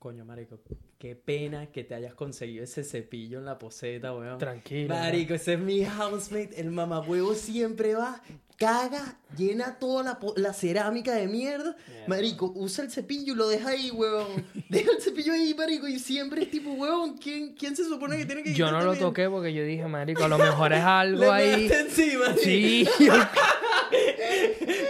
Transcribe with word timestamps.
Coño, 0.00 0.24
marico, 0.24 0.58
qué 0.98 1.14
pena 1.14 1.66
que 1.66 1.84
te 1.84 1.94
hayas 1.94 2.14
conseguido 2.14 2.64
ese 2.64 2.84
cepillo 2.84 3.38
en 3.38 3.44
la 3.44 3.58
poseta, 3.58 4.14
weón. 4.14 4.38
Tranquilo. 4.38 4.94
Marico, 4.94 5.34
ese 5.34 5.52
es 5.52 5.58
mi 5.60 5.84
housemate. 5.84 6.58
El 6.58 6.70
mamahuevo 6.70 7.34
siempre 7.34 7.94
va, 7.94 8.22
caga, 8.56 9.18
llena 9.36 9.78
toda 9.78 10.02
la, 10.02 10.18
la 10.36 10.54
cerámica 10.54 11.12
de 11.14 11.28
mierda. 11.28 11.76
Marico, 12.06 12.50
usa 12.56 12.82
el 12.82 12.90
cepillo 12.90 13.34
y 13.34 13.36
lo 13.36 13.46
deja 13.46 13.68
ahí, 13.68 13.90
weón. 13.90 14.42
Deja 14.70 14.90
el 14.90 15.02
cepillo 15.02 15.34
ahí, 15.34 15.52
marico, 15.52 15.86
y 15.86 15.98
siempre 15.98 16.44
es 16.44 16.50
tipo, 16.50 16.70
weón, 16.72 17.18
¿quién, 17.18 17.54
quién 17.54 17.76
se 17.76 17.84
supone 17.84 18.16
que 18.16 18.24
tiene 18.24 18.42
que 18.42 18.54
Yo 18.54 18.70
no 18.70 18.80
lo 18.82 18.96
toqué 18.96 19.28
porque 19.28 19.52
yo 19.52 19.64
dije, 19.64 19.84
marico, 19.86 20.24
a 20.24 20.28
lo 20.28 20.38
mejor 20.38 20.72
es 20.72 20.80
algo 20.82 21.20
Le 21.20 21.28
ahí. 21.30 21.70
encima. 21.70 22.34
Sí, 22.42 22.86
yo- 23.00 23.12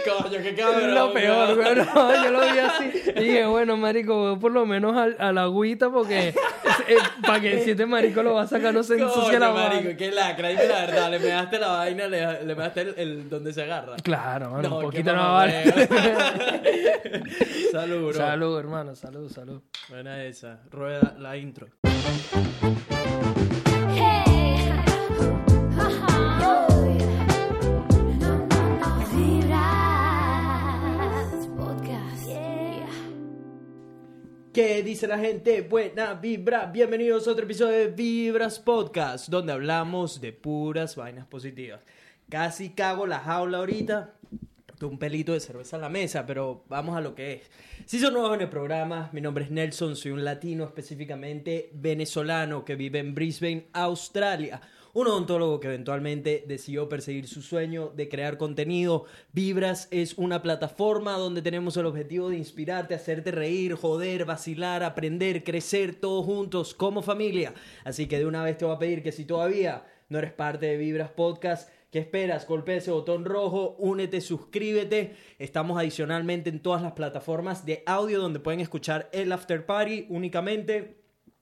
Coño, 0.05 0.37
qué 0.41 0.49
es 0.49 0.59
cabrón. 0.59 0.93
lo 0.95 1.13
peor, 1.13 1.55
güey. 1.55 1.75
No, 1.93 2.23
yo 2.23 2.31
lo 2.31 2.41
vi 2.41 2.59
así. 2.59 2.91
Y 3.15 3.19
dije, 3.21 3.45
bueno, 3.45 3.77
marico, 3.77 4.15
voy 4.15 4.39
por 4.39 4.51
lo 4.51 4.65
menos 4.65 4.95
al- 4.97 5.15
a, 5.19 5.31
la 5.31 5.43
agüita 5.43 5.89
porque 5.89 6.33
para 7.25 7.39
que 7.39 7.63
si 7.63 7.71
este 7.71 7.85
marico 7.85 8.23
lo 8.23 8.33
va 8.35 8.43
a 8.43 8.47
sacar 8.47 8.73
no 8.73 8.83
se 8.83 8.95
ensucia 8.99 9.39
la 9.39 9.51
marico, 9.51 9.83
mano. 9.83 9.97
qué 9.97 10.11
lacra. 10.11 10.49
Dime 10.49 10.67
la 10.67 10.79
verdad, 10.85 11.11
le 11.11 11.19
pegaste 11.19 11.59
la 11.59 11.67
vaina, 11.67 12.07
le, 12.07 12.43
le 12.43 12.55
pegaste 12.55 12.81
el, 12.81 12.93
el 12.97 13.29
donde 13.29 13.53
se 13.53 13.63
agarra. 13.63 13.95
Claro, 13.97 14.49
bueno, 14.51 14.69
un 14.75 14.79
qué 14.79 14.85
poquito 14.85 15.13
no 15.15 15.33
vale. 15.33 15.63
salud, 17.71 18.03
bro. 18.09 18.13
salud, 18.13 18.59
hermano, 18.59 18.95
salud, 18.95 19.31
salud. 19.31 19.61
Buena 19.89 20.23
esa. 20.23 20.59
Rueda 20.71 21.15
la 21.19 21.37
intro. 21.37 21.67
¿Qué 34.53 34.83
dice 34.83 35.07
la 35.07 35.17
gente? 35.17 35.61
Buena 35.61 36.13
vibra. 36.13 36.65
Bienvenidos 36.65 37.25
a 37.25 37.31
otro 37.31 37.45
episodio 37.45 37.77
de 37.77 37.87
Vibras 37.87 38.59
Podcast, 38.59 39.29
donde 39.29 39.53
hablamos 39.53 40.19
de 40.19 40.33
puras 40.33 40.97
vainas 40.97 41.25
positivas. 41.25 41.79
Casi 42.29 42.71
cago 42.71 43.07
la 43.07 43.19
jaula 43.19 43.59
ahorita. 43.59 44.13
Un 44.81 44.99
pelito 44.99 45.31
de 45.31 45.39
cerveza 45.39 45.77
en 45.77 45.83
la 45.83 45.87
mesa, 45.87 46.25
pero 46.25 46.65
vamos 46.67 46.97
a 46.97 47.01
lo 47.01 47.15
que 47.15 47.31
es. 47.31 47.49
Si 47.85 47.97
son 47.97 48.11
nuevos 48.11 48.35
en 48.35 48.41
el 48.41 48.49
programa, 48.49 49.09
mi 49.13 49.21
nombre 49.21 49.45
es 49.45 49.51
Nelson, 49.51 49.95
soy 49.95 50.11
un 50.11 50.25
latino 50.25 50.65
específicamente 50.65 51.69
venezolano 51.73 52.65
que 52.65 52.75
vive 52.75 52.99
en 52.99 53.15
Brisbane, 53.15 53.67
Australia. 53.71 54.59
Un 54.93 55.07
odontólogo 55.07 55.61
que 55.61 55.67
eventualmente 55.67 56.43
decidió 56.45 56.89
perseguir 56.89 57.25
su 57.27 57.41
sueño 57.41 57.93
de 57.95 58.09
crear 58.09 58.37
contenido. 58.37 59.05
Vibras 59.31 59.87
es 59.89 60.17
una 60.17 60.41
plataforma 60.41 61.17
donde 61.17 61.41
tenemos 61.41 61.77
el 61.77 61.85
objetivo 61.85 62.29
de 62.29 62.37
inspirarte, 62.37 62.93
hacerte 62.93 63.31
reír, 63.31 63.75
joder, 63.75 64.25
vacilar, 64.25 64.83
aprender, 64.83 65.45
crecer 65.45 65.95
todos 65.95 66.25
juntos 66.25 66.73
como 66.73 67.01
familia. 67.01 67.53
Así 67.85 68.07
que 68.07 68.19
de 68.19 68.25
una 68.25 68.43
vez 68.43 68.57
te 68.57 68.65
voy 68.65 68.75
a 68.75 68.79
pedir 68.79 69.01
que 69.01 69.13
si 69.13 69.23
todavía 69.23 69.85
no 70.09 70.19
eres 70.19 70.33
parte 70.33 70.65
de 70.65 70.77
Vibras 70.77 71.11
Podcast, 71.11 71.69
¿Qué 71.91 71.99
esperas? 71.99 72.47
Golpea 72.47 72.77
ese 72.77 72.91
botón 72.91 73.25
rojo, 73.25 73.75
únete, 73.77 74.21
suscríbete. 74.21 75.13
Estamos 75.39 75.77
adicionalmente 75.77 76.49
en 76.49 76.61
todas 76.61 76.81
las 76.81 76.93
plataformas 76.93 77.65
de 77.65 77.83
audio 77.85 78.21
donde 78.21 78.39
pueden 78.39 78.61
escuchar 78.61 79.09
el 79.11 79.29
After 79.33 79.65
Party 79.65 80.05
únicamente. 80.07 81.00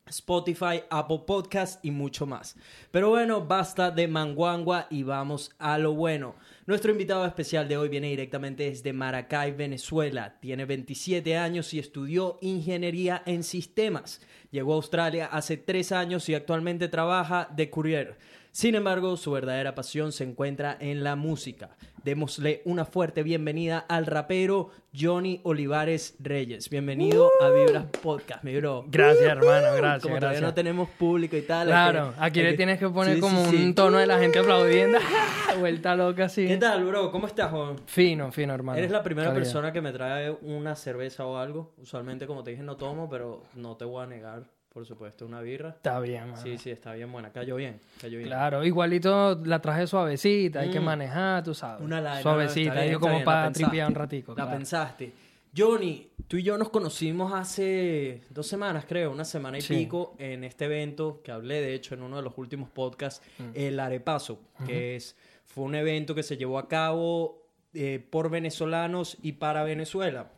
Spotify, 0.09 0.81
Apple 0.89 1.21
Podcast 1.25 1.83
y 1.85 1.91
mucho 1.91 2.25
más. 2.25 2.55
Pero 2.91 3.09
bueno, 3.09 3.45
basta 3.45 3.91
de 3.91 4.07
manguangua 4.07 4.87
y 4.89 5.03
vamos 5.03 5.51
a 5.59 5.77
lo 5.77 5.93
bueno. 5.93 6.35
Nuestro 6.65 6.91
invitado 6.91 7.25
especial 7.25 7.67
de 7.67 7.77
hoy 7.77 7.89
viene 7.89 8.09
directamente 8.09 8.63
desde 8.63 8.93
Maracay, 8.93 9.51
Venezuela. 9.53 10.37
Tiene 10.39 10.65
27 10.65 11.37
años 11.37 11.73
y 11.73 11.79
estudió 11.79 12.37
ingeniería 12.41 13.23
en 13.25 13.43
sistemas. 13.43 14.21
Llegó 14.51 14.73
a 14.73 14.77
Australia 14.77 15.27
hace 15.31 15.57
3 15.57 15.91
años 15.91 16.27
y 16.29 16.35
actualmente 16.35 16.87
trabaja 16.87 17.49
de 17.55 17.69
courier. 17.69 18.17
Sin 18.59 18.75
embargo, 18.75 19.15
su 19.15 19.31
verdadera 19.31 19.73
pasión 19.73 20.11
se 20.11 20.25
encuentra 20.25 20.75
en 20.81 21.01
la 21.01 21.15
música. 21.15 21.77
Démosle 22.03 22.61
una 22.65 22.83
fuerte 22.83 23.23
bienvenida 23.23 23.79
al 23.87 24.05
rapero 24.05 24.71
Johnny 24.93 25.39
Olivares 25.45 26.17
Reyes. 26.19 26.69
Bienvenido 26.69 27.29
a 27.41 27.51
Vibras 27.51 27.85
Podcast, 28.03 28.43
mi 28.43 28.57
bro. 28.57 28.83
Gracias, 28.89 29.23
hermano, 29.29 29.73
gracias, 29.77 30.01
Como 30.03 30.15
todavía 30.17 30.39
gracias. 30.39 30.41
no 30.41 30.53
tenemos 30.53 30.89
público 30.89 31.37
y 31.37 31.43
tal. 31.43 31.67
Claro, 31.67 32.13
que- 32.13 32.21
aquí 32.21 32.41
le 32.43 32.49
que- 32.51 32.57
tienes 32.57 32.79
que 32.79 32.89
poner 32.89 33.15
Sí, 33.15 33.21
como 33.21 33.45
sí, 33.45 33.57
sí. 33.57 33.63
un 33.63 33.75
tono 33.75 33.97
de 33.97 34.07
la 34.07 34.19
gente 34.19 34.39
aplaudiendo. 34.39 34.97
Vuelta 35.61 35.95
loca 35.95 36.25
así. 36.25 36.45
¿Qué 36.45 36.57
tal, 36.57 36.83
bro? 36.83 37.13
¿Cómo 37.13 37.27
estás, 37.27 37.51
Juan? 37.51 37.77
Fino, 37.85 38.29
fino, 38.33 38.53
hermano. 38.53 38.77
Eres 38.77 38.91
la 38.91 39.03
primera 39.03 39.29
Calidad. 39.29 39.41
persona 39.41 39.71
que 39.71 39.79
me 39.79 39.93
trae 39.93 40.31
una 40.41 40.75
cerveza 40.75 41.25
o 41.25 41.37
algo. 41.37 41.71
Usualmente, 41.77 42.27
como 42.27 42.43
te 42.43 42.51
dije, 42.51 42.63
no 42.63 42.75
tomo, 42.75 43.09
pero 43.09 43.43
no 43.55 43.77
te 43.77 43.85
voy 43.85 44.03
a 44.03 44.07
negar, 44.07 44.43
por 44.73 44.85
supuesto, 44.85 45.25
una 45.25 45.41
birra. 45.41 45.69
Está 45.69 45.99
bien, 45.99 46.29
mano. 46.29 46.41
Sí, 46.41 46.57
sí, 46.57 46.69
está 46.69 46.93
bien 46.93 47.11
buena. 47.11 47.31
Cayó 47.31 47.55
bien, 47.55 47.79
cayó 47.99 48.17
bien. 48.19 48.29
Claro, 48.29 48.63
igualito 48.63 49.35
la 49.43 49.59
traje 49.61 49.87
suavecita, 49.87 50.59
hay 50.61 50.69
que 50.69 50.79
Mm. 50.79 50.83
manejar, 50.83 51.43
tú 51.43 51.53
sabes. 51.53 51.83
Una 51.83 51.99
la- 51.99 52.09
no, 52.11 52.15
no, 52.17 52.21
suavecita, 52.21 52.73
bien, 52.75 52.91
yo 52.93 52.99
como 52.99 53.13
bien, 53.13 53.25
para 53.25 53.51
tripear 53.51 53.87
un 53.89 53.95
ratico. 53.95 54.31
La 54.33 54.43
claro. 54.43 54.51
pensaste. 54.57 55.13
Johnny, 55.57 56.11
tú 56.27 56.37
y 56.37 56.43
yo 56.43 56.59
nos 56.59 56.69
conocimos 56.69 57.33
hace 57.33 58.21
dos 58.29 58.45
semanas, 58.45 58.85
creo, 58.87 59.11
una 59.11 59.25
semana 59.25 59.57
y 59.57 59.61
Sí. 59.61 59.75
pico, 59.75 60.15
en 60.19 60.43
este 60.43 60.65
evento 60.65 61.21
que 61.23 61.31
hablé, 61.31 61.59
de 61.61 61.73
hecho, 61.73 61.95
en 61.95 62.03
uno 62.03 62.17
de 62.17 62.21
los 62.21 62.37
últimos 62.37 62.69
podcasts, 62.69 63.25
Mm. 63.39 63.43
el 63.55 63.79
Arepaso, 63.79 64.39
que 64.67 64.95
es, 64.95 65.15
fue 65.45 65.63
un 65.63 65.73
evento 65.73 66.13
que 66.13 66.21
se 66.21 66.37
llevó 66.37 66.59
a 66.59 66.67
cabo 66.67 67.37
eh, 67.75 68.03
por 68.09 68.31
venezolanos 68.31 69.15
y 69.21 69.33
para 69.33 69.63
Venezuela 69.63 70.31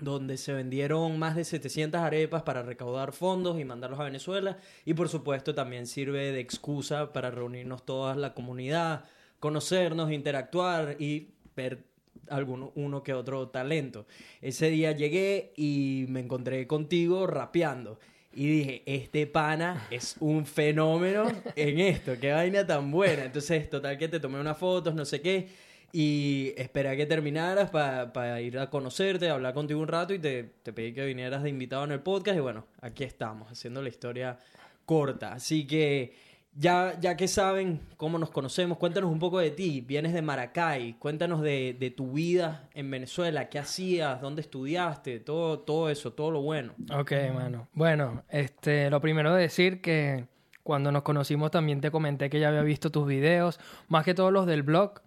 donde 0.00 0.36
se 0.36 0.52
vendieron 0.52 1.18
más 1.18 1.36
de 1.36 1.44
700 1.44 2.00
arepas 2.00 2.42
para 2.42 2.62
recaudar 2.62 3.12
fondos 3.12 3.58
y 3.58 3.64
mandarlos 3.64 4.00
a 4.00 4.04
Venezuela. 4.04 4.58
Y 4.84 4.94
por 4.94 5.08
supuesto 5.08 5.54
también 5.54 5.86
sirve 5.86 6.32
de 6.32 6.40
excusa 6.40 7.12
para 7.12 7.30
reunirnos 7.30 7.84
toda 7.84 8.14
la 8.14 8.34
comunidad, 8.34 9.04
conocernos, 9.40 10.12
interactuar 10.12 10.96
y 10.98 11.28
ver 11.56 11.84
alguno, 12.28 12.72
uno 12.74 13.02
que 13.02 13.14
otro 13.14 13.48
talento. 13.48 14.06
Ese 14.40 14.70
día 14.70 14.92
llegué 14.92 15.52
y 15.56 16.06
me 16.08 16.20
encontré 16.20 16.66
contigo 16.66 17.26
rapeando. 17.26 17.98
Y 18.32 18.46
dije, 18.46 18.82
este 18.86 19.26
pana 19.26 19.88
es 19.90 20.16
un 20.20 20.46
fenómeno 20.46 21.24
en 21.56 21.80
esto, 21.80 22.12
qué 22.20 22.32
vaina 22.32 22.66
tan 22.66 22.90
buena. 22.90 23.24
Entonces, 23.24 23.68
total 23.68 23.98
que 23.98 24.06
te 24.06 24.20
tomé 24.20 24.38
unas 24.38 24.58
fotos, 24.58 24.94
no 24.94 25.04
sé 25.04 25.20
qué. 25.20 25.48
Y 25.92 26.52
esperé 26.56 26.90
a 26.90 26.96
que 26.96 27.06
terminaras 27.06 27.70
para 27.70 28.40
ir 28.40 28.58
a 28.58 28.68
conocerte, 28.68 29.30
hablar 29.30 29.54
contigo 29.54 29.80
un 29.80 29.88
rato 29.88 30.12
y 30.12 30.18
te, 30.18 30.44
te 30.62 30.72
pedí 30.72 30.92
que 30.92 31.06
vinieras 31.06 31.42
de 31.42 31.48
invitado 31.48 31.84
en 31.84 31.92
el 31.92 32.00
podcast. 32.00 32.36
Y 32.36 32.40
bueno, 32.40 32.66
aquí 32.80 33.04
estamos, 33.04 33.50
haciendo 33.50 33.80
la 33.80 33.88
historia 33.88 34.38
corta. 34.84 35.32
Así 35.32 35.66
que 35.66 36.14
ya, 36.54 36.98
ya 37.00 37.16
que 37.16 37.28
saben 37.28 37.80
cómo 37.96 38.18
nos 38.18 38.30
conocemos, 38.30 38.78
cuéntanos 38.78 39.10
un 39.10 39.18
poco 39.18 39.38
de 39.38 39.50
ti. 39.50 39.80
Vienes 39.80 40.12
de 40.12 40.22
Maracay, 40.22 40.94
cuéntanos 40.94 41.40
de, 41.40 41.76
de 41.78 41.90
tu 41.90 42.12
vida 42.12 42.68
en 42.74 42.90
Venezuela, 42.90 43.48
qué 43.48 43.58
hacías, 43.58 44.20
dónde 44.20 44.40
estudiaste, 44.40 45.20
todo, 45.20 45.60
todo 45.60 45.88
eso, 45.88 46.12
todo 46.12 46.30
lo 46.30 46.42
bueno. 46.42 46.74
Ok, 46.92 47.12
mano. 47.32 47.68
Bueno, 47.72 48.24
este, 48.28 48.90
lo 48.90 49.00
primero 49.00 49.32
de 49.34 49.42
decir 49.42 49.80
que 49.80 50.26
cuando 50.64 50.90
nos 50.90 51.02
conocimos 51.02 51.50
también 51.50 51.80
te 51.80 51.90
comenté 51.90 52.28
que 52.28 52.40
ya 52.40 52.48
había 52.48 52.62
visto 52.62 52.90
tus 52.90 53.06
videos, 53.06 53.60
más 53.88 54.04
que 54.04 54.14
todos 54.14 54.32
los 54.32 54.44
del 54.46 54.62
blog, 54.62 55.00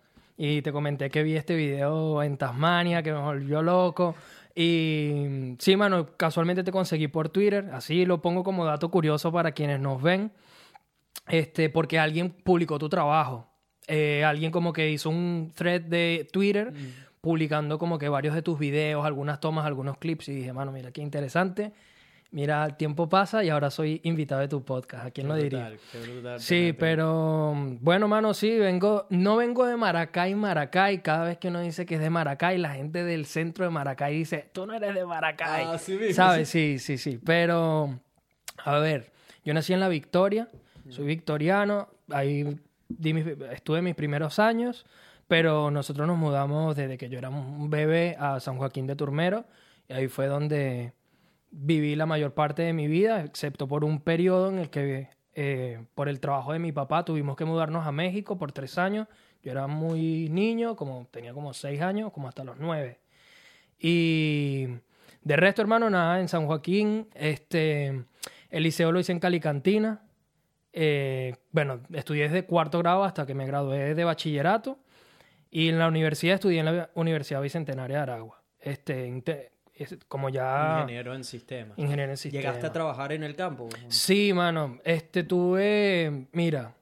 y 0.44 0.64
te 0.64 0.72
comenté 0.72 1.12
que 1.12 1.22
vi 1.22 1.36
este 1.36 1.56
video 1.56 2.24
en 2.24 2.36
Tasmania, 2.36 3.04
que 3.04 3.14
me 3.14 3.20
volvió 3.20 3.62
loco. 3.62 4.16
Y 4.56 5.56
sí, 5.60 5.76
mano, 5.76 6.18
casualmente 6.18 6.64
te 6.64 6.72
conseguí 6.72 7.08
por 7.08 7.30
Twitter, 7.30 7.70
así 7.74 8.08
lo 8.08 8.24
pongo 8.24 8.44
como 8.44 8.66
dato 8.66 8.90
curioso 8.90 9.32
para 9.32 9.52
quienes 9.52 9.80
nos 9.80 10.02
ven, 10.02 10.32
este, 11.28 11.70
porque 11.70 12.00
alguien 12.00 12.32
publicó 12.32 12.80
tu 12.80 12.90
trabajo. 12.90 13.52
Eh, 13.88 14.24
alguien 14.26 14.52
como 14.52 14.74
que 14.74 14.90
hizo 14.90 15.12
un 15.12 15.52
thread 15.54 15.82
de 15.82 16.28
Twitter 16.34 16.74
publicando 17.22 17.78
como 17.78 18.00
que 18.00 18.10
varios 18.10 18.34
de 18.34 18.42
tus 18.42 18.58
videos, 18.58 19.06
algunas 19.06 19.40
tomas, 19.40 19.68
algunos 19.68 20.00
clips 20.00 20.30
y 20.30 20.34
dije, 20.34 20.54
mano, 20.54 20.72
mira 20.72 20.92
qué 20.92 21.02
interesante. 21.02 21.72
Mira, 22.34 22.64
el 22.66 22.78
tiempo 22.78 23.10
pasa 23.10 23.44
y 23.44 23.50
ahora 23.50 23.70
soy 23.70 24.00
invitado 24.04 24.40
de 24.40 24.48
tu 24.48 24.64
podcast. 24.64 25.06
¿A 25.08 25.12
quién 25.12 25.28
lo 25.28 25.36
Qué 25.36 25.44
diría? 25.44 25.68
brutal, 25.70 25.80
qué 25.92 26.00
brutal 26.12 26.40
Sí, 26.40 26.74
pero 26.80 27.54
bueno, 27.82 28.08
mano, 28.08 28.34
sí, 28.34 28.58
vengo, 28.58 29.06
no 29.10 29.36
vengo 29.36 29.66
de 29.66 29.76
Maracay, 29.76 30.34
Maracay. 30.36 31.02
Cada 31.02 31.26
vez 31.26 31.38
que 31.40 31.50
uno 31.50 31.60
dice 31.60 31.86
que 31.86 31.96
es 31.96 32.02
de 32.02 32.10
Maracay, 32.10 32.58
la 32.58 32.74
gente 32.74 33.04
del 33.04 33.26
centro 33.26 33.66
de 33.66 33.72
Maracay 33.72 34.16
dice, 34.16 34.50
tú 34.54 34.66
no 34.66 34.74
eres 34.74 34.96
de 34.96 35.06
Maracay. 35.06 35.66
Ah, 35.68 35.78
sí 35.78 35.94
mismo, 35.98 36.14
¿Sabes? 36.14 36.48
Sí, 36.48 36.80
sí, 36.80 36.98
sí. 36.98 37.20
Pero, 37.26 38.00
a 38.64 38.80
ver, 38.80 39.12
yo 39.44 39.54
nací 39.54 39.74
en 39.74 39.82
La 39.82 39.90
Victoria, 39.90 40.48
soy 40.90 41.06
victoriano, 41.06 41.90
ahí 42.10 42.58
di 42.88 43.14
mis- 43.14 43.28
estuve 43.52 43.82
mis 43.82 43.96
primeros 43.96 44.40
años, 44.40 44.86
pero 45.28 45.70
nosotros 45.70 46.08
nos 46.08 46.18
mudamos 46.18 46.78
desde 46.78 46.98
que 46.98 47.10
yo 47.10 47.18
era 47.18 47.30
un 47.30 47.70
bebé 47.70 48.16
a 48.18 48.40
San 48.40 48.56
Joaquín 48.58 48.88
de 48.88 48.96
Turmero, 48.96 49.44
y 49.90 49.94
ahí 49.94 50.08
fue 50.08 50.28
donde 50.28 50.94
viví 51.52 51.96
la 51.96 52.06
mayor 52.06 52.34
parte 52.34 52.64
de 52.64 52.74
mi 52.74 52.88
vida, 52.88 53.24
excepto 53.24 53.68
por 53.68 53.84
un 53.84 54.02
periodo 54.02 54.50
en 54.50 54.58
el 54.60 54.70
que, 54.70 55.10
eh, 55.36 55.84
por 55.96 56.10
el 56.10 56.20
trabajo 56.20 56.54
de 56.54 56.60
mi 56.60 56.72
papá, 56.72 57.06
tuvimos 57.06 57.36
que 57.36 57.46
mudarnos 57.46 57.86
a 57.86 57.92
México 57.92 58.38
por 58.38 58.52
tres 58.52 58.78
años. 58.78 59.08
Yo 59.44 59.52
era 59.52 59.68
muy 59.68 60.30
niño, 60.30 60.76
como 60.76 61.08
tenía 61.12 61.34
como 61.34 61.54
seis 61.54 61.82
años, 61.82 62.12
como 62.12 62.28
hasta 62.28 62.44
los 62.44 62.58
nueve. 62.58 63.00
Y 63.80 64.68
De 65.24 65.36
resto, 65.36 65.62
hermano, 65.62 65.90
nada, 65.90 66.20
en 66.20 66.28
San 66.28 66.48
Joaquín, 66.48 67.08
este, 67.14 68.06
el 68.50 68.64
liceo 68.64 68.92
lo 68.92 69.00
hice 69.00 69.12
en 69.12 69.20
Calicantina. 69.20 70.02
Eh, 70.74 71.36
bueno, 71.52 71.82
estudié 71.94 72.24
desde 72.24 72.46
cuarto 72.46 72.80
grado 72.80 73.04
hasta 73.04 73.26
que 73.26 73.36
me 73.36 73.46
gradué 73.46 73.94
de 73.94 74.04
bachillerato. 74.04 74.80
Y 75.52 75.70
en 75.70 75.78
la 75.78 75.88
universidad 75.88 76.36
estudié 76.36 76.60
en 76.62 76.66
la 76.66 76.90
Universidad 76.96 77.42
Bicentenaria 77.42 77.98
de 77.98 78.04
Aragua. 78.04 78.42
Este, 78.60 79.52
es- 79.84 79.98
como 80.08 80.30
ya 80.30 80.78
Ingeniero 80.82 81.14
en 81.16 81.24
sistemas. 81.24 81.78
ingeniero 81.78 82.12
en 82.12 82.18
sistemas. 82.18 82.44
¿Llegaste 82.46 82.68
a 82.68 82.72
trabajar 82.74 83.12
en 83.12 83.24
el 83.24 83.36
campo? 83.36 83.70
Sí, 83.88 84.34
mano. 84.34 84.80
Este, 84.84 85.24
tuve, 85.24 86.28
mira, 86.32 86.74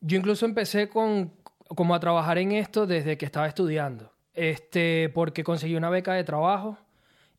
yo 0.00 0.16
incluso 0.16 0.46
empecé 0.46 0.88
con, 0.88 1.32
como 1.74 1.94
a 1.94 2.00
trabajar 2.00 2.38
en 2.38 2.52
esto 2.52 2.86
desde 2.86 3.16
que 3.18 3.24
estaba 3.26 3.46
estudiando. 3.46 4.12
Este, 4.34 5.10
porque 5.12 5.44
conseguí 5.44 5.76
una 5.76 5.90
beca 5.90 6.14
de 6.14 6.24
trabajo 6.24 6.78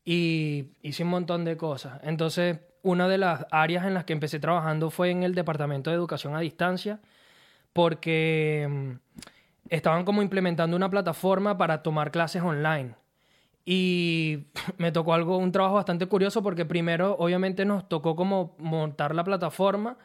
y 0.04 0.66
hice 0.82 1.02
un 1.04 1.10
montón 1.10 1.44
de 1.44 1.56
cosas. 1.56 2.00
Entonces, 2.02 2.58
una 2.82 3.08
de 3.08 3.18
las 3.18 3.46
áreas 3.50 3.84
en 3.86 3.94
las 3.94 4.04
que 4.04 4.12
empecé 4.12 4.38
trabajando 4.40 4.90
fue 4.90 5.10
en 5.10 5.22
el 5.22 5.34
Departamento 5.34 5.90
de 5.90 5.96
Educación 5.96 6.34
a 6.36 6.40
Distancia, 6.40 7.00
porque 7.72 8.66
mm, 8.68 8.90
estaban 9.68 10.04
como 10.04 10.22
implementando 10.22 10.76
una 10.76 10.90
plataforma 10.90 11.56
para 11.56 11.82
tomar 11.82 12.10
clases 12.10 12.42
online. 12.42 12.94
Y 13.64 14.46
me 14.78 14.92
tocó 14.92 15.14
algo, 15.14 15.36
un 15.38 15.52
trabajo 15.52 15.74
bastante 15.76 16.06
curioso 16.06 16.42
porque 16.42 16.64
primero, 16.64 17.16
obviamente, 17.18 17.64
nos 17.64 17.88
tocó 17.88 18.16
como 18.16 18.54
montar 18.58 19.14
la 19.14 19.24
plataforma. 19.24 19.96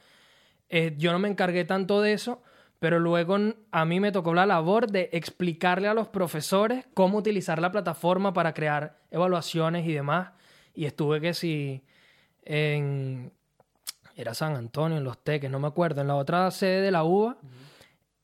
Eh, 0.69 0.95
yo 0.97 1.11
no 1.11 1.19
me 1.19 1.29
encargué 1.29 1.63
tanto 1.65 2.01
de 2.01 2.13
eso, 2.13 2.41
pero 2.79 2.99
luego 2.99 3.37
a 3.71 3.85
mí 3.85 3.99
me 3.99 4.11
tocó 4.11 4.33
la 4.33 4.45
labor 4.45 4.87
de 4.91 5.09
explicarle 5.13 5.87
a 5.87 5.93
los 5.93 6.07
profesores 6.09 6.85
cómo 6.93 7.17
utilizar 7.17 7.59
la 7.59 7.71
plataforma 7.71 8.33
para 8.33 8.53
crear 8.53 8.97
evaluaciones 9.11 9.87
y 9.87 9.93
demás. 9.93 10.31
Y 10.75 10.85
estuve 10.85 11.21
que 11.21 11.33
si 11.33 11.83
en... 12.43 13.31
Era 14.15 14.33
San 14.33 14.55
Antonio, 14.55 14.97
en 14.97 15.03
Los 15.03 15.19
Teques, 15.23 15.49
no 15.51 15.59
me 15.59 15.67
acuerdo, 15.67 16.01
en 16.01 16.07
la 16.07 16.15
otra 16.15 16.49
sede 16.49 16.81
de 16.81 16.89
la 16.91 17.03
UBA, 17.03 17.37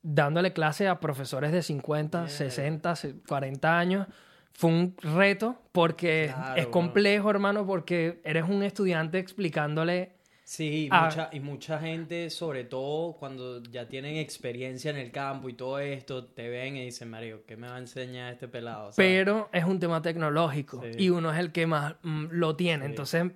dándole 0.02 0.52
clase 0.52 0.88
a 0.88 1.00
profesores 1.00 1.52
de 1.52 1.62
50, 1.62 2.28
60, 2.28 2.96
se- 2.96 3.16
40 3.28 3.78
años. 3.78 4.08
Fue 4.54 4.70
un 4.70 4.96
reto 5.02 5.56
porque 5.72 6.32
Claro, 6.34 6.62
es 6.62 6.68
complejo, 6.68 7.30
hermano, 7.30 7.66
porque 7.66 8.22
eres 8.24 8.44
un 8.48 8.64
estudiante 8.64 9.18
explicándole 9.20 10.12
Sí, 10.46 10.88
y 10.88 10.90
mucha, 10.92 11.30
y 11.32 11.40
mucha 11.40 11.80
gente, 11.80 12.30
sobre 12.30 12.66
todo 12.66 13.14
cuando 13.14 13.64
ya 13.64 13.88
tienen 13.88 14.18
experiencia 14.18 14.92
en 14.92 14.98
el 14.98 15.10
campo 15.10 15.48
y 15.48 15.54
todo 15.54 15.80
esto, 15.80 16.26
te 16.26 16.50
ven 16.50 16.76
y 16.76 16.84
dicen, 16.86 17.10
Mario, 17.10 17.44
¿qué 17.48 17.56
me 17.56 17.68
va 17.68 17.76
a 17.78 17.80
enseñar 17.80 18.34
este 18.34 18.50
pelado? 18.50 18.92
¿Sabes? 18.92 18.96
pero 18.98 19.50
es 19.54 19.64
un 19.64 19.80
tema 19.80 20.02
tecnológico 20.02 20.82
Sí. 20.84 21.06
y 21.06 21.10
uno 21.10 21.32
es 21.32 21.40
el 21.40 21.54
que 21.54 21.66
más 21.66 21.96
mm, 22.04 22.26
lo 22.32 22.58
tiene. 22.58 22.86
Entonces, 22.86 23.32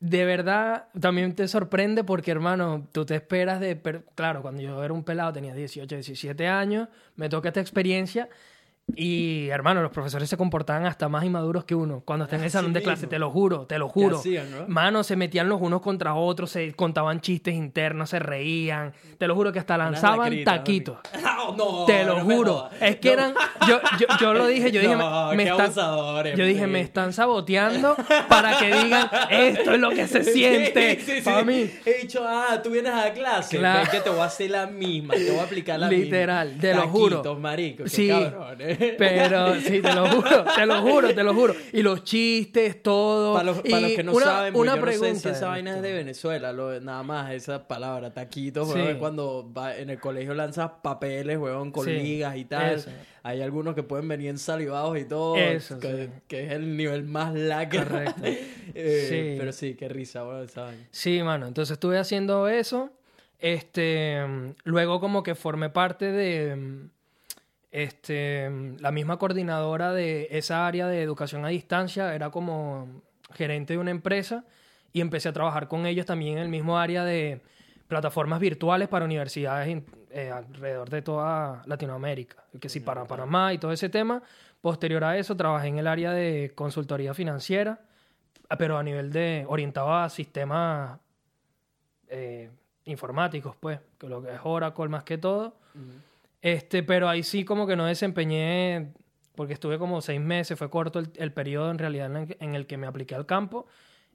de 0.00 0.24
verdad, 0.24 0.88
también 0.98 1.34
te 1.34 1.46
sorprende 1.48 2.02
porque, 2.02 2.30
hermano, 2.30 2.88
tú 2.92 3.04
te 3.04 3.14
esperas 3.16 3.60
de... 3.60 3.78
Claro, 4.14 4.40
cuando 4.40 4.62
yo 4.62 4.82
era 4.82 4.94
un 4.94 5.04
pelado, 5.04 5.34
tenía 5.34 5.54
18, 5.54 5.96
17 5.96 6.46
años, 6.46 6.88
me 7.16 7.28
toca 7.28 7.48
esta 7.48 7.60
experiencia 7.60 8.28
y, 8.96 9.48
hermano, 9.50 9.82
los 9.82 9.92
profesores 9.92 10.28
se 10.28 10.36
comportaban 10.36 10.86
hasta 10.86 11.08
más 11.08 11.24
inmaduros 11.24 11.64
que 11.64 11.74
uno 11.74 12.02
cuando 12.04 12.24
está 12.24 12.36
en 12.36 12.44
el 12.44 12.50
salón 12.50 12.72
de 12.72 12.82
clase, 12.82 13.06
te 13.06 13.18
lo 13.18 13.30
juro, 13.30 13.66
te 13.66 13.78
lo 13.78 13.88
juro. 13.88 14.16
hacían, 14.18 14.50
no? 14.50 14.64
Mano, 14.66 15.04
se 15.04 15.14
metían 15.14 15.48
los 15.48 15.60
unos 15.60 15.80
contra 15.82 16.14
otros, 16.14 16.50
se 16.50 16.72
contaban 16.74 17.20
chistes 17.20 17.54
internos, 17.54 18.10
se 18.10 18.18
reían. 18.18 18.92
Te 19.18 19.26
lo 19.28 19.34
juro 19.34 19.52
que 19.52 19.58
hasta 19.58 19.76
lanzaban 19.78 20.42
taquitos. 20.42 20.98
¡Ah, 21.24 21.52
no, 21.56 21.84
Te 21.84 22.04
lo 22.04 22.18
no 22.18 22.24
juro. 22.24 22.68
Es 22.80 22.96
que 22.96 23.12
eran. 23.12 23.34
Yo, 23.68 23.78
yo, 24.00 24.06
yo 24.20 24.34
lo 24.34 24.46
dije, 24.46 24.72
yo 24.72 24.80
dije, 24.82 24.96
No, 24.96 25.30
me, 25.30 25.36
me 25.36 25.42
están, 25.44 25.72
yo 26.36 26.44
dije, 26.44 26.64
sí. 26.64 26.70
me 26.70 26.80
están 26.80 27.12
saboteando 27.12 27.94
para 28.28 28.58
que 28.58 28.66
digan 28.74 29.08
esto 29.30 29.72
es 29.72 29.80
lo 29.80 29.90
que 29.90 30.06
se 30.08 30.24
siente 30.24 30.96
Sí, 30.96 31.02
sí, 31.06 31.12
sí. 31.18 31.22
para 31.22 31.44
mí. 31.44 31.70
He 31.84 32.02
dicho, 32.02 32.24
ah, 32.26 32.60
tú 32.62 32.70
vienes 32.70 32.92
a 32.92 33.06
la 33.06 33.12
clase. 33.12 33.58
Claro. 33.58 33.90
Que 33.90 34.00
te 34.00 34.10
voy 34.10 34.20
a 34.20 34.24
hacer 34.24 34.50
la 34.50 34.66
misma, 34.66 35.14
te 35.14 35.30
voy 35.30 35.40
a 35.40 35.44
aplicar 35.44 35.78
la 35.78 35.88
Literal, 35.88 36.48
misma. 36.48 36.60
te 36.62 36.74
lo 36.74 36.88
juro. 36.88 37.36
Marico, 37.38 37.84
qué 37.84 37.90
Sí, 37.90 38.08
cabrón, 38.08 38.56
¿eh? 38.60 38.77
Pero 38.98 39.54
sí, 39.60 39.80
te 39.80 39.92
lo 39.94 40.06
juro, 40.08 40.44
te 40.54 40.66
lo 40.66 40.82
juro, 40.82 41.14
te 41.14 41.22
lo 41.24 41.34
juro. 41.34 41.54
Y 41.72 41.82
los 41.82 42.04
chistes, 42.04 42.82
todo. 42.82 43.34
Para 43.34 43.44
los, 43.44 43.58
para 43.58 43.78
Y 43.78 43.82
los 43.82 43.90
que 43.92 44.02
no 44.04 44.12
una, 44.12 44.24
saben, 44.24 44.52
pues 44.52 44.62
una 44.62 44.76
yo 44.76 44.80
no 44.84 44.92
sé 44.92 44.98
pregunta. 44.98 45.20
si 45.20 45.28
esa 45.28 45.48
vaina 45.48 45.76
es 45.76 45.82
de 45.82 45.92
Venezuela, 45.92 46.52
lo- 46.52 46.80
nada 46.80 47.02
más 47.02 47.32
esa 47.32 47.66
palabra, 47.68 48.12
taquitos, 48.12 48.72
Sí. 48.72 48.80
cuando 48.98 49.50
va, 49.56 49.76
en 49.76 49.90
el 49.90 49.98
colegio 50.00 50.34
lanzas 50.34 50.70
papeles, 50.82 51.38
weón, 51.38 51.70
con 51.72 51.84
Sí, 51.84 51.92
ligas 51.92 52.36
y 52.36 52.44
tal. 52.44 52.74
eso. 52.74 52.90
Hay 53.24 53.42
algunos 53.42 53.74
que 53.74 53.82
pueden 53.82 54.08
venir 54.08 54.28
ensalivados 54.30 54.96
y 54.98 55.04
todo, 55.04 55.36
Eso, 55.36 55.78
que, 55.80 56.04
sí. 56.06 56.10
que 56.28 56.46
es 56.46 56.52
el 56.52 56.76
nivel 56.76 57.04
más 57.04 57.34
lacra. 57.34 57.84
Correcto. 57.84 58.22
Eh, 58.74 59.06
Sí. 59.08 59.36
Pero 59.38 59.50
sí, 59.52 59.74
qué 59.74 59.88
risa, 59.88 60.24
weón, 60.24 60.44
esa 60.44 60.62
vaina. 60.64 60.86
Sí, 60.92 61.22
mano. 61.22 61.46
Entonces 61.46 61.72
estuve 61.72 61.98
haciendo 61.98 62.46
eso. 62.48 62.90
Este, 63.40 64.18
luego 64.64 65.00
como 65.00 65.22
que 65.22 65.34
formé 65.34 65.70
parte 65.70 66.12
de 66.12 66.88
este, 67.70 68.50
la 68.78 68.90
misma 68.92 69.18
coordinadora 69.18 69.92
de 69.92 70.28
esa 70.30 70.66
área 70.66 70.86
de 70.86 71.02
educación 71.02 71.44
a 71.44 71.48
distancia. 71.48 72.14
Era 72.14 72.30
como 72.30 73.02
gerente 73.34 73.74
de 73.74 73.78
una 73.78 73.90
empresa 73.90 74.44
y 74.92 75.00
empecé 75.00 75.28
a 75.28 75.32
trabajar 75.32 75.68
con 75.68 75.86
ellos 75.86 76.06
también 76.06 76.34
en 76.38 76.44
el 76.44 76.48
mismo 76.48 76.78
área 76.78 77.04
de 77.04 77.42
plataformas 77.88 78.40
virtuales 78.40 78.88
para 78.88 79.04
universidades 79.04 79.68
in- 79.68 79.84
eh, 80.10 80.30
alrededor 80.30 80.88
de 80.90 81.02
toda 81.02 81.62
Latinoamérica. 81.66 82.44
Que 82.60 82.68
sí, 82.68 82.80
para 82.80 83.04
Panamá 83.04 83.52
y 83.52 83.58
todo 83.58 83.72
ese 83.72 83.88
tema. 83.88 84.22
Posterior 84.60 85.04
a 85.04 85.16
eso, 85.18 85.36
trabajé 85.36 85.68
en 85.68 85.78
el 85.78 85.86
área 85.86 86.12
de 86.12 86.52
consultoría 86.54 87.14
financiera, 87.14 87.80
ah, 88.48 88.56
pero 88.56 88.76
a 88.78 88.82
nivel 88.82 89.12
de 89.12 89.44
orientado 89.46 89.94
a 89.94 90.08
sistemas 90.08 90.98
eh, 92.08 92.50
informáticos, 92.86 93.54
pues, 93.60 93.78
que 93.98 94.08
lo 94.08 94.22
que 94.22 94.32
es 94.34 94.40
Oracle 94.42 94.88
más 94.88 95.04
que 95.04 95.18
todo. 95.18 95.54
Este, 96.42 96.82
pero 96.82 97.08
ahí 97.08 97.22
sí 97.22 97.44
como 97.44 97.66
que 97.66 97.76
no 97.76 97.86
desempeñé, 97.86 98.92
porque 99.34 99.52
estuve 99.54 99.78
como 99.78 100.00
seis 100.00 100.20
meses, 100.20 100.58
fue 100.58 100.70
corto 100.70 100.98
el, 101.00 101.10
el 101.16 101.32
periodo 101.32 101.70
en 101.70 101.78
realidad 101.78 102.06
en 102.06 102.16
el, 102.16 102.26
que- 102.28 102.36
en 102.40 102.54
el 102.54 102.66
que 102.66 102.76
me 102.76 102.86
apliqué 102.86 103.14
al 103.14 103.26
campo. 103.26 103.66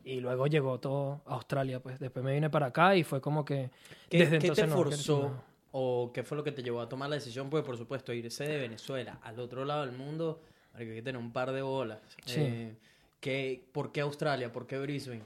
Y 0.05 0.19
luego 0.19 0.47
llegó 0.47 0.79
todo 0.81 1.21
a 1.25 1.35
Australia, 1.35 1.79
pues. 1.81 1.97
Después 1.99 2.25
me 2.25 2.33
vine 2.33 2.49
para 2.49 2.67
acá 2.67 2.95
y 2.95 3.03
fue 3.03 3.21
como 3.21 3.45
que... 3.45 3.69
¿Qué, 4.09 4.17
desde 4.19 4.39
qué 4.39 4.51
te 4.51 4.61
entonces 4.61 4.67
no, 4.69 4.75
que- 4.75 4.83
forzó 4.83 5.21
no. 5.29 5.43
o 5.71 6.11
qué 6.13 6.23
fue 6.23 6.35
lo 6.37 6.43
que 6.43 6.51
te 6.51 6.61
llevó 6.61 6.81
a 6.81 6.89
tomar 6.89 7.09
la 7.09 7.15
decisión? 7.15 7.49
Pues, 7.49 7.63
por 7.63 7.77
supuesto, 7.77 8.11
irse 8.11 8.43
de 8.45 8.57
Venezuela 8.57 9.19
al 9.23 9.39
otro 9.39 9.63
lado 9.63 9.85
del 9.85 9.95
mundo, 9.95 10.41
hay 10.73 10.87
que 10.87 11.01
tener 11.01 11.17
un 11.21 11.31
par 11.31 11.51
de 11.53 11.61
bolas. 11.61 11.99
Sí. 12.25 12.39
Eh, 12.41 12.75
¿qué- 13.21 13.63
¿Por 13.71 13.93
qué 13.93 14.01
Australia? 14.01 14.51
¿Por 14.51 14.67
qué 14.67 14.77
Brisbane? 14.77 15.21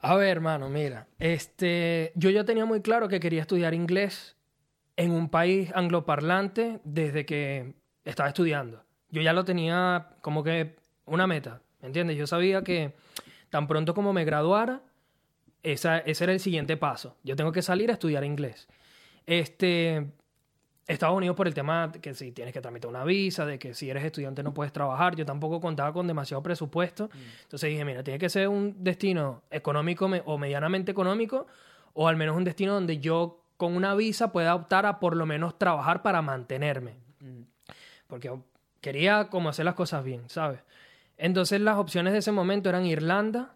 A 0.00 0.16
ver, 0.16 0.28
hermano, 0.30 0.68
mira. 0.68 1.06
Este, 1.20 2.10
yo 2.16 2.30
ya 2.30 2.44
tenía 2.44 2.64
muy 2.64 2.80
claro 2.82 3.06
que 3.08 3.20
quería 3.20 3.42
estudiar 3.42 3.74
inglés 3.74 4.34
en 4.96 5.12
un 5.12 5.28
país 5.28 5.70
angloparlante 5.74 6.80
desde 6.84 7.24
que 7.24 7.74
estaba 8.04 8.28
estudiando. 8.28 8.84
Yo 9.10 9.22
ya 9.22 9.32
lo 9.32 9.44
tenía 9.44 10.10
como 10.20 10.44
que 10.44 10.76
una 11.06 11.26
meta, 11.26 11.62
¿me 11.80 11.88
entiendes? 11.88 12.16
Yo 12.16 12.26
sabía 12.26 12.62
que 12.62 12.94
tan 13.48 13.66
pronto 13.66 13.94
como 13.94 14.12
me 14.12 14.24
graduara, 14.24 14.82
esa, 15.62 15.98
ese 15.98 16.24
era 16.24 16.32
el 16.32 16.40
siguiente 16.40 16.76
paso. 16.76 17.16
Yo 17.22 17.36
tengo 17.36 17.52
que 17.52 17.62
salir 17.62 17.90
a 17.90 17.94
estudiar 17.94 18.24
inglés. 18.24 18.68
Este, 19.26 20.06
Estados 20.86 21.16
Unidos 21.16 21.36
por 21.36 21.46
el 21.46 21.54
tema 21.54 21.88
de 21.88 22.00
que 22.00 22.14
si 22.14 22.32
tienes 22.32 22.52
que 22.52 22.60
tramitar 22.60 22.88
una 22.88 23.04
visa, 23.04 23.46
de 23.46 23.58
que 23.58 23.74
si 23.74 23.88
eres 23.88 24.04
estudiante 24.04 24.42
no 24.42 24.52
puedes 24.52 24.72
trabajar. 24.72 25.14
Yo 25.14 25.24
tampoco 25.24 25.60
contaba 25.60 25.92
con 25.92 26.06
demasiado 26.06 26.42
presupuesto. 26.42 27.10
Entonces 27.42 27.70
dije, 27.70 27.84
mira, 27.84 28.02
tiene 28.02 28.18
que 28.18 28.28
ser 28.28 28.48
un 28.48 28.82
destino 28.82 29.42
económico 29.50 30.06
o 30.24 30.38
medianamente 30.38 30.90
económico, 30.90 31.46
o 31.92 32.08
al 32.08 32.16
menos 32.16 32.36
un 32.36 32.44
destino 32.44 32.74
donde 32.74 32.98
yo 32.98 33.40
con 33.60 33.76
una 33.76 33.94
visa 33.94 34.32
pueda 34.32 34.54
optar 34.54 34.86
a 34.86 34.98
por 35.00 35.14
lo 35.14 35.26
menos 35.26 35.58
trabajar 35.58 36.00
para 36.00 36.22
mantenerme. 36.22 36.96
Porque 38.06 38.32
quería 38.80 39.28
como 39.28 39.50
hacer 39.50 39.66
las 39.66 39.74
cosas 39.74 40.02
bien, 40.02 40.30
¿sabes? 40.30 40.60
Entonces 41.18 41.60
las 41.60 41.76
opciones 41.76 42.14
de 42.14 42.20
ese 42.20 42.32
momento 42.32 42.70
eran 42.70 42.86
Irlanda 42.86 43.54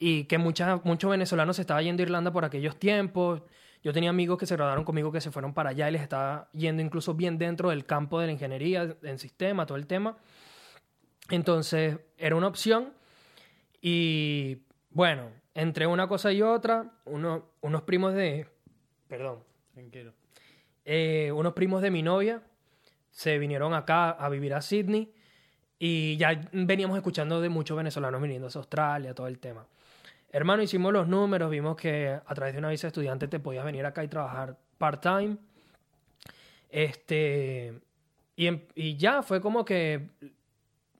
y 0.00 0.24
que 0.24 0.38
muchas, 0.38 0.84
muchos 0.84 1.08
venezolanos 1.08 1.54
se 1.54 1.62
estaban 1.62 1.84
yendo 1.84 2.02
a 2.02 2.06
Irlanda 2.06 2.32
por 2.32 2.44
aquellos 2.44 2.76
tiempos. 2.80 3.42
Yo 3.84 3.92
tenía 3.92 4.10
amigos 4.10 4.38
que 4.38 4.46
se 4.46 4.56
graduaron 4.56 4.82
conmigo 4.84 5.12
que 5.12 5.20
se 5.20 5.30
fueron 5.30 5.54
para 5.54 5.70
allá 5.70 5.88
y 5.88 5.92
les 5.92 6.02
estaba 6.02 6.48
yendo 6.52 6.82
incluso 6.82 7.14
bien 7.14 7.38
dentro 7.38 7.70
del 7.70 7.86
campo 7.86 8.18
de 8.18 8.26
la 8.26 8.32
ingeniería, 8.32 8.96
en 9.02 9.18
sistema, 9.20 9.66
todo 9.66 9.78
el 9.78 9.86
tema. 9.86 10.16
Entonces 11.30 12.00
era 12.18 12.34
una 12.34 12.48
opción 12.48 12.92
y 13.80 14.62
bueno, 14.90 15.28
entre 15.54 15.86
una 15.86 16.08
cosa 16.08 16.32
y 16.32 16.42
otra, 16.42 16.90
uno- 17.04 17.44
unos 17.60 17.82
primos 17.82 18.14
de... 18.14 18.52
Perdón. 19.16 19.38
Tranquilo. 19.72 20.12
Eh, 20.84 21.30
unos 21.32 21.52
primos 21.52 21.80
de 21.82 21.90
mi 21.92 22.02
novia 22.02 22.42
se 23.10 23.38
vinieron 23.38 23.72
acá 23.72 24.10
a 24.10 24.28
vivir 24.28 24.54
a 24.54 24.60
Sydney 24.60 25.12
y 25.78 26.16
ya 26.16 26.40
veníamos 26.52 26.96
escuchando 26.96 27.40
de 27.40 27.48
muchos 27.48 27.76
venezolanos 27.76 28.20
viniendo 28.20 28.48
a 28.48 28.50
Australia, 28.58 29.14
todo 29.14 29.28
el 29.28 29.38
tema. 29.38 29.64
Hermano, 30.32 30.64
hicimos 30.64 30.92
los 30.92 31.06
números, 31.06 31.48
vimos 31.48 31.76
que 31.76 32.08
a 32.08 32.34
través 32.34 32.54
de 32.54 32.58
una 32.58 32.70
visa 32.70 32.88
estudiante 32.88 33.28
te 33.28 33.38
podías 33.38 33.64
venir 33.64 33.86
acá 33.86 34.02
y 34.02 34.08
trabajar 34.08 34.56
part-time. 34.78 35.36
Este, 36.70 37.78
y, 38.34 38.46
em- 38.48 38.62
y 38.74 38.96
ya 38.96 39.22
fue 39.22 39.40
como 39.40 39.64
que 39.64 40.08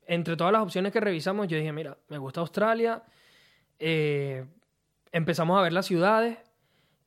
entre 0.06 0.36
todas 0.36 0.52
las 0.52 0.62
opciones 0.62 0.92
que 0.92 1.00
revisamos, 1.00 1.48
yo 1.48 1.56
dije, 1.56 1.72
mira, 1.72 1.96
me 2.08 2.18
gusta 2.18 2.40
Australia. 2.40 3.02
eh, 3.80 4.44
empezamos 5.10 5.58
a 5.58 5.62
ver 5.62 5.72
las 5.72 5.86
ciudades 5.86 6.38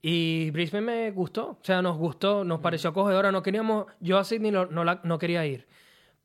y 0.01 0.51
Brisbane 0.51 0.85
me 0.85 1.11
gustó. 1.11 1.51
O 1.51 1.59
sea, 1.63 1.81
nos 1.81 1.97
gustó, 1.97 2.43
nos 2.43 2.59
pareció 2.59 2.89
acogedora. 2.91 3.31
No 3.31 3.41
queríamos, 3.43 3.87
yo 3.99 4.17
a 4.17 4.23
Sydney 4.23 4.51
no, 4.51 4.65
no, 4.67 4.83
la- 4.83 5.01
no 5.03 5.17
quería 5.19 5.45
ir 5.45 5.67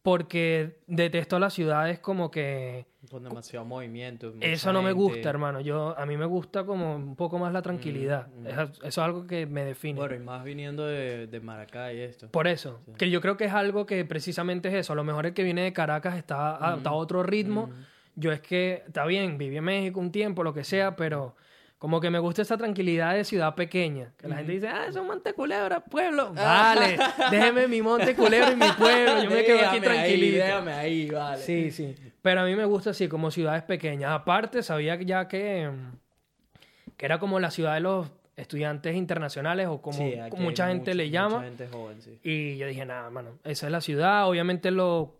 porque 0.02 0.80
detesto 0.88 1.38
las 1.38 1.54
ciudades 1.54 2.00
como 2.00 2.28
que 2.30 2.86
Con 3.08 3.22
demasiado 3.22 3.64
movimiento. 3.64 4.34
eso 4.40 4.72
no 4.72 4.82
me 4.82 4.90
gusta, 4.92 5.30
hermano. 5.30 5.60
Yo 5.60 5.96
a 5.96 6.04
mí 6.06 6.16
me 6.16 6.26
gusta 6.26 6.64
como 6.64 6.96
un 6.96 7.14
poco 7.14 7.38
más 7.38 7.52
la 7.52 7.62
tranquilidad. 7.62 8.26
Mm, 8.28 8.42
mm. 8.42 8.46
Eso, 8.48 8.62
eso 8.62 8.86
es 8.88 8.98
algo 8.98 9.26
que 9.28 9.46
me 9.46 9.64
define. 9.64 10.00
Bueno, 10.00 10.16
y 10.16 10.18
más 10.18 10.42
viniendo 10.42 10.84
de, 10.86 11.28
de 11.28 11.40
Maracay 11.40 12.00
esto. 12.00 12.28
Por 12.30 12.48
eso, 12.48 12.80
que 12.98 13.10
yo 13.10 13.20
creo 13.20 13.36
que 13.36 13.44
es 13.44 13.52
algo 13.52 13.86
que 13.86 14.04
precisamente 14.04 14.68
es 14.70 14.74
eso. 14.74 14.92
A 14.92 14.96
lo 14.96 15.04
mejor 15.04 15.26
el 15.26 15.34
que 15.34 15.44
viene 15.44 15.62
de 15.62 15.72
Caracas 15.72 16.16
está 16.16 16.56
adaptado 16.56 16.96
a 16.96 16.98
otro 16.98 17.22
ritmo. 17.22 17.70
Yo 18.16 18.32
es 18.32 18.40
que, 18.40 18.82
está 18.86 19.06
bien, 19.06 19.38
viví 19.38 19.56
en 19.56 19.64
México 19.64 20.00
un 20.00 20.10
tiempo, 20.10 20.42
lo 20.42 20.52
que 20.52 20.64
sea, 20.64 20.96
pero 20.96 21.36
como 21.82 22.00
que 22.00 22.10
me 22.10 22.20
gusta 22.20 22.42
esa 22.42 22.56
tranquilidad 22.56 23.14
de 23.14 23.24
ciudad 23.24 23.56
pequeña. 23.56 24.12
Que 24.16 24.28
la 24.28 24.36
gente 24.36 24.52
dice, 24.52 24.68
ah, 24.68 24.86
eso 24.86 25.00
es 25.00 25.04
Monte 25.04 25.32
Culebra, 25.32 25.80
pueblo. 25.80 26.32
Vale, 26.32 26.96
déjeme 27.28 27.66
mi 27.66 27.82
Monte 27.82 28.14
Culebra 28.14 28.52
y 28.52 28.54
mi 28.54 28.70
pueblo. 28.78 29.24
Yo 29.24 29.28
me 29.28 29.42
quedo 29.42 29.58
aquí 29.58 29.78
ahí, 29.78 29.80
tranquilito. 29.80 30.44
déjame 30.44 30.72
ahí, 30.74 31.10
vale. 31.10 31.42
Sí, 31.42 31.72
sí. 31.72 31.96
Pero 32.22 32.42
a 32.42 32.44
mí 32.44 32.54
me 32.54 32.66
gusta 32.66 32.90
así, 32.90 33.08
como 33.08 33.32
ciudades 33.32 33.64
pequeñas. 33.64 34.12
Aparte, 34.12 34.62
sabía 34.62 34.94
ya 35.02 35.26
que, 35.26 35.72
que 36.96 37.04
era 37.04 37.18
como 37.18 37.40
la 37.40 37.50
ciudad 37.50 37.74
de 37.74 37.80
los 37.80 38.06
estudiantes 38.36 38.94
internacionales 38.94 39.66
o 39.66 39.82
como 39.82 39.98
Sí, 39.98 40.14
mucha 40.38 40.68
gente 40.68 40.94
le 40.94 41.10
llama. 41.10 41.38
Mucha 41.38 41.48
gente 41.48 41.66
joven, 41.66 42.00
sí. 42.00 42.16
Y 42.22 42.58
yo 42.58 42.68
dije, 42.68 42.86
nada, 42.86 43.10
mano, 43.10 43.30
esa 43.42 43.66
es 43.66 43.72
la 43.72 43.80
ciudad. 43.80 44.28
Obviamente 44.28 44.70
lo, 44.70 45.16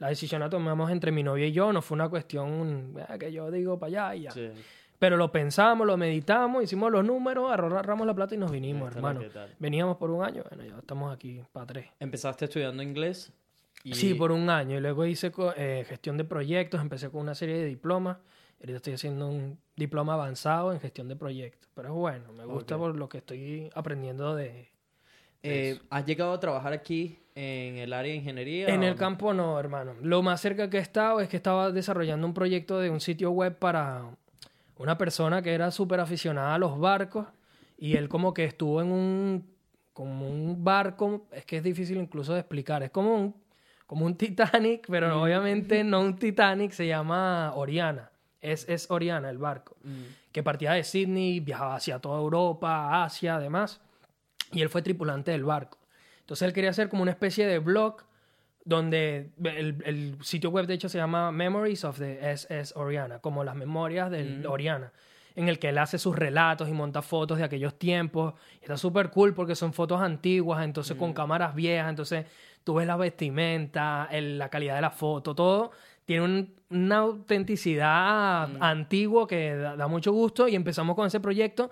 la 0.00 0.08
decisión 0.08 0.42
la 0.42 0.50
tomamos 0.50 0.90
entre 0.90 1.12
mi 1.12 1.22
novia 1.22 1.46
y 1.46 1.52
yo. 1.52 1.72
No 1.72 1.80
fue 1.80 1.94
una 1.94 2.10
cuestión 2.10 2.92
ah, 3.08 3.16
que 3.16 3.32
yo 3.32 3.50
digo 3.50 3.78
para 3.78 4.10
allá 4.10 4.16
y 4.16 4.22
ya. 4.24 4.32
Sí. 4.32 4.50
Pero 4.98 5.16
lo 5.16 5.30
pensamos, 5.30 5.86
lo 5.86 5.96
meditamos, 5.96 6.64
hicimos 6.64 6.90
los 6.90 7.04
números, 7.04 7.52
agarramos 7.52 8.06
la 8.06 8.14
plata 8.14 8.34
y 8.34 8.38
nos 8.38 8.50
vinimos, 8.50 8.88
Esta 8.88 8.98
hermano. 8.98 9.20
Veníamos 9.58 9.96
por 9.96 10.10
un 10.10 10.24
año, 10.24 10.42
bueno, 10.48 10.64
ya 10.64 10.76
estamos 10.78 11.14
aquí 11.14 11.40
para 11.52 11.66
tres. 11.66 11.86
Empezaste 12.00 12.46
estudiando 12.46 12.82
inglés. 12.82 13.32
Y... 13.84 13.94
Sí, 13.94 14.14
por 14.14 14.32
un 14.32 14.50
año. 14.50 14.76
Y 14.76 14.80
luego 14.80 15.06
hice 15.06 15.32
eh, 15.56 15.84
gestión 15.88 16.16
de 16.16 16.24
proyectos, 16.24 16.80
empecé 16.80 17.10
con 17.10 17.20
una 17.20 17.36
serie 17.36 17.56
de 17.56 17.66
diplomas. 17.66 18.18
Ahorita 18.60 18.76
estoy 18.78 18.94
haciendo 18.94 19.28
un 19.28 19.56
diploma 19.76 20.14
avanzado 20.14 20.72
en 20.72 20.80
gestión 20.80 21.06
de 21.06 21.14
proyectos. 21.14 21.70
Pero 21.74 21.88
es 21.90 21.94
bueno, 21.94 22.32
me 22.32 22.44
gusta 22.44 22.76
por 22.76 22.96
lo 22.96 23.08
que 23.08 23.18
estoy 23.18 23.70
aprendiendo 23.74 24.34
de... 24.34 24.68
Eh, 25.44 25.78
¿Has 25.90 26.04
llegado 26.04 26.32
a 26.32 26.40
trabajar 26.40 26.72
aquí 26.72 27.20
en 27.36 27.76
el 27.76 27.92
área 27.92 28.10
de 28.10 28.16
ingeniería? 28.16 28.66
En 28.66 28.82
el 28.82 28.94
no? 28.94 28.96
campo 28.96 29.32
no, 29.32 29.60
hermano. 29.60 29.94
Lo 30.02 30.22
más 30.22 30.40
cerca 30.40 30.68
que 30.68 30.78
he 30.78 30.80
estado 30.80 31.20
es 31.20 31.28
que 31.28 31.36
estaba 31.36 31.70
desarrollando 31.70 32.26
un 32.26 32.34
proyecto 32.34 32.80
de 32.80 32.90
un 32.90 33.00
sitio 33.00 33.30
web 33.30 33.56
para 33.56 34.10
una 34.78 34.96
persona 34.98 35.42
que 35.42 35.52
era 35.54 35.70
súper 35.70 36.00
aficionada 36.00 36.54
a 36.54 36.58
los 36.58 36.78
barcos 36.78 37.26
y 37.76 37.96
él 37.96 38.08
como 38.08 38.32
que 38.34 38.44
estuvo 38.44 38.80
en 38.80 38.90
un 38.92 39.58
como 39.92 40.28
un 40.28 40.62
barco, 40.62 41.26
es 41.32 41.44
que 41.44 41.56
es 41.56 41.62
difícil 41.64 41.96
incluso 41.98 42.32
de 42.32 42.40
explicar, 42.40 42.82
es 42.84 42.90
como 42.90 43.14
un 43.14 43.34
como 43.86 44.06
un 44.06 44.14
Titanic, 44.18 44.86
pero 44.88 45.20
obviamente 45.22 45.82
no 45.84 46.00
un 46.00 46.16
Titanic, 46.16 46.72
se 46.72 46.86
llama 46.86 47.52
Oriana. 47.54 48.10
Es, 48.40 48.68
es 48.68 48.88
Oriana 48.90 49.30
el 49.30 49.38
barco, 49.38 49.76
Mm. 49.82 50.02
que 50.30 50.42
partía 50.44 50.72
de 50.72 50.84
Sydney, 50.84 51.40
viajaba 51.40 51.74
hacia 51.74 51.98
toda 51.98 52.20
Europa, 52.20 53.02
Asia, 53.02 53.34
además, 53.36 53.80
y 54.52 54.60
él 54.60 54.68
fue 54.68 54.82
tripulante 54.82 55.32
del 55.32 55.42
barco. 55.44 55.78
Entonces 56.20 56.46
él 56.46 56.52
quería 56.52 56.70
hacer 56.70 56.88
como 56.88 57.02
una 57.02 57.10
especie 57.10 57.46
de 57.46 57.58
blog 57.58 58.02
donde 58.68 59.30
el, 59.44 59.82
el 59.86 60.16
sitio 60.22 60.50
web 60.50 60.66
de 60.66 60.74
hecho 60.74 60.88
se 60.90 60.98
llama 60.98 61.32
Memories 61.32 61.84
of 61.84 61.98
the 61.98 62.18
SS 62.32 62.74
Oriana, 62.78 63.18
como 63.18 63.42
las 63.42 63.56
memorias 63.56 64.10
del 64.10 64.44
Oriana, 64.46 64.92
en 65.34 65.48
el 65.48 65.58
que 65.58 65.70
él 65.70 65.78
hace 65.78 65.98
sus 65.98 66.14
relatos 66.14 66.68
y 66.68 66.72
monta 66.72 67.00
fotos 67.00 67.38
de 67.38 67.44
aquellos 67.44 67.78
tiempos. 67.78 68.34
Y 68.60 68.64
está 68.64 68.76
súper 68.76 69.08
cool 69.10 69.32
porque 69.32 69.54
son 69.54 69.72
fotos 69.72 70.00
antiguas, 70.02 70.62
entonces 70.64 70.96
con 70.98 71.12
cámaras 71.14 71.54
viejas, 71.54 71.88
entonces 71.88 72.26
tú 72.62 72.74
ves 72.74 72.86
la 72.86 72.96
vestimenta, 72.96 74.06
el- 74.10 74.36
la 74.38 74.50
calidad 74.50 74.74
de 74.74 74.82
la 74.82 74.90
foto, 74.90 75.34
todo. 75.34 75.70
Tiene 76.04 76.24
un- 76.24 76.54
una 76.70 76.96
autenticidad 77.58 78.48
antigua 78.60 79.26
que 79.26 79.54
da, 79.54 79.76
da 79.76 79.88
mucho 79.88 80.12
gusto 80.12 80.48
y 80.48 80.54
empezamos 80.54 80.94
con 80.94 81.06
ese 81.06 81.20
proyecto, 81.20 81.70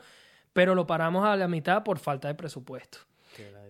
pero 0.52 0.74
lo 0.74 0.86
paramos 0.86 1.24
a 1.26 1.36
la 1.36 1.48
mitad 1.48 1.82
por 1.82 1.98
falta 1.98 2.28
de 2.28 2.34
presupuesto. 2.34 2.98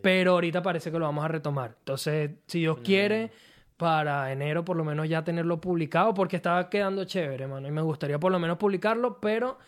Pero 0.02 0.32
ahorita 0.32 0.62
parece 0.62 0.90
que 0.90 0.98
lo 0.98 1.04
vamos 1.04 1.24
a 1.24 1.28
retomar. 1.28 1.74
Entonces, 1.78 2.30
si 2.46 2.60
Dios 2.60 2.78
quiere, 2.84 3.30
para 3.76 4.32
enero 4.32 4.64
por 4.64 4.76
lo 4.76 4.84
menos 4.84 5.08
ya 5.08 5.24
tenerlo 5.24 5.60
publicado, 5.60 6.14
porque 6.14 6.36
estaba 6.36 6.68
quedando 6.70 7.04
chévere, 7.04 7.46
mano. 7.46 7.68
Y 7.68 7.70
me 7.70 7.82
gustaría 7.82 8.18
por 8.18 8.32
lo 8.32 8.38
menos 8.38 8.58
publicarlo, 8.58 9.20
pero 9.20 9.58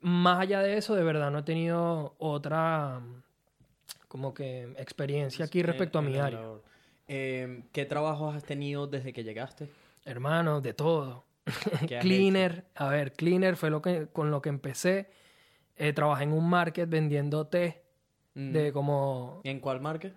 más 0.00 0.40
allá 0.40 0.60
de 0.60 0.76
eso, 0.76 0.94
de 0.94 1.04
verdad 1.04 1.30
no 1.30 1.40
he 1.40 1.42
tenido 1.42 2.14
otra 2.18 3.00
como 4.08 4.34
que 4.34 4.64
experiencia 4.76 5.44
aquí 5.44 5.62
respecto 5.62 5.98
a 5.98 6.02
mi 6.02 6.18
área. 6.18 6.40
Eh, 7.08 7.64
¿Qué 7.72 7.84
trabajos 7.84 8.34
has 8.34 8.44
tenido 8.44 8.86
desde 8.86 9.12
que 9.12 9.24
llegaste? 9.24 9.68
Hermano, 10.04 10.60
de 10.60 10.74
todo. 10.74 11.24
¿Qué 11.88 11.96
has 11.96 12.02
Cleaner, 12.02 12.64
a 12.74 12.88
ver, 12.88 13.12
Cleaner 13.12 13.56
fue 13.56 13.70
lo 13.70 13.82
que, 13.82 14.08
con 14.12 14.30
lo 14.30 14.42
que 14.42 14.48
empecé. 14.48 15.10
Eh, 15.76 15.92
trabajé 15.92 16.24
en 16.24 16.32
un 16.32 16.48
market 16.48 16.88
vendiendo 16.88 17.46
té 17.46 17.81
Mm. 18.34 18.52
de 18.52 18.72
como 18.72 19.40
¿Y 19.44 19.50
en 19.50 19.60
cuál 19.60 19.80
marca? 19.80 20.10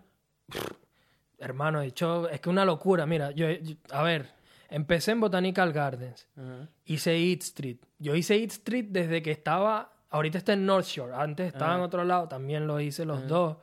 Hermano, 1.38 1.82
de 1.82 1.88
hecho, 1.88 2.30
es 2.30 2.40
que 2.40 2.50
una 2.50 2.64
locura. 2.66 3.06
Mira, 3.06 3.32
yo, 3.32 3.50
yo- 3.50 3.76
a 3.92 4.02
ver, 4.04 4.28
empecé 4.70 5.12
en 5.12 5.20
Botanical 5.20 5.74
Gardens, 5.74 6.28
hice 6.86 7.16
Eat 7.18 7.42
Street. 7.44 7.78
Yo 8.00 8.16
hice 8.16 8.36
Eat 8.40 8.52
Street 8.52 8.86
desde 8.90 9.22
que 9.22 9.32
estaba, 9.32 9.92
ahorita 10.10 10.38
está 10.38 10.54
en 10.54 10.66
North 10.66 10.86
Shore, 10.86 11.14
antes 11.14 11.48
estaba 11.48 11.72
en 11.74 11.78
Ajá. 11.80 11.86
otro 11.88 12.04
lado, 12.06 12.28
también 12.30 12.68
lo 12.68 12.80
hice 12.80 13.04
los 13.06 13.28
dos. 13.28 13.58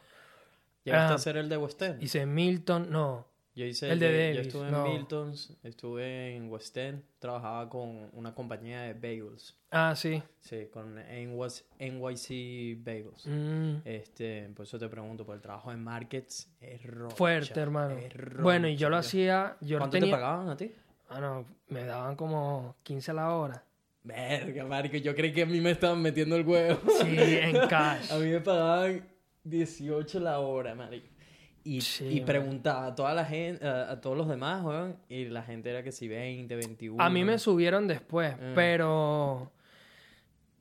¿Llegaste 0.85 1.11
Ah. 1.11 1.13
a 1.13 1.15
hacer 1.17 1.37
el 1.39 1.49
de 1.49 1.57
West 1.57 1.81
End? 1.81 2.03
Hice 2.03 2.27
Milton, 2.27 2.91
no, 2.91 3.27
Yo 3.55 3.67
hice 3.67 3.91
el 3.93 3.99
de 3.99 4.07
yo- 4.07 4.13
Yo 4.13 4.19
Davis, 4.19 4.47
estuve 4.47 4.71
no. 4.71 4.87
en 4.87 4.93
Miltons, 4.95 5.57
estuve 5.63 6.37
en 6.37 6.51
West 6.51 6.75
End, 6.77 7.03
trabajaba 7.19 7.69
con 7.69 8.09
una 8.15 8.35
compañía 8.35 8.81
de 8.83 8.95
bagels. 8.95 9.55
ah, 9.71 9.95
sí. 9.95 10.23
Sí, 10.41 10.69
con 10.73 10.99
NYC, 10.99 12.77
Bagels. 12.83 13.27
Mm, 13.27 13.77
Este, 13.85 14.49
por 14.57 14.65
eso 14.65 14.79
te 14.79 14.89
pregunto, 14.89 15.25
por 15.27 15.35
el 15.37 15.41
trabajo 15.43 15.71
en 15.73 15.83
markets 15.85 16.51
es 16.61 16.83
rocha, 16.85 17.15
fuerte, 17.17 17.61
hermano. 17.61 17.97
es 17.99 18.13
Bueno, 18.43 18.69
y 18.69 18.77
yo 18.77 18.89
lo 18.89 18.97
rocha. 18.97 19.07
hacía, 19.09 19.57
yo 19.61 19.79
¿Cuánto 19.79 19.93
tenía, 19.99 20.15
te 20.15 20.21
pagaban 20.21 20.49
a 20.49 20.57
ti? 20.57 20.73
ah, 21.11 21.21
no, 21.21 21.45
me 21.69 21.85
daban 21.85 22.17
como 22.17 22.77
15 22.83 23.11
a 23.11 23.15
la 23.15 23.35
hora. 23.35 23.63
Verga, 24.05 24.65
marico, 24.65 24.97
yo 24.97 25.15
creí 25.15 25.33
que 25.33 25.43
a 25.43 25.47
mí 25.47 25.61
me 25.61 25.71
estaban 25.73 26.01
metiendo 26.03 26.35
el 26.37 26.47
huevo. 26.47 26.81
Sí, 27.03 27.17
en 27.41 27.53
cash. 27.69 28.11
A 28.11 28.19
mí 28.19 28.31
me 28.31 28.41
pagaban 28.41 29.07
18 29.45 30.19
la 30.21 30.41
hora, 30.41 30.75
marico. 30.75 31.07
Y, 31.65 31.81
Sí, 31.81 32.07
y 32.09 32.17
man. 32.17 32.27
preguntaba 32.27 32.87
a 32.87 32.95
toda 32.95 33.15
la 33.15 33.25
gente, 33.25 33.65
a, 33.67 33.93
a 33.93 34.01
todos 34.01 34.17
los 34.17 34.29
demás, 34.29 34.65
weón, 34.65 34.97
y 35.09 35.27
la 35.27 35.43
gente 35.43 35.71
era 35.71 35.83
que 35.83 35.93
si 35.93 36.09
20, 36.09 36.55
21. 36.57 37.03
A 37.03 37.09
mí 37.11 37.25
me 37.25 37.39
subieron 37.39 37.87
después, 37.87 38.35
Ah. 38.35 38.53
pero. 38.55 39.51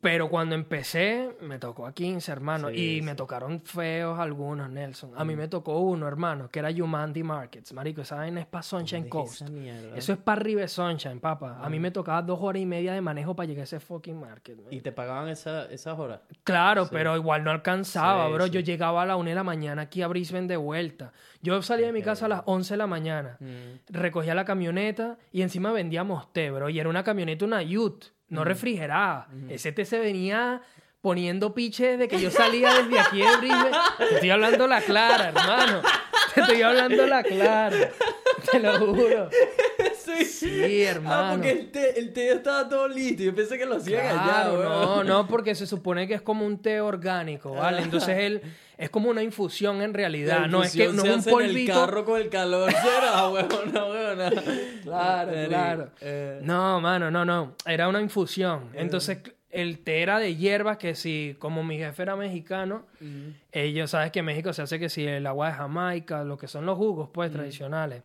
Pero 0.01 0.29
cuando 0.29 0.55
empecé, 0.55 1.29
me 1.41 1.59
tocó 1.59 1.85
a 1.85 1.93
15, 1.93 2.31
hermano. 2.31 2.69
Sí, 2.69 2.75
y 2.75 2.95
sí. 2.99 3.01
me 3.03 3.13
tocaron 3.13 3.61
feos 3.61 4.19
algunos, 4.19 4.69
Nelson. 4.69 5.11
A 5.15 5.23
mí 5.23 5.35
Mm. 5.35 5.37
me 5.37 5.47
tocó 5.47 5.77
uno, 5.79 6.07
hermano, 6.07 6.49
que 6.49 6.57
era 6.59 6.69
Humandi 6.71 7.21
Markets. 7.21 7.71
Marico, 7.73 8.01
esa 8.01 8.15
vaina 8.15 8.41
es 8.41 8.47
para 8.47 8.63
Sunshine 8.63 9.07
¿Dónde 9.07 9.07
es 9.29 9.39
Coast. 9.39 9.41
Eso 9.95 10.13
es 10.13 10.17
para 10.19 10.41
River 10.41 10.67
Sunshine, 10.69 11.19
papá. 11.19 11.59
A 11.63 11.69
mí 11.69 11.77
Mm. 11.77 11.81
me 11.83 11.91
tocaba 11.91 12.21
dos 12.23 12.39
horas 12.41 12.61
y 12.61 12.65
media 12.65 12.93
de 12.93 13.01
manejo 13.01 13.35
para 13.35 13.45
llegar 13.45 13.61
a 13.61 13.63
ese 13.65 13.79
fucking 13.79 14.19
market. 14.19 14.57
man. 14.57 14.67
¿Y 14.73 14.81
te 14.81 14.91
pagaban 14.91 15.29
esa, 15.29 15.65
esas 15.71 15.97
horas? 15.99 16.21
Claro, 16.43 16.85
Sí. 16.85 16.89
pero 16.93 17.15
igual 17.15 17.43
no 17.43 17.51
alcanzaba, 17.51 18.27
bro. 18.29 18.47
Yo 18.47 18.59
llegaba 18.59 19.03
a 19.03 19.05
la 19.05 19.15
una 19.17 19.29
de 19.29 19.35
la 19.35 19.43
mañana 19.43 19.83
aquí 19.83 20.01
a 20.01 20.07
Brisbane 20.07 20.47
de 20.47 20.57
vuelta. 20.57 21.13
Yo 21.43 21.61
salía 21.61 21.85
de 21.87 21.93
mi 21.93 22.01
casa 22.01 22.25
a 22.25 22.29
las 22.29 22.41
11 22.45 22.73
de 22.73 22.77
la 22.79 22.87
mañana. 22.87 23.37
Mm. 23.39 23.45
recogía 23.89 24.33
la 24.33 24.45
camioneta 24.45 25.17
y 25.31 25.41
encima 25.43 25.71
vendíamos 25.71 26.31
té, 26.33 26.49
bro. 26.49 26.69
Y 26.69 26.79
era 26.79 26.89
una 26.89 27.03
camioneta, 27.03 27.45
una 27.45 27.61
Ute, 27.61 28.07
no 28.31 28.43
refrigerada. 28.43 29.27
Ese 29.49 29.71
té 29.71 29.85
se 29.85 29.99
venía 29.99 30.61
poniendo 31.01 31.53
piche 31.53 31.91
desde 31.97 32.07
que 32.07 32.19
yo 32.19 32.29
salía 32.31 32.73
desde 32.73 32.99
aquí 32.99 33.19
de 33.19 33.37
Brisbane. 33.37 33.71
Te 33.97 34.13
estoy 34.15 34.29
hablando 34.31 34.67
la 34.67 34.81
clara, 34.81 35.29
hermano. 35.29 35.81
Te 36.33 36.41
estoy 36.41 36.61
hablando 36.61 37.05
la 37.07 37.23
clara. 37.23 37.89
Te 38.51 38.59
lo 38.59 38.77
juro. 38.79 39.29
Sí. 39.95 40.25
Sí, 40.25 40.83
Ah, 40.85 40.89
hermano. 40.91 41.33
porque 41.33 41.51
el 41.51 41.71
té, 41.71 41.99
el 41.99 42.13
té 42.13 42.27
ya 42.27 42.33
estaba 42.33 42.67
todo 42.69 42.87
listo. 42.87 43.21
Yo 43.23 43.35
pensé 43.35 43.57
que 43.57 43.65
lo 43.65 43.75
hacían 43.77 44.05
allá, 44.05 44.23
Claro, 44.23 44.53
weón. 44.53 44.71
no, 44.81 45.03
no, 45.03 45.27
porque 45.27 45.53
se 45.55 45.67
supone 45.67 46.07
que 46.07 46.15
es 46.15 46.21
como 46.21 46.45
un 46.45 46.59
té 46.61 46.81
orgánico, 46.81 47.53
¿vale? 47.53 47.81
Entonces 47.83 48.17
él 48.17 48.41
es 48.81 48.89
como 48.89 49.09
una 49.09 49.21
infusión 49.23 49.81
en 49.81 49.93
realidad, 49.93 50.47
no 50.47 50.63
es 50.63 50.73
que 50.75 50.87
no 50.89 51.01
se 51.03 51.07
es 51.09 51.13
un 51.13 51.19
hace 51.19 51.29
en 51.29 51.35
polvito. 51.35 51.71
el 51.73 51.79
carro 51.79 52.05
con 52.05 52.19
el 52.21 52.29
calor. 52.29 52.71
Será. 52.71 53.29
Claro, 54.83 55.31
claro. 55.47 55.89
eh, 56.01 56.39
No, 56.43 56.81
mano, 56.81 57.11
no, 57.11 57.23
no. 57.23 57.55
Era 57.65 57.87
una 57.87 58.01
infusión. 58.01 58.69
Entonces, 58.73 59.19
el 59.49 59.79
té 59.79 60.01
era 60.01 60.17
de 60.19 60.35
hierbas 60.35 60.77
que 60.77 60.95
si, 60.95 61.35
como 61.39 61.63
mi 61.63 61.77
jefe 61.77 62.01
era 62.03 62.15
mexicano, 62.15 62.85
ellos, 63.51 63.91
sabes 63.91 64.11
que 64.11 64.19
en 64.19 64.25
México 64.25 64.53
se 64.53 64.61
hace 64.61 64.79
que 64.79 64.89
si 64.89 65.05
el 65.05 65.27
agua 65.27 65.47
de 65.47 65.53
Jamaica, 65.53 66.23
lo 66.23 66.37
que 66.37 66.47
son 66.47 66.65
los 66.65 66.77
jugos, 66.77 67.09
pues, 67.13 67.31
tradicionales. 67.31 68.03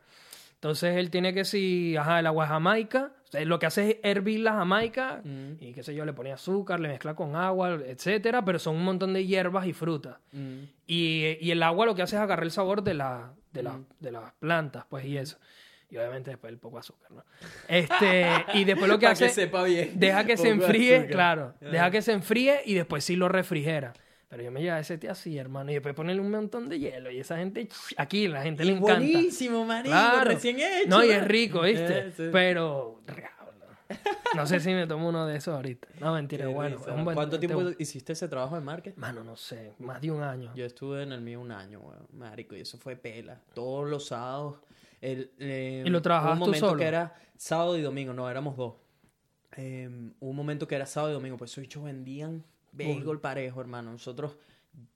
Entonces 0.55 0.97
él 0.97 1.11
tiene 1.11 1.33
que 1.35 1.45
si, 1.45 1.97
ajá, 1.97 2.19
el 2.21 2.27
agua 2.27 2.45
de 2.45 2.49
Jamaica, 2.51 3.13
o 3.29 3.33
sea, 3.33 3.45
lo 3.45 3.59
que 3.59 3.67
hace 3.67 3.91
es 3.91 3.97
hervir 4.03 4.41
la 4.41 4.53
Jamaica 4.55 5.21
Mm. 5.25 5.53
y 5.61 5.73
qué 5.73 5.83
sé 5.83 5.95
yo, 5.95 6.05
le 6.05 6.13
pone 6.13 6.33
azúcar, 6.33 6.79
le 6.81 6.89
mezcla 6.89 7.15
con 7.15 7.35
agua, 7.37 7.79
etcétera, 7.87 8.45
pero 8.45 8.59
son 8.59 8.77
un 8.77 8.85
montón 8.85 9.13
de 9.13 9.27
hierbas 9.27 9.67
y 9.67 9.73
frutas. 9.73 10.17
Mm. 10.33 10.59
Y, 10.87 11.37
y 11.41 11.51
el 11.51 11.63
agua 11.63 11.87
lo 11.87 11.95
que 11.95 12.03
hace 12.03 12.17
es 12.17 12.23
agarrar 12.23 12.45
el 12.45 12.51
sabor 12.53 12.83
de, 12.83 12.95
la, 12.95 13.33
de, 13.53 13.63
la- 13.63 13.81
de 14.01 14.13
las 14.13 14.33
plantas, 14.35 14.85
pues, 14.89 15.05
y 15.05 15.19
eso. 15.19 15.39
Y 15.89 15.97
obviamente 15.99 16.31
después 16.31 16.53
el 16.53 16.59
poco 16.59 16.79
azúcar, 16.79 17.11
¿no? 17.13 17.25
Este, 17.69 18.27
y 18.55 18.65
después 18.65 18.89
lo 18.91 18.99
que 18.99 19.07
hace... 19.09 19.27
que 19.27 19.31
sepa 19.33 19.63
bien. 19.65 19.93
Deja 19.95 20.25
que 20.25 20.37
se 20.37 20.49
enfríe, 20.49 20.97
azúcar. 20.97 21.13
claro. 21.13 21.55
Deja 21.61 21.91
que 21.91 22.03
se 22.03 22.13
enfríe 22.13 22.61
y 22.65 22.75
después 22.75 23.05
sí 23.05 23.17
lo 23.17 23.29
refrigera. 23.29 23.93
Pero 24.29 24.43
yo 24.43 24.51
me 24.51 24.61
llevo 24.61 24.77
ese 24.77 24.99
té 24.99 25.09
así, 25.09 25.39
hermano. 25.39 25.71
Y 25.71 25.75
después 25.75 25.95
ponerle 25.95 26.21
un 26.21 26.31
montón 26.31 26.69
de 26.69 26.79
hielo. 26.81 27.11
Y 27.13 27.21
esa 27.21 27.37
gente, 27.37 27.69
aquí 27.97 28.27
la 28.27 28.43
gente 28.43 28.65
le 28.65 28.73
encanta. 28.73 28.95
buenísimo, 28.95 29.65
marico, 29.65 29.91
Claro. 29.91 30.31
recién 30.31 30.59
hecho. 30.59 30.89
No, 30.89 31.05
y 31.05 31.11
es 31.11 31.25
rico, 31.27 31.61
¿viste? 31.63 31.99
Eh, 32.09 32.13
sí. 32.17 32.25
Pero, 32.33 33.01
no 34.35 34.47
sé 34.47 34.59
si 34.61 34.71
me 34.73 34.87
tomo 34.87 35.09
uno 35.09 35.27
de 35.27 35.37
esos 35.37 35.55
ahorita. 35.55 35.87
No, 36.01 36.13
mentira, 36.13 36.49
bueno. 36.49 36.77
es 36.81 36.87
un 36.89 37.05
buen- 37.05 37.15
¿Cuánto 37.15 37.39
tiempo 37.39 37.63
hiciste 37.79 38.15
ese 38.15 38.27
trabajo 38.29 38.57
de 38.57 38.61
marketing? 38.63 38.99
Mano, 39.01 39.23
no 39.23 39.37
sé, 39.37 39.75
más 39.79 40.01
de 40.01 40.11
un 40.11 40.23
año. 40.23 40.53
Yo 40.57 40.65
estuve 40.65 41.05
en 41.05 41.13
el 41.13 41.21
mío 41.21 41.41
un 41.41 41.53
año, 41.53 41.79
weón, 41.81 42.07
marico, 42.13 42.57
y 42.57 42.61
eso 42.63 42.79
fue 42.79 42.97
pela. 42.97 43.41
Todos 43.55 43.89
los 43.89 44.07
sábados. 44.09 44.59
El, 45.01 45.31
eh, 45.39 45.85
¿Y 45.87 45.91
lo 45.91 46.03
trabajabas 46.03 46.35
un 46.35 46.41
momento 46.41 46.67
solo? 46.67 46.79
que 46.79 46.85
era 46.87 47.15
sábado 47.37 47.79
y 47.79 47.83
domingo, 47.83 48.13
no, 48.13 48.29
éramos 48.29 48.57
dos. 48.57 48.75
Eh, 49.57 49.89
un 50.19 50.37
momento 50.37 50.67
que 50.67 50.75
era 50.75 50.85
sábado 50.87 51.13
y 51.13 51.15
domingo, 51.15 51.37
pues 51.37 51.53
esos 51.53 51.63
bichos 51.63 51.85
vendían 51.85 52.45
béisbol 52.77 53.21
parejo, 53.21 53.61
hermano. 53.61 53.93
Nosotros 53.93 54.37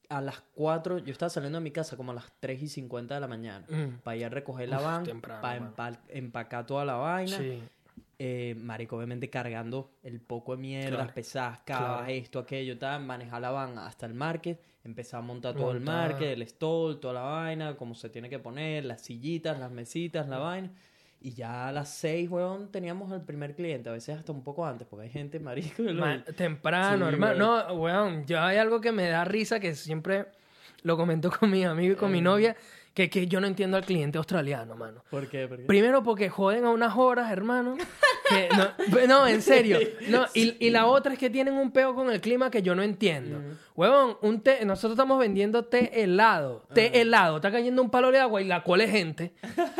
a 0.08 0.20
las 0.20 0.40
4, 0.54 0.98
yo 0.98 1.12
estaba 1.12 1.30
saliendo 1.30 1.58
de 1.58 1.64
mi 1.64 1.70
casa 1.70 1.96
como 1.96 2.10
a 2.10 2.14
las 2.14 2.32
3 2.40 2.62
y 2.62 2.68
50 2.68 3.14
de 3.14 3.20
la 3.20 3.28
mañana. 3.28 3.64
Mm. 3.68 4.00
Para 4.02 4.16
ir 4.16 4.24
a 4.24 4.28
recoger 4.28 4.68
la 4.68 4.78
Uf, 4.78 4.84
van, 4.84 5.04
temprano, 5.04 5.72
para 5.76 6.00
empacar 6.08 6.66
toda 6.66 6.84
la 6.84 6.94
vaina. 6.94 7.38
Sí. 7.38 7.62
Eh, 8.22 8.54
marico, 8.58 8.96
obviamente 8.98 9.30
cargando 9.30 9.92
el 10.02 10.20
poco 10.20 10.54
de 10.54 10.60
mierdas 10.60 10.98
Claro, 10.98 11.14
pesadas, 11.14 11.60
claro. 11.62 12.04
esto, 12.06 12.38
aquello, 12.40 12.76
tal, 12.76 13.02
manejar 13.04 13.40
la 13.40 13.50
van 13.50 13.78
hasta 13.78 14.04
el 14.04 14.12
market, 14.12 14.60
empezar 14.84 15.20
a 15.20 15.22
montar 15.22 15.54
todo 15.54 15.70
el 15.70 15.80
market, 15.80 16.28
el 16.28 16.46
stall, 16.46 17.00
toda 17.00 17.14
la 17.14 17.22
vaina, 17.22 17.76
como 17.76 17.94
se 17.94 18.10
tiene 18.10 18.28
que 18.28 18.38
poner, 18.38 18.84
las 18.84 19.00
sillitas, 19.00 19.58
las 19.58 19.70
mesitas, 19.70 20.28
la 20.28 20.36
vaina. 20.36 20.70
Y 21.22 21.34
ya 21.34 21.68
a 21.68 21.72
las 21.72 21.90
seis, 21.90 22.30
weón, 22.30 22.72
teníamos 22.72 23.12
al 23.12 23.22
primer 23.22 23.54
cliente, 23.54 23.90
a 23.90 23.92
veces 23.92 24.18
hasta 24.18 24.32
un 24.32 24.42
poco 24.42 24.64
antes, 24.64 24.86
porque 24.88 25.04
hay 25.04 25.10
gente, 25.10 25.38
marico, 25.38 25.82
lo- 25.82 26.22
temprano, 26.34 27.06
Sí, 27.08 27.12
hermano. 27.12 27.64
No, 27.68 27.74
weón, 27.74 28.24
yo 28.24 28.40
hay 28.40 28.56
algo 28.56 28.80
que 28.80 28.90
me 28.90 29.06
da 29.08 29.24
risa 29.26 29.60
que 29.60 29.74
siempre 29.74 30.26
lo 30.82 30.96
comento 30.96 31.30
con 31.30 31.50
mis 31.50 31.66
amigos 31.66 31.96
y 31.96 31.98
con 32.00 32.08
Eh. 32.08 32.12
mi 32.14 32.20
novia, 32.22 32.56
que, 32.94 33.10
que 33.10 33.26
yo 33.26 33.38
no 33.40 33.46
entiendo 33.46 33.76
al 33.76 33.84
cliente 33.84 34.16
australiano, 34.16 34.74
mano. 34.76 35.04
¿Por 35.10 35.28
qué? 35.28 35.46
¿Por 35.46 35.58
qué? 35.58 35.64
Primero 35.64 36.02
porque 36.02 36.30
joden 36.30 36.64
a 36.64 36.70
unas 36.70 36.96
horas, 36.96 37.30
hermano. 37.30 37.76
que 38.30 38.48
no, 38.56 39.06
no, 39.06 39.26
en 39.26 39.42
serio. 39.42 39.78
No, 40.08 40.26
y, 40.34 40.56
y 40.64 40.70
la 40.70 40.86
otra 40.86 41.12
es 41.12 41.18
que 41.18 41.28
tienen 41.30 41.54
un 41.54 41.70
peo 41.72 41.94
con 41.94 42.10
el 42.10 42.20
clima 42.20 42.50
que 42.50 42.62
yo 42.62 42.74
no 42.74 42.82
entiendo. 42.82 43.40
Huevón, 43.74 44.16
un 44.22 44.40
té, 44.42 44.64
nosotros 44.64 44.92
estamos 44.92 45.18
vendiendo 45.18 45.64
té 45.64 46.02
helado. 46.02 46.64
Té 46.74 47.00
helado. 47.00 47.36
Está 47.36 47.50
cayendo 47.50 47.80
un 47.82 47.90
palo 47.90 48.10
de 48.12 48.18
agua 48.18 48.40
y 48.42 48.44
la 48.44 48.62
cual 48.62 48.80
es 48.82 48.90
gente. 48.90 49.32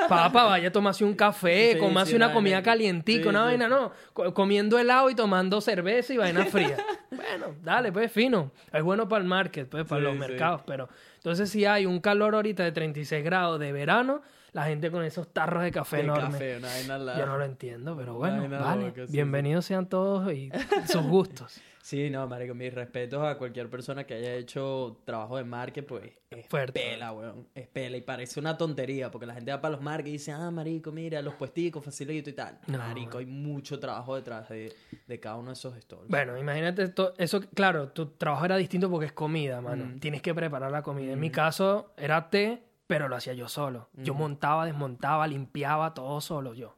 Papá, 0.09 0.45
vaya 0.45 0.69
a 0.69 0.73
tomarse 0.73 1.04
un 1.04 1.14
café, 1.14 1.78
Sí, 2.07 2.14
una 2.16 2.33
comida 2.33 2.62
calientica, 2.62 3.23
Sí, 3.23 3.28
una 3.28 3.42
vaina, 3.42 3.69
no. 3.69 3.92
Co- 4.12 4.33
Comiendo 4.35 4.78
helado 4.78 5.11
y 5.11 5.14
tomando 5.14 5.61
cerveza 5.61 6.12
y 6.14 6.16
vaina 6.16 6.45
fría. 6.47 6.76
bueno, 7.11 7.54
dale, 7.62 7.92
pues 7.92 8.11
fino. 8.11 8.50
Es 8.73 8.83
bueno 8.83 9.09
para 9.09 9.23
el 9.23 9.28
market, 9.28 9.69
pues, 9.69 9.85
para 9.87 10.00
los 10.00 10.16
mercados, 10.16 10.62
pero 10.66 10.88
entonces 11.16 11.50
si 11.50 11.64
hay 11.66 11.85
un 11.87 12.00
calor 12.00 12.35
ahorita 12.35 12.64
de 12.64 12.73
36 12.73 13.23
grados 13.25 13.61
de 13.61 13.73
verano, 13.73 14.23
la 14.52 14.64
gente 14.64 14.90
con 14.90 15.04
esos 15.04 15.33
tarros 15.33 15.62
de 15.62 15.71
café 15.71 15.99
De 15.99 16.02
enormes. 16.04 16.33
café, 16.33 16.57
una 16.59 16.69
vaina 16.69 16.95
al 16.97 17.07
lado. 17.07 17.19
Yo 17.19 17.26
no 17.26 17.38
lo 17.38 17.45
entiendo, 17.45 17.97
pero 17.97 18.14
bueno, 18.14 18.49
vale. 18.49 18.92
sí, 19.07 19.12
Bienvenidos 19.12 19.64
sean 19.64 19.88
todos 19.88 20.33
y 20.33 20.50
sus 20.87 21.02
gustos. 21.02 21.61
Sí, 21.83 22.11
no, 22.11 22.28
marico, 22.28 22.54
mis 22.54 22.73
respetos 22.75 23.25
a 23.26 23.38
cualquier 23.38 23.71
persona 23.71 24.04
que 24.04 24.12
haya 24.12 24.35
hecho 24.35 25.00
trabajo 25.07 25.38
de 25.38 25.45
market, 25.45 25.87
pues 25.87 26.12
es 26.28 26.47
Fuerte. 26.47 26.78
pela, 26.78 27.10
weón, 27.10 27.49
es 27.54 27.67
pela 27.69 27.97
y 27.97 28.02
parece 28.02 28.39
una 28.39 28.56
tontería, 28.58 29.10
porque 29.10 29.25
la 29.26 29.32
gente 29.32 29.50
va 29.50 29.63
para 29.63 29.73
los 29.73 29.80
markets 29.82 30.08
y 30.08 30.13
dice, 30.13 30.30
ah, 30.32 30.50
marico, 30.50 30.93
mira, 30.93 31.23
los 31.23 31.34
puesticos, 31.34 31.82
facilito 31.82 32.28
y 32.28 32.34
tal. 32.34 32.58
No, 32.67 32.76
marico, 32.76 33.17
hay 33.17 33.25
mucho 33.26 33.80
trabajo 33.80 34.15
detrás 34.15 34.50
de, 34.50 34.73
de 35.06 35.21
cada 35.21 35.36
uno 35.36 35.49
de 35.49 35.54
esos 35.54 35.75
stores. 35.78 36.06
Bueno, 36.08 36.36
imagínate, 36.36 36.93
eso, 37.17 37.41
claro, 37.54 37.89
tu 37.89 38.06
trabajo 38.10 38.45
era 38.45 38.58
distinto 38.58 38.91
porque 38.91 39.06
es 39.06 39.13
comida, 39.13 39.63
mano. 39.63 39.86
Mm. 39.86 40.00
Tienes 40.00 40.21
que 40.21 40.34
preparar 40.34 40.71
la 40.71 40.82
comida. 40.82 41.15
En 41.15 41.19
mi 41.19 41.30
caso 41.30 41.95
era 41.97 42.28
té, 42.28 42.63
pero 42.90 43.08
lo 43.08 43.14
hacía 43.14 43.34
yo 43.34 43.46
solo. 43.48 43.88
Yo 43.94 44.14
montaba, 44.14 44.66
desmontaba, 44.66 45.28
limpiaba, 45.28 45.94
todo 45.94 46.20
solo 46.20 46.54
yo. 46.54 46.76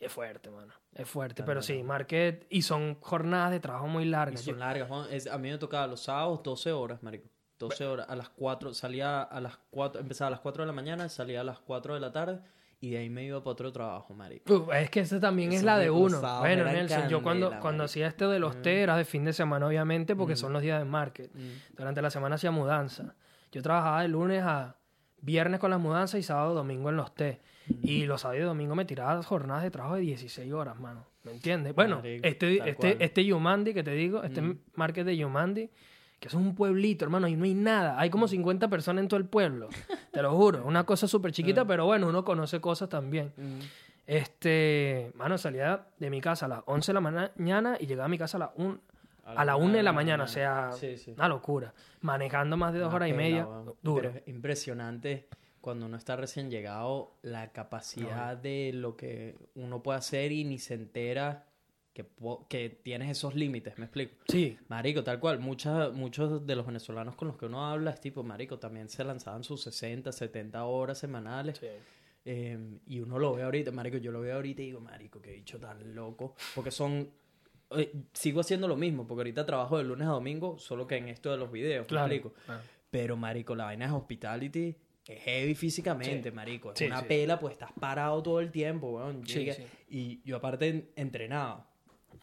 Es 0.00 0.10
fuerte, 0.10 0.50
mano. 0.50 0.72
Es 0.94 1.06
fuerte, 1.06 1.42
pero 1.42 1.60
sí, 1.60 1.82
market 1.82 2.46
y 2.48 2.62
son 2.62 2.96
jornadas 3.00 3.50
de 3.50 3.60
trabajo 3.60 3.86
muy 3.86 4.04
Y 4.04 4.08
largas. 4.08 4.40
son 4.40 4.54
Yo- 4.54 4.60
largas, 4.60 4.88
Juan. 4.88 5.06
Es- 5.10 5.26
a 5.26 5.36
mí 5.36 5.50
me 5.50 5.58
tocaba 5.58 5.86
los 5.86 6.00
sábados 6.02 6.42
12 6.42 6.72
horas, 6.72 7.02
marico. 7.02 7.28
12 7.58 7.84
horas, 7.86 8.06
a 8.08 8.16
las 8.16 8.30
4, 8.30 8.72
salía 8.72 9.20
a 9.22 9.38
las 9.40 9.58
4, 9.70 10.00
empezaba 10.00 10.28
a 10.28 10.30
las 10.30 10.40
4 10.40 10.62
de 10.62 10.66
la 10.66 10.72
mañana, 10.72 11.08
salía 11.10 11.42
a 11.42 11.44
las 11.44 11.58
4 11.60 11.92
de 11.92 12.00
la 12.00 12.10
tarde 12.10 12.40
y 12.80 12.90
de 12.90 12.98
ahí 12.98 13.10
me 13.10 13.24
iba 13.24 13.38
para 13.40 13.52
otro 13.52 13.70
trabajo, 13.70 14.14
marico. 14.14 14.72
Es 14.72 14.88
que 14.88 15.00
esa 15.00 15.20
también 15.20 15.52
es 15.52 15.62
la 15.62 15.76
de 15.78 15.90
uno. 15.90 16.20
Bueno, 16.40 16.64
Nelson, 16.64 17.08
yo 17.08 17.22
cuando, 17.22 17.52
cuando 17.60 17.84
hacía 17.84 18.06
este 18.06 18.26
de 18.26 18.38
los 18.38 18.62
té 18.62 18.82
era 18.82 18.96
de 18.96 19.04
fin 19.04 19.24
de 19.24 19.32
semana, 19.34 19.66
obviamente, 19.66 20.16
porque 20.16 20.34
Mm. 20.34 20.38
son 20.38 20.52
los 20.54 20.62
días 20.62 20.78
de 20.78 20.84
market. 20.86 21.30
Durante 21.76 22.00
la 22.00 22.08
semana 22.10 22.36
hacía 22.36 22.50
mudanza. 22.50 23.14
Yo 23.52 23.62
trabajaba 23.62 24.02
de 24.02 24.08
lunes 24.08 24.42
a 24.42 24.76
viernes 25.24 25.60
con 25.60 25.70
las 25.70 25.80
mudanzas 25.80 26.20
y 26.20 26.22
sábado 26.22 26.54
domingo 26.54 26.90
en 26.90 26.96
los 26.96 27.14
té. 27.14 27.40
Mm. 27.68 27.72
Y 27.82 28.06
los 28.06 28.20
sábados 28.20 28.42
y 28.42 28.44
domingos 28.44 28.76
me 28.76 28.84
tiraba 28.84 29.22
jornadas 29.22 29.62
de 29.62 29.70
trabajo 29.70 29.94
de 29.94 30.02
16 30.02 30.52
horas, 30.52 30.78
mano. 30.78 31.06
¿Me 31.24 31.32
entiendes? 31.32 31.74
Bueno, 31.74 31.96
Marico, 31.96 32.26
este, 32.26 32.58
este, 32.58 32.74
cual. 32.74 32.96
este 33.00 33.24
Yumandi 33.24 33.72
que 33.74 33.82
te 33.82 33.92
digo, 33.92 34.22
este 34.22 34.42
Mm. 34.42 34.58
market 34.74 35.06
de 35.06 35.16
Yumandi, 35.16 35.70
que 36.20 36.28
es 36.28 36.34
un 36.34 36.54
pueblito, 36.54 37.04
hermano, 37.06 37.26
y 37.28 37.36
no 37.36 37.44
hay 37.44 37.54
nada. 37.54 37.98
Hay 37.98 38.08
Mm. 38.10 38.12
como 38.12 38.28
50 38.28 38.68
personas 38.68 39.02
en 39.02 39.08
todo 39.08 39.18
el 39.18 39.26
pueblo. 39.26 39.68
Te 40.12 40.20
lo 40.22 40.32
juro. 40.36 40.64
Una 40.66 40.84
cosa 40.84 41.08
súper 41.08 41.32
chiquita, 41.32 41.62
Ah. 41.62 41.66
pero 41.66 41.86
bueno, 41.86 42.08
uno 42.08 42.24
conoce 42.24 42.60
cosas 42.60 42.88
también. 42.90 43.32
Este, 44.06 45.10
mano, 45.14 45.38
salía 45.38 45.86
de 45.98 46.10
mi 46.10 46.20
casa 46.20 46.44
a 46.46 46.48
las 46.48 46.60
11 46.66 46.92
de 46.92 46.94
la 46.94 47.00
mañana 47.00 47.76
y 47.80 47.86
llegaba 47.86 48.04
a 48.04 48.08
mi 48.08 48.18
casa 48.18 48.36
a 48.36 48.40
la 48.40 48.52
1 48.56 48.78
a 49.24 49.44
la 49.44 49.56
1 49.56 49.74
de 49.74 49.82
la 49.82 49.92
mañana, 49.92 50.24
o 50.24 50.28
sea, 50.28 50.72
Sí, 50.72 50.96
sí. 50.96 51.12
una 51.12 51.28
locura. 51.28 51.74
Manejando 52.00 52.56
más 52.56 52.72
de 52.72 52.78
dos 52.80 52.88
Una 52.88 52.96
horas 52.96 53.08
y 53.10 53.12
media, 53.12 53.44
duro. 53.82 54.10
Pero 54.12 54.18
es 54.18 54.28
impresionante 54.28 55.28
cuando 55.60 55.86
uno 55.86 55.96
está 55.96 56.16
recién 56.16 56.50
llegado, 56.50 57.16
la 57.22 57.50
capacidad 57.52 58.36
de 58.36 58.72
lo 58.74 58.96
que 58.96 59.34
uno 59.54 59.82
puede 59.82 59.98
hacer 59.98 60.30
y 60.32 60.44
ni 60.44 60.58
se 60.58 60.74
entera 60.74 61.46
que, 61.94 62.04
que 62.48 62.68
tienes 62.68 63.08
esos 63.10 63.34
límites, 63.34 63.78
¿me 63.78 63.84
explico? 63.86 64.14
Sí, 64.28 64.58
Marico, 64.68 65.02
tal 65.04 65.20
cual. 65.20 65.38
Muchos 65.38 66.46
de 66.46 66.56
los 66.56 66.66
venezolanos 66.66 67.14
con 67.14 67.28
los 67.28 67.36
que 67.38 67.46
uno 67.46 67.64
habla 67.66 67.92
es 67.92 68.00
tipo, 68.00 68.22
Marico, 68.22 68.58
también 68.58 68.88
se 68.88 69.04
lanzaban 69.04 69.42
sus 69.44 69.62
60, 69.62 70.12
70 70.12 70.64
horas 70.64 70.98
semanales. 70.98 71.58
sí. 71.58 71.66
Eh, 72.26 72.78
y 72.86 73.00
uno 73.00 73.18
lo 73.18 73.34
ve 73.34 73.42
ahorita, 73.42 73.70
marico, 73.70 73.98
yo 73.98 74.10
lo 74.10 74.22
veo 74.22 74.36
ahorita 74.36 74.62
y 74.62 74.66
digo, 74.66 74.80
marico, 74.80 75.20
qué 75.20 75.32
bicho 75.32 75.58
tan 75.60 75.94
loco. 75.94 76.34
Porque 76.54 76.70
son... 76.70 77.10
eh, 77.70 77.92
sigo 78.12 78.40
haciendo 78.40 78.68
lo 78.68 78.76
mismo, 78.76 79.06
porque 79.06 79.20
ahorita 79.20 79.46
trabajo 79.46 79.78
de 79.78 79.84
lunes 79.84 80.06
a 80.06 80.12
domingo, 80.12 80.58
solo 80.58 80.86
que 80.86 80.96
en 80.96 81.08
esto 81.08 81.30
de 81.30 81.36
los 81.38 81.50
videos, 81.50 81.84
¿me 81.84 81.88
Claro. 81.88 82.12
explico? 82.12 82.34
claro. 82.46 82.60
Pero, 82.90 83.16
marico, 83.16 83.54
la 83.56 83.64
vaina 83.64 83.86
es 83.86 83.92
hospitality. 83.92 84.76
Es 85.06 85.20
heavy 85.24 85.54
físicamente, 85.54 86.30
marico. 86.30 86.72
Es 86.72 86.78
Sí, 86.78 86.86
una 86.86 87.00
sí. 87.00 87.06
pela, 87.08 87.38
pues 87.40 87.52
estás 87.52 87.72
parado 87.78 88.22
todo 88.22 88.40
el 88.40 88.50
tiempo, 88.50 88.90
weón. 88.92 89.26
Sí, 89.26 89.50
sí. 89.52 89.64
Y 89.90 90.22
yo 90.24 90.36
aparte 90.36 90.68
en- 90.68 90.88
entrenaba. 90.96 91.68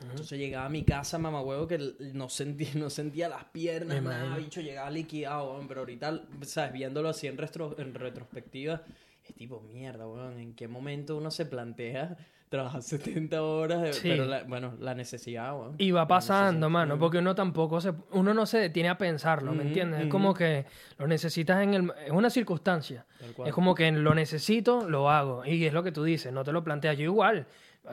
Entonces 0.01 0.39
llegaba 0.39 0.65
a 0.65 0.69
mi 0.69 0.83
casa, 0.83 1.19
mamá 1.19 1.41
huevo, 1.41 1.67
que 1.67 1.77
no 2.13 2.27
sentía, 2.29 2.69
no 2.85 2.89
sentía 2.89 3.29
las 3.29 3.43
piernas, 3.45 4.01
Me 4.01 4.09
nada, 4.09 4.25
imagino. 4.25 4.45
bicho, 4.45 4.61
llegaba 4.61 4.89
liquidado, 4.89 5.51
weón. 5.53 5.67
Pero 5.67 5.81
ahorita, 5.81 6.23
sabes, 6.43 6.73
viéndolo 6.73 7.09
así 7.09 7.27
en, 7.27 7.37
retro- 7.37 7.75
en 7.77 7.93
retrospectiva, 7.93 8.81
es 9.27 9.35
tipo, 9.35 9.59
mierda, 9.61 10.07
weón, 10.07 10.39
¿en 10.39 10.55
qué 10.55 10.67
momento 10.67 11.17
uno 11.17 11.29
se 11.29 11.45
plantea 11.45 12.17
trabajar 12.51 12.81
70 12.83 13.41
horas? 13.41 13.81
de- 13.81 13.93
Sí. 13.93 14.09
Pero, 14.09 14.25
la- 14.25 14.43
bueno, 14.43 14.73
la 14.79 14.93
necesidad. 14.93 15.55
Y 15.77 15.89
va 15.91 16.07
pasando, 16.07 16.69
mano, 16.69 16.99
porque 16.99 17.17
uno 17.17 17.33
tampoco 17.33 17.81
se, 17.81 17.93
uno 18.11 18.33
no 18.33 18.45
se 18.45 18.59
detiene 18.59 18.89
a 18.89 18.97
pensarlo, 18.97 19.53
¿me 19.53 19.63
entiendes? 19.63 20.01
Es 20.01 20.07
como 20.07 20.33
que 20.33 20.65
lo 20.99 21.07
necesitas 21.07 21.63
en 21.63 21.73
el, 21.73 21.91
es 22.05 22.11
una 22.11 22.29
circunstancia. 22.29 23.05
Es 23.45 23.53
como 23.53 23.73
que 23.73 23.91
lo 23.91 24.13
necesito, 24.13 24.87
lo 24.87 25.09
hago. 25.09 25.43
Y 25.45 25.65
es 25.65 25.73
lo 25.73 25.81
que 25.81 25.91
tú 25.91 26.03
dices, 26.03 26.31
no 26.31 26.43
te 26.43 26.51
lo 26.51 26.63
planteas. 26.63 26.97
Yo 26.97 27.03
igual, 27.05 27.47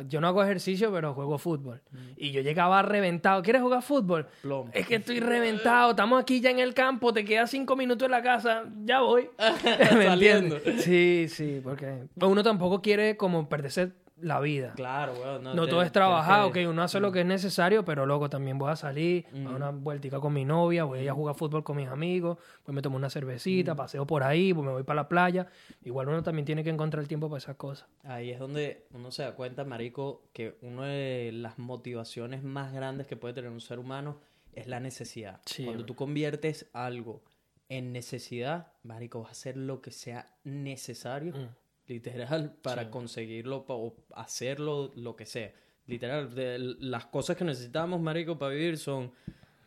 yo 0.09 0.21
no 0.21 0.27
hago 0.27 0.43
ejercicio, 0.43 0.93
pero 0.93 1.15
juego 1.15 1.39
fútbol. 1.39 1.81
Y 2.17 2.33
yo 2.33 2.41
llegaba 2.41 2.83
reventado. 2.83 3.43
¿Quieres 3.43 3.63
jugar 3.63 3.83
fútbol? 3.83 4.27
Plomo. 4.43 4.71
Es 4.75 4.87
que 4.87 4.97
estoy 4.97 5.21
reventado, 5.21 5.91
estamos 5.91 6.21
aquí 6.21 6.41
ya 6.41 6.51
en 6.51 6.59
el 6.59 6.75
campo, 6.75 7.13
te 7.13 7.25
quedas 7.25 7.51
cinco 7.51 7.77
minutos 7.77 8.07
en 8.07 8.11
la 8.13 8.23
casa, 8.23 8.65
ya 8.85 9.01
voy. 9.03 9.29
¿Me 9.97 10.05
Saliendo. 10.07 10.59
Sí, 10.79 11.27
sí, 11.29 11.61
porque 11.63 12.05
uno 12.17 12.43
tampoco 12.43 12.83
quiere 12.83 13.17
como 13.17 13.49
perderse 13.49 13.93
la 14.21 14.41
vida. 14.41 14.73
Claro, 14.77 15.13
weón. 15.15 15.43
No, 15.45 15.65
te- 15.65 15.71
todo 15.71 15.83
es 15.83 15.93
trabajar, 15.93 16.51
que- 16.53 16.67
ok, 16.67 16.71
uno 16.73 16.83
hace 16.83 17.01
lo 17.01 17.13
que 17.13 17.21
es 17.21 17.27
necesario, 17.27 17.85
pero 17.85 18.05
luego 18.07 18.29
también 18.29 18.59
voy 18.59 18.71
a 18.71 18.77
salir, 18.77 19.27
a 19.33 19.51
una 19.51 19.71
vueltica 19.71 20.21
con 20.21 20.33
mi 20.33 20.45
novia, 20.45 20.85
voy 20.85 21.01
a 21.01 21.03
ir 21.03 21.11
a 21.11 21.15
jugar 21.15 21.35
fútbol 21.35 21.63
con 21.65 21.77
mis 21.77 21.89
amigos, 21.89 22.39
pues 22.65 22.75
me 22.75 22.83
tomo 22.83 22.97
una 22.97 23.11
cervecita, 23.11 23.75
paseo 23.75 24.07
por 24.07 24.23
ahí, 24.23 24.53
pues 24.53 24.67
me 24.67 24.73
voy 24.73 24.83
para 24.83 25.03
la 25.03 25.09
playa. 25.09 25.47
Igual 25.85 26.09
uno 26.09 26.23
también 26.23 26.45
tiene 26.45 26.65
que 26.65 26.71
encontrar 26.71 27.01
el 27.03 27.09
tiempo 27.09 27.29
para 27.29 27.39
esas 27.39 27.57
cosas. 27.57 27.89
Ahí 28.05 28.31
es 28.31 28.39
donde 28.39 28.87
uno 28.93 29.11
se 29.11 29.23
da 29.23 29.35
cuenta, 29.35 29.65
marico, 29.65 30.23
que 30.33 30.57
una 30.63 30.87
de 30.87 31.31
las 31.33 31.59
motivaciones 31.59 32.43
más 32.43 32.73
grandes 32.73 33.07
que 33.07 33.17
puede 33.17 33.35
tener 33.35 33.51
un 33.51 33.61
ser 33.61 33.79
humano 33.79 34.19
es 34.55 34.67
la 34.67 34.81
necesidad. 34.81 35.41
Sí, 35.47 35.65
Cuando 35.65 35.85
bro. 35.85 35.87
tú 35.87 35.95
conviertes 35.95 36.69
algo 36.73 37.23
en 37.69 37.93
necesidad, 37.93 38.73
marico, 38.83 39.21
vas 39.21 39.29
a 39.29 39.33
hacer 39.33 39.57
lo 39.57 39.83
que 39.83 39.91
sea 39.93 40.27
necesario, 40.45 41.33
Mm. 41.35 41.49
Literal, 41.89 42.55
para 42.63 42.91
conseguirlo 42.91 43.65
o 43.69 43.97
hacerlo 44.15 44.93
lo 44.95 45.17
que 45.17 45.27
sea. 45.27 45.53
Literal, 45.87 46.35
de- 46.35 46.59
las 46.81 47.07
cosas 47.07 47.37
que 47.37 47.45
necesitamos, 47.45 48.01
marico, 48.01 48.39
para 48.39 48.53
vivir 48.55 48.77
son 48.79 49.11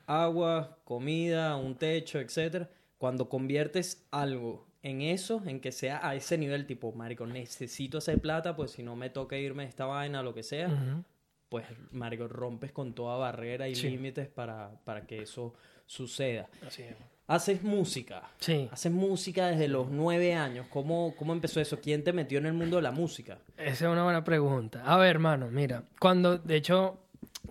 agua, 0.06 0.78
comida, 0.84 1.56
un 1.58 1.76
techo, 1.76 2.20
etcétera. 2.20 2.70
Cuando 2.98 3.28
conviertes 3.30 4.08
algo 4.12 4.68
en 4.84 5.02
eso, 5.02 5.42
en 5.46 5.60
que 5.60 5.72
sea 5.72 6.00
a 6.08 6.16
ese 6.16 6.38
nivel, 6.38 6.66
tipo, 6.66 6.92
marico, 6.94 7.26
necesito 7.26 7.98
hacer 7.98 8.20
plata, 8.20 8.56
pues 8.56 8.72
si 8.72 8.84
no 8.84 8.96
me 8.96 9.10
toca 9.10 9.38
irme 9.38 9.64
de 9.64 9.70
esta 9.70 9.86
vaina, 9.86 10.22
lo 10.24 10.34
que 10.34 10.44
sea, 10.44 11.04
pues, 11.50 11.66
marico, 11.92 12.28
rompes 12.28 12.72
con 12.72 12.94
toda 12.94 13.18
barrera 13.18 13.68
y 13.68 13.76
Sí. 13.76 13.90
límites 13.90 14.28
para, 14.28 14.80
para 14.84 15.06
que 15.08 15.22
eso 15.24 15.54
suceda. 15.92 16.48
Así 16.66 16.84
es. 16.84 16.96
Haces 17.28 17.64
música. 17.64 18.24
Sí, 18.40 18.70
Haces 18.72 18.92
música 18.92 19.48
desde 19.48 19.68
los 19.68 19.90
nueve 19.90 20.34
años. 20.34 20.68
¿Cómo, 20.70 21.14
¿Cómo 21.18 21.34
empezó 21.34 21.60
eso? 21.60 21.82
¿Quién 21.82 22.04
te 22.04 22.14
metió 22.14 22.40
en 22.40 22.46
el 22.46 22.54
mundo 22.54 22.78
de 22.78 22.82
la 22.82 22.92
música? 22.92 23.40
esa 23.58 23.86
es 23.86 23.92
una 23.92 24.04
buena 24.04 24.24
pregunta. 24.24 24.84
A 24.86 24.98
ver, 24.98 25.10
hermano, 25.10 25.50
mira, 25.52 25.84
cuando, 26.00 26.38
de 26.38 26.56
hecho, 26.56 26.98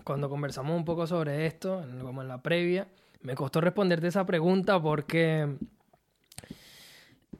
cuando 0.03 0.27
conversamos 0.27 0.75
un 0.75 0.85
poco 0.85 1.05
sobre 1.05 1.45
esto, 1.45 1.85
como 2.01 2.23
en 2.23 2.27
la 2.27 2.41
previa, 2.41 2.87
me 3.21 3.35
costó 3.35 3.61
responderte 3.61 4.07
esa 4.07 4.25
pregunta 4.25 4.81
porque 4.81 5.55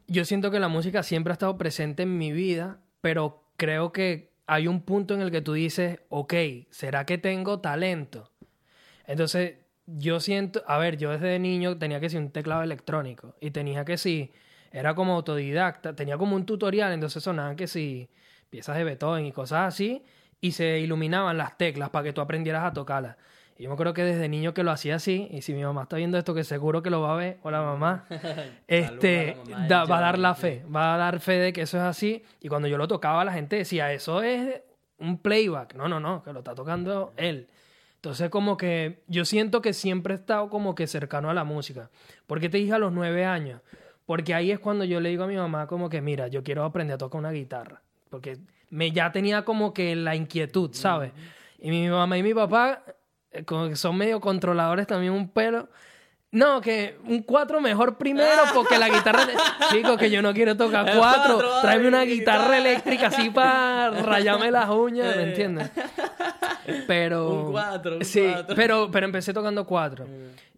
yo 0.06 0.24
siento 0.24 0.52
que 0.52 0.60
la 0.60 0.68
música 0.68 1.02
siempre 1.02 1.32
ha 1.32 1.34
estado 1.34 1.58
presente 1.58 2.04
en 2.04 2.16
mi 2.16 2.30
vida, 2.30 2.78
pero 3.00 3.42
creo 3.56 3.92
que 3.92 4.30
hay 4.46 4.68
un 4.68 4.82
punto 4.82 5.14
en 5.14 5.20
el 5.20 5.32
que 5.32 5.42
tú 5.42 5.54
dices, 5.54 5.98
ok, 6.10 6.34
¿será 6.70 7.06
que 7.06 7.18
tengo 7.18 7.60
talento? 7.60 8.30
Entonces, 9.06 9.61
yo 9.86 10.20
siento, 10.20 10.62
a 10.66 10.78
ver, 10.78 10.96
yo 10.96 11.10
desde 11.10 11.38
niño 11.38 11.76
tenía 11.78 12.00
que 12.00 12.08
ser 12.08 12.20
un 12.20 12.30
teclado 12.30 12.62
electrónico 12.62 13.34
y 13.40 13.50
tenía 13.50 13.84
que 13.84 13.98
sí, 13.98 14.32
era 14.70 14.94
como 14.94 15.14
autodidacta, 15.14 15.94
tenía 15.94 16.16
como 16.16 16.36
un 16.36 16.46
tutorial, 16.46 16.92
entonces 16.92 17.22
sonaban 17.22 17.56
que 17.56 17.66
sí, 17.66 18.08
piezas 18.48 18.76
de 18.76 18.84
Beethoven 18.84 19.26
y 19.26 19.32
cosas 19.32 19.68
así, 19.74 20.02
y 20.40 20.52
se 20.52 20.78
iluminaban 20.80 21.36
las 21.36 21.56
teclas 21.58 21.90
para 21.90 22.04
que 22.04 22.12
tú 22.12 22.20
aprendieras 22.20 22.64
a 22.64 22.72
tocarlas. 22.72 23.16
Y 23.58 23.64
yo 23.64 23.68
me 23.68 23.74
acuerdo 23.74 23.92
que 23.92 24.02
desde 24.02 24.28
niño 24.28 24.54
que 24.54 24.62
lo 24.64 24.70
hacía 24.70 24.96
así, 24.96 25.28
y 25.30 25.42
si 25.42 25.52
mi 25.52 25.62
mamá 25.62 25.82
está 25.82 25.96
viendo 25.96 26.16
esto, 26.18 26.34
que 26.34 26.42
seguro 26.42 26.82
que 26.82 26.88
lo 26.90 27.02
va 27.02 27.12
a 27.12 27.16
ver, 27.16 27.38
hola 27.42 27.60
mamá, 27.62 28.06
este, 28.66 29.32
a 29.32 29.44
mamá 29.44 29.66
da- 29.68 29.84
va 29.84 29.98
a 29.98 30.00
dar 30.00 30.18
la 30.18 30.34
fe, 30.34 30.64
va 30.74 30.94
a 30.94 30.98
dar 30.98 31.20
fe 31.20 31.32
de 31.38 31.52
que 31.52 31.62
eso 31.62 31.76
es 31.76 31.82
así, 31.82 32.24
y 32.40 32.48
cuando 32.48 32.68
yo 32.68 32.78
lo 32.78 32.88
tocaba 32.88 33.24
la 33.24 33.32
gente 33.32 33.56
decía, 33.56 33.92
eso 33.92 34.22
es 34.22 34.62
un 34.98 35.18
playback, 35.18 35.74
no, 35.74 35.88
no, 35.88 36.00
no, 36.00 36.22
que 36.22 36.32
lo 36.32 36.38
está 36.40 36.54
tocando 36.54 37.12
él. 37.16 37.48
Entonces 38.02 38.30
como 38.30 38.56
que 38.56 39.04
yo 39.06 39.24
siento 39.24 39.62
que 39.62 39.72
siempre 39.72 40.14
he 40.14 40.16
estado 40.16 40.50
como 40.50 40.74
que 40.74 40.88
cercano 40.88 41.30
a 41.30 41.34
la 41.34 41.44
música. 41.44 41.88
¿Por 42.26 42.40
qué 42.40 42.48
te 42.48 42.58
dije 42.58 42.72
a 42.72 42.78
los 42.78 42.92
nueve 42.92 43.24
años? 43.24 43.60
Porque 44.06 44.34
ahí 44.34 44.50
es 44.50 44.58
cuando 44.58 44.84
yo 44.84 45.00
le 45.00 45.10
digo 45.10 45.22
a 45.22 45.28
mi 45.28 45.36
mamá 45.36 45.68
como 45.68 45.88
que, 45.88 46.00
mira, 46.00 46.26
yo 46.26 46.42
quiero 46.42 46.64
aprender 46.64 46.96
a 46.96 46.98
tocar 46.98 47.20
una 47.20 47.30
guitarra. 47.30 47.80
Porque 48.10 48.38
me 48.70 48.90
ya 48.90 49.12
tenía 49.12 49.44
como 49.44 49.72
que 49.72 49.94
la 49.94 50.16
inquietud, 50.16 50.70
¿sabes? 50.72 51.12
Y 51.60 51.70
mi 51.70 51.88
mamá 51.88 52.18
y 52.18 52.24
mi 52.24 52.34
papá, 52.34 52.82
eh, 53.30 53.44
como 53.44 53.68
que 53.68 53.76
son 53.76 53.96
medio 53.96 54.20
controladores 54.20 54.88
también 54.88 55.12
un 55.12 55.28
pelo. 55.28 55.68
No, 56.32 56.62
que 56.62 56.96
un 57.06 57.22
cuatro 57.22 57.60
mejor 57.60 57.98
primero 57.98 58.42
porque 58.54 58.78
la 58.78 58.88
guitarra... 58.88 59.28
Chico, 59.70 59.98
que 59.98 60.10
yo 60.10 60.22
no 60.22 60.32
quiero 60.32 60.56
tocar 60.56 60.96
cuatro. 60.96 61.60
Tráeme 61.60 61.88
una 61.88 62.04
guitarra 62.04 62.56
eléctrica 62.56 63.08
así 63.08 63.28
para 63.28 63.90
rayarme 64.02 64.50
las 64.50 64.70
uñas, 64.70 65.14
¿me 65.14 65.24
entiendes? 65.24 65.70
Pero... 66.86 67.50
Un 67.50 68.04
sí, 68.04 68.22
cuatro. 68.22 68.56
pero, 68.56 68.90
pero 68.90 69.04
empecé 69.04 69.34
tocando 69.34 69.66
cuatro. 69.66 70.06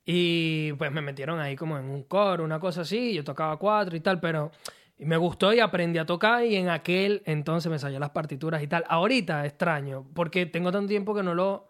Y 0.05 0.73
pues 0.75 0.93
me 0.93 1.01
metieron 1.01 1.41
ahí 1.41 1.57
como 1.57 1.77
en 1.77 1.87
un 1.87 2.05
coro, 2.05 2.45
una 2.45 2.61
cosa 2.61 2.83
así. 2.83 3.13
Yo 3.15 3.25
tocaba 3.25 3.57
cuatro 3.57 3.97
y 3.97 4.01
tal, 4.01 4.21
pero 4.21 4.53
y 4.99 5.07
me 5.07 5.17
gustó 5.17 5.53
y 5.53 5.61
aprendí 5.61 5.99
a 5.99 6.07
tocar. 6.07 6.45
Y 6.45 6.57
en 6.57 6.69
aquel 6.69 7.23
entonces 7.25 7.71
me 7.73 7.79
salían 7.79 8.01
las 8.01 8.11
partituras 8.11 8.63
y 8.63 8.67
tal. 8.67 8.85
Ahorita 8.87 9.45
extraño, 9.47 10.07
porque 10.15 10.47
tengo 10.47 10.71
tanto 10.71 10.89
tiempo 10.89 11.15
que 11.15 11.23
no 11.23 11.35
lo 11.35 11.67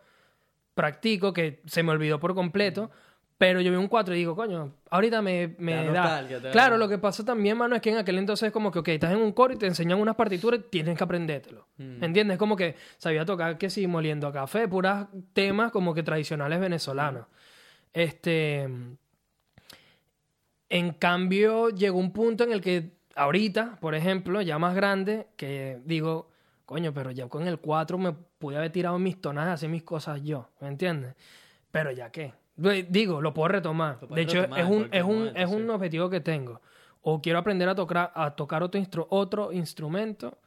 practico 0.74 1.32
que 1.32 1.62
se 1.64 1.82
me 1.82 1.92
olvidó 1.92 2.18
por 2.18 2.34
completo. 2.34 2.90
Pero 3.36 3.60
yo 3.60 3.70
vi 3.72 3.76
un 3.76 3.88
4 3.88 4.14
y 4.14 4.18
digo, 4.18 4.36
coño, 4.36 4.74
ahorita 4.90 5.20
me, 5.20 5.56
me 5.58 5.86
da 5.86 6.22
da. 6.22 6.50
Claro, 6.52 6.76
lo 6.76 6.88
que 6.88 6.98
pasó 6.98 7.24
también, 7.24 7.58
mano, 7.58 7.74
es 7.74 7.82
que 7.82 7.90
en 7.90 7.98
aquel 7.98 8.18
entonces 8.18 8.46
es 8.46 8.52
como 8.52 8.70
que, 8.70 8.78
ok, 8.78 8.88
estás 8.88 9.12
en 9.12 9.18
un 9.18 9.32
coro 9.32 9.54
y 9.54 9.56
te 9.56 9.66
enseñan 9.66 10.00
unas 10.00 10.14
partituras 10.14 10.60
y 10.60 10.62
tienes 10.70 10.96
que 10.96 11.02
aprendértelo. 11.02 11.66
Mm. 11.76 12.04
¿Entiendes? 12.04 12.38
Como 12.38 12.54
que 12.56 12.76
sabía 12.96 13.24
tocar 13.24 13.58
que 13.58 13.70
sí, 13.70 13.88
moliendo 13.88 14.28
a 14.28 14.32
café, 14.32 14.68
puras 14.68 15.08
temas 15.32 15.72
como 15.72 15.94
que 15.94 16.04
tradicionales 16.04 16.60
venezolanos. 16.60 17.26
Este. 17.92 18.68
En 20.68 20.92
cambio, 20.92 21.70
llegó 21.70 21.98
un 21.98 22.12
punto 22.12 22.44
en 22.44 22.52
el 22.52 22.60
que 22.60 22.92
ahorita, 23.16 23.78
por 23.80 23.94
ejemplo, 23.94 24.42
ya 24.42 24.58
más 24.58 24.74
grande, 24.74 25.26
que 25.36 25.80
digo, 25.84 26.30
coño, 26.66 26.94
pero 26.94 27.10
ya 27.10 27.28
con 27.28 27.46
el 27.46 27.58
4 27.58 27.98
me 27.98 28.12
pude 28.12 28.56
haber 28.56 28.70
tirado 28.70 28.98
mis 28.98 29.20
tonas 29.20 29.48
y 29.48 29.50
hacer 29.50 29.68
mis 29.68 29.82
cosas 29.82 30.22
yo, 30.22 30.50
¿me 30.60 30.68
entiendes? 30.68 31.14
Pero 31.70 31.90
ya 31.90 32.10
qué. 32.10 32.32
Digo, 32.56 33.20
lo 33.20 33.34
puedo 33.34 33.48
retomar. 33.48 33.98
Lo 34.08 34.14
De 34.14 34.22
hecho, 34.22 34.42
retomar 34.42 34.60
es 34.60 34.66
un, 34.68 34.88
es 34.92 35.02
un, 35.02 35.18
momento, 35.18 35.40
es 35.40 35.50
sí. 35.50 35.56
un 35.56 35.70
objetivo 35.70 36.10
que 36.10 36.20
tengo. 36.20 36.60
O 37.02 37.20
quiero 37.20 37.38
aprender 37.38 37.68
a 37.68 37.74
tocar, 37.74 38.12
a 38.14 38.34
tocar 38.34 38.62
otro, 38.62 38.80
instru- 38.80 39.06
otro 39.10 39.52
instrumento, 39.52 40.38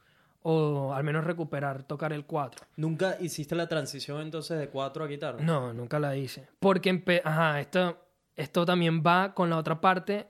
o 0.42 0.92
al 0.94 1.04
menos 1.04 1.24
recuperar, 1.24 1.82
tocar 1.84 2.12
el 2.12 2.24
4. 2.24 2.66
¿Nunca 2.76 3.16
hiciste 3.20 3.54
la 3.54 3.68
transición 3.68 4.22
entonces 4.22 4.58
de 4.58 4.68
cuatro 4.68 5.04
a 5.04 5.06
guitarra? 5.06 5.40
No, 5.42 5.72
nunca 5.72 5.98
la 5.98 6.16
hice. 6.16 6.48
Porque, 6.58 7.02
ajá, 7.24 7.60
esto, 7.60 7.98
esto 8.34 8.64
también 8.64 9.02
va 9.06 9.34
con 9.34 9.50
la 9.50 9.56
otra 9.58 9.80
parte 9.80 10.26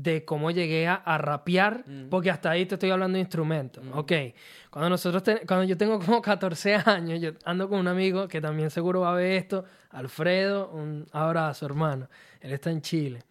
de 0.00 0.24
cómo 0.24 0.50
llegué 0.52 0.86
a, 0.86 0.94
a 0.94 1.18
rapear, 1.18 1.84
porque 2.08 2.30
hasta 2.30 2.50
ahí 2.50 2.66
te 2.66 2.76
estoy 2.76 2.90
hablando 2.90 3.16
de 3.16 3.20
instrumentos. 3.20 3.84
Ok, 3.94 4.12
cuando, 4.70 4.90
nosotros 4.90 5.24
te- 5.24 5.44
cuando 5.44 5.64
yo 5.64 5.76
tengo 5.76 5.98
como 5.98 6.22
14 6.22 6.76
años, 6.76 7.20
yo 7.20 7.32
ando 7.44 7.68
con 7.68 7.80
un 7.80 7.88
amigo 7.88 8.28
que 8.28 8.40
también 8.40 8.70
seguro 8.70 9.00
va 9.00 9.10
a 9.10 9.14
ver 9.16 9.32
esto, 9.32 9.64
Alfredo, 9.90 10.70
un 10.70 11.06
abrazo, 11.12 11.66
hermano. 11.66 12.08
Él 12.40 12.52
está 12.52 12.70
en 12.70 12.80
Chile. 12.80 13.22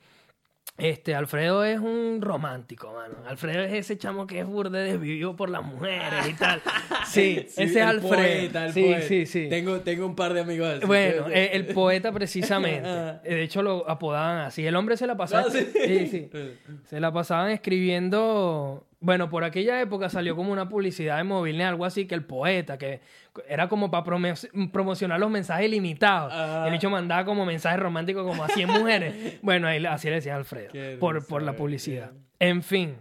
Este, 0.77 1.15
Alfredo 1.15 1.63
es 1.63 1.79
un 1.79 2.19
romántico, 2.21 2.93
mano. 2.93 3.15
Alfredo 3.27 3.63
es 3.63 3.73
ese 3.73 3.97
chamo 3.97 4.27
que 4.27 4.39
es 4.41 4.45
burde 4.45 4.77
desvivido 4.83 5.35
por 5.35 5.49
las 5.49 5.63
mujeres 5.63 6.27
y 6.29 6.33
tal. 6.33 6.61
Sí, 7.07 7.37
ese 7.39 7.63
es 7.63 7.77
Alfredo. 7.77 8.15
poeta, 8.15 8.65
el 8.65 8.73
sí, 8.73 8.83
poeta. 8.83 9.01
sí, 9.07 9.25
sí. 9.25 9.47
Tengo, 9.49 9.79
tengo 9.79 10.05
un 10.05 10.15
par 10.15 10.33
de 10.33 10.41
amigos 10.41 10.67
así. 10.77 10.85
Bueno, 10.85 11.27
eh, 11.31 11.51
el 11.53 11.67
poeta 11.67 12.11
precisamente. 12.11 12.87
Eh, 13.23 13.35
De 13.35 13.43
hecho, 13.43 13.61
lo 13.63 13.89
apodaban 13.89 14.39
así. 14.39 14.65
El 14.67 14.75
hombre 14.75 14.97
se 14.97 15.07
la 15.07 15.15
pasaba. 15.15 15.45
Ah, 15.47 15.51
sí. 15.51 15.67
sí, 15.73 16.07
sí. 16.07 16.29
Se 16.89 16.99
la 16.99 17.11
pasaban 17.13 17.49
escribiendo. 17.51 18.86
Bueno, 18.99 19.29
por 19.29 19.43
aquella 19.43 19.79
época 19.79 20.09
salió 20.09 20.35
como 20.35 20.51
una 20.51 20.67
publicidad 20.67 21.17
de 21.17 21.23
móvil, 21.23 21.61
algo 21.61 21.85
así 21.85 22.07
que 22.07 22.15
el 22.15 22.25
poeta, 22.25 22.79
que 22.79 23.01
era 23.47 23.69
como 23.69 23.91
para 23.91 24.03
promocionar 24.03 25.19
los 25.19 25.29
mensajes 25.29 25.69
limitados. 25.69 26.33
Ah. 26.35 26.65
El 26.67 26.73
hecho 26.73 26.89
mandaba 26.89 27.23
como 27.23 27.45
mensajes 27.45 27.79
románticos 27.79 28.25
como 28.25 28.43
a 28.43 28.47
100 28.47 28.69
mujeres. 28.69 29.37
Bueno, 29.43 29.67
ahí, 29.67 29.85
así 29.85 30.09
le 30.09 30.15
decía 30.15 30.35
Alfredo, 30.35 30.71
por, 30.99 31.43
la 31.43 31.53
publicidad. 31.53 32.11
En 32.39 32.63
fin. 32.63 32.97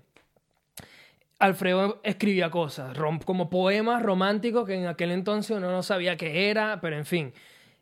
Alfredo 1.39 2.01
escribía 2.03 2.51
cosas, 2.51 2.97
como 3.25 3.49
poemas 3.51 4.03
románticos 4.03 4.67
que 4.67 4.75
en 4.75 4.87
aquel 4.87 5.11
entonces 5.11 5.57
uno 5.57 5.71
no 5.71 5.83
sabía 5.83 6.17
qué 6.17 6.51
era, 6.51 6.81
pero 6.81 6.97
en 6.97 7.07
fin. 7.07 7.33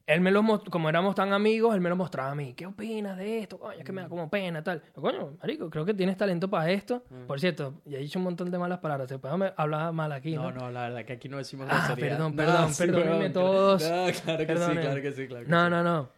Él 0.06 0.20
me 0.20 0.30
los 0.30 0.44
mos- 0.44 0.62
como 0.70 0.90
éramos 0.90 1.14
tan 1.14 1.32
amigos, 1.32 1.74
él 1.74 1.80
me 1.80 1.88
lo 1.88 1.96
mostraba 1.96 2.32
a 2.32 2.34
mí. 2.34 2.52
¿Qué 2.52 2.66
opinas 2.66 3.16
de 3.16 3.38
esto? 3.38 3.58
Coño, 3.58 3.78
es 3.78 3.84
que 3.84 3.92
me 3.92 4.02
da 4.02 4.08
como 4.08 4.28
pena, 4.28 4.62
tal. 4.62 4.82
Yo, 4.94 5.00
Coño, 5.00 5.36
marico, 5.40 5.70
creo 5.70 5.86
que 5.86 5.94
tienes 5.94 6.16
talento 6.18 6.48
para 6.50 6.70
esto. 6.70 7.04
Por 7.26 7.40
cierto, 7.40 7.80
ya 7.86 7.96
he 7.96 8.02
dicho 8.02 8.18
un 8.18 8.24
montón 8.24 8.50
de 8.50 8.58
malas 8.58 8.80
palabras. 8.80 9.08
Se 9.08 9.18
puede 9.18 9.54
hablar 9.56 9.92
mal 9.94 10.12
aquí, 10.12 10.34
¿no? 10.34 10.50
No, 10.52 10.60
no, 10.60 10.70
la 10.70 10.82
verdad 10.88 11.04
que 11.06 11.14
aquí 11.14 11.28
no 11.30 11.38
decimos 11.38 11.68
Ah, 11.70 11.84
grosería. 11.86 12.10
perdón, 12.10 12.32
No, 12.32 12.36
perdón, 12.36 12.74
sí, 12.74 12.82
perdónenme 12.82 13.18
weón, 13.18 13.32
todos. 13.32 13.82
No, 13.82 13.88
claro 13.88 14.12
que 14.12 14.12
sí, 14.42 14.46
Perdónenme. 14.46 14.80
claro 14.82 15.02
que 15.02 15.12
sí, 15.12 15.26
claro 15.26 15.44
que 15.46 15.50
No, 15.50 15.64
sí. 15.64 15.70
no, 15.70 15.82
no. 15.82 16.08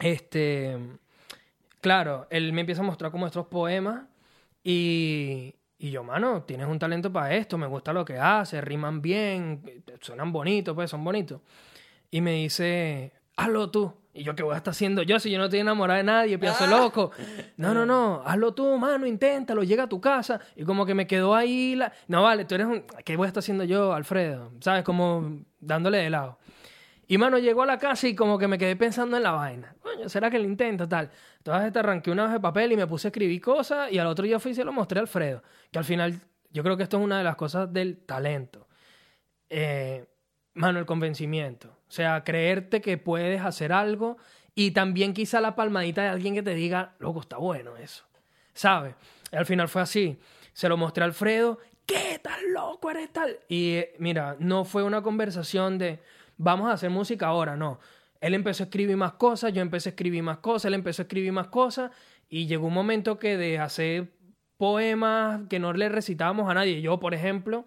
Este. 0.00 0.76
Claro, 1.80 2.26
él 2.30 2.52
me 2.52 2.60
empieza 2.62 2.82
a 2.82 2.84
mostrar 2.84 3.10
como 3.10 3.26
estos 3.26 3.46
poemas 3.46 4.02
y. 4.62 5.54
Y 5.78 5.90
yo, 5.90 6.02
mano, 6.02 6.42
tienes 6.44 6.66
un 6.68 6.78
talento 6.78 7.12
para 7.12 7.34
esto, 7.34 7.58
me 7.58 7.66
gusta 7.66 7.92
lo 7.92 8.02
que 8.02 8.18
haces, 8.18 8.64
riman 8.64 9.02
bien, 9.02 9.62
suenan 10.00 10.32
bonitos, 10.32 10.74
pues 10.74 10.88
son 10.90 11.04
bonitos. 11.04 11.42
Y 12.10 12.20
me 12.20 12.32
dice, 12.32 13.12
hazlo 13.36 13.70
tú. 13.70 13.92
Y 14.12 14.24
yo, 14.24 14.34
¿qué 14.34 14.42
voy 14.42 14.54
a 14.54 14.56
estar 14.56 14.70
haciendo 14.70 15.02
yo 15.02 15.20
si 15.20 15.30
yo 15.30 15.36
no 15.36 15.44
estoy 15.44 15.60
enamorada 15.60 15.98
de 15.98 16.04
nadie, 16.04 16.38
pienso 16.38 16.66
loco? 16.66 17.10
No, 17.58 17.74
no, 17.74 17.84
no, 17.86 18.22
hazlo 18.24 18.54
tú, 18.54 18.76
mano, 18.78 19.06
inténtalo, 19.06 19.62
llega 19.62 19.84
a 19.84 19.88
tu 19.88 20.00
casa. 20.00 20.40
Y 20.54 20.64
como 20.64 20.86
que 20.86 20.94
me 20.94 21.06
quedó 21.06 21.34
ahí 21.34 21.74
la... 21.74 21.92
No, 22.08 22.22
vale, 22.22 22.44
tú 22.44 22.54
eres 22.54 22.66
un... 22.66 22.84
¿Qué 23.04 23.16
voy 23.16 23.26
a 23.26 23.28
estar 23.28 23.40
haciendo 23.40 23.64
yo, 23.64 23.92
Alfredo? 23.92 24.52
¿Sabes? 24.60 24.84
Como 24.84 25.44
dándole 25.60 25.98
de 25.98 26.10
lado. 26.10 26.38
Y, 27.08 27.18
mano, 27.18 27.38
llegó 27.38 27.62
a 27.62 27.66
la 27.66 27.78
casa 27.78 28.08
y 28.08 28.14
como 28.14 28.38
que 28.38 28.48
me 28.48 28.58
quedé 28.58 28.74
pensando 28.74 29.16
en 29.16 29.22
la 29.22 29.32
vaina. 29.32 29.76
Coño, 29.80 30.08
¿será 30.08 30.28
que 30.28 30.38
lo 30.38 30.44
intento, 30.44 30.88
tal? 30.88 31.10
Entonces 31.38 31.72
te 31.72 31.78
arranqué 31.78 32.10
una 32.10 32.24
hoja 32.24 32.34
de 32.34 32.40
papel 32.40 32.72
y 32.72 32.76
me 32.76 32.86
puse 32.86 33.08
a 33.08 33.10
escribir 33.10 33.40
cosas 33.40 33.92
y 33.92 33.98
al 33.98 34.06
otro 34.08 34.24
día 34.24 34.40
fui 34.40 34.50
y 34.50 34.54
se 34.54 34.64
lo 34.64 34.72
mostré 34.72 34.98
a 34.98 35.02
Alfredo. 35.02 35.42
Que 35.70 35.78
al 35.78 35.84
final, 35.84 36.20
yo 36.50 36.62
creo 36.64 36.76
que 36.76 36.82
esto 36.82 36.98
es 36.98 37.04
una 37.04 37.18
de 37.18 37.24
las 37.24 37.36
cosas 37.36 37.72
del 37.72 37.98
talento. 37.98 38.66
Eh, 39.48 40.04
mano, 40.54 40.80
el 40.80 40.86
convencimiento. 40.86 41.75
O 41.88 41.92
sea, 41.92 42.24
creerte 42.24 42.80
que 42.80 42.98
puedes 42.98 43.40
hacer 43.42 43.72
algo 43.72 44.16
y 44.54 44.72
también 44.72 45.12
quizá 45.12 45.40
la 45.40 45.54
palmadita 45.54 46.02
de 46.02 46.08
alguien 46.08 46.34
que 46.34 46.42
te 46.42 46.54
diga, 46.54 46.94
loco, 46.98 47.20
está 47.20 47.36
bueno 47.36 47.76
eso. 47.76 48.04
¿Sabes? 48.54 48.94
Al 49.32 49.46
final 49.46 49.68
fue 49.68 49.82
así. 49.82 50.18
Se 50.52 50.68
lo 50.68 50.76
mostré 50.76 51.02
a 51.02 51.06
Alfredo. 51.06 51.58
¿Qué 51.84 52.18
tal 52.22 52.52
loco 52.52 52.90
eres 52.90 53.12
tal? 53.12 53.38
Y 53.48 53.74
eh, 53.74 53.94
mira, 53.98 54.36
no 54.40 54.64
fue 54.64 54.82
una 54.82 55.02
conversación 55.02 55.78
de 55.78 56.00
vamos 56.36 56.68
a 56.68 56.72
hacer 56.72 56.90
música 56.90 57.26
ahora, 57.26 57.56
no. 57.56 57.78
Él 58.20 58.34
empezó 58.34 58.62
a 58.62 58.66
escribir 58.66 58.96
más 58.96 59.12
cosas, 59.12 59.52
yo 59.52 59.62
empecé 59.62 59.90
a 59.90 59.92
escribir 59.92 60.22
más 60.22 60.38
cosas, 60.38 60.66
él 60.66 60.74
empezó 60.74 61.02
a 61.02 61.04
escribir 61.04 61.32
más 61.32 61.48
cosas 61.48 61.90
y 62.28 62.46
llegó 62.46 62.66
un 62.66 62.74
momento 62.74 63.18
que 63.18 63.36
de 63.36 63.58
hacer 63.58 64.12
poemas 64.56 65.42
que 65.48 65.58
no 65.58 65.72
le 65.72 65.88
recitábamos 65.88 66.50
a 66.50 66.54
nadie, 66.54 66.80
yo 66.80 66.98
por 66.98 67.14
ejemplo, 67.14 67.66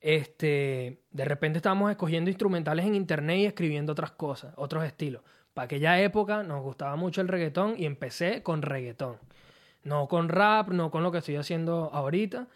este, 0.00 1.00
de 1.10 1.24
repente 1.24 1.58
estábamos 1.58 1.90
escogiendo 1.90 2.30
instrumentales 2.30 2.86
en 2.86 2.94
internet 2.94 3.38
y 3.38 3.46
escribiendo 3.46 3.92
otras 3.92 4.12
cosas, 4.12 4.52
otros 4.56 4.84
estilos. 4.84 5.22
Para 5.54 5.64
aquella 5.64 6.00
época 6.00 6.42
nos 6.42 6.62
gustaba 6.62 6.96
mucho 6.96 7.20
el 7.20 7.28
reggaetón 7.28 7.74
y 7.78 7.86
empecé 7.86 8.42
con 8.42 8.62
reggaetón. 8.62 9.16
No 9.82 10.08
con 10.08 10.28
rap, 10.28 10.68
no 10.68 10.90
con 10.90 11.02
lo 11.02 11.12
que 11.12 11.18
estoy 11.18 11.36
haciendo 11.36 11.90
ahorita, 11.92 12.46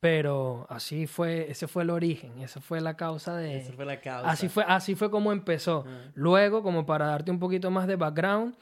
pero 0.00 0.66
así 0.68 1.06
fue, 1.06 1.50
ese 1.50 1.66
fue 1.66 1.82
el 1.82 1.90
origen, 1.90 2.38
esa 2.40 2.60
fue 2.60 2.80
la 2.80 2.96
causa 2.96 3.36
de... 3.36 3.58
Esa 3.58 3.72
fue 3.72 3.84
la 3.84 4.00
causa. 4.00 4.30
Así 4.30 4.48
fue, 4.48 4.64
así 4.66 4.94
fue 4.94 5.10
como 5.10 5.32
empezó. 5.32 5.84
Luego, 6.14 6.62
como 6.62 6.86
para 6.86 7.06
darte 7.06 7.30
un 7.30 7.38
poquito 7.38 7.70
más 7.70 7.86
de 7.86 7.96
background, 7.96 8.54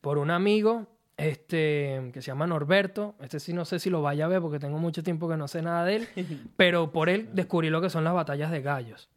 por 0.00 0.18
un 0.18 0.30
amigo 0.30 0.86
este, 1.16 2.10
que 2.12 2.20
se 2.22 2.28
llama 2.28 2.46
Norberto, 2.46 3.14
este 3.20 3.38
sí 3.40 3.52
no 3.52 3.64
sé 3.64 3.78
si 3.78 3.90
lo 3.90 4.02
vaya 4.02 4.24
a 4.24 4.28
ver 4.28 4.40
porque 4.40 4.58
tengo 4.58 4.78
mucho 4.78 5.02
tiempo 5.02 5.28
que 5.28 5.36
no 5.36 5.46
sé 5.48 5.62
nada 5.62 5.84
de 5.84 5.96
él, 5.96 6.08
pero 6.56 6.90
por 6.92 7.08
él 7.08 7.28
descubrí 7.32 7.70
lo 7.70 7.80
que 7.80 7.90
son 7.90 8.04
las 8.04 8.14
batallas 8.14 8.50
de 8.50 8.62
gallos. 8.62 9.08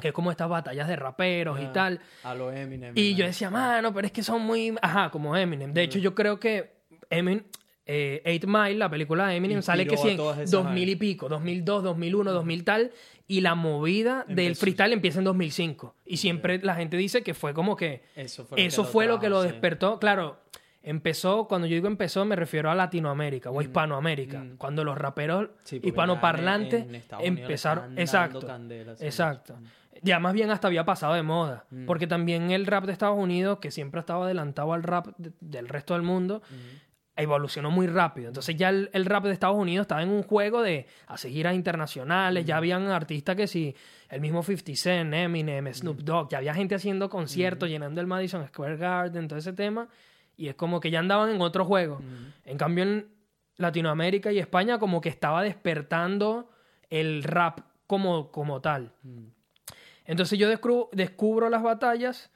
Que 0.00 0.08
es 0.08 0.14
como 0.14 0.30
estas 0.30 0.48
batallas 0.48 0.88
de 0.88 0.96
raperos 0.96 1.60
y 1.60 1.64
Ah, 1.66 1.72
tal. 1.72 2.00
A 2.24 2.34
lo 2.34 2.50
Eminem. 2.50 2.92
Y 2.96 3.14
yo 3.14 3.24
decía, 3.26 3.50
mano, 3.50 3.92
pero 3.92 4.06
es 4.06 4.12
que 4.12 4.22
son 4.22 4.42
muy. 4.42 4.74
Ajá, 4.80 5.10
como 5.10 5.36
Eminem. 5.36 5.72
De 5.72 5.82
hecho, 5.82 5.98
yo 5.98 6.14
creo 6.14 6.40
que 6.40 6.72
Eminem. 7.10 7.44
Eh, 7.84 8.22
Eight 8.24 8.44
Mile, 8.46 8.76
la 8.76 8.88
película 8.88 9.26
de 9.26 9.36
Eminem, 9.36 9.60
sale 9.60 9.86
que 9.86 9.94
Inspiró 9.94 10.32
sí 10.32 10.38
en 10.38 10.42
esas 10.44 10.50
2000 10.52 10.88
y 10.88 10.96
pico, 10.96 11.28
2002, 11.28 11.82
2001, 11.82 12.32
2000 12.32 12.64
tal, 12.64 12.92
y 13.26 13.40
la 13.40 13.54
movida 13.56 14.24
del 14.28 14.46
Empezó. 14.46 14.60
freestyle 14.60 14.92
empieza 14.92 15.18
en 15.18 15.24
2005. 15.24 15.94
Y 16.06 16.16
siempre 16.18 16.60
la 16.62 16.74
gente 16.76 16.96
dice 16.96 17.22
que 17.22 17.34
fue 17.34 17.52
como 17.54 17.76
que 17.76 18.02
Eso 18.14 18.44
fue 18.46 18.58
lo 18.58 18.64
eso 18.64 18.82
que 18.82 18.86
lo 18.86 18.92
fue 18.92 19.06
lo 19.06 19.18
que 19.20 19.28
lo 19.28 19.36
trajo, 19.40 19.48
sí. 19.48 19.52
despertó. 19.52 19.98
Claro, 19.98 20.38
empezó, 20.82 21.46
cuando 21.48 21.66
yo 21.66 21.74
digo 21.74 21.86
empezó, 21.88 22.24
me 22.24 22.36
refiero 22.36 22.70
a 22.70 22.74
Latinoamérica 22.74 23.50
o 23.50 23.60
a 23.60 23.62
Hispanoamérica. 23.62 24.44
Cuando 24.58 24.84
los 24.84 24.98
raperos 24.98 25.44
Mm. 25.44 25.48
Sí, 25.64 25.80
hispanoparlantes 25.82 26.82
en- 26.84 26.94
en 26.94 27.38
empezaron. 27.38 27.98
Exacto. 27.98 28.46
candela, 28.46 28.92
exacto. 29.00 29.56
Ya 30.04 30.18
más 30.18 30.32
bien 30.32 30.50
hasta 30.50 30.66
había 30.66 30.84
pasado 30.84 31.14
de 31.14 31.22
moda. 31.22 31.64
Mm. 31.70 31.86
Porque 31.86 32.06
también 32.08 32.50
el 32.50 32.66
rap 32.66 32.84
de 32.86 32.92
Estados 32.92 33.16
Unidos, 33.18 33.58
que 33.60 33.70
siempre 33.70 33.98
ha 33.98 34.02
estado 34.02 34.24
adelantado 34.24 34.72
al 34.72 34.82
rap 34.82 35.06
de- 35.18 35.32
del 35.40 35.68
resto 35.68 35.94
del 35.94 36.02
mundo, 36.02 36.42
evolucionó 37.14 37.70
muy 37.70 37.86
rápido. 37.86 38.28
Entonces 38.28 38.56
ya 38.56 38.70
el, 38.70 38.88
el 38.94 39.04
rap 39.04 39.24
de 39.24 39.32
Estados 39.32 39.56
Unidos 39.56 39.84
estaba 39.84 40.02
en 40.02 40.08
un 40.08 40.22
juego 40.22 40.62
de 40.62 40.86
hacer 41.06 41.30
giras 41.30 41.54
internacionales. 41.54 42.44
Ya 42.46 42.56
habían 42.56 42.86
artistas 42.88 43.36
que 43.36 43.46
sí, 43.46 43.76
el 44.08 44.20
mismo 44.20 44.42
50 44.42 44.74
Cent, 44.74 45.12
Eminem, 45.14 45.72
Snoop 45.72 46.00
Dogg, 46.00 46.30
ya 46.30 46.38
había 46.38 46.54
gente 46.54 46.74
haciendo 46.74 47.10
conciertos, 47.10 47.68
llenando 47.68 48.00
el 48.00 48.06
Madison 48.06 48.46
Square 48.48 48.76
Garden, 48.78 49.28
todo 49.28 49.38
ese 49.38 49.52
tema. 49.52 49.88
Y 50.42 50.48
es 50.48 50.56
como 50.56 50.80
que 50.80 50.90
ya 50.90 50.98
andaban 50.98 51.30
en 51.30 51.40
otro 51.40 51.64
juego. 51.64 52.00
En 52.44 52.58
cambio, 52.58 52.82
en 52.82 53.06
Latinoamérica 53.58 54.32
y 54.32 54.40
España 54.40 54.80
como 54.80 55.00
que 55.00 55.08
estaba 55.08 55.40
despertando 55.44 56.50
el 56.90 57.22
rap 57.22 57.60
como, 57.86 58.32
como 58.32 58.60
tal. 58.60 58.92
Entonces 60.04 60.36
yo 60.40 60.48
descubro, 60.48 60.88
descubro 60.90 61.48
las 61.48 61.62
batallas 61.62 62.32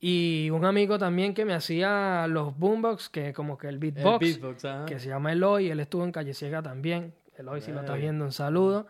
y 0.00 0.50
un 0.50 0.64
amigo 0.64 0.98
también 0.98 1.32
que 1.32 1.44
me 1.44 1.54
hacía 1.54 2.26
los 2.26 2.58
boombox, 2.58 3.08
que 3.08 3.32
como 3.32 3.56
que 3.56 3.68
el 3.68 3.74
El 3.74 3.78
beatbox, 3.78 4.66
que 4.88 4.98
se 4.98 5.10
llama 5.10 5.30
Eloy, 5.30 5.70
él 5.70 5.78
estuvo 5.78 6.02
en 6.02 6.10
Calle 6.10 6.34
Ciega 6.34 6.60
también. 6.60 7.14
Eloy, 7.38 7.60
si 7.60 7.70
lo 7.70 7.78
estás 7.78 7.98
viendo, 8.00 8.24
un 8.24 8.32
saludo. 8.32 8.88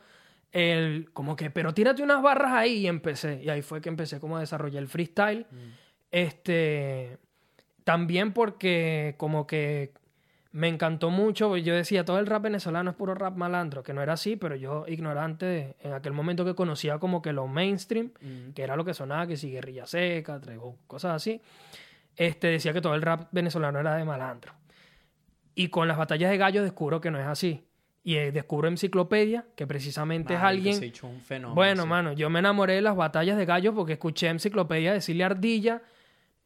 Él, 0.53 1.11
como 1.13 1.37
que, 1.37 1.51
pero 1.51 1.75
tírate 1.75 2.03
unas 2.03 2.23
barras 2.23 2.53
ahí 2.53 2.79
y 2.79 2.87
empecé. 2.87 3.43
Y 3.45 3.51
ahí 3.51 3.61
fue 3.61 3.83
que 3.83 3.91
empecé 3.91 4.21
como 4.21 4.39
a 4.39 4.41
desarrollar 4.41 4.83
el 4.83 4.89
freestyle. 4.89 5.47
Este, 6.11 7.19
también 7.85 8.33
porque 8.33 9.15
como 9.19 9.47
que 9.47 9.93
me 10.53 10.69
encantó 10.69 11.11
mucho, 11.11 11.57
yo 11.57 11.75
decía, 11.75 12.05
todo 12.05 12.19
el 12.21 12.27
rap 12.27 12.43
venezolano 12.43 12.91
es 12.91 12.97
puro 12.97 13.15
rap 13.15 13.37
malandro, 13.37 13.83
que 13.83 13.93
no 13.93 14.03
era 14.03 14.13
así, 14.13 14.37
pero 14.37 14.55
yo 14.55 14.85
ignorante 14.87 15.75
en 15.81 15.93
aquel 15.93 16.13
momento 16.13 16.45
que 16.45 16.55
conocía 16.55 16.99
como 16.99 17.23
que 17.23 17.33
lo 17.33 17.49
mainstream, 17.49 18.13
que 18.55 18.63
era 18.63 18.77
lo 18.77 18.85
que 18.85 18.95
sonaba, 18.95 19.27
que 19.27 19.37
si 19.37 19.51
guerrilla 19.51 19.85
seca, 19.87 20.41
traigo 20.41 20.77
cosas 20.87 21.17
así, 21.17 21.41
este, 22.17 22.47
decía 22.47 22.73
que 22.73 22.81
todo 22.81 22.95
el 22.95 23.03
rap 23.03 23.29
venezolano 23.33 23.81
era 23.81 23.97
de 23.97 24.05
malandro. 24.05 24.53
Y 25.57 25.69
con 25.69 25.89
las 25.89 25.99
batallas 25.99 26.31
de 26.31 26.37
gallos 26.37 26.63
descubro 26.63 27.01
que 27.01 27.11
no 27.11 27.19
es 27.19 27.27
así. 27.27 27.65
Y 28.05 28.17
eh, 28.17 28.31
descubro 28.31 28.69
Enciclopedia, 28.69 29.47
que 29.57 29.67
precisamente 29.67 30.35
es 30.35 30.41
alguien... 30.41 30.75
se 30.75 31.07
un 31.07 31.21
fenómeno, 31.21 31.55
Bueno, 31.57 31.83
sí. 31.83 31.89
mano, 31.89 32.13
yo 32.13 32.31
me 32.31 32.39
enamoré 32.39 32.75
de 32.75 32.83
las 32.83 32.95
batallas 32.95 33.37
de 33.37 33.45
gallos 33.45 33.75
porque 33.75 33.95
escuché 33.95 34.29
Enciclopedia 34.29 34.93
decirle 34.93 35.25
Ardilla, 35.25 35.83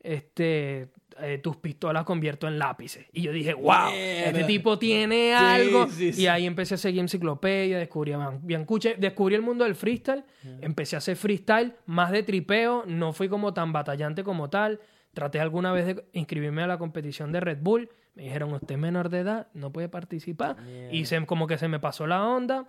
este, 0.00 0.88
eh, 1.20 1.38
tus 1.38 1.56
pistolas 1.56 2.04
convierto 2.04 2.46
en 2.48 2.58
lápices. 2.58 3.06
Y 3.12 3.22
yo 3.22 3.32
dije, 3.32 3.54
wow, 3.54 3.90
Mierda. 3.90 4.26
este 4.30 4.44
tipo 4.44 4.78
tiene 4.78 5.34
algo. 5.34 5.86
sí, 5.88 6.12
sí. 6.12 6.22
Y 6.22 6.26
ahí 6.26 6.46
empecé 6.46 6.74
a 6.74 6.78
seguir 6.78 7.00
Enciclopedia, 7.00 7.78
descubrí 7.78 8.12
a 8.12 8.18
Bian- 8.18 8.40
Biancuche, 8.42 8.96
descubrí 8.98 9.34
el 9.34 9.42
mundo 9.42 9.64
del 9.64 9.74
freestyle, 9.74 10.24
empecé 10.60 10.96
a 10.96 10.98
hacer 10.98 11.16
freestyle, 11.16 11.74
más 11.86 12.10
de 12.10 12.22
tripeo, 12.22 12.84
no 12.86 13.12
fui 13.12 13.28
como 13.28 13.52
tan 13.54 13.72
batallante 13.72 14.22
como 14.24 14.48
tal. 14.50 14.80
Traté 15.14 15.40
alguna 15.40 15.72
vez 15.72 15.86
de 15.86 16.04
inscribirme 16.12 16.62
a 16.62 16.66
la 16.66 16.78
competición 16.78 17.32
de 17.32 17.40
Red 17.40 17.58
Bull. 17.60 17.88
Me 18.14 18.24
dijeron, 18.24 18.52
usted 18.52 18.74
es 18.74 18.80
menor 18.80 19.08
de 19.08 19.20
edad, 19.20 19.48
no 19.54 19.72
puede 19.72 19.88
participar. 19.88 20.56
Y 20.92 21.06
se, 21.06 21.24
como 21.26 21.46
que 21.46 21.58
se 21.58 21.66
me 21.68 21.78
pasó 21.80 22.06
la 22.06 22.24
onda. 22.24 22.66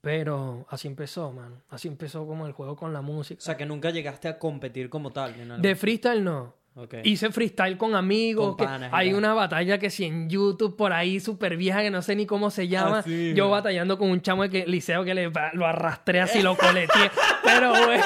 Pero 0.00 0.66
así 0.68 0.88
empezó, 0.88 1.30
mano. 1.32 1.62
Así 1.68 1.86
empezó 1.86 2.26
como 2.26 2.46
el 2.46 2.52
juego 2.52 2.74
con 2.76 2.92
la 2.92 3.02
música. 3.02 3.38
O 3.38 3.42
sea, 3.42 3.56
que 3.56 3.64
nunca 3.66 3.90
llegaste 3.90 4.26
a 4.28 4.38
competir 4.38 4.90
como 4.90 5.10
tal. 5.12 5.60
de 5.62 5.76
freestyle 5.76 6.24
no. 6.24 6.54
Ok. 6.74 6.94
Hice 7.04 7.30
freestyle 7.30 7.76
con 7.76 7.94
amigos. 7.94 8.48
Con 8.48 8.56
que 8.56 8.64
panas 8.64 8.90
hay 8.92 9.12
una 9.12 9.34
batalla 9.34 9.78
que 9.78 9.90
si 9.90 10.04
en 10.04 10.30
YouTube 10.30 10.74
por 10.76 10.92
ahí 10.92 11.20
súper 11.20 11.56
vieja 11.56 11.82
que 11.82 11.90
no 11.90 12.00
sé 12.00 12.16
ni 12.16 12.24
cómo 12.24 12.50
se 12.50 12.68
llama. 12.68 12.98
Ah, 13.00 13.02
sí, 13.02 13.34
yo 13.34 13.44
man. 13.44 13.52
batallando 13.52 13.98
con 13.98 14.10
un 14.10 14.22
chamo 14.22 14.42
de 14.44 14.50
que, 14.50 14.66
liceo 14.66 15.04
que 15.04 15.14
le, 15.14 15.30
lo 15.52 15.66
arrastré 15.66 16.20
así, 16.20 16.40
lo 16.40 16.56
coleteé. 16.56 17.10
pero 17.44 17.70
bueno, 17.70 18.04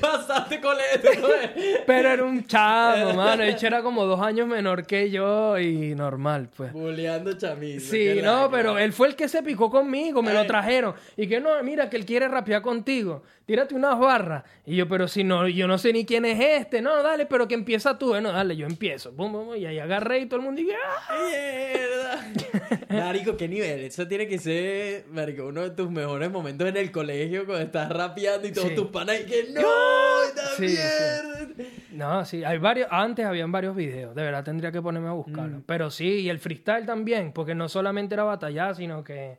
Pasaste 0.00 0.60
con 0.60 0.76
esto, 0.94 1.08
güey. 1.20 1.84
pero 1.86 2.10
era 2.10 2.24
un 2.24 2.46
chamo, 2.46 3.12
mano. 3.14 3.42
De 3.42 3.50
hecho 3.50 3.66
era 3.66 3.82
como 3.82 4.04
dos 4.04 4.20
años 4.20 4.46
menor 4.46 4.86
que 4.86 5.10
yo 5.10 5.58
y 5.58 5.94
normal, 5.94 6.48
pues. 6.56 6.72
Buleando 6.72 7.32
chamizo. 7.34 7.90
Sí, 7.90 8.20
no, 8.22 8.50
pero 8.50 8.78
él 8.78 8.92
fue 8.92 9.08
el 9.08 9.16
que 9.16 9.28
se 9.28 9.42
picó 9.42 9.70
conmigo, 9.70 10.22
me 10.22 10.32
lo 10.32 10.46
trajeron. 10.46 10.94
Y 11.16 11.26
que 11.26 11.40
no, 11.40 11.62
mira, 11.62 11.88
que 11.90 11.96
él 11.96 12.06
quiere 12.06 12.28
rapear 12.28 12.62
contigo. 12.62 13.22
Tírate 13.46 13.74
unas 13.74 13.98
barras. 13.98 14.44
Y 14.66 14.76
yo, 14.76 14.86
pero 14.88 15.08
si 15.08 15.24
no, 15.24 15.48
yo 15.48 15.66
no 15.66 15.78
sé 15.78 15.92
ni 15.92 16.04
quién 16.04 16.26
es 16.26 16.38
este. 16.38 16.82
No, 16.82 17.02
dale, 17.02 17.24
pero 17.24 17.48
que 17.48 17.54
empieza 17.54 17.98
tú. 17.98 18.08
Bueno, 18.08 18.30
dale, 18.30 18.54
yo 18.56 18.66
empiezo. 18.66 19.10
Bum, 19.12 19.56
y 19.56 19.64
ahí 19.64 19.78
agarré 19.78 20.18
y 20.20 20.26
todo 20.26 20.40
el 20.40 20.44
mundo 20.44 20.60
y 20.60 20.68
¡ah! 20.70 21.16
Mierda. 21.30 22.57
Marico, 22.90 23.36
qué 23.36 23.48
nivel. 23.48 23.80
Eso 23.80 24.06
tiene 24.06 24.26
que 24.26 24.38
ser, 24.38 25.06
Marico, 25.10 25.46
uno 25.46 25.62
de 25.62 25.70
tus 25.70 25.90
mejores 25.90 26.30
momentos 26.30 26.68
en 26.68 26.76
el 26.76 26.90
colegio 26.90 27.44
cuando 27.46 27.64
estás 27.64 27.88
rapeando 27.90 28.46
y 28.48 28.52
todos 28.52 28.68
Sí. 28.68 28.74
tus 28.74 28.86
panas 28.88 29.20
y 29.20 29.26
que 29.26 29.48
no, 29.54 29.62
Sí, 30.56 30.68
sí. 30.68 30.78
No, 31.92 32.24
sí, 32.24 32.44
hay 32.44 32.58
varios, 32.58 32.88
antes 32.90 33.24
habían 33.26 33.50
varios 33.50 33.74
videos, 33.74 34.14
de 34.14 34.22
verdad 34.22 34.44
tendría 34.44 34.70
que 34.70 34.80
ponerme 34.82 35.08
a 35.08 35.12
buscarlo. 35.12 35.62
Pero 35.66 35.90
sí, 35.90 36.20
y 36.20 36.28
el 36.28 36.38
freestyle 36.38 36.86
también, 36.86 37.32
porque 37.32 37.54
no 37.54 37.68
solamente 37.68 38.14
era 38.14 38.24
batallar, 38.24 38.74
sino 38.76 39.02
que 39.02 39.38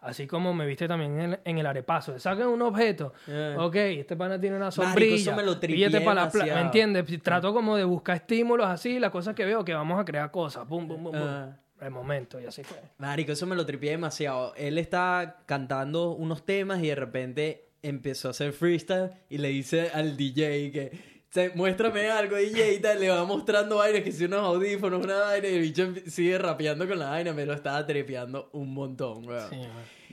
así 0.00 0.26
como 0.26 0.52
me 0.52 0.66
viste 0.66 0.86
también 0.86 1.18
en, 1.18 1.38
en 1.42 1.58
el 1.58 1.64
arepazo, 1.66 2.18
saquen 2.18 2.46
un 2.48 2.60
objeto, 2.62 3.14
Eh. 3.26 3.56
ok, 3.58 3.74
este 3.76 4.16
pana 4.16 4.38
tiene 4.38 4.56
una 4.56 4.66
Marico, 4.66 4.82
sombrilla, 4.84 5.34
eso 5.42 5.60
píllate 5.60 6.00
para 6.02 6.24
la 6.24 6.30
playa, 6.30 6.54
¿me 6.56 6.60
entiendes? 6.62 7.22
Trato 7.22 7.54
como 7.54 7.74
de 7.76 7.84
buscar 7.84 8.16
estímulos 8.16 8.66
así, 8.66 8.98
las 8.98 9.10
cosas 9.10 9.34
que 9.34 9.46
veo 9.46 9.64
que 9.64 9.72
vamos 9.72 9.98
a 9.98 10.04
crear 10.04 10.30
cosas, 10.30 10.66
pum, 10.66 10.86
pum, 10.86 11.02
pum, 11.04 11.12
pum. 11.12 11.20
Ah. 11.22 11.56
El 11.84 11.90
momento, 11.90 12.40
y 12.40 12.46
así 12.46 12.64
fue. 12.64 12.78
Marico, 12.98 13.32
eso 13.32 13.46
me 13.46 13.54
lo 13.54 13.66
tripié 13.66 13.90
demasiado. 13.92 14.54
Él 14.56 14.78
está 14.78 15.42
cantando 15.46 16.12
unos 16.12 16.44
temas 16.46 16.82
y 16.82 16.86
de 16.88 16.94
repente 16.94 17.68
empezó 17.82 18.28
a 18.28 18.30
hacer 18.30 18.52
freestyle 18.52 19.10
y 19.28 19.38
le 19.38 19.48
dice 19.48 19.90
al 19.92 20.16
DJ 20.16 20.70
que... 20.72 21.14
"Se- 21.30 21.50
Muéstrame 21.54 22.08
algo, 22.10 22.36
DJ, 22.36 22.74
y 22.74 22.78
tal. 22.80 23.00
Le 23.00 23.10
va 23.10 23.24
mostrando 23.24 23.76
vainas, 23.76 24.02
que 24.02 24.12
si 24.12 24.24
unos 24.24 24.40
audífonos, 24.40 25.04
una 25.04 25.18
vaina, 25.20 25.48
y 25.48 25.54
el 25.56 25.60
bicho 25.62 25.92
sigue 26.06 26.38
rapeando 26.38 26.88
con 26.88 26.98
la 26.98 27.10
vaina, 27.10 27.32
me 27.34 27.44
lo 27.44 27.52
estaba 27.52 27.84
trepeando 27.86 28.48
un 28.52 28.72
montón, 28.72 29.26
weón. 29.26 29.50
Sí. 29.50 29.58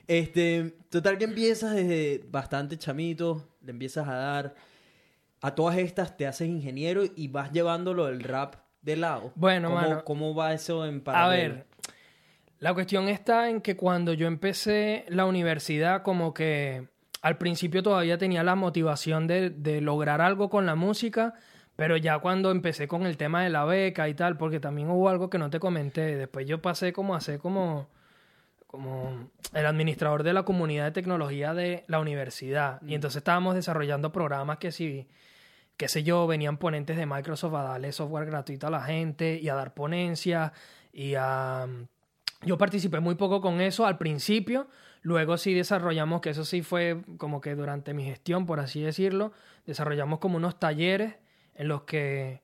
Este, 0.08 0.74
total 0.90 1.18
que 1.18 1.24
empiezas 1.26 1.74
desde 1.76 2.24
bastante 2.30 2.78
chamito, 2.78 3.48
le 3.62 3.72
empiezas 3.72 4.08
a 4.08 4.14
dar. 4.16 4.56
A 5.44 5.56
todas 5.56 5.78
estas 5.78 6.18
te 6.18 6.28
haces 6.28 6.48
ingeniero 6.50 7.04
y 7.16 7.28
vas 7.30 7.52
llevándolo 7.52 8.08
el 8.10 8.22
rap 8.22 8.56
de 8.82 8.96
lado. 8.96 9.32
Bueno, 9.36 9.70
¿Cómo, 9.70 9.82
mano. 9.82 10.04
¿Cómo 10.04 10.36
va 10.36 10.54
eso 10.54 10.86
en 10.86 11.00
A 11.00 11.04
paralelo? 11.04 11.56
ver, 11.56 11.66
la 12.60 12.74
cuestión 12.74 13.10
está 13.10 13.50
en 13.50 13.62
que 13.62 13.76
cuando 13.76 14.14
yo 14.14 14.28
empecé 14.28 15.06
la 15.10 15.26
universidad, 15.26 16.04
como 16.04 16.34
que 16.34 16.88
al 17.22 17.38
principio 17.38 17.84
todavía 17.84 18.18
tenía 18.18 18.44
la 18.44 18.56
motivación 18.56 19.28
de, 19.28 19.50
de 19.50 19.82
lograr 19.82 20.22
algo 20.22 20.50
con 20.50 20.66
la 20.66 20.76
música, 20.76 21.34
pero 21.76 21.98
ya 21.98 22.20
cuando 22.20 22.52
empecé 22.52 22.88
con 22.88 23.06
el 23.06 23.18
tema 23.18 23.44
de 23.44 23.50
la 23.50 23.66
beca 23.66 24.10
y 24.10 24.14
tal, 24.14 24.38
porque 24.38 24.60
también 24.60 24.90
hubo 24.90 25.10
algo 25.10 25.30
que 25.30 25.38
no 25.38 25.50
te 25.50 25.60
comenté, 25.60 26.16
después 26.16 26.48
yo 26.48 26.62
pasé 26.62 26.94
como 26.94 27.16
a 27.16 27.22
ser 27.22 27.40
como, 27.40 27.90
como 28.68 29.30
el 29.54 29.66
administrador 29.66 30.24
de 30.24 30.34
la 30.34 30.44
comunidad 30.44 30.86
de 30.86 30.92
tecnología 30.92 31.54
de 31.54 31.84
la 31.88 32.00
universidad, 32.00 32.82
y 32.84 32.94
entonces 32.96 33.18
estábamos 33.18 33.56
desarrollando 33.56 34.12
programas 34.12 34.58
que 34.58 34.72
si 34.72 35.08
qué 35.78 35.88
sé 35.88 36.04
yo, 36.04 36.28
venían 36.28 36.58
ponentes 36.58 36.98
de 36.98 37.06
Microsoft 37.06 37.54
a 37.56 37.64
darle 37.64 37.92
software 37.92 38.26
gratuito 38.26 38.68
a 38.68 38.70
la 38.70 38.82
gente 38.84 39.40
y 39.42 39.50
a 39.50 39.56
dar 39.56 39.74
ponencias 39.74 40.52
y 40.94 41.16
a... 41.16 41.68
Yo 42.44 42.58
participé 42.58 43.00
muy 43.00 43.16
poco 43.16 43.40
con 43.40 43.62
eso 43.62 43.86
al 43.86 43.98
principio, 44.00 44.68
luego 45.04 45.38
sí 45.38 45.54
desarrollamos, 45.54 46.22
que 46.22 46.32
eso 46.32 46.44
sí 46.44 46.64
fue 46.64 47.04
como 47.18 47.40
que 47.40 47.54
durante 47.56 47.94
mi 47.94 48.04
gestión, 48.04 48.46
por 48.48 48.60
así 48.60 48.82
decirlo, 48.82 49.32
desarrollamos 49.68 50.20
como 50.20 50.38
unos 50.38 50.60
talleres 50.60 51.16
en 51.54 51.68
los 51.68 51.84
que 51.84 52.42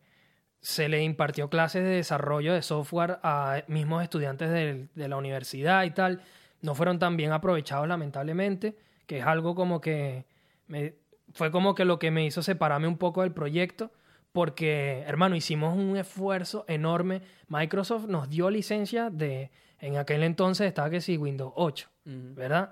se 0.62 0.90
le 0.90 1.04
impartió 1.04 1.50
clases 1.50 1.84
de 1.84 1.90
desarrollo 1.90 2.54
de 2.54 2.62
software 2.62 3.20
a 3.24 3.64
mismos 3.68 4.04
estudiantes 4.04 4.50
del- 4.50 4.90
de, 4.94 5.08
la 5.08 5.18
universidad 5.18 5.84
y 5.84 5.92
tal. 5.92 6.22
No 6.62 6.76
fueron 6.76 7.00
tan 7.00 7.18
bien 7.18 7.32
aprovechados, 7.32 7.88
lamentablemente, 7.88 8.76
que 9.06 9.20
es 9.20 9.26
algo 9.26 9.56
como 9.56 9.82
que 9.82 10.26
me- 10.68 10.96
fue 11.34 11.52
como 11.52 11.76
que 11.76 11.86
lo 11.86 12.00
que 12.00 12.12
me 12.12 12.26
hizo 12.26 12.42
separarme 12.42 12.88
un 12.88 12.98
poco 12.98 13.22
del 13.22 13.32
proyecto, 13.32 13.92
porque, 14.32 15.04
hermano, 15.08 15.36
hicimos 15.36 15.76
un 15.76 15.98
esfuerzo 15.98 16.66
enorme. 16.68 17.22
Microsoft 17.48 18.06
nos 18.08 18.30
dio 18.30 18.50
licencia 18.50 19.10
de, 19.10 19.52
en 19.80 19.98
aquel 19.98 20.24
entonces 20.24 20.68
estaba 20.68 20.90
que 20.90 21.02
sí, 21.02 21.18
Windows 21.18 21.54
8, 21.56 21.90
Ujú. 22.06 22.16
¿verdad? 22.36 22.72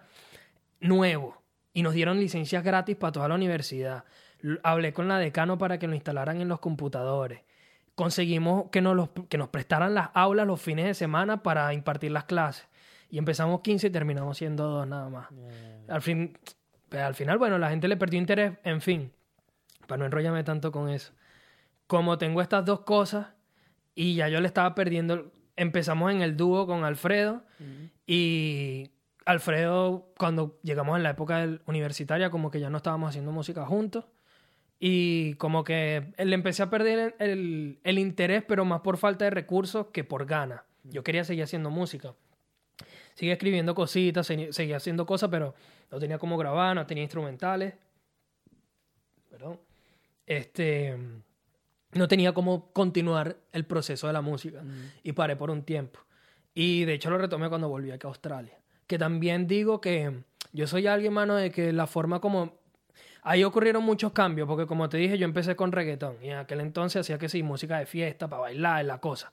Nuevo. 0.80 1.41
Y 1.74 1.82
nos 1.82 1.94
dieron 1.94 2.20
licencias 2.20 2.63
gratis 2.63 2.96
para 2.96 3.12
toda 3.12 3.28
la 3.28 3.36
universidad. 3.36 4.04
Hablé 4.63 4.94
con 4.94 5.08
la 5.08 5.18
decano 5.18 5.58
para 5.58 5.80
que 5.80 5.88
lo 5.88 5.96
instalaran 5.96 6.39
en 6.39 6.48
los 6.48 6.60
computadores. 6.60 7.41
Conseguimos 7.96 8.70
que 8.72 8.82
nos, 8.82 8.96
los- 8.96 9.10
que 9.30 9.38
nos 9.38 9.50
prestaran 9.50 9.94
las 9.96 10.10
aulas 10.13 10.46
los 10.46 10.62
fines 10.62 10.86
de 10.86 10.94
semana 10.94 11.41
para 11.41 11.74
impartir 11.74 12.12
las 12.12 12.26
clases. 12.26 12.68
Y 13.10 13.18
empezamos 13.18 13.62
15 13.62 13.88
y 13.88 13.89
terminamos 13.89 14.38
siendo 14.38 14.68
dos 14.68 14.88
nada 14.88 15.10
más. 15.10 15.28
Al, 15.88 16.02
fin, 16.02 16.38
al 17.00 17.16
final, 17.16 17.38
bueno, 17.38 17.58
la 17.58 17.70
gente 17.70 17.88
le 17.88 17.98
perdió 17.98 18.20
interés. 18.20 18.54
En 18.64 18.82
fin, 18.82 19.12
para 19.88 19.98
no 20.00 20.06
enrollarme 20.06 20.44
tanto 20.44 20.72
con 20.72 20.90
eso. 20.90 21.14
Como 21.88 22.18
tengo 22.18 22.42
estas 22.42 22.66
dos 22.66 22.82
cosas 22.82 23.28
y 23.94 24.16
ya 24.16 24.28
yo 24.30 24.42
le 24.42 24.48
estaba 24.48 24.74
perdiendo, 24.76 25.32
empezamos 25.56 26.12
en 26.12 26.22
el 26.22 26.36
dúo 26.36 26.66
con 26.68 26.84
Alfredo 26.84 27.44
y 28.08 28.92
Alfredo, 29.26 30.12
cuando 30.18 30.60
llegamos 30.64 30.98
en 30.98 31.04
la 31.04 31.12
época 31.12 31.38
del- 31.40 31.62
universitaria, 31.66 32.30
como 32.30 32.52
que 32.52 32.60
ya 32.60 32.70
no 32.70 32.78
estábamos 32.78 33.10
haciendo 33.10 33.32
música 33.32 33.66
juntos. 33.66 34.06
Y 34.80 35.36
como 35.36 35.64
que 35.64 36.14
le 36.18 36.36
empecé 36.36 36.62
a 36.62 36.70
perder 36.70 37.16
el, 37.20 37.30
el- 37.32 37.80
el 37.84 38.00
interés, 38.00 38.44
pero 38.48 38.66
más 38.66 38.82
por 38.82 38.98
falta 38.98 39.26
de 39.26 39.32
recursos 39.32 39.88
que 39.94 40.04
por 40.04 40.26
ganas. 40.26 40.62
Yo 40.84 41.04
quería 41.04 41.24
seguir 41.24 41.44
haciendo 41.44 41.70
música. 41.72 42.14
Sigue 43.15 43.32
escribiendo 43.32 43.73
cositas, 43.73 44.28
seguía 44.28 44.78
haciendo 44.78 45.06
cosas, 45.06 45.30
pero 45.30 45.56
no 45.89 45.99
tenía 45.99 46.17
cómo 46.17 46.38
grabar, 46.38 46.75
no 46.75 46.86
tenía 46.86 47.04
instrumentales. 47.04 47.73
Perdón. 49.30 49.60
Este. 50.25 50.97
No 51.93 52.10
tenía 52.10 52.34
cómo 52.34 52.71
continuar 52.73 53.38
el 53.54 53.65
proceso 53.65 54.08
de 54.08 54.13
la 54.13 54.21
música. 54.21 54.62
Y 55.01 55.13
paré 55.13 55.38
por 55.38 55.49
un 55.49 55.63
tiempo. 55.63 56.01
Y 56.54 56.84
de 56.84 56.93
hecho 56.93 57.10
lo 57.10 57.17
retomé 57.17 57.47
cuando 57.47 57.69
volví 57.69 57.89
aquí 57.91 58.06
a 58.06 58.10
Australia. 58.10 58.58
Que 58.86 58.97
también 58.97 59.47
digo 59.47 59.80
que 59.80 60.23
yo 60.51 60.67
soy 60.67 60.88
alguien, 60.88 61.13
mano, 61.13 61.36
de 61.36 61.51
que 61.51 61.71
la 61.71 61.88
forma 61.88 62.19
como. 62.19 62.60
Ahí 63.23 63.43
ocurrieron 63.43 63.84
muchos 63.84 64.12
cambios, 64.12 64.47
porque 64.47 64.67
como 64.67 64.88
te 64.89 64.97
dije, 64.97 65.17
yo 65.17 65.25
empecé 65.25 65.56
con 65.56 65.71
reggaetón. 65.71 66.17
Y 66.21 66.30
en 66.30 66.38
aquel 66.38 66.60
entonces 66.60 66.99
hacía 66.99 67.17
que 67.17 67.30
sí, 67.30 67.43
música 67.43 67.80
de 67.80 67.86
fiesta, 67.86 68.28
para 68.28 68.41
bailar, 68.41 68.86
la 68.86 68.99
cosa. 68.99 69.32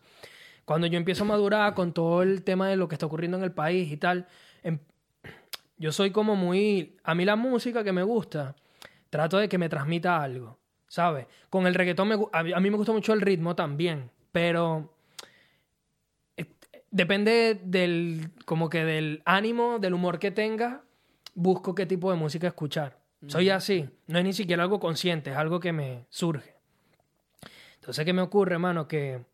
Cuando 0.64 0.86
yo 0.86 0.96
empiezo 0.96 1.24
a 1.24 1.26
madurar 1.26 1.74
con 1.74 1.92
todo 1.92 2.22
el 2.22 2.42
tema 2.42 2.68
de 2.68 2.76
lo 2.76 2.88
que 2.88 2.94
está 2.94 3.06
ocurriendo 3.06 3.36
en 3.36 3.44
el 3.44 3.52
país 3.52 3.90
y 3.90 3.96
tal, 3.96 4.26
em- 4.62 4.78
yo 5.76 5.90
soy 5.92 6.10
como 6.12 6.36
muy... 6.36 6.96
A 7.02 7.14
mí 7.14 7.24
la 7.24 7.36
música 7.36 7.82
que 7.82 7.92
me 7.92 8.02
gusta, 8.02 8.54
trato 9.10 9.38
de 9.38 9.48
que 9.48 9.58
me 9.58 9.68
transmita 9.68 10.22
algo, 10.22 10.58
¿sabes? 10.86 11.26
Con 11.50 11.66
el 11.66 11.74
reggaetón 11.74 12.08
me 12.08 12.16
a, 12.32 12.60
mí, 12.60 12.70
me 12.70 12.76
gusta 12.76 12.92
mucho 12.92 13.12
el 13.12 13.20
ritmo 13.20 13.56
también, 13.56 14.10
pero 14.30 14.94
eh, 16.36 16.46
depende 16.90 17.60
del 17.64 18.30
como 18.44 18.70
que 18.70 18.84
del 18.84 19.22
ánimo, 19.24 19.78
del 19.80 19.94
humor 19.94 20.18
que 20.18 20.30
tenga, 20.30 20.82
busco 21.34 21.74
qué 21.74 21.86
tipo 21.86 22.10
de 22.10 22.16
música 22.16 22.46
escuchar. 22.46 23.00
Soy 23.26 23.50
así, 23.50 23.88
no 24.08 24.18
es 24.18 24.24
ni 24.24 24.32
siquiera 24.32 24.62
algo 24.62 24.80
consciente, 24.80 25.30
es 25.30 25.36
algo 25.36 25.60
que 25.60 25.72
me 25.72 26.06
surge. 26.08 26.56
Entonces, 27.76 28.04
¿qué 28.04 28.12
me 28.12 28.22
ocurre, 28.22 28.58
mano? 28.58 28.88
Que 28.88 29.24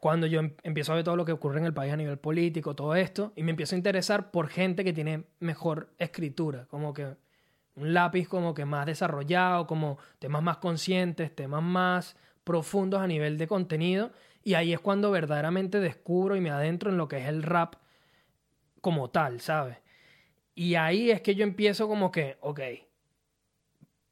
cuando 0.00 0.26
yo 0.26 0.40
em- 0.40 0.54
empiezo 0.62 0.92
a 0.92 0.96
ver 0.96 1.04
todo 1.04 1.16
lo 1.16 1.24
que 1.24 1.32
ocurre 1.32 1.58
en 1.58 1.66
el 1.66 1.74
país 1.74 1.92
a 1.92 1.96
nivel 1.96 2.18
político, 2.18 2.74
todo 2.74 2.94
esto, 2.94 3.32
y 3.36 3.42
me 3.42 3.50
empiezo 3.50 3.74
a 3.74 3.78
interesar 3.78 4.30
por 4.30 4.48
gente 4.48 4.82
que 4.84 4.92
tiene 4.92 5.24
mejor 5.38 5.90
escritura, 5.98 6.66
como 6.68 6.94
que 6.94 7.16
un 7.76 7.94
lápiz 7.94 8.26
como 8.28 8.54
que 8.54 8.64
más 8.64 8.86
desarrollado, 8.86 9.66
como 9.66 9.98
temas 10.18 10.42
más 10.42 10.56
conscientes, 10.58 11.34
temas 11.34 11.62
más 11.62 12.16
profundos 12.44 13.00
a 13.00 13.06
nivel 13.06 13.38
de 13.38 13.46
contenido, 13.46 14.10
y 14.42 14.54
ahí 14.54 14.72
es 14.72 14.80
cuando 14.80 15.10
verdaderamente 15.10 15.80
descubro 15.80 16.34
y 16.34 16.40
me 16.40 16.50
adentro 16.50 16.90
en 16.90 16.96
lo 16.96 17.08
que 17.08 17.18
es 17.18 17.26
el 17.28 17.42
rap 17.42 17.74
como 18.80 19.10
tal, 19.10 19.40
¿sabes? 19.40 19.76
Y 20.54 20.74
ahí 20.74 21.10
es 21.10 21.20
que 21.20 21.34
yo 21.34 21.44
empiezo 21.44 21.88
como 21.88 22.10
que, 22.10 22.38
ok, 22.40 22.60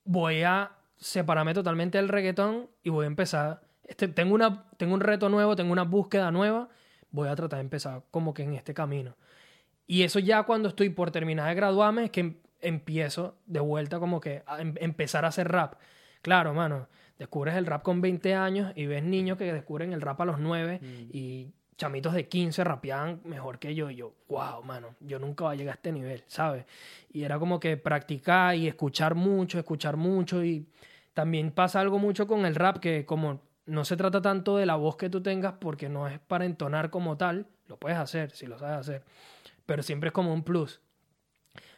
voy 0.05 0.42
a 0.42 0.72
separarme 0.96 1.55
totalmente 1.55 1.98
del 1.98 2.09
reggaetón 2.09 2.68
y 2.83 2.90
voy 2.90 3.05
a 3.05 3.07
empezar. 3.07 3.67
Este, 3.88 4.07
tengo, 4.07 4.35
una, 4.35 4.64
tengo 4.77 4.94
un 4.94 5.01
reto 5.01 5.29
nuevo, 5.29 5.57
tengo 5.57 5.72
una 5.72 5.83
búsqueda 5.85 6.31
nueva. 6.31 6.68
Voy 7.11 7.29
a 7.29 7.35
tratar 7.35 7.57
de 7.59 7.62
empezar 7.62 8.03
como 8.11 8.33
que 8.35 8.42
en 8.44 8.55
este 8.55 8.74
camino. 8.74 9.16
Y 9.87 10.03
eso 10.03 10.18
ya 10.18 10.42
cuando 10.44 10.68
estoy 10.68 10.90
por 10.90 11.11
terminar 11.11 11.48
de 11.48 11.55
graduarme 11.55 12.05
es 12.05 12.11
que 12.11 12.20
em- 12.20 12.37
empiezo 12.61 13.37
de 13.46 13.61
vuelta 13.61 13.98
como 13.98 14.20
que 14.20 14.42
a 14.46 14.61
em- 14.61 14.74
empezar 14.79 15.24
a 15.24 15.29
hacer 15.29 15.48
rap. 15.48 15.74
Claro, 16.20 16.53
mano, 16.53 16.87
descubres 17.18 17.55
el 17.57 17.64
rap 17.66 17.83
con 17.83 18.01
20 18.03 18.35
años 18.35 18.72
y 18.77 18.87
ves 18.87 19.03
niños 19.03 19.38
que 19.38 19.51
descubren 19.53 19.92
el 19.94 20.01
rap 20.03 20.20
a 20.20 20.24
los 20.27 20.38
9 20.38 20.81
y 21.12 21.48
chamitos 21.79 22.12
de 22.12 22.27
15 22.29 22.64
rapeaban 22.64 23.20
mejor 23.24 23.59
que 23.59 23.74
yo. 23.74 23.88
Y 23.90 23.96
yo, 23.96 24.12
wow, 24.29 24.62
mano, 24.64 24.88
yo 25.01 25.18
nunca 25.18 25.44
voy 25.44 25.55
a 25.55 25.57
llegar 25.57 25.72
a 25.72 25.77
este 25.77 25.92
nivel, 25.92 26.22
¿sabes? 26.27 26.66
Y 27.12 27.22
era 27.22 27.38
como 27.38 27.59
que 27.59 27.77
practicar 27.79 28.55
y 28.57 28.66
escuchar 28.68 29.14
mucho, 29.14 29.59
escuchar 29.59 29.96
mucho. 29.96 30.44
Y 30.44 30.66
también 31.14 31.53
pasa 31.53 31.81
algo 31.81 31.98
mucho 31.98 32.27
con 32.27 32.44
el 32.44 32.55
rap 32.57 32.79
que 32.79 33.07
como 33.07 33.40
no 33.68 33.85
se 33.85 33.96
trata 33.96 34.20
tanto 34.20 34.57
de 34.57 34.66
la 34.66 34.74
voz 34.76 34.96
que 34.96 35.09
tú 35.11 35.22
tengas 35.22 35.54
porque 35.61 35.88
no 35.88 36.09
es 36.09 36.18
para 36.18 36.44
entonar 36.44 36.90
como 36.90 37.16
tal, 37.16 37.46
lo 37.66 37.76
puedes 37.76 37.98
hacer, 37.98 38.31
si 38.33 38.46
lo 38.46 38.59
sabes 38.59 38.78
hacer, 38.78 39.04
pero 39.66 39.83
siempre 39.83 40.09
es 40.09 40.12
como 40.12 40.33
un 40.33 40.42
plus. 40.42 40.81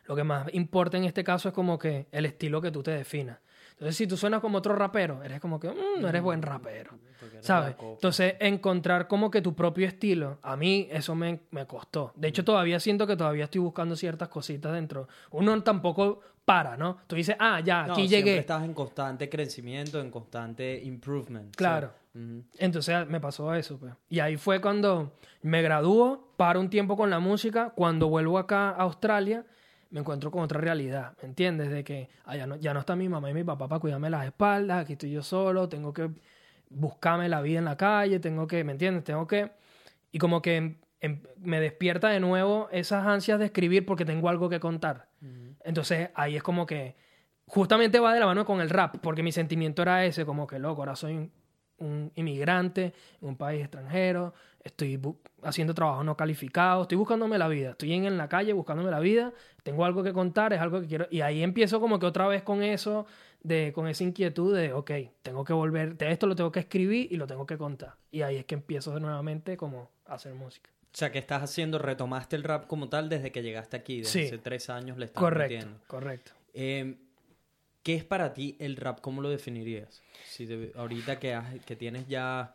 Lo 0.07 0.17
que 0.17 0.25
más 0.25 0.47
importa 0.55 0.97
en 0.97 1.05
este 1.05 1.23
caso 1.25 1.49
es 1.49 1.55
como 1.55 1.79
que 1.79 2.07
el 2.11 2.27
estilo 2.27 2.61
que 2.61 2.71
tú 2.71 2.83
te 2.83 2.91
definas. 2.93 3.39
Entonces, 3.73 3.97
si 3.97 4.07
tú 4.07 4.17
suenas 4.17 4.41
como 4.41 4.59
otro 4.59 4.75
rapero, 4.75 5.23
eres 5.23 5.41
como 5.41 5.59
que 5.61 5.69
"Mm, 5.69 6.01
no 6.01 6.09
eres 6.09 6.23
buen 6.23 6.43
rapero. 6.43 6.99
¿Sabes? 7.41 7.77
Entonces, 7.81 8.35
encontrar 8.41 9.09
como 9.09 9.31
que 9.31 9.41
tu 9.43 9.55
propio 9.55 9.87
estilo, 9.87 10.39
a 10.43 10.57
mí 10.57 10.89
eso 10.91 11.15
me, 11.15 11.41
me 11.51 11.67
costó. 11.67 12.13
De 12.17 12.29
hecho, 12.29 12.45
todavía 12.45 12.81
siento 12.81 13.07
que 13.07 13.17
todavía 13.17 13.45
estoy 13.45 13.61
buscando 13.61 13.97
ciertas 13.97 14.29
cositas 14.29 14.73
dentro. 14.73 15.09
Uno 15.31 15.63
tampoco 15.63 16.21
para, 16.45 16.77
¿no? 16.77 16.99
Tú 17.07 17.17
dices, 17.17 17.37
ah, 17.39 17.61
ya, 17.61 17.87
No, 17.87 17.93
aquí 17.93 18.09
llegué. 18.09 18.39
estás 18.39 18.65
en 18.65 18.75
constante 18.75 19.29
crecimiento, 19.29 20.01
en 20.01 20.11
constante 20.11 20.81
improvement. 20.83 21.55
Claro. 21.55 21.93
Sí. 22.13 22.43
Entonces 22.59 23.07
me 23.07 23.21
pasó 23.21 23.55
eso, 23.55 23.79
pues. 23.79 23.93
Y 24.09 24.19
ahí 24.19 24.37
fue 24.37 24.61
cuando 24.61 25.13
me 25.43 25.63
graduó, 25.63 26.33
paro 26.37 26.59
un 26.61 26.69
tiempo 26.69 26.97
con 26.97 27.09
la 27.09 27.21
música, 27.21 27.71
cuando 27.77 28.09
vuelvo 28.09 28.37
acá 28.39 28.71
a 28.71 28.83
Australia, 28.83 29.45
me 29.91 30.01
encuentro 30.01 30.31
con 30.31 30.43
otra 30.43 30.61
realidad, 30.61 31.15
¿me 31.23 31.29
entiendes? 31.29 31.71
De 31.71 31.85
que 31.85 32.09
ah, 32.25 32.37
ya, 32.37 32.47
no, 32.47 32.57
ya 32.57 32.75
no 32.75 32.81
está 32.81 32.97
mi 32.97 33.09
mamá 33.09 33.31
y 33.31 33.35
mi 33.35 33.45
papá 33.45 33.69
para 33.69 33.81
cuidarme 33.81 34.11
las 34.11 34.25
espaldas, 34.27 34.83
aquí 34.83 34.95
estoy 34.95 35.11
yo 35.13 35.23
solo, 35.23 35.69
tengo 35.69 35.93
que 35.93 36.11
buscarme 36.71 37.29
la 37.29 37.43
vida 37.43 37.59
en 37.59 37.67
la 37.67 37.77
calle, 37.77 38.21
tengo 38.21 38.47
que, 38.47 38.65
¿me 38.65 38.73
entiendes? 38.73 39.05
Tengo 39.05 39.27
que... 39.27 39.51
Y 40.13 40.19
como 40.19 40.41
que 40.41 40.57
em- 40.57 40.77
em- 41.01 41.23
me 41.39 41.61
despierta 41.61 42.09
de 42.09 42.21
nuevo 42.21 42.69
esas 42.73 43.07
ansias 43.07 43.39
de 43.39 43.47
escribir 43.47 43.85
porque 43.85 44.05
tengo 44.05 44.29
algo 44.29 44.49
que 44.49 44.61
contar. 44.61 45.09
Entonces 45.65 46.11
ahí 46.15 46.37
es 46.37 46.43
como 46.43 46.65
que 46.67 46.97
justamente 47.47 48.01
va 48.01 48.15
de 48.15 48.21
la 48.21 48.27
mano 48.27 48.45
con 48.45 48.61
el 48.61 48.71
rap, 48.71 48.97
porque 49.03 49.23
mi 49.23 49.33
sentimiento 49.33 49.83
era 49.83 50.05
ese, 50.05 50.25
como 50.25 50.47
que 50.47 50.59
loco, 50.59 50.83
ahora 50.83 50.97
soy 50.97 51.17
un, 51.17 51.33
un 51.79 52.13
inmigrante 52.15 52.95
en 53.21 53.29
un 53.29 53.37
país 53.37 53.61
extranjero, 53.63 54.33
estoy 54.63 55.01
haciendo 55.43 55.75
trabajo 55.75 56.05
no 56.05 56.17
calificado, 56.17 56.83
estoy 56.83 56.97
buscándome 56.97 57.39
la 57.39 57.49
vida, 57.49 57.71
estoy 57.71 57.93
en, 57.95 58.05
en 58.05 58.17
la 58.17 58.29
calle 58.29 58.53
buscándome 58.53 58.91
la 58.91 59.01
vida, 59.01 59.33
tengo 59.63 59.85
algo 59.85 60.03
que 60.03 60.13
contar, 60.13 60.53
es 60.53 60.61
algo 60.61 60.81
que 60.81 60.87
quiero, 60.87 61.07
y 61.11 61.23
ahí 61.23 61.43
empiezo 61.43 61.81
como 61.81 61.99
que 61.99 62.07
otra 62.07 62.29
vez 62.29 62.43
con 62.43 62.63
eso, 62.63 63.07
de, 63.43 63.73
con 63.73 63.87
esa 63.89 64.05
inquietud 64.05 64.55
de, 64.57 64.73
ok, 64.73 64.91
tengo 65.23 65.45
que 65.45 65.53
volver, 65.53 65.97
de 65.97 66.11
esto 66.13 66.27
lo 66.27 66.37
tengo 66.37 66.53
que 66.53 66.61
escribir 66.61 67.09
y 67.13 67.17
lo 67.17 67.27
tengo 67.27 67.47
que 67.47 67.57
contar, 67.59 67.95
y 68.11 68.23
ahí 68.23 68.37
es 68.37 68.45
que 68.45 68.55
empiezo 68.55 68.99
nuevamente 69.01 69.57
como 69.57 69.91
a 70.07 70.15
hacer 70.15 70.35
música. 70.35 70.71
O 70.93 70.97
sea, 70.97 71.13
que 71.13 71.19
estás 71.19 71.43
haciendo, 71.43 71.79
retomaste 71.79 72.35
el 72.37 72.43
rap 72.43 72.67
como 72.67 72.89
tal 72.89 73.09
desde 73.09 73.31
que 73.31 73.43
llegaste 73.43 73.77
aquí, 73.77 73.99
desde 73.99 74.11
Sí. 74.11 74.27
hace 74.27 74.39
tres 74.39 74.69
años 74.71 74.99
le 74.99 75.05
estás 75.07 75.21
Correcto, 75.23 75.55
metiendo. 75.55 75.81
correcto. 75.87 76.33
Eh, 76.55 76.97
¿Qué 77.83 77.95
es 77.95 78.05
para 78.05 78.35
ti 78.35 78.57
el 78.59 78.77
rap? 78.77 79.01
¿Cómo 79.01 79.23
lo 79.23 79.31
definirías? 79.31 80.03
Si 80.27 80.47
te- 80.47 80.73
ahorita 80.75 81.19
que, 81.19 81.33
has- 81.33 81.65
que 81.65 81.77
tienes 81.77 82.07
ya 82.09 82.55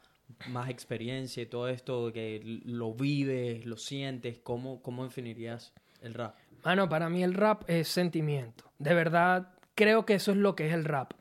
más 0.50 0.70
experiencia 0.70 1.42
y 1.42 1.46
todo 1.48 1.68
esto, 1.68 2.12
que 2.14 2.42
lo 2.66 2.94
vives, 2.94 3.66
lo 3.66 3.78
sientes, 3.78 4.38
¿cómo, 4.40 4.82
cómo 4.84 5.04
definirías 5.06 5.74
el 6.02 6.14
rap? 6.14 6.36
Mano, 6.64 6.88
para 6.90 7.10
mí 7.10 7.24
el 7.24 7.34
rap 7.34 7.64
es 7.68 7.88
sentimiento. 7.88 8.72
De 8.78 8.94
verdad, 8.94 9.54
creo 9.76 10.06
que 10.06 10.16
eso 10.16 10.32
es 10.32 10.38
lo 10.38 10.56
que 10.56 10.68
es 10.68 10.74
el 10.74 10.86
rap. 10.86 11.14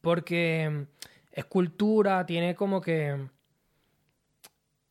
Porque 0.00 0.70
mm, 0.70 1.06
es 1.32 1.44
cultura, 1.46 2.24
tiene 2.26 2.54
como 2.54 2.80
que... 2.80 3.28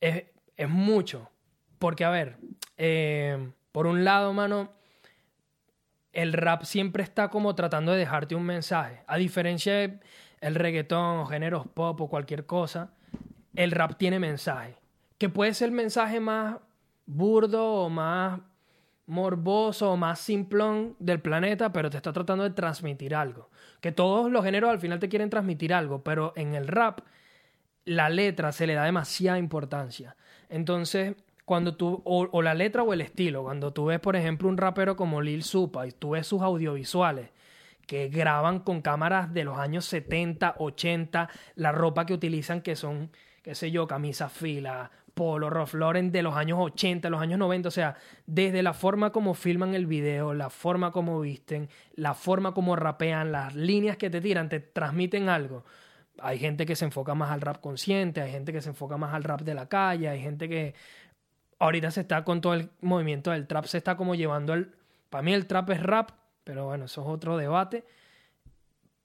Es, 0.00 0.24
es 0.56 0.68
mucho. 0.68 1.30
Porque, 1.78 2.04
a 2.04 2.10
ver, 2.10 2.36
eh, 2.76 3.52
por 3.72 3.86
un 3.86 4.04
lado, 4.04 4.32
mano, 4.32 4.72
el 6.12 6.32
rap 6.32 6.64
siempre 6.64 7.02
está 7.02 7.28
como 7.28 7.54
tratando 7.54 7.92
de 7.92 7.98
dejarte 7.98 8.34
un 8.34 8.44
mensaje. 8.44 9.02
A 9.06 9.16
diferencia 9.16 9.72
de 9.74 10.00
el 10.40 10.56
reggaetón 10.56 11.20
o 11.20 11.26
géneros 11.26 11.66
pop 11.68 12.00
o 12.00 12.08
cualquier 12.08 12.46
cosa, 12.46 12.92
el 13.54 13.70
rap 13.70 13.96
tiene 13.96 14.18
mensaje. 14.18 14.76
Que 15.18 15.28
puede 15.28 15.54
ser 15.54 15.68
el 15.68 15.74
mensaje 15.74 16.20
más 16.20 16.56
burdo 17.06 17.84
o 17.84 17.88
más 17.88 18.40
morboso 19.06 19.92
o 19.92 19.96
más 19.96 20.20
simplón 20.20 20.96
del 20.98 21.20
planeta, 21.20 21.72
pero 21.72 21.90
te 21.90 21.96
está 21.96 22.12
tratando 22.12 22.44
de 22.44 22.50
transmitir 22.50 23.14
algo. 23.14 23.50
Que 23.80 23.92
todos 23.92 24.30
los 24.30 24.44
géneros 24.44 24.70
al 24.70 24.80
final 24.80 24.98
te 24.98 25.08
quieren 25.08 25.30
transmitir 25.30 25.74
algo, 25.74 26.02
pero 26.02 26.32
en 26.36 26.54
el 26.54 26.68
rap 26.68 27.00
la 27.84 28.08
letra 28.08 28.52
se 28.52 28.66
le 28.66 28.74
da 28.74 28.84
demasiada 28.84 29.38
importancia. 29.38 30.16
Entonces, 30.48 31.16
cuando 31.44 31.76
tú, 31.76 32.02
o, 32.04 32.42
la 32.42 32.54
letra 32.54 32.82
o 32.82 32.92
el 32.92 33.00
estilo, 33.00 33.42
cuando 33.42 33.72
tú 33.72 33.86
ves, 33.86 34.00
por 34.00 34.16
ejemplo, 34.16 34.48
un 34.48 34.56
rapero 34.56 34.96
como 34.96 35.20
Lil 35.20 35.42
Supa 35.42 35.86
y 35.86 35.92
tú 35.92 36.10
ves 36.10 36.26
sus 36.26 36.42
audiovisuales 36.42 37.30
que 37.86 38.08
graban 38.08 38.60
con 38.60 38.80
cámaras 38.80 39.34
de 39.34 39.44
los 39.44 39.58
años 39.58 39.84
70, 39.86 40.54
80, 40.58 41.28
la 41.56 41.72
ropa 41.72 42.06
que 42.06 42.14
utilizan 42.14 42.62
que 42.62 42.76
son, 42.76 43.10
qué 43.42 43.56
sé 43.56 43.72
yo, 43.72 43.88
camisas 43.88 44.32
fila, 44.32 44.92
polo, 45.14 45.50
Ralph 45.50 45.74
Lauren 45.74 46.12
de 46.12 46.22
los 46.22 46.34
años 46.34 46.58
80, 46.60 47.08
los 47.10 47.20
años 47.20 47.38
90, 47.38 47.68
o 47.68 47.72
sea, 47.72 47.96
desde 48.26 48.62
la 48.62 48.72
forma 48.72 49.10
como 49.12 49.34
filman 49.34 49.74
el 49.74 49.86
video, 49.86 50.34
la 50.34 50.50
forma 50.50 50.92
como 50.92 51.20
visten, 51.20 51.68
la 51.94 52.14
forma 52.14 52.54
como 52.54 52.76
rapean, 52.76 53.32
las 53.32 53.54
líneas 53.54 53.96
que 53.96 54.10
te 54.10 54.20
tiran, 54.20 54.48
te 54.48 54.60
transmiten 54.60 55.28
algo. 55.28 55.64
Hay 56.20 56.38
gente 56.38 56.66
que 56.66 56.76
se 56.76 56.84
enfoca 56.84 57.14
más 57.14 57.30
al 57.30 57.40
rap 57.40 57.60
consciente, 57.60 58.20
hay 58.20 58.30
gente 58.30 58.52
que 58.52 58.60
se 58.60 58.70
enfoca 58.70 58.96
más 58.96 59.14
al 59.14 59.24
rap 59.24 59.42
de 59.42 59.54
la 59.54 59.68
calle, 59.68 60.08
hay 60.08 60.20
gente 60.20 60.48
que 60.48 60.74
ahorita 61.58 61.90
se 61.90 62.00
está 62.02 62.24
con 62.24 62.40
todo 62.40 62.54
el 62.54 62.70
movimiento 62.80 63.30
del 63.30 63.46
trap, 63.46 63.64
se 63.66 63.78
está 63.78 63.96
como 63.96 64.14
llevando 64.14 64.54
el... 64.54 64.74
Para 65.10 65.22
mí 65.22 65.32
el 65.34 65.46
trap 65.46 65.70
es 65.70 65.82
rap, 65.82 66.10
pero 66.44 66.66
bueno, 66.66 66.86
eso 66.86 67.02
es 67.02 67.06
otro 67.08 67.36
debate. 67.36 67.84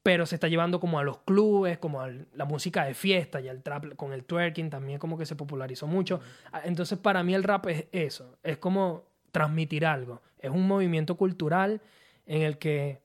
Pero 0.08 0.26
se 0.26 0.36
está 0.36 0.47
llevando 0.47 0.80
como 0.80 0.99
a 0.99 1.03
los 1.03 1.18
clubes, 1.18 1.80
como 1.80 1.99
a 1.99 2.10
la 2.34 2.45
música 2.45 2.86
de 2.86 2.93
fiesta 2.93 3.41
y 3.41 3.49
el 3.49 3.62
trap 3.62 3.93
con 3.97 4.14
el 4.14 4.24
twerking 4.24 4.70
también 4.70 4.99
como 4.99 5.18
que 5.18 5.26
se 5.26 5.36
popularizó 5.36 5.86
mucho. 5.86 6.22
Ah, 6.53 6.62
Entonces 6.64 6.97
para 6.97 7.24
mí 7.24 7.34
el 7.34 7.43
rap 7.43 7.68
es 7.68 7.88
eso, 7.91 8.38
es 8.41 8.58
como 8.58 9.03
transmitir 9.34 9.86
algo. 9.86 10.22
Es 10.39 10.49
un 10.49 10.66
movimiento 10.66 11.18
cultural 11.18 11.82
en 12.26 12.43
el 12.43 12.58
que 12.58 13.01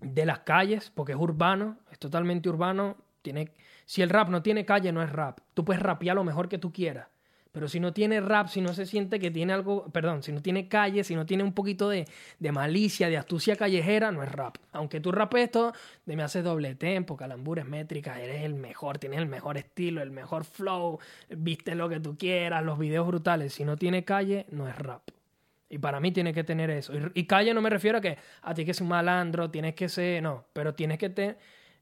de 0.00 0.26
las 0.26 0.40
calles, 0.40 0.90
porque 0.92 1.12
es 1.12 1.18
urbano, 1.18 1.78
es 1.92 1.98
totalmente 2.00 2.48
urbano, 2.48 2.96
tiene 3.22 3.52
si 3.84 4.02
el 4.02 4.10
rap 4.10 4.28
no 4.28 4.42
tiene 4.42 4.64
calle 4.64 4.90
no 4.90 5.04
es 5.04 5.12
rap. 5.12 5.38
Tú 5.54 5.64
puedes 5.64 5.80
rapear 5.80 6.16
lo 6.16 6.24
mejor 6.24 6.48
que 6.48 6.58
tú 6.58 6.72
quieras, 6.72 7.06
pero 7.56 7.68
si 7.68 7.80
no 7.80 7.94
tiene 7.94 8.20
rap, 8.20 8.48
si 8.48 8.60
no 8.60 8.74
se 8.74 8.84
siente 8.84 9.18
que 9.18 9.30
tiene 9.30 9.54
algo, 9.54 9.86
perdón, 9.86 10.22
si 10.22 10.30
no 10.30 10.42
tiene 10.42 10.68
calle, 10.68 11.02
si 11.04 11.14
no 11.14 11.24
tiene 11.24 11.42
un 11.42 11.54
poquito 11.54 11.88
de, 11.88 12.04
de 12.38 12.52
malicia, 12.52 13.08
de 13.08 13.16
astucia 13.16 13.56
callejera, 13.56 14.12
no 14.12 14.22
es 14.22 14.30
rap. 14.30 14.58
Aunque 14.72 15.00
tú 15.00 15.10
rapes 15.10 15.52
todo, 15.52 15.72
de 16.04 16.16
me 16.16 16.22
haces 16.22 16.44
doble 16.44 16.74
tempo, 16.74 17.16
calambures 17.16 17.64
métricas, 17.64 18.18
eres 18.18 18.42
el 18.42 18.52
mejor, 18.52 18.98
tienes 18.98 19.20
el 19.20 19.26
mejor 19.26 19.56
estilo, 19.56 20.02
el 20.02 20.10
mejor 20.10 20.44
flow, 20.44 20.98
viste 21.30 21.74
lo 21.74 21.88
que 21.88 21.98
tú 21.98 22.18
quieras, 22.18 22.62
los 22.62 22.78
videos 22.78 23.06
brutales. 23.06 23.54
Si 23.54 23.64
no 23.64 23.78
tiene 23.78 24.04
calle, 24.04 24.44
no 24.50 24.68
es 24.68 24.76
rap. 24.76 25.08
Y 25.70 25.78
para 25.78 25.98
mí 25.98 26.12
tiene 26.12 26.34
que 26.34 26.44
tener 26.44 26.68
eso. 26.68 26.92
Y, 26.94 27.10
y 27.14 27.24
calle 27.24 27.54
no 27.54 27.62
me 27.62 27.70
refiero 27.70 27.96
a 27.96 28.00
que 28.02 28.18
a 28.42 28.52
ti 28.52 28.66
que 28.66 28.72
es 28.72 28.82
un 28.82 28.88
malandro, 28.88 29.50
tienes 29.50 29.74
que 29.74 29.88
ser, 29.88 30.22
no, 30.22 30.44
pero 30.52 30.74
tienes 30.74 30.98
que 30.98 31.08
tener, 31.08 31.38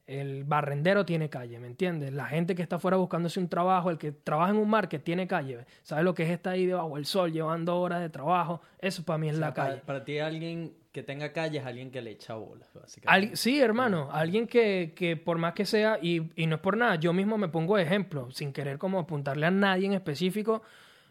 el 0.07 0.45
barrendero 0.45 1.05
tiene 1.07 1.31
calle, 1.31 1.59
¿me 1.59 1.67
entiendes? 1.67 2.13
La 2.13 2.27
gente 2.27 2.55
que 2.55 2.63
está 2.63 2.77
afuera 2.77 2.97
buscándose 2.99 3.41
un 3.41 3.49
trabajo, 3.49 3.91
el 3.91 3.97
que 3.99 4.13
trabaja 4.13 4.51
en 4.51 4.59
un 4.59 4.69
market 4.69 5.03
tiene 5.03 5.27
calle, 5.27 5.65
¿sabes 5.83 6.05
lo 6.05 6.15
que 6.15 6.25
es 6.25 6.31
estar 6.31 6.53
ahí 6.55 6.67
debajo 6.67 6.97
del 6.97 7.07
sol 7.07 7.33
llevando 7.33 7.79
horas 7.81 8.01
de 8.01 8.11
trabajo? 8.11 8.61
Eso 8.79 9.03
para 9.05 9.19
mí 9.19 9.29
es 9.29 9.35
O 9.35 9.39
sea, 9.39 9.47
la 9.49 9.55
para, 9.55 9.69
calle. 9.71 9.83
para 9.87 10.05
ti 10.05 10.19
alguien 10.19 10.75
que 10.93 11.03
tenga 11.03 11.33
calle 11.33 11.59
es 11.59 11.65
alguien 11.67 11.91
que 11.91 12.03
le 12.03 12.11
echa 12.13 12.35
bolas, 12.35 12.69
básicamente. 12.75 13.29
Al- 13.31 13.37
sí, 13.37 13.59
hermano, 13.61 14.11
alguien 14.13 14.47
que, 14.47 14.93
que 14.95 15.17
por 15.17 15.39
más 15.39 15.55
que 15.55 15.65
sea, 15.65 15.99
y, 16.01 16.31
y 16.37 16.47
no 16.47 16.57
es 16.57 16.61
por 16.61 16.77
nada, 16.77 16.97
yo 16.97 17.13
mismo 17.13 17.37
me 17.39 17.49
pongo 17.49 17.77
de 17.77 17.83
ejemplo, 17.83 18.31
sin 18.31 18.53
querer 18.53 18.79
como 18.79 18.99
apuntarle 19.01 19.47
a 19.47 19.51
nadie 19.51 19.87
en 19.87 19.95
específico, 19.95 20.63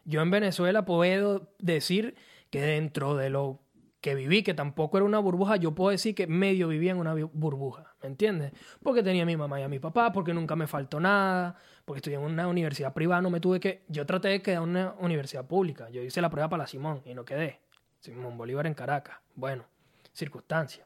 yo 0.05 0.21
en 0.21 0.29
Venezuela 0.31 0.85
puedo 0.85 1.49
decir 1.59 2.15
que 2.49 2.61
dentro 2.61 3.15
de 3.15 3.29
lo 3.31 3.59
que 4.03 4.15
viví, 4.15 4.43
que 4.43 4.53
tampoco 4.53 4.97
era 4.97 5.05
una 5.05 5.19
burbuja, 5.19 5.55
yo 5.55 5.73
puedo 5.73 5.89
decir 5.89 6.13
que 6.13 6.27
medio 6.27 6.67
vivía 6.67 6.91
en 6.91 6.97
una 6.97 7.13
burbuja, 7.13 7.95
¿me 8.01 8.09
entiendes? 8.09 8.51
Porque 8.83 9.01
tenía 9.01 9.23
a 9.23 9.25
mi 9.25 9.37
mamá 9.37 9.61
y 9.61 9.63
a 9.63 9.69
mi 9.69 9.79
papá, 9.79 10.11
porque 10.11 10.33
nunca 10.33 10.57
me 10.57 10.67
faltó 10.67 10.99
nada, 10.99 11.55
porque 11.85 11.99
estudié 11.99 12.17
en 12.17 12.23
una 12.23 12.49
universidad 12.49 12.93
privada, 12.93 13.21
no 13.21 13.29
me 13.29 13.39
tuve 13.39 13.61
que... 13.61 13.85
Yo 13.87 14.05
traté 14.05 14.27
de 14.27 14.41
quedar 14.41 14.61
en 14.61 14.69
una 14.71 14.93
universidad 14.99 15.47
pública, 15.47 15.89
yo 15.89 16.01
hice 16.03 16.19
la 16.19 16.29
prueba 16.29 16.49
para 16.49 16.63
la 16.63 16.67
Simón 16.67 17.01
y 17.05 17.13
no 17.13 17.23
quedé. 17.23 17.61
Simón 18.01 18.37
Bolívar 18.37 18.67
en 18.67 18.73
Caracas, 18.73 19.19
bueno, 19.35 19.63
circunstancias. 20.11 20.85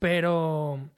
Pero, 0.00 0.90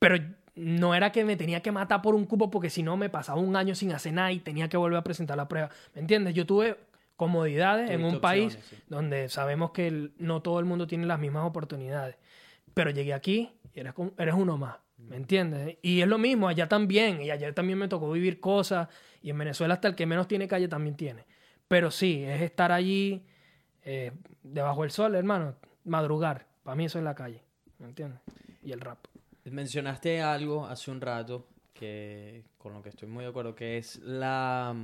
pero 0.00 0.16
no 0.56 0.92
era 0.92 1.12
que 1.12 1.24
me 1.24 1.36
tenía 1.36 1.62
que 1.62 1.70
matar 1.70 2.02
por 2.02 2.16
un 2.16 2.24
cupo 2.24 2.50
porque 2.50 2.68
si 2.68 2.82
no 2.82 2.96
me 2.96 3.10
pasaba 3.10 3.40
un 3.40 3.54
año 3.54 3.76
sin 3.76 3.92
hacer 3.92 4.12
nada 4.12 4.32
y 4.32 4.40
tenía 4.40 4.68
que 4.68 4.76
volver 4.76 4.98
a 4.98 5.04
presentar 5.04 5.36
la 5.36 5.46
prueba. 5.46 5.70
¿Me 5.94 6.00
entiendes? 6.00 6.34
Yo 6.34 6.46
tuve 6.46 6.76
comodidades 7.16 7.90
en 7.90 8.04
un 8.04 8.20
país 8.20 8.58
sí. 8.68 8.76
donde 8.88 9.28
sabemos 9.28 9.70
que 9.72 9.88
el- 9.88 10.12
no 10.18 10.42
todo 10.42 10.58
el 10.60 10.64
mundo 10.66 10.86
tiene 10.86 11.06
las 11.06 11.18
mismas 11.18 11.44
oportunidades. 11.44 12.16
Pero 12.74 12.90
llegué 12.90 13.14
aquí 13.14 13.50
y 13.74 13.80
eres, 13.80 13.94
eres 14.18 14.34
uno 14.34 14.56
más. 14.58 14.76
¿Me 14.98 15.16
entiendes? 15.16 15.76
Y 15.82 16.00
es 16.00 16.08
lo 16.08 16.18
mismo, 16.18 16.48
allá 16.48 16.68
también. 16.68 17.20
Y 17.20 17.30
ayer 17.30 17.52
también 17.54 17.78
me 17.78 17.86
tocó 17.88 18.10
vivir 18.10 18.40
cosas. 18.40 18.88
Y 19.22 19.30
en 19.30 19.38
Venezuela 19.38 19.74
hasta 19.74 19.88
el 19.88 19.94
que 19.94 20.06
menos 20.06 20.26
tiene 20.26 20.48
calle 20.48 20.68
también 20.68 20.96
tiene. 20.96 21.24
Pero 21.68 21.90
sí, 21.90 22.22
es 22.24 22.40
estar 22.42 22.72
allí 22.72 23.24
eh, 23.84 24.12
debajo 24.42 24.82
del 24.82 24.90
sol, 24.90 25.14
hermano. 25.14 25.54
Madrugar. 25.84 26.46
Para 26.62 26.74
mí 26.76 26.86
eso 26.86 26.98
es 26.98 27.04
la 27.04 27.14
calle. 27.14 27.42
¿Me 27.78 27.86
entiendes? 27.86 28.20
Y 28.64 28.72
el 28.72 28.80
rap. 28.80 28.98
Mencionaste 29.44 30.20
algo 30.22 30.66
hace 30.66 30.90
un 30.90 31.00
rato 31.00 31.46
que 31.72 32.42
con 32.58 32.72
lo 32.72 32.82
que 32.82 32.88
estoy 32.88 33.06
muy 33.08 33.22
de 33.24 33.30
acuerdo, 33.30 33.54
que 33.54 33.78
es 33.78 33.96
la 34.00 34.74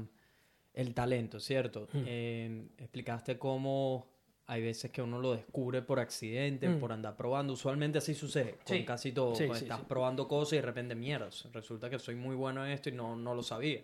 el 0.74 0.94
talento, 0.94 1.38
¿cierto? 1.40 1.88
Mm. 1.92 2.02
Eh, 2.06 2.64
explicaste 2.78 3.38
cómo 3.38 4.06
hay 4.46 4.60
veces 4.62 4.90
que 4.90 5.00
uno 5.00 5.18
lo 5.20 5.32
descubre 5.34 5.82
por 5.82 6.00
accidente, 6.00 6.68
Mm. 6.68 6.80
por 6.80 6.92
andar 6.92 7.16
probando. 7.16 7.52
Usualmente 7.52 7.98
así 7.98 8.14
sucede 8.14 8.56
con 8.64 8.76
Sí. 8.76 8.84
casi 8.84 9.12
todo. 9.12 9.34
Sí, 9.34 9.44
sí, 9.54 9.64
estás 9.64 9.80
probando 9.82 10.26
cosas 10.28 10.54
y 10.54 10.56
de 10.56 10.62
repente 10.62 10.94
mierdas. 10.94 11.46
Resulta 11.52 11.88
que 11.88 11.98
soy 11.98 12.16
muy 12.16 12.34
bueno 12.34 12.64
en 12.66 12.72
esto 12.72 12.88
y 12.88 12.92
no, 12.92 13.16
no 13.16 13.34
lo 13.34 13.42
sabía. 13.42 13.82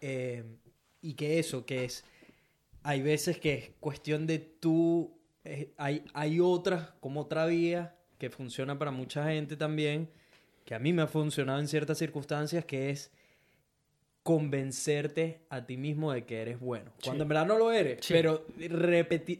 Eh, 0.00 0.44
y 1.02 1.14
que 1.14 1.38
eso, 1.38 1.64
que 1.66 1.84
es, 1.84 2.04
hay 2.82 3.02
veces 3.02 3.38
que 3.38 3.54
es 3.54 3.70
cuestión 3.80 4.26
de 4.26 4.38
tú, 4.38 5.18
eh, 5.44 5.72
hay, 5.76 6.04
hay 6.14 6.40
otras, 6.40 6.92
como 7.00 7.20
otra 7.22 7.46
vía, 7.46 7.96
que 8.18 8.30
funciona 8.30 8.78
para 8.78 8.90
mucha 8.90 9.24
gente 9.30 9.56
también, 9.56 10.08
que 10.64 10.74
a 10.74 10.78
mí 10.78 10.92
me 10.92 11.02
ha 11.02 11.06
funcionado 11.06 11.58
en 11.58 11.68
ciertas 11.68 11.98
circunstancias, 11.98 12.64
que 12.64 12.90
es 12.90 13.10
convencerte 14.22 15.46
a 15.48 15.64
ti 15.66 15.76
mismo 15.76 16.12
de 16.12 16.24
que 16.24 16.42
eres 16.42 16.60
bueno. 16.60 16.92
Sí. 16.98 17.04
Cuando 17.06 17.22
en 17.24 17.28
verdad 17.28 17.46
no 17.46 17.58
lo 17.58 17.72
eres, 17.72 17.98
Sí. 18.04 18.12
pero 18.12 18.44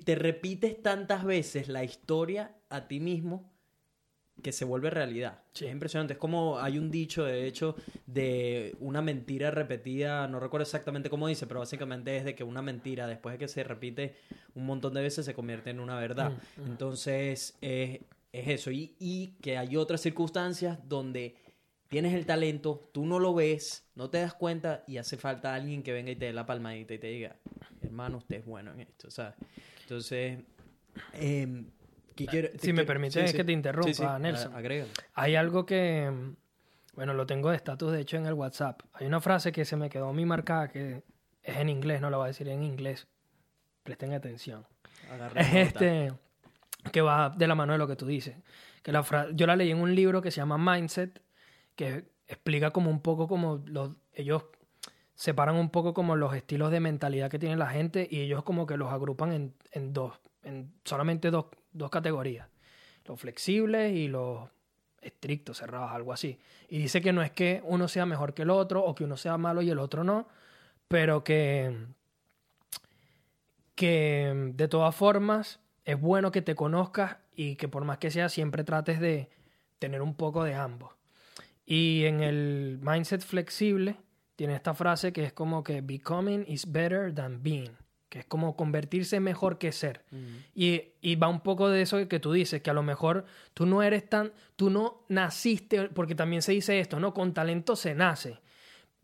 te 0.04 0.14
repites 0.14 0.82
tantas 0.82 1.24
veces 1.24 1.68
la 1.68 1.84
historia 1.84 2.54
a 2.70 2.88
ti 2.88 3.00
mismo 3.00 3.50
que 4.42 4.52
se 4.52 4.64
vuelve 4.64 4.88
realidad. 4.88 5.42
Sí. 5.52 5.66
Es 5.66 5.72
impresionante. 5.72 6.14
Es 6.14 6.18
como 6.18 6.58
hay 6.58 6.78
un 6.78 6.90
dicho, 6.90 7.24
de 7.24 7.46
hecho, 7.46 7.76
de 8.06 8.74
una 8.80 9.02
mentira 9.02 9.50
repetida, 9.50 10.26
no 10.28 10.40
recuerdo 10.40 10.62
exactamente 10.62 11.10
cómo 11.10 11.28
dice, 11.28 11.46
pero 11.46 11.60
básicamente 11.60 12.16
es 12.16 12.24
de 12.24 12.34
que 12.34 12.42
una 12.42 12.62
mentira, 12.62 13.06
después 13.06 13.34
de 13.34 13.38
que 13.38 13.48
se 13.48 13.62
repite 13.64 14.14
un 14.54 14.64
montón 14.64 14.94
de 14.94 15.02
veces, 15.02 15.26
se 15.26 15.34
convierte 15.34 15.68
en 15.70 15.78
una 15.78 15.98
verdad. 15.98 16.32
Mm, 16.56 16.62
mm. 16.62 16.66
Entonces, 16.70 17.58
eh, 17.60 18.00
es 18.32 18.48
eso. 18.48 18.70
Y, 18.70 18.94
y 18.98 19.34
que 19.42 19.58
hay 19.58 19.76
otras 19.76 20.00
circunstancias 20.00 20.78
donde 20.88 21.34
tienes 21.90 22.14
el 22.14 22.24
talento, 22.24 22.88
tú 22.92 23.04
no 23.04 23.18
lo 23.18 23.34
ves, 23.34 23.84
no 23.96 24.08
te 24.08 24.18
das 24.18 24.32
cuenta 24.32 24.84
y 24.86 24.96
hace 24.96 25.16
falta 25.18 25.54
alguien 25.54 25.82
que 25.82 25.92
venga 25.92 26.10
y 26.12 26.16
te 26.16 26.26
dé 26.26 26.32
la 26.32 26.46
palmadita 26.46 26.94
y 26.94 26.98
te 26.98 27.08
diga, 27.08 27.36
hermano, 27.82 28.18
usted 28.18 28.36
es 28.36 28.46
bueno 28.46 28.72
en 28.72 28.80
esto, 28.80 29.10
¿sabes? 29.10 29.34
Entonces, 29.82 30.38
em, 31.12 31.66
¿qué 32.14 32.26
quiero- 32.26 32.48
Si 32.58 32.72
me 32.72 32.84
permites 32.84 33.34
que 33.34 33.44
te 33.44 33.52
interrumpa, 33.52 34.14
a- 34.14 34.18
Nelson. 34.18 34.54
agrégalo. 34.54 34.90
Hay 35.14 35.34
algo 35.34 35.66
que, 35.66 36.08
mm, 36.10 36.36
bueno, 36.94 37.12
lo 37.12 37.26
tengo 37.26 37.50
de 37.50 37.56
estatus 37.56 37.92
de 37.92 38.00
hecho 38.00 38.16
en 38.16 38.26
el 38.26 38.34
WhatsApp. 38.34 38.82
Hay 38.92 39.06
una 39.06 39.20
frase 39.20 39.50
que 39.52 39.64
se 39.64 39.76
me 39.76 39.90
quedó 39.90 40.08
a 40.08 40.12
mí 40.12 40.24
marcada 40.24 40.68
que 40.68 41.02
es 41.42 41.56
en 41.56 41.68
inglés, 41.68 42.00
no 42.00 42.08
la 42.08 42.18
voy 42.18 42.24
a 42.24 42.28
decir 42.28 42.48
en 42.48 42.62
inglés. 42.62 43.08
Presten 43.82 44.12
atención. 44.12 44.64
Agarra 45.10 45.40
Es 45.40 45.54
este 45.54 46.12
que 46.92 47.00
va 47.00 47.30
de 47.30 47.46
la 47.48 47.54
mano 47.56 47.72
de 47.72 47.78
lo 47.78 47.88
que 47.88 47.96
tú 47.96 48.06
dices. 48.06 48.36
Que 48.82 48.92
la 48.92 49.02
fra- 49.02 49.28
yo 49.32 49.46
la 49.46 49.56
leí 49.56 49.70
en 49.72 49.78
un 49.78 49.92
libro 49.94 50.22
que 50.22 50.30
se 50.30 50.36
llama 50.36 50.56
Mindset, 50.56 51.20
que 51.80 52.04
explica 52.26 52.72
como 52.72 52.90
un 52.90 53.00
poco 53.00 53.26
como 53.26 53.62
los, 53.64 53.92
ellos 54.12 54.44
separan 55.14 55.56
un 55.56 55.70
poco 55.70 55.94
como 55.94 56.14
los 56.14 56.34
estilos 56.34 56.70
de 56.70 56.78
mentalidad 56.78 57.30
que 57.30 57.38
tiene 57.38 57.56
la 57.56 57.68
gente 57.68 58.06
y 58.10 58.20
ellos 58.20 58.42
como 58.44 58.66
que 58.66 58.76
los 58.76 58.92
agrupan 58.92 59.32
en, 59.32 59.54
en 59.72 59.94
dos, 59.94 60.20
en 60.42 60.74
solamente 60.84 61.30
dos, 61.30 61.46
dos 61.72 61.88
categorías. 61.88 62.48
Los 63.06 63.18
flexibles 63.18 63.94
y 63.94 64.08
los 64.08 64.50
estrictos, 65.00 65.56
cerrados, 65.56 65.92
algo 65.92 66.12
así. 66.12 66.38
Y 66.68 66.76
dice 66.76 67.00
que 67.00 67.14
no 67.14 67.22
es 67.22 67.30
que 67.30 67.62
uno 67.64 67.88
sea 67.88 68.04
mejor 68.04 68.34
que 68.34 68.42
el 68.42 68.50
otro 68.50 68.84
o 68.84 68.94
que 68.94 69.04
uno 69.04 69.16
sea 69.16 69.38
malo 69.38 69.62
y 69.62 69.70
el 69.70 69.78
otro 69.78 70.04
no, 70.04 70.28
pero 70.86 71.24
que 71.24 71.74
que 73.74 74.52
de 74.54 74.68
todas 74.68 74.94
formas 74.94 75.60
es 75.86 75.98
bueno 75.98 76.30
que 76.30 76.42
te 76.42 76.54
conozcas 76.54 77.16
y 77.34 77.56
que 77.56 77.68
por 77.68 77.86
más 77.86 77.96
que 77.96 78.10
sea 78.10 78.28
siempre 78.28 78.64
trates 78.64 79.00
de 79.00 79.30
tener 79.78 80.02
un 80.02 80.14
poco 80.14 80.44
de 80.44 80.54
ambos. 80.54 80.99
Y 81.70 82.04
en 82.06 82.20
el 82.20 82.80
mindset 82.82 83.22
flexible 83.22 83.94
tiene 84.34 84.56
esta 84.56 84.74
frase 84.74 85.12
que 85.12 85.22
es 85.22 85.32
como 85.32 85.62
que 85.62 85.82
becoming 85.82 86.44
is 86.48 86.72
better 86.72 87.14
than 87.14 87.44
being, 87.44 87.70
que 88.08 88.18
es 88.18 88.24
como 88.24 88.56
convertirse 88.56 89.20
mejor 89.20 89.56
que 89.56 89.70
ser. 89.70 90.04
Y, 90.52 90.82
y 91.00 91.14
va 91.14 91.28
un 91.28 91.42
poco 91.42 91.68
de 91.68 91.82
eso 91.82 92.08
que 92.08 92.18
tú 92.18 92.32
dices, 92.32 92.60
que 92.60 92.70
a 92.70 92.74
lo 92.74 92.82
mejor 92.82 93.24
tú 93.54 93.66
no 93.66 93.84
eres 93.84 94.08
tan, 94.08 94.32
tú 94.56 94.68
no 94.68 95.04
naciste, 95.08 95.90
porque 95.90 96.16
también 96.16 96.42
se 96.42 96.50
dice 96.50 96.80
esto, 96.80 96.98
¿no? 96.98 97.14
Con 97.14 97.32
talento 97.32 97.76
se 97.76 97.94
nace. 97.94 98.40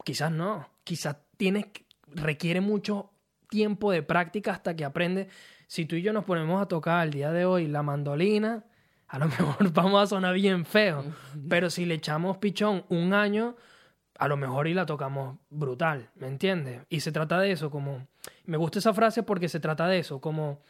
Quizás 0.03 0.33
no, 0.33 0.69
quizás 0.83 1.19
tienes, 1.37 1.67
requiere 2.09 2.61
mucho 2.61 3.13
tiempo 3.49 3.93
de 3.93 4.03
práctica 4.03 4.51
hasta 4.51 4.75
que 4.75 4.85
aprendes. 4.85 5.29
Si 5.69 5.87
tú 5.87 5.95
y 5.95 6.03
yo 6.03 6.13
nos 6.13 6.25
ponemos 6.25 6.61
a 6.61 6.67
tocar 6.67 7.07
el 7.07 7.13
día 7.13 7.31
de 7.31 7.45
hoy 7.45 7.69
la 7.69 7.85
mandolina, 7.85 8.65
a 9.09 9.19
lo 9.19 9.27
mejor 9.29 9.73
vamos 9.73 10.03
a 10.03 10.07
sonar 10.07 10.35
bien 10.35 10.65
feo, 10.65 11.05
pero 11.49 11.71
si 11.71 11.85
le 11.85 11.95
echamos 11.95 12.39
pichón 12.39 12.85
un 12.89 13.15
año, 13.15 13.57
a 14.19 14.29
lo 14.29 14.37
mejor 14.37 14.69
y 14.69 14.75
la 14.75 14.87
tocamos 14.87 15.39
brutal, 15.51 16.11
¿me 16.15 16.29
entiendes? 16.29 16.83
Y 16.89 17.01
se 17.01 17.13
trata 17.13 17.39
de 17.39 17.53
eso, 17.53 17.71
como, 17.71 18.07
me 18.45 18.57
gusta 18.57 18.79
esa 18.79 18.95
frase 18.95 19.23
porque 19.23 19.49
se 19.49 19.61
trata 19.61 19.87
de 19.89 19.99
eso, 19.99 20.21
como 20.21 20.61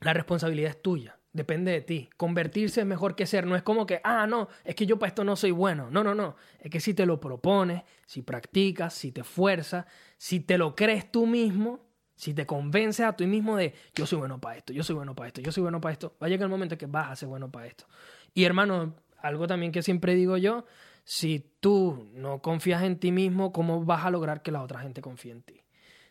la 0.00 0.12
responsabilidad 0.14 0.70
es 0.70 0.82
tuya, 0.82 1.18
depende 1.32 1.72
de 1.72 1.80
ti. 1.80 2.10
Convertirse 2.16 2.80
es 2.80 2.86
mejor 2.86 3.14
que 3.14 3.26
ser, 3.26 3.46
no 3.46 3.56
es 3.56 3.62
como 3.62 3.86
que, 3.86 4.00
ah, 4.04 4.26
no, 4.26 4.48
es 4.64 4.74
que 4.74 4.86
yo 4.86 4.98
para 4.98 5.08
esto 5.08 5.24
no 5.24 5.36
soy 5.36 5.50
bueno. 5.50 5.90
No, 5.90 6.02
no, 6.02 6.14
no, 6.14 6.36
es 6.60 6.70
que 6.70 6.80
si 6.80 6.94
te 6.94 7.06
lo 7.06 7.20
propones, 7.20 7.82
si 8.06 8.22
practicas, 8.22 8.94
si 8.94 9.12
te 9.12 9.20
esfuerzas, 9.20 9.86
si 10.16 10.40
te 10.40 10.56
lo 10.58 10.74
crees 10.74 11.10
tú 11.10 11.26
mismo, 11.26 11.89
si 12.20 12.34
te 12.34 12.44
convences 12.44 13.06
a 13.06 13.14
ti 13.14 13.26
mismo 13.26 13.56
de, 13.56 13.72
yo 13.94 14.04
soy 14.04 14.18
bueno 14.18 14.38
para 14.38 14.58
esto, 14.58 14.74
yo 14.74 14.82
soy 14.82 14.94
bueno 14.94 15.14
para 15.14 15.28
esto, 15.28 15.40
yo 15.40 15.50
soy 15.52 15.62
bueno 15.62 15.80
para 15.80 15.94
esto, 15.94 16.14
va 16.22 16.26
a 16.26 16.28
llegar 16.28 16.44
el 16.44 16.50
momento 16.50 16.74
en 16.74 16.78
que 16.78 16.84
vas 16.84 17.10
a 17.10 17.16
ser 17.16 17.30
bueno 17.30 17.50
para 17.50 17.66
esto. 17.66 17.86
Y 18.34 18.44
hermano, 18.44 18.94
algo 19.22 19.46
también 19.46 19.72
que 19.72 19.82
siempre 19.82 20.14
digo 20.14 20.36
yo, 20.36 20.66
si 21.02 21.42
tú 21.60 22.10
no 22.12 22.42
confías 22.42 22.82
en 22.82 22.98
ti 22.98 23.10
mismo, 23.10 23.54
¿cómo 23.54 23.86
vas 23.86 24.04
a 24.04 24.10
lograr 24.10 24.42
que 24.42 24.52
la 24.52 24.60
otra 24.60 24.80
gente 24.80 25.00
confíe 25.00 25.32
en 25.32 25.40
ti? 25.40 25.62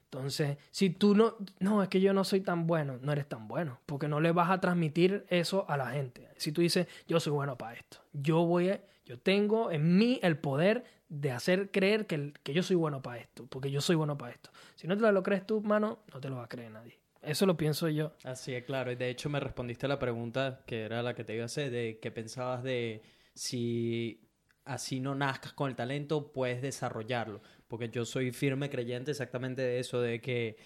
Entonces, 0.05 0.57
si 0.71 0.89
tú 0.89 1.13
no, 1.13 1.35
no, 1.59 1.83
es 1.83 1.89
que 1.89 2.01
yo 2.01 2.11
no 2.11 2.23
soy 2.23 2.41
tan 2.41 2.65
bueno, 2.65 2.97
no 3.03 3.11
eres 3.11 3.29
tan 3.29 3.47
bueno, 3.47 3.79
porque 3.85 4.07
no 4.07 4.19
le 4.19 4.31
vas 4.31 4.49
a 4.49 4.59
transmitir 4.59 5.27
eso 5.29 5.69
a 5.69 5.77
la 5.77 5.91
gente. 5.91 6.27
Si 6.37 6.51
tú 6.51 6.61
dices, 6.61 6.87
yo 7.07 7.19
soy 7.19 7.33
bueno 7.33 7.55
para 7.55 7.75
esto, 7.75 7.99
yo 8.13 8.43
voy 8.45 8.71
a, 8.71 8.81
yo 9.05 9.19
tengo 9.19 9.69
en 9.69 9.95
mí 9.95 10.19
el 10.23 10.39
poder 10.39 10.85
de 11.09 11.31
hacer 11.31 11.71
creer 11.71 12.05
que, 12.05 12.33
que 12.43 12.53
yo 12.53 12.63
soy 12.63 12.75
bueno 12.75 13.01
para 13.01 13.17
esto, 13.19 13.45
porque 13.47 13.71
yo 13.71 13.81
soy 13.81 13.95
bueno 13.95 14.17
para 14.17 14.31
esto. 14.33 14.51
Si 14.75 14.87
no 14.87 14.95
te 14.97 15.11
lo 15.11 15.23
crees 15.23 15.45
tú, 15.45 15.59
mano, 15.61 15.99
no 16.13 16.19
te 16.21 16.29
lo 16.29 16.35
va 16.37 16.45
a 16.45 16.49
creer 16.49 16.71
nadie. 16.71 16.99
Eso 17.21 17.45
lo 17.45 17.57
pienso 17.57 17.89
yo. 17.89 18.13
Así 18.23 18.53
es, 18.53 18.63
claro. 18.63 18.91
Y 18.91 18.95
de 18.95 19.09
hecho 19.09 19.29
me 19.29 19.39
respondiste 19.39 19.87
a 19.87 19.89
la 19.89 19.99
pregunta 19.99 20.61
que 20.65 20.83
era 20.83 21.01
la 21.03 21.13
que 21.15 21.23
te 21.25 21.33
iba 21.33 21.43
a 21.43 21.45
hacer, 21.47 21.69
de 21.71 21.99
qué 22.01 22.11
pensabas 22.11 22.63
de 22.63 23.01
si 23.33 24.21
así 24.65 24.99
no 24.99 25.15
nazcas 25.15 25.53
con 25.53 25.69
el 25.69 25.75
talento, 25.75 26.31
puedes 26.31 26.61
desarrollarlo. 26.61 27.41
Porque 27.67 27.89
yo 27.89 28.05
soy 28.05 28.31
firme 28.31 28.69
creyente 28.69 29.11
exactamente 29.11 29.61
de 29.63 29.79
eso, 29.79 29.99
de 29.99 30.21
que 30.21 30.57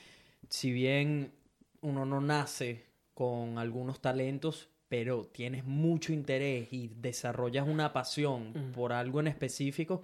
si 0.49 0.71
bien 0.71 1.33
uno 1.81 2.05
no 2.05 2.19
nace 2.21 2.85
con 3.13 3.57
algunos 3.57 4.01
talentos, 4.01 4.69
pero 4.89 5.25
tienes 5.25 5.63
mucho 5.65 6.13
interés 6.13 6.71
y 6.71 6.89
desarrollas 6.89 7.67
una 7.67 7.93
pasión 7.93 8.51
Mm. 8.53 8.71
por 8.73 8.93
algo 8.93 9.19
en 9.21 9.27
específico 9.27 10.03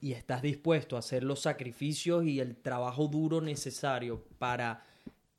y 0.00 0.12
estás 0.12 0.42
dispuesto 0.42 0.96
a 0.96 1.00
hacer 1.00 1.24
los 1.24 1.40
sacrificios 1.40 2.24
y 2.24 2.40
el 2.40 2.56
trabajo 2.56 3.08
duro 3.08 3.40
necesario 3.40 4.24
para 4.38 4.82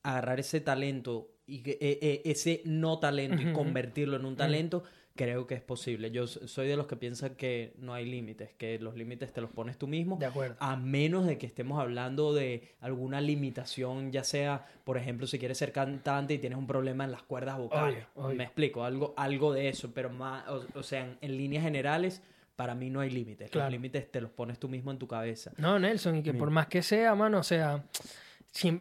agarrar 0.03 0.39
ese 0.39 0.61
talento 0.61 1.29
y 1.45 1.59
que- 1.63 1.77
e- 1.81 1.99
e- 2.01 2.21
ese 2.31 2.61
no 2.65 2.99
talento 2.99 3.41
y 3.41 3.51
convertirlo 3.53 4.15
en 4.17 4.25
un 4.25 4.35
talento, 4.35 4.83
creo 5.15 5.47
que 5.47 5.55
es 5.55 5.61
posible. 5.61 6.11
Yo 6.11 6.27
soy 6.27 6.67
de 6.67 6.77
los 6.77 6.87
que 6.87 6.95
piensan 6.95 7.35
que 7.35 7.73
no 7.79 7.93
hay 7.93 8.05
límites, 8.05 8.53
que 8.57 8.79
los 8.79 8.95
límites 8.95 9.33
te 9.33 9.41
los 9.41 9.51
pones 9.51 9.77
tú 9.77 9.85
mismo, 9.87 10.15
De 10.17 10.27
acuerdo. 10.27 10.55
a 10.59 10.77
menos 10.77 11.25
de 11.25 11.37
que 11.37 11.45
estemos 11.45 11.79
hablando 11.79 12.33
de 12.33 12.75
alguna 12.79 13.19
limitación, 13.19 14.11
ya 14.11 14.23
sea, 14.23 14.65
por 14.85 14.97
ejemplo, 14.97 15.27
si 15.27 15.37
quieres 15.39 15.57
ser 15.57 15.71
cantante 15.73 16.35
y 16.35 16.37
tienes 16.37 16.57
un 16.57 16.67
problema 16.67 17.03
en 17.03 17.11
las 17.11 17.23
cuerdas 17.23 17.57
vocales. 17.57 18.05
Me 18.35 18.43
explico, 18.43 18.83
algo, 18.85 19.13
algo 19.17 19.51
de 19.53 19.67
eso, 19.69 19.91
pero 19.93 20.09
más, 20.09 20.47
o, 20.47 20.63
o 20.75 20.83
sea, 20.83 21.03
en, 21.05 21.17
en 21.19 21.35
líneas 21.37 21.63
generales, 21.63 22.21
para 22.59 22.75
mí 22.75 22.89
no 22.89 22.99
hay 22.99 23.09
límites. 23.09 23.49
Claro. 23.49 23.67
Los 23.67 23.71
límites 23.71 24.11
te 24.11 24.19
los 24.19 24.31
pones 24.31 24.59
tú 24.59 24.67
mismo 24.67 24.91
en 24.91 24.97
tu 24.97 25.07
cabeza. 25.07 25.53
No, 25.55 25.79
Nelson, 25.79 26.17
y 26.17 26.23
que 26.23 26.33
Mira. 26.33 26.39
por 26.41 26.49
más 26.51 26.67
que 26.67 26.83
sea, 26.83 27.15
mano, 27.15 27.37
o 27.39 27.43
sea, 27.43 27.85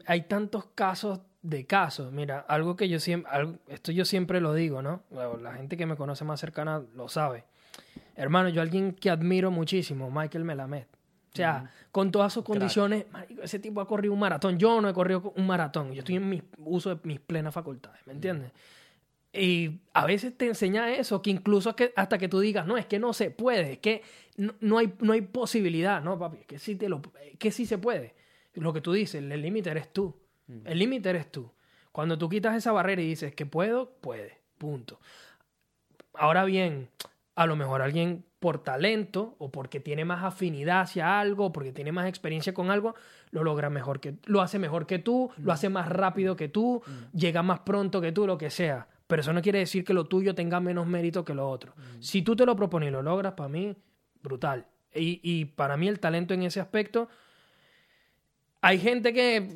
hay 0.07 0.22
tantos 0.22 0.64
casos 0.74 1.20
de 1.43 1.64
casos. 1.64 2.12
Mira, 2.12 2.41
algo 2.49 2.74
que 2.74 2.89
yo 2.89 2.99
siempre, 2.99 3.31
algo- 3.31 3.55
esto 3.68 3.93
yo 3.93 4.05
siempre 4.05 4.41
lo 4.41 4.53
digo, 4.53 4.83
¿no? 4.83 5.05
La 5.41 5.53
gente 5.55 5.76
que 5.76 5.87
me 5.87 5.95
conoce 5.95 6.24
más 6.24 6.41
cercana 6.41 6.83
lo 6.97 7.09
sabe. 7.09 7.45
Hermano, 8.16 8.49
yo 8.49 8.62
alguien 8.62 8.95
que 8.95 9.11
admiro 9.11 9.53
muchísimo, 9.53 10.11
Michael 10.11 10.43
Melamed. 10.43 10.87
O 11.33 11.37
sea, 11.37 11.70
con 11.93 12.11
todas 12.11 12.33
sus 12.33 12.43
condiciones, 12.43 13.05
marico, 13.12 13.43
ese 13.43 13.61
tipo 13.61 13.81
ha 13.81 13.87
corrido 13.87 14.12
un 14.12 14.18
maratón. 14.18 14.59
Yo 14.59 14.81
no 14.81 14.89
he 14.89 14.93
corrido 14.93 15.33
un 15.37 15.47
maratón. 15.47 15.93
Yo 15.93 16.01
estoy 16.01 16.16
en 16.16 16.29
mi 16.29 16.43
uso 16.64 16.93
de 16.97 17.01
mis 17.05 17.20
plenas 17.20 17.55
facultades, 17.55 18.05
¿me 18.09 18.12
entiendes? 18.12 18.51
Y 19.33 19.81
a 19.93 20.07
veces 20.07 20.37
te 20.37 20.47
enseña 20.47 20.95
eso, 20.95 21.20
que 21.20 21.31
incluso 21.31 21.76
que 21.76 21.93
hasta 21.97 22.18
que 22.18 22.29
tú 22.29 22.41
digas, 22.41 22.66
no, 22.66 22.79
es 22.79 22.87
que 22.87 22.99
no 22.99 23.12
se 23.12 23.31
puede, 23.31 23.72
es 23.72 23.79
que 23.79 24.03
no, 24.37 24.55
no 24.61 24.79
hay, 24.79 24.95
no 25.01 25.12
hay 25.12 25.20
posibilidad, 25.20 26.03
no, 26.03 26.18
papi, 26.18 26.39
es 26.39 26.47
que 26.47 26.59
sí, 26.59 26.76
te 26.76 26.89
lo, 26.89 27.03
es 27.22 27.39
que 27.39 27.51
sí 27.51 27.66
se 27.66 27.79
puede. 27.79 28.14
Lo 28.55 28.72
que 28.72 28.81
tú 28.81 28.93
dices, 28.93 29.22
el 29.22 29.43
límite 29.43 29.70
eres 29.70 29.93
tú. 29.93 30.14
El 30.64 30.79
límite 30.79 31.11
eres 31.11 31.31
tú. 31.31 31.51
Cuando 31.93 32.16
tú 32.16 32.29
quitas 32.29 32.57
esa 32.57 32.72
barrera 32.72 33.03
y 33.03 33.07
dices 33.07 33.35
que 33.35 33.45
puedo, 33.45 33.91
puede, 34.01 34.39
punto. 34.57 34.99
Ahora 36.14 36.45
bien, 36.45 36.89
a 37.35 37.47
lo 37.47 37.55
mejor 37.55 37.83
alguien 37.83 38.24
por 38.41 38.62
talento 38.62 39.37
o 39.39 39.51
porque 39.51 39.81
tiene 39.81 40.05
más 40.05 40.24
afinidad 40.24 40.83
hacia 40.83 41.20
algo, 41.20 41.47
o 41.47 41.53
porque 41.53 41.72
tiene 41.72 41.93
más 41.93 42.07
experiencia 42.07 42.55
con 42.55 42.70
algo, 42.70 42.95
lo 43.31 43.45
logra 43.45 43.68
mejor 43.68 44.01
que 44.01 44.14
lo 44.24 44.41
hace 44.41 44.59
mejor 44.59 44.87
que 44.87 44.99
tú, 44.99 45.31
lo 45.39 45.53
hace 45.53 45.68
más 45.68 45.89
rápido 45.89 46.37
que 46.37 46.49
tú, 46.49 46.83
llega 47.12 47.43
más 47.43 47.61
pronto 47.61 48.01
que 48.01 48.12
tú, 48.12 48.26
lo 48.26 48.39
que 48.39 48.51
sea. 48.51 48.89
Pero 49.09 49.23
eso 49.23 49.33
no 49.33 49.43
quiere 49.43 49.59
decir 49.59 49.85
que 49.85 49.95
lo 49.95 50.05
tuyo 50.05 50.35
tenga 50.35 50.61
menos 50.61 50.87
mérito 50.87 51.25
que 51.25 51.35
lo 51.35 51.49
otro. 51.49 51.75
Si 51.99 52.23
tú 52.23 52.37
te 52.37 52.47
lo 52.47 52.55
propones 52.55 52.91
y 52.91 52.93
lo 52.93 53.03
logras, 53.03 53.33
para 53.33 53.49
mí, 53.49 53.75
brutal. 54.23 54.67
Y, 54.95 55.21
y 55.23 55.47
para 55.47 55.77
mí 55.77 55.89
el 55.89 55.99
talento 55.99 56.35
en 56.35 56.43
ese 56.43 56.61
aspecto, 56.61 57.09
hay 58.61 58.79
gente 58.79 59.15
que 59.15 59.49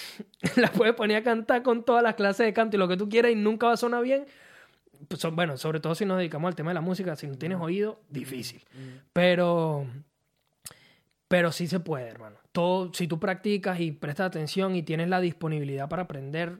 la 0.56 0.72
puede 0.72 0.94
poner 0.94 1.18
a 1.18 1.22
cantar 1.22 1.62
con 1.62 1.84
todas 1.84 2.02
las 2.02 2.14
clases 2.14 2.46
de 2.46 2.54
canto 2.54 2.76
y 2.76 2.78
lo 2.78 2.88
que 2.88 2.96
tú 2.96 3.08
quieras 3.08 3.32
y 3.32 3.34
nunca 3.34 3.66
va 3.66 3.74
a 3.74 3.76
sonar 3.76 4.02
bien. 4.02 4.26
Pues 5.08 5.22
bueno, 5.30 5.58
sobre 5.58 5.78
todo 5.78 5.94
si 5.94 6.06
nos 6.06 6.16
dedicamos 6.16 6.48
al 6.48 6.54
tema 6.54 6.70
de 6.70 6.74
la 6.74 6.80
música, 6.80 7.16
si 7.16 7.26
no 7.26 7.36
tienes 7.36 7.58
oído, 7.60 8.00
difícil. 8.08 8.64
Pero, 9.12 9.86
pero 11.28 11.52
sí 11.52 11.66
se 11.66 11.80
puede, 11.80 12.08
hermano. 12.08 12.36
Todo, 12.52 12.94
si 12.94 13.06
tú 13.06 13.20
practicas 13.20 13.78
y 13.78 13.92
prestas 13.92 14.28
atención 14.28 14.74
y 14.74 14.82
tienes 14.82 15.10
la 15.10 15.20
disponibilidad 15.20 15.86
para 15.90 16.04
aprender, 16.04 16.56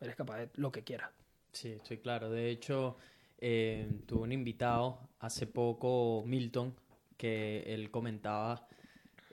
eres 0.00 0.16
capaz 0.16 0.38
de 0.38 0.48
lo 0.54 0.72
que 0.72 0.82
quieras. 0.82 1.10
Sí, 1.52 1.70
estoy 1.72 1.98
claro. 1.98 2.30
De 2.30 2.50
hecho, 2.50 2.96
eh, 3.38 4.00
tuve 4.06 4.22
un 4.22 4.32
invitado 4.32 5.08
hace 5.20 5.46
poco, 5.46 6.22
Milton, 6.26 6.74
que 7.16 7.62
él 7.66 7.90
comentaba 7.90 8.66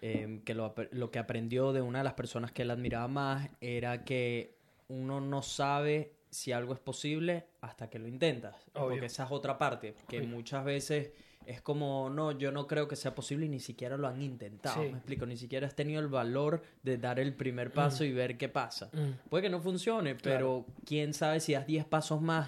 eh, 0.01 0.41
que 0.45 0.53
lo, 0.53 0.73
que 1.11 1.19
aprendió 1.19 1.73
de 1.73 1.81
una 1.81 1.99
de 1.99 2.03
las 2.03 2.13
personas 2.13 2.51
que 2.51 2.63
él 2.63 2.71
admiraba 2.71 3.07
más 3.07 3.49
era 3.61 4.03
que 4.03 4.57
uno 4.87 5.21
no 5.21 5.41
sabe 5.41 6.13
si 6.29 6.51
algo 6.51 6.73
es 6.73 6.79
posible 6.79 7.47
hasta 7.61 7.89
que 7.89 7.99
lo 7.99 8.07
intentas. 8.07 8.55
Obvio. 8.73 8.89
Porque 8.89 9.05
esa 9.05 9.25
es 9.25 9.31
otra 9.31 9.57
parte, 9.57 9.95
que 10.07 10.19
Obvio. 10.19 10.29
muchas 10.29 10.65
veces 10.65 11.11
es 11.45 11.61
como, 11.61 12.09
no, 12.09 12.31
yo 12.31 12.51
no 12.51 12.67
creo 12.67 12.87
que 12.87 12.95
sea 12.95 13.13
posible 13.15 13.45
y 13.45 13.49
ni 13.49 13.59
siquiera 13.59 13.97
lo 13.97 14.07
han 14.07 14.21
intentado. 14.21 14.81
Sí. 14.83 14.89
Me 14.89 14.97
explico, 14.97 15.25
ni 15.25 15.37
siquiera 15.37 15.67
has 15.67 15.75
tenido 15.75 16.01
el 16.01 16.07
valor 16.07 16.61
de 16.83 16.97
dar 16.97 17.19
el 17.19 17.33
primer 17.33 17.71
paso 17.71 18.03
y 18.03 18.11
ver 18.11 18.37
qué 18.37 18.49
pasa. 18.49 18.89
Mm. 18.93 19.29
Puede 19.29 19.43
que 19.43 19.49
no 19.49 19.61
funcione, 19.61 20.15
pero 20.15 20.65
quién 20.85 21.13
sabe 21.13 21.39
si 21.39 21.53
das 21.53 21.65
10 21.67 21.85
pasos 21.85 22.21
más 22.21 22.47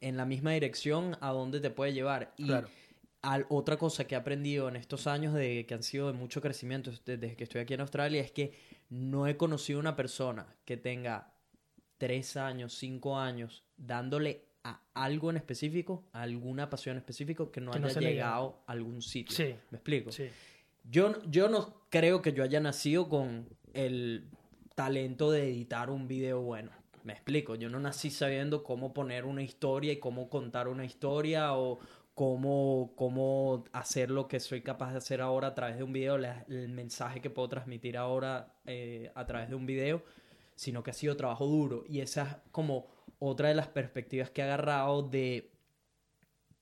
en 0.00 0.16
la 0.16 0.24
misma 0.24 0.52
dirección, 0.52 1.16
a 1.20 1.30
dónde 1.30 1.60
te 1.60 1.70
puede 1.70 1.92
llevar. 1.92 2.32
Y 2.36 2.46
Claro. 2.46 2.68
al- 3.22 3.46
otra 3.50 3.76
cosa 3.76 4.04
que 4.06 4.14
he 4.16 4.18
aprendido 4.18 4.68
en 4.68 4.74
estos 4.76 5.06
años 5.06 5.32
de 5.34 5.64
que 5.66 5.74
han 5.74 5.82
sido 5.84 6.08
de 6.08 6.12
mucho 6.14 6.40
crecimiento 6.40 6.90
desde 7.06 7.36
que 7.36 7.44
estoy 7.44 7.60
aquí 7.60 7.74
en 7.74 7.80
Australia 7.82 8.20
es 8.20 8.32
que 8.32 8.52
no 8.90 9.26
he 9.28 9.36
conocido 9.36 9.78
una 9.78 9.94
persona 9.94 10.46
que 10.64 10.76
tenga 10.76 11.32
tres 11.98 12.36
años, 12.36 12.74
cinco 12.74 13.16
años 13.16 13.64
dándole 13.76 14.48
a 14.64 14.80
algo 14.94 15.30
en 15.30 15.36
específico, 15.36 16.04
a 16.12 16.22
alguna 16.22 16.70
pasión 16.70 16.96
específica 16.96 17.44
que 17.50 17.60
no 17.60 17.72
Que 17.72 17.80
no 17.80 17.88
haya 17.88 18.00
llegado 18.00 18.62
a 18.66 18.72
algún 18.72 19.02
sitio. 19.02 19.34
Sí. 19.36 19.54
¿Me 19.70 19.78
explico? 19.78 20.12
Sí. 20.12 20.28
Yo, 20.84 21.10
no- 21.10 21.22
yo 21.30 21.48
no 21.48 21.82
creo 21.90 22.22
que 22.22 22.32
yo 22.32 22.42
haya 22.44 22.60
nacido 22.60 23.08
con 23.08 23.48
el 23.74 24.28
talento 24.74 25.30
de 25.30 25.48
editar 25.50 25.90
un 25.90 26.06
video 26.08 26.40
bueno. 26.42 26.70
Me 27.04 27.12
explico, 27.12 27.56
yo 27.56 27.68
no 27.68 27.80
nací 27.80 28.10
sabiendo 28.10 28.62
cómo 28.62 28.94
poner 28.94 29.24
una 29.24 29.42
historia 29.42 29.92
y 29.92 29.96
cómo 29.98 30.28
contar 30.30 30.68
una 30.68 30.84
historia 30.84 31.54
o 31.56 31.80
cómo, 32.14 32.92
cómo 32.94 33.64
hacer 33.72 34.10
lo 34.10 34.28
que 34.28 34.38
soy 34.38 34.60
capaz 34.62 34.92
de 34.92 34.98
hacer 34.98 35.20
ahora 35.20 35.48
a 35.48 35.54
través 35.54 35.78
de 35.78 35.82
un 35.82 35.92
video, 35.92 36.18
la- 36.18 36.44
el 36.48 36.68
mensaje 36.68 37.20
que 37.20 37.30
puedo 37.30 37.48
transmitir 37.48 37.96
ahora 37.96 38.54
eh, 38.66 39.10
a 39.16 39.26
través 39.26 39.48
de 39.48 39.56
un 39.56 39.66
video, 39.66 40.04
sino 40.54 40.82
que 40.84 40.90
ha 40.92 40.94
sido 40.94 41.16
trabajo 41.16 41.46
duro. 41.46 41.84
Y 41.88 42.00
esa 42.00 42.22
es 42.22 42.36
como 42.52 42.86
otra 43.24 43.48
de 43.48 43.54
las 43.54 43.68
perspectivas 43.68 44.30
que 44.30 44.40
he 44.40 44.44
agarrado 44.44 45.02
de 45.02 45.50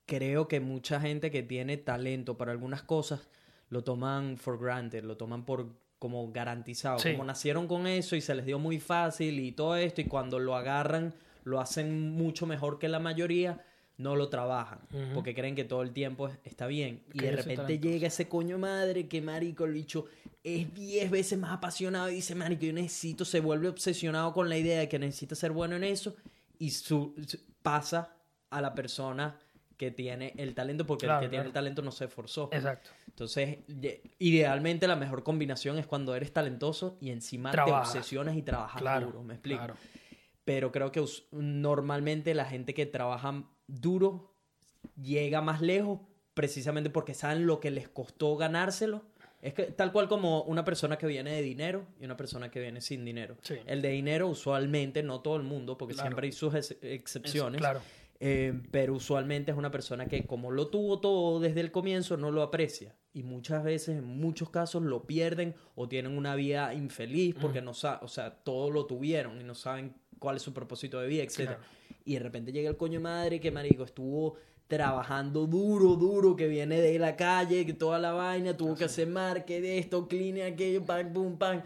creo 0.06 0.48
que 0.48 0.60
mucha 0.60 1.00
gente 1.00 1.30
que 1.30 1.42
tiene 1.42 1.76
talento 1.76 2.36
para 2.36 2.52
algunas 2.52 2.82
cosas 2.82 3.28
lo 3.68 3.84
toman 3.84 4.36
for 4.36 4.58
granted, 4.58 5.04
lo 5.04 5.16
toman 5.16 5.44
por 5.44 5.68
como 5.98 6.32
garantizado, 6.32 6.98
Sí. 6.98 7.12
como 7.12 7.24
nacieron 7.24 7.68
con 7.68 7.86
eso 7.86 8.16
y 8.16 8.20
se 8.20 8.34
les 8.34 8.46
dio 8.46 8.58
muy 8.58 8.80
fácil 8.80 9.38
y 9.38 9.52
todo 9.52 9.76
esto 9.76 10.00
y 10.00 10.04
cuando 10.04 10.38
lo 10.38 10.56
agarran 10.56 11.14
lo 11.44 11.60
hacen 11.60 12.10
mucho 12.12 12.46
mejor 12.46 12.78
que 12.78 12.88
la 12.88 12.98
mayoría, 12.98 13.64
no 13.96 14.16
lo 14.16 14.28
trabajan 14.30 14.78
porque 15.14 15.34
creen 15.34 15.54
que 15.54 15.64
todo 15.64 15.82
el 15.82 15.92
tiempo 15.92 16.26
es- 16.28 16.38
está 16.44 16.66
bien. 16.66 17.02
Y 17.12 17.18
de 17.20 17.32
repente 17.32 17.78
llega 17.78 18.06
ese 18.08 18.28
coño 18.28 18.58
madre 18.58 19.08
que 19.08 19.20
marico 19.20 19.66
el 19.66 19.74
bicho 19.74 20.06
es 20.42 20.72
10 20.74 21.10
veces 21.10 21.38
más 21.38 21.52
apasionado 21.52 22.08
y 22.10 22.14
dice 22.14 22.34
marico 22.34 22.64
yo 22.64 22.72
necesito, 22.72 23.26
se 23.26 23.40
vuelve 23.40 23.68
obsesionado 23.68 24.32
con 24.32 24.48
la 24.48 24.56
idea 24.56 24.80
de 24.80 24.88
que 24.88 24.98
necesita 24.98 25.34
ser 25.34 25.52
bueno 25.52 25.76
en 25.76 25.84
eso 25.84 26.16
y 26.60 26.70
su, 26.70 27.14
su- 27.26 27.38
pasa 27.62 28.16
a 28.50 28.60
la 28.60 28.74
persona 28.74 29.36
que 29.76 29.90
tiene 29.90 30.34
el 30.36 30.54
talento 30.54 30.86
porque 30.86 31.06
Claro, 31.06 31.20
el 31.20 31.26
que 31.26 31.30
tiene 31.30 31.46
el 31.46 31.52
talento 31.52 31.82
no 31.82 31.90
se 31.90 32.04
esforzó. 32.04 32.50
Exacto. 32.52 32.90
Entonces, 33.08 33.58
idealmente 34.18 34.86
la 34.86 34.94
mejor 34.96 35.22
combinación 35.24 35.78
es 35.78 35.86
cuando 35.86 36.14
eres 36.14 36.32
talentoso 36.32 36.96
y 37.00 37.10
encima 37.10 37.50
Trabajas. 37.50 37.92
te 37.92 37.98
obsesionas 37.98 38.36
y 38.36 38.42
trabajas 38.42 38.80
Claro. 38.80 39.06
duro, 39.06 39.22
¿me 39.22 39.34
explico? 39.34 39.66
Pero 40.44 40.70
creo 40.72 40.92
que 40.92 41.04
normalmente 41.32 42.34
la 42.34 42.44
gente 42.44 42.74
que 42.74 42.86
trabaja 42.86 43.44
duro 43.66 44.34
llega 45.00 45.40
más 45.40 45.60
lejos 45.60 46.00
precisamente 46.34 46.90
porque 46.90 47.14
saben 47.14 47.46
lo 47.46 47.60
que 47.60 47.70
les 47.70 47.88
costó 47.88 48.36
ganárselo. 48.36 49.02
Es 49.42 49.54
que 49.54 49.64
tal 49.64 49.90
cual 49.92 50.06
como 50.08 50.42
una 50.42 50.64
persona 50.64 50.98
que 50.98 51.06
viene 51.06 51.32
de 51.32 51.42
dinero 51.42 51.86
y 51.98 52.04
una 52.04 52.16
persona 52.16 52.50
que 52.50 52.60
viene 52.60 52.80
sin 52.80 53.04
dinero. 53.04 53.36
Sí. 53.42 53.54
El 53.66 53.80
de 53.80 53.88
dinero 53.88 54.28
usualmente, 54.28 55.02
no 55.02 55.20
todo 55.20 55.36
el 55.36 55.42
mundo, 55.42 55.78
porque 55.78 55.94
Claro. 55.94 56.08
siempre 56.10 56.26
hay 56.26 56.32
sus 56.32 56.54
ex- 56.54 56.76
excepciones. 56.82 57.58
claro. 57.60 57.80
Eh, 58.22 58.52
pero 58.70 58.92
usualmente 58.92 59.50
es 59.50 59.56
una 59.56 59.70
persona 59.70 60.06
que 60.06 60.26
como 60.26 60.50
lo 60.50 60.68
tuvo 60.68 61.00
todo 61.00 61.40
desde 61.40 61.60
el 61.60 61.70
comienzo 61.72 62.18
no 62.18 62.30
lo 62.30 62.42
aprecia 62.42 62.94
y 63.14 63.22
muchas 63.22 63.64
veces 63.64 63.96
en 63.96 64.04
muchos 64.04 64.50
casos 64.50 64.82
lo 64.82 65.04
pierden 65.06 65.54
o 65.74 65.88
tienen 65.88 66.18
una 66.18 66.34
vida 66.34 66.74
infeliz 66.74 67.34
porque 67.40 67.62
no 67.62 67.72
saben, 67.72 68.00
o 68.02 68.08
sea, 68.08 68.34
todo 68.44 68.70
lo 68.70 68.84
tuvieron 68.84 69.40
y 69.40 69.44
no 69.44 69.54
saben 69.54 69.94
cuál 70.18 70.36
es 70.36 70.42
su 70.42 70.52
propósito 70.52 71.00
de 71.00 71.08
vida, 71.08 71.22
etc. 71.22 71.34
Claro. 71.36 71.60
Y 72.04 72.12
de 72.12 72.18
repente 72.18 72.52
llega 72.52 72.68
el 72.68 72.76
coño 72.76 73.00
madre 73.00 73.40
que 73.40 73.50
marico 73.50 73.84
estuvo 73.84 74.36
trabajando 74.70 75.46
duro, 75.46 75.96
duro, 75.96 76.34
que 76.36 76.46
viene 76.46 76.80
de 76.80 76.98
la 76.98 77.16
calle, 77.16 77.66
que 77.66 77.74
toda 77.74 77.98
la 77.98 78.12
vaina, 78.12 78.56
tuvo 78.56 78.74
que 78.76 78.84
hacer 78.84 79.08
market, 79.08 79.62
esto, 79.64 80.06
clean, 80.08 80.52
aquello, 80.52 80.82
pam, 80.84 81.12
pum, 81.12 81.36
pam. 81.36 81.60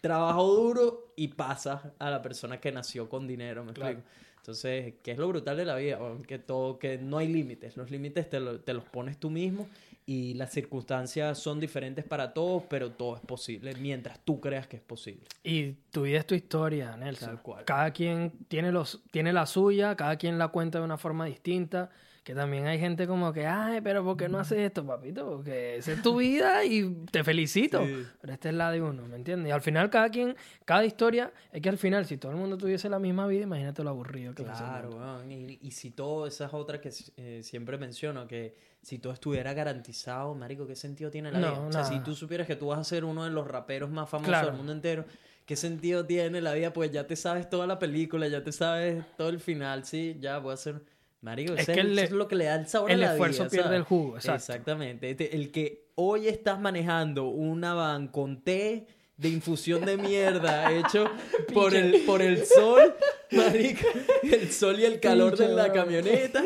Trabajó 0.00 0.46
duro 0.54 1.12
y 1.16 1.28
pasa 1.28 1.92
a 1.98 2.10
la 2.10 2.22
persona 2.22 2.60
que 2.60 2.70
nació 2.70 3.08
con 3.08 3.26
dinero, 3.26 3.64
¿me 3.64 3.72
Claro. 3.72 3.92
explico? 3.98 4.10
Entonces, 4.36 4.94
que 5.02 5.12
es 5.12 5.18
lo 5.18 5.28
brutal 5.28 5.56
de 5.56 5.64
la 5.64 5.76
vida, 5.76 5.98
que 6.26 6.38
todo, 6.38 6.78
que 6.78 6.96
no 6.98 7.18
hay 7.18 7.28
límites, 7.28 7.76
los 7.76 7.90
límites 7.90 8.28
te, 8.30 8.40
lo- 8.40 8.60
te 8.60 8.72
los 8.72 8.84
pones 8.84 9.18
tú 9.18 9.28
mismo 9.30 9.66
y 10.06 10.34
las 10.34 10.50
circunstancias 10.52 11.38
son 11.38 11.60
diferentes 11.60 12.04
para 12.04 12.32
todos, 12.32 12.62
pero 12.68 12.90
todo 12.90 13.16
es 13.16 13.22
posible 13.22 13.74
mientras 13.74 14.18
tú 14.24 14.40
creas 14.40 14.66
que 14.66 14.76
es 14.76 14.82
posible. 14.82 15.22
Y 15.44 15.72
tu 15.90 16.02
vida 16.02 16.18
es 16.20 16.26
tu 16.26 16.34
historia, 16.34 16.96
Nelson. 16.96 17.28
Tal 17.28 17.42
cual. 17.42 17.64
Cada 17.66 17.90
quien 17.92 18.32
tiene, 18.48 18.72
los, 18.72 19.02
tiene 19.10 19.32
la 19.32 19.44
suya, 19.46 19.94
cada 19.94 20.16
quien 20.16 20.38
la 20.38 20.48
cuenta 20.48 20.78
de 20.78 20.84
una 20.84 20.96
forma 20.98 21.26
distinta. 21.26 21.90
Que 22.22 22.34
también 22.34 22.66
hay 22.66 22.78
gente 22.78 23.06
como 23.06 23.32
que, 23.32 23.46
ay, 23.46 23.80
pero 23.80 24.04
¿por 24.04 24.16
qué 24.16 24.28
no 24.28 24.38
haces 24.38 24.58
esto, 24.58 24.84
papito? 24.86 25.26
Porque 25.26 25.76
esa 25.76 25.92
es 25.92 26.02
tu 26.02 26.18
vida 26.18 26.62
y 26.66 27.04
te 27.10 27.24
felicito. 27.24 27.84
Sí. 27.84 28.06
Pero 28.20 28.32
esta 28.34 28.48
es 28.50 28.54
la 28.54 28.70
de 28.70 28.82
uno, 28.82 29.06
¿me 29.08 29.16
entiendes? 29.16 29.48
Y 29.48 29.52
al 29.52 29.62
final, 29.62 29.88
cada 29.88 30.10
quien, 30.10 30.36
cada 30.66 30.84
historia, 30.84 31.32
es 31.50 31.62
que 31.62 31.70
al 31.70 31.78
final, 31.78 32.04
si 32.04 32.18
todo 32.18 32.32
el 32.32 32.38
mundo 32.38 32.58
tuviese 32.58 32.90
la 32.90 32.98
misma 32.98 33.26
vida, 33.26 33.44
imagínate 33.44 33.82
lo 33.82 33.90
aburrido 33.90 34.34
que 34.34 34.44
Claro, 34.44 34.90
weón, 34.90 35.32
y, 35.32 35.58
y 35.62 35.70
si 35.70 35.90
todo, 35.92 36.26
esa 36.26 36.44
es 36.46 36.52
otra 36.54 36.78
que 36.78 36.90
eh, 37.16 37.40
siempre 37.42 37.78
menciono, 37.78 38.26
que 38.28 38.54
si 38.82 38.98
todo 38.98 39.14
estuviera 39.14 39.54
garantizado, 39.54 40.34
marico, 40.34 40.66
¿qué 40.66 40.76
sentido 40.76 41.10
tiene 41.10 41.32
la 41.32 41.38
No, 41.38 41.50
vida? 41.52 41.60
O 41.68 41.72
sea, 41.72 41.84
si 41.84 42.00
tú 42.00 42.14
supieras 42.14 42.46
que 42.46 42.54
tú 42.56 42.66
vas 42.68 42.78
a 42.80 42.84
ser 42.84 43.04
uno 43.06 43.24
de 43.24 43.30
los 43.30 43.48
raperos 43.48 43.88
más 43.90 44.08
famosos 44.10 44.28
Claro. 44.28 44.48
del 44.48 44.56
mundo 44.56 44.72
entero, 44.72 45.06
¿qué 45.46 45.56
sentido 45.56 46.04
tiene 46.04 46.42
la 46.42 46.52
vida? 46.52 46.70
Pues 46.72 46.90
ya 46.92 47.06
te 47.06 47.16
sabes 47.16 47.48
toda 47.48 47.66
la 47.66 47.78
película, 47.78 48.28
ya 48.28 48.42
te 48.44 48.52
sabes 48.52 49.02
todo 49.16 49.30
el 49.30 49.40
final, 49.40 49.86
sí, 49.86 50.18
ya 50.20 50.36
voy 50.38 50.52
a 50.52 50.56
ser... 50.58 50.82
Marico, 51.22 51.54
Es 51.54 51.66
que 51.66 51.72
es, 51.72 51.78
el- 51.78 51.92
eso 51.98 52.04
es 52.06 52.10
lo 52.12 52.28
que 52.28 52.34
le 52.36 52.46
da 52.46 52.54
el 52.54 52.66
sabor 52.66 52.90
el 52.90 53.02
a 53.02 53.06
la 53.06 53.12
esfuerzo 53.12 53.42
vida, 53.44 53.50
pierde 53.50 53.64
¿sabes? 53.64 53.78
el 53.78 53.84
jugo, 53.84 54.16
exacto. 54.16 54.36
Exactamente. 54.52 55.10
Este, 55.10 55.36
el 55.36 55.50
que 55.50 55.90
hoy 55.96 56.28
estás 56.28 56.58
manejando 56.60 57.28
una 57.28 57.74
van 57.74 58.08
con 58.08 58.42
té 58.42 58.86
de 59.18 59.28
infusión 59.28 59.84
de 59.84 59.98
mierda 59.98 60.72
hecho 60.78 61.04
por 61.52 61.74
el, 61.74 62.02
por 62.06 62.22
el 62.22 62.46
sol, 62.46 62.94
marico, 63.32 63.86
el 64.22 64.50
sol 64.50 64.80
y 64.80 64.84
el 64.86 64.98
calor 64.98 65.36
de 65.36 65.48
la 65.48 65.70
camioneta, 65.72 66.42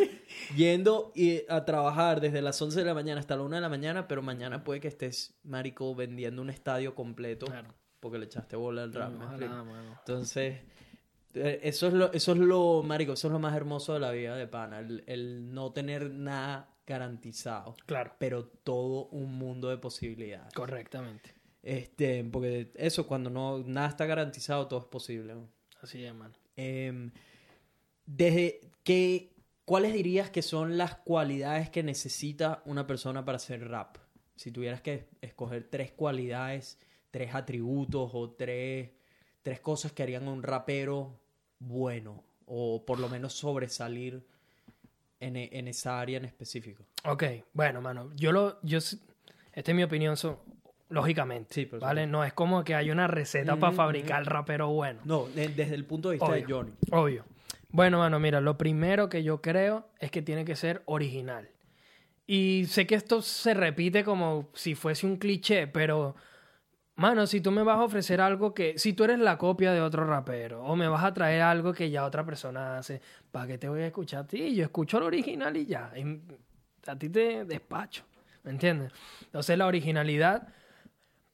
yendo 0.56 1.12
a 1.48 1.64
trabajar 1.64 2.20
desde 2.20 2.42
las 2.42 2.60
11 2.60 2.80
de 2.80 2.84
la 2.84 2.94
mañana 2.94 3.20
hasta 3.20 3.36
la 3.36 3.42
1 3.42 3.54
de 3.54 3.62
la 3.62 3.68
mañana, 3.68 4.08
pero 4.08 4.22
mañana 4.22 4.64
puede 4.64 4.80
que 4.80 4.88
estés, 4.88 5.34
marico, 5.44 5.94
vendiendo 5.94 6.42
un 6.42 6.50
estadio 6.50 6.96
completo 6.96 7.46
Claro. 7.46 7.68
porque 8.00 8.18
le 8.18 8.24
echaste 8.24 8.56
bola 8.56 8.82
al 8.82 8.92
rap. 8.92 9.10
¿me 9.12 9.18
Ojalá, 9.24 9.30
explico? 9.36 9.64
mano. 9.66 9.96
Entonces, 10.00 10.56
eso 11.34 11.88
es 11.88 11.92
lo, 11.94 12.12
eso 12.12 12.32
es 12.32 12.38
lo, 12.38 12.82
marico, 12.82 13.12
eso 13.14 13.28
es 13.28 13.32
lo 13.32 13.38
más 13.38 13.54
hermoso 13.56 13.94
de 13.94 14.00
la 14.00 14.10
vida 14.12 14.36
de 14.36 14.46
pana, 14.46 14.78
el, 14.80 15.02
el 15.06 15.52
no 15.52 15.72
tener 15.72 16.10
nada 16.10 16.70
garantizado, 16.86 17.76
Claro, 17.86 18.12
pero 18.18 18.44
todo 18.44 19.06
un 19.06 19.36
mundo 19.38 19.68
de 19.68 19.78
posibilidades. 19.78 20.52
correctamente. 20.54 21.34
Este, 21.62 22.22
porque 22.24 22.70
eso, 22.74 23.06
cuando 23.06 23.30
no, 23.30 23.58
nada 23.60 23.88
está 23.88 24.04
garantizado, 24.04 24.68
todo 24.68 24.80
es 24.80 24.86
posible. 24.86 25.34
¿no? 25.34 25.48
Así 25.80 26.04
es, 26.04 26.14
mano. 26.14 26.34
Em, 26.56 27.10
desde 28.04 28.60
que, 28.82 29.32
¿cuáles 29.64 29.94
dirías 29.94 30.28
que 30.30 30.42
son 30.42 30.76
las 30.76 30.96
cualidades 30.96 31.70
que 31.70 31.82
necesita 31.82 32.62
una 32.66 32.86
persona 32.86 33.24
para 33.24 33.36
hacer 33.36 33.66
rap? 33.66 33.96
Si 34.36 34.50
tuvieras 34.50 34.82
que 34.82 35.08
escoger 35.22 35.68
tres 35.70 35.90
cualidades, 35.90 36.78
tres 37.10 37.34
atributos 37.34 38.10
o 38.12 38.30
tres, 38.32 38.90
tres 39.42 39.60
cosas 39.60 39.92
que 39.92 40.02
harían 40.02 40.28
a 40.28 40.32
un 40.32 40.42
rapero 40.42 41.18
bueno, 41.66 42.22
o 42.46 42.84
por 42.84 42.98
lo 43.00 43.08
menos 43.08 43.32
sobresalir 43.34 44.22
en, 45.20 45.36
e- 45.36 45.50
en 45.52 45.68
esa 45.68 46.00
área 46.00 46.18
en 46.18 46.24
específico. 46.24 46.84
Ok, 47.04 47.24
bueno, 47.52 47.80
mano, 47.80 48.10
yo 48.16 48.32
lo, 48.32 48.60
yo, 48.62 48.78
esta 48.78 48.98
es 49.70 49.74
mi 49.74 49.82
opinión, 49.82 50.16
so- 50.16 50.44
lógicamente, 50.90 51.54
Sí, 51.54 51.68
¿vale? 51.80 52.06
No 52.06 52.24
es 52.24 52.32
como 52.32 52.62
que 52.64 52.74
hay 52.74 52.90
una 52.90 53.06
receta 53.06 53.56
para 53.58 53.70
Ujú, 53.70 53.76
fabricar 53.76 54.20
el 54.20 54.26
rapero 54.26 54.68
bueno. 54.70 55.00
No, 55.04 55.26
de- 55.28 55.48
desde 55.48 55.74
el 55.74 55.84
punto 55.84 56.10
de 56.10 56.16
vista 56.16 56.32
de 56.32 56.44
Obvio. 56.44 56.56
Johnny. 56.56 56.72
Obvio. 56.90 57.24
Bueno, 57.70 57.98
mano, 57.98 58.20
mira, 58.20 58.40
lo 58.40 58.56
primero 58.56 59.08
que 59.08 59.22
yo 59.24 59.40
creo 59.40 59.88
es 59.98 60.10
que 60.10 60.22
tiene 60.22 60.44
que 60.44 60.54
ser 60.56 60.82
original. 60.86 61.48
Y 62.26 62.66
sé 62.68 62.86
que 62.86 62.94
esto 62.94 63.20
se 63.20 63.52
repite 63.52 64.04
como 64.04 64.48
si 64.54 64.74
fuese 64.74 65.06
un 65.06 65.16
cliché, 65.16 65.66
pero, 65.66 66.14
mano, 66.96 67.26
si 67.26 67.40
tú 67.40 67.50
me 67.50 67.62
vas 67.62 67.78
a 67.78 67.84
ofrecer 67.84 68.20
algo 68.20 68.54
que, 68.54 68.78
si 68.78 68.92
tú 68.92 69.04
eres 69.04 69.18
la 69.18 69.38
copia 69.38 69.72
de 69.72 69.80
otro 69.80 70.04
rapero, 70.06 70.62
o 70.62 70.76
me 70.76 70.88
vas 70.88 71.04
a 71.04 71.14
traer 71.14 71.42
algo 71.42 71.72
que 71.72 71.90
ya 71.90 72.04
otra 72.04 72.24
persona 72.24 72.78
hace, 72.78 73.00
¿para 73.30 73.46
qué 73.46 73.58
te 73.58 73.68
voy 73.68 73.80
a 73.82 73.86
escuchar 73.86 74.24
a 74.24 74.26
ti? 74.26 74.54
Yo 74.54 74.64
escucho 74.64 74.98
el 74.98 75.04
original 75.04 75.56
y 75.56 75.66
ya. 75.66 75.92
A 76.86 76.96
ti 76.96 77.08
te 77.08 77.44
despacho, 77.44 78.04
¿me 78.42 78.50
entiendes? 78.50 78.92
Entonces 79.22 79.56
la 79.58 79.66
originalidad 79.66 80.48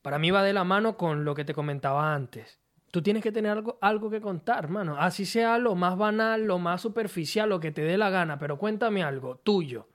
para 0.03 0.19
mí 0.19 0.31
va 0.31 0.43
de 0.43 0.53
la 0.53 0.65
mano 0.65 0.97
con 0.97 1.25
lo 1.25 1.35
que 1.35 1.45
te 1.45 1.55
comentaba 1.55 2.15
antes. 2.15 2.59
tú 2.91 3.03
tienes 3.03 3.23
que 3.23 3.33
tener 3.33 3.53
algo, 3.53 3.79
algo 3.81 4.11
que 4.11 4.21
contar, 4.21 4.69
mano. 4.69 4.97
Así 4.99 5.25
sea 5.27 5.59
lo 5.59 5.75
más 5.75 5.97
banal, 5.97 6.45
lo 6.45 6.59
más 6.59 6.81
superficial, 6.81 7.49
lo 7.49 7.61
que 7.61 7.71
te 7.71 7.83
dé 7.83 7.97
la 7.99 8.11
gana, 8.11 8.39
pero 8.39 8.59
cuéntame 8.59 9.03
algo 9.03 9.37
tuyo, 9.37 9.89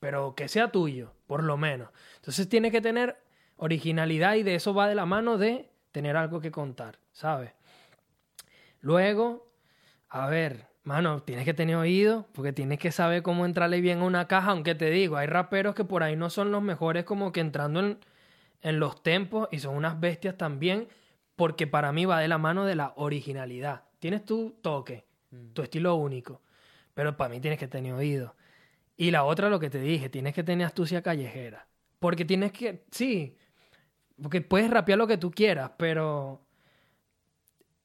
pero 0.00 0.34
que 0.34 0.48
sea 0.48 0.70
tuyo, 0.70 1.12
por 1.26 1.44
lo 1.44 1.56
menos. 1.56 1.88
Entonces 2.16 2.48
tienes 2.48 2.72
que 2.72 2.80
tener 2.80 3.21
originalidad 3.62 4.34
y 4.34 4.42
de 4.42 4.56
eso 4.56 4.74
va 4.74 4.88
de 4.88 4.96
la 4.96 5.06
mano 5.06 5.38
de 5.38 5.70
tener 5.92 6.16
algo 6.16 6.40
que 6.40 6.50
contar, 6.50 6.98
¿sabes? 7.12 7.52
Luego, 8.80 9.52
a 10.08 10.26
ver, 10.26 10.66
mano, 10.82 11.22
tienes 11.22 11.44
que 11.44 11.54
tener 11.54 11.76
oído, 11.76 12.26
porque 12.32 12.52
tienes 12.52 12.80
que 12.80 12.90
saber 12.90 13.22
cómo 13.22 13.46
entrarle 13.46 13.80
bien 13.80 14.00
a 14.00 14.04
una 14.04 14.26
caja, 14.26 14.50
aunque 14.50 14.74
te 14.74 14.90
digo, 14.90 15.16
hay 15.16 15.28
raperos 15.28 15.76
que 15.76 15.84
por 15.84 16.02
ahí 16.02 16.16
no 16.16 16.28
son 16.28 16.50
los 16.50 16.60
mejores 16.60 17.04
como 17.04 17.30
que 17.30 17.38
entrando 17.38 17.78
en, 17.78 17.98
en 18.62 18.80
los 18.80 19.00
tempos 19.00 19.48
y 19.52 19.60
son 19.60 19.76
unas 19.76 20.00
bestias 20.00 20.36
también, 20.36 20.88
porque 21.36 21.68
para 21.68 21.92
mí 21.92 22.04
va 22.04 22.18
de 22.18 22.26
la 22.26 22.38
mano 22.38 22.64
de 22.64 22.74
la 22.74 22.92
originalidad. 22.96 23.84
Tienes 24.00 24.24
tu 24.24 24.58
toque, 24.60 25.04
tu 25.52 25.62
estilo 25.62 25.94
único, 25.94 26.42
pero 26.94 27.16
para 27.16 27.30
mí 27.30 27.38
tienes 27.38 27.60
que 27.60 27.68
tener 27.68 27.92
oído. 27.92 28.34
Y 28.96 29.12
la 29.12 29.22
otra, 29.22 29.48
lo 29.48 29.60
que 29.60 29.70
te 29.70 29.78
dije, 29.78 30.08
tienes 30.08 30.34
que 30.34 30.42
tener 30.42 30.66
astucia 30.66 31.00
callejera. 31.00 31.68
Porque 32.00 32.24
tienes 32.24 32.50
que, 32.50 32.84
sí, 32.90 33.36
porque 34.22 34.40
puedes 34.40 34.70
rapear 34.70 34.98
lo 34.98 35.06
que 35.06 35.18
tú 35.18 35.30
quieras, 35.30 35.72
pero... 35.76 36.40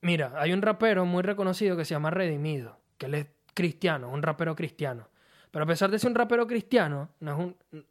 Mira, 0.01 0.33
hay 0.37 0.53
un 0.53 0.61
rapero 0.61 1.05
muy 1.05 1.23
reconocido 1.23 1.75
que 1.75 1.83
se 1.83 1.95
llama 1.95 2.11
Redimido, 2.11 2.79
que 2.97 3.07
él 3.07 3.15
es 3.15 3.27
cristiano, 3.53 4.09
un 4.09 4.21
rapero 4.21 4.55
cristiano. 4.55 5.09
Pero 5.49 5.63
a 5.63 5.67
pesar 5.67 5.89
de 5.89 5.97
ser 5.97 6.11
un 6.11 6.15
rapero 6.15 6.45
cristiano, 6.45 7.09
no 7.19 7.31
es 7.31 7.37
un... 7.39 7.85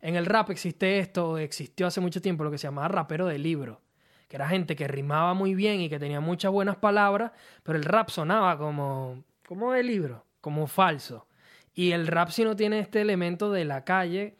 en 0.00 0.16
el 0.16 0.26
rap 0.26 0.50
existe 0.50 0.98
esto, 0.98 1.38
existió 1.38 1.86
hace 1.86 2.00
mucho 2.00 2.20
tiempo 2.20 2.42
lo 2.42 2.50
que 2.50 2.58
se 2.58 2.66
llamaba 2.66 2.88
rapero 2.88 3.26
de 3.26 3.38
libro, 3.38 3.80
que 4.28 4.36
era 4.36 4.48
gente 4.48 4.74
que 4.74 4.88
rimaba 4.88 5.32
muy 5.34 5.54
bien 5.54 5.80
y 5.80 5.88
que 5.88 6.00
tenía 6.00 6.20
muchas 6.20 6.50
buenas 6.50 6.76
palabras, 6.76 7.30
pero 7.62 7.78
el 7.78 7.84
rap 7.84 8.10
sonaba 8.10 8.58
como, 8.58 9.22
como 9.46 9.72
de 9.72 9.84
libro, 9.84 10.26
como 10.40 10.66
falso. 10.66 11.28
Y 11.72 11.92
el 11.92 12.08
rap 12.08 12.30
si 12.30 12.44
no 12.44 12.56
tiene 12.56 12.80
este 12.80 13.00
elemento 13.00 13.52
de 13.52 13.64
la 13.64 13.84
calle, 13.84 14.36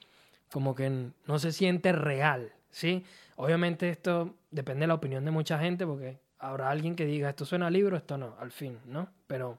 como 0.50 0.74
que 0.74 0.90
no 1.26 1.38
se 1.38 1.52
siente 1.52 1.92
real, 1.92 2.52
¿sí? 2.70 3.04
Obviamente 3.36 3.88
esto 3.88 4.36
depende 4.50 4.82
de 4.82 4.86
la 4.88 4.94
opinión 4.94 5.24
de 5.24 5.30
mucha 5.30 5.58
gente, 5.58 5.86
porque 5.86 6.18
habrá 6.38 6.70
alguien 6.70 6.94
que 6.94 7.06
diga, 7.06 7.30
esto 7.30 7.44
suena 7.44 7.66
a 7.66 7.70
libro, 7.70 7.96
esto 7.96 8.18
no, 8.18 8.36
al 8.38 8.52
fin, 8.52 8.78
¿no? 8.86 9.08
Pero, 9.26 9.58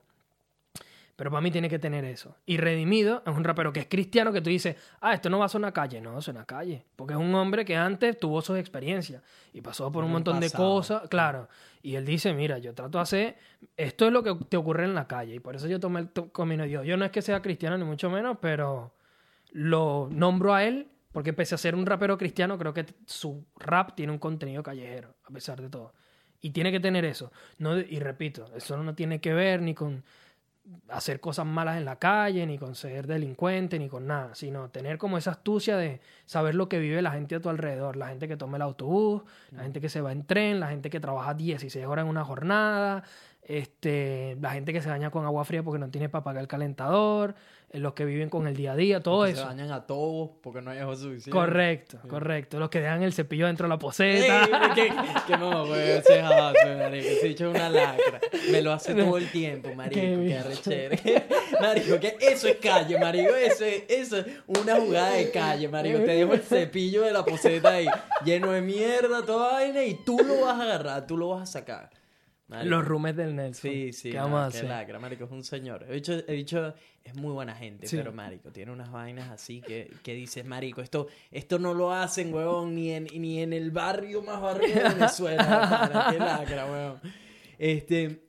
pero 1.15 1.31
para 1.31 1.41
mí 1.41 1.51
tiene 1.51 1.69
que 1.69 1.79
tener 1.79 2.05
eso. 2.05 2.35
Y 2.45 2.57
Redimido 2.57 3.23
es 3.25 3.35
un 3.35 3.43
rapero 3.43 3.73
que 3.73 3.81
es 3.81 3.87
cristiano, 3.87 4.31
que 4.31 4.41
tú 4.41 4.49
dices, 4.49 4.75
ah, 5.01 5.13
esto 5.13 5.29
no 5.29 5.39
va 5.39 5.45
a 5.45 5.49
sonar 5.49 5.73
calle, 5.73 5.99
no, 5.99 6.21
suena 6.21 6.45
calle, 6.45 6.85
porque 6.95 7.13
es 7.13 7.19
un 7.19 7.33
hombre 7.35 7.65
que 7.65 7.75
antes 7.75 8.19
tuvo 8.19 8.41
sus 8.41 8.57
experiencias 8.57 9.21
y 9.51 9.61
pasó 9.61 9.91
por 9.91 10.03
un 10.03 10.11
montón 10.11 10.39
de 10.39 10.51
cosas, 10.51 11.09
claro. 11.09 11.49
Y 11.81 11.95
él 11.95 12.05
dice, 12.05 12.33
mira, 12.33 12.59
yo 12.59 12.73
trato 12.73 12.97
de 12.97 13.01
hacer, 13.01 13.37
esto 13.75 14.05
es 14.05 14.13
lo 14.13 14.23
que 14.23 14.35
te 14.47 14.57
ocurre 14.57 14.85
en 14.85 14.95
la 14.95 15.07
calle, 15.07 15.35
y 15.35 15.39
por 15.39 15.55
eso 15.55 15.67
yo 15.67 15.79
tomé 15.79 16.01
el 16.01 16.09
camino 16.31 16.63
de 16.63 16.69
Dios. 16.69 16.85
Yo 16.85 16.97
no 16.97 17.05
es 17.05 17.11
que 17.11 17.21
sea 17.21 17.41
cristiano 17.41 17.77
ni 17.77 17.83
mucho 17.83 18.09
menos, 18.09 18.37
pero 18.39 18.93
lo 19.51 20.07
nombro 20.11 20.53
a 20.53 20.63
él 20.63 20.87
porque 21.15 21.31
pese 21.31 21.55
a 21.55 21.57
ser 21.57 21.75
un 21.75 21.85
rapero 21.85 22.17
cristiano, 22.17 22.57
creo 22.57 22.73
que 22.73 22.85
su 23.05 23.45
rap 23.55 23.95
tiene 23.95 24.11
un 24.11 24.19
contenido 24.19 24.61
callejero, 24.61 25.15
a 25.23 25.31
pesar 25.31 25.61
de 25.61 25.69
todo. 25.69 25.93
Y 26.41 26.49
tiene 26.49 26.73
que 26.73 26.81
tener 26.81 27.05
eso. 27.05 27.31
No, 27.57 27.79
y 27.79 27.99
repito, 27.99 28.51
eso 28.53 28.75
no 28.75 28.93
tiene 28.95 29.21
que 29.21 29.33
ver 29.33 29.61
ni 29.61 29.73
con 29.73 30.03
hacer 30.89 31.21
cosas 31.21 31.45
malas 31.45 31.77
en 31.77 31.85
la 31.85 31.99
calle, 31.99 32.45
ni 32.45 32.57
con 32.57 32.75
ser 32.75 33.07
delincuente, 33.07 33.79
ni 33.79 33.87
con 33.87 34.07
nada, 34.07 34.35
sino 34.35 34.69
tener 34.71 34.97
como 34.97 35.17
esa 35.17 35.31
astucia 35.31 35.77
de 35.77 36.01
saber 36.25 36.53
lo 36.53 36.67
que 36.67 36.79
vive 36.79 37.01
la 37.01 37.11
gente 37.11 37.35
a 37.35 37.39
tu 37.39 37.47
alrededor, 37.47 37.95
la 37.95 38.09
gente 38.09 38.27
que 38.27 38.35
toma 38.35 38.57
el 38.57 38.63
autobús, 38.63 39.23
la 39.51 39.63
gente 39.63 39.79
que 39.79 39.87
se 39.87 40.01
va 40.01 40.11
en 40.11 40.25
tren, 40.25 40.59
la 40.59 40.67
gente 40.67 40.89
que 40.89 40.99
trabaja 40.99 41.33
16 41.33 41.85
horas 41.85 42.03
en 42.03 42.09
una 42.09 42.25
jornada, 42.25 43.03
este, 43.41 44.37
la 44.41 44.51
gente 44.51 44.73
que 44.73 44.81
se 44.81 44.89
baña 44.89 45.11
con 45.11 45.23
agua 45.23 45.45
fría 45.45 45.63
porque 45.63 45.79
no 45.79 45.89
tiene 45.89 46.09
para 46.09 46.25
pagar 46.25 46.41
el 46.41 46.49
calentador, 46.49 47.35
los 47.77 47.93
que 47.93 48.05
viven 48.05 48.29
con 48.29 48.47
el 48.47 48.55
día 48.55 48.73
a 48.73 48.75
día, 48.75 49.01
todo 49.01 49.25
Que 49.25 49.31
eso. 49.31 49.41
Se 49.41 49.47
bañan 49.47 49.71
a 49.71 49.85
todos 49.85 50.31
porque 50.41 50.61
no 50.61 50.71
hay 50.71 50.79
agua 50.79 50.95
suficiente. 50.95 51.29
Correcto, 51.31 51.97
correcto. 52.07 52.59
Los 52.59 52.69
que 52.69 52.81
dejan 52.81 53.03
el 53.03 53.13
cepillo 53.13 53.47
dentro 53.47 53.65
de 53.65 53.69
la 53.69 53.79
poseta. 53.79 54.47
¿Qué, 54.75 54.91
qué 55.27 55.37
mamá, 55.37 55.63
güey? 55.63 55.91
Ese 55.91 56.21
jato, 56.21 56.53
marico. 56.77 57.07
Ese 57.07 57.27
bicho 57.27 57.49
es 57.49 57.55
una 57.55 57.69
lacra. 57.69 58.19
Me 58.51 58.61
lo 58.61 58.71
hace 58.73 58.93
todo 58.95 59.17
el 59.17 59.29
tiempo, 59.31 59.69
marico. 59.75 59.95
Qué 60.01 60.07
Qué, 60.07 60.15
bicho. 60.17 60.39
arrechera. 60.39 61.23
Marico, 61.61 61.99
que 61.99 62.17
eso 62.19 62.47
es 62.47 62.57
calle, 62.57 62.99
marico. 62.99 63.33
Eso 63.33 63.63
es, 63.65 63.83
eso 63.87 64.17
es 64.17 64.25
una 64.47 64.75
jugada 64.75 65.11
de 65.11 65.31
calle, 65.31 65.67
marico. 65.69 65.99
Te 65.99 66.11
dejo 66.15 66.33
el 66.33 66.41
cepillo 66.41 67.03
de 67.03 67.11
la 67.13 67.23
poseta 67.23 67.69
ahí 67.73 67.87
lleno 68.23 68.51
de 68.51 68.61
mierda, 68.61 69.23
toda 69.25 69.53
vaina, 69.53 69.83
y 69.83 69.93
tú 70.03 70.17
lo 70.17 70.41
vas 70.41 70.59
a 70.59 70.63
agarrar, 70.63 71.07
tú 71.07 71.17
lo 71.17 71.29
vas 71.29 71.43
a 71.49 71.59
sacar. 71.59 71.89
Marico. 72.47 72.69
Los 72.75 72.85
rumes 72.85 73.15
del 73.15 73.35
Nelson. 73.35 73.71
Sí, 73.71 73.91
sí, 73.91 74.11
¿Qué 74.11 74.17
no, 74.17 74.23
vamos 74.25 74.39
a 74.41 74.45
hacer? 74.47 74.65
lacra, 74.65 74.99
marico, 74.99 75.23
es 75.25 75.31
un 75.31 75.43
señor. 75.43 75.85
He 75.89 75.95
dicho, 75.95 76.13
he 76.27 76.33
dicho, 76.33 76.75
es 77.03 77.15
muy 77.15 77.31
buena 77.31 77.55
gente, 77.55 77.87
Sí. 77.87 77.97
pero 77.97 78.13
marico, 78.13 78.51
tiene 78.51 78.71
unas 78.71 78.91
vainas 78.91 79.31
así 79.31 79.61
que, 79.61 79.91
que 80.03 80.13
dices, 80.13 80.45
marico, 80.45 80.81
esto, 80.83 81.07
esto 81.31 81.57
no 81.57 81.73
lo 81.73 81.91
hacen, 81.91 82.31
huevón, 82.33 82.75
ni 82.75 82.91
en, 82.91 83.05
ni 83.19 83.41
en 83.41 83.51
el 83.53 83.71
barrio 83.71 84.21
más 84.21 84.39
barrio 84.41 84.75
de 84.75 84.83
Venezuela, 84.89 86.07
qué 86.11 86.19
lacra, 86.19 86.65
huevón. 86.71 87.01
Este, 87.57 88.27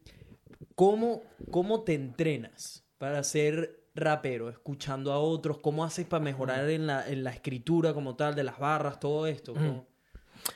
¿cómo, 0.74 1.22
¿cómo 1.50 1.82
te 1.82 1.94
entrenas 1.94 2.84
para 2.98 3.22
ser 3.22 3.80
rapero, 3.94 4.48
escuchando 4.48 5.12
a 5.12 5.18
otros? 5.18 5.58
¿Cómo 5.58 5.84
haces 5.84 6.06
para 6.06 6.24
mejorar 6.24 6.68
en 6.70 6.86
la, 6.86 7.06
en 7.06 7.22
la 7.22 7.30
escritura 7.32 7.92
como 7.92 8.16
tal, 8.16 8.34
de 8.34 8.44
las 8.44 8.58
barras, 8.58 8.98
todo 8.98 9.26
esto? 9.26 9.52
¿Cómo? 9.52 9.86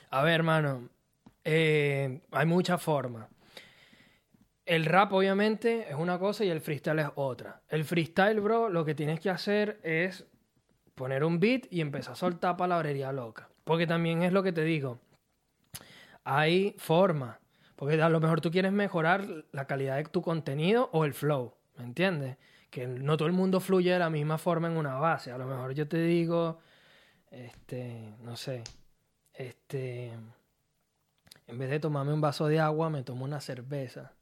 A 0.09 0.23
ver, 0.23 0.33
hermano. 0.33 0.89
eh, 1.43 2.21
hay 2.31 2.45
muchas 2.45 2.81
formas. 2.81 3.27
El 4.71 4.85
rap, 4.85 5.11
obviamente, 5.11 5.89
es 5.89 5.95
una 5.95 6.17
cosa 6.17 6.45
y 6.45 6.49
el 6.49 6.61
freestyle 6.61 6.99
es 6.99 7.09
otra. 7.15 7.61
El 7.67 7.83
freestyle, 7.83 8.39
bro, 8.39 8.69
lo 8.69 8.85
que 8.85 8.95
tienes 8.95 9.19
que 9.19 9.29
hacer 9.29 9.81
es 9.83 10.25
poner 10.95 11.25
un 11.25 11.41
beat 11.41 11.63
y 11.69 11.81
empezar 11.81 12.13
a 12.13 12.15
soltar 12.15 12.55
palabrería 12.55 13.11
loca. 13.11 13.49
Porque 13.65 13.85
también 13.85 14.23
es 14.23 14.31
lo 14.31 14.43
que 14.43 14.53
te 14.53 14.63
digo. 14.63 15.01
Hay 16.23 16.73
formas. 16.77 17.37
Porque 17.75 18.01
a 18.01 18.07
lo 18.07 18.21
mejor 18.21 18.39
tú 18.39 18.49
quieres 18.49 18.71
mejorar 18.71 19.43
la 19.51 19.67
calidad 19.67 19.97
de 19.97 20.05
tu 20.05 20.21
contenido 20.21 20.89
o 20.93 21.03
el 21.03 21.13
flow. 21.13 21.53
¿Me 21.75 21.83
entiendes? 21.83 22.37
Que 22.69 22.87
no 22.87 23.17
todo 23.17 23.27
el 23.27 23.33
mundo 23.33 23.59
fluye 23.59 23.91
de 23.91 23.99
la 23.99 24.09
misma 24.09 24.37
forma 24.37 24.69
en 24.69 24.77
una 24.77 24.93
base. 24.93 25.33
A 25.33 25.37
lo 25.37 25.47
mejor 25.47 25.73
yo 25.73 25.85
te 25.89 26.01
digo, 26.01 26.59
este, 27.29 28.15
no 28.21 28.37
sé, 28.37 28.63
este, 29.33 30.13
en 31.47 31.59
vez 31.59 31.69
de 31.69 31.81
tomarme 31.81 32.13
un 32.13 32.21
vaso 32.21 32.47
de 32.47 32.61
agua, 32.61 32.89
me 32.89 33.03
tomo 33.03 33.25
una 33.25 33.41
cerveza. 33.41 34.13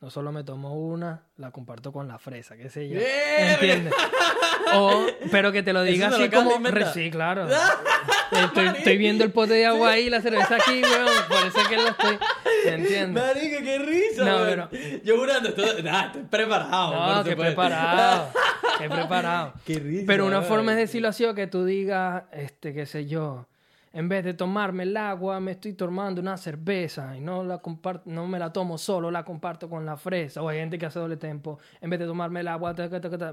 No 0.00 0.08
solo 0.08 0.32
me 0.32 0.42
tomo 0.44 0.74
una, 0.74 1.24
la 1.36 1.50
comparto 1.50 1.92
con 1.92 2.08
la 2.08 2.18
fresa, 2.18 2.56
qué 2.56 2.70
sé 2.70 2.88
yo. 2.88 2.98
¿Entiendes? 2.98 3.92
O, 4.72 5.04
pero 5.30 5.52
que 5.52 5.62
te 5.62 5.74
lo 5.74 5.82
Eso 5.82 5.92
diga 5.92 6.10
se 6.10 6.16
lo 6.18 6.24
así 6.24 6.30
como... 6.34 6.56
inventar. 6.56 6.94
Sí, 6.94 7.10
claro. 7.10 7.46
Estoy, 8.32 8.68
estoy 8.68 8.96
viendo 8.96 9.24
el 9.24 9.32
pote 9.32 9.54
de 9.54 9.66
agua 9.66 9.90
ahí, 9.90 10.08
la 10.08 10.22
cerveza 10.22 10.54
aquí, 10.56 10.80
weón. 10.82 11.08
Es 11.48 11.68
que 11.68 11.76
lo 11.76 11.88
estoy... 11.88 12.18
¿Entiendes? 12.64 13.24
Marico, 13.24 13.62
qué 13.62 13.78
risa, 13.78 14.24
No, 14.24 14.36
weón. 14.42 14.68
Yo 15.04 15.18
jurando, 15.18 15.48
estoy, 15.50 15.82
nah, 15.82 16.06
estoy 16.06 16.22
preparado. 16.22 17.16
No, 17.16 17.24
qué 17.24 17.36
preparado. 17.36 18.28
Qué 18.78 18.88
preparado. 18.88 19.52
Qué 19.66 19.74
risa, 19.74 20.04
Pero 20.06 20.24
una 20.24 20.38
weón. 20.38 20.48
forma 20.48 20.72
es 20.72 20.78
decirlo 20.78 21.08
así 21.08 21.24
o 21.26 21.34
que 21.34 21.46
tú 21.46 21.66
digas, 21.66 22.22
este, 22.32 22.72
qué 22.72 22.86
sé 22.86 23.04
yo, 23.06 23.46
en 23.92 24.08
vez 24.08 24.24
de 24.24 24.34
tomarme 24.34 24.84
el 24.84 24.96
agua, 24.96 25.40
me 25.40 25.52
estoy 25.52 25.72
tomando 25.74 26.20
una 26.20 26.36
cerveza 26.36 27.16
y 27.16 27.20
no 27.20 27.42
la 27.42 27.58
comparto, 27.58 28.08
no 28.10 28.26
me 28.26 28.38
la 28.38 28.52
tomo 28.52 28.78
solo, 28.78 29.10
la 29.10 29.24
comparto 29.24 29.68
con 29.68 29.84
la 29.84 29.96
fresa. 29.96 30.42
O 30.42 30.48
hay 30.48 30.58
gente 30.60 30.78
que 30.78 30.86
hace 30.86 30.98
doble 31.00 31.16
tempo, 31.16 31.58
en 31.80 31.90
vez 31.90 31.98
de 32.00 32.06
tomarme 32.06 32.40
el 32.40 32.48
agua, 32.48 32.74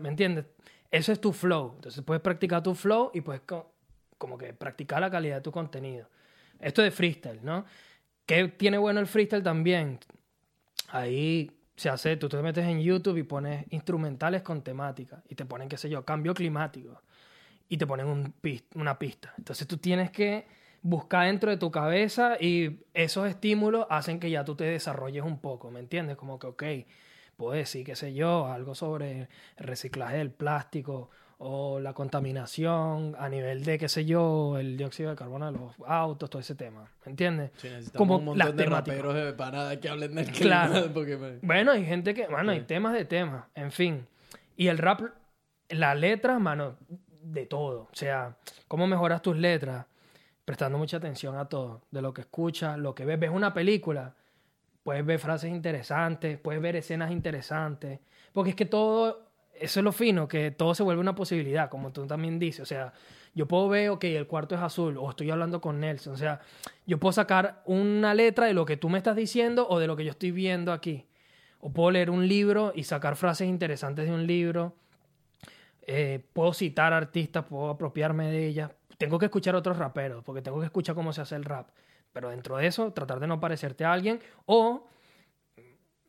¿me 0.01 0.09
entiendes? 0.09 0.45
Eso 0.89 1.11
es 1.11 1.21
tu 1.21 1.31
flow. 1.33 1.73
Entonces 1.75 2.03
puedes 2.03 2.21
practicar 2.21 2.63
tu 2.63 2.73
flow 2.73 3.11
y 3.13 3.21
puedes 3.21 3.41
co- 3.41 3.71
como 4.17 4.37
que 4.37 4.53
practicar 4.53 4.99
la 5.01 5.11
calidad 5.11 5.35
de 5.37 5.41
tu 5.41 5.51
contenido. 5.51 6.07
Esto 6.59 6.81
de 6.81 6.89
freestyle, 6.91 7.39
¿no? 7.43 7.65
¿Qué 8.25 8.47
tiene 8.49 8.77
bueno 8.77 8.99
el 8.99 9.07
freestyle 9.07 9.43
también? 9.43 9.99
Ahí 10.89 11.51
se 11.75 11.89
hace, 11.89 12.17
tú 12.17 12.29
te 12.29 12.41
metes 12.41 12.65
en 12.65 12.81
YouTube 12.81 13.17
y 13.17 13.23
pones 13.23 13.65
instrumentales 13.71 14.41
con 14.41 14.63
temática 14.63 15.21
y 15.29 15.35
te 15.35 15.45
ponen, 15.45 15.69
qué 15.69 15.77
sé 15.77 15.89
yo, 15.89 16.03
cambio 16.05 16.33
climático 16.33 17.01
y 17.69 17.77
te 17.77 17.85
ponen 17.87 18.07
un 18.07 18.33
una 18.75 18.97
pista. 18.99 19.33
Entonces 19.37 19.67
tú 19.67 19.77
tienes 19.77 20.11
que 20.11 20.45
buscar 20.81 21.25
dentro 21.27 21.49
de 21.49 21.57
tu 21.57 21.69
cabeza 21.71 22.37
y 22.39 22.79
esos 22.93 23.27
estímulos 23.27 23.85
hacen 23.89 24.19
que 24.19 24.29
ya 24.29 24.45
tú 24.45 24.55
te 24.55 24.63
desarrolles 24.65 25.23
un 25.23 25.39
poco, 25.39 25.69
¿me 25.71 25.79
entiendes? 25.79 26.15
Como 26.17 26.39
que, 26.39 26.47
ok, 26.47 26.63
puedo 27.35 27.51
decir, 27.53 27.85
qué 27.85 27.95
sé 27.95 28.13
yo, 28.13 28.47
algo 28.47 28.73
sobre 28.75 29.21
el 29.21 29.27
reciclaje 29.57 30.17
del 30.17 30.31
plástico 30.31 31.09
o 31.39 31.79
la 31.79 31.93
contaminación 31.93 33.15
a 33.19 33.29
nivel 33.29 33.63
de, 33.63 33.77
qué 33.77 33.89
sé 33.89 34.05
yo, 34.05 34.57
el 34.57 34.77
dióxido 34.77 35.09
de 35.11 35.15
carbono 35.15 35.45
de 35.51 35.51
los 35.57 35.73
autos, 35.85 36.29
todo 36.29 36.39
ese 36.39 36.55
tema, 36.55 36.89
¿me 37.05 37.11
entiendes? 37.11 37.51
Sí, 37.57 37.69
Como 37.95 38.17
un 38.17 38.25
montón 38.25 38.47
las 38.47 38.55
de 38.55 38.63
temáticas. 38.63 38.97
raperos 38.97 39.15
de 39.25 39.33
parada 39.33 39.79
que 39.79 39.89
hablen 39.89 40.15
del 40.15 40.31
Claro. 40.31 40.73
clima, 40.73 40.87
porque 40.93 41.17
me- 41.17 41.37
Bueno, 41.41 41.71
hay 41.73 41.85
gente 41.85 42.13
que, 42.13 42.27
bueno, 42.27 42.51
hay 42.51 42.61
temas 42.61 42.93
de 42.93 43.05
temas, 43.05 43.45
en 43.55 43.71
fin. 43.71 44.07
Y 44.55 44.67
el 44.67 44.77
rap, 44.79 45.01
la 45.69 45.93
letra, 45.95 46.39
mano, 46.39 46.77
de 47.33 47.45
todo. 47.45 47.87
O 47.91 47.95
sea, 47.95 48.37
cómo 48.67 48.87
mejoras 48.87 49.21
tus 49.21 49.37
letras, 49.37 49.85
prestando 50.45 50.77
mucha 50.77 50.97
atención 50.97 51.35
a 51.37 51.45
todo, 51.45 51.81
de 51.91 52.01
lo 52.01 52.13
que 52.13 52.21
escuchas, 52.21 52.77
lo 52.77 52.95
que 52.95 53.05
ves. 53.05 53.19
Ves 53.19 53.31
una 53.31 53.53
película, 53.53 54.15
puedes 54.83 55.05
ver 55.05 55.19
frases 55.19 55.51
interesantes, 55.51 56.39
puedes 56.39 56.61
ver 56.61 56.77
escenas 56.77 57.11
interesantes, 57.11 57.99
porque 58.31 58.51
es 58.51 58.55
que 58.55 58.65
todo, 58.65 59.27
eso 59.53 59.79
es 59.79 59.83
lo 59.83 59.91
fino, 59.91 60.27
que 60.27 60.51
todo 60.51 60.73
se 60.73 60.83
vuelve 60.83 61.01
una 61.01 61.15
posibilidad, 61.15 61.69
como 61.69 61.91
tú 61.91 62.07
también 62.07 62.39
dices, 62.39 62.61
o 62.61 62.65
sea, 62.65 62.93
yo 63.33 63.47
puedo 63.47 63.67
ver, 63.67 63.89
ok, 63.89 64.05
el 64.05 64.25
cuarto 64.25 64.55
es 64.55 64.61
azul, 64.61 64.97
o 64.97 65.09
estoy 65.09 65.29
hablando 65.29 65.59
con 65.59 65.79
Nelson, 65.81 66.13
o 66.13 66.17
sea, 66.17 66.39
yo 66.85 66.97
puedo 66.97 67.11
sacar 67.11 67.61
una 67.65 68.13
letra 68.13 68.45
de 68.45 68.53
lo 68.53 68.65
que 68.65 68.77
tú 68.77 68.87
me 68.87 68.97
estás 68.97 69.17
diciendo 69.17 69.67
o 69.69 69.79
de 69.79 69.87
lo 69.87 69.97
que 69.97 70.05
yo 70.05 70.11
estoy 70.11 70.31
viendo 70.31 70.71
aquí, 70.71 71.05
o 71.59 71.71
puedo 71.71 71.91
leer 71.91 72.09
un 72.09 72.27
libro 72.27 72.71
y 72.73 72.83
sacar 72.83 73.17
frases 73.17 73.49
interesantes 73.49 74.07
de 74.07 74.13
un 74.13 74.25
libro, 74.25 74.75
eh, 75.87 76.19
puedo 76.33 76.53
citar 76.53 76.93
artistas, 76.93 77.45
puedo 77.45 77.69
apropiarme 77.71 78.29
de 78.31 78.45
ellas. 78.45 78.71
Tengo 78.97 79.17
que 79.17 79.25
escuchar 79.25 79.55
a 79.55 79.59
otros 79.59 79.77
raperos, 79.77 80.23
porque 80.23 80.41
tengo 80.41 80.59
que 80.59 80.65
escuchar 80.65 80.93
cómo 80.95 81.13
se 81.13 81.21
hace 81.21 81.35
el 81.35 81.43
rap. 81.45 81.69
Pero 82.13 82.29
dentro 82.29 82.57
de 82.57 82.67
eso, 82.67 82.91
tratar 82.93 83.19
de 83.19 83.27
no 83.27 83.39
parecerte 83.39 83.85
a 83.85 83.93
alguien. 83.93 84.19
O 84.45 84.85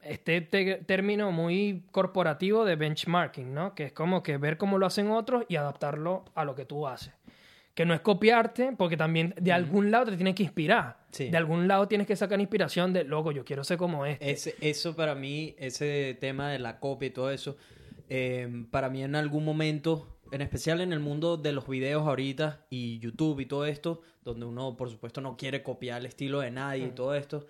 este 0.03 0.41
te- 0.41 0.77
término 0.77 1.33
muy 1.33 1.85
corporativo 1.91 2.65
de 2.65 2.77
benchmarking, 2.77 3.53
¿no? 3.53 3.75
Que 3.75 3.85
es 3.87 3.93
como 3.93 4.23
que 4.23 4.37
ver 4.39 4.57
cómo 4.57 4.79
lo 4.79 4.87
hacen 4.87 5.11
otros 5.11 5.45
y 5.49 5.57
adaptarlo 5.57 6.25
a 6.35 6.45
lo 6.45 6.55
que 6.55 6.65
tú 6.65 6.87
haces. 6.87 7.13
Que 7.75 7.85
no 7.85 7.95
es 7.95 8.01
copiarte, 8.01 8.73
porque 8.77 8.97
también 8.97 9.35
de 9.41 9.53
algún 9.53 9.91
lado 9.91 10.07
te 10.07 10.17
tienes 10.17 10.35
que 10.35 10.43
inspirar. 10.45 10.99
Sí. 11.11 11.29
De 11.31 11.37
algún 11.37 11.69
lado 11.69 11.87
tienes 11.89 12.07
que 12.07 12.17
sacar 12.17 12.41
inspiración 12.41 12.93
de, 12.93 13.05
loco, 13.05 13.33
yo 13.33 13.45
quiero 13.45 13.63
ser 13.65 13.77
como 13.77 14.07
este. 14.07 14.31
Ese- 14.31 14.57
eso 14.61 14.97
para 14.97 15.15
mí, 15.15 15.55
ese 15.59 16.17
tema 16.21 16.51
de 16.51 16.59
la 16.59 16.81
copia 16.81 17.07
y 17.09 17.11
todo 17.11 17.31
eso, 17.31 17.57
eh, 18.09 18.67
para 18.71 18.89
mí 18.91 19.03
en 19.03 19.15
algún 19.15 19.45
momento, 19.45 20.19
en 20.33 20.41
especial 20.43 20.81
en 20.81 20.93
el 20.93 21.01
mundo 21.01 21.37
de 21.37 21.53
los 21.53 21.69
videos 21.69 22.07
ahorita 22.07 22.67
y 22.71 22.99
YouTube 22.99 23.41
y 23.41 23.47
todo 23.47 23.65
esto, 23.67 24.01
donde 24.25 24.47
uno 24.47 24.77
por 24.77 24.91
supuesto 24.91 25.21
no 25.21 25.37
quiere 25.37 25.63
copiar 25.63 26.01
el 26.01 26.07
estilo 26.07 26.41
de 26.41 26.51
nadie 26.51 26.87
y 26.87 26.91
todo 26.91 27.15
esto, 27.15 27.47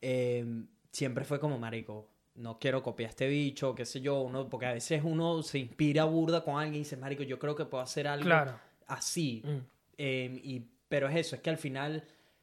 eh, 0.00 0.64
siempre 0.92 1.24
fue 1.24 1.38
como, 1.40 1.58
marico, 1.58 2.08
no 2.36 2.58
quiero 2.58 2.82
copiar 2.82 3.08
a 3.08 3.10
este 3.10 3.28
bicho, 3.28 3.74
qué 3.74 3.84
sé 3.84 4.00
yo, 4.00 4.20
uno, 4.20 4.48
porque 4.48 4.66
a 4.66 4.72
veces 4.72 5.02
uno 5.04 5.42
se 5.42 5.58
inspira 5.58 6.04
burda 6.04 6.42
con 6.44 6.56
alguien 6.56 6.76
y 6.76 6.78
dice, 6.78 6.96
marico, 6.96 7.22
yo 7.22 7.38
creo 7.38 7.54
que 7.54 7.64
puedo 7.64 7.82
hacer 7.82 8.06
algo 8.06 8.24
Claro. 8.24 8.58
así. 8.86 9.42
Mm. 9.44 9.58
Eh, 9.98 10.40
y, 10.44 10.62
pero 10.88 11.08
es 11.08 11.16
eso, 11.16 11.36
es 11.36 11.42
que 11.42 11.50
al 11.50 11.58
final 11.58 12.02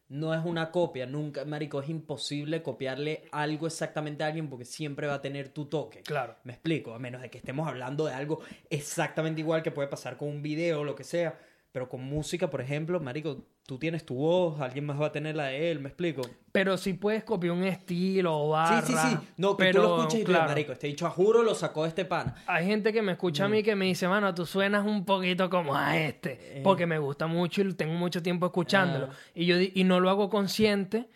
no 0.10 0.34
es 0.34 0.44
una 0.46 0.72
copia, 0.72 1.06
nunca, 1.06 1.44
marico, 1.46 1.82
es 1.82 1.90
imposible 1.90 2.64
copiarle 2.64 3.24
algo 3.32 3.68
exactamente 3.68 4.24
a 4.24 4.28
alguien 4.28 4.50
porque 4.50 4.66
siempre 4.66 5.08
va 5.08 5.16
a 5.16 5.22
tener 5.22 5.50
tu 5.50 5.66
toque. 5.66 6.02
Claro. 6.02 6.36
Me 6.44 6.54
explico, 6.54 6.94
a 6.94 7.00
menos 7.00 7.22
de 7.22 7.30
que 7.30 7.38
estemos 7.38 7.68
hablando 7.68 8.06
de 8.06 8.14
algo 8.14 8.42
exactamente 8.70 9.42
igual 9.42 9.64
que 9.64 9.72
puede 9.72 9.88
pasar 9.88 10.18
con 10.18 10.30
un 10.30 10.42
video 10.42 10.82
o 10.82 10.84
lo 10.84 10.96
que 10.96 11.04
sea. 11.04 11.38
Pero 11.72 11.90
con 11.90 12.02
música, 12.02 12.50
por 12.50 12.62
ejemplo, 12.62 13.00
marico, 13.00 13.46
tú 13.68 13.78
tienes 13.78 14.06
tu 14.06 14.16
voz, 14.16 14.62
alguien 14.62 14.86
más 14.86 15.00
va 15.00 15.08
a 15.08 15.12
tener 15.12 15.36
la 15.36 15.48
de 15.48 15.70
él, 15.70 15.82
¿me 15.82 15.90
explico? 15.90 16.22
Pero 16.54 16.78
si 16.78 16.94
puedes 16.94 17.26
copiar 17.26 17.52
un 17.52 17.66
estilo 17.66 18.34
o 18.36 18.46
Sí, 18.66 18.74
barra. 18.74 18.88
sí, 18.88 18.94
sí. 18.94 19.18
No, 19.36 19.58
que 19.58 19.66
pero, 19.66 19.82
tú 19.82 19.88
lo 19.90 19.98
escuches 19.98 20.22
y 20.22 20.24
claro, 20.24 20.46
marico, 20.48 20.72
este 20.72 20.88
dicho 20.88 21.06
a 21.06 21.10
juro 21.10 21.44
lo 21.44 21.54
sacó 21.54 21.84
de 21.84 21.90
este 21.90 22.06
pana. 22.06 22.34
Hay 22.48 22.66
gente 22.66 22.94
que 22.94 23.02
me 23.02 23.12
escucha 23.12 23.44
a 23.44 23.50
mí 23.50 23.62
que 23.64 23.76
me 23.76 23.84
dice, 23.86 24.08
mano, 24.08 24.34
tú 24.34 24.46
suenas 24.46 24.86
un 24.86 25.04
poquito 25.04 25.50
como 25.50 25.76
a 25.76 25.98
este, 25.98 26.62
porque 26.64 26.86
me 26.86 26.98
gusta 26.98 27.28
mucho 27.28 27.62
y 27.62 27.74
tengo 27.74 27.94
mucho 27.94 28.24
tiempo 28.24 28.46
escuchándolo. 28.46 29.10
Ah. 29.12 29.16
Y 29.36 29.46
yo 29.46 29.58
y 29.60 29.84
no 29.84 30.00
lo 30.00 30.10
hago 30.10 30.30
consciente, 30.30 31.10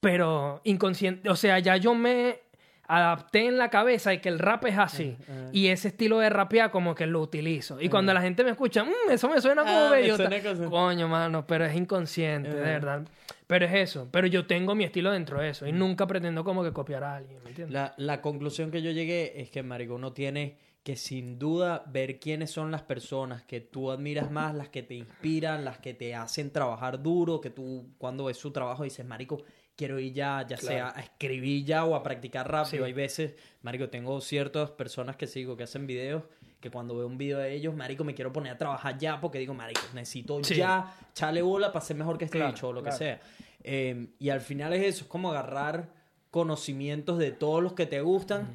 pero 0.00 0.60
inconsciente, 0.64 1.30
o 1.30 1.36
sea, 1.36 1.60
ya 1.60 1.76
yo 1.76 1.94
me 1.94 2.40
adapté 2.88 3.46
en 3.46 3.56
la 3.58 3.70
cabeza 3.70 4.10
de 4.10 4.20
que 4.20 4.28
el 4.28 4.38
rap 4.38 4.64
es 4.66 4.76
así. 4.78 5.16
ah. 5.28 5.48
Y 5.52 5.68
ese 5.68 5.88
estilo 5.88 6.18
de 6.18 6.28
rapear 6.30 6.70
como 6.70 6.94
que 6.94 7.06
lo 7.06 7.20
utilizo. 7.20 7.80
Y 7.80 7.88
cuando 7.88 8.12
la 8.12 8.20
gente 8.20 8.44
me 8.44 8.50
escucha, 8.50 8.84
"Mm, 8.84 9.10
eso 9.10 9.28
me 9.28 9.40
suena 9.40 9.62
como 9.62 9.76
Ah, 9.86 9.90
me 9.90 9.96
bellota". 10.02 10.28
suena 10.28 10.42
cosa- 10.42 10.68
Coño, 10.68 11.08
mano, 11.08 11.46
pero 11.46 11.64
es 11.64 11.74
inconsciente, 11.76 12.50
de 12.50 12.60
verdad. 12.60 13.02
Pero 13.46 13.66
es 13.66 13.72
eso. 13.74 14.08
Pero 14.10 14.26
yo 14.26 14.46
tengo 14.46 14.74
mi 14.74 14.84
estilo 14.84 15.10
dentro 15.10 15.40
de 15.40 15.50
eso. 15.50 15.66
Y 15.66 15.72
nunca 15.72 16.06
pretendo 16.06 16.42
como 16.44 16.62
que 16.64 16.72
copiar 16.72 17.04
a 17.04 17.16
alguien, 17.16 17.38
¿me 17.44 17.50
entiendes? 17.50 17.72
La, 17.74 17.94
la 17.98 18.20
conclusión 18.20 18.70
que 18.70 18.82
yo 18.82 18.90
llegué 18.90 19.40
es 19.40 19.50
que, 19.50 19.62
marico, 19.62 19.94
uno 19.94 20.12
tiene 20.12 20.56
que 20.82 20.96
sin 20.96 21.38
duda 21.38 21.84
ver 21.86 22.18
quiénes 22.18 22.50
son 22.50 22.72
las 22.72 22.82
personas 22.82 23.42
que 23.44 23.60
tú 23.60 23.92
admiras 23.92 24.30
más, 24.32 24.52
las 24.54 24.68
que 24.68 24.82
te 24.82 24.94
inspiran, 24.94 25.64
las 25.64 25.78
que 25.78 25.94
te 25.94 26.14
hacen 26.16 26.50
trabajar 26.50 27.00
duro, 27.02 27.40
que 27.40 27.50
tú 27.50 27.90
cuando 27.98 28.24
ves 28.24 28.36
su 28.36 28.50
trabajo 28.50 28.82
dices, 28.82 29.06
marico, 29.06 29.42
quiero 29.82 29.98
ir 29.98 30.12
ya, 30.12 30.46
ya 30.48 30.56
sea 30.56 30.92
a 30.94 31.00
escribir 31.00 31.64
ya 31.64 31.84
o 31.84 31.96
a 31.96 32.02
practicar. 32.04 32.48
Sí. 32.66 32.76
Yo 32.76 32.84
hay 32.84 32.92
veces, 32.92 33.34
marico, 33.62 33.88
tengo 33.88 34.20
ciertas 34.20 34.70
personas 34.70 35.16
que 35.16 35.26
sigo 35.26 35.56
que 35.56 35.64
hacen 35.64 35.88
videos 35.88 36.22
que 36.60 36.70
cuando 36.70 36.96
veo 36.96 37.08
un 37.08 37.18
video 37.18 37.38
de 37.38 37.52
ellos, 37.52 37.74
marico, 37.74 38.04
me 38.04 38.14
quiero 38.14 38.32
poner 38.32 38.52
a 38.52 38.56
trabajar 38.58 38.96
ya 38.96 39.20
porque 39.20 39.40
digo, 39.40 39.52
marico, 39.54 39.80
necesito 39.94 40.38
Sí. 40.44 40.54
ya, 40.54 40.94
chale 41.12 41.42
bola 41.42 41.72
para 41.72 41.84
ser 41.84 41.96
mejor 41.96 42.16
que 42.18 42.26
este 42.26 42.38
Claro, 42.38 42.52
bicho 42.52 42.68
o 42.68 42.72
lo 42.72 42.82
claro. 42.82 42.96
que 42.96 43.04
sea. 43.04 43.20
Eh, 43.64 44.06
y 44.20 44.28
al 44.28 44.40
final 44.40 44.72
es 44.72 44.84
eso, 44.84 45.02
es 45.04 45.10
como 45.10 45.32
agarrar 45.32 45.88
conocimientos 46.30 47.18
de 47.18 47.32
todos 47.32 47.62
los 47.62 47.72
que 47.72 47.86
te 47.86 48.00
gustan 48.00 48.48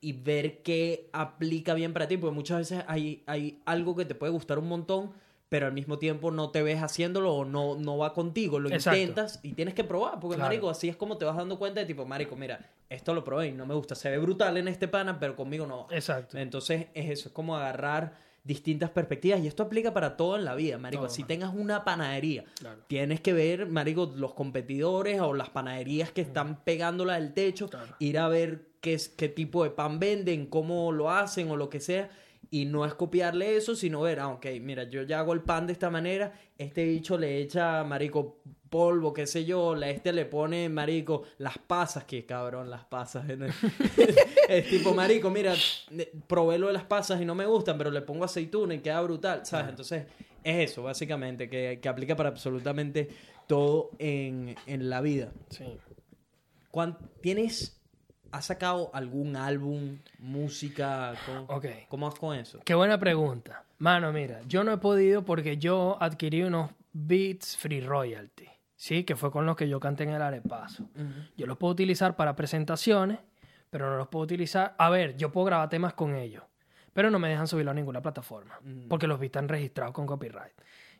y 0.00 0.12
ver 0.12 0.62
qué 0.62 1.08
aplica 1.12 1.74
bien 1.74 1.92
para 1.92 2.08
ti, 2.08 2.16
porque 2.16 2.34
muchas 2.34 2.58
veces 2.58 2.84
hay, 2.88 3.22
hay 3.26 3.60
algo 3.64 3.94
que 3.94 4.04
te 4.04 4.16
puede 4.16 4.32
gustar 4.32 4.58
un 4.58 4.66
montón, 4.68 5.12
pero 5.52 5.66
al 5.66 5.74
mismo 5.74 5.98
tiempo 5.98 6.30
no 6.30 6.48
te 6.48 6.62
ves 6.62 6.82
haciéndolo 6.82 7.34
o 7.34 7.44
no, 7.44 7.74
no 7.76 7.98
va 7.98 8.14
contigo, 8.14 8.58
lo 8.58 8.70
Exacto. 8.70 8.98
intentas 8.98 9.38
y 9.42 9.52
tienes 9.52 9.74
que 9.74 9.84
probar, 9.84 10.18
porque 10.18 10.36
Claro. 10.36 10.48
marico, 10.48 10.70
así 10.70 10.88
es 10.88 10.96
como 10.96 11.18
te 11.18 11.26
vas 11.26 11.36
dando 11.36 11.58
cuenta 11.58 11.80
de 11.80 11.84
tipo, 11.84 12.06
marico, 12.06 12.36
mira, 12.36 12.70
esto 12.88 13.12
lo 13.12 13.22
probé 13.22 13.48
y 13.48 13.52
no 13.52 13.66
me 13.66 13.74
gusta, 13.74 13.94
se 13.94 14.08
ve 14.08 14.16
brutal 14.16 14.56
en 14.56 14.66
este 14.66 14.88
pana, 14.88 15.18
pero 15.20 15.36
conmigo 15.36 15.66
no. 15.66 15.86
va". 15.88 15.94
Exacto. 15.94 16.38
Entonces 16.38 16.86
es 16.94 17.10
eso, 17.10 17.28
es 17.28 17.34
como 17.34 17.54
agarrar 17.54 18.14
distintas 18.44 18.88
perspectivas 18.88 19.40
y 19.40 19.46
esto 19.46 19.62
aplica 19.62 19.92
para 19.92 20.16
todo 20.16 20.36
en 20.36 20.46
la 20.46 20.54
vida, 20.54 20.78
marico. 20.78 21.10
Si 21.10 21.22
tengas 21.22 21.52
una 21.54 21.84
panadería, 21.84 22.44
Claro. 22.58 22.80
tienes 22.86 23.20
que 23.20 23.34
ver, 23.34 23.66
marico, 23.66 24.10
los 24.16 24.32
competidores 24.32 25.20
o 25.20 25.34
las 25.34 25.50
panaderías 25.50 26.12
que 26.12 26.22
están 26.22 26.64
pegándola 26.64 27.16
del 27.20 27.34
techo, 27.34 27.68
Claro. 27.68 27.94
ir 27.98 28.18
a 28.18 28.26
ver 28.28 28.68
qué, 28.80 28.94
es, 28.94 29.10
qué 29.10 29.28
tipo 29.28 29.64
de 29.64 29.70
pan 29.70 30.00
venden, 30.00 30.46
cómo 30.46 30.92
lo 30.92 31.10
hacen 31.10 31.50
o 31.50 31.56
lo 31.58 31.68
que 31.68 31.78
sea. 31.80 32.08
Y 32.54 32.66
no 32.66 32.84
es 32.84 32.92
copiarle 32.92 33.56
eso, 33.56 33.74
sino 33.74 34.02
ver, 34.02 34.20
ah, 34.20 34.28
ok, 34.28 34.44
mira, 34.60 34.84
yo 34.84 35.00
ya 35.04 35.20
hago 35.20 35.32
el 35.32 35.40
pan 35.40 35.66
de 35.66 35.72
esta 35.72 35.88
manera, 35.88 36.38
este 36.58 36.84
bicho 36.84 37.16
le 37.16 37.38
echa, 37.38 37.82
marico, 37.82 38.42
polvo, 38.68 39.14
qué 39.14 39.26
sé 39.26 39.46
yo, 39.46 39.74
la 39.74 39.88
este 39.88 40.12
le 40.12 40.26
pone, 40.26 40.68
marico, 40.68 41.22
las 41.38 41.56
pasas, 41.56 42.04
que 42.04 42.26
cabrón, 42.26 42.68
las 42.68 42.84
pasas. 42.84 43.24
es 44.48 44.68
tipo, 44.68 44.92
marico, 44.92 45.30
mira, 45.30 45.54
ne- 45.92 46.10
probé 46.26 46.58
lo 46.58 46.66
de 46.66 46.74
las 46.74 46.84
pasas 46.84 47.22
y 47.22 47.24
no 47.24 47.34
me 47.34 47.46
gustan, 47.46 47.78
pero 47.78 47.90
le 47.90 48.02
pongo 48.02 48.24
aceituna 48.24 48.74
y 48.74 48.80
queda 48.80 49.00
brutal, 49.00 49.46
¿sabes? 49.46 49.70
Entonces, 49.70 50.04
es 50.44 50.70
eso, 50.70 50.82
básicamente, 50.82 51.48
que, 51.48 51.78
que 51.80 51.88
aplica 51.88 52.16
para 52.16 52.28
absolutamente 52.28 53.08
todo 53.46 53.92
en, 53.98 54.54
en 54.66 54.90
la 54.90 55.00
vida. 55.00 55.32
Sí. 55.48 55.64
¿Tienes, 57.22 57.81
has 58.32 58.46
sacado 58.46 58.90
algún 58.94 59.36
álbum, 59.36 59.98
música? 60.18 61.14
¿Cómo, 61.26 61.40
Ok. 61.56 61.66
¿Cómo 61.88 62.08
vas 62.08 62.18
con 62.18 62.36
eso? 62.36 62.60
Qué 62.64 62.74
buena 62.74 62.98
pregunta. 62.98 63.64
Mano, 63.78 64.12
mira, 64.12 64.40
yo 64.48 64.64
no 64.64 64.72
he 64.72 64.78
podido 64.78 65.24
porque 65.24 65.58
yo 65.58 65.96
adquirí 66.00 66.42
unos 66.42 66.70
beats 66.92 67.56
free 67.56 67.80
royalty, 67.80 68.48
¿sí? 68.74 69.04
Que 69.04 69.16
fue 69.16 69.30
con 69.30 69.44
los 69.46 69.56
que 69.56 69.68
yo 69.68 69.78
canté 69.80 70.04
en 70.04 70.10
el 70.10 70.22
arepaso. 70.22 70.88
Yo 71.36 71.46
los 71.46 71.58
puedo 71.58 71.72
utilizar 71.72 72.16
para 72.16 72.34
presentaciones, 72.34 73.18
pero 73.70 73.90
no 73.90 73.96
los 73.96 74.08
puedo 74.08 74.24
utilizar... 74.24 74.74
A 74.78 74.88
ver, 74.90 75.16
yo 75.16 75.30
puedo 75.30 75.46
grabar 75.46 75.68
temas 75.68 75.94
con 75.94 76.14
ellos, 76.14 76.44
pero 76.92 77.10
no 77.10 77.18
me 77.18 77.28
dejan 77.28 77.46
subirlo 77.46 77.70
a 77.70 77.74
ninguna 77.74 78.02
plataforma, 78.02 78.58
porque 78.88 79.06
los 79.06 79.18
beats 79.18 79.30
están 79.30 79.48
registrados 79.48 79.92
con 79.94 80.06
copyright. 80.06 80.52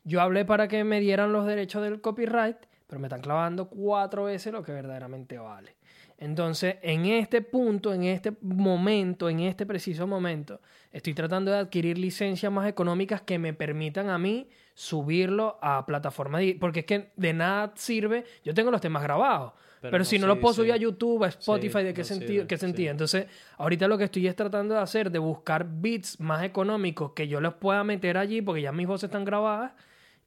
Yo 0.05 0.21
hablé 0.21 0.45
para 0.45 0.69
que 0.69 0.83
me 0.85 1.01
dieran 1.01 1.33
los 1.33 1.47
derechos 1.47 1.83
del 1.83 2.01
copyright, 2.01 2.57
pero 2.87 2.99
me 3.01 3.07
están 3.07 3.21
clavando 3.21 3.69
cuatro 3.69 4.25
veces 4.25 4.53
lo 4.53 4.63
que 4.63 4.73
verdaderamente 4.73 5.39
vale. 5.39 5.77
Entonces, 6.23 6.77
en 6.83 7.07
este 7.07 7.43
punto, 7.43 7.93
en 7.93 8.05
este 8.05 8.33
momento, 8.43 9.29
en 9.29 9.41
este 9.41 9.67
preciso 9.67 10.07
momento, 10.07 10.61
estoy 10.93 11.15
tratando 11.15 11.51
de 11.51 11.59
adquirir 11.59 11.99
licencias 11.99 12.53
más 12.53 12.69
económicas 12.69 13.23
que 13.23 13.41
me 13.41 13.53
permitan 13.55 14.09
a 14.09 14.19
mí 14.19 14.49
subirlo 14.73 15.59
a 15.61 15.85
plataformas. 15.85 16.45
Porque 16.61 16.81
es 16.81 16.87
que 16.87 17.11
de 17.17 17.33
nada 17.33 17.73
sirve. 17.75 18.25
Yo 18.45 18.55
tengo 18.55 18.71
los 18.71 18.81
temas 18.81 19.03
grabados. 19.03 19.53
Pero 19.81 19.91
Pero, 19.91 19.99
no 19.99 20.05
si 20.05 20.19
no 20.21 20.29
los 20.29 20.39
puedo 20.39 20.55
subir 20.55 20.73
a. 20.73 20.77
YouTube, 20.77 21.25
a 21.25 21.29
Spotify, 21.29 21.79
Sí, 21.79 21.85
¿de 21.87 21.95
qué 21.95 22.03
no 22.03 22.07
sentido? 22.07 22.31
sirve, 22.33 22.47
¿Qué 22.47 22.57
sentido? 22.57 22.91
Entonces, 22.93 23.27
ahorita 23.59 23.89
lo 23.89 23.99
que 23.99 24.05
estoy 24.05 24.29
es 24.29 24.37
tratando 24.37 24.75
de 24.75 24.81
hacer, 24.81 25.11
de 25.11 25.19
buscar 25.19 25.67
beats 25.69 26.21
más 26.21 26.45
económicos 26.45 27.15
que 27.15 27.27
yo 27.27 27.41
los 27.41 27.55
pueda 27.55 27.83
meter 27.83 28.17
allí, 28.17 28.43
porque 28.43 28.63
ya 28.63 28.71
mis 28.71 28.87
voces 28.87 29.09
están 29.09 29.25
grabadas, 29.25 29.73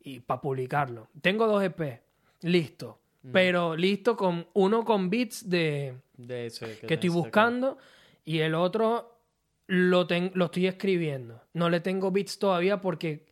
y 0.01 0.19
para 0.19 0.41
publicarlo. 0.41 1.07
Tengo 1.21 1.47
dos 1.47 1.63
EP, 1.63 2.01
listo. 2.41 2.99
Mm. 3.25 3.31
Pero 3.31 3.75
listo 3.75 4.15
con 4.15 4.47
uno 4.53 4.85
con 4.85 5.09
beats 5.09 5.49
de 5.49 5.95
De 6.15 6.45
eso 6.45 6.65
que 6.87 6.93
estoy 6.93 7.09
buscando 7.09 7.77
y 8.23 8.39
el 8.39 8.53
otro 8.55 9.19
lo, 9.67 10.05
ten- 10.05 10.31
lo 10.35 10.45
estoy 10.45 10.67
escribiendo. 10.67 11.41
No 11.53 11.69
le 11.69 11.79
tengo 11.79 12.11
beats 12.11 12.37
todavía 12.37 12.79
porque 12.81 13.25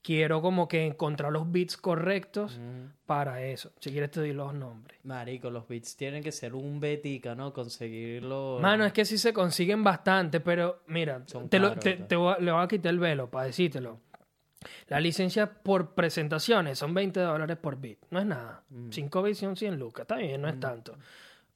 quiero 0.00 0.40
como 0.42 0.66
que 0.68 0.84
encontrar 0.86 1.30
los 1.32 1.50
beats 1.50 1.76
correctos 1.76 2.58
para 3.06 3.42
eso. 3.44 3.72
Si 3.80 3.90
quieres 3.90 4.10
te 4.10 4.20
doy 4.20 4.32
los 4.32 4.52
nombres. 4.54 4.98
Marico, 5.04 5.50
los 5.50 5.68
beats 5.68 5.96
tienen 5.96 6.22
que 6.22 6.32
ser 6.32 6.54
un 6.54 6.80
betica, 6.80 7.34
¿no? 7.34 7.52
Conseguirlo. 7.52 8.58
Mano, 8.60 8.84
es 8.86 8.92
que 8.92 9.04
sí 9.04 9.18
se 9.18 9.32
consiguen 9.34 9.84
bastante, 9.84 10.40
pero 10.40 10.82
mira, 10.86 11.22
Son 11.26 11.48
te, 11.50 11.58
lo- 11.58 11.74
te- 11.78 11.96
te 11.96 12.16
voy 12.16 12.34
a- 12.34 12.38
le 12.38 12.50
voy 12.52 12.62
a 12.62 12.68
quitar 12.68 12.92
el 12.92 12.98
velo 12.98 13.30
para 13.30 13.46
decírtelo. 13.46 14.00
La 14.88 15.00
licencia 15.00 15.52
por 15.62 15.94
presentaciones 15.94 16.78
son 16.78 16.94
20 16.94 17.20
dólares 17.20 17.56
por 17.56 17.80
beat. 17.80 17.98
No 18.10 18.18
es 18.18 18.26
nada. 18.26 18.62
5 18.90 19.22
beats 19.22 19.38
son 19.38 19.56
100 19.56 19.78
lucas. 19.78 20.02
Está 20.02 20.16
bien, 20.16 20.40
no 20.42 20.48
es 20.48 20.58
tanto. 20.60 20.96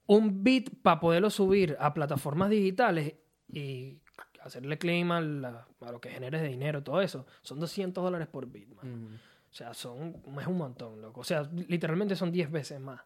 un 0.06 0.42
beat 0.42 0.70
para 0.82 1.00
poderlo 1.00 1.28
subir 1.30 1.76
a 1.78 1.92
plataformas 1.92 2.48
digitales 2.50 3.14
y 3.52 3.98
hacerle 4.42 4.78
claim 4.78 5.10
a, 5.12 5.20
la- 5.20 5.66
a 5.80 5.92
lo 5.92 6.00
que 6.00 6.08
generes 6.10 6.40
de 6.42 6.48
dinero, 6.48 6.82
todo 6.82 7.00
eso, 7.02 7.26
son 7.42 7.60
200 7.60 8.02
dólares 8.02 8.26
por 8.28 8.46
mano. 8.46 8.66
Mm. 8.82 9.14
O 9.50 9.54
sea, 9.54 9.74
son, 9.74 10.16
es 10.40 10.46
un 10.46 10.56
montón, 10.58 11.00
loco. 11.02 11.20
O 11.20 11.24
sea, 11.24 11.42
literalmente 11.68 12.16
son 12.16 12.30
10 12.32 12.50
veces 12.50 12.80
más. 12.80 13.00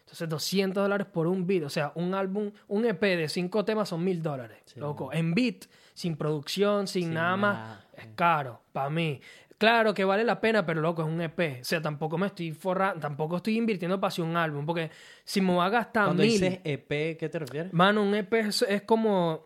Entonces, 0.00 0.28
200 0.28 0.82
dólares 0.84 1.06
por 1.12 1.26
un 1.26 1.46
beat. 1.46 1.64
O 1.64 1.68
sea, 1.70 1.90
un 1.96 2.14
álbum, 2.14 2.52
un 2.68 2.84
EP 2.86 3.00
de 3.02 3.28
5 3.28 3.64
temas 3.64 3.88
son 3.88 4.04
1000 4.04 4.22
dólares, 4.22 4.58
loco. 4.76 5.12
En 5.12 5.34
beat, 5.34 5.64
sin 5.94 6.16
producción, 6.16 6.86
sin, 6.86 7.04
Sin 7.04 7.14
nada 7.14 7.36
más, 7.36 7.56
nada. 7.56 7.84
es 7.94 8.06
caro 8.14 8.60
para 8.72 8.88
mí. 8.88 9.20
Claro 9.58 9.94
que 9.94 10.04
vale 10.04 10.22
la 10.24 10.40
pena, 10.40 10.66
pero 10.66 10.80
loco, 10.80 11.02
es 11.02 11.08
un 11.08 11.20
EP. 11.20 11.60
O 11.60 11.64
sea, 11.64 11.80
tampoco 11.80 12.18
me 12.18 12.26
estoy 12.26 12.52
forrando, 12.52 13.00
tampoco 13.00 13.38
estoy 13.38 13.56
invirtiendo 13.56 13.98
para 13.98 14.08
hacer 14.08 14.24
un 14.24 14.36
álbum. 14.36 14.66
Porque 14.66 14.90
si 15.24 15.40
me 15.40 15.54
va 15.54 15.66
a 15.66 15.70
gastar 15.70 16.06
Cuando 16.06 16.22
mil. 16.22 16.32
dices 16.32 16.60
EP, 16.64 17.16
¿qué 17.16 17.28
te 17.30 17.38
refieres? 17.38 17.72
Mano, 17.72 18.02
un 18.02 18.14
EP 18.14 18.32
es, 18.34 18.62
es 18.68 18.82
como. 18.82 19.44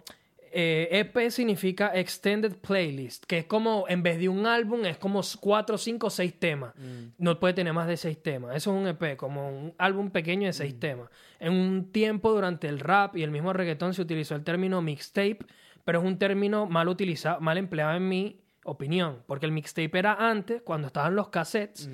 eh, 0.52 0.88
EP 0.90 1.30
significa 1.30 1.92
Extended 1.94 2.56
Playlist, 2.56 3.24
que 3.24 3.38
es 3.38 3.44
como, 3.44 3.84
en 3.88 4.02
vez 4.02 4.18
de 4.18 4.28
un 4.28 4.46
álbum, 4.46 4.84
es 4.84 4.98
como 4.98 5.20
4, 5.38 5.78
5, 5.78 6.10
6 6.10 6.34
temas. 6.40 6.74
No 7.18 7.38
puede 7.38 7.54
tener 7.54 7.72
más 7.72 7.86
de 7.86 7.96
6 7.96 8.20
temas. 8.20 8.56
Eso 8.56 8.74
es 8.74 8.82
un 8.82 8.88
EP, 8.88 9.16
como 9.16 9.48
un 9.48 9.74
álbum 9.78 10.10
pequeño 10.10 10.48
de 10.48 10.52
6 10.52 10.80
temas. 10.80 11.08
En 11.38 11.52
un 11.52 11.92
tiempo, 11.92 12.32
durante 12.32 12.66
el 12.66 12.80
rap 12.80 13.16
y 13.16 13.22
el 13.22 13.30
mismo 13.30 13.52
reggaetón, 13.52 13.94
se 13.94 14.02
utilizó 14.02 14.34
el 14.34 14.42
término 14.42 14.82
mixtape, 14.82 15.38
pero 15.84 16.00
es 16.00 16.04
un 16.04 16.18
término 16.18 16.66
mal 16.66 16.88
utilizado, 16.88 17.40
mal 17.40 17.56
empleado 17.56 17.96
en 17.96 18.08
mi 18.08 18.40
opinión, 18.64 19.22
porque 19.26 19.46
el 19.46 19.52
mixtape 19.52 19.98
era 19.98 20.14
antes, 20.14 20.62
cuando 20.62 20.88
estaban 20.88 21.16
los 21.16 21.28
cassettes, 21.28 21.88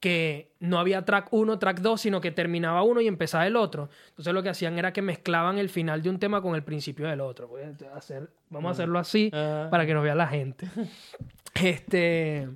que 0.00 0.52
no 0.60 0.78
había 0.78 1.04
track 1.04 1.32
1, 1.32 1.58
track 1.58 1.80
2, 1.80 2.00
sino 2.00 2.20
que 2.20 2.30
terminaba 2.30 2.82
uno 2.82 3.00
y 3.00 3.08
empezaba 3.08 3.46
el 3.46 3.56
otro. 3.56 3.90
Entonces 4.10 4.32
lo 4.32 4.42
que 4.42 4.48
hacían 4.48 4.78
era 4.78 4.92
que 4.92 5.02
mezclaban 5.02 5.58
el 5.58 5.68
final 5.68 6.02
de 6.02 6.10
un 6.10 6.18
tema 6.18 6.40
con 6.40 6.54
el 6.54 6.62
principio 6.62 7.08
del 7.08 7.20
otro. 7.20 7.48
Voy 7.48 7.62
a 7.62 7.96
hacer, 7.96 8.30
vamos 8.48 8.68
a 8.68 8.72
hacerlo 8.72 8.98
así 8.98 9.30
para 9.30 9.86
que 9.86 9.94
nos 9.94 10.04
vea 10.04 10.14
la 10.14 10.26
gente. 10.26 10.68
Este, 11.54 12.48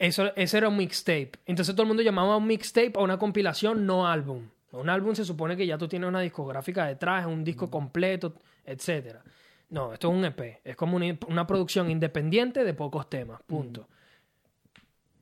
eso, 0.00 0.34
ese 0.34 0.58
era 0.58 0.68
un 0.68 0.76
mixtape. 0.76 1.32
Entonces 1.46 1.76
todo 1.76 1.82
el 1.82 1.88
mundo 1.88 2.02
llamaba 2.02 2.36
un 2.36 2.46
mixtape 2.48 2.94
a 2.96 3.02
una 3.02 3.20
compilación, 3.20 3.86
no 3.86 4.08
álbum. 4.08 4.48
Un 4.72 4.88
álbum 4.88 5.14
se 5.14 5.24
supone 5.24 5.56
que 5.56 5.64
ya 5.64 5.78
tú 5.78 5.86
tienes 5.86 6.08
una 6.08 6.20
discográfica 6.20 6.86
detrás, 6.86 7.26
un 7.26 7.44
disco 7.44 7.70
completo, 7.70 8.34
etcétera. 8.64 9.22
No, 9.70 9.92
esto 9.92 10.08
es 10.10 10.14
un 10.18 10.24
EP. 10.24 10.60
Es 10.64 10.76
como 10.76 10.96
una, 10.96 11.16
una 11.28 11.46
producción 11.46 11.90
independiente 11.90 12.64
de 12.64 12.74
pocos 12.74 13.08
temas. 13.08 13.40
Punto. 13.44 13.88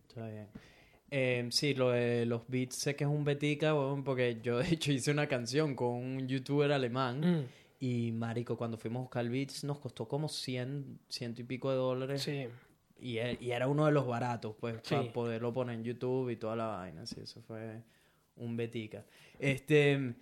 Está 0.08 0.26
bien. 0.28 0.48
Eh, 1.10 1.46
sí, 1.50 1.74
lo 1.74 1.90
de 1.90 2.26
los 2.26 2.42
beats 2.48 2.76
sé 2.76 2.94
que 2.96 3.04
es 3.04 3.10
un 3.10 3.24
betica, 3.24 3.74
porque 4.04 4.40
yo 4.42 4.58
de 4.58 4.68
hecho 4.74 4.92
hice 4.92 5.10
una 5.10 5.26
canción 5.26 5.74
con 5.74 5.88
un 5.90 6.28
youtuber 6.28 6.72
alemán 6.72 7.20
Mm. 7.20 7.44
y 7.80 8.12
marico, 8.12 8.56
cuando 8.56 8.76
fuimos 8.76 9.00
a 9.00 9.02
buscar 9.04 9.28
beats 9.28 9.64
nos 9.64 9.78
costó 9.78 10.06
como 10.08 10.28
100, 10.28 10.98
ciento 11.08 11.40
y 11.42 11.44
pico 11.44 11.70
de 11.70 11.76
dólares 11.76 12.22
Sí. 12.22 12.46
y, 13.00 13.18
e- 13.18 13.38
y 13.40 13.50
era 13.52 13.68
uno 13.68 13.86
de 13.86 13.92
los 13.92 14.06
baratos, 14.06 14.54
pues, 14.58 14.76
Sí. 14.82 14.94
para 14.94 15.12
poderlo 15.12 15.52
poner 15.52 15.76
en 15.76 15.84
YouTube 15.84 16.30
y 16.30 16.36
toda 16.36 16.56
la 16.56 16.66
vaina, 16.66 17.06
sí, 17.06 17.20
eso 17.22 17.40
fue 17.42 17.82
un 18.36 18.56
betica. 18.56 19.04
Este, 19.38 20.14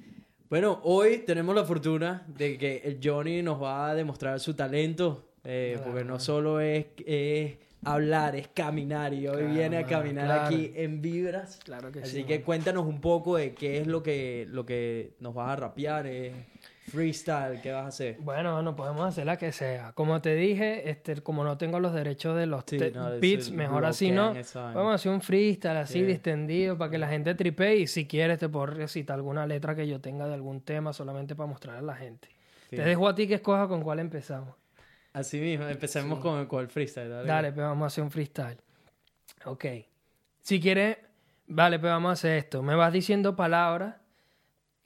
bueno, 0.48 0.80
hoy 0.84 1.18
tenemos 1.26 1.54
la 1.54 1.64
fortuna 1.64 2.24
de 2.28 2.56
que 2.58 2.82
el 2.84 2.98
Johnny 3.02 3.42
nos 3.42 3.60
va 3.62 3.90
a 3.90 3.94
demostrar 3.94 4.38
su 4.40 4.54
talento, 4.54 5.30
eh, 5.44 5.72
Claro, 5.76 5.90
porque 5.90 6.04
no 6.04 6.18
solo 6.20 6.60
es, 6.60 6.86
es 7.04 7.56
hablar, 7.84 8.36
es 8.36 8.48
caminar 8.48 9.12
y 9.14 9.26
hoy 9.28 9.36
Claro, 9.38 9.54
viene 9.54 9.76
a 9.78 9.86
caminar 9.86 10.24
claro. 10.26 10.42
aquí 10.46 10.72
en 10.74 11.00
Vibras. 11.02 11.58
Claro 11.64 11.90
que 11.92 12.00
Así 12.00 12.16
sí, 12.18 12.24
que 12.24 12.34
mano. 12.34 12.44
cuéntanos 12.46 12.86
un 12.86 13.00
poco 13.00 13.36
de 13.36 13.54
qué 13.54 13.78
es 13.80 13.86
lo 13.86 14.02
que, 14.02 14.46
lo 14.50 14.64
que 14.66 15.14
nos 15.20 15.34
vas 15.34 15.50
a 15.50 15.56
rapear, 15.56 16.06
eh, 16.06 16.32
freestyle, 16.88 17.60
¿qué 17.60 17.72
vas 17.72 17.84
a 17.84 17.88
hacer? 17.88 18.16
Bueno, 18.20 18.62
no 18.62 18.74
podemos 18.76 19.06
hacer 19.06 19.26
la 19.26 19.36
que 19.36 19.52
sea. 19.52 19.92
Como 19.92 20.20
te 20.20 20.34
dije, 20.34 20.88
este, 20.90 21.16
como 21.22 21.44
no 21.44 21.58
tengo 21.58 21.80
los 21.80 21.92
derechos 21.92 22.36
de 22.36 22.46
los 22.46 22.64
Sí, 22.66 22.78
no, 22.94 23.18
beats, 23.20 23.50
mejor 23.50 23.84
así 23.84 24.10
no. 24.10 24.34
Vamos 24.54 24.92
a 24.92 24.94
hacer 24.94 25.12
un 25.12 25.20
freestyle 25.20 25.76
así 25.78 25.94
Sí. 26.00 26.02
distendido 26.04 26.78
para 26.78 26.90
que 26.90 26.98
la 26.98 27.08
gente 27.08 27.34
tripee 27.34 27.76
y 27.76 27.86
si 27.86 28.06
quieres 28.06 28.38
te 28.38 28.48
puedo 28.48 28.66
recitar 28.66 29.16
alguna 29.16 29.46
letra 29.46 29.74
que 29.74 29.86
yo 29.86 30.00
tenga 30.00 30.26
de 30.28 30.34
algún 30.34 30.60
tema 30.60 30.92
solamente 30.92 31.34
para 31.34 31.48
mostrar 31.48 31.76
a 31.76 31.82
la 31.82 31.94
gente. 31.96 32.28
Sí. 32.70 32.76
Te 32.76 32.82
dejo 32.82 33.08
a 33.08 33.14
ti 33.14 33.26
que 33.28 33.34
escoja 33.34 33.68
con 33.68 33.82
cuál 33.82 33.98
empezamos. 34.00 34.54
Así 35.12 35.40
mismo, 35.40 35.66
empecemos 35.66 36.18
con, 36.20 36.46
con 36.46 36.60
el 36.62 36.68
freestyle. 36.68 37.08
Dale, 37.08 37.26
Dale, 37.26 37.52
pues 37.52 37.66
vamos 37.66 37.84
a 37.84 37.86
hacer 37.86 38.04
un 38.04 38.10
freestyle. 38.10 38.58
Ok. 39.46 39.64
Si 40.42 40.60
quieres, 40.60 40.98
vale, 41.46 41.78
pues 41.78 41.90
vamos 41.90 42.10
a 42.10 42.12
hacer 42.12 42.36
esto. 42.38 42.62
Me 42.62 42.74
vas 42.74 42.92
diciendo 42.92 43.34
palabras 43.34 43.96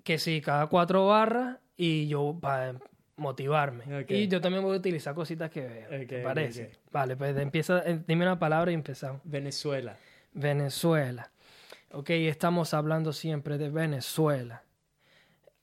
que 0.04 0.18
sí, 0.18 0.40
cada 0.40 0.66
cuatro 0.68 1.06
barras 1.06 1.58
y 1.82 2.08
yo 2.08 2.36
para 2.38 2.74
motivarme. 3.16 4.04
Y 4.06 4.28
yo 4.28 4.42
también 4.42 4.62
voy 4.62 4.74
a 4.74 4.78
utilizar 4.78 5.14
cositas 5.14 5.50
que 5.50 5.62
veo. 5.62 5.86
Ok, 5.86 6.08
¿Te 6.08 6.18
ok, 6.18 6.24
parece? 6.24 6.72
Vale, 6.92 7.16
pues 7.16 7.34
empieza, 7.38 7.82
eh, 7.86 8.02
dime 8.06 8.26
una 8.26 8.38
palabra 8.38 8.70
y 8.70 8.74
empezamos. 8.74 9.22
Venezuela. 9.24 9.96
Venezuela. 10.34 11.30
Ok, 11.92 12.10
estamos 12.10 12.74
hablando 12.74 13.14
siempre 13.14 13.56
de 13.56 13.70
Venezuela, 13.70 14.62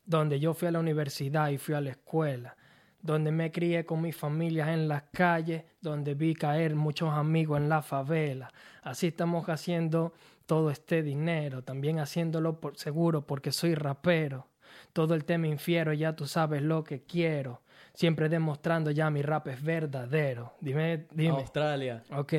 donde 0.06 0.40
yo 0.40 0.56
fui 0.56 0.70
a 0.70 0.72
la 0.72 0.80
universidad 0.80 1.50
y 1.50 1.60
fui 1.60 1.76
a 1.76 1.82
la 1.82 1.92
escuela, 1.92 2.58
donde 3.00 3.32
me 3.32 3.52
crié 3.52 3.86
con 3.86 4.02
mi 4.02 4.12
familia 4.12 4.74
en 4.74 4.88
las 4.88 5.04
calles, 5.14 5.66
donde 5.82 6.16
vi 6.16 6.34
caer 6.34 6.76
muchos 6.76 7.14
amigos 7.14 7.60
en 7.60 7.70
la 7.70 7.84
favela. 7.84 8.52
Así 8.82 9.08
estamos 9.08 9.48
haciendo 9.50 10.14
todo 10.48 10.72
este 10.72 11.04
dinero, 11.04 11.64
también 11.64 12.00
haciéndolo 12.00 12.60
por 12.60 12.76
seguro 12.76 13.22
porque 13.22 13.52
soy 13.52 13.76
rapero. 13.76 14.48
Todo 14.98 15.14
el 15.14 15.26
tema 15.26 15.46
infiero, 15.46 15.94
ya 15.94 16.16
tú 16.16 16.26
sabes 16.26 16.64
lo 16.64 16.84
que 16.84 17.04
quiero. 17.04 17.62
Siempre 17.94 18.30
demostrando 18.30 18.90
ya 18.90 19.12
mi 19.12 19.22
rap 19.22 19.48
es 19.50 19.62
verdadero. 19.62 20.56
Dime, 20.60 21.06
dime. 21.12 21.38
Australia. 21.38 22.02
Ok. 22.10 22.34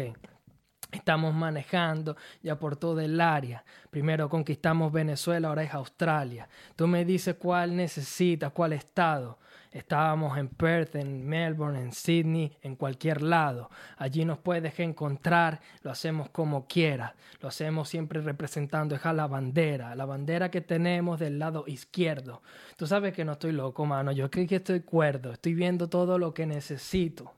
Estamos 0.91 1.33
manejando 1.33 2.17
ya 2.43 2.59
por 2.59 2.75
todo 2.75 2.99
el 2.99 3.21
área. 3.21 3.65
Primero 3.91 4.29
conquistamos 4.29 4.91
Venezuela, 4.91 5.47
ahora 5.47 5.63
es 5.63 5.73
Australia. 5.73 6.49
Tú 6.75 6.89
me 6.89 7.05
dices 7.05 7.37
cuál 7.37 7.77
necesitas, 7.77 8.51
cuál 8.51 8.73
estado. 8.73 9.39
Estábamos 9.73 10.39
en 10.39 10.49
Perth, 10.49 10.97
en 10.97 11.27
Melbourne, 11.27 11.81
en 11.81 11.93
Sydney, 11.93 12.57
en 12.63 12.77
cualquier 12.77 13.23
lado. 13.23 13.71
Allí 13.97 14.25
nos 14.25 14.39
puedes 14.39 14.79
encontrar, 14.81 15.61
lo 15.83 15.91
hacemos 15.91 16.31
como 16.31 16.67
quieras. 16.67 17.13
Lo 17.41 17.49
hacemos 17.49 17.89
siempre 17.89 18.21
representando 18.21 18.95
es 18.95 19.05
a 19.05 19.13
la 19.13 19.27
bandera, 19.27 19.95
la 19.95 20.07
bandera 20.07 20.51
que 20.51 20.61
tenemos 20.61 21.21
del 21.21 21.39
lado 21.39 21.65
izquierdo. 21.67 22.43
Tú 22.77 22.87
sabes 22.87 23.13
que 23.13 23.25
no 23.25 23.33
estoy 23.33 23.53
loco, 23.53 23.85
mano. 23.85 24.13
Yo 24.13 24.31
creo 24.31 24.47
que 24.47 24.57
estoy 24.57 24.81
cuerdo. 24.81 25.33
Estoy 25.33 25.55
viendo 25.55 25.89
todo 25.89 26.19
lo 26.19 26.33
que 26.33 26.47
necesito. 26.47 27.35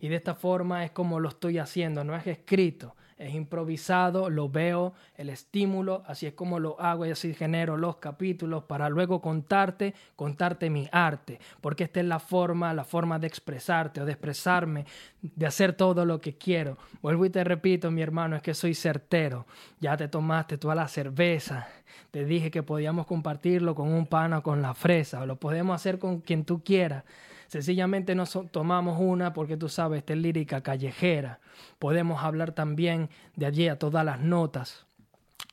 Y 0.00 0.08
de 0.08 0.16
esta 0.16 0.34
forma 0.34 0.84
es 0.84 0.90
como 0.90 1.20
lo 1.20 1.28
estoy 1.28 1.58
haciendo, 1.58 2.04
no 2.04 2.16
es 2.16 2.26
escrito, 2.26 2.96
es 3.20 3.34
improvisado, 3.34 4.30
lo 4.30 4.48
veo, 4.48 4.94
el 5.14 5.28
estímulo, 5.28 6.02
así 6.06 6.26
es 6.26 6.32
como 6.32 6.58
lo 6.58 6.80
hago 6.80 7.04
y 7.04 7.10
así 7.10 7.34
genero 7.34 7.76
los 7.76 7.96
capítulos 7.96 8.64
para 8.64 8.88
luego 8.88 9.20
contarte, 9.20 9.94
contarte 10.16 10.70
mi 10.70 10.88
arte, 10.90 11.38
porque 11.60 11.84
esta 11.84 12.00
es 12.00 12.06
la 12.06 12.18
forma, 12.18 12.72
la 12.72 12.84
forma 12.84 13.18
de 13.18 13.26
expresarte 13.26 14.00
o 14.00 14.06
de 14.06 14.12
expresarme, 14.12 14.86
de 15.20 15.46
hacer 15.46 15.74
todo 15.74 16.06
lo 16.06 16.18
que 16.18 16.38
quiero. 16.38 16.78
Vuelvo 17.02 17.26
y 17.26 17.30
te 17.30 17.44
repito, 17.44 17.90
mi 17.90 18.00
hermano, 18.00 18.36
es 18.36 18.42
que 18.42 18.54
soy 18.54 18.74
certero, 18.74 19.46
ya 19.80 19.98
te 19.98 20.08
tomaste 20.08 20.56
toda 20.56 20.74
la 20.74 20.88
cerveza, 20.88 21.68
te 22.10 22.24
dije 22.24 22.50
que 22.50 22.62
podíamos 22.62 23.06
compartirlo 23.06 23.74
con 23.74 23.92
un 23.92 24.06
pana 24.06 24.38
o 24.38 24.42
con 24.42 24.62
la 24.62 24.72
fresa, 24.72 25.20
o 25.20 25.26
lo 25.26 25.36
podemos 25.36 25.74
hacer 25.74 25.98
con 25.98 26.20
quien 26.20 26.46
tú 26.46 26.64
quieras. 26.64 27.04
Sencillamente 27.50 28.14
nos 28.14 28.38
tomamos 28.52 29.00
una 29.00 29.32
porque 29.32 29.56
tú 29.56 29.68
sabes, 29.68 29.98
esta 29.98 30.12
es 30.12 30.20
lírica 30.20 30.60
callejera. 30.60 31.40
Podemos 31.80 32.22
hablar 32.22 32.52
también 32.52 33.10
de 33.34 33.44
allí 33.44 33.66
a 33.66 33.76
todas 33.76 34.04
las 34.04 34.20
notas 34.20 34.86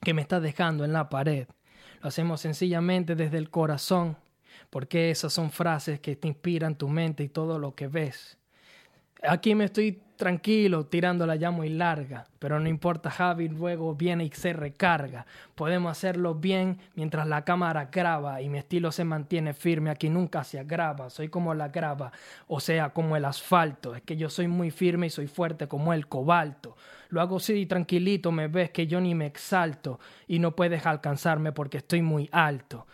que 0.04 0.14
me 0.14 0.22
estás 0.22 0.44
dejando 0.44 0.86
en 0.86 0.94
la 0.94 1.10
pared. 1.10 1.48
Lo 2.04 2.10
hacemos 2.10 2.42
sencillamente 2.42 3.16
desde 3.16 3.40
el 3.40 3.50
corazón, 3.50 4.16
porque 4.70 5.10
esas 5.10 5.34
son 5.34 5.50
frases 5.50 6.00
que 6.00 6.16
te 6.16 6.28
inspiran 6.28 6.76
tu 6.76 6.88
mente 6.88 7.24
y 7.24 7.30
todo 7.30 7.58
lo 7.58 7.74
que 7.74 7.88
ves. 7.88 8.38
Aquí 9.24 9.56
me 9.56 9.66
estoy 9.66 10.00
tranquilo, 10.18 10.86
tirándola 10.88 11.36
ya 11.36 11.52
muy 11.52 11.70
larga, 11.70 12.26
pero 12.40 12.60
no 12.60 12.68
importa, 12.68 13.10
Javi 13.10 13.48
luego 13.48 13.96
viene 13.96 14.26
y 14.26 14.30
se 14.32 14.52
recarga. 14.52 15.26
Podemos 15.56 15.92
hacerlo 15.92 16.36
bien 16.36 16.80
mientras 16.96 17.28
la 17.28 17.46
cámara 17.46 17.86
graba 17.92 18.42
y 18.42 18.50
mi 18.50 18.58
estilo 18.58 18.92
se 18.92 19.06
mantiene 19.06 19.54
firme, 19.54 19.90
aquí 19.90 20.10
nunca 20.10 20.44
se 20.44 20.60
agrava, 20.60 21.10
soy 21.10 21.30
como 21.30 21.54
la 21.54 21.70
grava, 21.70 22.12
o 22.48 22.60
sea, 22.60 22.90
como 22.90 23.16
el 23.16 23.26
asfalto, 23.26 23.96
es 23.96 24.02
que 24.02 24.18
yo 24.18 24.30
soy 24.30 24.48
muy 24.48 24.72
firme 24.72 25.08
y 25.08 25.12
soy 25.12 25.28
fuerte 25.28 25.68
como 25.68 25.94
el 25.94 26.08
cobalto. 26.08 26.76
Lo 27.10 27.22
hago 27.22 27.38
así 27.38 27.66
tranquilito, 27.66 28.32
me 28.32 28.48
ves 28.48 28.72
que 28.72 28.88
yo 28.88 29.00
ni 29.00 29.16
me 29.16 29.28
exalto 29.28 30.00
y 30.28 30.40
no 30.40 30.56
puedes 30.56 30.86
alcanzarme 30.86 31.54
porque 31.54 31.78
estoy 31.78 32.02
muy 32.02 32.28
alto. 32.34 32.86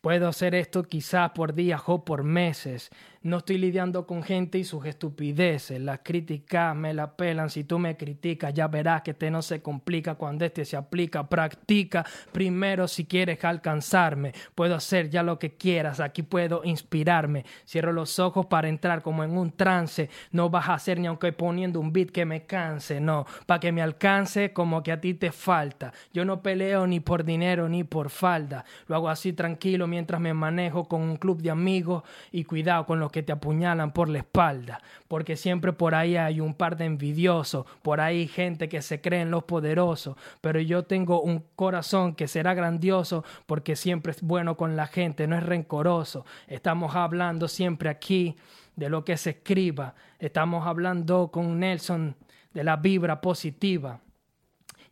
Puedo 0.00 0.28
hacer 0.28 0.54
esto 0.54 0.84
quizás 0.84 1.32
por 1.32 1.54
días 1.54 1.82
o 1.86 2.04
por 2.04 2.22
meses. 2.22 2.90
No 3.22 3.38
estoy 3.38 3.58
lidiando 3.58 4.06
con 4.06 4.22
gente 4.22 4.58
y 4.58 4.64
sus 4.64 4.86
estupideces. 4.86 5.80
Las 5.80 6.00
críticas 6.04 6.76
me 6.76 6.94
la 6.94 7.16
pelan. 7.16 7.50
Si 7.50 7.64
tú 7.64 7.80
me 7.80 7.96
criticas, 7.96 8.54
ya 8.54 8.68
verás 8.68 9.02
que 9.02 9.10
este 9.10 9.28
no 9.28 9.42
se 9.42 9.60
complica 9.60 10.14
cuando 10.14 10.44
este 10.44 10.64
se 10.64 10.76
aplica. 10.76 11.28
Practica 11.28 12.06
primero 12.30 12.86
si 12.86 13.06
quieres 13.06 13.44
alcanzarme. 13.44 14.34
Puedo 14.54 14.76
hacer 14.76 15.10
ya 15.10 15.24
lo 15.24 15.36
que 15.36 15.54
quieras. 15.54 15.98
Aquí 15.98 16.22
puedo 16.22 16.62
inspirarme. 16.62 17.44
Cierro 17.66 17.92
los 17.92 18.20
ojos 18.20 18.46
para 18.46 18.68
entrar 18.68 19.02
como 19.02 19.24
en 19.24 19.36
un 19.36 19.50
trance. 19.50 20.08
No 20.30 20.48
vas 20.48 20.68
a 20.68 20.74
hacer 20.74 21.00
ni 21.00 21.08
aunque 21.08 21.32
poniendo 21.32 21.80
un 21.80 21.92
beat 21.92 22.10
que 22.10 22.24
me 22.24 22.46
canse. 22.46 23.00
No, 23.00 23.26
para 23.46 23.58
que 23.58 23.72
me 23.72 23.82
alcance 23.82 24.52
como 24.52 24.84
que 24.84 24.92
a 24.92 25.00
ti 25.00 25.14
te 25.14 25.32
falta. 25.32 25.92
Yo 26.12 26.24
no 26.24 26.40
peleo 26.40 26.86
ni 26.86 27.00
por 27.00 27.24
dinero 27.24 27.68
ni 27.68 27.82
por 27.82 28.10
falda. 28.10 28.64
Lo 28.86 28.94
hago 28.94 29.08
así 29.08 29.32
tranquilo 29.32 29.88
mientras 29.88 30.20
me 30.20 30.34
manejo 30.34 30.86
con 30.86 31.02
un 31.02 31.16
club 31.16 31.42
de 31.42 31.50
amigos 31.50 32.04
y 32.30 32.44
cuidado 32.44 32.86
con 32.86 33.00
los 33.00 33.07
que 33.10 33.22
te 33.22 33.32
apuñalan 33.32 33.92
por 33.92 34.08
la 34.08 34.18
espalda, 34.18 34.80
porque 35.08 35.36
siempre 35.36 35.72
por 35.72 35.94
ahí 35.94 36.16
hay 36.16 36.40
un 36.40 36.54
par 36.54 36.76
de 36.76 36.84
envidiosos, 36.84 37.66
por 37.82 38.00
ahí 38.00 38.28
gente 38.28 38.68
que 38.68 38.82
se 38.82 39.00
cree 39.00 39.22
en 39.22 39.30
los 39.30 39.44
poderosos, 39.44 40.16
pero 40.40 40.60
yo 40.60 40.84
tengo 40.84 41.20
un 41.20 41.44
corazón 41.56 42.14
que 42.14 42.28
será 42.28 42.54
grandioso 42.54 43.24
porque 43.46 43.76
siempre 43.76 44.12
es 44.12 44.22
bueno 44.22 44.56
con 44.56 44.76
la 44.76 44.86
gente, 44.86 45.26
no 45.26 45.36
es 45.36 45.42
rencoroso. 45.42 46.24
Estamos 46.46 46.94
hablando 46.94 47.48
siempre 47.48 47.88
aquí 47.88 48.36
de 48.76 48.88
lo 48.88 49.04
que 49.04 49.16
se 49.16 49.30
escriba, 49.30 49.94
estamos 50.18 50.66
hablando 50.66 51.30
con 51.32 51.58
Nelson 51.58 52.16
de 52.54 52.64
la 52.64 52.76
vibra 52.76 53.20
positiva. 53.20 54.00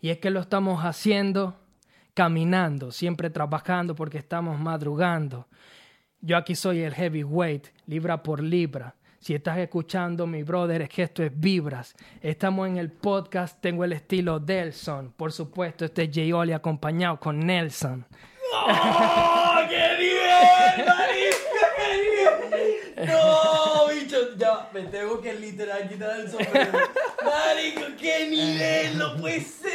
Y 0.00 0.10
es 0.10 0.18
que 0.18 0.30
lo 0.30 0.40
estamos 0.40 0.84
haciendo 0.84 1.56
caminando, 2.16 2.92
siempre 2.92 3.28
trabajando 3.28 3.94
porque 3.94 4.16
estamos 4.16 4.58
madrugando. 4.58 5.48
Yo 6.26 6.36
aquí 6.36 6.56
soy 6.56 6.82
el 6.82 6.92
heavyweight, 6.92 7.68
libra 7.86 8.20
por 8.20 8.42
libra. 8.42 8.96
Si 9.20 9.32
estás 9.32 9.58
escuchando, 9.58 10.26
mi 10.26 10.42
brother, 10.42 10.82
es 10.82 10.88
que 10.88 11.04
esto 11.04 11.22
es 11.22 11.30
Vibras. 11.32 11.94
Estamos 12.20 12.66
en 12.66 12.78
el 12.78 12.90
podcast, 12.90 13.60
tengo 13.60 13.84
el 13.84 13.92
estilo 13.92 14.40
Delson. 14.40 15.12
Por 15.12 15.30
supuesto, 15.30 15.84
este 15.84 16.02
es 16.02 16.08
J. 16.12 16.36
Oli 16.36 16.52
acompañado 16.52 17.20
con 17.20 17.38
Nelson. 17.38 18.04
¡Oh, 18.52 19.60
qué 19.68 20.82
marico! 20.84 21.38
¡Qué 21.76 22.96
nivel! 22.96 23.08
No, 23.08 23.86
bicho, 23.94 24.36
ya 24.36 24.68
me 24.74 24.82
tengo 24.82 25.20
que 25.20 25.32
literal 25.32 25.88
quitar 25.88 26.18
el 26.18 26.28
sombrero. 26.28 26.72
Marico, 27.24 27.82
qué 28.00 28.26
nivel, 28.28 28.98
no 28.98 29.16
puede 29.16 29.42
ser. 29.42 29.65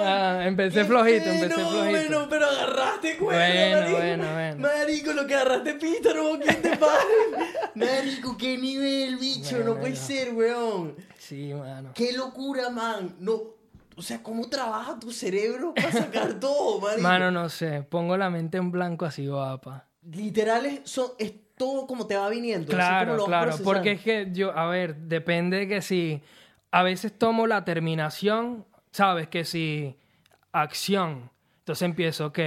Ah, 0.00 0.46
empecé 0.46 0.84
flojito, 0.84 1.28
empecé 1.30 1.54
flojito. 1.54 2.26
pero 2.30 2.46
agarraste 2.46 3.16
cuerda, 3.16 3.38
Bueno, 3.46 3.80
marico. 3.80 3.96
bueno, 3.98 4.32
bueno. 4.32 4.68
Marico, 4.68 5.12
lo 5.12 5.26
que 5.26 5.34
agarraste 5.34 5.74
pito, 5.74 6.14
no, 6.14 6.38
¿quién 6.40 6.62
te 6.62 6.76
para? 6.76 6.94
Marico, 7.74 8.36
qué 8.36 8.56
nivel, 8.58 9.16
bicho, 9.16 9.56
Bueno, 9.56 9.64
no 9.74 9.80
puede 9.80 9.92
bueno. 9.92 9.96
ser, 10.06 10.34
weón. 10.34 10.94
Sí, 11.18 11.52
mano. 11.54 11.90
Qué 11.94 12.12
locura, 12.12 12.70
man. 12.70 13.16
No, 13.20 13.40
o 13.96 14.02
sea, 14.02 14.22
¿cómo 14.22 14.48
trabaja 14.48 14.98
tu 14.98 15.12
cerebro 15.12 15.74
para 15.74 15.92
sacar 15.92 16.34
todo, 16.40 16.80
marico? 16.80 17.02
Mano, 17.02 17.30
no 17.30 17.48
sé, 17.48 17.82
pongo 17.82 18.16
la 18.16 18.30
mente 18.30 18.58
en 18.58 18.70
blanco 18.70 19.04
así, 19.04 19.26
guapa. 19.26 19.86
Literales 20.10 20.80
son, 20.84 21.08
es 21.18 21.32
todo 21.56 21.86
como 21.86 22.06
te 22.06 22.16
va 22.16 22.28
viniendo. 22.28 22.66
así 22.68 22.76
como 22.76 22.78
Claro, 22.78 23.24
claro, 23.26 23.56
porque 23.64 23.92
es 23.92 24.00
que 24.00 24.28
yo, 24.32 24.56
a 24.56 24.66
ver, 24.68 24.94
depende 24.96 25.58
de 25.58 25.68
que 25.68 25.82
si 25.82 26.22
a 26.70 26.82
veces 26.82 27.12
tomo 27.18 27.46
la 27.46 27.64
terminación, 27.64 28.64
sabes 28.90 29.28
que 29.28 29.44
si 29.44 29.96
acción, 30.52 31.30
entonces 31.60 31.82
empiezo, 31.82 32.26
ok, 32.26 32.38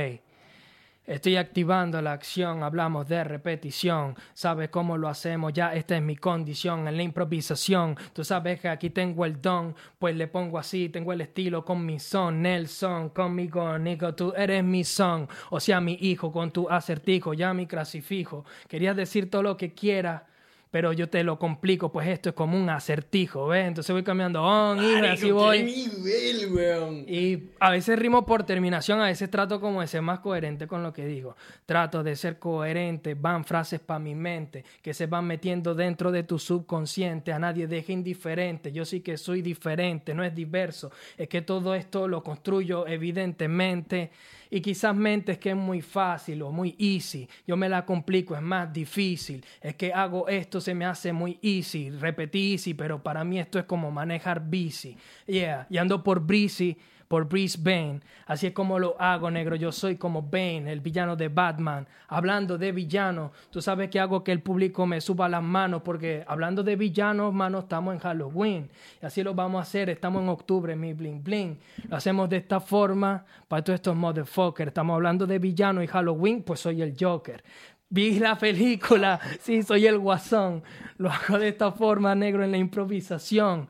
estoy 1.05 1.35
activando 1.35 2.01
la 2.01 2.13
acción, 2.13 2.63
hablamos 2.63 3.07
de 3.07 3.23
repetición, 3.23 4.15
sabes 4.33 4.69
cómo 4.69 4.97
lo 4.97 5.09
hacemos, 5.09 5.51
ya 5.53 5.73
esta 5.73 5.95
es 5.97 6.01
mi 6.01 6.15
condición 6.15 6.87
en 6.87 6.95
la 6.95 7.03
improvisación, 7.03 7.97
tú 8.13 8.23
sabes 8.23 8.59
que 8.61 8.69
aquí 8.69 8.91
tengo 8.91 9.25
el 9.25 9.41
don, 9.41 9.75
pues 9.99 10.15
le 10.15 10.27
pongo 10.27 10.57
así, 10.57 10.89
tengo 10.89 11.11
el 11.11 11.21
estilo 11.21 11.65
con 11.65 11.85
mi 11.85 11.99
son, 11.99 12.41
Nelson, 12.41 13.09
conmigo, 13.09 13.77
Nico, 13.77 14.13
tú 14.15 14.33
eres 14.35 14.63
mi 14.63 14.83
son, 14.83 15.27
o 15.49 15.59
sea, 15.59 15.81
mi 15.81 15.97
hijo, 16.01 16.31
con 16.31 16.51
tu 16.51 16.69
acertijo, 16.69 17.33
ya 17.33 17.53
mi 17.53 17.67
clasifijo, 17.67 18.45
querías 18.67 18.95
decir 18.95 19.29
todo 19.29 19.43
lo 19.43 19.57
que 19.57 19.73
quieras, 19.73 20.23
pero 20.71 20.93
yo 20.93 21.09
te 21.09 21.23
lo 21.23 21.37
complico, 21.37 21.91
pues 21.91 22.07
esto 22.07 22.29
es 22.29 22.35
como 22.35 22.57
un 22.57 22.69
acertijo, 22.69 23.47
¿ves? 23.47 23.67
Entonces 23.67 23.93
voy 23.93 24.03
cambiando 24.03 24.41
on, 24.41 24.81
y 24.81 25.05
así 25.05 25.29
voy. 25.29 25.63
nivel, 25.63 26.49
weón. 26.53 27.05
Y 27.07 27.49
a 27.59 27.71
veces 27.71 27.99
rimo 27.99 28.25
por 28.25 28.45
terminación, 28.45 29.01
a 29.01 29.07
veces 29.07 29.29
trato 29.29 29.59
como 29.59 29.81
de 29.81 29.87
ser 29.87 30.01
más 30.01 30.19
coherente 30.19 30.67
con 30.67 30.81
lo 30.81 30.93
que 30.93 31.05
digo. 31.05 31.35
Trato 31.65 32.03
de 32.03 32.15
ser 32.15 32.39
coherente, 32.39 33.15
van 33.15 33.43
frases 33.43 33.81
para 33.81 33.99
mi 33.99 34.15
mente 34.15 34.63
que 34.81 34.93
se 34.93 35.07
van 35.07 35.25
metiendo 35.25 35.75
dentro 35.75 36.09
de 36.09 36.23
tu 36.23 36.39
subconsciente. 36.39 37.33
A 37.33 37.39
nadie 37.39 37.67
deje 37.67 37.91
indiferente. 37.91 38.71
Yo 38.71 38.85
sí 38.85 39.01
que 39.01 39.17
soy 39.17 39.41
diferente, 39.41 40.13
no 40.13 40.23
es 40.23 40.33
diverso. 40.33 40.89
Es 41.17 41.27
que 41.27 41.41
todo 41.41 41.75
esto 41.75 42.07
lo 42.07 42.23
construyo 42.23 42.87
evidentemente. 42.87 44.11
Y 44.51 44.61
quizás 44.61 44.93
mentes 44.93 45.39
que 45.39 45.51
es 45.51 45.55
muy 45.55 45.81
fácil 45.81 46.41
o 46.41 46.51
muy 46.51 46.75
easy. 46.77 47.27
Yo 47.47 47.57
me 47.57 47.69
la 47.69 47.85
complico, 47.85 48.35
es 48.35 48.41
más 48.41 48.71
difícil. 48.71 49.43
Es 49.61 49.75
que 49.75 49.93
hago 49.93 50.27
esto, 50.27 50.59
se 50.59 50.75
me 50.75 50.85
hace 50.85 51.13
muy 51.13 51.39
easy. 51.41 51.89
Repetí 51.89 52.51
easy, 52.51 52.73
pero 52.73 53.01
para 53.01 53.23
mí 53.23 53.39
esto 53.39 53.57
es 53.57 53.65
como 53.65 53.89
manejar 53.89 54.47
bici. 54.47 54.97
Yeah, 55.25 55.65
y 55.69 55.77
ando 55.77 56.03
por 56.03 56.19
breezy 56.19 56.77
por 57.11 57.27
Brisbane. 57.27 57.99
Así 58.25 58.47
es 58.47 58.53
como 58.53 58.79
lo 58.79 58.95
hago, 58.97 59.29
negro. 59.29 59.57
Yo 59.57 59.73
soy 59.73 59.97
como 59.97 60.21
Bane, 60.21 60.71
el 60.71 60.79
villano 60.79 61.17
de 61.17 61.27
Batman. 61.27 61.85
Hablando 62.07 62.57
de 62.57 62.71
villano, 62.71 63.33
tú 63.49 63.61
sabes 63.61 63.89
que 63.89 63.99
hago 63.99 64.23
que 64.23 64.31
el 64.31 64.41
público 64.41 64.85
me 64.85 65.01
suba 65.01 65.27
las 65.27 65.43
manos, 65.43 65.81
porque 65.81 66.23
hablando 66.25 66.63
de 66.63 66.77
villanos, 66.77 67.33
mano, 67.33 67.59
estamos 67.59 67.95
en 67.95 67.99
Halloween. 67.99 68.69
Y 69.01 69.05
así 69.05 69.23
lo 69.23 69.33
vamos 69.33 69.59
a 69.59 69.63
hacer. 69.63 69.89
Estamos 69.89 70.23
en 70.23 70.29
octubre, 70.29 70.73
mi 70.73 70.93
bling 70.93 71.21
bling. 71.21 71.59
Lo 71.89 71.97
hacemos 71.97 72.29
de 72.29 72.37
esta 72.37 72.61
forma 72.61 73.25
para 73.49 73.61
todos 73.61 73.75
estos 73.75 73.97
motherfuckers. 73.97 74.69
Estamos 74.69 74.95
hablando 74.95 75.27
de 75.27 75.37
villano 75.37 75.83
y 75.83 75.87
Halloween, 75.87 76.43
pues 76.43 76.61
soy 76.61 76.81
el 76.81 76.95
Joker. 76.97 77.43
Vi 77.89 78.19
la 78.19 78.37
película, 78.37 79.19
sí, 79.41 79.63
soy 79.63 79.85
el 79.85 79.99
guasón. 79.99 80.63
Lo 80.95 81.11
hago 81.11 81.37
de 81.37 81.49
esta 81.49 81.73
forma, 81.73 82.15
negro, 82.15 82.41
en 82.41 82.51
la 82.51 82.57
improvisación. 82.57 83.67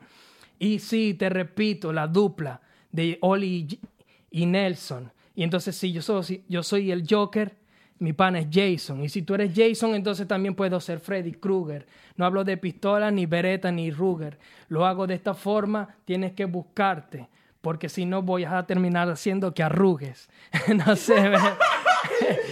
Y 0.60 0.78
sí, 0.78 1.14
te 1.14 1.28
repito, 1.28 1.92
la 1.92 2.06
dupla 2.06 2.60
de 2.92 3.18
Oli 3.20 3.80
y- 4.30 4.46
Nelson. 4.46 5.10
Y 5.34 5.42
entonces, 5.42 5.74
si 5.76 5.92
yo 5.92 6.02
soy, 6.02 6.44
yo 6.48 6.62
soy 6.62 6.90
el 6.92 7.04
Joker, 7.08 7.56
mi 7.98 8.12
pana 8.12 8.40
es 8.40 8.48
Jason. 8.50 9.02
Y 9.02 9.08
si 9.08 9.22
tú 9.22 9.34
eres 9.34 9.52
Jason, 9.54 9.94
entonces 9.94 10.26
también 10.28 10.54
puedo 10.54 10.78
ser 10.80 11.00
Freddy 11.00 11.32
Krueger. 11.32 11.86
No 12.16 12.24
hablo 12.26 12.44
de 12.44 12.56
pistola, 12.56 13.10
ni 13.10 13.26
Beretta, 13.26 13.70
ni 13.72 13.90
Ruger. 13.90 14.38
Lo 14.68 14.84
hago 14.86 15.06
de 15.06 15.14
esta 15.14 15.34
forma, 15.34 15.96
tienes 16.04 16.32
que 16.32 16.44
buscarte. 16.44 17.28
Porque 17.62 17.88
si 17.88 18.04
no, 18.04 18.22
voy 18.22 18.44
a 18.44 18.64
terminar 18.64 19.08
haciendo 19.08 19.54
que 19.54 19.62
arrugues. 19.62 20.28
no 20.86 20.94
sé, 20.96 21.32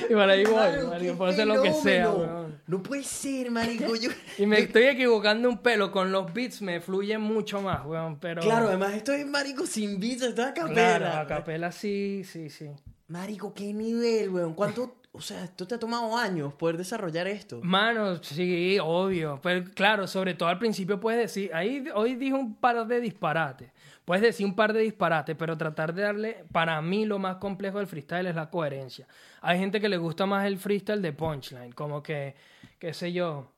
y 0.09 0.13
por 0.15 0.23
ahí 0.31 0.45
voy, 0.45 0.87
Marico, 0.89 1.25
hacer 1.27 1.47
lo 1.47 1.63
que 1.63 1.73
sea, 1.73 2.11
weón. 2.11 2.61
No 2.67 2.83
puede 2.83 3.03
ser, 3.03 3.51
marico. 3.51 3.97
Yo... 3.97 4.11
Y 4.39 4.47
me 4.47 4.61
estoy 4.61 4.85
equivocando 4.85 5.49
un 5.49 5.59
pelo. 5.59 5.91
Con 5.91 6.13
los 6.13 6.33
beats 6.33 6.63
me 6.63 6.81
fluye 6.81 7.19
mucho 7.19 7.61
más, 7.61 7.85
weón. 7.85 8.19
Pero... 8.21 8.43
Claro, 8.43 8.69
además 8.69 8.95
estoy 8.95 9.25
marico 9.25 9.67
sin 9.67 9.99
beats, 9.99 10.23
estoy 10.23 10.45
a 10.45 10.55
Claro, 10.55 10.69
capela. 10.69 11.21
a 11.21 11.27
capela 11.27 11.73
sí, 11.73 12.23
sí, 12.25 12.49
sí. 12.49 12.71
Marico, 13.09 13.53
qué 13.53 13.73
nivel, 13.73 14.31
weón. 14.31 14.55
¿Cuánto, 14.55 14.99
o 15.11 15.21
sea, 15.21 15.43
esto 15.43 15.67
te 15.67 15.75
ha 15.75 15.79
tomado 15.81 16.17
años 16.17 16.55
poder 16.55 16.77
desarrollar 16.77 17.27
esto? 17.27 17.59
Mano, 17.63 18.23
sí, 18.23 18.79
obvio. 18.81 19.41
Pero 19.43 19.69
claro, 19.75 20.07
sobre 20.07 20.35
todo 20.35 20.49
al 20.49 20.61
principio 20.61 21.01
puedes 21.01 21.21
decir, 21.21 21.51
ahí 21.53 21.85
hoy 21.95 22.15
dije 22.15 22.35
un 22.35 22.55
par 22.55 22.87
de 22.87 23.01
disparates. 23.01 23.73
Puedes 24.11 24.25
decir 24.25 24.45
un 24.45 24.57
par 24.57 24.73
de 24.73 24.81
disparates, 24.81 25.37
pero 25.37 25.57
tratar 25.57 25.95
de 25.95 26.03
darle, 26.03 26.45
para 26.51 26.83
mí 26.83 27.05
lo 27.05 27.21
más 27.21 27.37
complejo 27.37 27.79
del 27.79 27.87
freestyle 27.87 28.27
es 28.27 28.35
la 28.35 28.51
coherencia. 28.51 29.07
Hay 29.41 29.61
gente 29.61 29.81
que 29.81 29.89
le 29.89 29.99
gusta 29.99 30.27
más 30.27 30.49
el 30.49 30.59
freestyle 30.59 31.01
de 31.01 31.13
punchline, 31.13 31.71
como 31.71 32.03
que, 32.03 32.35
qué 32.81 32.93
sé 32.93 33.13
yo, 33.13 33.53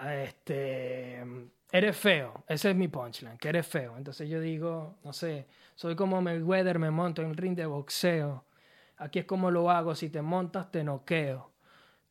este, 0.00 1.24
eres 1.72 1.96
feo, 1.96 2.44
ese 2.46 2.70
es 2.70 2.76
mi 2.76 2.86
punchline, 2.86 3.36
que 3.36 3.48
eres 3.48 3.66
feo. 3.66 3.96
Entonces 3.96 4.28
yo 4.28 4.38
digo, 4.38 4.94
no 5.02 5.12
sé, 5.12 5.48
soy 5.74 5.96
como 5.96 6.22
Mayweather, 6.22 6.78
me 6.78 6.92
monto 6.92 7.20
en 7.20 7.30
el 7.30 7.36
ring 7.36 7.56
de 7.56 7.66
boxeo. 7.66 8.44
Aquí 8.98 9.18
es 9.18 9.24
como 9.24 9.50
lo 9.50 9.72
hago, 9.72 9.96
si 9.96 10.08
te 10.08 10.22
montas 10.22 10.70
te 10.70 10.84
noqueo. 10.84 11.50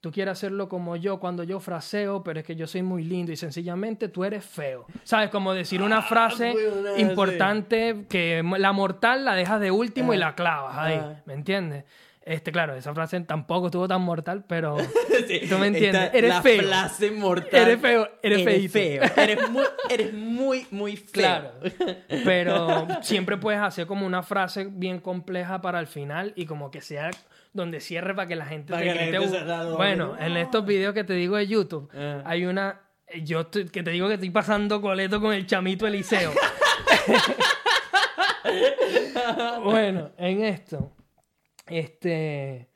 Tú 0.01 0.11
quieres 0.11 0.34
hacerlo 0.34 0.69
como 0.69 0.95
yo 0.97 1.19
cuando 1.19 1.43
yo 1.43 1.59
fraseo, 1.59 2.23
pero 2.23 2.39
es 2.39 2.45
que 2.45 2.55
yo 2.55 2.67
soy 2.67 2.84
muy 2.84 3.03
lindo 3.03 3.31
y 3.31 3.35
sencillamente 3.38 4.07
tú 4.07 4.23
eres 4.23 4.45
feo. 4.45 4.85
¿Sabes? 5.03 5.30
Como 5.31 5.53
decir 5.53 5.81
una 5.81 6.03
frase 6.03 6.53
ah, 6.95 6.99
importante 6.99 8.05
que 8.07 8.43
la 8.59 8.72
mortal 8.72 9.26
la 9.26 9.34
dejas 9.34 9.59
de 9.59 9.72
último 9.72 10.13
y 10.13 10.17
la 10.17 10.35
clavas 10.35 10.77
ahí. 10.77 10.99
ah. 11.01 11.22
¿Me 11.26 11.34
entiendes? 11.34 11.85
Este, 12.22 12.51
claro, 12.51 12.73
esa 12.76 12.91
frase 12.93 13.19
tampoco 13.22 13.67
estuvo 13.67 13.88
tan 13.88 14.01
mortal, 14.01 14.43
pero 14.47 14.77
Sí, 15.27 15.41
tú 15.47 15.57
me 15.59 15.67
entiendes. 15.67 16.05
esta- 16.05 16.17
eres 16.17 16.30
la 16.31 16.41
feo. 16.41 16.61
frase 16.63 17.11
mortal. 17.11 17.61
Eres 17.61 17.80
feo, 17.80 18.09
eres 18.23 18.72
feo. 18.72 19.03
Eres 19.15 19.49
muy, 19.49 19.63
eres 19.89 20.13
muy, 20.13 20.67
muy 20.72 20.97
feo. 20.97 21.11
Claro. 21.11 21.51
Pero 22.23 22.88
siempre 23.01 23.38
puedes 23.38 23.61
hacer 23.61 23.85
como 23.88 24.05
una 24.07 24.23
frase 24.23 24.67
bien 24.72 24.99
compleja 24.99 25.61
para 25.61 25.80
el 25.80 25.88
final 25.88 26.34
y 26.35 26.45
como 26.47 26.72
que 26.72 26.81
sea 26.81 27.11
donde 27.56 27.80
cierre 27.80 28.14
para 28.14 28.27
que 28.27 28.36
la 28.36 28.45
gente 28.45 28.72
Para 28.73 28.84
te 28.84 28.90
que 28.90 28.95
la 28.95 29.02
gente 29.02 29.19
"Uh". 29.72 29.76
Bueno, 29.77 30.15
en 30.19 30.38
estos 30.38 30.65
videos 30.65 30.94
que 30.94 31.03
te 31.03 31.14
digo 31.14 31.38
de 31.38 31.48
YouTube, 31.48 31.90
Ah. 31.95 32.22
hay 32.26 32.45
una. 32.45 32.82
Yo 33.23 33.41
estoy- 33.41 33.69
que 33.69 33.82
te 33.84 33.91
digo 33.91 34.07
que 34.07 34.15
estoy 34.15 34.30
pasando 34.32 34.82
coleto 34.82 35.22
con 35.22 35.34
el 35.34 35.45
chamito 35.48 35.88
Eliseo. 35.88 36.32
bueno, 39.64 40.11
en 40.18 40.44
esto, 40.44 40.91
este, 41.68 42.68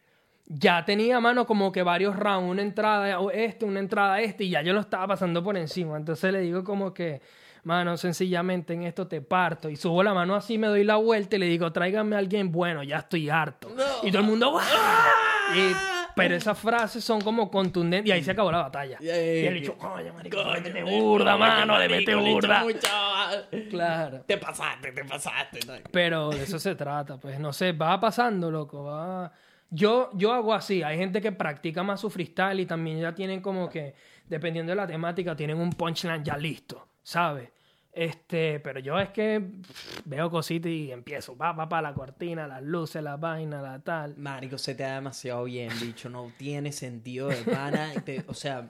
ya 0.45 0.83
tenía 0.85 1.19
mano 1.19 1.45
como 1.45 1.71
que 1.71 1.83
varios 1.83 2.15
rounds, 2.15 2.49
una 2.51 2.61
entrada 2.61 3.19
o 3.19 3.31
este, 3.31 3.65
una 3.65 3.79
entrada 3.79 4.21
este, 4.21 4.45
y 4.45 4.49
ya 4.51 4.61
yo 4.61 4.73
lo 4.73 4.79
estaba 4.81 5.07
pasando 5.07 5.43
por 5.43 5.57
encima. 5.57 5.97
Entonces 5.97 6.31
le 6.31 6.41
digo 6.41 6.63
como 6.63 6.93
que, 6.93 7.21
mano, 7.63 7.97
sencillamente 7.97 8.73
en 8.73 8.83
esto 8.83 9.07
te 9.07 9.21
parto. 9.21 9.69
Y 9.69 9.75
subo 9.75 10.01
la 10.03 10.13
mano 10.13 10.35
así, 10.35 10.57
me 10.57 10.67
doy 10.67 10.83
la 10.83 10.95
vuelta 10.97 11.35
y 11.35 11.39
le 11.39 11.45
digo, 11.47 11.71
tráigame 11.71 12.15
a 12.15 12.19
alguien 12.19 12.51
bueno, 12.51 12.83
ya 12.83 12.97
estoy 12.99 13.29
harto. 13.29 13.69
Y 14.03 14.11
todo 14.11 14.21
el 14.21 14.27
mundo, 14.27 14.51
¡guau! 14.51 14.63
Y- 15.55 15.75
pero 16.15 16.35
esas 16.35 16.57
frases 16.59 17.01
son 17.01 17.21
como 17.21 17.49
contundentes 17.49 18.09
y 18.09 18.11
ahí 18.11 18.21
se 18.21 18.31
acabó 18.31 18.51
la 18.51 18.57
batalla. 18.63 18.97
Y 18.99 19.07
él 19.07 19.53
dicho, 19.53 19.77
coño, 19.77 20.13
marico, 20.13 20.35
le 20.37 20.43
Coño, 20.43 20.61
mete 20.61 20.83
burda, 20.83 21.37
mano, 21.37 21.77
le 21.79 21.87
mete 21.87 22.13
burda. 22.15 22.65
Claro. 23.69 24.21
Te 24.27 24.37
pasaste, 24.37 24.91
te 24.91 25.05
pasaste. 25.05 25.59
¿no? 25.65 25.73
Pero 25.91 26.29
de 26.31 26.43
eso 26.43 26.59
se 26.59 26.75
trata, 26.75 27.17
pues 27.17 27.39
no 27.39 27.53
sé, 27.53 27.71
va 27.71 27.99
pasando, 27.99 28.51
loco, 28.51 28.83
va... 28.83 29.31
Yo, 29.69 30.09
yo 30.13 30.33
hago 30.33 30.53
así, 30.53 30.81
hay 30.83 30.97
gente 30.97 31.21
que 31.21 31.31
practica 31.31 31.83
más 31.83 32.01
su 32.01 32.09
freestyle 32.09 32.59
y 32.59 32.65
también 32.65 32.99
ya 32.99 33.13
tienen 33.13 33.39
como 33.39 33.69
que, 33.69 33.93
dependiendo 34.27 34.71
de 34.71 34.75
la 34.75 34.87
temática, 34.87 35.35
tienen 35.35 35.57
un 35.59 35.69
punchline 35.71 36.23
ya 36.23 36.35
listo, 36.35 36.88
¿sabes? 37.09 37.49
Este, 37.91 38.59
pero 38.59 38.79
yo 38.79 38.99
es 38.99 39.09
que 39.09 39.41
pff, 39.41 40.01
veo 40.05 40.29
cositas 40.29 40.71
y 40.71 40.91
empiezo, 40.91 41.35
pa, 41.35 41.55
pa, 41.55 41.67
pa, 41.67 41.81
la 41.81 41.93
cortina, 41.95 42.47
las 42.47 42.61
luces, 42.61 43.01
la 43.01 43.17
vaina, 43.17 43.61
la 43.63 43.79
tal. 43.79 44.15
Marico, 44.15 44.59
se 44.59 44.75
te 44.75 44.83
da 44.83 44.95
demasiado 44.95 45.43
bien, 45.45 45.71
bicho. 45.81 46.07
No 46.07 46.31
tiene 46.37 46.71
sentido 46.71 47.29
de 47.29 47.37
pana. 47.37 47.91
Te- 48.05 48.23
o 48.27 48.33
sea, 48.35 48.69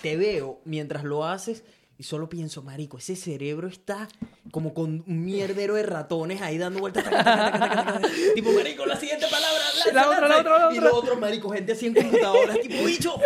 te 0.00 0.16
veo 0.16 0.60
mientras 0.64 1.02
lo 1.02 1.24
haces 1.26 1.64
y 1.98 2.04
solo 2.04 2.28
pienso, 2.28 2.62
marico, 2.62 2.98
ese 2.98 3.16
cerebro 3.16 3.68
está 3.68 4.08
como 4.50 4.72
con 4.74 5.04
un 5.06 5.24
mierdero 5.24 5.74
de 5.74 5.82
ratones 5.82 6.40
ahí 6.40 6.56
dando 6.56 6.80
vueltas. 6.80 7.04
taca, 7.04 7.22
taca, 7.24 7.58
taca, 7.60 8.00
tipo, 8.34 8.52
marico, 8.52 8.86
la 8.86 8.96
siguiente 8.96 9.26
palabra. 9.30 9.60
Lanza, 9.84 9.92
La 9.92 10.08
otra, 10.08 10.28
la 10.28 10.38
otra, 10.40 10.58
la 10.68 10.74
Y 10.74 10.78
otra. 10.78 10.90
lo 10.90 10.96
otro, 10.96 11.16
marico, 11.16 11.50
gente 11.50 11.72
así 11.72 11.86
en 11.86 11.94
computadoras. 11.94 12.58
tipo, 12.60 12.84
bicho, 12.84 13.16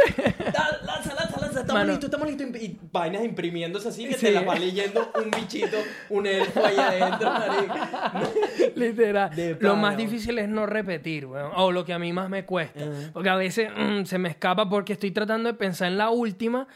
lanza. 1.57 1.61
Estamos 1.61 1.81
Mano. 1.81 1.91
listos, 1.93 2.05
estamos 2.11 2.29
listos. 2.29 2.63
Y 2.63 2.79
vainas 2.93 3.25
imprimiéndose 3.25 3.89
así 3.89 4.07
que 4.07 4.15
Sí. 4.15 4.27
te 4.27 4.33
las 4.33 4.47
va 4.47 4.55
leyendo 4.57 5.11
un 5.23 5.31
bichito, 5.31 5.77
un 6.11 6.27
elfo 6.27 6.65
ahí 6.65 6.77
adentro. 6.77 7.31
Literal. 8.75 9.35
De 9.35 9.57
Lo 9.61 9.77
más 9.77 9.97
difícil 9.97 10.39
es 10.39 10.49
no 10.49 10.67
repetir, 10.67 11.27
weón. 11.27 11.51
O 11.57 11.73
lo 11.73 11.85
que 11.85 11.93
a 11.93 11.99
mí 11.99 12.13
más 12.13 12.29
me 12.29 12.45
cuesta. 12.45 12.81
Ajá. 12.85 13.11
Porque 13.13 13.29
a 13.29 13.37
veces 13.37 13.71
mm, 13.77 14.05
se 14.05 14.19
me 14.19 14.29
escapa 14.29 14.69
porque 14.69 14.93
estoy 14.95 15.11
tratando 15.11 15.51
de 15.51 15.55
pensar 15.59 15.89
en 15.89 15.99
la 15.99 16.11
última 16.11 16.67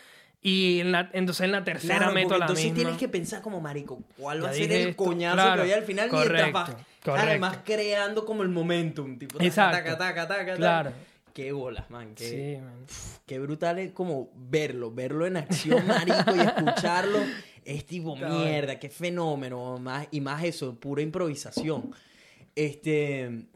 y 0.42 0.80
en 0.80 0.92
la, 0.92 1.10
entonces 1.12 1.44
en 1.44 1.52
la 1.52 1.64
tercera 1.64 1.98
Claro, 1.98 2.12
meto 2.14 2.30
la 2.38 2.44
entonces 2.46 2.64
misma. 2.64 2.76
tienes 2.76 2.96
que 2.96 3.08
pensar 3.08 3.42
como 3.42 3.60
marico, 3.60 4.00
¿cuál 4.16 4.38
va 4.42 4.46
Ya 4.46 4.50
a 4.50 4.54
ser 4.54 4.72
el 4.72 4.88
esto, 4.88 5.04
coñazo 5.04 5.34
claro, 5.36 5.56
que 5.56 5.68
voy 5.68 5.72
al 5.72 5.82
final 5.82 6.08
mientras 6.10 6.26
correcto, 6.28 6.52
vas 6.58 6.70
correcto. 7.04 7.28
además 7.28 7.58
creando 7.64 8.24
como 8.24 8.42
el 8.42 8.48
momentum, 8.48 9.18
tipo 9.18 9.36
taca, 9.38 9.50
taca, 9.50 9.98
taca, 9.98 10.26
taca, 10.28 10.56
taca. 10.56 10.92
Qué 11.40 11.52
bolas, 11.52 11.88
man, 11.88 12.14
qué, 12.14 12.28
Sí, 12.28 12.62
man. 12.62 12.84
qué 13.24 13.38
brutal 13.38 13.78
es 13.78 13.92
como 13.92 14.30
verlo, 14.36 14.90
verlo 14.92 15.26
en 15.26 15.38
acción, 15.38 15.86
marico, 15.86 16.36
y 16.36 16.40
escucharlo 16.40 17.18
es 17.64 17.86
tipo 17.86 18.14
mierda, 18.14 18.78
qué 18.78 18.90
fenómeno, 18.90 19.78
más 19.78 20.06
y 20.10 20.20
más 20.20 20.44
eso, 20.44 20.74
pura 20.78 21.00
improvisación. 21.02 21.92
Este, 22.54 23.46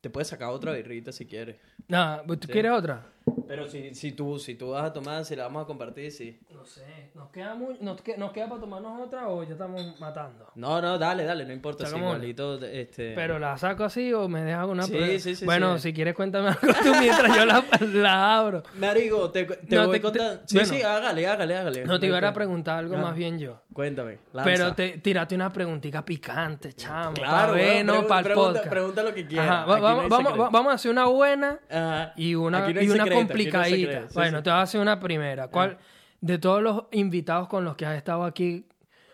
te 0.00 0.10
puedes 0.10 0.28
sacar 0.28 0.48
otra 0.48 0.72
birrita 0.72 1.12
si 1.12 1.26
quieres. 1.26 1.56
Nada, 1.86 2.22
¿tú 2.24 2.48
quieres 2.48 2.72
otra? 2.72 3.04
Pero 3.46 3.66
si, 3.68 3.94
si 3.94 4.12
tú 4.12 4.38
si 4.38 4.54
tú 4.54 4.70
vas 4.70 4.84
a 4.84 4.92
tomar, 4.92 5.24
si 5.24 5.34
la 5.36 5.44
vamos 5.44 5.64
a 5.64 5.66
compartir, 5.66 6.10
sí. 6.12 6.38
No 6.52 6.64
sé, 6.64 7.10
¿nos 7.14 7.30
queda, 7.30 7.54
muy, 7.54 7.76
nos, 7.80 8.00
que- 8.02 8.16
nos 8.16 8.32
queda 8.32 8.48
para 8.48 8.60
tomarnos 8.60 9.00
otra 9.00 9.28
o 9.28 9.42
ya 9.42 9.52
estamos 9.52 9.98
matando? 10.00 10.50
No, 10.54 10.80
no, 10.82 10.98
dale, 10.98 11.24
dale, 11.24 11.44
no 11.46 11.52
importa, 11.52 11.86
si 11.86 11.96
igualito 11.96 12.62
este 12.64 13.14
Pero 13.14 13.38
la 13.38 13.56
saco 13.56 13.84
así 13.84 14.12
o 14.12 14.28
me 14.28 14.42
dejas 14.42 14.66
una 14.66 14.82
Sí, 14.82 14.92
prueba? 14.92 15.18
sí, 15.18 15.34
sí, 15.34 15.44
Bueno, 15.44 15.76
sí. 15.76 15.82
si 15.88 15.94
quieres 15.94 16.14
cuéntame 16.14 16.48
algo 16.48 16.60
tú 16.82 16.94
mientras 17.00 17.36
yo 17.36 17.46
la, 17.46 17.64
la 17.94 18.38
abro. 18.38 18.62
Marico, 18.76 19.30
te, 19.30 19.44
te 19.44 19.76
No, 19.76 19.86
voy 19.86 20.00
contando. 20.00 20.42
Sí, 20.46 20.56
bueno. 20.58 20.68
sí, 20.74 20.82
hágale, 20.82 21.26
hágale, 21.26 21.56
hágale. 21.56 21.84
No 21.84 21.98
te 21.98 22.06
iba 22.06 22.18
a 22.18 22.32
preguntar 22.32 22.78
algo 22.80 22.96
Ah, 22.96 23.00
más 23.00 23.14
bien 23.16 23.38
yo. 23.38 23.62
Cuéntame. 23.72 24.18
lanza. 24.32 24.50
Pero 24.50 24.74
te 24.74 24.98
tírate 24.98 25.34
una 25.36 25.52
preguntita 25.52 26.04
picante, 26.04 26.72
chamo. 26.72 27.14
Claro, 27.14 27.30
para 27.30 27.52
ver, 27.52 27.74
weón, 27.76 27.86
no 27.86 27.94
pregu- 28.02 28.06
para 28.08 28.18
el 28.20 28.24
pregunta, 28.24 28.48
podcast. 28.52 28.68
pregunta 28.70 29.02
lo 29.04 29.14
que 29.14 29.26
quieras. 29.26 29.48
Ajá, 29.48 29.64
va- 29.66 29.74
Aquí 29.76 29.82
no 29.82 30.08
vamos, 30.08 30.52
vamos, 30.52 30.72
a 30.72 30.74
hacer 30.74 30.90
una 30.90 31.04
buena 31.06 31.60
Ajá. 31.70 32.12
y 32.16 32.34
una, 32.34 32.64
Aquí 32.64 32.74
no 32.74 32.80
hay 32.80 32.86
y 32.86 32.90
una 32.90 33.04
no 33.22 33.28
complicadita. 33.28 34.06
bueno, 34.14 34.38
sí. 34.38 34.44
te 34.44 34.50
voy 34.50 34.58
a 34.58 34.62
hacer 34.62 34.80
una 34.80 35.00
primera. 35.00 35.48
¿Cuál, 35.48 35.78
de 36.20 36.38
todos 36.38 36.62
los 36.62 36.84
invitados 36.92 37.48
con 37.48 37.64
los 37.64 37.76
que 37.76 37.86
has 37.86 37.96
estado 37.96 38.24
aquí, 38.24 38.66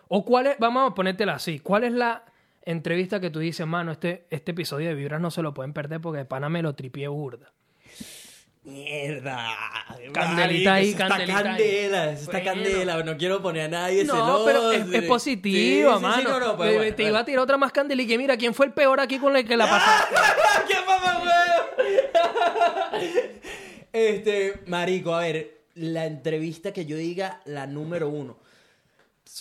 o 0.07 0.23
cuál 0.25 0.47
es, 0.47 0.57
vamos 0.59 0.91
a 0.91 0.95
ponértela 0.95 1.33
así, 1.35 1.59
¿cuál 1.59 1.83
es 1.83 1.91
la 1.93 2.23
entrevista 2.63 3.19
que 3.19 3.29
tú 3.29 3.39
dices, 3.39 3.65
mano, 3.67 3.91
este, 3.91 4.25
este 4.29 4.51
episodio 4.51 4.87
de 4.89 4.95
Vibras 4.95 5.21
no 5.21 5.29
se 5.31 5.41
lo 5.43 5.53
pueden 5.53 5.71
perder 5.73 6.01
porque 6.01 6.19
de 6.19 6.25
pana 6.25 6.49
me 6.49 6.61
lo 6.63 6.73
tripié 6.73 7.07
burda? 7.07 7.51
Mierda. 8.63 9.55
Candelita 10.11 10.73
ahí, 10.73 10.85
eso 10.89 10.91
está 10.93 11.07
candelita 11.07 11.37
ahí. 11.37 11.43
candela, 11.43 12.11
eso 12.11 12.21
está 12.23 12.31
Bueno. 12.39 12.45
candela. 12.63 13.03
No 13.03 13.15
quiero 13.17 13.39
poner 13.43 13.65
a 13.65 13.67
nadie 13.67 14.03
No, 14.05 14.13
celoso. 14.13 14.45
pero 14.45 14.71
es, 14.71 14.81
es 14.91 15.01
Sí, 15.01 15.07
positiva, 15.07 15.91
sí, 15.91 15.97
sí, 15.99 16.01
mano. 16.03 16.29
no, 16.31 16.39
no, 16.39 16.57
pues, 16.57 16.69
te 16.71 16.75
bueno, 16.77 16.95
te 16.95 17.03
bueno. 17.03 17.09
iba 17.09 17.19
a 17.19 17.25
tirar 17.25 17.39
otra 17.43 17.57
más 17.57 17.71
candela 17.71 18.01
y 18.01 18.07
que 18.07 18.17
mira, 18.17 18.35
¿quién 18.37 18.55
fue 18.55 18.65
el 18.65 18.73
peor 18.73 18.99
aquí 18.99 19.19
con 19.19 19.35
el 19.37 19.47
que 19.47 19.55
la 19.55 19.65
pasaste? 19.69 20.15
¡Qué 20.67 20.75
mamagüevo! 20.83 21.35
Este, 23.95 24.61
marico, 24.67 25.15
a 25.15 25.21
ver, 25.21 25.67
la 25.75 26.05
entrevista 26.05 26.73
que 26.73 26.85
yo 26.85 26.97
diga, 26.97 27.39
la 27.45 27.65
número 27.65 28.09
uno. 28.09 28.37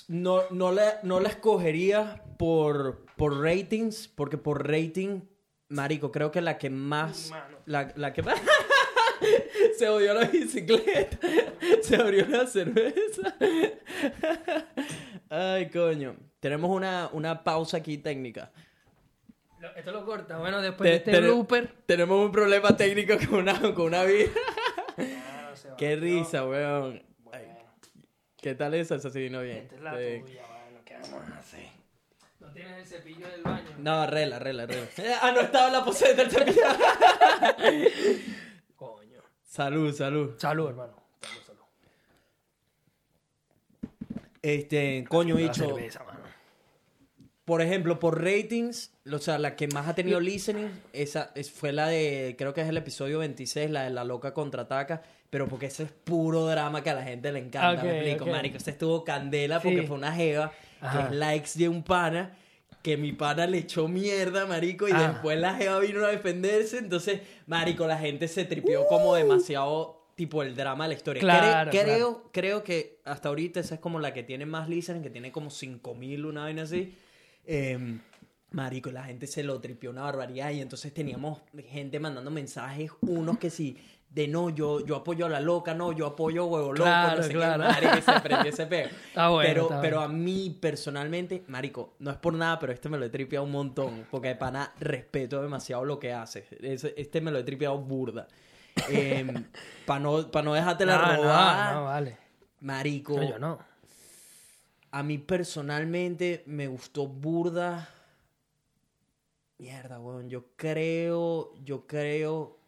No, 0.07 0.43
no, 0.53 0.71
la, 0.71 1.01
no 1.03 1.19
la 1.19 1.31
escogería 1.31 2.23
por, 2.39 3.05
por 3.17 3.43
ratings, 3.43 4.07
porque 4.07 4.39
por 4.39 4.71
rating, 4.71 5.23
marico, 5.71 6.13
creo 6.13 6.31
que 6.31 6.41
la 6.41 6.57
que 6.57 6.71
más... 6.71 7.33
La, 7.67 7.93
la 7.97 8.13
que 8.13 8.23
más... 8.23 8.41
Se 9.77 9.89
odió 9.89 10.15
la 10.15 10.27
bicicleta. 10.27 11.19
Se 11.83 11.97
abrió 11.97 12.25
la 12.29 12.47
cerveza. 12.47 13.37
Ay, 15.31 15.69
coño. 15.69 16.15
Tenemos 16.39 16.71
una, 16.71 17.11
una 17.13 17.43
pausa 17.43 17.79
aquí 17.79 17.99
técnica. 17.99 18.53
Esto 19.77 19.93
lo 19.93 20.05
corta. 20.05 20.39
Bueno, 20.39 20.61
después 20.61 20.91
de 20.91 20.99
Te- 20.99 20.99
este 20.99 21.11
tene- 21.13 21.27
blooper. 21.29 21.73
Tenemos 21.87 22.25
un 22.25 22.33
problema 22.33 22.77
técnico 22.77 23.15
con 23.29 23.41
una, 23.41 23.61
con 23.75 23.87
una 23.87 24.05
vida. 24.05 24.31
Qué 25.79 25.97
risa, 25.97 26.47
weón. 26.47 27.03
Ay, 27.33 27.49
¿Qué 28.41 28.55
tal 28.55 28.75
es 28.75 28.93
asesino 28.93 29.41
bien? 29.43 29.59
Esta 29.59 29.75
es 29.77 29.81
la 29.83 29.93
Sí. 29.99 30.21
tuya, 30.21 30.43
bueno, 30.47 30.81
¿qué 30.85 30.95
vamos 30.99 31.31
a 31.31 31.39
hacer? 31.39 31.69
¿No 32.41 32.53
tienes 32.53 32.79
el 32.79 32.87
cepillo 32.87 33.29
del 33.29 33.43
baño? 33.43 33.71
No, 33.79 34.07
rela, 34.07 34.39
rela, 34.39 34.67
rela. 34.67 34.87
Ah, 35.23 35.33
no 35.33 35.41
estaba 35.41 35.69
en 35.69 35.73
la 35.73 35.85
poseta 35.85 36.23
del 36.25 36.31
cepillo. 36.31 36.63
Coño. 38.77 39.23
Salud, 39.43 39.93
salud. 39.95 40.35
Salud, 40.39 40.69
hermano. 40.69 41.03
Salud, 41.21 41.43
salud. 41.47 41.61
Este, 44.43 45.05
coño, 45.09 45.35
La 45.37 45.41
bicho. 45.41 45.77
Por 47.45 47.61
ejemplo, 47.61 47.99
por 47.99 48.23
ratings, 48.25 48.93
o 49.13 49.19
sea, 49.19 49.39
la 49.39 49.55
que 49.55 49.69
más 49.69 49.87
ha 49.87 49.95
tenido 49.95 50.19
listening, 50.19 50.69
esa 50.95 51.31
es- 51.35 51.51
fue 51.51 51.73
la 51.73 51.89
de, 51.89 52.37
creo 52.39 52.55
que 52.55 52.63
es 52.63 52.69
el 52.69 52.77
episodio 52.79 53.19
26, 53.19 53.71
la 53.71 53.83
de 53.85 53.91
La 53.91 54.03
Loca 54.05 54.33
Contraataca, 54.33 55.03
pero 55.29 55.47
porque 55.47 55.67
eso 55.67 55.83
es 55.83 55.91
puro 55.93 56.47
drama 56.47 56.83
que 56.83 56.89
a 56.91 56.95
la 56.95 57.03
gente 57.03 57.31
le 57.33 57.41
encanta, 57.41 57.83
Ok, 57.83 57.87
me 57.87 57.97
explico, 57.99 58.25
ok. 58.25 58.31
marico, 58.31 58.57
ese 58.57 58.71
estuvo 58.71 59.05
candela 59.05 59.61
porque 59.61 59.81
Sí. 59.83 59.87
fue 59.87 59.97
una 59.97 60.13
jeva, 60.13 60.53
Ajá. 60.81 60.99
que 61.01 61.05
es 61.15 61.19
la 61.21 61.35
ex 61.35 61.59
de 61.59 61.69
un 61.69 61.83
pana, 61.83 62.35
que 62.83 62.97
mi 62.97 63.13
pana 63.13 63.47
le 63.47 63.59
echó 63.59 63.89
mierda, 63.89 64.47
marico, 64.47 64.89
y 64.89 64.93
Ah. 64.93 65.09
después 65.13 65.39
la 65.39 65.55
jeva 65.55 65.81
vino 65.81 66.03
a 66.05 66.09
defenderse, 66.11 66.79
entonces, 66.79 67.21
marico, 67.47 67.87
la 67.87 67.99
gente 67.99 68.27
se 68.29 68.45
tripió 68.45 68.87
como 68.87 69.15
demasiado... 69.15 70.01
Tipo 70.15 70.45
el 70.45 70.55
drama 70.55 70.85
de 70.85 70.89
la 70.91 70.95
historia. 70.95 71.21
Uh. 71.21 71.25
Claro, 71.25 71.71
Cre- 71.73 71.83
creo, 71.83 71.97
claro. 71.97 72.31
creo 72.33 72.63
que 72.63 73.01
hasta 73.05 73.31
ahorita 73.31 73.59
esa 73.59 73.75
es 73.75 73.81
como 73.81 73.99
la 73.99 74.15
que 74.15 74.23
tiene 74.23 74.47
más 74.47 74.69
listening, 74.69 75.03
que 75.03 75.11
tiene 75.11 75.33
como 75.33 75.51
5000, 75.51 76.25
una 76.25 76.43
vaina 76.43 76.63
así. 76.63 76.97
Eh, 77.47 77.99
marico, 78.51 78.91
la 78.91 79.05
gente 79.05 79.27
se 79.27 79.43
lo 79.43 79.61
tripió 79.61 79.91
una 79.91 80.03
barbaridad. 80.03 80.51
Y 80.51 80.61
entonces 80.61 80.93
teníamos 80.95 81.41
gente 81.69 81.99
mandando 82.01 82.31
mensajes, 82.31 82.91
unos 83.03 83.39
que 83.39 83.51
sí, 83.51 83.77
de 84.11 84.29
no, 84.29 84.49
yo, 84.51 84.85
yo 84.87 84.95
apoyo 84.97 85.27
a 85.27 85.29
la 85.29 85.41
loca, 85.41 85.75
no, 85.75 85.91
yo 85.91 86.07
apoyo 86.07 86.43
a 86.45 86.47
huevo 86.47 86.73
loco, 86.73 86.85
Claro, 86.85 87.17
no 87.17 87.23
sé 87.25 87.33
claro. 87.33 87.63
qué, 87.65 87.69
marico, 87.69 87.99
y 87.99 88.03
se 88.03 88.21
prendió 88.21 88.53
ese 88.53 88.67
peo. 88.67 88.87
Está 89.09 89.29
bueno, 89.29 89.49
pero, 89.49 89.63
está 89.65 89.81
pero 89.81 89.97
bueno. 89.99 90.13
a 90.15 90.17
mí 90.17 90.57
personalmente, 90.61 91.43
marico, 91.49 91.95
no 91.99 92.13
es 92.13 92.17
por 92.19 92.33
nada, 92.35 92.61
pero 92.61 92.73
este 92.73 92.89
me 92.89 92.97
lo 92.97 93.05
he 93.07 93.11
tripeado 93.11 93.45
un 93.45 93.51
montón. 93.51 94.07
Porque 94.13 94.29
de 94.29 94.37
pana 94.37 94.73
respeto 94.79 95.43
demasiado 95.43 95.85
lo 95.85 95.99
que 95.99 96.13
hace. 96.13 96.47
Este 96.63 97.21
me 97.21 97.33
lo 97.33 97.39
he 97.41 97.43
tripeado 97.43 97.77
burda. 97.79 98.29
Para 99.87 100.01
no, 100.01 100.31
pa 100.31 100.43
no 100.43 100.55
dejarte 100.55 100.87
la 100.87 100.97
No, 100.99 101.17
robada. 101.23 101.73
no, 101.73 101.81
no, 101.81 101.85
vale. 101.87 102.17
Marico, 102.61 103.17
No, 103.17 103.29
yo 103.31 103.39
no. 103.39 103.59
A 104.97 105.03
mí 105.03 105.19
personalmente 105.19 106.45
me 106.47 106.69
gustó 106.69 107.09
burda. 107.09 107.89
Mierda, 109.59 109.99
weón. 109.99 110.29
Yo 110.31 110.47
creo, 110.55 111.53
yo 111.65 111.85
creo 111.89 112.59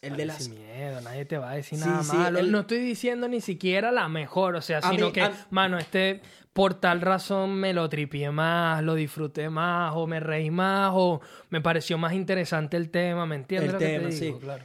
El 0.00 0.16
de 0.16 0.26
las... 0.26 0.44
Sin 0.44 0.54
miedo, 0.54 1.00
nadie 1.00 1.24
te 1.24 1.38
va 1.38 1.50
a 1.50 1.54
decir 1.54 1.78
Sí, 1.80 1.84
nada 1.84 2.02
sí, 2.04 2.16
malo. 2.16 2.38
el- 2.38 2.52
No 2.52 2.60
estoy 2.60 2.78
diciendo 2.78 3.26
ni 3.26 3.40
siquiera 3.40 3.90
la 3.90 4.08
mejor, 4.08 4.54
o 4.54 4.62
sea, 4.62 4.78
A 4.78 4.90
sino 4.92 5.06
mí- 5.06 5.12
que, 5.12 5.22
a- 5.22 5.46
mano, 5.50 5.76
este 5.78 6.20
por 6.52 6.74
tal 6.80 7.00
razón 7.00 7.54
me 7.56 7.72
lo 7.74 7.88
tripié 7.88 8.30
más, 8.30 8.80
lo 8.84 8.94
disfruté 8.94 9.50
más, 9.50 9.92
o 9.96 10.06
me 10.06 10.20
reí 10.20 10.50
más, 10.52 10.92
o 10.94 11.20
me 11.50 11.60
pareció 11.60 11.98
más 11.98 12.12
interesante 12.12 12.76
el 12.76 12.90
tema, 12.90 13.26
¿me 13.26 13.34
entiendes 13.34 13.68
El 13.70 13.72
lo 13.74 13.78
que 13.80 13.86
tema, 13.86 14.08
te 14.08 14.14
digo? 14.14 14.36
sí. 14.38 14.40
Claro. 14.44 14.64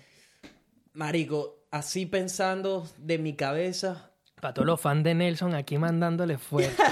Marico, 0.93 1.65
así 1.71 2.05
pensando 2.05 2.87
de 2.99 3.17
mi 3.17 3.33
cabeza... 3.35 4.10
Para 4.41 4.53
todos 4.55 4.65
los 4.65 4.81
fans 4.81 5.03
de 5.03 5.13
Nelson 5.15 5.53
aquí 5.55 5.77
mandándole 5.77 6.37
fuerte. 6.37 6.75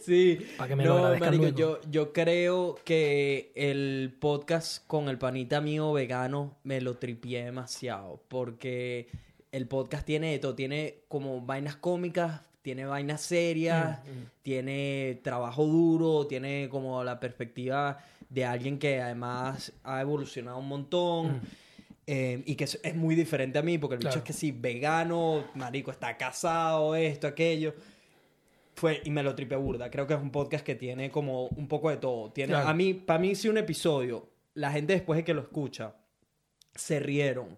Sí. 0.00 0.38
Pa' 0.58 0.68
que 0.68 0.76
me 0.76 0.84
lo 0.84 0.90
no, 0.90 0.96
agradezcan 1.06 1.28
marico, 1.38 1.42
luego. 1.58 1.80
yo, 1.82 1.90
yo 1.90 2.12
creo 2.12 2.76
que 2.84 3.52
el 3.54 4.14
podcast 4.20 4.86
con 4.86 5.08
el 5.08 5.16
panita 5.16 5.60
mío 5.60 5.92
vegano 5.92 6.56
me 6.64 6.80
lo 6.80 6.96
tripié 6.98 7.44
demasiado. 7.44 8.20
Porque 8.28 9.08
el 9.52 9.66
podcast 9.66 10.04
tiene 10.04 10.32
de 10.32 10.38
todo. 10.40 10.54
Tiene 10.54 10.96
como 11.08 11.40
vainas 11.40 11.76
cómicas, 11.76 12.42
tiene 12.62 12.84
vainas 12.84 13.22
serias, 13.22 14.00
Mm, 14.00 14.26
tiene 14.42 15.20
trabajo 15.22 15.64
duro, 15.64 16.26
tiene 16.26 16.68
como 16.70 17.02
la 17.02 17.18
perspectiva 17.18 17.98
de 18.28 18.44
alguien 18.44 18.78
que 18.78 19.00
además 19.00 19.72
ha 19.84 20.00
evolucionado 20.02 20.58
un 20.58 20.68
montón. 20.68 21.40
Eh, 22.06 22.42
y 22.44 22.54
que 22.56 22.64
es, 22.64 22.78
es 22.82 22.94
muy 22.94 23.14
diferente 23.14 23.58
a 23.58 23.62
mí, 23.62 23.78
porque 23.78 23.94
el 23.94 23.98
bicho. 23.98 24.10
Claro. 24.10 24.20
es 24.20 24.24
que 24.26 24.32
sí, 24.32 24.52
vegano, 24.52 25.44
marico, 25.54 25.90
está 25.90 26.16
casado, 26.16 26.94
esto, 26.94 27.26
aquello 27.26 27.74
fue 28.74 29.00
y 29.04 29.10
me 29.10 29.22
lo 29.22 29.34
tripe 29.34 29.54
burda. 29.56 29.90
Creo 29.90 30.06
que 30.06 30.14
es 30.14 30.20
un 30.20 30.30
podcast 30.30 30.64
que 30.64 30.74
tiene 30.74 31.10
como 31.10 31.46
un 31.46 31.68
poco 31.68 31.90
de 31.90 31.96
todo. 31.96 32.32
Tiene 32.32 32.54
Claro. 32.54 32.68
a 32.68 32.74
mí 32.74 32.92
para 32.94 33.18
mí 33.20 33.34
sí 33.34 33.48
un 33.48 33.56
episodio, 33.58 34.28
la 34.54 34.72
gente 34.72 34.92
después 34.94 35.16
de 35.16 35.24
que 35.24 35.32
lo 35.32 35.42
escucha 35.42 35.94
se 36.74 36.98
rieron, 36.98 37.56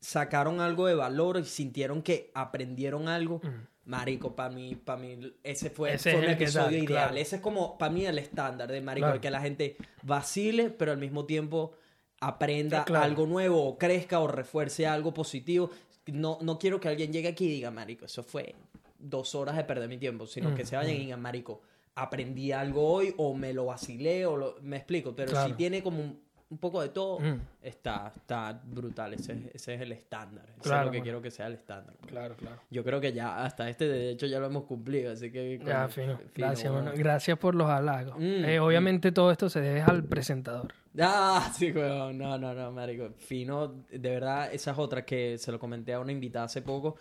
sacaron 0.00 0.60
algo 0.60 0.86
de 0.86 0.94
valor 0.94 1.38
y 1.38 1.44
sintieron 1.44 2.02
que 2.02 2.30
aprendieron 2.34 3.08
algo. 3.08 3.40
Marico, 3.84 4.36
para 4.36 4.50
mí, 4.50 4.74
para 4.74 5.00
mí 5.00 5.18
ese 5.42 5.70
fue. 5.70 5.94
Ese 5.94 6.12
fue 6.12 6.12
es 6.12 6.18
un 6.18 6.24
el 6.24 6.30
episodio 6.30 6.64
tal, 6.66 6.74
ideal. 6.74 6.86
claro. 6.86 7.16
Ese 7.16 7.36
es 7.36 7.42
como 7.42 7.78
para 7.78 7.92
mí 7.92 8.04
el 8.06 8.18
estándar 8.18 8.70
de 8.70 8.80
marico, 8.80 9.08
el 9.08 9.20
que 9.20 9.30
la 9.30 9.40
gente 9.40 9.76
vacile, 10.02 10.68
pero 10.70 10.92
al 10.92 10.98
mismo 10.98 11.24
tiempo 11.26 11.72
aprenda 12.20 12.84
Claro. 12.84 13.04
algo 13.04 13.26
nuevo 13.26 13.64
o 13.64 13.78
crezca 13.78 14.20
o 14.20 14.26
refuerce 14.26 14.86
algo 14.86 15.12
positivo. 15.14 15.70
No, 16.06 16.38
no 16.42 16.58
quiero 16.58 16.80
que 16.80 16.88
alguien 16.88 17.12
llegue 17.12 17.28
aquí 17.28 17.46
y 17.46 17.50
diga, 17.50 17.70
marico, 17.70 18.06
eso 18.06 18.22
fue 18.22 18.54
dos 18.98 19.34
horas 19.34 19.56
de 19.56 19.64
perder 19.64 19.88
mi 19.88 19.98
tiempo, 19.98 20.26
sino 20.26 20.50
Mm, 20.50 20.54
que 20.54 20.64
se 20.64 20.76
vayan 20.76 20.96
y 20.96 20.98
digan, 21.00 21.20
marico, 21.22 21.60
aprendí 21.94 22.52
algo 22.52 22.88
hoy 22.92 23.14
o 23.18 23.34
me 23.34 23.52
lo 23.52 23.66
vacilé 23.66 24.24
o 24.26 24.36
lo... 24.36 24.56
me 24.62 24.76
explico, 24.76 25.14
pero 25.14 25.32
Claro. 25.32 25.48
si 25.48 25.54
tiene 25.54 25.82
como 25.82 26.00
un, 26.00 26.20
un 26.50 26.58
poco 26.58 26.80
de 26.80 26.88
todo, 26.88 27.18
Mm. 27.20 27.40
está, 27.62 28.10
está 28.16 28.58
brutal, 28.64 29.12
ese, 29.14 29.32
es- 29.34 29.54
ese 29.54 29.74
es 29.74 29.80
el 29.82 29.92
estándar, 29.92 30.46
Eso 30.60 30.78
es 30.78 30.84
lo 30.86 30.90
que 30.90 31.02
quiero 31.02 31.20
que 31.20 31.30
sea 31.30 31.46
el 31.46 31.54
estándar. 31.54 31.94
Claro, 32.06 32.36
claro. 32.36 32.56
Yo 32.70 32.82
creo 32.82 33.00
que 33.00 33.12
ya 33.12 33.44
hasta 33.44 33.68
este 33.68 33.86
de 33.86 34.10
hecho 34.10 34.26
ya 34.26 34.40
lo 34.40 34.46
hemos 34.46 34.64
cumplido, 34.64 35.12
así 35.12 35.30
que... 35.30 35.58
Ya, 35.58 35.82
coño, 35.82 35.88
fino. 35.90 36.16
fino, 36.18 36.30
Gracias. 36.34 36.72
Gracias 36.98 37.38
por 37.38 37.54
los 37.54 37.68
halagos. 37.68 38.16
Mm, 38.18 38.44
Eh, 38.46 38.60
obviamente 38.60 39.12
todo 39.12 39.30
esto 39.30 39.50
se 39.50 39.60
debe 39.60 39.82
al 39.82 40.04
presentador. 40.04 40.72
Ah, 40.98 41.52
sí, 41.54 41.70
weón. 41.70 42.16
No, 42.16 42.38
no, 42.38 42.54
no, 42.54 42.72
marico. 42.72 43.10
Fino, 43.18 43.68
de 43.90 43.98
verdad, 44.10 44.48
esa 44.52 44.70
es 44.72 44.78
otra 44.78 45.04
que 45.04 45.36
se 45.36 45.52
lo 45.52 45.58
comenté 45.58 45.92
a 45.92 46.00
una 46.00 46.12
invitada 46.12 46.46
hace 46.46 46.62
poco, 46.62 46.96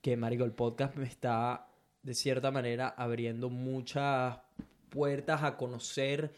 que, 0.00 0.16
marico, 0.16 0.44
el 0.44 0.52
podcast 0.52 0.94
me 0.94 1.06
está, 1.06 1.66
de 2.02 2.14
cierta 2.14 2.52
manera, 2.52 2.94
abriendo 2.96 3.50
muchas 3.50 4.38
puertas 4.90 5.42
a 5.42 5.56
conocer 5.56 6.32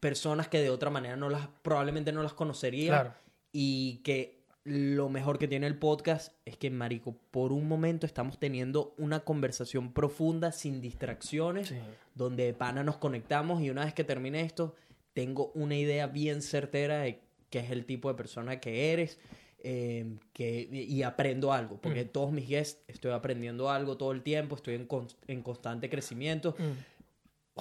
personas 0.00 0.48
que 0.48 0.60
de 0.60 0.70
otra 0.70 0.90
manera 0.90 1.16
no 1.16 1.28
las, 1.28 1.48
probablemente 1.62 2.12
no 2.12 2.22
las 2.22 2.32
conocería. 2.34 2.88
Claro. 2.88 3.14
Y 3.52 3.98
que 4.04 4.38
lo 4.64 5.08
mejor 5.08 5.38
que 5.38 5.48
tiene 5.48 5.66
el 5.66 5.78
podcast 5.78 6.34
es 6.44 6.56
que, 6.58 6.68
marico, 6.70 7.16
por 7.30 7.52
un 7.52 7.66
momento 7.66 8.04
estamos 8.06 8.38
teniendo 8.38 8.94
una 8.98 9.20
conversación 9.20 9.92
profunda, 9.92 10.52
sin 10.52 10.80
distracciones 10.80 11.68
Sí. 11.68 11.76
donde 12.14 12.44
de 12.44 12.52
pana 12.54 12.82
nos 12.84 12.98
conectamos 12.98 13.62
y 13.62 13.70
una 13.70 13.84
vez 13.84 13.94
que 13.94 14.04
termine 14.04 14.42
esto, 14.42 14.74
tengo 15.14 15.50
una 15.54 15.74
idea 15.76 16.06
bien 16.06 16.42
certera 16.42 16.98
de 16.98 17.20
qué 17.50 17.60
es 17.60 17.70
el 17.70 17.86
tipo 17.86 18.08
de 18.08 18.14
persona 18.14 18.60
que 18.60 18.92
eres 18.92 19.18
eh, 19.64 20.06
que, 20.34 20.68
y 20.70 21.02
aprendo 21.02 21.52
algo, 21.52 21.78
porque 21.80 22.04
Mm. 22.04 22.08
todos 22.08 22.30
mis 22.30 22.46
guests 22.48 22.80
estoy 22.86 23.10
aprendiendo 23.10 23.70
algo 23.70 23.96
todo 23.96 24.12
el 24.12 24.22
tiempo, 24.22 24.54
estoy 24.54 24.74
en, 24.74 24.86
en 25.26 25.42
constante 25.42 25.90
crecimiento. 25.90 26.54
Mm. 26.58 26.97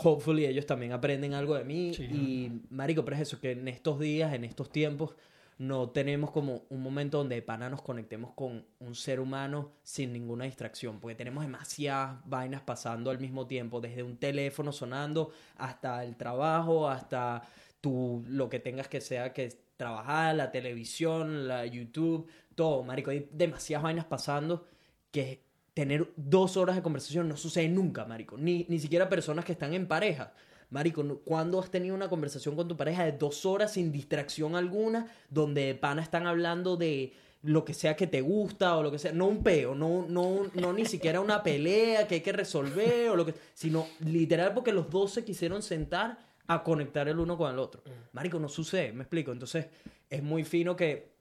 Hopefully 0.03 0.45
ellos 0.45 0.65
también 0.65 0.91
aprenden 0.91 1.33
algo 1.33 1.55
de 1.55 1.63
mí 1.63 1.93
Sí. 1.93 2.03
y 2.03 2.61
marico, 2.69 3.03
pero 3.03 3.15
es 3.15 3.23
eso, 3.23 3.39
que 3.39 3.51
en 3.51 3.67
estos 3.67 3.99
días, 3.99 4.33
en 4.33 4.43
estos 4.43 4.69
tiempos, 4.71 5.15
no 5.59 5.89
tenemos 5.89 6.29
como 6.29 6.65
un 6.69 6.83
momento 6.83 7.17
donde 7.17 7.33
de 7.35 7.41
pana 7.41 7.67
nos 7.67 7.81
conectemos 7.81 8.31
con 8.35 8.63
un 8.79 8.93
ser 8.93 9.19
humano 9.19 9.71
sin 9.81 10.13
ninguna 10.13 10.45
distracción, 10.45 10.99
porque 10.99 11.15
tenemos 11.15 11.43
demasiadas 11.43 12.19
vainas 12.25 12.61
pasando 12.61 13.09
al 13.09 13.19
mismo 13.19 13.47
tiempo, 13.47 13.81
desde 13.81 14.03
un 14.03 14.17
teléfono 14.17 14.71
sonando 14.71 15.31
hasta 15.55 16.03
el 16.03 16.15
trabajo, 16.15 16.87
hasta 16.87 17.41
tu, 17.81 18.23
lo 18.27 18.49
que 18.49 18.59
tengas 18.59 18.87
que 18.87 19.01
sea 19.01 19.33
que 19.33 19.49
trabajar, 19.77 20.35
la 20.35 20.51
televisión, 20.51 21.47
la 21.47 21.65
YouTube, 21.65 22.27
todo, 22.53 22.83
marico, 22.83 23.09
hay 23.09 23.27
demasiadas 23.31 23.83
vainas 23.83 24.05
pasando 24.05 24.63
que 25.11 25.46
tener 25.77 26.11
dos 26.15 26.57
horas 26.57 26.75
de 26.75 26.81
conversación 26.81 27.29
no 27.29 27.37
sucede 27.37 27.69
nunca, 27.69 28.03
marico, 28.03 28.35
ni, 28.35 28.65
ni 28.67 28.79
siquiera 28.79 29.09
personas 29.09 29.45
que 29.45 29.51
están 29.51 29.75
en 29.75 29.87
pareja. 29.87 30.33
Marico, 30.71 31.19
¿cuándo 31.23 31.59
has 31.59 31.69
tenido 31.69 31.93
una 31.93 32.09
conversación 32.09 32.55
con 32.55 32.67
tu 32.67 32.75
pareja 32.75 33.05
de 33.05 33.11
dos 33.11 33.45
horas 33.45 33.73
sin 33.73 33.91
distracción 33.91 34.55
alguna, 34.55 35.05
donde 35.29 35.65
de 35.67 35.75
pana 35.75 36.01
están 36.01 36.25
hablando 36.25 36.77
de 36.77 37.13
lo 37.43 37.63
que 37.63 37.75
sea 37.75 37.95
que 37.95 38.07
te 38.07 38.21
gusta 38.21 38.75
o 38.75 38.81
lo 38.81 38.89
que 38.89 38.97
sea? 38.97 39.11
No 39.11 39.27
un 39.27 39.43
peo, 39.43 39.75
no, 39.75 40.07
no, 40.09 40.47
no 40.55 40.73
ni 40.73 40.85
siquiera 40.85 41.21
una 41.21 41.43
pelea 41.43 42.07
que 42.07 42.15
hay 42.15 42.21
que 42.21 42.31
resolver 42.31 43.11
o 43.11 43.15
lo 43.15 43.27
que, 43.27 43.35
sino 43.53 43.85
literal 43.99 44.55
porque 44.55 44.73
los 44.73 44.89
dos 44.89 45.11
se 45.11 45.23
quisieron 45.23 45.61
sentar 45.61 46.17
a 46.47 46.63
conectar 46.63 47.07
el 47.07 47.19
uno 47.19 47.37
con 47.37 47.53
el 47.53 47.59
otro. 47.59 47.83
Marico, 48.13 48.39
no 48.39 48.49
sucede, 48.49 48.93
me 48.93 49.03
explico. 49.03 49.31
Entonces, 49.31 49.67
es 50.09 50.23
muy 50.23 50.43
fino 50.43 50.75
que 50.75 51.11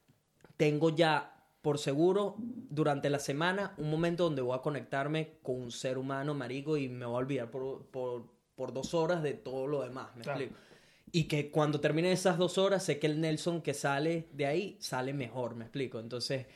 tengo 0.57 0.97
ya 0.97 1.36
por 1.67 1.79
seguro 1.81 2.37
durante 2.39 3.11
la 3.11 3.19
semana 3.19 3.75
un 3.77 3.91
momento 3.91 4.23
donde 4.23 4.41
voy 4.41 4.57
a 4.57 4.63
conectarme 4.63 5.39
con 5.43 5.57
un 5.63 5.73
ser 5.73 5.99
humano, 5.99 6.33
marico, 6.33 6.77
y 6.77 6.89
me 6.89 7.05
voy 7.07 7.15
a 7.17 7.19
olvidar 7.19 7.51
por, 7.51 7.87
por, 7.87 8.27
por 8.55 8.73
dos 8.73 8.95
horas 8.95 9.21
de 9.21 9.35
todo 9.35 9.67
lo 9.67 9.83
demás, 9.83 10.15
me 10.15 10.23
Claro. 10.23 10.39
explico. 10.43 10.63
Y 11.11 11.25
que 11.25 11.51
cuando 11.51 11.81
termine 11.81 12.13
esas 12.13 12.39
dos 12.39 12.57
horas, 12.57 12.85
sé 12.85 13.01
que 13.01 13.09
el 13.09 13.21
Nelson 13.21 13.63
que 13.63 13.75
sale 13.75 14.29
de 14.33 14.47
ahí 14.47 14.77
sale 14.79 15.13
mejor, 15.13 15.57
me 15.57 15.65
explico. 15.65 15.99
Entonces, 15.99 16.47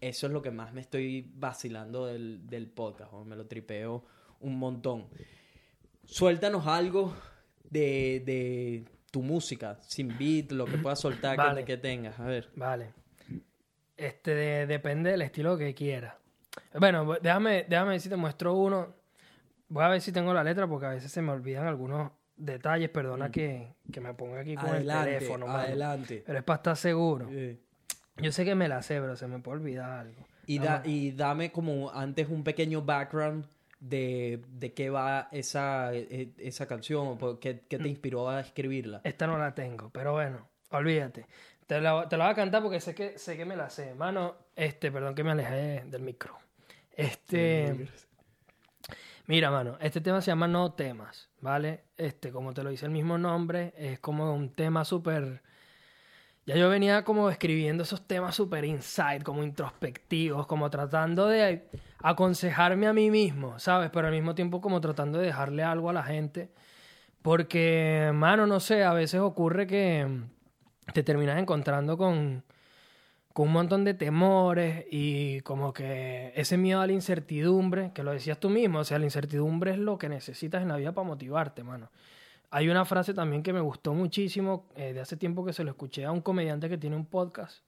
eso 0.00 0.26
es 0.28 0.32
lo 0.32 0.40
que 0.40 0.50
más 0.50 0.72
me 0.72 0.80
estoy 0.80 1.30
vacilando 1.34 2.06
del, 2.06 2.46
del 2.46 2.68
podcast, 2.68 3.12
o 3.12 3.26
me 3.26 3.36
lo 3.36 3.44
tripeo 3.44 4.02
un 4.40 4.58
montón. 4.58 5.08
Suéltanos 6.06 6.66
algo 6.66 7.14
de, 7.68 8.22
de 8.24 8.84
tu 9.10 9.20
música, 9.20 9.78
sin 9.82 10.16
beat, 10.16 10.52
lo 10.52 10.64
que 10.64 10.78
puedas 10.78 11.00
soltar 11.00 11.54
que- 11.54 11.64
que, 11.66 11.76
tengas. 11.76 12.18
A 12.18 12.24
ver. 12.24 12.48
Vale. 12.56 12.94
Este 13.98 14.34
de- 14.34 14.66
depende 14.66 15.10
del 15.10 15.22
estilo 15.22 15.58
que 15.58 15.74
quieras. 15.74 16.14
Bueno, 16.78 17.04
bu- 17.04 17.20
déjame, 17.20 17.66
déjame 17.68 17.90
ver 17.90 18.00
si 18.00 18.08
te 18.08 18.16
muestro 18.16 18.54
uno. 18.54 18.94
Voy 19.68 19.84
a 19.84 19.88
ver 19.88 20.00
si 20.00 20.12
tengo 20.12 20.32
la 20.32 20.42
letra 20.44 20.66
porque 20.66 20.86
a 20.86 20.90
veces 20.90 21.10
se 21.12 21.20
me 21.20 21.32
olvidan 21.32 21.66
algunos 21.66 22.12
detalles. 22.36 22.88
Perdona 22.90 23.30
que, 23.30 23.74
que 23.92 24.00
me 24.00 24.14
ponga 24.14 24.40
aquí 24.40 24.54
con 24.54 24.66
Mm. 24.66 24.68
adelante, 24.68 25.12
el 25.12 25.18
teléfono. 25.18 25.46
mano. 25.48 25.58
adelante. 25.58 26.22
Pero 26.24 26.38
es 26.38 26.44
para 26.44 26.56
estar 26.56 26.76
seguro. 26.76 27.28
Yo 28.16 28.32
sé 28.32 28.44
que 28.44 28.54
me 28.54 28.68
la 28.68 28.82
sé, 28.82 29.00
pero 29.00 29.16
se 29.16 29.26
me 29.26 29.40
puede 29.40 29.58
olvidar 29.58 29.90
algo. 29.90 30.26
Y, 30.46 30.58
da, 30.60 30.82
y 30.84 31.10
dame 31.12 31.52
como 31.52 31.90
antes 31.90 32.28
un 32.28 32.42
pequeño 32.42 32.82
background 32.82 33.44
de, 33.80 34.42
de 34.48 34.72
qué 34.72 34.90
va 34.90 35.28
esa, 35.30 35.92
e- 35.94 36.30
esa 36.38 36.66
canción, 36.66 37.18
qué, 37.40 37.60
qué 37.68 37.78
Mm. 37.78 37.82
te 37.82 37.88
inspiró 37.88 38.28
a 38.30 38.40
escribirla. 38.40 39.00
Esta 39.04 39.26
no 39.26 39.38
la 39.38 39.54
tengo, 39.54 39.90
pero 39.90 40.12
bueno, 40.12 40.48
olvídate. 40.70 41.26
Te 41.68 41.82
la, 41.82 42.08
te 42.08 42.16
la 42.16 42.24
voy 42.24 42.32
a 42.32 42.34
cantar 42.34 42.62
porque 42.62 42.80
sé 42.80 42.94
que, 42.94 43.18
sé 43.18 43.36
que 43.36 43.44
me 43.44 43.54
la 43.54 43.68
sé. 43.68 43.94
Mano, 43.94 44.36
este, 44.56 44.90
perdón 44.90 45.14
que 45.14 45.22
me 45.22 45.32
alejé 45.32 45.84
del 45.84 46.00
micro. 46.00 46.38
Este. 46.90 47.86
Mira, 49.26 49.50
mano, 49.50 49.76
este 49.78 50.00
tema 50.00 50.22
se 50.22 50.30
llama 50.30 50.48
No 50.48 50.72
temas, 50.72 51.28
¿vale? 51.42 51.84
Este, 51.98 52.32
como 52.32 52.54
te 52.54 52.62
lo 52.62 52.70
dice 52.70 52.86
el 52.86 52.92
mismo 52.92 53.18
nombre, 53.18 53.74
es 53.76 54.00
como 54.00 54.32
un 54.32 54.54
tema 54.54 54.86
súper... 54.86 55.42
Ya 56.46 56.56
yo 56.56 56.70
venía 56.70 57.04
como 57.04 57.28
escribiendo 57.28 57.82
esos 57.82 58.08
temas 58.08 58.34
súper 58.34 58.64
inside, 58.64 59.20
como 59.22 59.44
introspectivos, 59.44 60.46
como 60.46 60.70
tratando 60.70 61.28
de 61.28 61.68
aconsejarme 61.98 62.86
a 62.86 62.94
mí 62.94 63.10
mismo, 63.10 63.58
¿sabes? 63.58 63.90
Pero 63.90 64.06
al 64.06 64.14
mismo 64.14 64.34
tiempo 64.34 64.62
como 64.62 64.80
tratando 64.80 65.18
de 65.18 65.26
dejarle 65.26 65.62
algo 65.64 65.90
a 65.90 65.92
la 65.92 66.02
gente. 66.02 66.50
Porque, 67.20 68.10
mano, 68.14 68.46
no 68.46 68.58
sé, 68.58 68.84
a 68.84 68.94
veces 68.94 69.20
ocurre 69.20 69.66
que 69.66 70.06
te 70.92 71.02
terminas 71.02 71.38
encontrando 71.38 71.96
con, 71.96 72.44
con 73.32 73.48
un 73.48 73.52
montón 73.52 73.84
de 73.84 73.94
temores 73.94 74.86
y 74.90 75.40
como 75.42 75.72
que 75.72 76.32
ese 76.34 76.56
miedo 76.56 76.80
a 76.80 76.86
la 76.86 76.92
incertidumbre, 76.92 77.92
que 77.94 78.02
lo 78.02 78.12
decías 78.12 78.40
tú 78.40 78.50
mismo, 78.50 78.80
o 78.80 78.84
sea, 78.84 78.98
la 78.98 79.04
incertidumbre 79.04 79.72
es 79.72 79.78
lo 79.78 79.98
que 79.98 80.08
necesitas 80.08 80.62
en 80.62 80.68
la 80.68 80.76
vida 80.76 80.92
para 80.92 81.06
motivarte, 81.06 81.62
mano. 81.62 81.90
Hay 82.50 82.68
una 82.68 82.84
frase 82.84 83.12
también 83.12 83.42
que 83.42 83.52
me 83.52 83.60
gustó 83.60 83.92
muchísimo, 83.92 84.66
eh, 84.74 84.92
de 84.94 85.00
hace 85.00 85.16
tiempo 85.16 85.44
que 85.44 85.52
se 85.52 85.64
lo 85.64 85.70
escuché 85.70 86.04
a 86.04 86.12
un 86.12 86.22
comediante 86.22 86.68
que 86.68 86.78
tiene 86.78 86.96
un 86.96 87.04
podcast, 87.04 87.62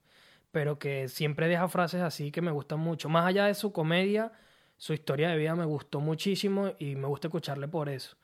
pero 0.51 0.79
que 0.79 1.07
siempre 1.07 1.47
deja 1.47 1.67
frases 1.67 2.01
así 2.01 2.31
que 2.31 2.41
me 2.41 2.51
gustan 2.51 2.79
mucho. 2.79 3.07
Más 3.07 3.25
allá 3.25 3.45
de 3.45 3.53
su 3.53 3.71
comedia, 3.71 4.31
su 4.77 4.93
historia 4.93 5.29
de 5.29 5.37
vida 5.37 5.55
me 5.55 5.65
gustó 5.65 5.99
muchísimo 5.99 6.73
y 6.79 6.95
me 6.95 7.07
gusta 7.07 7.27
escucharle 7.27 7.67
por 7.67 7.89
eso. 7.89 8.17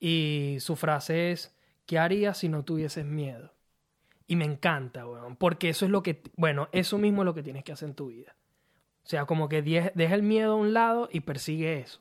Y 0.00 0.56
su 0.60 0.74
frase 0.74 1.30
es, 1.30 1.56
¿qué 1.86 1.98
harías 1.98 2.38
si 2.38 2.48
no 2.48 2.64
tuvieses 2.64 3.04
miedo? 3.04 3.52
Y 4.32 4.36
me 4.36 4.46
encanta, 4.46 5.06
weón, 5.06 5.36
porque 5.36 5.68
eso 5.68 5.84
es 5.84 5.90
lo 5.90 6.02
que, 6.02 6.22
bueno, 6.38 6.70
eso 6.72 6.96
mismo 6.96 7.20
es 7.20 7.26
lo 7.26 7.34
que 7.34 7.42
tienes 7.42 7.64
que 7.64 7.72
hacer 7.72 7.90
en 7.90 7.94
tu 7.94 8.06
vida. 8.06 8.34
O 9.04 9.06
sea, 9.06 9.26
como 9.26 9.46
que 9.46 9.60
deja 9.60 10.14
el 10.14 10.22
miedo 10.22 10.54
a 10.54 10.56
un 10.56 10.72
lado 10.72 11.10
y 11.12 11.20
persigue 11.20 11.80
eso. 11.80 12.00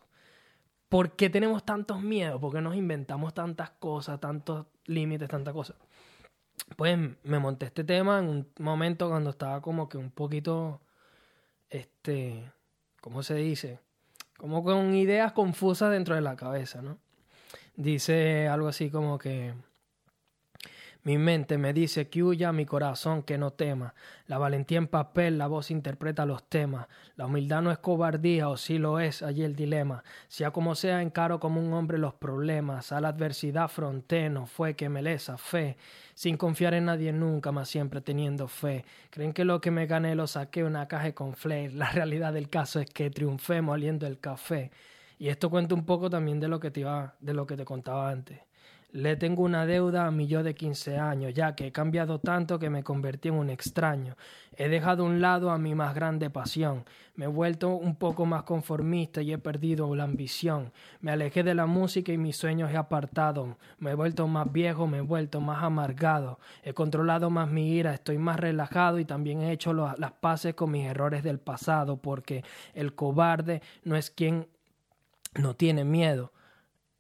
¿Por 0.88 1.18
qué 1.18 1.30
tenemos 1.30 1.66
tantos 1.66 2.02
miedos? 2.02 2.40
¿Por 2.40 2.54
qué 2.54 2.62
nos 2.62 2.78
inventamos 2.78 3.34
tantas 3.34 3.72
cosas, 3.72 4.22
tantos 4.22 4.66
límites, 4.86 5.28
tantas 5.28 5.54
cosas? 5.54 5.76
Pues 6.78 6.98
me 6.98 7.40
monté 7.40 7.66
este 7.66 7.84
tema 7.84 8.20
en 8.20 8.30
un 8.30 8.48
momento 8.60 9.10
cuando 9.10 9.32
estaba 9.32 9.62
como 9.62 9.90
que 9.90 9.98
un 9.98 10.10
poquito, 10.10 10.80
este, 11.70 12.50
¿cómo 13.02 13.24
se 13.24 13.36
dice? 13.36 13.80
Como 14.38 14.64
con 14.64 14.96
ideas 14.96 15.34
confusas 15.34 15.92
dentro 15.92 16.16
de 16.16 16.22
la 16.22 16.38
cabeza, 16.38 16.82
¿no? 16.82 16.98
Dice 17.76 18.48
algo 18.48 18.70
así 18.70 18.90
como 18.90 19.18
que 19.18 19.54
mi 21.04 21.18
mente 21.18 21.58
me 21.58 21.74
dice 21.74 22.10
que 22.10 22.22
huya, 22.22 22.52
mi 22.52 22.66
corazón 22.68 23.24
que 23.24 23.40
no 23.40 23.50
tema. 23.52 23.96
La 24.28 24.38
valentía 24.38 24.78
en 24.78 24.86
papel, 24.86 25.40
la 25.40 25.48
voz 25.48 25.72
interpreta 25.72 26.28
los 26.28 26.44
temas. 26.44 26.88
La 27.16 27.26
humildad 27.26 27.64
no 27.64 27.72
es 27.72 27.80
cobardía, 27.80 28.50
o 28.50 28.56
si 28.58 28.78
lo 28.78 29.00
es, 29.00 29.24
allí 29.24 29.42
el 29.42 29.56
dilema. 29.56 30.04
Sea 30.28 30.52
como 30.52 30.76
sea, 30.76 31.02
encaro 31.02 31.40
como 31.40 31.60
un 31.60 31.74
hombre 31.74 31.98
los 31.98 32.14
problemas. 32.14 32.92
A 32.92 33.02
la 33.02 33.08
adversidad 33.08 33.68
fronté, 33.68 34.30
no 34.30 34.46
fue 34.46 34.76
que 34.76 34.90
me 34.90 35.02
lesa 35.02 35.40
fe. 35.40 35.76
Sin 36.14 36.38
confiar 36.38 36.76
en 36.76 36.86
nadie 36.86 37.12
nunca, 37.12 37.52
más 37.52 37.68
siempre 37.68 38.02
teniendo 38.02 38.48
fe. 38.48 38.86
Creen 39.10 39.34
que 39.34 39.44
lo 39.44 39.60
que 39.60 39.72
me 39.72 39.88
gané 39.88 40.14
lo 40.14 40.28
saqué 40.28 40.64
una 40.64 40.88
caja 40.88 41.14
con 41.14 41.34
flair. 41.34 41.74
La 41.74 41.90
realidad 41.90 42.32
del 42.32 42.48
caso 42.48 42.80
es 42.80 42.88
que 42.88 43.10
triunfé 43.10 43.62
moliendo 43.62 44.06
el 44.06 44.20
café. 44.20 44.70
Y 45.18 45.30
esto 45.30 45.50
cuenta 45.50 45.74
un 45.74 45.86
poco 45.86 46.12
también 46.12 46.40
de 46.40 46.48
lo 46.48 46.60
que 46.60 46.70
te 46.70 46.82
iba, 46.82 47.16
de 47.20 47.34
lo 47.34 47.48
que 47.48 47.58
te 47.58 47.66
contaba 47.66 48.12
antes. 48.12 48.40
Le 48.94 49.16
tengo 49.16 49.44
una 49.44 49.66
deuda 49.66 50.06
a 50.06 50.12
mi 50.12 50.28
yo 50.28 50.44
de 50.44 50.54
15 50.54 50.98
años, 50.98 51.34
ya 51.34 51.56
que 51.56 51.68
he 51.68 51.72
cambiado 51.72 52.20
tanto 52.20 52.60
que 52.60 52.70
me 52.70 52.84
convertí 52.84 53.30
en 53.30 53.36
un 53.36 53.50
extraño. 53.50 54.18
He 54.58 54.68
dejado 54.68 55.04
a 55.04 55.06
un 55.06 55.22
lado 55.22 55.50
a 55.52 55.58
mi 55.58 55.76
más 55.76 55.96
grande 55.96 56.30
pasión. 56.30 56.84
Me 57.16 57.24
he 57.24 57.28
vuelto 57.30 57.70
un 57.70 57.96
poco 57.96 58.26
más 58.26 58.44
conformista 58.44 59.22
y 59.22 59.32
he 59.32 59.38
perdido 59.38 59.96
la 59.96 60.04
ambición. 60.04 60.74
Me 61.00 61.12
alejé 61.12 61.42
de 61.42 61.56
la 61.56 61.68
música 61.68 62.12
y 62.12 62.18
mis 62.18 62.36
sueños 62.36 62.70
he 62.70 62.76
apartado. 62.76 63.58
Me 63.80 63.92
he 63.92 63.96
vuelto 63.96 64.28
más 64.28 64.52
viejo, 64.52 64.88
me 64.88 64.98
he 64.98 65.02
vuelto 65.02 65.40
más 65.40 65.64
amargado. 65.64 66.38
He 66.62 66.74
controlado 66.74 67.30
más 67.30 67.50
mi 67.50 67.72
ira, 67.72 67.94
estoy 67.94 68.18
más 68.18 68.42
relajado 68.42 69.00
y 69.00 69.06
también 69.06 69.42
he 69.42 69.54
hecho 69.54 69.72
las 69.72 70.12
paces 70.20 70.54
con 70.54 70.70
mis 70.72 70.86
errores 70.86 71.24
del 71.24 71.40
pasado, 71.40 71.96
porque 71.96 72.44
el 72.74 72.94
cobarde 72.94 73.62
no 73.86 73.96
es 73.96 74.12
quien 74.12 74.48
no 75.36 75.56
tiene 75.56 75.86
miedo. 75.86 76.34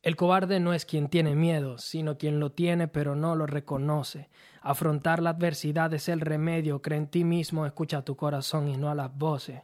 El 0.03 0.15
cobarde 0.15 0.60
no 0.60 0.73
es 0.73 0.86
quien 0.86 1.10
tiene 1.10 1.36
miedo, 1.36 1.78
sino 1.78 2.18
quien 2.18 2.40
lo 2.40 2.52
tiene 2.52 2.88
pero 2.88 3.15
no 3.15 3.36
lo 3.36 3.45
reconoce. 3.45 4.30
Afrontar 4.61 5.22
la 5.22 5.30
adversidad 5.30 5.94
es 5.94 6.10
el 6.10 6.22
remedio, 6.22 6.82
cree 6.82 6.98
en 6.98 7.07
ti 7.07 7.23
mismo, 7.23 7.68
escucha 7.68 8.03
tu 8.03 8.15
corazón 8.15 8.68
y 8.68 8.78
no 8.78 8.90
a 8.90 8.95
las 8.95 9.15
voces. 9.15 9.61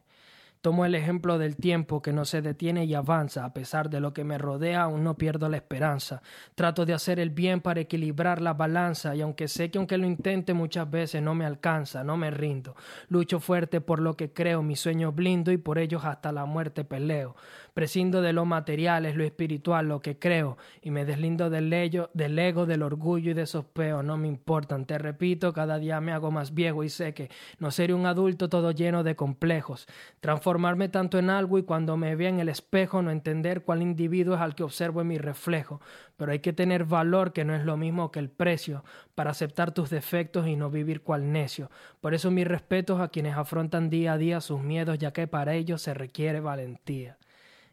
Tomo 0.62 0.86
el 0.86 0.96
ejemplo 0.96 1.38
del 1.38 1.56
tiempo 1.56 2.02
que 2.02 2.12
no 2.12 2.26
se 2.26 2.42
detiene 2.42 2.86
y 2.86 2.94
avanza, 2.96 3.46
a 3.46 3.54
pesar 3.54 3.90
de 3.90 4.00
lo 4.00 4.14
que 4.14 4.24
me 4.24 4.38
rodea, 4.38 4.84
aún 4.84 5.04
no 5.04 5.16
pierdo 5.16 5.50
la 5.50 5.58
esperanza. 5.58 6.22
Trato 6.56 6.86
de 6.86 6.94
hacer 6.94 7.20
el 7.20 7.30
bien 7.30 7.62
para 7.62 7.80
equilibrar 7.80 8.42
la 8.42 8.54
balanza, 8.54 9.16
y 9.16 9.22
aunque 9.22 9.48
sé 9.48 9.70
que 9.70 9.78
aunque 9.78 9.98
lo 9.98 10.08
intente 10.08 10.54
muchas 10.54 10.90
veces 10.90 11.22
no 11.22 11.36
me 11.36 11.46
alcanza, 11.46 12.04
no 12.04 12.18
me 12.18 12.32
rindo. 12.32 12.76
Lucho 13.08 13.40
fuerte 13.40 13.82
por 13.82 14.00
lo 14.02 14.18
que 14.18 14.34
creo, 14.34 14.64
mis 14.64 14.80
sueños 14.80 15.14
blindo 15.14 15.52
y 15.52 15.58
por 15.58 15.78
ellos 15.78 16.04
hasta 16.06 16.32
la 16.32 16.46
muerte 16.46 16.84
peleo. 16.84 17.36
Prescindo 17.78 18.24
de 18.24 18.34
lo 18.34 18.44
material, 18.44 19.06
es 19.06 19.16
lo 19.16 19.24
espiritual, 19.24 19.88
lo 19.88 20.00
que 20.00 20.18
creo, 20.18 20.58
y 20.82 20.90
me 20.90 21.06
deslindo 21.06 21.52
del, 21.52 21.72
ello, 21.72 22.10
del 22.16 22.40
ego, 22.40 22.66
del 22.66 22.82
orgullo 22.82 23.30
y 23.30 23.34
de 23.36 23.44
esos 23.44 23.66
peos, 23.66 24.04
no 24.04 24.18
me 24.18 24.28
importan. 24.28 24.88
Te 24.88 24.98
repito, 24.98 25.54
cada 25.54 25.78
día 25.78 26.02
me 26.02 26.12
hago 26.12 26.32
más 26.32 26.56
viejo 26.56 26.84
y 26.84 26.90
sé 26.90 27.14
que 27.14 27.30
no 27.60 27.70
seré 27.70 27.94
un 27.94 28.08
adulto 28.08 28.50
todo 28.50 28.72
lleno 28.72 29.04
de 29.04 29.16
complejos. 29.16 29.86
Transformarme 30.22 30.90
tanto 30.90 31.20
en 31.20 31.30
algo 31.30 31.60
y 31.60 31.64
cuando 31.66 31.98
me 31.98 32.16
vea 32.16 32.30
en 32.30 32.40
el 32.40 32.50
espejo 32.50 33.04
no 33.04 33.12
entender 33.12 33.62
cuál 33.62 33.84
individuo 33.84 34.34
es 34.34 34.42
al 34.42 34.56
que 34.56 34.64
observo 34.64 35.02
en 35.02 35.10
mi 35.10 35.20
reflejo. 35.20 35.80
Pero 36.16 36.32
hay 36.32 36.40
que 36.40 36.54
tener 36.54 36.86
valor, 36.86 37.32
que 37.32 37.46
no 37.46 37.54
es 37.54 37.64
lo 37.64 37.78
mismo 37.78 38.10
que 38.10 38.18
el 38.18 38.32
precio, 38.32 38.84
para 39.14 39.30
aceptar 39.30 39.72
tus 39.72 39.92
defectos 39.92 40.48
y 40.48 40.56
no 40.56 40.72
vivir 40.72 41.02
cual 41.02 41.32
necio. 41.32 41.70
Por 42.02 42.16
eso 42.16 42.32
mis 42.32 42.48
respetos 42.48 43.00
a 43.02 43.10
quienes 43.10 43.38
afrontan 43.38 43.92
día 43.92 44.14
a 44.14 44.18
día 44.18 44.42
sus 44.42 44.64
miedos, 44.64 44.98
ya 44.98 45.14
que 45.14 45.28
para 45.28 45.54
ellos 45.54 45.84
se 45.84 45.94
requiere 45.94 46.40
valentía. 46.40 47.20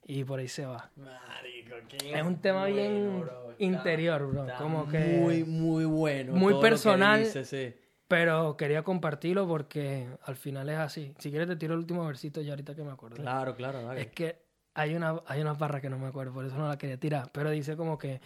Y 0.06 0.24
por 0.24 0.40
ahí 0.40 0.48
se 0.48 0.66
va. 0.66 0.90
Marico, 0.96 1.76
qué 1.88 2.14
Es 2.18 2.22
un 2.22 2.40
tema 2.40 2.66
bien 2.66 3.20
bro. 3.20 3.54
Interior, 3.58 4.26
bro. 4.26 4.42
está 4.46 4.58
Como 4.58 4.88
que... 4.88 4.98
Muy, 4.98 5.44
muy 5.44 5.84
bueno. 5.84 6.34
muy 6.34 6.54
que 6.54 6.60
personal. 6.60 7.24
dice, 7.24 7.44
sí. 7.44 7.74
Pero 8.06 8.56
quería 8.56 8.82
compartirlo 8.82 9.48
porque 9.48 10.06
al 10.22 10.36
final 10.36 10.68
es 10.68 10.78
así. 10.78 11.14
Si 11.18 11.30
quieres 11.30 11.48
te 11.48 11.56
tiro 11.56 11.74
el 11.74 11.80
último 11.80 12.06
versito 12.06 12.42
ya 12.42 12.52
ahorita 12.52 12.74
que 12.74 12.82
me 12.82 12.92
acuerdo. 12.92 13.16
Claro, 13.16 13.54
claro, 13.56 13.82
dale. 13.82 14.02
Es 14.02 14.06
que 14.08 14.44
hay 14.74 14.94
una, 14.94 15.20
hay 15.26 15.40
unas 15.40 15.58
barras 15.58 15.80
que 15.80 15.88
no 15.88 15.98
me 15.98 16.08
acuerdo, 16.08 16.32
por 16.32 16.44
eso 16.44 16.56
no 16.56 16.68
la 16.68 16.76
quería 16.76 16.98
tirar. 16.98 17.30
Pero 17.32 17.50
dice 17.50 17.76
como 17.76 17.96
que 17.96 18.20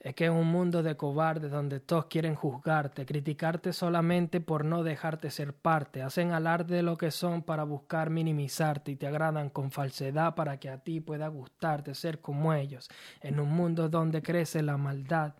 es 0.00 0.14
que 0.14 0.26
es 0.26 0.30
un 0.30 0.46
mundo 0.46 0.82
de 0.82 0.96
cobardes 0.96 1.50
donde 1.50 1.80
todos 1.80 2.06
quieren 2.06 2.34
juzgarte, 2.34 3.06
criticarte 3.06 3.72
solamente 3.72 4.40
por 4.40 4.64
no 4.64 4.82
dejarte 4.82 5.30
ser 5.30 5.54
parte. 5.54 6.02
Hacen 6.02 6.32
alarde 6.32 6.76
de 6.76 6.82
lo 6.82 6.96
que 6.96 7.10
son 7.10 7.42
para 7.42 7.64
buscar 7.64 8.10
minimizarte 8.10 8.92
y 8.92 8.96
te 8.96 9.06
agradan 9.06 9.50
con 9.50 9.70
falsedad 9.70 10.34
para 10.34 10.58
que 10.60 10.68
a 10.68 10.78
ti 10.78 11.00
pueda 11.00 11.28
gustarte 11.28 11.94
ser 11.94 12.20
como 12.20 12.52
ellos. 12.52 12.88
En 13.20 13.40
un 13.40 13.50
mundo 13.50 13.88
donde 13.88 14.22
crece 14.22 14.62
la 14.62 14.76
maldad. 14.76 15.34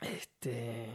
Este. 0.00 0.90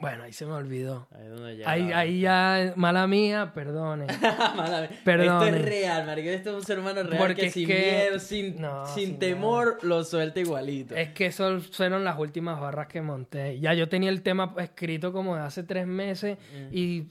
Bueno, 0.00 0.22
ahí 0.24 0.32
se 0.32 0.46
me 0.46 0.52
olvidó. 0.52 1.06
Ahí 1.14 1.26
donde 1.28 1.56
ya. 1.58 1.70
Ahí, 1.70 1.92
ahí 1.92 2.20
ya, 2.20 2.72
mala 2.76 3.06
mía, 3.06 3.52
perdone. 3.54 4.06
Mala 4.56 4.80
mía. 4.82 4.90
Perdone. 5.04 5.46
Esto 5.48 5.56
es 5.58 5.64
real, 5.64 6.06
marico. 6.06 6.28
Esto 6.30 6.50
es 6.50 6.56
un 6.56 6.64
ser 6.64 6.78
humano 6.78 7.02
real 7.02 7.18
Porque 7.18 7.34
que 7.42 7.46
es 7.48 7.52
sin 7.52 7.66
que- 7.66 8.04
miedo, 8.08 8.18
sin, 8.18 8.60
No, 8.60 8.86
sin 8.86 9.06
sin 9.08 9.18
temor, 9.18 9.78
lo 9.82 10.02
suelta 10.04 10.40
igualito. 10.40 10.94
Es 10.94 11.10
que 11.10 11.26
eso 11.26 11.60
fueron 11.60 12.04
las 12.04 12.18
últimas 12.18 12.58
barras 12.60 12.86
que 12.88 13.02
monté. 13.02 13.60
Ya 13.60 13.74
yo 13.74 13.88
tenía 13.88 14.10
el 14.10 14.22
tema 14.22 14.54
escrito 14.58 15.12
como 15.12 15.36
de 15.36 15.42
hace 15.42 15.62
tres 15.64 15.86
meses 15.86 16.38
Mm. 16.54 16.68
y 16.72 17.06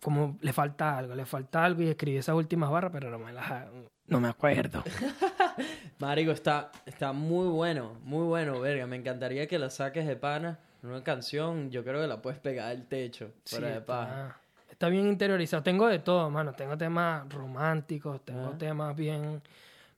como 0.00 0.36
le 0.40 0.52
falta 0.52 0.98
algo, 0.98 1.14
le 1.14 1.24
falta 1.26 1.64
algo 1.64 1.82
y 1.82 1.88
escribí 1.88 2.18
esas 2.18 2.34
últimas 2.34 2.70
barras, 2.70 2.90
pero 2.92 3.10
no 3.10 3.18
me 3.18 3.32
las 3.32 3.66
no 4.06 4.20
me 4.20 4.28
acuerdo. 4.28 4.82
Marico, 5.98 6.30
está, 6.32 6.70
está 6.86 7.12
muy 7.12 7.48
bueno, 7.48 7.96
muy 8.02 8.24
bueno, 8.26 8.60
verga. 8.60 8.86
Me 8.86 8.96
encantaría 8.96 9.46
que 9.46 9.58
la 9.58 9.70
saques 9.70 10.06
de 10.06 10.16
pana. 10.16 10.58
Una 10.84 11.02
canción, 11.02 11.70
yo 11.70 11.82
creo 11.82 12.00
que 12.02 12.06
la 12.06 12.20
puedes 12.20 12.38
pegar 12.38 12.68
al 12.70 12.86
techo. 12.86 13.30
Sí, 13.44 13.56
Fuera 13.56 13.74
de 13.74 13.80
paja. 13.80 14.36
está, 14.60 14.72
está 14.72 14.88
bien 14.88 15.06
interiorizado. 15.08 15.62
Tengo 15.62 15.86
de 15.88 15.98
todo, 15.98 16.28
mano. 16.30 16.52
Tengo 16.52 16.76
temas 16.76 17.26
románticos, 17.32 18.22
tengo 18.24 18.50
Ah. 18.54 18.58
temas 18.58 18.94
bien 18.94 19.40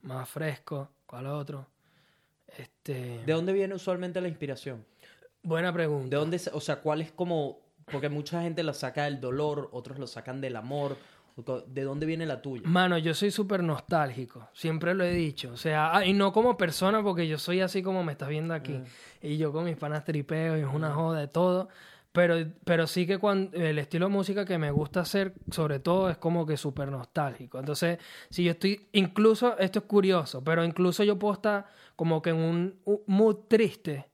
más 0.03 0.29
frescos. 0.29 0.89
¿Cuál 1.07 1.27
otro? 1.27 1.67
Este, 2.57 3.23
¿De 3.27 3.33
dónde 3.33 3.53
viene 3.53 3.75
usualmente 3.75 4.21
la 4.21 4.29
inspiración? 4.29 4.85
buena 5.43 5.73
pregunta. 5.73 6.09
¿De 6.09 6.17
dónde, 6.17 6.41
o 6.53 6.61
sea, 6.61 6.77
cuál 6.81 7.01
es 7.01 7.13
como, 7.13 7.61
porque 7.85 8.09
mucha 8.09 8.43
gente 8.43 8.65
lo 8.65 8.73
saca 8.75 9.05
del 9.05 9.21
dolor, 9.21 9.69
otros 9.73 9.97
lo 9.99 10.07
sacan 10.09 10.41
del 10.41 10.57
amor. 10.57 10.97
¿De 11.67 11.83
dónde 11.83 12.07
viene 12.07 12.25
la 12.25 12.41
tuya? 12.41 12.63
Mano, 12.65 12.97
yo 12.97 13.13
soy 13.13 13.31
súper 13.31 13.63
nostálgico, 13.63 14.49
siempre 14.55 14.95
lo 14.95 15.05
he 15.05 15.13
dicho. 15.13 15.53
O 15.53 15.57
sea, 15.59 15.95
ah, 15.95 16.07
y 16.07 16.15
no 16.15 16.33
como 16.33 16.57
persona, 16.57 17.03
porque 17.03 17.29
yo 17.29 17.37
soy 17.39 17.61
así 17.61 17.83
como 17.83 18.03
me 18.03 18.13
estás 18.13 18.31
viendo 18.31 18.55
aquí. 18.55 18.81
Y 19.21 19.37
yo 19.37 19.53
con 19.53 19.65
mis 19.67 19.77
panas 19.77 20.05
tripeo 20.05 20.57
y 20.57 20.61
es 20.61 20.67
una 20.73 20.93
joda 20.93 21.21
de 21.21 21.29
todo. 21.29 21.69
Pero, 22.13 22.37
pero 22.65 22.87
sí 22.87 23.07
que 23.07 23.19
cuando, 23.19 23.55
el 23.59 23.79
estilo 23.79 24.07
de 24.07 24.13
música 24.13 24.47
que 24.47 24.57
me 24.57 24.71
gusta 24.71 25.01
hacer, 25.01 25.35
sobre 25.51 25.81
todo, 25.81 26.09
es 26.09 26.17
como 26.17 26.47
que 26.47 26.57
súper 26.57 26.91
nostálgico. 26.91 27.59
Entonces, 27.59 27.99
si 28.31 28.43
yo 28.43 28.53
estoy, 28.53 28.87
incluso, 28.93 29.59
esto 29.59 29.81
es 29.81 29.85
curioso, 29.85 30.43
pero 30.43 30.65
incluso 30.65 31.05
yo 31.05 31.19
puedo 31.19 31.35
estar 31.35 31.67
como 31.95 32.23
que 32.23 32.31
en 32.31 32.37
un, 32.37 32.81
un 32.87 33.01
mood 33.07 33.37
triste 33.49 34.07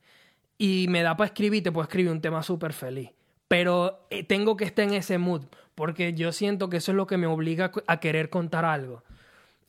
y 0.59 0.86
me 0.89 1.03
da 1.03 1.16
para 1.16 1.28
escribir, 1.28 1.62
te 1.62 1.70
puedo 1.70 1.85
escribir 1.85 2.11
un 2.11 2.20
tema 2.20 2.43
súper 2.43 2.73
feliz. 2.73 3.11
Pero 3.47 4.07
eh, 4.11 4.24
tengo 4.24 4.57
que 4.57 4.65
estar 4.65 4.85
en 4.85 4.94
ese 4.94 5.19
mood, 5.19 5.43
porque 5.74 6.15
yo 6.15 6.32
siento 6.32 6.69
que 6.69 6.78
eso 6.78 6.93
es 6.93 6.97
lo 6.97 7.07
que 7.07 7.16
me 7.16 7.27
obliga 7.27 7.73
a 7.86 8.01
querer 8.01 8.31
contar 8.31 8.65
algo. 8.65 9.03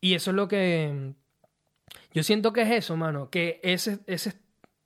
Y 0.01 0.15
eso 0.15 0.31
es 0.31 0.35
lo 0.35 0.47
que... 0.47 1.13
Yo 2.13 2.23
siento 2.23 2.53
que 2.53 2.61
es 2.63 2.71
eso, 2.71 2.97
mano, 2.97 3.29
que 3.29 3.59
ese, 3.63 3.99
ese 4.07 4.33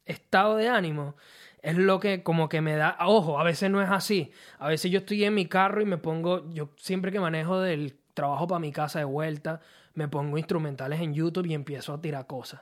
estado 0.05 0.57
de 0.57 0.69
ánimo 0.69 1.15
es 1.61 1.77
lo 1.77 1.99
que 1.99 2.23
como 2.23 2.49
que 2.49 2.61
me 2.61 2.75
da... 2.75 2.97
Ojo, 3.01 3.39
a 3.39 3.43
veces 3.43 3.69
no 3.69 3.81
es 3.81 3.89
así. 3.89 4.31
A 4.59 4.67
veces 4.67 4.91
yo 4.91 4.99
estoy 4.99 5.23
en 5.23 5.33
mi 5.33 5.47
carro 5.47 5.81
y 5.81 5.85
me 5.85 5.97
pongo... 5.97 6.49
Yo 6.51 6.69
siempre 6.77 7.11
que 7.11 7.19
manejo 7.19 7.59
del 7.59 7.97
trabajo 8.13 8.47
para 8.47 8.59
mi 8.59 8.71
casa 8.71 8.99
de 8.99 9.05
vuelta, 9.05 9.61
me 9.93 10.07
pongo 10.07 10.37
instrumentales 10.37 11.01
en 11.01 11.13
YouTube 11.13 11.47
y 11.47 11.53
empiezo 11.53 11.93
a 11.93 12.01
tirar 12.01 12.27
cosas. 12.27 12.61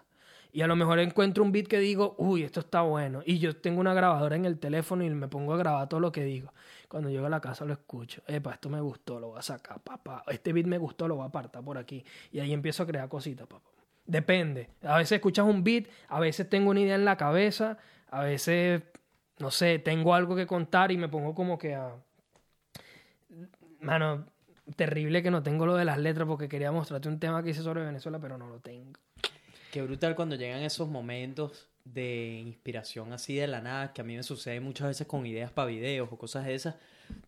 Y 0.56 0.62
a 0.62 0.68
lo 0.68 0.78
mejor 0.78 1.00
encuentro 1.00 1.44
un 1.44 1.52
beat 1.52 1.68
que 1.68 1.80
digo, 1.80 2.16
uy, 2.18 2.44
esto 2.44 2.62
está 2.62 2.82
bueno. 2.82 3.22
Y 3.26 3.40
yo 3.40 3.58
tengo 3.58 3.82
una 3.82 3.94
grabadora 3.94 4.38
en 4.38 4.46
el 4.46 4.58
teléfono 4.58 5.04
y 5.04 5.10
me 5.10 5.28
pongo 5.28 5.54
a 5.54 5.58
grabar 5.58 5.90
todo 5.90 6.00
lo 6.00 6.14
que 6.14 6.24
digo. 6.24 6.54
Cuando 6.88 7.10
llego 7.10 7.26
a 7.26 7.30
la 7.30 7.42
casa 7.42 7.66
lo 7.66 7.74
escucho. 7.74 8.22
Epa, 8.28 8.54
esto 8.54 8.70
me 8.70 8.80
gustó, 8.80 9.20
lo 9.20 9.30
voy 9.30 9.40
a 9.40 9.42
sacar, 9.42 9.80
papá. 9.82 10.24
Este 10.28 10.54
beat 10.54 10.68
me 10.68 10.78
gustó, 10.78 11.08
lo 11.08 11.16
voy 11.16 11.24
a 11.24 11.28
apartar 11.28 11.64
por 11.64 11.78
aquí. 11.78 12.04
Y 12.32 12.40
ahí 12.40 12.54
empiezo 12.54 12.84
a 12.84 12.88
crear 12.88 13.10
cositas, 13.10 13.48
papá. 13.48 13.70
Depende. 14.06 14.70
A 14.84 14.98
veces 14.98 15.14
escuchas 15.14 15.46
un 15.46 15.64
beat, 15.64 15.88
a 16.08 16.20
veces 16.20 16.48
tengo 16.48 16.70
una 16.70 16.80
idea 16.80 16.96
en 16.96 17.06
la 17.06 17.18
cabeza, 17.18 17.78
a 18.10 18.24
veces, 18.24 18.84
no 19.40 19.50
sé, 19.50 19.80
tengo 19.80 20.14
algo 20.14 20.36
que 20.36 20.46
contar 20.46 20.92
y 20.92 20.98
me 20.98 21.10
pongo 21.10 21.34
como 21.34 21.58
que 21.58 21.76
a... 21.76 21.96
Mano, 23.80 24.26
terrible 24.76 25.24
que 25.24 25.32
no 25.32 25.44
tengo 25.44 25.66
lo 25.66 25.76
de 25.76 25.86
las 25.86 25.98
letras 25.98 26.28
porque 26.28 26.48
quería 26.48 26.72
mostrarte 26.72 27.08
un 27.08 27.20
tema 27.20 27.44
que 27.44 27.50
hice 27.52 27.62
sobre 27.62 27.84
Venezuela, 27.84 28.20
pero 28.20 28.38
no 28.38 28.48
lo 28.48 28.60
tengo. 28.60 29.00
Qué 29.72 29.82
brutal 29.82 30.16
cuando 30.16 30.36
llegan 30.36 30.62
esos 30.62 30.88
momentos 30.88 31.70
de 31.86 32.42
inspiración 32.46 33.14
así 33.14 33.36
de 33.36 33.48
la 33.48 33.62
nada, 33.62 33.94
que 33.94 34.02
a 34.02 34.04
mí 34.04 34.16
me 34.16 34.24
sucede 34.24 34.60
muchas 34.60 34.88
veces 34.88 35.08
con 35.08 35.26
ideas 35.26 35.52
para 35.52 35.68
videos 35.68 36.10
o 36.12 36.18
cosas 36.18 36.46
de 36.46 36.56
esas, 36.56 36.76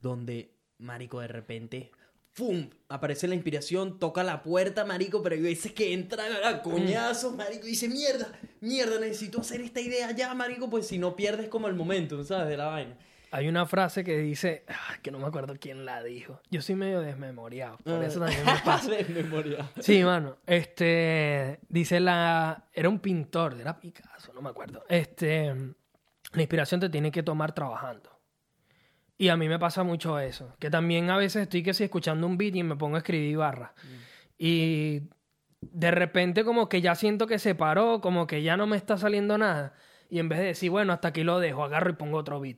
donde, 0.01 0.51
marico, 0.79 1.21
de 1.21 1.27
repente, 1.27 1.91
¡fum! 2.33 2.69
Aparece 2.89 3.27
la 3.27 3.35
inspiración, 3.35 3.99
toca 3.99 4.23
la 4.23 4.43
puerta, 4.43 4.83
marico, 4.83 5.21
pero 5.21 5.35
hay 5.35 5.41
veces 5.41 5.71
que 5.71 5.93
entra 5.93 6.25
a 6.47 6.61
coñazos, 6.61 7.35
marico, 7.35 7.67
y 7.67 7.71
dice, 7.71 7.87
mierda, 7.87 8.31
mierda, 8.59 8.99
necesito 8.99 9.41
hacer 9.41 9.61
esta 9.61 9.79
idea 9.79 10.11
ya, 10.11 10.33
marico, 10.33 10.69
pues 10.69 10.87
si 10.87 10.97
no 10.97 11.15
pierdes 11.15 11.49
como 11.49 11.67
el 11.67 11.75
momento, 11.75 12.23
¿sabes? 12.23 12.49
De 12.49 12.57
la 12.57 12.65
vaina. 12.65 12.97
Hay 13.31 13.47
una 13.47 13.65
frase 13.65 14.03
que 14.03 14.17
dice, 14.17 14.63
ah, 14.69 14.97
que 15.01 15.11
no 15.11 15.19
me 15.19 15.27
acuerdo 15.27 15.55
quién 15.59 15.85
la 15.85 16.01
dijo. 16.01 16.41
Yo 16.49 16.61
soy 16.61 16.75
medio 16.75 17.01
desmemoriado, 17.01 17.77
por 17.77 18.03
eso 18.03 18.19
también 18.19 18.45
me 18.45 18.59
pasa. 18.65 18.91
de 18.91 19.05
memoria. 19.05 19.69
Sí, 19.79 20.03
mano. 20.03 20.37
Este, 20.45 21.59
dice 21.67 21.99
la, 21.99 22.65
era 22.73 22.89
un 22.89 22.99
pintor, 22.99 23.57
era 23.59 23.79
Picasso, 23.79 24.31
no 24.33 24.41
me 24.41 24.49
acuerdo. 24.49 24.83
Este, 24.87 25.53
la 26.33 26.41
inspiración 26.41 26.79
te 26.79 26.89
tiene 26.89 27.11
que 27.11 27.23
tomar 27.23 27.53
trabajando. 27.53 28.17
Y 29.17 29.29
a 29.29 29.37
mí 29.37 29.49
me 29.49 29.57
pasa 29.57 29.83
mucho 29.83 30.19
eso, 30.19 30.55
que 30.59 30.69
también 30.69 31.09
a 31.09 31.17
veces 31.17 31.43
estoy 31.43 31.63
que 31.63 31.73
si 31.73 31.83
escuchando 31.83 32.27
un 32.27 32.37
beat 32.37 32.55
y 32.55 32.63
me 32.63 32.75
pongo 32.75 32.95
a 32.95 32.99
escribir 32.99 33.37
barras. 33.37 33.71
Y 34.37 35.09
de 35.59 35.91
repente 35.91 36.43
como 36.43 36.69
que 36.69 36.81
ya 36.81 36.93
siento 36.93 37.25
que 37.25 37.39
se 37.39 37.55
paró, 37.55 37.99
como 37.99 38.27
que 38.27 38.43
ya 38.43 38.57
no 38.57 38.67
me 38.67 38.77
está 38.77 38.97
saliendo 38.97 39.37
nada. 39.37 39.73
Y 40.09 40.19
en 40.19 40.29
vez 40.29 40.39
de 40.39 40.45
decir, 40.45 40.69
bueno, 40.69 40.93
hasta 40.93 41.09
aquí 41.09 41.23
lo 41.23 41.39
dejo, 41.39 41.63
agarro 41.63 41.89
y 41.89 41.93
pongo 41.93 42.17
otro 42.17 42.39
beat. 42.39 42.57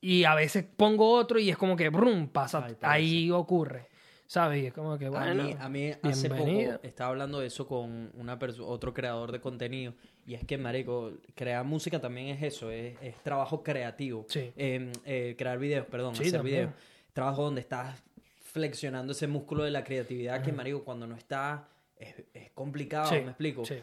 Y 0.00 0.24
a 0.24 0.34
veces 0.34 0.64
pongo 0.76 1.10
otro 1.12 1.38
y 1.38 1.50
es 1.50 1.56
como 1.56 1.76
que, 1.76 1.88
brum, 1.90 2.28
pasa, 2.28 2.64
pero 2.66 2.78
ahí 2.82 3.30
ocurre. 3.30 3.88
¿Sabes? 4.26 4.62
Y 4.62 4.66
es 4.66 4.72
como 4.72 4.96
que, 4.96 5.06
A 5.06 5.10
bueno, 5.10 5.42
mí, 5.42 5.56
a 5.58 5.68
mí 5.68 5.90
hace 6.02 6.28
bienvenido. 6.28 6.74
poco 6.74 6.86
estaba 6.86 7.10
hablando 7.10 7.40
de 7.40 7.48
eso 7.48 7.66
con 7.66 8.12
una 8.14 8.38
otro 8.60 8.94
creador 8.94 9.32
de 9.32 9.40
contenido 9.40 9.92
y 10.24 10.34
es 10.34 10.44
que, 10.44 10.56
marico, 10.56 11.12
crear 11.34 11.64
música 11.64 12.00
también 12.00 12.28
es 12.28 12.42
eso, 12.42 12.70
es, 12.70 12.96
es 13.02 13.16
trabajo 13.24 13.64
creativo. 13.64 14.24
Sí. 14.28 14.52
Eh, 14.56 14.92
eh, 15.04 15.34
crear 15.36 15.58
videos, 15.58 15.84
perdón, 15.86 16.14
Sí, 16.14 16.22
hacer 16.22 16.34
también. 16.38 16.56
videos. 16.68 16.74
Trabajo 17.12 17.42
donde 17.42 17.60
estás 17.60 18.00
flexionando 18.40 19.12
ese 19.12 19.26
músculo 19.26 19.64
de 19.64 19.72
la 19.72 19.82
creatividad 19.82 20.42
que, 20.42 20.52
marico, 20.52 20.84
cuando 20.84 21.06
no 21.08 21.16
está 21.16 21.68
es, 21.96 22.14
es 22.32 22.50
complicado, 22.52 23.08
Sí, 23.10 23.16
¿me 23.16 23.30
explico? 23.32 23.64
sí. 23.64 23.74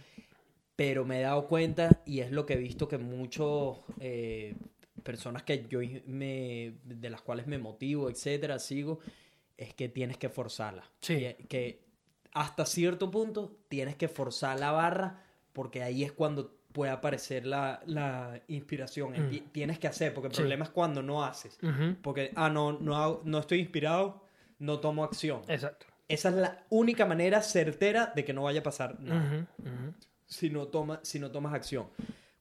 pero 0.78 1.04
me 1.06 1.20
he 1.20 1.24
dado 1.24 1.48
cuenta 1.48 2.02
y 2.06 2.22
es 2.22 2.32
lo 2.32 2.46
que 2.46 2.54
he 2.54 2.58
visto 2.58 2.88
que 2.88 2.98
muchos 2.98 3.80
eh, 4.00 4.56
personas 5.12 5.42
que 5.44 5.66
yo 5.70 5.80
me 6.06 6.74
de 6.84 7.10
las 7.10 7.22
cuales 7.22 7.48
me 7.48 7.58
motivo 7.58 8.10
etcétera 8.10 8.60
sigo 8.60 9.00
es 9.58 9.74
que 9.74 9.88
tienes 9.90 10.18
que 10.18 10.30
forzarla 10.30 10.84
Sí. 11.02 11.16
que, 11.18 11.46
que 11.50 11.62
hasta 12.34 12.66
cierto 12.66 13.10
punto 13.10 13.58
tienes 13.70 13.96
que 13.96 14.08
forzar 14.08 14.60
la 14.60 14.72
barra 14.72 15.24
porque 15.54 15.82
ahí 15.82 16.04
es 16.04 16.12
cuando 16.12 16.40
puede 16.74 16.92
aparecer 16.92 17.46
la, 17.46 17.82
la 17.88 18.40
inspiración 18.48 19.16
Empi- 19.16 19.44
tienes 19.52 19.80
que 19.80 19.88
hacer 19.88 20.14
porque 20.14 20.28
el 20.28 20.32
Mm. 20.34 20.36
Sí. 20.36 20.42
problema 20.42 20.66
es 20.66 20.72
cuando 20.72 21.02
no 21.02 21.24
haces 21.24 21.58
porque 22.02 22.32
ah 22.36 22.50
no 22.50 22.74
no 22.88 22.96
hago- 23.02 23.22
no 23.24 23.38
estoy 23.40 23.60
inspirado 23.60 24.06
no 24.60 24.80
tomo 24.80 25.04
acción 25.04 25.42
Exacto. 25.48 25.86
esa 26.08 26.30
es 26.30 26.36
la 26.36 26.66
única 26.70 27.06
manera 27.06 27.42
certera 27.42 28.12
de 28.16 28.24
que 28.26 28.34
no 28.34 28.44
vaya 28.44 28.60
a 28.60 28.64
pasar 28.64 29.00
nada 29.00 29.48
si 30.30 30.50
no, 30.50 30.68
toma, 30.68 31.00
si 31.04 31.20
no 31.20 31.32
tomas 31.32 31.54
acción. 31.54 31.88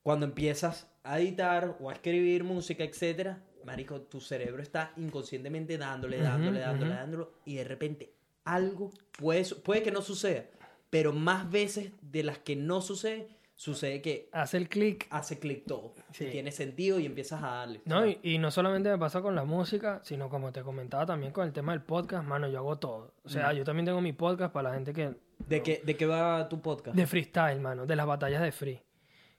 Cuando 0.07 0.25
empiezas 0.25 0.89
a 1.03 1.19
editar 1.19 1.79
o 1.81 1.91
a 1.91 1.93
escribir 1.93 2.45
música, 2.45 2.85
etcétera, 2.85 3.43
marico, 3.65 4.03
tu 4.03 4.21
cerebro 4.21 4.63
está 4.63 4.93
inconscientemente 4.97 5.77
dándole, 5.79 6.19
dándole, 6.21 6.61
Ujú, 6.61 6.67
dándole, 6.69 6.91
ujú. 6.93 7.01
dándole, 7.01 7.27
y 7.45 7.57
de 7.57 7.65
repente 7.65 8.13
algo 8.45 8.93
puede, 9.19 9.45
puede 9.65 9.83
que 9.83 9.91
no 9.91 10.03
suceda, 10.03 10.45
pero 10.91 11.13
más 11.13 11.51
veces 11.51 11.91
de 12.03 12.23
las 12.23 12.39
que 12.39 12.55
no 12.55 12.83
sucede, 12.83 13.27
sucede 13.57 14.01
que 14.01 14.29
Hace 14.31 14.59
el 14.59 14.69
clic. 14.69 15.09
hace 15.11 15.41
clic 15.41 15.65
todo. 15.67 15.97
Sí. 16.13 16.27
Tiene 16.31 16.53
sentido 16.53 17.01
y 17.01 17.07
empiezas 17.07 17.43
a 17.43 17.49
darle. 17.49 17.81
No, 17.85 18.07
y, 18.07 18.21
y 18.23 18.39
no 18.39 18.53
solamente 18.53 18.89
me 18.89 18.99
pasa 18.99 19.21
con 19.23 19.35
la 19.35 19.43
música, 19.43 19.99
sino 20.05 20.29
como 20.29 20.53
te 20.53 20.63
comentaba 20.63 21.05
también 21.05 21.33
con 21.33 21.49
el 21.49 21.53
tema 21.53 21.73
del 21.73 21.83
podcast, 21.83 22.25
mano, 22.25 22.47
yo 22.47 22.59
hago 22.59 22.79
todo. 22.79 23.13
O 23.25 23.29
sea, 23.29 23.53
yo 23.53 23.65
también 23.65 23.87
tengo 23.87 24.01
mi 24.01 24.13
podcast 24.13 24.53
para 24.53 24.69
la 24.69 24.77
gente 24.77 24.93
que... 24.93 25.17
¿De, 25.49 25.63
qué, 25.65 25.83
¿De 25.85 25.97
qué 25.97 26.07
va 26.07 26.49
tu 26.49 26.63
podcast? 26.63 26.97
De 26.97 27.09
freestyle, 27.09 27.61
mano, 27.61 27.87
de 27.87 27.97
las 27.97 28.07
batallas 28.07 28.41
de 28.41 28.53
free. 28.53 28.81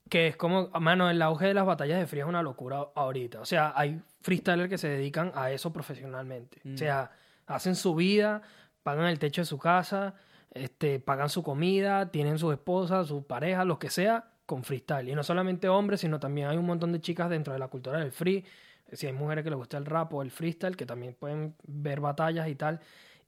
Que 0.10 0.28
es 0.28 0.38
como, 0.38 0.70
mano, 0.80 1.10
el 1.10 1.22
auge 1.22 1.48
de 1.48 1.54
las 1.54 1.66
batallas 1.66 2.00
de 2.00 2.08
free 2.08 2.22
es 2.22 2.26
una 2.26 2.42
locura 2.42 2.88
ahorita. 2.96 3.42
O 3.42 3.46
sea, 3.46 3.74
hay 3.76 4.02
freestylers 4.22 4.70
que 4.70 4.78
se 4.78 4.90
dedican 4.90 5.32
a 5.36 5.52
eso 5.52 5.74
profesionalmente. 5.74 6.62
O 6.74 6.78
sea, 6.78 7.12
hacen 7.46 7.76
su 7.76 7.96
vida, 7.96 8.42
pagan 8.84 9.08
el 9.08 9.20
techo 9.20 9.42
de 9.42 9.46
su 9.46 9.58
casa, 9.58 10.16
este, 10.52 11.00
pagan 11.00 11.30
su 11.30 11.44
comida, 11.44 12.10
tienen 12.12 12.38
su 12.40 12.52
esposa, 12.52 13.04
su 13.04 13.26
pareja, 13.26 13.66
lo 13.66 13.80
que 13.80 13.90
sea, 13.90 14.30
con 14.46 14.64
freestyle. 14.64 15.10
Y 15.10 15.16
no 15.16 15.24
solamente 15.24 15.68
hombres, 15.70 16.02
sino 16.02 16.20
también 16.20 16.48
hay 16.48 16.58
un 16.58 16.66
montón 16.66 16.92
de 16.92 17.02
chicas 17.02 17.30
dentro 17.30 17.54
de 17.54 17.60
la 17.60 17.68
cultura 17.68 18.00
del 18.00 18.12
free. 18.12 18.46
Si 18.94 19.06
hay 19.06 19.14
mujeres 19.14 19.44
que 19.44 19.50
les 19.50 19.58
gusta 19.58 19.78
el 19.78 19.86
rap 19.86 20.14
o 20.14 20.22
el 20.22 20.32
freestyle, 20.32 20.78
que 20.78 20.86
también 20.86 21.14
pueden 21.14 21.56
ver 21.66 22.00
batallas 22.00 22.48
y 22.48 22.56
tal. 22.56 22.80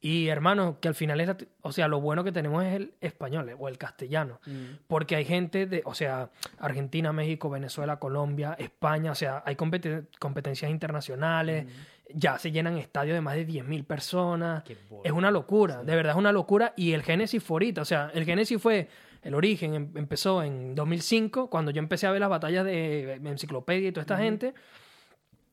Y 0.01 0.29
hermano, 0.29 0.77
que 0.79 0.87
al 0.87 0.95
final 0.95 1.19
es, 1.19 1.29
o 1.61 1.71
sea, 1.73 1.89
lo 1.89 1.99
bueno 1.99 2.23
que 2.23 2.31
tenemos 2.31 2.63
es 2.63 2.73
el 2.73 2.93
español 3.01 3.49
eh, 3.49 3.55
o 3.59 3.67
el 3.67 3.77
castellano. 3.77 4.39
Mm. 4.45 4.77
Porque 4.87 5.17
hay 5.17 5.25
gente 5.25 5.65
de, 5.65 5.81
o 5.85 5.93
sea, 5.93 6.29
Argentina, 6.57 7.11
México, 7.11 7.49
Venezuela, 7.49 7.99
Colombia, 7.99 8.55
España, 8.59 9.11
o 9.11 9.15
sea, 9.15 9.43
hay 9.45 9.55
competen- 9.55 10.07
competencias 10.17 10.71
internacionales, 10.71 11.65
ya 12.13 12.39
se 12.39 12.51
llenan 12.51 12.77
estadios 12.77 13.13
de 13.15 13.21
más 13.21 13.35
de 13.35 13.45
10.000 13.45 13.83
personas. 13.85 14.63
Es 15.03 15.11
una 15.11 15.31
locura, 15.31 15.83
de 15.83 15.95
verdad 15.95 16.13
es 16.13 16.17
una 16.17 16.31
locura. 16.31 16.73
Y 16.77 16.93
el 16.93 17.03
Génesis 17.03 17.43
fue 17.43 17.55
ahorita, 17.55 17.81
o 17.81 17.85
sea, 17.85 18.09
el 18.13 18.23
Génesis 18.23 18.59
fue, 18.61 18.87
el 19.21 19.35
origen 19.35 19.73
em- 19.75 19.91
empezó 19.95 20.41
en 20.43 20.75
2005, 20.75 21.49
cuando 21.49 21.71
yo 21.71 21.79
empecé 21.79 22.07
a 22.07 22.11
ver 22.11 22.21
las 22.21 22.29
batallas 22.29 22.63
de 22.63 23.15
Enciclopedia 23.25 23.89
y 23.89 23.91
toda 23.91 24.01
esta 24.03 24.17
gente. 24.17 24.53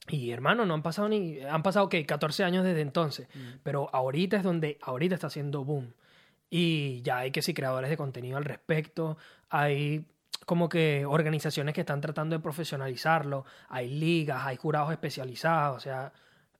Y 0.09 0.31
hermano, 0.31 0.65
no 0.65 0.74
han 0.74 0.83
pasado 0.83 1.09
ni. 1.09 1.41
Han 1.41 1.62
pasado, 1.62 1.89
¿qué? 1.89 2.05
14 2.07 2.45
años 2.45 2.65
desde 2.65 2.81
entonces. 2.81 3.28
Pero 3.62 3.91
ahorita 3.93 4.37
es 4.37 4.43
donde. 4.43 4.78
Ahorita 4.83 5.15
está 5.15 5.27
haciendo 5.27 5.65
boom. 5.65 5.93
Y 6.49 7.03
ya 7.03 7.19
hay 7.19 7.31
que 7.31 7.43
sí 7.43 7.55
creadores 7.55 7.91
de 7.91 7.97
contenido 7.97 8.37
al 8.37 8.45
respecto. 8.45 9.16
Hay 9.51 10.05
como 10.45 10.69
que 10.69 11.05
organizaciones 11.07 11.74
que 11.74 11.81
están 11.81 12.01
tratando 12.01 12.37
de 12.37 12.43
profesionalizarlo. 12.43 13.45
Hay 13.69 13.91
ligas, 13.91 14.47
hay 14.47 14.57
jurados 14.57 14.93
especializados. 14.93 15.78
O 15.78 15.81
sea, 15.81 16.12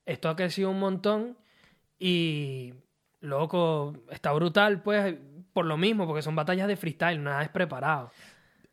esto 0.05 0.28
ha 0.28 0.36
crecido 0.36 0.70
un 0.70 0.81
montón. 0.81 1.36
Y. 1.98 2.74
Loco, 3.20 3.94
está 4.10 4.31
brutal, 4.32 4.82
pues, 4.82 5.16
por 5.52 5.64
lo 5.64 5.77
mismo, 5.77 6.06
porque 6.06 6.23
son 6.23 6.36
batallas 6.36 6.68
de 6.68 6.77
freestyle, 6.77 7.23
nada 7.23 7.43
es 7.43 7.48
preparado. 7.48 8.12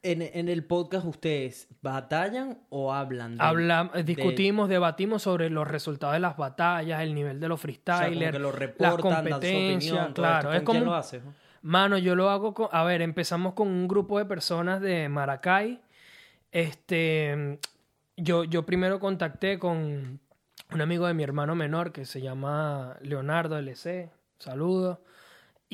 En, 0.03 0.21
en 0.21 0.49
el 0.49 0.65
podcast, 0.65 1.05
¿ustedes 1.05 1.69
batallan 1.81 2.57
o 2.69 2.93
hablan? 2.93 3.37
de- 3.37 3.43
Habla, 3.43 3.89
de- 3.93 4.03
discutimos, 4.03 4.67
debatimos 4.67 5.21
sobre 5.21 5.49
los 5.49 5.65
resultados 5.67 6.13
de 6.13 6.19
las 6.19 6.35
batallas, 6.35 7.01
el 7.01 7.15
nivel 7.15 7.39
de 7.39 7.47
los 7.47 7.57
o 7.57 7.61
sea, 7.61 7.61
freestylers, 7.61 8.37
lo 8.39 8.51
las 8.51 8.95
competencias, 8.97 9.93
opinión, 9.95 10.13
todo 10.13 10.25
claro. 10.25 10.51
Es 10.53 10.57
¿Con 10.59 10.65
como, 10.65 10.79
quién 10.79 10.85
lo 10.85 10.95
haces? 10.95 11.23
no? 11.23 11.33
mano, 11.61 11.97
yo 11.97 12.15
lo 12.15 12.29
hago 12.29 12.53
con, 12.53 12.67
a 12.73 12.83
ver, 12.83 13.01
empezamos 13.01 13.53
con 13.53 13.69
un 13.69 13.87
grupo 13.87 14.19
de 14.19 14.25
personas 14.25 14.81
de 14.81 15.07
Maracay. 15.07 15.79
Este, 16.51 17.59
yo, 18.17 18.43
yo 18.43 18.65
primero 18.65 18.99
contacté 18.99 19.57
con 19.57 20.19
un 20.71 20.81
amigo 20.81 21.07
de 21.07 21.13
mi 21.13 21.23
hermano 21.23 21.55
menor 21.55 21.91
que 21.91 22.05
se 22.05 22.21
llama 22.21 22.97
Leonardo 23.01 23.57
LC, 23.57 24.09
saludos. 24.39 24.99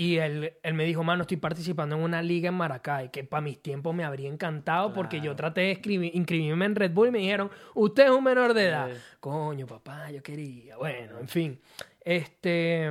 Y 0.01 0.15
él, 0.15 0.53
él 0.63 0.73
me 0.75 0.85
dijo, 0.85 1.03
mano, 1.03 1.23
estoy 1.23 1.35
participando 1.35 1.97
en 1.97 2.03
una 2.03 2.21
liga 2.21 2.47
en 2.47 2.53
Maracay, 2.55 3.11
que 3.11 3.25
para 3.25 3.41
mis 3.41 3.61
tiempos 3.61 3.93
me 3.93 4.05
habría 4.05 4.29
encantado 4.29 4.93
porque 4.93 5.19
yo 5.19 5.35
traté 5.35 5.59
de 5.59 5.71
escribir- 5.71 6.11
inscribirme 6.13 6.63
en 6.63 6.75
Red 6.75 6.93
Bull 6.93 7.09
y 7.09 7.11
me 7.11 7.17
dijeron, 7.17 7.51
usted 7.75 8.05
es 8.05 8.09
un 8.09 8.23
menor 8.23 8.53
de 8.53 8.67
edad. 8.69 8.89
Coño, 9.19 9.67
papá, 9.67 10.09
yo 10.09 10.23
quería. 10.23 10.77
Bueno, 10.77 11.19
en 11.19 11.27
fin. 11.27 11.59
Este... 11.99 12.89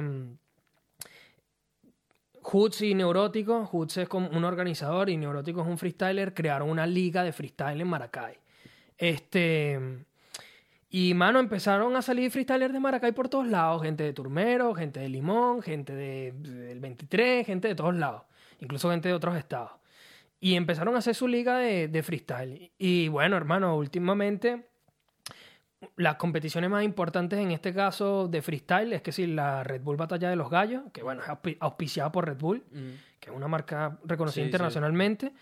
Hoots 2.43 2.83
y 2.83 2.95
Neurótico, 2.95 3.65
Hoots 3.65 3.97
es 3.97 4.09
como 4.11 4.29
un 4.29 4.45
organizador 4.45 5.09
y 5.09 5.17
Neurótico 5.17 5.63
es 5.63 5.67
un 5.67 5.79
freestyler, 5.79 6.35
crearon 6.35 6.69
una 6.69 6.87
liga 6.87 7.25
de 7.25 7.33
freestyle 7.33 7.81
en 7.81 7.89
Maracay. 7.89 8.35
Este... 8.99 10.05
Y, 10.91 11.13
mano, 11.15 11.39
empezaron 11.39 11.95
a 11.97 12.03
salir 12.03 12.31
freestylers 12.31 12.73
de 12.73 12.81
Maracay 12.81 13.13
por 13.13 13.29
todos 13.29 13.47
lados. 13.47 13.83
Gente 13.83 14.05
de 14.05 14.13
Turmero, 14.15 14.75
gente 14.75 15.01
de 15.01 15.09
Limón, 15.09 15.61
gente 15.63 15.95
de- 15.95 16.33
del 16.33 16.81
23, 16.81 17.47
gente 17.47 17.69
de 17.69 17.75
todos 17.75 17.95
lados. 17.95 18.23
Incluso 18.61 18.91
gente 18.91 19.09
de 19.09 19.15
otros 19.15 19.37
estados. 19.37 19.71
Y 20.41 20.55
empezaron 20.55 20.95
a 20.95 20.99
hacer 20.99 21.15
su 21.15 21.29
liga 21.29 21.59
de, 21.59 21.89
de 21.89 22.03
freestyle. 22.03 22.73
Y 22.79 23.09
bueno, 23.09 23.37
hermano, 23.37 23.77
últimamente, 23.77 24.67
las 25.97 26.17
competiciones 26.17 26.71
más 26.71 26.83
importantes 26.85 27.39
en 27.39 27.51
este 27.53 27.73
caso 27.75 28.27
de 28.27 28.41
freestyle 28.43 28.93
es 28.95 29.03
que 29.03 29.13
sí, 29.13 29.27
la 29.27 29.63
Red 29.65 29.83
Bull 29.83 29.97
Batalla 29.97 30.31
de 30.31 30.37
los 30.37 30.51
Gallos, 30.51 30.85
que 30.93 31.03
bueno, 31.03 31.23
es 31.23 31.29
auspi- 31.29 31.57
auspiciada 31.61 32.11
por 32.11 32.27
Red 32.27 32.39
Bull, 32.39 32.65
Mm. 32.71 32.91
que 33.21 33.31
es 33.31 33.37
una 33.37 33.47
marca 33.47 33.99
reconocida 34.05 34.43
Sí, 34.43 34.47
sí. 34.47 34.47
internacionalmente, 34.47 35.33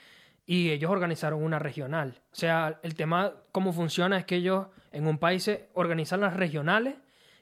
y 0.45 0.71
ellos 0.71 0.91
organizaron 0.91 1.43
una 1.43 1.59
regional. 1.59 2.21
O 2.33 2.35
sea, 2.37 2.79
el 2.83 2.95
tema, 2.95 3.33
cómo 3.53 3.73
funciona 3.73 4.19
es 4.19 4.25
que 4.27 4.37
ellos 4.37 4.67
en 4.97 5.07
un 5.07 5.19
país 5.19 5.43
se 5.43 5.69
organizan 5.75 6.21
las 6.21 6.35
regionales 6.35 6.95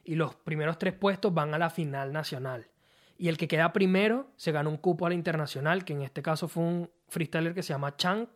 y 0.03 0.15
los 0.15 0.35
primeros 0.35 0.77
tres 0.77 0.93
puestos 0.93 1.33
van 1.33 1.53
a 1.53 1.57
la 1.57 1.69
final 1.69 2.11
nacional. 2.11 2.67
Y 3.17 3.29
el 3.29 3.37
que 3.37 3.47
queda 3.47 3.71
primero 3.71 4.27
se 4.35 4.51
gana 4.51 4.69
un 4.69 4.75
cupo 4.77 5.05
a 5.05 5.09
la 5.09 5.15
internacional, 5.15 5.85
que 5.85 5.93
en 5.93 6.01
este 6.01 6.21
caso 6.21 6.49
fue 6.49 6.63
un 6.63 6.89
freestyler 7.07 7.53
que 7.53 7.63
se 7.63 7.73
llama 7.73 7.95
Chang, 7.95 8.27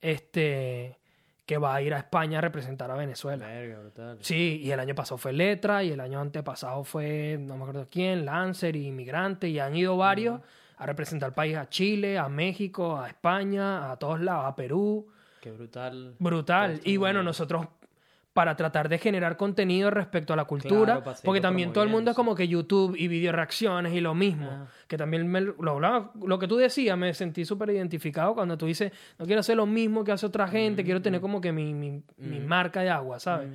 este, 0.00 0.98
que 1.44 1.58
va 1.58 1.74
a 1.74 1.82
ir 1.82 1.92
a 1.92 1.98
España 1.98 2.38
a 2.38 2.40
representar 2.40 2.90
a 2.90 2.94
Venezuela. 2.94 3.46
Verga. 3.46 4.16
Sí, 4.20 4.62
y 4.64 4.70
el 4.70 4.80
año 4.80 4.94
pasado 4.94 5.18
fue 5.18 5.34
Letra, 5.34 5.84
y 5.84 5.90
el 5.90 6.00
año 6.00 6.18
antepasado 6.18 6.84
fue, 6.84 7.36
no 7.38 7.56
me 7.56 7.64
acuerdo 7.64 7.86
quién, 7.90 8.24
Lancer 8.24 8.76
y 8.76 8.86
Inmigrante, 8.86 9.48
y 9.50 9.58
han 9.58 9.76
ido 9.76 9.96
varios 9.98 10.40
a 10.78 10.86
representar 10.86 11.28
al 11.28 11.34
país, 11.34 11.56
a 11.56 11.68
Chile, 11.68 12.16
a 12.16 12.30
México, 12.30 12.98
a 12.98 13.08
España, 13.08 13.90
a 13.90 13.96
todos 13.98 14.22
lados, 14.22 14.46
a 14.46 14.56
Perú. 14.56 15.06
Qué 15.42 15.52
brutal. 15.52 16.14
Brutal. 16.18 16.80
Y 16.84 16.96
bueno, 16.96 17.22
nosotros 17.22 17.66
para 18.38 18.54
tratar 18.54 18.88
de 18.88 18.98
generar 18.98 19.36
contenido 19.36 19.90
respecto 19.90 20.32
a 20.32 20.36
la 20.36 20.44
cultura, 20.44 21.02
Claro, 21.02 21.18
porque 21.24 21.40
también 21.40 21.72
todo 21.72 21.82
el 21.82 21.90
mundo 21.90 22.12
es 22.12 22.16
como 22.16 22.36
que 22.36 22.46
YouTube 22.46 22.94
y 22.96 23.08
video 23.08 23.32
reacciones 23.32 23.92
y 23.94 24.00
lo 24.00 24.14
mismo, 24.14 24.48
Ah. 24.48 24.66
que 24.86 24.96
también 24.96 25.26
me, 25.26 25.40
lo, 25.40 25.72
hablaba- 25.72 26.12
lo 26.24 26.38
que 26.38 26.46
tú 26.46 26.56
decías, 26.56 26.96
me 26.96 27.12
sentí 27.14 27.44
súper 27.44 27.70
identificado 27.70 28.36
cuando 28.36 28.56
tú 28.56 28.66
dices, 28.66 28.92
no 29.18 29.26
quiero 29.26 29.40
hacer 29.40 29.56
lo 29.56 29.66
mismo 29.66 30.04
que 30.04 30.12
hace 30.12 30.24
otra 30.24 30.46
gente, 30.46 30.84
quiero 30.84 31.02
tener 31.02 31.20
como 31.20 31.40
que 31.40 31.50
mi, 31.50 31.74
mi, 31.74 32.00
mi 32.16 32.38
marca 32.38 32.82
de 32.82 32.90
agua, 32.90 33.18
¿sabes? 33.18 33.48
Mm. 33.48 33.54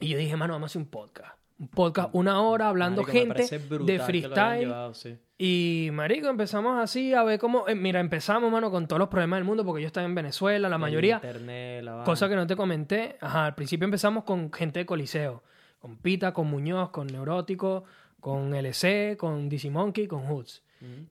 Y 0.00 0.08
yo 0.08 0.16
dije, 0.16 0.34
mano, 0.38 0.54
vamos 0.54 0.70
a 0.70 0.72
hacer 0.72 0.80
un 0.80 0.88
podcast. 0.88 1.34
Un 1.58 1.68
podcast, 1.68 2.08
una 2.14 2.40
hora 2.40 2.68
hablando 2.70 3.02
Marico, 3.02 3.18
gente 3.18 3.58
de 3.84 3.98
lo 3.98 4.04
freestyle. 4.06 4.60
llevado, 4.68 4.94
sí. 4.94 5.18
Y, 5.38 5.90
marico, 5.92 6.28
empezamos 6.28 6.78
así 6.78 7.12
a 7.12 7.22
ver 7.22 7.38
cómo... 7.38 7.68
eh, 7.68 7.74
mira, 7.74 8.00
empezamos, 8.00 8.50
mano, 8.50 8.70
con 8.70 8.86
todos 8.86 8.98
los 8.98 9.08
problemas 9.08 9.38
del 9.38 9.44
mundo, 9.44 9.64
porque 9.64 9.82
yo 9.82 9.86
estaba 9.86 10.06
en 10.06 10.14
Venezuela, 10.14 10.68
la 10.68 10.76
El 10.76 10.80
mayoría... 10.80 11.16
internet, 11.16 11.82
la 11.84 12.04
Cosa 12.04 12.28
que 12.28 12.36
no 12.36 12.46
te 12.46 12.56
comenté, 12.56 13.16
ajá, 13.20 13.46
al 13.46 13.54
principio 13.54 13.84
empezamos 13.84 14.24
con 14.24 14.50
gente 14.50 14.78
de 14.80 14.86
Coliseo, 14.86 15.42
con 15.78 15.98
Pita, 15.98 16.32
con 16.32 16.46
Muñoz, 16.46 16.88
con 16.88 17.06
Neurótico, 17.06 17.84
con 18.18 18.54
LC, 18.54 19.16
con 19.18 19.48
DC 19.50 19.70
Monkey, 19.70 20.06
con 20.06 20.26
Hoods. 20.26 20.62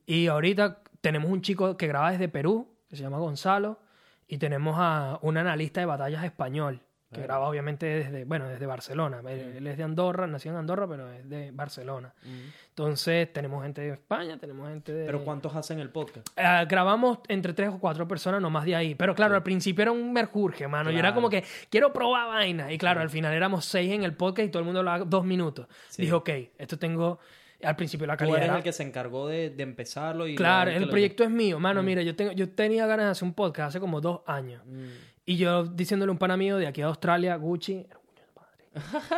Y 0.06 0.26
ahorita 0.26 0.80
tenemos 1.00 1.30
un 1.30 1.42
chico 1.42 1.76
que 1.76 1.86
graba 1.86 2.10
desde 2.10 2.28
Perú, 2.28 2.68
que 2.88 2.96
se 2.96 3.02
llama 3.02 3.18
Gonzalo, 3.18 3.78
y 4.26 4.38
tenemos 4.38 4.76
a 4.78 5.18
un 5.22 5.36
analista 5.36 5.80
de 5.80 5.86
batallas 5.86 6.24
español, 6.24 6.80
que 7.12 7.22
graba 7.22 7.48
obviamente 7.48 7.86
desde, 7.86 8.24
bueno, 8.24 8.48
desde 8.48 8.66
Barcelona. 8.66 9.20
Él, 9.28 9.54
él 9.58 9.66
es 9.66 9.76
de 9.76 9.84
Andorra, 9.84 10.26
nació 10.26 10.50
en 10.50 10.58
Andorra, 10.58 10.88
pero 10.88 11.10
es 11.12 11.28
de 11.28 11.50
Barcelona. 11.52 12.12
Ujú. 12.22 12.32
Entonces 12.70 13.32
tenemos 13.32 13.62
gente 13.62 13.80
de 13.80 13.92
España, 13.92 14.36
tenemos 14.38 14.68
gente 14.68 14.92
de... 14.92 15.06
Pero 15.06 15.24
¿cuántos 15.24 15.54
hacen 15.54 15.78
el 15.78 15.88
podcast? 15.90 16.26
Ah, 16.36 16.64
grabamos 16.68 17.20
entre 17.28 17.52
tres 17.52 17.70
o 17.70 17.78
cuatro 17.78 18.06
personas, 18.08 18.42
no 18.42 18.50
más 18.50 18.64
de 18.64 18.74
ahí. 18.74 18.94
Pero 18.94 19.14
claro, 19.14 19.34
al 19.34 19.42
principio 19.42 19.82
era 19.82 19.92
un 19.92 20.12
merjurje, 20.12 20.66
mano. 20.68 20.90
Yo 20.90 20.98
era 20.98 21.14
como 21.14 21.30
que, 21.30 21.44
quiero 21.70 21.92
probar 21.92 22.28
vaina. 22.28 22.72
Y 22.72 22.76
claro, 22.76 23.00
al 23.00 23.08
final 23.10 23.32
éramos 23.32 23.64
seis 23.64 23.92
en 23.92 24.02
el 24.02 24.14
podcast 24.14 24.48
y 24.48 24.50
todo 24.50 24.60
el 24.60 24.64
mundo 24.66 24.80
hablaba 24.80 25.04
dos 25.04 25.24
minutos. 25.24 25.68
Sí. 25.88 26.02
Dije, 26.02 26.14
ok, 26.14 26.30
esto 26.58 26.78
tengo... 26.78 27.18
Al 27.62 27.74
principio 27.74 28.06
la 28.06 28.14
Tú 28.16 28.18
calidad 28.18 28.36
eres 28.36 28.48
era... 28.48 28.58
el 28.58 28.62
que 28.62 28.72
se 28.72 28.82
encargó 28.82 29.28
de, 29.28 29.48
de 29.48 29.62
empezarlo 29.62 30.26
y... 30.26 30.34
Claro, 30.34 30.70
el 30.70 30.82
lo- 30.82 30.90
proyecto 30.90 31.24
es 31.24 31.30
mío. 31.30 31.58
Mano, 31.58 31.82
mira, 31.82 32.02
yo, 32.02 32.14
tengo, 32.14 32.32
yo 32.32 32.50
tenía 32.50 32.86
ganas 32.86 33.06
de 33.06 33.10
hacer 33.12 33.26
un 33.26 33.32
podcast 33.32 33.68
hace 33.70 33.80
como 33.80 34.02
dos 34.02 34.20
años. 34.26 34.62
Mm. 34.66 34.88
Y 35.26 35.36
yo 35.36 35.64
diciéndole 35.64 36.10
a 36.10 36.12
un 36.12 36.18
pana 36.18 36.36
mío 36.36 36.56
de 36.56 36.66
aquí 36.68 36.82
a 36.82 36.86
Australia, 36.86 37.34
Gucci, 37.36 37.84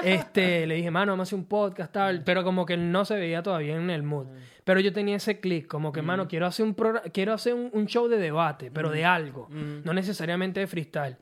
este, 0.02 0.66
le 0.66 0.76
dije, 0.76 0.90
mano, 0.90 1.12
vamos 1.12 1.26
a 1.26 1.28
hacer 1.28 1.38
un 1.38 1.44
podcast, 1.44 1.92
tal, 1.92 2.24
pero 2.24 2.42
como 2.44 2.64
que 2.64 2.76
no 2.76 3.04
se 3.04 3.14
veía 3.16 3.42
todavía 3.42 3.76
en 3.76 3.90
el 3.90 4.02
mood. 4.02 4.26
Pero 4.64 4.80
yo 4.80 4.92
tenía 4.92 5.16
ese 5.16 5.40
click, 5.40 5.66
como 5.66 5.92
que, 5.92 6.02
mano, 6.02 6.28
quiero 6.28 6.46
hacer 6.46 6.64
un 6.66 6.74
quiero 7.12 7.32
hacer 7.32 7.54
un, 7.54 7.70
un 7.72 7.86
show 7.86 8.08
de 8.08 8.18
debate, 8.18 8.70
pero 8.70 8.90
de 8.90 9.04
algo, 9.04 9.48
no 9.50 9.92
necesariamente 9.92 10.60
de 10.60 10.66
freestyle. 10.66 11.16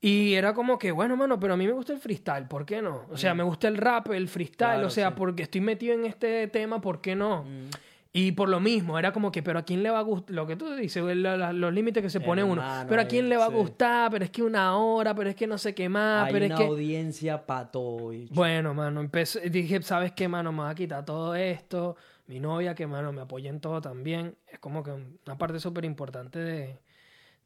Y 0.00 0.34
era 0.34 0.52
como 0.54 0.78
que, 0.78 0.92
bueno, 0.92 1.16
mano, 1.16 1.40
pero 1.40 1.54
a 1.54 1.56
mí 1.56 1.66
me 1.66 1.72
gusta 1.72 1.92
el 1.92 1.98
freestyle, 1.98 2.46
¿por 2.46 2.64
qué 2.66 2.82
no? 2.82 3.06
O 3.10 3.16
sea, 3.16 3.34
me 3.34 3.42
gusta 3.42 3.66
el 3.66 3.76
rap, 3.76 4.10
el 4.10 4.28
freestyle, 4.28 4.74
Claro, 4.74 4.86
o 4.86 4.90
sea, 4.90 5.08
sí. 5.08 5.14
porque 5.16 5.42
estoy 5.42 5.60
metido 5.62 5.94
en 5.94 6.04
este 6.04 6.46
tema, 6.48 6.80
¿por 6.80 7.00
qué 7.00 7.16
no? 7.16 7.44
Mm. 7.44 7.70
Y 8.18 8.32
por 8.32 8.48
lo 8.48 8.60
mismo, 8.60 8.98
era 8.98 9.12
como 9.12 9.30
que, 9.30 9.42
pero 9.42 9.58
a 9.58 9.62
quién 9.62 9.82
le 9.82 9.90
va 9.90 9.98
a 9.98 10.02
gustar, 10.02 10.34
lo 10.34 10.46
que 10.46 10.56
tú 10.56 10.74
dices, 10.74 11.04
la- 11.16 11.36
la- 11.36 11.52
los 11.52 11.70
límites 11.72 12.02
que 12.02 12.08
se 12.08 12.18
pone 12.20 12.42
uno, 12.42 12.62
pero 12.88 13.02
a 13.02 13.04
quién 13.04 13.28
le 13.28 13.36
va 13.36 13.44
a 13.44 13.48
gustar, 13.48 14.10
pero 14.10 14.24
es 14.24 14.30
que 14.30 14.42
una 14.42 14.76
hora, 14.78 15.14
pero 15.14 15.28
es 15.28 15.36
que 15.36 15.46
no 15.46 15.58
sé 15.58 15.74
qué 15.74 15.90
más, 15.90 16.26
Hay 16.26 16.32
pero 16.32 16.44
es 16.46 16.50
una 16.52 16.58
que... 16.58 16.64
audiencia 16.66 17.44
para 17.44 17.70
todo. 17.70 18.08
bicho. 18.08 18.32
Bueno, 18.34 18.72
mano, 18.72 19.00
empecé, 19.02 19.50
dije, 19.50 19.82
¿sabes 19.82 20.12
qué, 20.12 20.28
mano? 20.28 20.50
Me 20.50 20.60
va 20.62 20.70
a 20.70 20.74
quitar 20.74 21.04
todo 21.04 21.34
esto. 21.34 21.96
Mi 22.26 22.40
novia, 22.40 22.74
que, 22.74 22.86
mano, 22.86 23.12
me 23.12 23.20
apoya 23.20 23.50
en 23.50 23.60
todo 23.60 23.82
también. 23.82 24.34
Es 24.50 24.58
como 24.60 24.82
que 24.82 24.92
una 24.92 25.36
parte 25.36 25.60
súper 25.60 25.84
importante 25.84 26.38
de, 26.38 26.78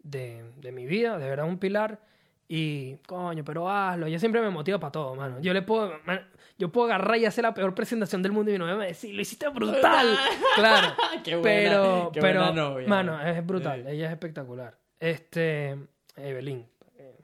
de, 0.05 0.53
de 0.57 0.73
mi 0.73 0.87
vida, 0.87 1.19
de 1.19 1.29
verdad, 1.29 1.47
un 1.47 1.59
pilar. 1.59 2.01
Y, 2.49 2.95
coño, 3.07 3.45
pero 3.45 3.69
hazlo. 3.69 4.07
Ella 4.07 4.19
siempre 4.19 4.41
me 4.41 4.51
motiva 4.51 4.79
para 4.79 4.93
todo, 4.93 5.15
mano. 5.17 5.41
Yo 5.41 5.53
le 5.53 5.63
puedo, 5.63 5.93
man, 6.05 6.21
yo 6.61 6.71
puedo 6.71 6.87
agarrar 6.87 7.17
y 7.19 7.25
hacer 7.25 7.43
la 7.43 7.55
peor 7.55 7.75
presentación 7.75 8.23
del 8.23 8.33
mundo 8.33 8.51
y 8.51 8.55
mi 8.55 8.59
novia 8.59 8.77
me 8.77 8.87
decir, 8.87 9.15
lo 9.15 9.23
hiciste 9.23 9.49
brutal. 9.49 10.17
claro. 10.55 10.95
Qué 11.25 11.35
buena- 11.37 11.43
pero, 11.43 12.11
qué 12.13 12.21
pero, 12.21 12.41
buena 12.45 12.55
novia. 12.55 12.87
mano, 12.89 13.21
es 13.21 13.45
brutal. 13.47 13.87
Ella 13.89 14.07
es 14.07 14.13
espectacular. 14.13 14.77
Este, 15.01 15.77
Evelyn, 16.17 16.67
eh, 16.99 17.17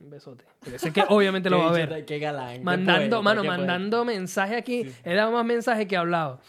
un 0.00 0.10
besote. 0.10 0.44
Porque 0.60 0.78
sé 0.78 0.92
que 0.92 1.04
obviamente 1.08 1.50
lo 1.50 1.58
va 1.64 1.68
a 1.68 1.72
ver. 1.72 2.04
Qué 2.06 2.18
galán. 2.18 2.64
Mandando, 2.64 3.22
poeta, 3.22 3.22
mano, 3.22 3.44
mandando 3.44 4.04
mensaje 4.04 4.56
aquí. 4.56 4.90
He 5.04 5.14
dado 5.14 5.30
más 5.32 5.44
mensajes 5.44 5.86
que 5.86 5.94
he 5.94 5.98
hablado. 5.98 6.40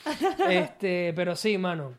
este, 0.50 1.14
pero 1.16 1.36
sí, 1.36 1.58
mano. 1.58 1.94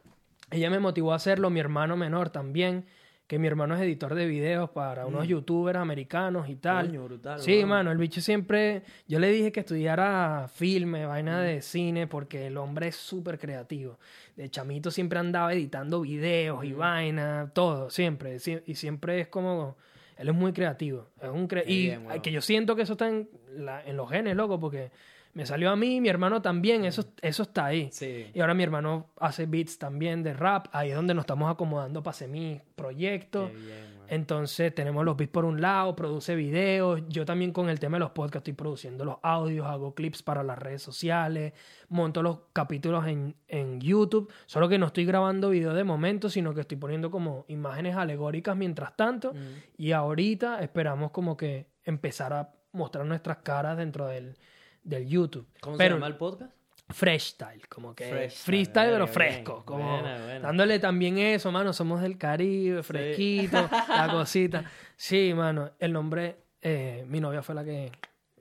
Ella 0.50 0.70
me 0.70 0.78
motivó 0.78 1.12
a 1.12 1.16
hacerlo, 1.16 1.50
mi 1.50 1.60
hermano 1.60 1.96
menor 1.96 2.30
también, 2.30 2.86
que 3.34 3.38
mi 3.40 3.48
hermano 3.48 3.74
es 3.74 3.80
editor 3.80 4.14
de 4.14 4.26
videos 4.26 4.70
para 4.70 5.06
unos 5.06 5.26
youtubers 5.26 5.76
americanos 5.78 6.48
y 6.48 6.54
tal. 6.54 6.84
Mm. 6.86 6.88
Coño, 6.90 7.04
brutal, 7.04 7.40
sí, 7.40 7.56
mano. 7.62 7.66
mano, 7.68 7.90
el 7.92 7.98
bicho 7.98 8.20
siempre, 8.20 8.82
yo 9.08 9.18
le 9.18 9.28
dije 9.32 9.50
que 9.50 9.58
estudiara 9.60 10.46
filme, 10.54 11.04
vaina 11.04 11.40
de 11.40 11.60
cine, 11.60 12.06
porque 12.06 12.46
el 12.46 12.56
hombre 12.58 12.86
es 12.88 12.94
súper 12.96 13.40
creativo. 13.40 13.98
De 14.36 14.48
chamito 14.50 14.92
siempre 14.92 15.18
andaba 15.18 15.52
editando 15.52 16.02
videos 16.02 16.60
Mm. 16.62 16.64
y 16.64 16.72
vaina, 16.74 17.50
todo, 17.52 17.90
siempre. 17.90 18.36
Sie- 18.38 18.62
Y 18.66 18.76
siempre 18.76 19.18
es 19.22 19.26
como, 19.26 19.76
él 20.16 20.28
es 20.28 20.34
muy 20.34 20.52
creativo. 20.52 21.08
Es 21.20 21.28
un 21.30 21.48
cre- 21.48 21.64
y 21.66 22.20
que 22.20 22.30
yo 22.30 22.40
siento 22.40 22.76
que 22.76 22.82
eso 22.82 22.92
está 22.92 23.08
en, 23.08 23.28
la- 23.56 23.82
en 23.84 23.96
los 23.96 24.08
genes, 24.08 24.36
loco, 24.36 24.60
porque 24.60 24.92
me 25.34 25.44
salió 25.46 25.70
a 25.70 25.76
mí, 25.76 26.00
mi 26.00 26.08
hermano 26.08 26.40
también, 26.40 26.84
eso, 26.84 27.04
eso 27.20 27.42
está 27.42 27.66
ahí. 27.66 27.88
Sí. 27.92 28.30
Y 28.32 28.40
ahora 28.40 28.54
mi 28.54 28.62
hermano 28.62 29.10
hace 29.18 29.46
beats 29.46 29.78
también 29.78 30.22
de 30.22 30.32
rap, 30.32 30.68
ahí 30.72 30.90
es 30.90 30.96
donde 30.96 31.12
nos 31.14 31.24
estamos 31.24 31.50
acomodando 31.50 32.02
para 32.02 32.12
hacer 32.12 32.28
mi 32.28 32.60
proyecto. 32.76 33.48
Qué 33.48 33.56
bien, 33.56 33.68
weón. 33.68 33.94
Entonces 34.06 34.74
tenemos 34.74 35.04
los 35.04 35.16
beats 35.16 35.32
por 35.32 35.44
un 35.44 35.60
lado, 35.60 35.96
produce 35.96 36.36
videos, 36.36 37.02
yo 37.08 37.24
también 37.24 37.52
con 37.52 37.68
el 37.68 37.80
tema 37.80 37.96
de 37.96 38.00
los 38.00 38.10
podcasts 38.10 38.36
estoy 38.42 38.52
produciendo 38.52 39.04
los 39.04 39.16
audios, 39.22 39.66
hago 39.66 39.94
clips 39.94 40.22
para 40.22 40.42
las 40.42 40.58
redes 40.58 40.82
sociales, 40.82 41.54
monto 41.88 42.22
los 42.22 42.40
capítulos 42.52 43.06
en, 43.06 43.34
en 43.48 43.80
YouTube, 43.80 44.30
solo 44.46 44.68
que 44.68 44.78
no 44.78 44.86
estoy 44.86 45.04
grabando 45.06 45.50
video 45.50 45.72
de 45.74 45.84
momento, 45.84 46.28
sino 46.28 46.54
que 46.54 46.60
estoy 46.60 46.76
poniendo 46.76 47.10
como 47.10 47.44
imágenes 47.48 47.96
alegóricas 47.96 48.56
mientras 48.56 48.94
tanto 48.96 49.32
Mm. 49.32 49.38
y 49.78 49.92
ahorita 49.92 50.60
esperamos 50.60 51.10
como 51.10 51.36
que 51.36 51.66
empezar 51.84 52.32
a 52.32 52.52
mostrar 52.72 53.06
nuestras 53.06 53.38
caras 53.38 53.76
dentro 53.76 54.06
del, 54.06 54.36
del 54.84 55.08
YouTube. 55.08 55.46
¿Cómo 55.60 55.76
Pero 55.76 55.94
se 55.96 56.00
llama 56.00 56.06
el 56.06 56.16
podcast? 56.16 56.52
fresh 56.90 57.30
style, 57.30 57.62
como 57.68 57.94
que 57.94 58.04
Fresh 58.04 58.32
style, 58.32 58.44
freestyle 58.44 58.90
pero 58.92 59.06
fresco, 59.08 59.52
bien. 59.54 59.64
como 59.64 60.00
Buena, 60.00 60.18
buena. 60.22 60.40
dándole 60.40 60.78
también 60.78 61.16
eso, 61.18 61.50
mano, 61.50 61.72
somos 61.72 62.02
del 62.02 62.18
Caribe, 62.18 62.82
fresquito, 62.82 63.68
la 63.88 64.08
cosita. 64.12 64.70
Sí, 64.94 65.32
mano, 65.34 65.70
el 65.78 65.92
nombre, 65.94 66.36
eh, 66.60 67.04
mi 67.08 67.20
novia 67.20 67.42
fue 67.42 67.54
la 67.54 67.64
que 67.64 67.90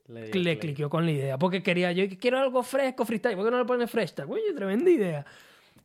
Le, 0.07 0.23
dio 0.29 0.41
le 0.41 0.59
cliqueó 0.59 0.89
con 0.89 1.05
la 1.05 1.11
idea, 1.11 1.37
porque 1.37 1.63
quería 1.63 1.93
yo, 1.93 2.03
quiero 2.19 2.37
algo 2.37 2.61
fresco, 2.63 3.05
freestyle, 3.05 3.35
¿por 3.37 3.45
qué 3.45 3.51
no 3.51 3.59
le 3.59 3.65
pones 3.65 3.89
fresh 3.89 4.09
style? 4.09 4.27
Oye, 4.29 4.53
tremenda 4.53 4.91
idea. 4.91 5.25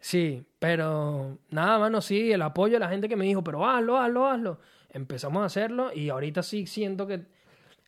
Sí, 0.00 0.44
pero 0.58 1.38
nada, 1.50 1.78
mano, 1.78 2.00
sí, 2.00 2.32
el 2.32 2.42
apoyo 2.42 2.74
de 2.74 2.80
la 2.80 2.88
gente 2.88 3.08
que 3.08 3.16
me 3.16 3.24
dijo, 3.24 3.42
pero 3.44 3.64
hazlo, 3.68 3.96
hazlo, 3.98 4.26
hazlo. 4.26 4.60
Empezamos 4.90 5.42
a 5.42 5.46
hacerlo 5.46 5.92
y 5.94 6.08
ahorita 6.08 6.42
sí 6.42 6.66
siento 6.66 7.06
que 7.06 7.22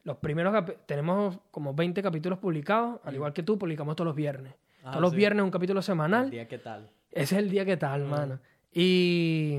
los 0.05 0.17
primeros 0.19 0.65
tenemos 0.87 1.39
como 1.51 1.75
20 1.75 2.03
capítulos 2.03 2.39
publicados, 2.39 3.01
al 3.05 3.15
igual 3.15 3.33
que 3.33 3.43
tú, 3.43 3.59
publicamos 3.59 3.97
todos 3.97 4.07
los 4.07 4.17
viernes. 4.17 4.55
Ah, 4.83 4.93
todos 4.93 5.03
los 5.03 5.15
viernes 5.15 5.45
un 5.45 5.51
capítulo 5.51 5.83
semanal. 5.83 6.25
El 6.25 6.31
día 6.31 6.49
qué 6.49 6.59
tal. 6.59 6.91
Ese 7.11 7.37
es 7.37 7.43
el 7.43 7.51
día 7.51 7.65
que 7.65 7.77
tal, 7.77 8.05
mano. 8.05 8.39
Y, 8.73 9.59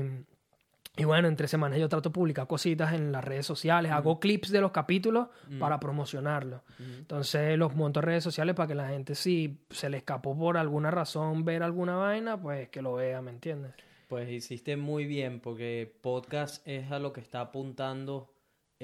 y 0.96 1.04
bueno, 1.04 1.28
entre 1.28 1.46
semanas 1.46 1.78
yo 1.78 1.88
trato 1.88 2.08
de 2.08 2.14
publicar 2.14 2.46
cositas 2.46 2.92
en 2.92 3.12
las 3.12 3.24
redes 3.24 3.46
sociales. 3.46 3.92
Hago 3.92 4.18
clips 4.18 4.50
de 4.50 4.60
los 4.60 4.72
capítulos 4.72 5.28
para 5.60 5.78
promocionarlos. 5.78 6.62
Entonces 6.78 7.56
los 7.56 7.74
monto 7.76 8.00
en 8.00 8.06
redes 8.06 8.24
sociales 8.24 8.54
para 8.54 8.66
que 8.66 8.74
la 8.74 8.88
gente, 8.88 9.14
si 9.14 9.60
se 9.70 9.88
le 9.90 9.98
escapó 9.98 10.36
por 10.36 10.56
alguna 10.56 10.90
razón 10.90 11.44
ver 11.44 11.62
alguna 11.62 11.96
vaina, 11.96 12.40
pues 12.40 12.68
que 12.68 12.82
lo 12.82 12.94
vea, 12.94 13.22
¿me 13.22 13.30
entiendes? 13.30 13.72
Pues 14.08 14.28
hiciste 14.30 14.76
muy 14.76 15.06
bien 15.06 15.40
porque 15.40 15.94
podcast 16.02 16.66
es 16.66 16.90
a 16.90 16.98
lo 16.98 17.12
que 17.12 17.20
está 17.20 17.40
apuntando 17.40 18.28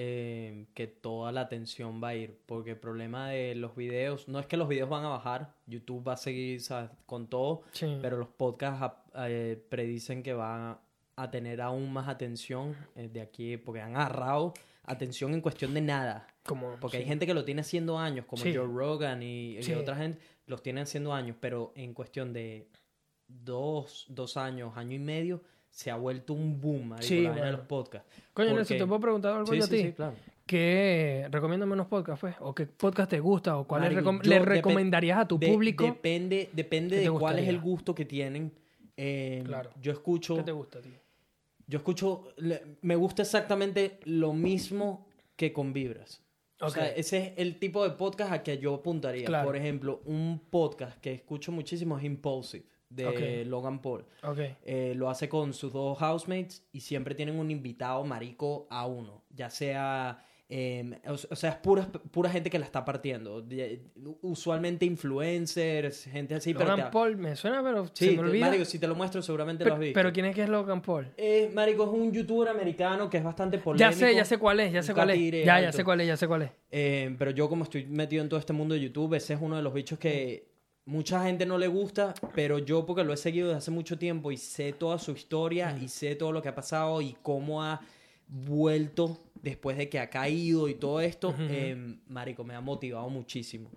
eh, 0.01 0.67
que 0.75 0.87
toda 0.87 1.33
la 1.33 1.41
atención 1.41 2.01
va 2.01 2.09
a 2.09 2.15
ir. 2.15 2.39
Porque 2.47 2.71
el 2.71 2.77
problema 2.79 3.31
de 3.31 3.57
los 3.57 3.75
videos, 3.75 4.29
no 4.29 4.39
es 4.39 4.47
que 4.47 4.57
los 4.57 4.69
videos 4.69 4.89
van 4.89 5.05
a 5.05 5.09
bajar, 5.09 5.55
YouTube 5.67 6.07
va 6.07 6.13
a 6.13 6.17
seguir 6.17 6.61
¿sabes? 6.61 6.91
con 7.05 7.27
todo, 7.27 7.63
Sí. 7.73 7.99
pero 8.01 8.17
los 8.17 8.29
podcasts 8.29 8.97
eh, 9.17 9.61
predicen 9.69 10.23
que 10.23 10.35
van 10.35 10.79
a 11.17 11.31
tener 11.33 11.61
aún 11.61 11.93
más 11.93 12.07
atención 12.09 12.77
eh, 12.95 13.09
de 13.13 13.21
aquí, 13.21 13.57
porque 13.57 13.81
han 13.81 13.97
agarrado 13.97 14.55
atención 14.85 15.35
en 15.35 15.41
cuestión 15.41 15.75
de 15.75 15.81
nada. 15.81 16.29
Como, 16.45 16.77
Porque 16.81 16.99
sí. 16.99 17.03
hay 17.03 17.09
gente 17.09 17.27
que 17.27 17.35
lo 17.35 17.45
tiene 17.45 17.63
haciendo 17.63 17.99
años, 17.99 18.25
como 18.25 18.43
Sí. 18.45 18.55
Joe 18.55 18.67
Rogan 18.67 19.23
y, 19.23 19.59
y 19.59 19.73
otra 19.73 19.97
gente, 19.97 20.21
los 20.47 20.63
tiene 20.63 20.81
haciendo 20.83 21.13
años, 21.13 21.37
pero 21.41 21.73
en 21.75 21.93
cuestión 21.93 22.33
de 22.33 22.69
dos, 23.27 24.07
dos 24.09 24.37
años, 24.37 24.77
año 24.77 24.95
y 24.95 24.99
medio, 25.01 25.43
se 25.71 25.91
ha 25.91 25.97
vuelto 25.97 26.33
un 26.35 26.61
boom 26.61 26.89
marico, 26.89 27.07
Sí, 27.09 27.21
de 27.27 27.53
los 27.53 27.61
podcasts. 27.63 28.09
Coño, 28.33 28.49
Porque- 28.51 28.55
Nelson, 28.55 28.79
¿te 28.79 28.87
puedo 28.87 29.01
preguntar 29.01 29.33
algo 29.35 29.47
Sí, 29.53 29.59
yo 29.59 29.65
a 29.65 29.69
ti? 29.69 29.83
sí, 29.83 29.93
claro. 29.93 30.15
¿Qué 30.47 31.29
recomiéndame 31.31 31.75
unos 31.75 31.89
podcasts, 31.89 32.21
pues? 32.21 32.35
¿O 32.41 32.55
qué 32.55 32.67
podcast 32.67 33.11
te 33.11 33.21
gusta? 33.21 33.59
¿O 33.59 33.65
cuáles 33.67 33.93
recom- 33.93 34.23
le 34.25 34.39
recomendarías 34.39 35.19
a 35.19 35.29
tu 35.29 35.39
de- 35.39 35.47
público? 35.49 35.85
Depende, 35.85 36.49
depende 36.53 36.97
¿Qué 36.97 37.03
de 37.03 37.11
cuál 37.11 37.39
es 37.39 37.49
el 37.49 37.61
gusto 37.61 37.95
que 37.95 38.05
tienen. 38.07 38.53
Eh, 38.97 39.43
Claro. 39.45 39.71
Yo 39.81 39.93
escucho... 39.93 40.37
¿Qué 40.37 40.43
te 40.45 40.53
gusta, 40.53 40.81
tío? 40.81 40.93
Yo 41.67 41.77
escucho... 41.79 42.29
Me 42.81 42.97
gusta 42.97 43.23
exactamente 43.23 44.01
lo 44.05 44.33
mismo 44.33 45.07
que 45.37 45.53
con 45.53 45.73
Vibras. 45.75 46.23
O 46.61 46.71
sea, 46.71 46.89
ese 46.89 47.19
es 47.19 47.33
el 47.37 47.59
tipo 47.61 47.85
de 47.85 47.91
podcast 47.95 48.33
a 48.33 48.43
que 48.43 48.59
yo 48.59 48.75
apuntaría. 48.75 49.27
Claro. 49.27 49.47
Por 49.47 49.55
ejemplo, 49.57 50.01
un 50.07 50.41
podcast 50.51 50.99
que 51.01 51.13
escucho 51.13 51.53
muchísimo 51.53 51.97
es 51.99 52.05
Impulsive, 52.05 52.65
de. 52.91 53.45
Logan 53.45 53.81
Paul. 53.81 54.05
Eh, 54.65 54.93
lo 54.97 55.11
hace 55.11 55.29
con 55.29 55.53
sus 55.53 55.73
dos 55.73 55.99
housemates 55.99 56.67
y 56.73 56.81
siempre 56.81 57.15
tienen 57.15 57.39
un 57.39 57.51
invitado 57.51 58.05
marico 58.05 58.67
a 58.71 58.87
uno. 58.87 59.25
Ya 59.31 59.51
sea... 59.51 60.25
eh, 60.51 60.99
o, 61.07 61.13
o 61.13 61.37
sea, 61.37 61.51
es 61.51 61.57
pura, 61.57 61.87
pura 62.11 62.31
gente 62.31 62.49
que 62.49 62.59
la 62.59 62.65
está 62.65 62.85
partiendo. 62.85 63.45
Usualmente 64.23 64.87
influencers, 64.87 66.05
gente 66.05 66.35
así. 66.35 66.55
pero 66.55 66.71
Logan 66.71 66.87
te- 66.87 66.93
Paul, 66.93 67.17
me 67.17 67.37
suena, 67.37 67.63
pero 67.63 67.87
Sí, 67.93 68.07
se 68.07 68.13
me 68.13 68.21
olvida. 68.21 68.47
marico, 68.47 68.65
si 68.65 68.79
te 68.79 68.87
lo 68.87 68.95
muestro 68.95 69.21
seguramente 69.23 69.65
lo 69.65 69.75
has 69.75 69.81
visto. 69.81 69.95
pero 69.95 70.13
¿quién 70.13 70.27
es 70.27 70.35
que 70.35 70.43
es 70.45 70.49
Logan 70.49 70.81
Paul? 70.83 71.09
Eh, 71.17 71.51
marico, 71.55 71.85
es 71.85 71.91
un 71.91 72.13
youtuber 72.13 72.49
americano 72.49 73.11
que 73.11 73.19
es 73.19 73.25
bastante 73.25 73.59
polémico. 73.59 73.91
Ya 73.91 73.97
sé, 73.97 74.15
ya 74.15 74.25
sé 74.25 74.39
cuál 74.39 74.61
es, 74.61 74.73
ya 74.73 74.83
sé 74.83 74.95
cuál 74.95 75.11
es. 75.11 75.45
Ya, 75.45 75.61
ya 75.61 75.73
sé 75.73 75.85
cuál 75.85 76.01
es, 76.01 76.07
ya 76.07 76.17
sé 76.17 76.27
cuál 76.27 76.43
es. 76.43 76.51
Eh, 76.71 77.15
pero 77.19 77.31
yo 77.31 77.49
como 77.49 77.65
estoy 77.65 77.85
metido 77.87 78.23
en 78.23 78.29
todo 78.29 78.41
este 78.41 78.53
mundo 78.53 78.75
de 78.75 78.81
YouTube, 78.81 79.15
ese 79.15 79.35
es 79.35 79.41
uno 79.43 79.57
de 79.57 79.63
los 79.63 79.75
bichos 79.75 79.99
que 79.99 80.49
mucha 80.89 81.23
gente 81.25 81.45
no 81.47 81.59
le 81.59 81.69
gusta, 81.69 82.15
pero 82.35 82.59
yo 82.59 82.85
porque 82.87 83.05
lo 83.05 83.13
he 83.13 83.17
seguido 83.17 83.49
desde 83.49 83.59
hace 83.59 83.71
mucho 83.71 83.99
tiempo 83.99 84.33
y 84.33 84.37
sé 84.39 84.73
toda 84.73 84.99
su 84.99 85.13
historia 85.13 85.77
y 85.81 85.89
sé 85.89 86.15
todo 86.17 86.33
lo 86.33 86.41
que 86.43 86.49
ha 86.49 86.55
pasado 86.55 87.01
y 87.03 87.15
cómo 87.23 87.63
ha 87.63 87.81
vuelto 88.27 89.19
después 89.43 89.77
de 89.77 89.89
que 89.89 89.99
ha 89.99 90.09
caído 90.11 90.69
y 90.69 90.75
todo 90.75 91.01
esto, 91.01 91.35
eh, 91.39 91.97
marico, 92.09 92.43
me 92.43 92.55
ha 92.55 92.61
motivado 92.61 93.09
muchísimo. 93.11 93.71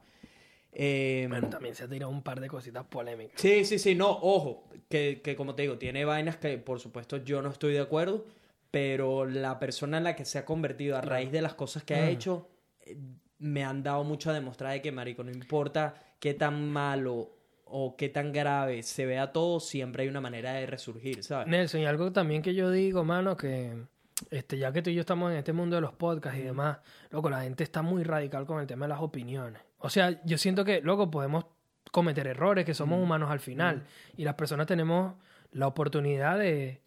Eh, 0.74 1.26
Bueno, 1.30 1.50
también 1.50 1.76
se 1.76 1.84
ha 1.84 1.90
tirado 1.90 2.12
un 2.12 2.24
par 2.24 2.40
de 2.40 2.48
cositas 2.48 2.86
polémicas. 2.86 3.40
Sí, 3.40 3.66
sí, 3.66 3.78
sí, 3.78 3.94
no, 3.94 4.10
ojo, 4.10 4.70
que, 4.90 5.22
que 5.22 5.36
como 5.36 5.54
te 5.54 5.64
digo, 5.64 5.78
tiene 5.78 6.06
vainas 6.06 6.38
que 6.38 6.58
por 6.58 6.80
supuesto 6.80 7.18
yo 7.18 7.42
no 7.42 7.50
estoy 7.50 7.74
de 7.74 7.82
acuerdo, 7.82 8.26
pero 8.72 9.26
la 9.26 9.60
persona 9.60 9.98
en 9.98 10.06
la 10.06 10.16
que 10.16 10.24
se 10.24 10.38
ha 10.38 10.46
convertido 10.46 10.96
a 10.98 11.02
raíz 11.02 11.32
de 11.32 11.42
las 11.42 11.56
cosas 11.56 11.84
que 11.84 11.94
ha 11.96 12.10
hecho, 12.10 12.48
eh, 12.86 12.96
me 13.42 13.64
han 13.64 13.84
dado 13.84 14.04
mucho 14.04 14.30
a 14.30 14.34
demostrar 14.34 14.72
de 14.72 14.82
que, 14.82 14.92
marico, 14.92 15.24
no 15.24 15.32
importa 15.32 15.96
qué 16.20 16.34
tan 16.34 16.70
malo 16.70 17.30
o 17.66 17.96
qué 17.98 18.10
tan 18.10 18.32
grave 18.32 18.84
se 18.84 19.06
vea 19.06 19.32
todo, 19.32 19.60
siempre 19.60 20.04
hay 20.04 20.10
una 20.10 20.22
manera 20.22 20.54
de 20.54 20.66
resurgir, 20.66 21.24
¿sabes? 21.24 21.48
Nelson, 21.48 21.82
y 21.82 21.86
algo 21.86 22.12
también 22.12 22.42
que 22.42 22.54
yo 22.54 22.70
digo, 22.70 23.04
mano, 23.04 23.36
que 23.36 23.86
este, 24.30 24.58
ya 24.58 24.72
que 24.72 24.82
tú 24.82 24.90
y 24.90 24.94
yo 24.94 25.02
estamos 25.02 25.32
en 25.32 25.38
este 25.38 25.54
mundo 25.54 25.76
de 25.76 25.82
los 25.82 25.94
podcasts 25.94 26.40
y 26.40 26.44
demás, 26.44 26.78
loco, 27.10 27.30
la 27.30 27.42
gente 27.42 27.64
está 27.64 27.82
muy 27.82 28.04
radical 28.04 28.46
con 28.46 28.60
el 28.60 28.68
tema 28.68 28.86
de 28.86 28.90
las 28.90 29.02
opiniones. 29.02 29.62
O 29.80 29.90
sea, 29.90 30.24
yo 30.24 30.38
siento 30.38 30.64
que, 30.64 30.82
loco, 30.82 31.10
podemos 31.10 31.46
cometer 31.92 32.28
errores, 32.28 32.66
que 32.66 32.74
somos 32.74 33.02
humanos 33.02 33.32
al 33.32 33.40
final. 33.40 33.84
Y 34.16 34.24
las 34.24 34.36
personas 34.36 34.68
tenemos 34.68 35.16
la 35.52 35.68
oportunidad 35.68 36.38
de, 36.38 36.82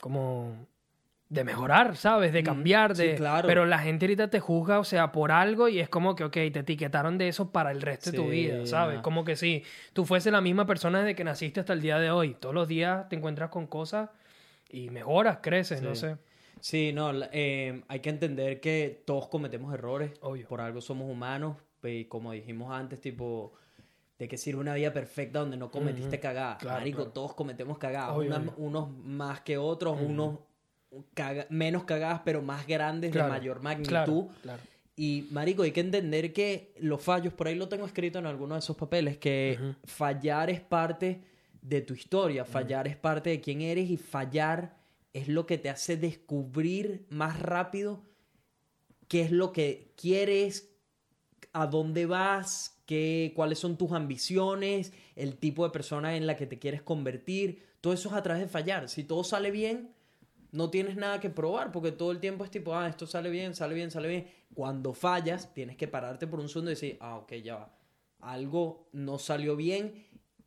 como, 0.00 0.66
de 1.30 1.44
mejorar, 1.44 1.96
¿sabes? 1.96 2.32
De 2.32 2.42
cambiar, 2.42 2.96
sí, 2.96 3.08
de... 3.08 3.14
claro. 3.16 3.46
Pero 3.46 3.66
la 3.66 3.78
gente 3.78 4.06
ahorita 4.06 4.28
te 4.30 4.40
juzga, 4.40 4.78
o 4.78 4.84
sea, 4.84 5.12
por 5.12 5.30
algo 5.30 5.68
y 5.68 5.78
es 5.78 5.88
como 5.88 6.14
que, 6.14 6.24
ok, 6.24 6.32
te 6.32 6.60
etiquetaron 6.60 7.18
de 7.18 7.28
eso 7.28 7.50
para 7.50 7.70
el 7.70 7.82
resto 7.82 8.10
de 8.10 8.16
tu 8.16 8.28
vida, 8.28 8.64
¿sabes? 8.66 9.00
Como 9.00 9.24
que 9.24 9.36
si 9.36 9.62
tú 9.92 10.04
fuese 10.04 10.30
la 10.30 10.40
misma 10.40 10.66
persona 10.66 11.00
desde 11.00 11.14
que 11.14 11.24
naciste 11.24 11.60
hasta 11.60 11.74
el 11.74 11.82
día 11.82 11.98
de 11.98 12.10
hoy. 12.10 12.34
Todos 12.34 12.54
los 12.54 12.66
días 12.66 13.08
te 13.08 13.16
encuentras 13.16 13.50
con 13.50 13.66
cosas 13.66 14.10
y 14.70 14.90
mejoras, 14.90 15.38
creces, 15.42 15.82
no 15.82 15.94
sé. 15.94 16.16
Sí, 16.60 16.92
no, 16.92 17.12
eh, 17.32 17.82
hay 17.88 18.00
que 18.00 18.10
entender 18.10 18.60
que 18.60 19.02
todos 19.04 19.28
cometemos 19.28 19.72
errores. 19.72 20.12
Obvio. 20.22 20.48
Por 20.48 20.60
algo 20.60 20.80
somos 20.80 21.10
humanos. 21.10 21.56
Y 21.84 22.06
como 22.06 22.32
dijimos 22.32 22.72
antes, 22.72 23.00
tipo, 23.00 23.52
de 24.18 24.26
que 24.26 24.36
sirve 24.36 24.60
una 24.60 24.74
vida 24.74 24.92
perfecta 24.92 25.38
donde 25.38 25.56
no 25.56 25.70
cometiste 25.70 26.18
cagadas. 26.18 26.58
Claro, 26.58 26.78
Marico, 26.78 26.96
claro. 26.96 27.12
todos 27.12 27.34
cometemos 27.34 27.78
cagadas. 27.78 28.16
Unos 28.56 28.90
más 28.90 29.42
que 29.42 29.58
otros, 29.58 30.00
unos 30.00 30.38
caga- 31.14 31.46
menos 31.50 31.84
cagadas, 31.84 32.22
pero 32.24 32.42
más 32.42 32.66
grandes, 32.66 33.12
Claro, 33.12 33.32
de 33.32 33.38
mayor 33.38 33.62
magnitud. 33.62 33.88
Claro, 33.88 34.28
claro. 34.42 34.62
Y, 34.96 35.28
marico, 35.30 35.62
hay 35.62 35.70
que 35.70 35.80
entender 35.80 36.32
que 36.32 36.74
los 36.80 37.00
fallos, 37.00 37.32
por 37.32 37.46
ahí 37.46 37.54
lo 37.54 37.68
tengo 37.68 37.86
escrito 37.86 38.18
en 38.18 38.26
alguno 38.26 38.54
de 38.54 38.58
esos 38.60 38.76
papeles, 38.76 39.16
que 39.18 39.56
fallar 39.84 40.50
es 40.50 40.60
parte 40.60 41.22
de 41.62 41.82
tu 41.82 41.94
historia, 41.94 42.44
fallar 42.44 42.88
es 42.88 42.96
parte 42.96 43.30
de 43.30 43.40
quién 43.40 43.60
eres 43.60 43.90
y 43.90 43.96
fallar 43.96 44.76
es 45.12 45.28
lo 45.28 45.46
que 45.46 45.56
te 45.58 45.70
hace 45.70 45.96
descubrir 45.96 47.06
más 47.10 47.38
rápido 47.40 48.02
qué 49.08 49.22
es 49.22 49.30
lo 49.30 49.52
que 49.52 49.92
quieres, 49.96 50.70
a 51.52 51.66
dónde 51.66 52.04
vas, 52.06 52.78
qué, 52.84 53.32
cuáles 53.34 53.58
son 53.58 53.78
tus 53.78 53.92
ambiciones, 53.92 54.92
el 55.16 55.36
tipo 55.36 55.64
de 55.64 55.70
persona 55.70 56.16
en 56.16 56.26
la 56.26 56.36
que 56.36 56.46
te 56.46 56.58
quieres 56.58 56.82
convertir. 56.82 57.64
Todo 57.80 57.92
eso 57.94 58.10
es 58.10 58.14
a 58.14 58.22
través 58.22 58.42
de 58.42 58.48
fallar. 58.48 58.88
Si 58.88 59.04
todo 59.04 59.24
sale 59.24 59.50
bien, 59.50 59.94
no 60.52 60.70
tienes 60.70 60.96
nada 60.96 61.20
que 61.20 61.30
probar 61.30 61.72
porque 61.72 61.92
todo 61.92 62.10
el 62.12 62.20
tiempo 62.20 62.44
es 62.44 62.50
tipo, 62.50 62.74
ah, 62.74 62.88
esto 62.88 63.06
sale 63.06 63.30
bien, 63.30 63.54
sale 63.54 63.74
bien, 63.74 63.90
sale 63.90 64.08
bien. 64.08 64.28
Cuando 64.54 64.92
fallas, 64.94 65.52
tienes 65.54 65.76
que 65.76 65.88
pararte 65.88 66.26
por 66.26 66.40
un 66.40 66.48
segundo 66.48 66.70
y 66.70 66.74
decir, 66.74 66.96
ah, 67.00 67.16
ok, 67.16 67.34
ya 67.34 67.56
va. 67.56 67.74
Algo 68.20 68.88
no 68.92 69.18
salió 69.18 69.56
bien. 69.56 70.06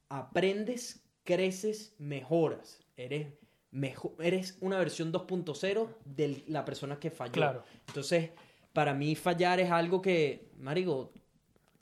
Aprendes, 0.09 1.03
creces, 1.23 1.95
mejoras. 1.99 2.79
Eres, 2.97 3.27
mejo- 3.71 4.15
eres 4.19 4.57
una 4.61 4.77
versión 4.77 5.11
2.0 5.13 5.87
de 6.05 6.43
la 6.47 6.65
persona 6.65 6.99
que 6.99 7.11
falló. 7.11 7.31
Claro. 7.31 7.63
Entonces, 7.87 8.31
para 8.73 8.93
mí 8.93 9.15
fallar 9.15 9.59
es 9.59 9.71
algo 9.71 10.01
que, 10.01 10.49
marico, 10.57 11.13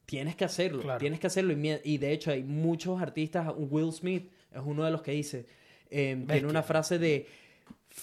tienes 0.06 0.36
que 0.36 0.46
hacerlo. 0.46 0.82
Claro. 0.82 1.00
Tienes 1.00 1.20
que 1.20 1.28
hacerlo. 1.28 1.54
Y, 1.84 1.98
de 1.98 2.12
hecho 2.12 2.32
hay 2.32 2.44
muchos 2.44 3.02
artistas, 3.02 3.52
Will 3.58 3.92
Smith 3.92 4.30
es 4.52 4.62
uno 4.64 4.84
de 4.84 4.92
los 4.92 5.02
que 5.02 5.12
dice, 5.12 5.46
eh, 5.90 6.24
tiene 6.28 6.48
una 6.48 6.64
frase 6.64 7.00
de 7.00 7.28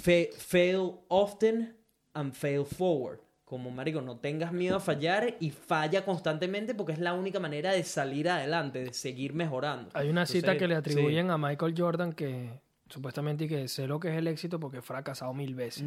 "Fa- 0.03 0.37
fail 0.37 1.01
often 1.09 1.77
and 2.15 2.33
fail 2.33 2.65
forward. 2.65 3.21
Como, 3.45 3.71
marico, 3.71 4.01
no 4.01 4.17
tengas 4.17 4.53
miedo 4.53 4.77
a 4.77 4.81
fallar 4.81 5.37
y 5.39 5.51
falla 5.51 6.05
constantemente 6.05 6.75
porque 6.75 6.93
es 6.93 6.99
la 6.99 7.15
única 7.15 7.39
manera 7.39 7.73
de 7.73 7.85
salir 7.85 8.29
adelante, 8.29 8.83
de 8.83 8.93
seguir 8.93 9.35
mejorando. 9.35 9.91
Hay 9.95 10.09
una 10.09 10.27
cita 10.27 10.57
que 10.59 10.67
le 10.67 10.75
sí. 10.75 10.79
atribuyen 10.79 11.31
a 11.31 11.39
Michael 11.39 11.75
Jordan 11.77 12.13
que 12.13 12.51
supuestamente 12.89 13.47
que 13.47 13.69
sé 13.69 13.87
lo 13.87 14.01
que 14.01 14.09
es 14.09 14.17
el 14.17 14.27
éxito 14.27 14.59
porque 14.59 14.79
he 14.79 14.83
fracasado 14.83 15.33
mil 15.33 15.55
veces. 15.55 15.85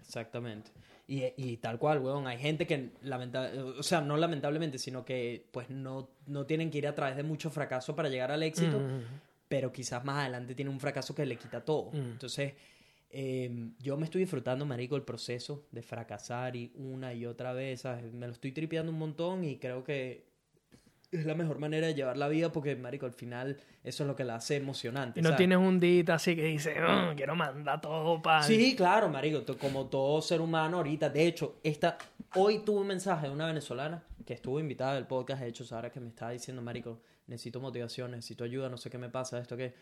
Exactamente. 0.00 0.70
Y, 1.08 1.24
y 1.36 1.56
tal 1.56 1.78
cual, 1.78 2.00
weón. 2.00 2.26
Hay 2.26 2.38
gente 2.38 2.66
que, 2.66 2.90
lamenta 3.02 3.50
o 3.78 3.82
sea, 3.82 4.02
no 4.02 4.18
lamentablemente, 4.18 4.78
sino 4.78 5.04
que 5.04 5.46
pues 5.50 5.70
no, 5.70 6.10
no 6.26 6.44
tienen 6.44 6.70
que 6.70 6.76
ir 6.76 6.86
a 6.86 6.94
través 6.94 7.16
de 7.16 7.22
mucho 7.22 7.50
fracaso 7.50 7.96
para 7.96 8.10
llegar 8.10 8.30
al 8.30 8.42
éxito, 8.42 8.80
pero 9.48 9.72
quizás 9.72 10.04
más 10.04 10.20
adelante 10.20 10.54
tiene 10.54 10.70
un 10.70 10.78
fracaso 10.78 11.14
que 11.14 11.24
le 11.24 11.36
quita 11.36 11.64
todo. 11.64 11.90
Entonces, 11.94 12.52
eh, 13.14 13.70
yo 13.78 13.98
me 13.98 14.04
estoy 14.04 14.22
disfrutando, 14.22 14.64
marico, 14.64 14.96
el 14.96 15.02
proceso 15.02 15.66
de 15.70 15.82
fracasar 15.82 16.56
y 16.56 16.72
una 16.74 17.12
y 17.12 17.26
otra 17.26 17.52
vez, 17.52 17.82
¿sabes? 17.82 18.10
Me 18.12 18.26
lo 18.26 18.32
estoy 18.32 18.52
tripeando 18.52 18.90
un 18.90 18.98
montón 18.98 19.44
y 19.44 19.58
creo 19.58 19.84
que 19.84 20.32
es 21.10 21.26
la 21.26 21.34
mejor 21.34 21.58
manera 21.58 21.86
de 21.86 21.94
llevar 21.94 22.16
la 22.16 22.26
vida 22.28 22.50
porque, 22.52 22.74
marico, 22.74 23.04
al 23.04 23.12
final 23.12 23.58
eso 23.84 24.02
es 24.04 24.06
lo 24.08 24.16
que 24.16 24.24
la 24.24 24.36
hace 24.36 24.56
emocionante. 24.56 25.20
Y 25.20 25.22
no 25.22 25.28
¿sabes? 25.28 25.36
tienes 25.36 25.58
un 25.58 25.78
dita 25.78 26.14
así 26.14 26.34
que 26.34 26.44
dice, 26.44 26.74
"Mm, 26.80 27.14
quiero 27.14 27.36
mandar 27.36 27.82
todo 27.82 28.22
para... 28.22 28.42
Sí, 28.44 28.74
claro, 28.74 29.10
marico, 29.10 29.44
como 29.58 29.90
todo 29.90 30.22
ser 30.22 30.40
humano 30.40 30.78
ahorita. 30.78 31.10
De 31.10 31.26
hecho, 31.26 31.60
esta, 31.62 31.98
hoy 32.34 32.60
tuve 32.60 32.80
un 32.80 32.86
mensaje 32.86 33.26
de 33.26 33.32
una 33.34 33.46
venezolana 33.46 34.02
que 34.24 34.32
estuvo 34.32 34.58
invitada 34.58 34.94
del 34.94 35.06
podcast, 35.06 35.42
de 35.42 35.48
hecho, 35.48 35.66
Sara, 35.66 35.92
que 35.92 36.00
me 36.00 36.08
estaba 36.08 36.30
diciendo, 36.30 36.62
marico, 36.62 37.02
necesito 37.26 37.60
motivación, 37.60 38.12
necesito 38.12 38.44
ayuda, 38.44 38.70
no 38.70 38.78
sé 38.78 38.88
qué 38.88 38.96
me 38.96 39.10
pasa, 39.10 39.38
esto 39.38 39.54
que... 39.54 39.74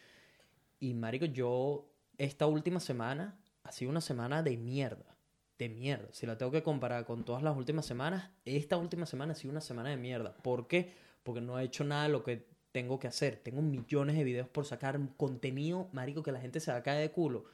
Y, 0.80 0.94
marico, 0.94 1.26
yo 1.26 1.86
esta 2.20 2.46
última 2.46 2.80
semana 2.80 3.34
ha 3.62 3.72
sido 3.72 3.90
una 3.90 4.02
semana 4.02 4.42
de 4.42 4.58
mierda. 4.58 5.16
De 5.58 5.70
mierda. 5.70 6.08
Si 6.12 6.26
la 6.26 6.36
tengo 6.36 6.52
que 6.52 6.62
comparar 6.62 7.06
con 7.06 7.24
todas 7.24 7.42
las 7.42 7.56
últimas 7.56 7.86
semanas, 7.86 8.30
esta 8.44 8.76
última 8.76 9.06
semana 9.06 9.32
ha 9.32 9.36
sido 9.36 9.52
una 9.52 9.62
semana 9.62 9.88
de 9.88 9.96
mierda. 9.96 10.36
¿Por 10.36 10.68
qué? 10.68 10.92
Porque 11.22 11.40
no 11.40 11.58
he 11.58 11.64
hecho 11.64 11.82
nada 11.82 12.02
de 12.02 12.08
lo 12.10 12.22
que 12.22 12.46
tengo 12.72 12.98
que 12.98 13.08
hacer. 13.08 13.36
Tengo 13.42 13.62
millones 13.62 14.16
de 14.16 14.24
videos 14.24 14.48
por 14.48 14.66
sacar, 14.66 15.00
contenido, 15.16 15.88
marico, 15.92 16.22
que 16.22 16.30
la 16.30 16.40
gente 16.40 16.60
se 16.60 16.70
va 16.70 16.78
a 16.78 16.82
caer 16.82 17.00
de 17.00 17.10
culo. 17.10 17.46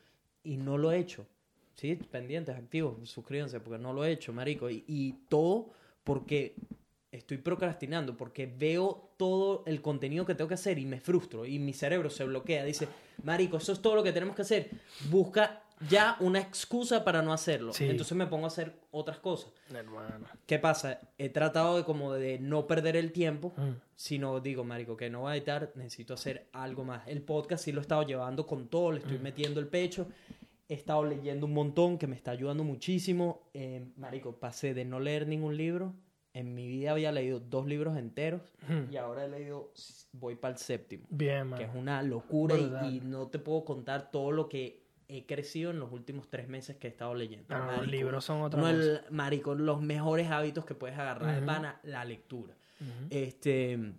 Y 0.42 0.56
no 0.56 0.78
lo 0.78 0.90
he 0.90 0.98
hecho. 0.98 1.28
sí, 1.76 1.94
pendientes, 1.94 2.56
activos, 2.56 3.08
suscríbanse 3.08 3.60
porque 3.60 3.78
no 3.80 3.92
lo 3.92 4.04
he 4.04 4.10
hecho, 4.10 4.32
marico. 4.32 4.68
Y, 4.68 4.84
y 4.88 5.12
todo 5.28 5.70
porque 6.02 6.56
estoy 7.12 7.38
procrastinando, 7.38 8.16
porque 8.16 8.46
veo 8.46 9.10
todo 9.16 9.62
el 9.66 9.80
contenido 9.80 10.26
que 10.26 10.34
tengo 10.34 10.48
que 10.48 10.54
hacer 10.54 10.78
y 10.78 10.84
me 10.86 11.00
frustro 11.00 11.46
y 11.46 11.58
mi 11.58 11.72
cerebro 11.72 12.10
se 12.10 12.24
bloquea. 12.24 12.64
Dice, 12.64 12.88
marico, 13.22 13.56
eso 13.56 13.72
es 13.72 13.80
todo 13.80 13.94
lo 13.96 14.02
que 14.02 14.12
tenemos 14.12 14.36
que 14.36 14.42
hacer. 14.42 14.70
Busca 15.10 15.62
ya 15.90 16.16
una 16.20 16.40
excusa 16.40 17.04
para 17.04 17.20
no 17.22 17.32
hacerlo. 17.32 17.72
Sí. 17.72 17.84
Entonces 17.84 18.16
me 18.16 18.26
pongo 18.26 18.44
a 18.44 18.48
hacer 18.48 18.74
otras 18.90 19.18
cosas. 19.18 19.52
Hermano. 19.74 20.26
¿Qué 20.46 20.58
pasa? 20.58 21.00
He 21.18 21.28
tratado 21.28 21.76
de 21.76 21.84
como 21.84 22.14
de 22.14 22.38
no 22.38 22.66
perder 22.66 22.96
el 22.96 23.12
tiempo, 23.12 23.52
Mm. 23.56 23.72
sino 23.94 24.40
digo, 24.40 24.64
marico, 24.64 24.96
que 24.96 25.10
no 25.10 25.20
voy 25.20 25.32
a 25.32 25.36
editar, 25.36 25.72
necesito 25.74 26.14
hacer 26.14 26.48
algo 26.52 26.84
más. 26.84 27.06
El 27.06 27.22
podcast 27.22 27.64
sí 27.64 27.72
lo 27.72 27.80
he 27.80 27.82
estado 27.82 28.02
llevando 28.04 28.46
con 28.46 28.68
todo, 28.68 28.90
le 28.92 29.00
Mm. 29.00 29.02
estoy 29.02 29.18
metiendo 29.18 29.60
el 29.60 29.68
pecho. 29.68 30.06
He 30.68 30.74
estado 30.74 31.04
leyendo 31.04 31.46
un 31.46 31.52
montón 31.52 31.96
que 31.98 32.06
me 32.06 32.16
está 32.16 32.30
ayudando 32.32 32.64
muchísimo. 32.64 33.42
Eh, 33.54 33.86
marico, 33.96 34.32
pasé 34.36 34.74
de 34.74 34.84
no 34.84 34.98
leer 34.98 35.26
ningún 35.28 35.56
libro. 35.56 35.94
En 36.36 36.54
mi 36.54 36.68
vida 36.68 36.90
había 36.90 37.12
leído 37.12 37.40
dos 37.40 37.66
libros 37.66 37.96
enteros 37.96 38.42
y 38.90 38.98
ahora 38.98 39.24
he 39.24 39.28
leído, 39.28 39.72
voy 40.12 40.34
para 40.34 40.52
el 40.52 40.58
séptimo, 40.58 41.06
Bien, 41.08 41.50
que 41.54 41.62
es 41.62 41.70
una 41.74 42.02
locura 42.02 42.58
y, 42.58 43.00
no 43.02 43.28
te 43.28 43.38
puedo 43.38 43.64
contar 43.64 44.10
todo 44.10 44.32
lo 44.32 44.46
que 44.46 44.82
he 45.08 45.24
crecido 45.24 45.70
en 45.70 45.80
los 45.80 45.90
últimos 45.92 46.28
tres 46.28 46.46
meses 46.46 46.76
que 46.76 46.88
he 46.88 46.90
estado 46.90 47.14
leyendo. 47.14 47.46
No, 47.56 47.64
no, 47.64 47.76
los 47.78 47.86
libros 47.86 48.22
son 48.26 48.42
otra 48.42 48.60
cosa. 48.60 48.74
del- 48.74 49.00
marico, 49.08 49.54
los 49.54 49.80
mejores 49.80 50.30
hábitos 50.30 50.66
que 50.66 50.74
puedes 50.74 50.98
agarrar 50.98 51.32
de 51.32 51.38
Ujú. 51.38 51.46
pana, 51.46 51.80
la 51.84 52.04
lectura. 52.04 52.54
Este, 53.08 53.94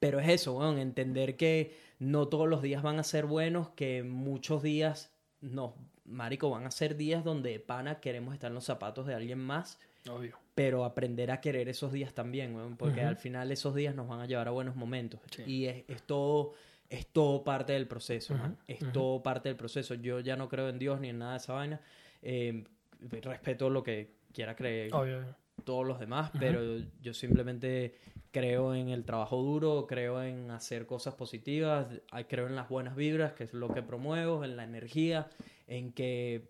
pero 0.00 0.18
es 0.18 0.28
eso, 0.28 0.58
weón, 0.58 0.78
entender 0.78 1.36
que 1.36 1.76
no 2.00 2.26
todos 2.26 2.48
los 2.48 2.62
días 2.62 2.82
van 2.82 2.98
a 2.98 3.04
ser 3.04 3.26
buenos, 3.26 3.68
que 3.70 4.02
muchos 4.02 4.60
días, 4.64 5.14
no, 5.40 5.76
marico, 6.04 6.50
van 6.50 6.66
a 6.66 6.72
ser 6.72 6.96
días 6.96 7.22
donde 7.22 7.50
de 7.50 7.60
pana 7.60 8.00
queremos 8.00 8.34
estar 8.34 8.48
en 8.48 8.54
los 8.56 8.64
zapatos 8.64 9.06
de 9.06 9.14
alguien 9.14 9.38
más, 9.38 9.78
Obvio. 10.10 10.36
Pero 10.54 10.84
aprender 10.84 11.30
a 11.30 11.40
querer 11.40 11.68
esos 11.68 11.92
días 11.92 12.14
también, 12.14 12.54
weón, 12.54 12.76
porque 12.76 13.00
Ujú. 13.00 13.08
al 13.08 13.16
final 13.16 13.50
esos 13.50 13.74
días 13.74 13.94
nos 13.94 14.08
van 14.08 14.20
a 14.20 14.26
llevar 14.26 14.48
a 14.48 14.52
buenos 14.52 14.76
momentos. 14.76 15.20
Sí. 15.30 15.42
Y 15.46 15.64
es, 15.66 15.84
es 15.88 16.02
todo, 16.02 16.52
es 16.88 17.06
todo 17.08 17.42
parte 17.42 17.72
del 17.72 17.88
proceso, 17.88 18.34
Ujú, 18.34 18.42
man. 18.42 18.58
es 18.66 18.92
todo 18.92 19.22
parte 19.22 19.48
del 19.48 19.56
proceso. 19.56 19.94
Yo 19.94 20.20
ya 20.20 20.36
no 20.36 20.48
creo 20.48 20.68
en 20.68 20.78
Dios 20.78 21.00
ni 21.00 21.08
en 21.08 21.18
nada 21.18 21.32
de 21.32 21.38
esa 21.38 21.54
vaina. 21.54 21.80
Eh, 22.22 22.64
respeto 23.00 23.68
lo 23.68 23.82
que 23.82 24.14
quiera 24.32 24.54
creer 24.54 24.94
Obvio. 24.94 25.24
todos 25.64 25.86
los 25.86 25.98
demás, 25.98 26.30
pero 26.38 26.60
yo 27.02 27.14
simplemente 27.14 27.94
creo 28.30 28.74
en 28.74 28.88
el 28.88 29.04
trabajo 29.04 29.42
duro, 29.42 29.86
creo 29.86 30.22
en 30.22 30.50
hacer 30.50 30.86
cosas 30.86 31.14
positivas, 31.14 31.86
ah, 32.10 32.24
creo 32.24 32.46
en 32.46 32.56
las 32.56 32.68
buenas 32.68 32.96
vibras, 32.96 33.32
que 33.32 33.44
es 33.44 33.52
lo 33.52 33.72
que 33.72 33.82
promuevo, 33.82 34.44
en 34.44 34.56
la 34.56 34.64
energía, 34.64 35.28
en 35.68 35.92
que 35.92 36.48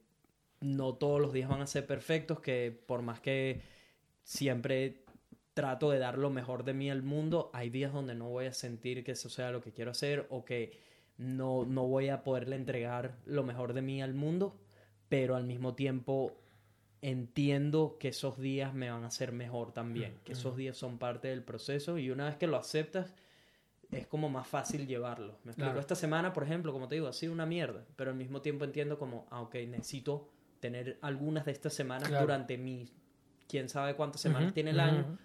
no 0.60 0.94
todos 0.94 1.20
los 1.20 1.32
días 1.32 1.48
van 1.48 1.60
a 1.60 1.66
ser 1.66 1.86
perfectos, 1.86 2.40
que 2.40 2.74
por 2.86 3.02
más 3.02 3.20
que 3.20 3.60
siempre 4.24 5.04
trato 5.54 5.90
de 5.90 5.98
dar 6.00 6.18
lo 6.18 6.30
mejor 6.30 6.64
de 6.64 6.74
mí 6.74 6.90
al 6.90 7.02
mundo, 7.02 7.50
hay 7.54 7.70
días 7.70 7.92
donde 7.92 8.14
no 8.16 8.28
voy 8.28 8.46
a 8.46 8.52
sentir 8.52 9.04
que 9.04 9.12
eso 9.12 9.28
sea 9.30 9.52
lo 9.52 9.60
que 9.60 9.70
quiero 9.72 9.92
hacer 9.92 10.26
o 10.30 10.44
que 10.44 10.76
no, 11.16 11.64
no 11.64 11.86
voy 11.86 12.08
a 12.08 12.24
poderle 12.24 12.56
entregar 12.56 13.16
lo 13.24 13.44
mejor 13.44 13.72
de 13.72 13.82
mí 13.82 14.02
al 14.02 14.14
mundo, 14.14 14.58
pero 15.08 15.36
al 15.36 15.44
mismo 15.44 15.74
tiempo 15.76 16.32
entiendo 17.02 17.98
que 18.00 18.08
esos 18.08 18.38
días 18.40 18.74
me 18.74 18.90
van 18.90 19.04
a 19.04 19.08
hacer 19.08 19.30
mejor 19.30 19.72
también, 19.72 20.18
que 20.24 20.32
esos 20.32 20.56
días 20.56 20.76
son 20.76 20.98
parte 20.98 21.28
del 21.28 21.42
proceso 21.44 21.98
y 21.98 22.10
una 22.10 22.24
vez 22.26 22.36
que 22.36 22.46
lo 22.46 22.56
aceptas 22.56 23.14
es 23.92 24.06
como 24.06 24.28
más 24.30 24.48
fácil 24.48 24.86
llevarlo. 24.86 25.34
Me 25.44 25.50
explico, 25.50 25.66
Claro. 25.68 25.80
esta 25.80 25.94
semana, 25.94 26.32
por 26.32 26.42
ejemplo, 26.44 26.72
como 26.72 26.88
te 26.88 26.96
digo, 26.96 27.06
ha 27.06 27.12
sido 27.12 27.32
una 27.32 27.46
mierda, 27.46 27.84
pero 27.94 28.10
al 28.10 28.16
mismo 28.16 28.40
tiempo 28.42 28.64
entiendo 28.64 28.98
como, 28.98 29.26
ah, 29.30 29.42
ok, 29.42 29.54
necesito 29.68 30.30
tener 30.60 30.98
algunas 31.02 31.44
de 31.44 31.52
estas 31.52 31.74
semanas 31.74 32.08
Claro. 32.08 32.24
durante 32.24 32.56
mi, 32.56 32.88
quién 33.48 33.68
sabe 33.68 33.94
cuántas 33.94 34.20
semanas 34.20 34.52
tiene 34.54 34.70
el 34.70 34.80
año, 34.80 35.18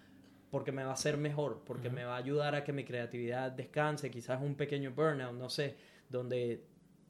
porque 0.50 0.72
me 0.72 0.82
va 0.84 0.90
a 0.90 0.94
hacer 0.94 1.16
mejor, 1.16 1.62
porque 1.64 1.90
me 1.90 2.04
va 2.04 2.14
a 2.14 2.18
ayudar 2.18 2.54
a 2.54 2.64
que 2.64 2.72
mi 2.72 2.84
creatividad 2.84 3.52
descanse, 3.52 4.10
quizás 4.10 4.40
un 4.42 4.54
pequeño 4.56 4.92
burnout, 4.92 5.34
no 5.34 5.48
sé, 5.48 5.76
donde 6.08 6.64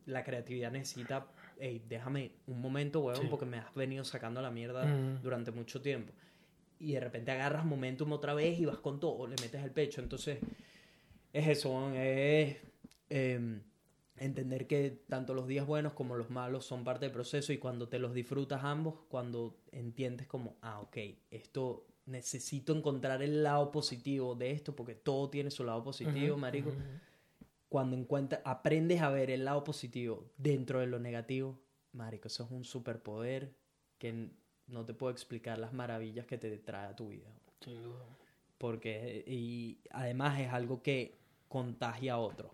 la 0.07 0.25
creatividad 0.25 0.71
necesita, 0.73 1.27
hey, 1.59 1.83
déjame 1.89 2.33
un 2.47 2.61
momento, 2.61 3.01
huevón, 3.01 3.23
Sí. 3.23 3.29
porque 3.31 3.47
me 3.47 3.59
has 3.59 3.75
venido 3.75 4.05
sacando 4.05 4.43
la 4.43 4.51
mierda 4.51 4.85
durante 5.23 5.51
mucho 5.53 5.81
tiempo. 5.81 6.13
Y 6.79 6.93
de 6.93 7.01
repente 7.01 7.31
agarras 7.31 7.65
momentum 7.65 8.11
otra 8.13 8.35
vez 8.35 8.59
y 8.59 8.65
vas 8.65 8.79
con 8.79 8.99
todo, 9.01 9.27
le 9.27 9.37
metes 9.43 9.63
el 9.63 9.71
pecho. 9.71 10.01
Entonces, 10.01 10.39
es 11.33 11.47
eso, 11.49 11.93
es 11.95 12.57
em, 13.11 13.61
entender 14.21 14.67
que 14.67 15.03
tanto 15.09 15.35
los 15.35 15.49
días 15.49 15.67
buenos 15.67 15.95
como 15.95 16.15
los 16.15 16.31
malos 16.31 16.67
son 16.67 16.85
parte 16.85 17.07
del 17.07 17.13
proceso 17.13 17.53
y 17.53 17.59
cuando 17.59 17.89
te 17.89 17.99
los 17.99 18.15
disfrutas 18.15 18.63
ambos, 18.63 18.95
cuando 19.09 19.57
entiendes 19.73 20.27
como, 20.27 20.57
ah, 20.61 20.81
ok, 20.81 20.99
esto 21.31 21.87
necesito 22.07 22.77
encontrar 22.77 23.23
el 23.23 23.43
lado 23.43 23.71
positivo 23.71 24.35
de 24.35 24.51
esto 24.51 24.77
porque 24.77 24.95
todo 24.95 25.31
tiene 25.31 25.51
su 25.51 25.65
lado 25.65 25.83
positivo, 25.83 26.35
Ujú, 26.35 26.41
marico. 26.41 26.71
ujú. 26.71 26.81
Cuando 27.69 27.97
encuentra, 27.97 28.43
aprendes 28.45 29.01
a 29.01 29.11
ver 29.11 29.31
el 29.31 29.45
lado 29.45 29.65
positivo 29.65 30.31
dentro 30.37 30.81
de 30.81 30.87
lo 30.87 30.99
negativo, 30.99 31.59
marico, 31.93 32.29
eso 32.29 32.45
es 32.45 32.51
un 32.51 32.65
superpoder 32.65 33.55
que 33.99 34.29
no 34.67 34.85
te 34.85 34.93
puedo 34.93 35.13
explicar 35.13 35.59
las 35.59 35.73
maravillas 35.73 36.27
que 36.27 36.37
te 36.37 36.59
trae 36.59 36.89
a 36.89 36.97
tu 36.97 37.09
vida. 37.09 37.31
Sin 37.61 37.83
duda. 37.83 38.05
Porque, 38.59 39.25
y 39.27 39.79
además 39.91 40.41
es 40.41 40.53
algo 40.53 40.83
que 40.83 41.20
contagia 41.51 42.15
a 42.15 42.19
otros. 42.19 42.53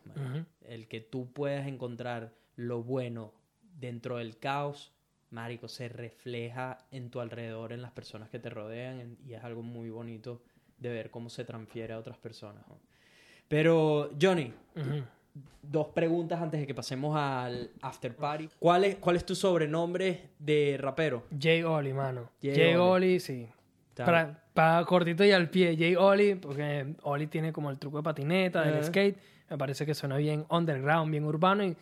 El 0.62 0.88
que 0.88 1.00
tú 1.00 1.30
puedas 1.32 1.68
encontrar 1.68 2.32
lo 2.56 2.82
bueno 2.82 3.32
dentro 3.78 4.16
del 4.16 4.38
caos, 4.38 4.92
marico, 5.30 5.68
se 5.68 5.88
refleja 5.88 6.78
en 6.90 7.10
tu 7.10 7.20
alrededor, 7.20 7.72
en 7.72 7.82
las 7.82 7.90
personas 7.92 8.30
que 8.30 8.38
te 8.38 8.48
rodean, 8.48 8.98
en- 8.98 9.18
y 9.24 9.34
es 9.34 9.44
algo 9.44 9.62
muy 9.62 9.90
bonito 9.90 10.42
de 10.78 10.88
ver 10.88 11.10
cómo 11.10 11.28
se 11.28 11.44
transfiere 11.44 11.92
a 11.92 11.98
otras 11.98 12.16
personas. 12.16 12.64
Pero, 13.48 14.10
Johnny, 14.20 14.52
dos 15.62 15.88
preguntas 15.88 16.40
antes 16.40 16.60
de 16.60 16.66
que 16.66 16.74
pasemos 16.74 17.14
al 17.16 17.70
after 17.82 18.16
party. 18.16 18.48
¿Cuál 18.58 18.84
es, 18.84 18.96
cuál 18.96 19.16
es 19.16 19.26
tu 19.26 19.34
sobrenombre 19.34 20.30
de 20.38 20.78
rapero? 20.80 21.24
Jay 21.38 21.62
Oli, 21.62 21.92
mano. 21.92 22.30
Jay. 22.42 22.74
Oli, 22.74 23.20
sí. 23.20 23.46
Para, 24.04 24.42
para 24.52 24.84
cortito 24.84 25.24
y 25.24 25.32
al 25.32 25.48
pie, 25.48 25.76
Jay 25.78 25.96
Oli, 25.96 26.34
porque 26.34 26.94
Oli 27.02 27.26
tiene 27.28 27.52
como 27.52 27.70
el 27.70 27.78
truco 27.78 27.96
de 27.98 28.02
patineta, 28.02 28.62
del 28.62 28.74
Ajá. 28.76 28.84
skate. 28.84 29.16
Me 29.48 29.56
parece 29.56 29.86
que 29.86 29.94
suena 29.94 30.16
bien 30.16 30.44
underground, 30.50 31.10
bien 31.10 31.24
urbano. 31.24 31.64
Y 31.64 31.76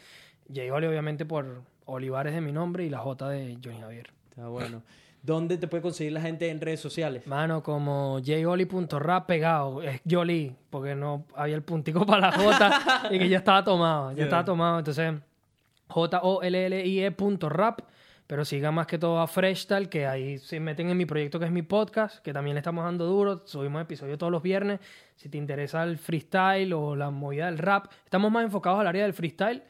Jay 0.55 0.71
Oli, 0.71 0.87
obviamente, 0.87 1.25
por 1.25 1.63
Olivares 1.87 2.35
de 2.35 2.41
mi 2.41 2.53
nombre 2.53 2.85
y 2.85 2.91
la 2.91 2.99
J 2.99 3.29
de 3.31 3.59
Johnny 3.63 3.81
Javier. 3.81 4.11
Está 4.31 4.49
bueno. 4.49 4.83
¿Dónde 5.23 5.57
te 5.57 5.67
puede 5.69 5.83
conseguir 5.83 6.13
la 6.13 6.21
gente 6.21 6.51
en 6.51 6.61
redes 6.61 6.81
sociales? 6.81 7.27
Mano, 7.27 7.63
como 7.63 8.21
joli.rap 8.23 9.25
pegado, 9.27 9.81
es 9.81 10.03
Jolly, 10.09 10.55
porque 10.69 10.95
no 10.95 11.25
había 11.35 11.55
el 11.55 11.63
puntico 11.63 12.05
para 12.05 12.31
la 12.31 12.33
J 12.33 13.09
y 13.11 13.19
que 13.19 13.29
ya 13.31 13.39
estaba 13.39 13.65
tomado, 13.65 14.11
ya 14.11 14.17
Yeah. 14.17 14.25
estaba 14.25 14.45
tomado. 14.45 14.79
Entonces, 14.81 15.15
J-O-L-L-I-E 15.89 17.11
punto 17.13 17.49
rap, 17.49 17.81
pero 18.27 18.45
siga 18.45 18.71
más 18.71 18.87
que 18.87 18.99
todo 18.99 19.21
a 19.21 19.27
Freshtal, 19.27 19.89
que 19.89 20.07
ahí 20.07 20.39
se 20.39 20.59
meten 20.59 20.89
en 20.89 20.97
mi 20.97 21.05
proyecto 21.05 21.39
que 21.39 21.45
es 21.45 21.51
mi 21.51 21.63
podcast, 21.63 22.23
que 22.23 22.33
también 22.33 22.55
le 22.55 22.61
estamos 22.61 22.85
dando 22.85 23.05
duro, 23.05 23.43
subimos 23.47 23.83
episodios 23.83 24.19
todos 24.19 24.33
los 24.33 24.43
viernes. 24.43 24.81
Si 25.17 25.29
te 25.29 25.37
interesa 25.37 25.83
el 25.83 25.99
freestyle 25.99 26.73
o 26.73 26.97
la 26.97 27.11
movida 27.11 27.47
del 27.47 27.59
rap, 27.59 27.87
estamos 28.05 28.33
más 28.33 28.45
enfocados 28.45 28.81
al 28.81 28.87
área 28.87 29.03
del 29.05 29.13
freestyle, 29.13 29.63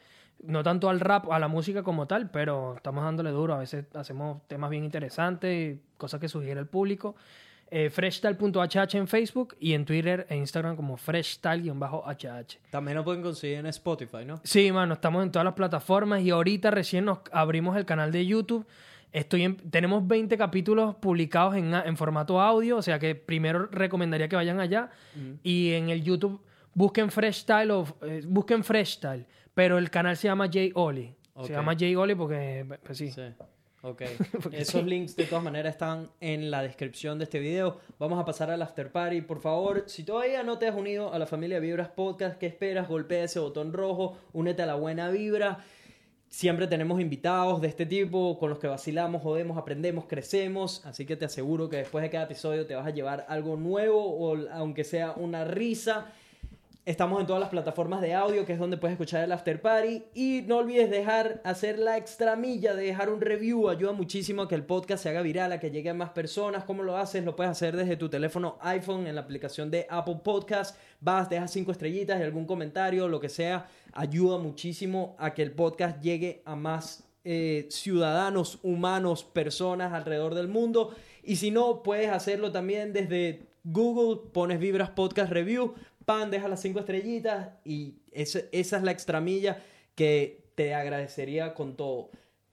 no 0.43 0.63
tanto 0.63 0.89
al 0.89 0.99
rap, 0.99 1.31
a 1.31 1.39
la 1.39 1.47
música 1.47 1.83
como 1.83 2.07
tal, 2.07 2.29
pero 2.29 2.75
estamos 2.75 3.03
dándole 3.03 3.31
duro. 3.31 3.55
A 3.55 3.59
veces 3.59 3.85
hacemos 3.93 4.47
temas 4.47 4.69
bien 4.69 4.83
interesantes, 4.83 5.79
cosas 5.97 6.19
que 6.19 6.29
sugiere 6.29 6.59
el 6.59 6.67
público. 6.67 7.15
Eh, 7.71 7.89
freshtal.hh 7.89 8.95
en 8.95 9.07
Facebook 9.07 9.55
y 9.59 9.73
en 9.73 9.85
Twitter 9.85 10.27
e 10.29 10.35
Instagram 10.37 10.75
como 10.75 10.97
freshtal-hh. 10.97 12.59
También 12.69 12.95
lo 12.97 13.03
pueden 13.03 13.21
conseguir 13.23 13.57
en 13.57 13.65
Spotify, 13.67 14.23
¿no? 14.25 14.39
Sí, 14.43 14.71
mano, 14.71 14.93
estamos 14.93 15.23
en 15.23 15.31
todas 15.31 15.45
las 15.45 15.55
plataformas 15.55 16.21
y 16.21 16.29
ahorita 16.29 16.71
recién 16.71 17.05
nos 17.05 17.19
abrimos 17.31 17.75
el 17.77 17.85
canal 17.85 18.11
de 18.11 18.25
YouTube. 18.25 18.65
Estoy 19.11 19.43
en- 19.43 19.55
tenemos 19.57 20.05
20 20.07 20.37
capítulos 20.37 20.95
publicados 20.95 21.55
en, 21.55 21.73
en 21.73 21.97
formato 21.97 22.39
audio, 22.39 22.77
o 22.77 22.81
sea 22.81 22.99
que 22.99 23.15
primero 23.15 23.65
recomendaría 23.67 24.27
que 24.27 24.35
vayan 24.35 24.59
allá 24.59 24.89
y 25.43 25.71
en 25.73 25.89
el 25.89 26.03
YouTube 26.03 26.41
busquen 26.73 27.09
Freshstyle 27.09 27.71
o 27.71 27.85
eh, 28.03 28.21
busquen 28.27 28.63
Freshstyle, 28.63 29.25
pero 29.53 29.77
el 29.77 29.89
canal 29.89 30.17
se 30.17 30.27
llama 30.27 30.49
Jay 30.51 30.71
Oli. 30.75 31.15
Se 31.43 31.53
llama 31.53 31.73
Jay 31.77 31.95
Oli 31.95 32.13
porque 32.15 32.65
pues 32.83 32.97
sí. 32.97 33.11
Sí. 33.11 33.21
Ok. 33.85 34.01
Esos 34.51 34.83
links 34.83 35.15
de 35.15 35.25
todas 35.25 35.43
maneras 35.43 35.73
están 35.73 36.09
en 36.19 36.49
la 36.49 36.63
descripción 36.63 37.19
de 37.19 37.25
este 37.25 37.37
video. 37.37 37.77
Vamos 37.99 38.19
a 38.19 38.25
pasar 38.25 38.49
al 38.49 38.63
after 38.63 38.91
party. 38.91 39.21
Por 39.21 39.39
favor, 39.39 39.83
si 39.85 40.03
todavía 40.03 40.41
no 40.41 40.57
te 40.57 40.67
has 40.67 40.75
unido 40.75 41.13
a 41.13 41.19
la 41.19 41.27
familia 41.27 41.59
Vibras 41.59 41.89
Podcast, 41.89 42.39
¿qué 42.39 42.47
esperas? 42.47 42.87
Golpea 42.87 43.25
ese 43.25 43.37
botón 43.37 43.73
rojo, 43.73 44.17
únete 44.33 44.63
a 44.63 44.65
la 44.65 44.73
buena 44.73 45.11
vibra. 45.11 45.63
Siempre 46.29 46.65
tenemos 46.65 46.99
invitados 46.99 47.61
de 47.61 47.67
este 47.67 47.85
tipo 47.85 48.39
con 48.39 48.49
los 48.49 48.57
que 48.57 48.65
vacilamos, 48.65 49.21
jodemos, 49.21 49.55
aprendemos, 49.55 50.05
crecemos. 50.05 50.83
Así 50.83 51.05
que 51.05 51.15
te 51.15 51.25
aseguro 51.25 51.69
que 51.69 51.77
después 51.77 52.01
de 52.01 52.09
cada 52.09 52.23
episodio 52.23 52.65
te 52.65 52.73
vas 52.73 52.87
a 52.87 52.89
llevar 52.89 53.27
algo 53.29 53.55
nuevo 53.55 54.03
o 54.03 54.49
aunque 54.49 54.83
sea 54.83 55.11
una 55.11 55.45
risa. 55.45 56.11
Estamos 56.85 57.19
en 57.19 57.25
todas 57.25 57.39
las 57.39 57.49
plataformas 57.49 57.99
de 57.99 58.13
audio, 58.13 58.45
que 58.45 58.53
es 58.53 58.59
donde 58.59 58.77
puedes 58.77 58.93
escuchar 58.93 59.23
el 59.23 59.31
After 59.31 59.59
Party. 59.59 60.03
Y 60.13 60.43
no 60.45 60.57
olvides 60.57 60.91
dejar, 60.91 61.41
hacer 61.43 61.79
la 61.79 61.97
extra 61.97 62.35
milla 62.35 62.75
de 62.75 62.83
dejar 62.83 63.09
un 63.09 63.21
review. 63.21 63.69
Ayuda 63.69 63.91
muchísimo 63.91 64.43
a 64.43 64.47
que 64.47 64.53
el 64.53 64.65
podcast 64.65 65.01
se 65.01 65.09
haga 65.09 65.23
viral, 65.23 65.51
a 65.51 65.59
que 65.59 65.71
llegue 65.71 65.89
a 65.89 65.95
más 65.95 66.11
personas. 66.11 66.63
¿Cómo 66.63 66.83
lo 66.83 66.95
haces? 66.95 67.25
Lo 67.25 67.35
puedes 67.35 67.49
hacer 67.49 67.75
desde 67.75 67.97
tu 67.97 68.07
teléfono 68.07 68.59
iPhone 68.61 69.07
en 69.07 69.15
la 69.15 69.21
aplicación 69.21 69.71
de 69.71 69.87
Apple 69.89 70.19
Podcast. 70.23 70.77
Vas, 71.01 71.27
dejas 71.27 71.49
cinco 71.49 71.71
estrellitas 71.71 72.19
y 72.19 72.23
algún 72.23 72.45
comentario, 72.45 73.07
lo 73.07 73.19
que 73.19 73.29
sea. 73.29 73.67
Ayuda 73.93 74.37
muchísimo 74.37 75.15
a 75.17 75.33
que 75.33 75.41
el 75.41 75.53
podcast 75.53 75.99
llegue 76.03 76.43
a 76.45 76.55
más 76.55 77.03
eh, 77.23 77.65
ciudadanos, 77.71 78.59
humanos, 78.61 79.23
personas 79.23 79.91
alrededor 79.91 80.35
del 80.35 80.49
mundo. 80.49 80.93
Y 81.23 81.37
si 81.37 81.49
no, 81.49 81.81
puedes 81.81 82.11
hacerlo 82.11 82.51
también 82.51 82.93
desde 82.93 83.47
Google, 83.63 84.29
pones 84.31 84.59
Vibras 84.59 84.91
Podcast 84.91 85.31
Review, 85.31 85.73
pan, 86.05 86.31
deja 86.31 86.47
las 86.47 86.61
cinco 86.61 86.79
estrellitas 86.79 87.49
y 87.63 87.95
esa, 88.11 88.39
es 88.51 88.71
la 88.71 88.91
extramilla 88.91 89.61
que 89.95 90.45
te 90.55 90.73
agradecería 90.73 91.53
con 91.53 91.75
todo. 91.75 92.09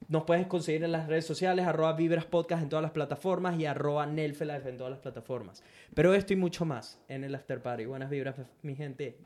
Nos 0.09 0.25
puedes 0.25 0.47
conseguir 0.47 0.85
en 0.85 0.93
las 0.93 1.07
redes 1.07 1.25
sociales, 1.25 1.67
arroba 1.67 1.93
Vibras 1.95 2.25
Podcast 2.25 2.63
en 2.63 2.69
todas 2.69 2.83
las 2.83 2.93
plataformas 2.93 3.59
y 3.59 3.67
arroba 3.67 4.05
Nelfelife 4.07 4.69
en 4.69 4.77
todas 4.77 4.91
las 4.91 5.01
plataformas. 5.01 5.63
Pero 5.95 6.15
esto 6.15 6.33
y 6.33 6.37
mucho 6.37 6.65
más 6.65 7.01
en 7.09 7.25
el 7.25 7.35
After 7.35 7.63
Party. 7.63 7.87
Buenas 7.87 8.11
vibras, 8.11 8.37
mi 8.63 8.75
gente. 8.75 9.19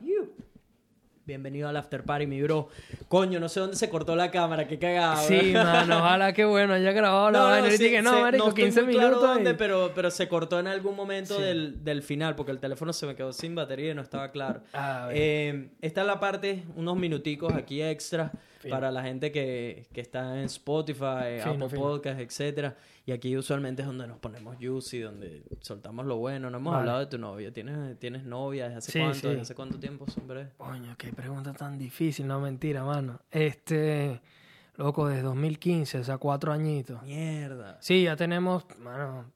Bienvenido 1.27 1.67
al 1.67 1.75
After 1.75 2.03
Party, 2.05 2.25
mi 2.25 2.41
bro. 2.41 2.69
Coño, 3.09 3.37
no 3.41 3.49
sé 3.49 3.59
dónde 3.59 3.75
se 3.75 3.89
cortó 3.89 4.15
la 4.15 4.31
cámara, 4.31 4.65
qué 4.65 4.79
cagado. 4.79 5.21
Sí, 5.27 5.51
mano, 5.53 5.97
ojalá 5.97 6.31
que 6.31 6.45
bueno, 6.45 6.71
haya 6.73 6.93
grabado 6.93 7.29
la 7.31 7.39
vaina. 7.41 7.65
Ahorita 7.65 7.83
sí, 7.83 7.89
que 7.89 8.01
no, 8.01 8.13
sí, 8.15 8.21
marico, 8.21 8.47
estoy 8.47 8.63
15 8.63 8.83
muy 8.83 8.93
claro 8.93 9.09
minutos. 9.09 9.29
y- 9.29 9.33
dónde, 9.33 9.53
pero, 9.55 9.91
pero 9.93 10.09
se 10.09 10.29
cortó 10.29 10.57
en 10.57 10.67
algún 10.67 10.95
momento 10.95 11.35
Sí. 11.35 11.41
del, 11.43 11.83
del 11.83 12.01
final, 12.01 12.35
porque 12.37 12.53
el 12.53 12.59
teléfono 12.59 12.93
se 12.93 13.05
me 13.07 13.13
quedó 13.15 13.33
sin 13.33 13.55
batería 13.55 13.91
y 13.91 13.93
no 13.93 14.03
estaba 14.03 14.31
claro. 14.31 14.61
Ah. 14.73 15.09
Eh, 15.11 15.67
esta 15.81 15.99
es 15.99 16.07
la 16.07 16.17
parte, 16.21 16.63
unos 16.77 16.95
minuticos 16.95 17.51
aquí 17.53 17.81
extra 17.83 18.31
Fino. 18.59 18.75
para 18.75 18.91
la 18.91 19.03
gente 19.03 19.31
que, 19.31 19.87
que 19.93 20.01
está 20.01 20.37
en 20.39 20.45
Spotify, 20.45 21.39
Fino, 21.41 21.51
Apple 21.53 21.69
fino. 21.69 21.81
Podcast, 21.81 22.19
etcétera. 22.19 22.75
Y 23.05 23.11
aquí 23.11 23.37
usualmente 23.37 23.81
es 23.83 23.87
donde 23.87 24.07
nos 24.07 24.17
ponemos 24.19 24.57
juicy, 24.59 24.99
donde 24.99 25.43
soltamos 25.61 26.05
lo 26.05 26.17
bueno. 26.17 26.49
No 26.49 26.57
hemos 26.57 26.71
Vale. 26.71 26.81
hablado 26.81 26.99
de 26.99 27.05
tu 27.07 27.17
novia. 27.17 27.51
¿Tienes, 27.53 27.97
tienes 27.99 28.23
novia? 28.23 28.65
¿Desde 28.65 28.77
hace 28.79 28.91
Sí, 28.91 28.99
cuánto? 28.99 29.17
sí. 29.19 29.27
¿Desde 29.27 29.41
hace 29.41 29.55
cuánto 29.55 29.79
tiempo, 29.79 30.05
hombre? 30.19 30.49
Coño, 30.57 30.95
qué 30.97 31.13
pregunta 31.13 31.53
tan 31.53 31.77
difícil, 31.77 32.27
no 32.27 32.39
mentira, 32.41 32.83
mano. 32.83 33.21
Este, 33.31 34.21
loco, 34.75 35.07
desde 35.07 35.21
2015, 35.23 35.99
o 35.99 36.03
sea, 36.03 36.17
cuatro 36.17 36.51
añitos. 36.51 37.01
Mierda. 37.03 37.77
Sí, 37.79 38.03
ya 38.03 38.15
tenemos, 38.15 38.65
mano, 38.79 39.31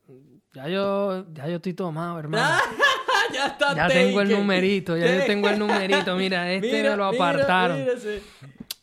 ya 0.53 0.67
yo, 0.67 1.25
ya 1.33 1.47
yo 1.47 1.55
estoy 1.57 1.73
tomado, 1.73 2.19
hermano. 2.19 2.57
ya 3.33 3.47
está 3.47 3.73
Ya 3.73 3.87
tengo 3.87 4.19
el 4.19 4.29
numerito, 4.29 4.97
ya 4.97 5.17
yo 5.19 5.25
tengo 5.25 5.47
el 5.47 5.57
numerito. 5.57 6.15
Mira, 6.17 6.51
este 6.51 6.71
Mira, 6.73 6.91
me 6.91 6.97
lo 6.97 7.05
apartaron. 7.05 7.79
mira. 7.79 7.93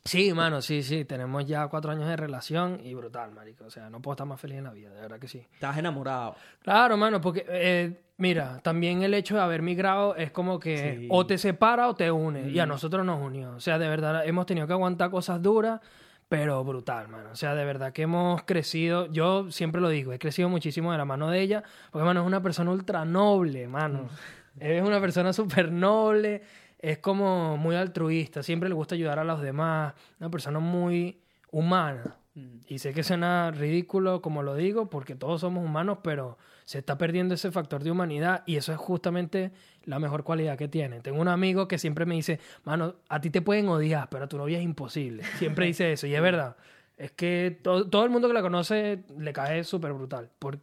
Sí, 0.09 0.33
mano, 0.33 0.63
sí, 0.63 0.83
sí. 0.83 1.05
Tenemos 1.05 1.45
ya 1.45 1.69
cuatro 1.69 1.91
años 1.93 2.09
de 2.09 2.17
relación 2.17 2.81
y 2.83 2.95
brutal, 2.95 3.31
marico. 3.33 3.65
O 3.67 3.71
sea, 3.71 3.91
no 3.91 4.01
puedo 4.01 4.15
estar 4.15 4.27
más 4.27 4.41
feliz 4.41 4.57
en 4.59 4.65
la 4.65 4.73
vida, 4.73 4.91
de 4.91 5.01
verdad 5.03 5.19
que 5.19 5.29
sí. 5.29 5.47
Estás 5.53 5.77
enamorado. 5.77 6.35
Claro, 6.63 6.97
mano, 6.97 7.21
porque, 7.21 7.45
eh, 7.49 8.01
mira, 8.17 8.59
también 8.63 9.03
el 9.03 9.13
hecho 9.13 9.35
de 9.35 9.43
haber 9.43 9.61
migrado 9.61 10.17
es 10.17 10.31
como 10.31 10.59
que 10.59 10.97
Sí. 11.01 11.09
o 11.11 11.27
te 11.27 11.37
separa 11.37 11.89
o 11.89 11.95
te 11.95 12.11
une. 12.11 12.49
Y 12.49 12.59
a 12.59 12.65
nosotros 12.65 13.05
nos 13.05 13.21
unió. 13.21 13.51
O 13.53 13.61
sea, 13.61 13.79
de 13.79 13.87
verdad, 13.89 14.27
hemos 14.27 14.47
tenido 14.47 14.67
que 14.67 14.73
aguantar 14.73 15.11
cosas 15.11 15.43
duras, 15.43 15.81
pero 16.29 16.65
brutal, 16.65 17.09
mano. 17.09 17.31
O 17.33 17.37
sea, 17.37 17.55
de 17.55 17.65
verdad 17.67 17.93
que 17.93 18.03
hemos 18.03 18.43
crecido. 18.45 19.07
Yo 19.13 19.51
siempre 19.51 19.81
lo 19.81 19.91
digo, 19.91 20.13
he 20.15 20.19
crecido 20.19 20.49
muchísimo 20.49 20.91
de 20.93 20.97
la 20.99 21.05
mano 21.05 21.29
de 21.31 21.41
ella, 21.41 21.63
porque, 21.91 22.05
mano, 22.07 22.21
es 22.23 22.27
una 22.27 22.43
persona 22.43 22.71
ultra 22.71 23.05
noble, 23.05 23.69
mano. 23.69 24.09
Es 24.59 24.83
una 24.83 25.01
persona 25.01 25.33
súper 25.33 25.71
noble, 25.71 26.43
es 26.79 26.99
como 26.99 27.57
muy 27.57 27.77
altruista, 27.77 28.43
siempre 28.43 28.69
le 28.69 28.75
gusta 28.75 28.95
ayudar 28.95 29.19
a 29.19 29.25
los 29.25 29.41
demás, 29.43 29.95
una 30.21 30.31
persona 30.31 30.59
muy 30.59 31.21
humana. 31.51 32.17
Y 32.69 32.79
sé 32.79 32.93
que 32.95 33.03
suena 33.03 33.51
ridículo 33.51 34.23
como 34.23 34.45
lo 34.45 34.55
digo, 34.55 34.89
porque 34.89 35.17
todos 35.17 35.41
somos 35.41 35.65
humanos, 35.65 35.99
pero 36.05 36.39
se 36.67 36.79
está 36.79 36.97
perdiendo 36.97 37.35
ese 37.35 37.51
factor 37.51 37.83
de 37.83 37.91
humanidad 37.91 38.45
y 38.47 38.55
eso 38.57 38.71
es 38.73 38.79
justamente 38.79 39.51
la 39.87 39.99
mejor 39.99 40.23
cualidad 40.23 40.57
que 40.57 40.69
tiene. 40.69 41.01
Tengo 41.01 41.21
un 41.21 41.27
amigo 41.27 41.67
que 41.67 41.79
siempre 41.79 42.07
me 42.07 42.15
dice, 42.15 42.39
mano, 42.63 42.95
a 43.09 43.21
ti 43.21 43.31
te 43.31 43.43
pueden 43.43 43.69
odiar, 43.69 44.09
pero 44.09 44.27
a 44.27 44.29
tu 44.29 44.39
novia 44.39 44.59
es 44.59 44.63
imposible. 44.65 45.25
Siempre 45.39 45.67
dice 45.67 45.93
eso 45.93 46.07
y 46.07 46.15
es 46.15 46.23
verdad. 46.23 46.57
Es 46.97 47.11
que 47.11 47.59
to- 47.61 47.89
todo 47.89 48.05
el 48.05 48.11
mundo 48.11 48.29
que 48.29 48.35
la 48.35 48.43
conoce 48.43 49.03
le 49.19 49.33
cae 49.33 49.65
súper 49.65 49.93
brutal 49.93 50.31
por, 50.39 50.61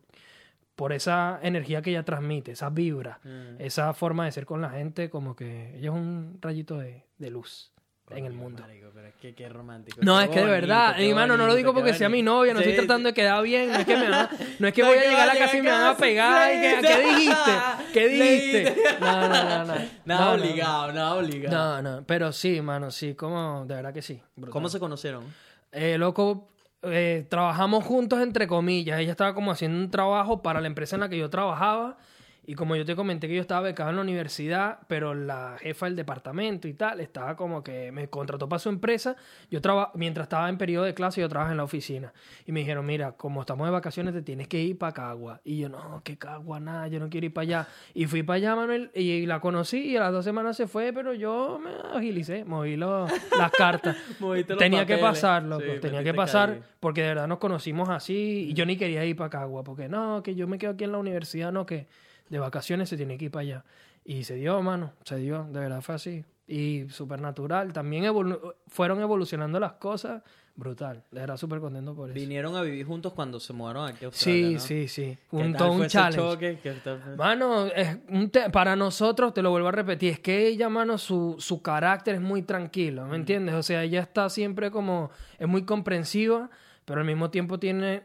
por 0.76 0.91
esa 0.93 1.39
energía 1.41 1.81
que 1.81 1.91
ella 1.91 2.03
transmite, 2.03 2.52
esa 2.52 2.69
vibra, 2.69 3.19
esa 3.60 3.93
forma 3.93 4.26
de 4.26 4.31
ser 4.31 4.45
con 4.45 4.61
la 4.61 4.69
gente, 4.72 5.10
como 5.10 5.35
que 5.35 5.69
ella 5.77 5.89
es 5.89 5.95
un 5.95 6.38
rayito 6.41 6.77
de, 6.77 7.03
de 7.18 7.30
luz 7.30 7.72
en 8.11 8.26
el 8.26 8.34
mundo. 8.34 8.61
Marico, 8.61 8.91
pero 8.93 9.07
es 9.07 9.15
que 9.15 9.34
qué 9.34 9.49
romántico. 9.49 9.99
No, 10.03 10.18
Qué 10.19 10.23
es 10.26 10.30
que 10.30 10.39
de 10.41 10.45
verdad, 10.52 10.95
qué 10.97 11.07
y 11.07 11.14
mano, 11.14 11.38
no 11.38 11.47
lo 11.47 11.56
digo 11.56 11.73
porque 11.73 11.93
sea 11.93 12.07
mi 12.10 12.22
novia, 12.22 12.53
no 12.53 12.60
Sí, 12.60 12.69
estoy 12.69 12.85
tratando 12.85 13.07
de 13.10 13.14
quedar 13.15 13.41
bien, 13.41 13.72
no 13.72 13.77
es 13.80 13.85
que 13.85 13.95
me 13.97 14.03
van 14.10 14.14
a- 14.14 14.30
no 14.60 14.68
es 14.68 14.73
que 14.73 14.81
No 14.84 14.88
voy 14.89 14.97
a 14.99 15.02
llegar 15.10 15.30
a 15.30 15.34
la 15.34 15.39
casa 15.39 15.57
y 15.57 15.61
me 15.64 15.72
van 15.72 15.85
a 15.85 15.97
pegar, 15.97 16.56
y 16.56 16.61
que, 16.61 16.72
casa. 16.81 16.88
¿qué 16.88 17.07
dijiste? 17.07 17.52
¿Qué 17.93 18.07
dijiste? 18.10 18.76
No, 18.99 19.27
no, 19.27 19.27
no, 19.30 19.65
no. 19.65 19.73
Nada 20.06 20.26
No, 20.26 20.38
no, 20.38 20.43
obligado, 20.43 20.91
nada 20.91 21.15
obligado. 21.15 21.81
No, 21.81 21.81
no, 21.81 22.03
pero 22.06 22.31
sí, 22.31 22.61
mano, 22.61 22.91
sí, 22.91 23.15
como, 23.15 23.65
de 23.65 23.73
verdad 23.76 23.93
que 23.93 24.02
sí. 24.03 24.22
brutal. 24.35 24.52
¿Cómo 24.52 24.69
se 24.69 24.80
conocieron? 24.80 25.23
Eh, 25.72 25.97
loco, 25.97 26.49
eh, 26.88 27.26
trabajamos 27.30 27.84
juntos 27.84 28.22
entre 28.22 28.48
comillas. 28.48 28.99
Ella 28.99 29.12
estaba 29.12 29.34
como 29.34 29.52
haciendo 29.52 29.78
un 29.78 29.91
trabajo 29.91 30.41
para 30.41 30.62
la 30.62 30.68
empresa 30.68 30.95
en 30.95 31.02
la 31.02 31.10
que 31.10 31.18
yo 31.18 31.30
trabajaba. 31.30 31.98
Y 32.47 32.55
como 32.55 32.76
yo 32.76 32.85
te 32.85 32.95
comenté 32.95 33.27
que 33.27 33.35
yo 33.35 33.41
estaba 33.41 33.61
becado 33.61 33.89
en 33.89 33.95
la 33.95 34.01
universidad, 34.01 34.80
pero 34.88 35.13
la 35.13 35.57
jefa 35.59 35.88
del 35.88 35.95
departamento 35.95 36.67
y 36.67 36.73
tal, 36.73 36.99
estaba 36.99 37.35
como 37.35 37.63
que 37.63 37.91
me 37.91 38.09
contrató 38.09 38.47
para 38.47 38.59
su 38.59 38.69
empresa. 38.69 39.15
Yo 39.49 39.61
traba 39.61 39.91
mientras 39.95 40.26
estaba 40.26 40.47
en 40.49 40.57
periodo 40.57 40.85
de 40.85 40.93
clase, 40.93 41.22
yo 41.22 41.30
trabajaba 41.30 41.53
en 41.53 41.57
la 41.57 41.63
oficina. 41.63 42.13
Y 42.45 42.51
me 42.51 42.59
dijeron, 42.59 42.85
mira, 42.85 43.13
como 43.13 43.41
estamos 43.41 43.67
de 43.67 43.72
vacaciones, 43.72 44.13
te 44.13 44.22
tienes 44.22 44.47
que 44.47 44.61
ir 44.61 44.77
para 44.77 44.93
Cagua. 44.93 45.41
Y 45.43 45.59
yo, 45.59 45.69
no, 45.69 46.01
que 46.03 46.17
Cagua, 46.17 46.59
nada, 46.59 46.88
yo 46.88 46.99
no 46.99 47.09
quiero 47.09 47.26
ir 47.26 47.34
para 47.34 47.43
allá. 47.43 47.67
Y 47.93 48.05
fui 48.05 48.23
para 48.23 48.38
allá, 48.38 48.55
Manuel, 48.55 48.91
y 48.93 49.26
la 49.26 49.39
conocí 49.39 49.80
y 49.80 49.97
a 49.97 50.01
las 50.01 50.11
dos 50.11 50.26
semanas 50.26 50.57
se 50.57 50.67
fue, 50.67 50.93
pero 50.93 51.13
yo 51.13 51.59
me 51.59 51.72
agilicé, 51.97 52.45
moví 52.45 52.76
las 52.77 53.11
cartas. 53.57 53.97
Tenía 54.57 54.85
que 54.85 54.97
pasar, 54.97 55.43
loco. 55.43 55.63
Sí, 55.65 55.80
tenía 55.80 56.03
que 56.03 56.13
pasar 56.13 56.49
calle. 56.49 56.63
porque 56.80 57.01
de 57.01 57.07
verdad 57.09 57.27
nos 57.27 57.39
conocimos 57.39 57.89
así 57.89 58.47
y 58.49 58.53
yo 58.53 58.65
ni 58.65 58.77
quería 58.77 59.03
ir 59.05 59.15
para 59.15 59.30
Cagua 59.30 59.63
porque 59.63 59.88
no, 59.88 60.22
que 60.23 60.35
yo 60.35 60.47
me 60.47 60.57
quedo 60.57 60.72
aquí 60.72 60.84
en 60.84 60.91
la 60.91 60.97
universidad, 60.97 61.51
no, 61.51 61.65
que 61.65 61.88
de 62.30 62.39
vacaciones 62.39 62.89
se 62.89 62.97
tiene 62.97 63.18
que 63.18 63.26
ir 63.26 63.31
para 63.31 63.41
allá. 63.41 63.65
Y 64.03 64.23
se 64.23 64.35
dio, 64.35 64.61
mano, 64.61 64.93
se 65.03 65.18
dio, 65.18 65.43
de 65.45 65.60
verdad 65.60 65.81
fue 65.81 65.95
así. 65.95 66.23
Y 66.47 66.85
súper 66.89 67.19
natural. 67.22 67.73
También 67.73 68.03
evolu- 68.06 68.53
fueron 68.68 69.02
evolucionando 69.02 69.60
las 69.60 69.73
cosas, 69.73 70.22
brutal. 70.56 71.03
Verdad 71.11 71.38
súper 71.38 71.60
contento 71.60 71.95
por 71.95 72.11
eso. 72.11 72.14
Vinieron 72.14 72.56
a 72.56 72.61
vivir 72.61 72.85
juntos 72.85 73.14
cuando 73.14 73.39
se 73.39 73.52
mudaron 73.52 73.88
aquí 73.88 74.06
a 74.06 74.07
Australia, 74.10 74.47
Sí, 74.47 74.53
¿no? 74.53 74.60
sí, 74.60 74.88
sí. 74.88 75.18
¿Qué 75.31 75.35
Un, 75.38 75.53
tal 75.53 75.68
fue 75.69 75.69
un 75.76 75.81
ese 75.81 75.89
challenge. 75.89 76.18
choque? 76.34 76.60
¿Qué 76.61 76.72
tal 76.84 77.02
fue? 77.02 77.15
Mano, 77.15 77.65
es 77.65 77.97
un 78.10 78.30
te- 78.30 78.52
para 78.52 78.76
nosotros, 78.76 79.34
te 79.34 79.41
lo 79.41 79.49
vuelvo 79.49 79.69
a 79.69 79.72
repetir, 79.72 80.11
es 80.14 80.19
que 80.19 80.45
ella, 80.47 80.69
mano, 80.69 80.99
su, 80.99 81.35
su 81.39 81.64
carácter 81.64 82.14
es 82.15 82.22
muy 82.22 82.43
tranquilo, 82.43 83.07
¿me 83.07 83.15
entiendes? 83.15 83.56
O 83.56 83.64
sea, 83.64 83.81
ella 83.84 84.02
está 84.02 84.30
siempre 84.30 84.69
como, 84.69 85.10
es 85.39 85.47
muy 85.47 85.64
comprensiva, 85.65 86.52
pero 86.85 86.99
al 86.99 87.07
mismo 87.07 87.31
tiempo 87.31 87.57
tiene, 87.60 88.03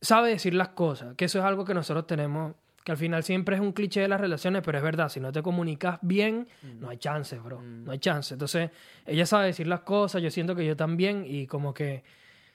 sabe 0.00 0.30
decir 0.30 0.54
las 0.54 0.68
cosas, 0.70 1.14
que 1.16 1.26
eso 1.26 1.38
es 1.38 1.44
algo 1.44 1.66
que 1.66 1.74
nosotros 1.74 2.06
tenemos, 2.06 2.54
que 2.84 2.92
al 2.92 2.98
final 2.98 3.22
siempre 3.24 3.56
es 3.56 3.62
un 3.62 3.72
cliché 3.72 4.00
de 4.02 4.08
las 4.08 4.20
relaciones, 4.20 4.62
pero 4.62 4.78
es 4.78 4.84
verdad, 4.84 5.08
si 5.08 5.18
no 5.18 5.32
te 5.32 5.42
comunicas 5.42 5.98
bien, 6.02 6.46
no 6.80 6.90
hay 6.90 6.98
chances, 6.98 7.42
bro, 7.42 7.60
no 7.62 7.90
hay 7.92 7.98
chances. 7.98 8.32
Entonces, 8.32 8.70
ella 9.06 9.24
sabe 9.26 9.46
decir 9.46 9.66
las 9.66 9.80
cosas, 9.80 10.20
yo 10.22 10.30
siento 10.30 10.54
que 10.54 10.66
yo 10.66 10.76
también, 10.76 11.24
y 11.26 11.46
como 11.46 11.72
que 11.74 12.04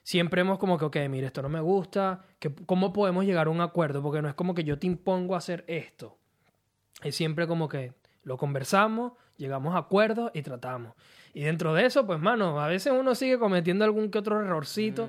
siempre 0.03 0.41
hemos 0.41 0.60
como 0.60 0.77
que, 0.77 0.85
ok, 0.85 0.97
mire, 1.10 1.26
esto 1.27 1.41
no 1.41 1.49
me 1.49 1.60
gusta, 1.60 2.26
que, 2.39 2.53
¿cómo 2.53 2.93
podemos 2.93 3.26
llegar 3.26 3.47
a 3.47 3.49
un 3.49 3.60
acuerdo? 3.60 4.01
Porque 4.03 4.22
no 4.22 4.30
es 4.30 4.35
como 4.35 4.53
que 4.53 4.64
yo 4.64 4.77
te 4.77 4.85
impongo 4.88 5.34
a 5.34 5.39
hacer 5.39 5.64
esto. 5.68 6.18
Es 7.03 7.15
siempre 7.15 7.47
como 7.47 7.68
que 7.68 7.93
lo 8.23 8.38
conversamos, 8.38 9.14
llegamos 9.38 9.73
a 9.73 9.80
acuerdos 9.80 10.30
y 10.35 10.41
tratamos. 10.43 10.93
Y 11.34 11.41
dentro 11.41 11.73
de 11.73 11.85
eso, 11.85 12.06
pues, 12.06 12.19
mano, 12.19 12.60
a 12.61 12.68
veces 12.68 12.93
uno 12.95 13.15
sigue 13.15 13.39
cometiendo 13.39 13.84
algún 13.85 14.11
que 14.11 14.19
otro 14.19 14.39
errorcito, 14.41 15.07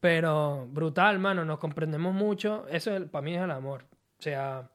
pero 0.00 0.66
brutal, 0.70 1.18
mano, 1.18 1.44
nos 1.44 1.58
comprendemos 1.58 2.14
mucho. 2.14 2.66
Eso 2.70 2.94
es- 2.94 3.02
para 3.08 3.22
mí 3.22 3.34
es 3.34 3.42
el 3.42 3.50
amor. 3.50 3.84
O 4.18 4.22
sea, 4.22 4.70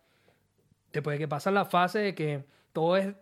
después 0.92 1.16
de 1.16 1.20
que 1.20 1.28
pasa 1.28 1.52
la 1.52 1.66
fase 1.66 2.00
de 2.00 2.16
que 2.16 2.46
todo 2.72 2.98
es 2.98 3.14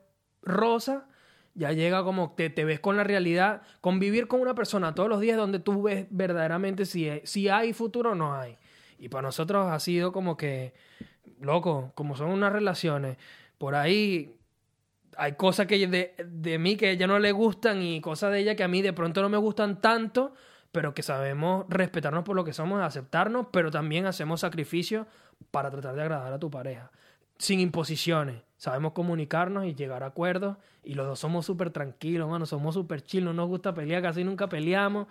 rosa, 0.42 1.08
ya 1.54 1.72
llega 1.72 2.04
como 2.04 2.34
te, 2.34 2.50
te 2.50 2.64
ves 2.64 2.80
con 2.80 2.98
la 2.98 3.04
realidad. 3.04 3.62
Convivir 3.82 4.28
con 4.28 4.42
una 4.42 4.56
persona 4.56 4.96
todos 4.96 5.10
los 5.10 5.20
días 5.20 5.38
donde 5.38 5.60
tú 5.60 5.82
ves 5.84 6.08
verdaderamente 6.10 6.86
si, 6.86 7.10
si 7.24 7.50
hay 7.50 7.74
futuro 7.74 8.12
o 8.12 8.16
no 8.16 8.36
hay. 8.36 8.58
Y 9.00 9.10
para 9.10 9.24
nosotros 9.24 9.68
ha 9.72 9.80
sido 9.80 10.12
como 10.12 10.38
que, 10.38 10.74
loco, 11.40 11.92
como 11.96 12.16
son 12.16 12.30
unas 12.30 12.54
relaciones, 12.54 13.18
por 13.58 13.76
ahí 13.76 14.36
hay 15.18 15.34
cosas 15.34 15.68
que 15.68 15.88
de, 15.88 16.16
de 16.24 16.60
mí 16.60 16.78
que 16.78 16.88
a 16.88 16.92
ella 16.92 17.08
no 17.08 17.20
le 17.20 17.32
gustan 17.32 17.82
y 17.82 18.00
cosas 18.00 18.32
de 18.32 18.40
ella 18.40 18.56
que 18.56 18.64
a 18.64 18.68
mí 18.68 18.82
de 18.82 18.94
pronto 18.94 19.22
no 19.22 19.30
me 19.30 19.38
gustan 19.38 19.82
tanto, 19.82 20.34
pero 20.72 20.94
que 20.94 21.04
sabemos 21.04 21.66
respetarnos 21.70 22.24
por 22.24 22.36
lo 22.36 22.44
que 22.44 22.54
somos, 22.54 22.82
aceptarnos, 22.82 23.48
pero 23.52 23.72
también 23.72 24.06
hacemos 24.06 24.42
sacrificios 24.42 25.08
para 25.52 25.70
tratar 25.70 25.96
de 25.96 26.02
agradar 26.02 26.34
a 26.34 26.40
tu 26.40 26.50
pareja. 26.50 26.92
Sin 27.38 27.60
imposiciones, 27.60 28.44
sabemos 28.58 28.94
comunicarnos 28.94 29.66
y 29.66 29.74
llegar 29.74 30.04
a 30.04 30.08
acuerdos. 30.08 30.58
Y 30.84 30.94
los 30.94 31.08
dos 31.08 31.20
somos 31.20 31.46
súper 31.46 31.72
tranquilos, 31.72 32.30
mano. 32.30 32.46
Somos 32.46 32.76
súper 32.76 33.02
chill. 33.02 33.26
No 33.26 33.34
nos 33.34 33.48
gusta 33.48 33.74
pelear, 33.74 34.02
casi 34.02 34.24
nunca 34.24 34.48
peleamos. 34.48 35.08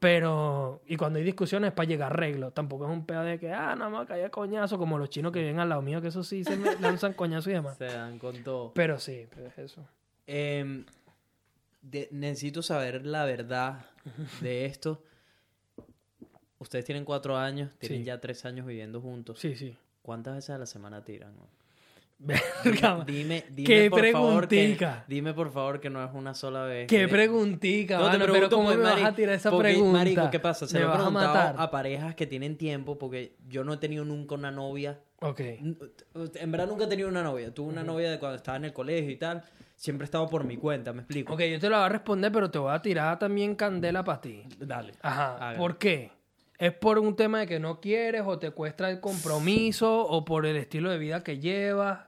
Pero, 0.00 0.82
y 0.86 0.96
cuando 0.96 1.18
hay 1.18 1.24
discusiones 1.24 1.68
es 1.68 1.74
para 1.74 1.88
llegar 1.88 2.12
a 2.12 2.14
arreglo. 2.14 2.52
Tampoco 2.52 2.86
es 2.86 2.90
un 2.90 3.04
pedo 3.04 3.22
de 3.22 3.38
que, 3.38 3.52
ah, 3.52 3.74
nada 3.74 3.90
más 3.90 4.06
caía 4.06 4.30
coñazo, 4.30 4.78
como 4.78 4.98
los 4.98 5.10
chinos 5.10 5.32
que 5.32 5.40
viven 5.40 5.58
al 5.58 5.68
lado 5.68 5.82
mío, 5.82 6.00
que 6.00 6.08
eso 6.08 6.22
sí 6.22 6.44
se 6.44 6.56
me 6.56 6.76
lanzan 6.80 7.14
coñazo 7.14 7.50
y 7.50 7.54
demás. 7.54 7.76
Se 7.78 7.86
dan 7.86 8.18
con 8.18 8.42
todo. 8.44 8.72
Pero 8.74 8.98
sí, 8.98 9.26
pero 9.34 9.48
es 9.48 9.58
eso. 9.58 9.84
Em, 10.26 10.84
de- 11.82 12.08
necesito 12.12 12.62
saber 12.62 13.04
la 13.06 13.24
verdad 13.24 13.86
de 14.40 14.64
esto. 14.66 15.02
Ustedes 16.58 16.84
tienen 16.84 17.04
cuatro 17.04 17.36
años, 17.36 17.70
tienen 17.78 18.00
Sí. 18.00 18.04
ya 18.04 18.20
tres 18.20 18.44
años 18.44 18.66
viviendo 18.66 19.00
juntos. 19.00 19.38
Sí, 19.38 19.54
sí. 19.56 19.76
¿Cuántas 20.02 20.34
veces 20.34 20.50
a 20.50 20.58
la 20.58 20.66
semana 20.66 21.04
tiran? 21.04 21.34
Verga, 22.20 23.04
Dime, 23.06 23.44
dime 23.50 23.64
Qué 23.64 23.88
por 23.90 24.04
favor 24.10 24.48
que, 24.48 24.76
dime 25.06 25.34
por 25.34 25.52
favor 25.52 25.80
que 25.80 25.88
no 25.88 26.04
es 26.04 26.10
una 26.12 26.34
sola 26.34 26.64
vez. 26.64 26.88
Qué 26.88 27.06
preguntica, 27.06 27.96
No, 27.98 28.06
te 28.06 28.18
mano, 28.18 28.18
pero 28.24 28.32
pregunto, 28.32 28.56
¿cómo 28.56 28.70
me 28.70 28.76
vas 28.76 28.94
Mari, 28.94 29.04
a 29.04 29.14
tirar 29.14 29.34
esa 29.36 29.50
porque, 29.52 29.68
pregunta? 29.74 29.98
Marico, 29.98 30.30
¿qué 30.32 30.40
pasa? 30.40 30.66
Se 30.66 30.74
me 30.74 30.80
lo 30.80 30.86
he 30.86 30.88
vas 30.88 30.98
a 30.98 31.02
preguntado 31.04 31.34
matar. 31.34 31.54
a 31.60 31.70
parejas 31.70 32.14
que 32.16 32.26
tienen 32.26 32.56
tiempo 32.56 32.98
porque 32.98 33.36
yo 33.48 33.62
no 33.62 33.74
he 33.74 33.76
tenido 33.76 34.04
nunca 34.04 34.34
una 34.34 34.50
novia. 34.50 34.98
Ok. 35.20 35.40
En 35.40 36.50
verdad 36.50 36.66
nunca 36.66 36.84
he 36.86 36.88
tenido 36.88 37.08
una 37.08 37.22
novia. 37.22 37.54
Tuve 37.54 37.68
una 37.68 37.84
novia 37.84 38.10
de 38.10 38.18
cuando 38.18 38.34
estaba 38.36 38.56
en 38.56 38.64
el 38.64 38.72
colegio 38.72 39.10
y 39.12 39.16
tal. 39.16 39.44
Siempre 39.78 40.02
he 40.04 40.06
estado 40.06 40.28
por 40.28 40.42
mi 40.42 40.56
cuenta, 40.56 40.92
¿me 40.92 41.02
explico? 41.02 41.32
Ok, 41.34 41.40
yo 41.42 41.60
te 41.60 41.68
lo 41.68 41.76
voy 41.76 41.84
a 41.86 41.88
responder, 41.88 42.32
pero 42.32 42.50
te 42.50 42.58
voy 42.58 42.74
a 42.74 42.82
tirar 42.82 43.16
también 43.16 43.54
candela 43.54 44.02
para 44.02 44.20
ti. 44.20 44.42
Dale. 44.58 44.92
Ajá. 45.02 45.54
¿Por 45.56 45.78
qué? 45.78 46.10
¿Es 46.58 46.72
por 46.72 46.98
un 46.98 47.14
tema 47.14 47.38
de 47.38 47.46
que 47.46 47.60
no 47.60 47.80
quieres 47.80 48.22
o 48.26 48.40
te 48.40 48.50
cuesta 48.50 48.90
el 48.90 48.98
compromiso 49.00 50.04
o 50.04 50.24
por 50.24 50.46
el 50.46 50.56
estilo 50.56 50.90
de 50.90 50.98
vida 50.98 51.22
que 51.22 51.38
llevas? 51.38 52.00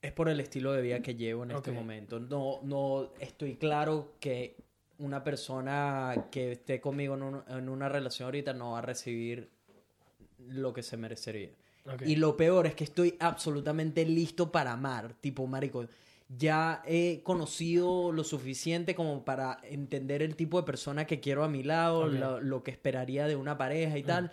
Es 0.00 0.12
por 0.12 0.28
el 0.28 0.38
estilo 0.38 0.72
de 0.72 0.80
vida 0.80 1.00
que 1.00 1.16
llevo 1.16 1.42
en 1.42 1.50
este 1.50 1.70
Ok. 1.70 1.76
momento. 1.76 2.20
No, 2.20 2.60
no 2.62 3.10
estoy 3.18 3.56
claro 3.56 4.12
que 4.20 4.54
una 4.98 5.24
persona 5.24 6.14
que 6.30 6.52
esté 6.52 6.80
conmigo 6.80 7.14
en, 7.16 7.22
un- 7.24 7.42
en 7.48 7.68
una 7.68 7.88
relación 7.88 8.26
ahorita 8.26 8.52
no 8.52 8.72
va 8.72 8.78
a 8.78 8.82
recibir 8.82 9.50
lo 10.46 10.72
que 10.72 10.84
se 10.84 10.96
merecería. 10.96 11.50
Ok. 11.92 12.02
Y 12.06 12.14
lo 12.14 12.36
peor 12.36 12.68
es 12.68 12.76
que 12.76 12.84
estoy 12.84 13.16
absolutamente 13.18 14.04
listo 14.06 14.52
para 14.52 14.70
amar. 14.72 15.14
Tipo, 15.20 15.44
marico, 15.48 15.84
ya 16.28 16.82
he 16.86 17.22
conocido 17.22 18.12
lo 18.12 18.22
suficiente 18.22 18.94
como 18.94 19.24
para 19.24 19.58
entender 19.62 20.22
el 20.22 20.36
tipo 20.36 20.60
de 20.60 20.66
persona 20.66 21.06
que 21.06 21.20
quiero 21.20 21.42
a 21.42 21.48
mi 21.48 21.62
lado, 21.62 22.06
lo, 22.06 22.40
lo 22.40 22.62
que 22.62 22.70
esperaría 22.70 23.26
de 23.26 23.34
una 23.36 23.56
pareja 23.56 23.96
y 23.96 24.02
tal. 24.02 24.30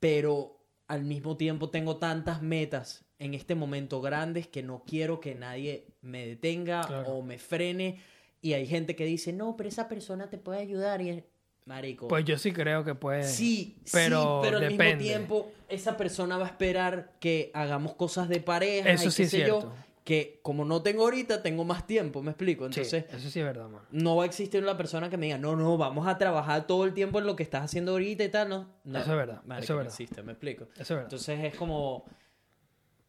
Pero 0.00 0.58
al 0.88 1.04
mismo 1.04 1.36
tiempo 1.36 1.70
tengo 1.70 1.96
tantas 1.96 2.42
metas 2.42 3.04
en 3.18 3.34
este 3.34 3.54
momento 3.54 4.00
grandes 4.00 4.46
que 4.46 4.62
no 4.62 4.84
quiero 4.86 5.20
que 5.20 5.34
nadie 5.34 5.86
me 6.02 6.26
detenga 6.26 6.82
Claro. 6.86 7.08
o 7.12 7.22
me 7.22 7.38
frene. 7.38 8.00
Y 8.42 8.52
hay 8.52 8.66
gente 8.66 8.94
que 8.94 9.04
dice, 9.04 9.32
no, 9.32 9.56
pero 9.56 9.68
esa 9.68 9.88
persona 9.88 10.28
te 10.30 10.38
puede 10.38 10.60
ayudar. 10.60 11.00
Y 11.00 11.08
es, 11.10 11.24
marico. 11.64 12.08
Pues 12.08 12.24
yo 12.24 12.38
sí 12.38 12.52
creo 12.52 12.84
que 12.84 12.94
puede. 12.94 13.24
Sí, 13.24 13.76
pero 13.90 14.42
sí, 14.42 14.48
pero 14.48 14.58
al 14.58 14.62
depende. 14.68 14.84
mismo 14.96 15.02
tiempo 15.02 15.52
esa 15.68 15.96
persona 15.96 16.36
va 16.36 16.44
a 16.44 16.48
esperar 16.50 17.14
que 17.18 17.50
hagamos 17.54 17.94
cosas 17.94 18.28
de 18.28 18.40
pareja 18.40 18.90
Eso 18.90 19.08
y 19.08 19.10
sí 19.10 19.16
qué 19.16 19.22
es 19.24 19.30
sé 19.30 19.38
yo, 19.40 19.44
cierto. 19.60 19.74
Que 20.06 20.38
como 20.42 20.64
no 20.64 20.82
tengo 20.82 21.02
ahorita, 21.02 21.42
tengo 21.42 21.64
más 21.64 21.84
tiempo, 21.86 22.22
¿me 22.22 22.30
explico? 22.30 22.64
Sí, 22.66 22.80
Entonces, 22.80 23.04
eso 23.12 23.28
sí 23.28 23.40
es 23.40 23.44
verdad, 23.44 23.68
mano. 23.68 23.84
no 23.90 24.14
va 24.16 24.22
a 24.22 24.26
existir 24.26 24.62
una 24.62 24.76
persona 24.76 25.10
que 25.10 25.16
me 25.16 25.26
diga, 25.26 25.36
no, 25.38 25.56
no, 25.56 25.76
vamos 25.76 26.06
a 26.06 26.16
trabajar 26.16 26.66
todo 26.68 26.84
el 26.84 26.94
tiempo 26.94 27.18
en 27.18 27.26
lo 27.26 27.34
que 27.34 27.42
estás 27.42 27.64
haciendo 27.64 27.90
ahorita 27.92 28.22
y 28.24 28.28
tal, 28.28 28.48
¿no? 28.48 28.68
no 28.84 29.00
Eso 29.00 29.10
es 29.10 29.16
verdad, 29.18 29.42
marico, 29.44 29.64
eso 29.64 29.64
es 29.64 29.68
no 29.70 29.76
verdad. 29.78 29.92
existe, 29.92 30.22
¿me 30.22 30.32
explico? 30.32 30.64
Eso 30.74 30.80
es 30.80 30.88
verdad. 30.90 31.02
Entonces 31.06 31.44
es 31.44 31.56
como, 31.56 32.04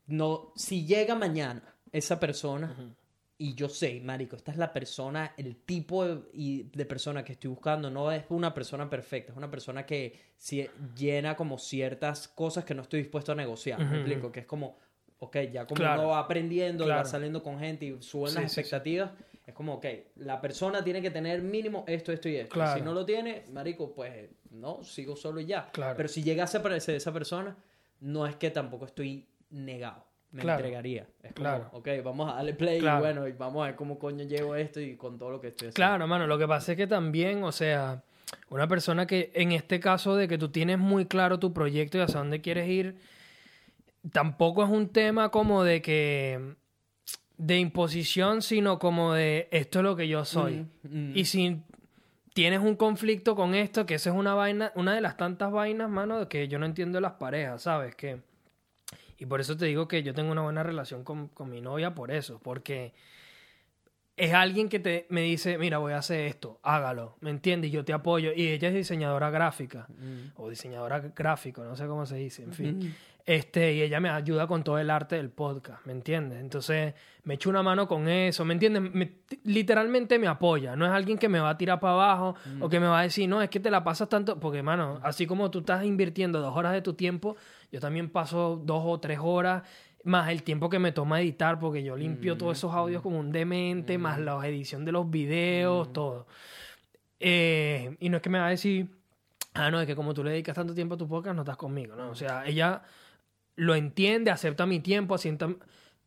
no, 0.07 0.52
si 0.56 0.86
llega 0.86 1.15
mañana 1.15 1.76
esa 1.91 2.19
persona 2.19 2.76
y 3.38 3.53
yo 3.53 3.69
sé, 3.69 4.02
marico, 4.03 4.36
esta 4.36 4.52
es 4.52 4.57
la 4.57 4.74
persona, 4.74 5.34
el 5.38 5.56
tipo 5.57 6.03
de, 6.03 6.22
y 6.34 6.64
de 6.64 6.86
persona 6.86 7.24
que 7.24 7.34
estoy 7.34 7.52
buscando, 7.52 7.91
no 7.91 8.11
es 8.11 8.24
una 8.30 8.53
persona 8.53 8.90
perfecta, 8.90 9.32
es 9.34 9.38
una 9.38 9.52
persona 9.52 9.86
que 9.86 10.19
si- 10.36 10.68
llena 10.95 11.36
como 11.36 11.60
ciertas 11.60 12.28
cosas 12.28 12.65
que 12.65 12.74
no 12.74 12.82
estoy 12.82 13.02
dispuesto 13.02 13.34
a 13.34 13.36
negociar, 13.36 13.80
me 13.86 13.98
explico, 13.98 14.32
que 14.32 14.40
es 14.40 14.45
como, 14.48 14.78
ok, 15.19 15.38
ya 15.52 15.65
como 15.65 15.76
Claro. 15.77 16.02
uno 16.02 16.10
va 16.11 16.19
aprendiendo 16.19 16.85
y 16.85 16.88
va 16.89 16.95
Claro. 16.95 17.10
saliendo 17.10 17.41
con 17.44 17.60
gente 17.60 17.85
y 17.85 18.02
suben 18.02 18.30
Sí, 18.31 18.35
las 18.41 18.52
sí, 18.52 18.56
sí. 18.56 18.60
expectativas, 18.61 19.11
es 19.45 19.53
como, 19.53 19.76
ok, 19.76 19.85
la 20.18 20.41
persona 20.41 20.84
tiene 20.84 21.02
que 21.02 21.10
tener 21.10 21.41
mínimo 21.41 21.85
esto, 21.88 22.11
esto 22.11 22.27
y 22.30 22.35
esto. 22.35 22.53
Claro. 22.53 22.77
Si 22.80 22.84
no 22.85 22.94
lo 22.94 23.06
tiene, 23.06 23.44
marico, 23.53 23.94
pues 23.94 24.30
no, 24.52 24.84
sigo 24.84 25.15
solo 25.15 25.39
y 25.39 25.45
ya. 25.45 25.69
Claro. 25.72 25.95
Pero 25.95 26.10
si 26.10 26.22
llegase 26.23 26.57
a 26.57 26.60
aparecer 26.60 26.95
esa 26.95 27.11
persona, 27.14 27.56
no 28.02 28.27
es 28.27 28.35
que 28.35 28.52
tampoco 28.52 28.85
estoy 28.85 29.26
negado. 29.49 30.06
Me 30.31 30.41
Claro. 30.41 30.60
entregaría. 30.60 31.07
Es 31.23 31.31
como, 31.34 31.35
Claro. 31.35 31.69
ok, 31.72 31.88
vamos 32.03 32.30
a 32.31 32.35
darle 32.35 32.53
play 32.53 32.80
Claro. 32.80 32.98
y 32.98 33.02
bueno, 33.02 33.27
y 33.27 33.31
vamos 33.31 33.64
a 33.64 33.68
ver 33.68 33.76
cómo 33.77 33.98
coño 33.98 34.26
llevo 34.26 34.56
esto 34.56 34.81
y 34.81 34.98
con 34.98 35.18
todo 35.18 35.31
lo 35.31 35.39
que 35.39 35.48
estoy 35.48 35.69
haciendo. 35.69 35.76
Claro, 35.76 36.06
mano, 36.07 36.27
lo 36.27 36.38
que 36.38 36.45
pasa 36.48 36.73
es 36.73 36.77
que 36.77 36.85
también, 36.85 37.44
o 37.45 37.52
sea, 37.53 38.03
una 38.49 38.68
persona 38.68 39.07
que 39.07 39.31
en 39.34 39.53
este 39.53 39.80
caso 39.80 40.18
de 40.18 40.27
que 40.27 40.38
tú 40.38 40.49
tienes 40.49 40.77
muy 40.77 41.06
claro 41.06 41.39
tu 41.39 41.53
proyecto 41.53 41.98
y 41.98 42.02
hacia 42.02 42.18
dónde 42.19 42.41
quieres 42.41 42.68
ir, 42.68 42.98
tampoco 44.11 44.64
es 44.64 44.69
un 44.69 44.90
tema 44.90 45.30
como 45.30 45.64
de 45.64 45.82
que 45.82 46.56
de 47.38 47.60
imposición, 47.60 48.41
sino 48.41 48.80
como 48.80 49.14
de 49.14 49.48
esto 49.52 49.80
es 49.80 49.84
lo 49.84 49.95
que 49.95 50.07
yo 50.07 50.26
soy. 50.26 50.65
Mm, 50.84 51.11
mm. 51.11 51.18
Y 51.18 51.26
si 51.26 51.61
tienes 52.34 52.61
un 52.61 52.76
conflicto 52.76 53.36
con 53.36 53.53
esto, 53.53 53.86
que 53.86 53.95
esa 53.95 54.10
es 54.10 54.15
una 54.15 54.34
vaina, 54.34 54.72
una 54.76 54.94
de 54.94 55.02
las 55.02 55.18
tantas 55.18 55.52
vainas, 55.52 55.90
mano, 55.90 56.28
que 56.30 56.48
yo 56.48 56.60
no 56.60 56.65
entiendo 56.65 56.98
de 56.98 57.02
las 57.02 57.14
parejas, 57.14 57.64
¿sabes? 57.64 57.95
Que 57.95 58.22
y 59.19 59.26
por 59.26 59.41
eso 59.41 59.57
te 59.57 59.65
digo 59.65 59.88
que 59.88 60.03
yo 60.03 60.14
tengo 60.14 60.32
una 60.32 60.41
buena 60.44 60.61
relación 60.64 61.03
con, 61.03 61.28
con 61.30 61.49
mi 61.49 61.60
novia 61.61 61.95
por 61.95 62.11
eso, 62.11 62.40
porque 62.44 62.94
es 64.15 64.34
alguien 64.34 64.69
que 64.69 64.80
te, 64.80 65.06
me 65.10 65.22
dice, 65.22 65.57
mira, 65.57 65.78
voy 65.80 65.94
a 65.94 65.98
hacer 65.99 66.22
esto, 66.26 66.60
hágalo, 66.64 67.18
¿me 67.22 67.30
entiendes? 67.30 67.72
Yo 67.72 67.86
te 67.86 67.94
apoyo. 67.94 68.32
Y 68.36 68.48
ella 68.48 68.69
es 68.69 68.74
diseñadora 68.74 69.30
gráfica, 69.30 69.88
Mm. 69.90 70.34
o 70.36 70.49
diseñadora 70.49 70.99
gráfico, 70.99 71.64
no 71.64 71.76
sé 71.76 71.86
cómo 71.88 72.06
se 72.06 72.18
dice, 72.18 72.44
en 72.44 72.53
fin. 72.53 72.80
Mm. 72.80 72.94
Este, 73.28 73.74
y 73.74 73.82
ella 73.82 73.99
me 73.99 74.10
ayuda 74.10 74.48
con 74.48 74.64
todo 74.64 74.80
el 74.80 74.90
arte 74.90 75.18
del 75.18 75.30
podcast, 75.30 75.86
¿me 75.86 75.91
entiendes? 75.91 76.40
Entonces, 76.40 76.94
me 77.24 77.34
echo 77.34 77.49
una 77.49 77.62
mano 77.62 77.86
con 77.86 78.08
eso, 78.08 78.45
¿me 78.45 78.54
entiendes? 78.54 78.82
Me- 78.82 79.16
literalmente 79.44 80.18
me 80.18 80.28
apoya, 80.28 80.78
no 80.78 80.86
es 80.86 80.94
alguien 80.94 81.18
que 81.18 81.28
me 81.28 81.41
va 81.41 81.49
a 81.49 81.58
tirar 81.58 81.82
para 81.82 81.91
abajo 81.94 82.36
o 82.62 82.70
que 82.70 82.80
me 82.80 82.88
va 82.88 83.02
a 83.02 83.04
decir, 83.04 83.28
no, 83.28 83.41
es 83.41 83.49
que 83.49 83.60
te 83.60 83.70
la 83.70 83.84
pasas 83.84 84.08
tanto, 84.08 84.40
porque, 84.40 84.64
mano, 84.64 85.02
así 85.04 85.28
como 85.28 85.52
tú 85.52 85.60
estás 85.60 85.84
invirtiendo 85.84 86.40
dos 86.40 86.56
horas 86.56 86.72
de 86.72 86.82
tu 86.82 86.94
tiempo, 86.94 87.36
yo 87.70 87.82
también 87.82 88.10
paso 88.10 88.62
dos 88.64 88.84
o 88.86 88.98
tres 89.02 89.20
horas, 89.22 89.64
más 90.06 90.30
el 90.30 90.44
tiempo 90.44 90.70
que 90.70 90.80
me 90.80 90.94
toma 90.94 91.20
editar, 91.20 91.60
porque 91.60 91.84
yo 91.84 91.98
limpio 91.98 92.38
todos 92.38 92.58
esos 92.58 92.74
audios 92.74 93.02
como 93.02 93.20
un 93.20 93.34
demente, 93.34 93.98
más 93.98 94.20
la 94.20 94.38
edición 94.48 94.86
de 94.86 94.94
los 94.94 95.10
videos, 95.10 95.91
todo. 95.91 96.28
Eh, 97.20 97.98
y 97.99 98.08
no 98.08 98.16
es 98.18 98.24
que 98.24 98.30
me 98.30 98.40
va 98.40 98.48
a 98.48 98.52
decir, 98.52 98.88
ah, 99.54 99.70
no, 99.70 99.82
es 99.82 99.86
que 99.88 99.98
como 99.98 100.14
tú 100.14 100.24
le 100.24 100.32
dedicas 100.32 100.56
tanto 100.56 100.74
tiempo 100.74 100.95
a 100.95 100.98
tu 100.98 101.10
podcast, 101.10 101.36
no 101.36 101.41
estás 101.41 101.58
conmigo, 101.58 101.94
¿no? 101.98 102.10
O 102.10 102.16
sea, 102.16 102.45
ella 102.45 102.84
lo 103.58 103.76
entiende, 103.76 104.32
acepta 104.32 104.66
mi 104.66 104.80
tiempo, 104.80 105.16
acepta... 105.16 105.50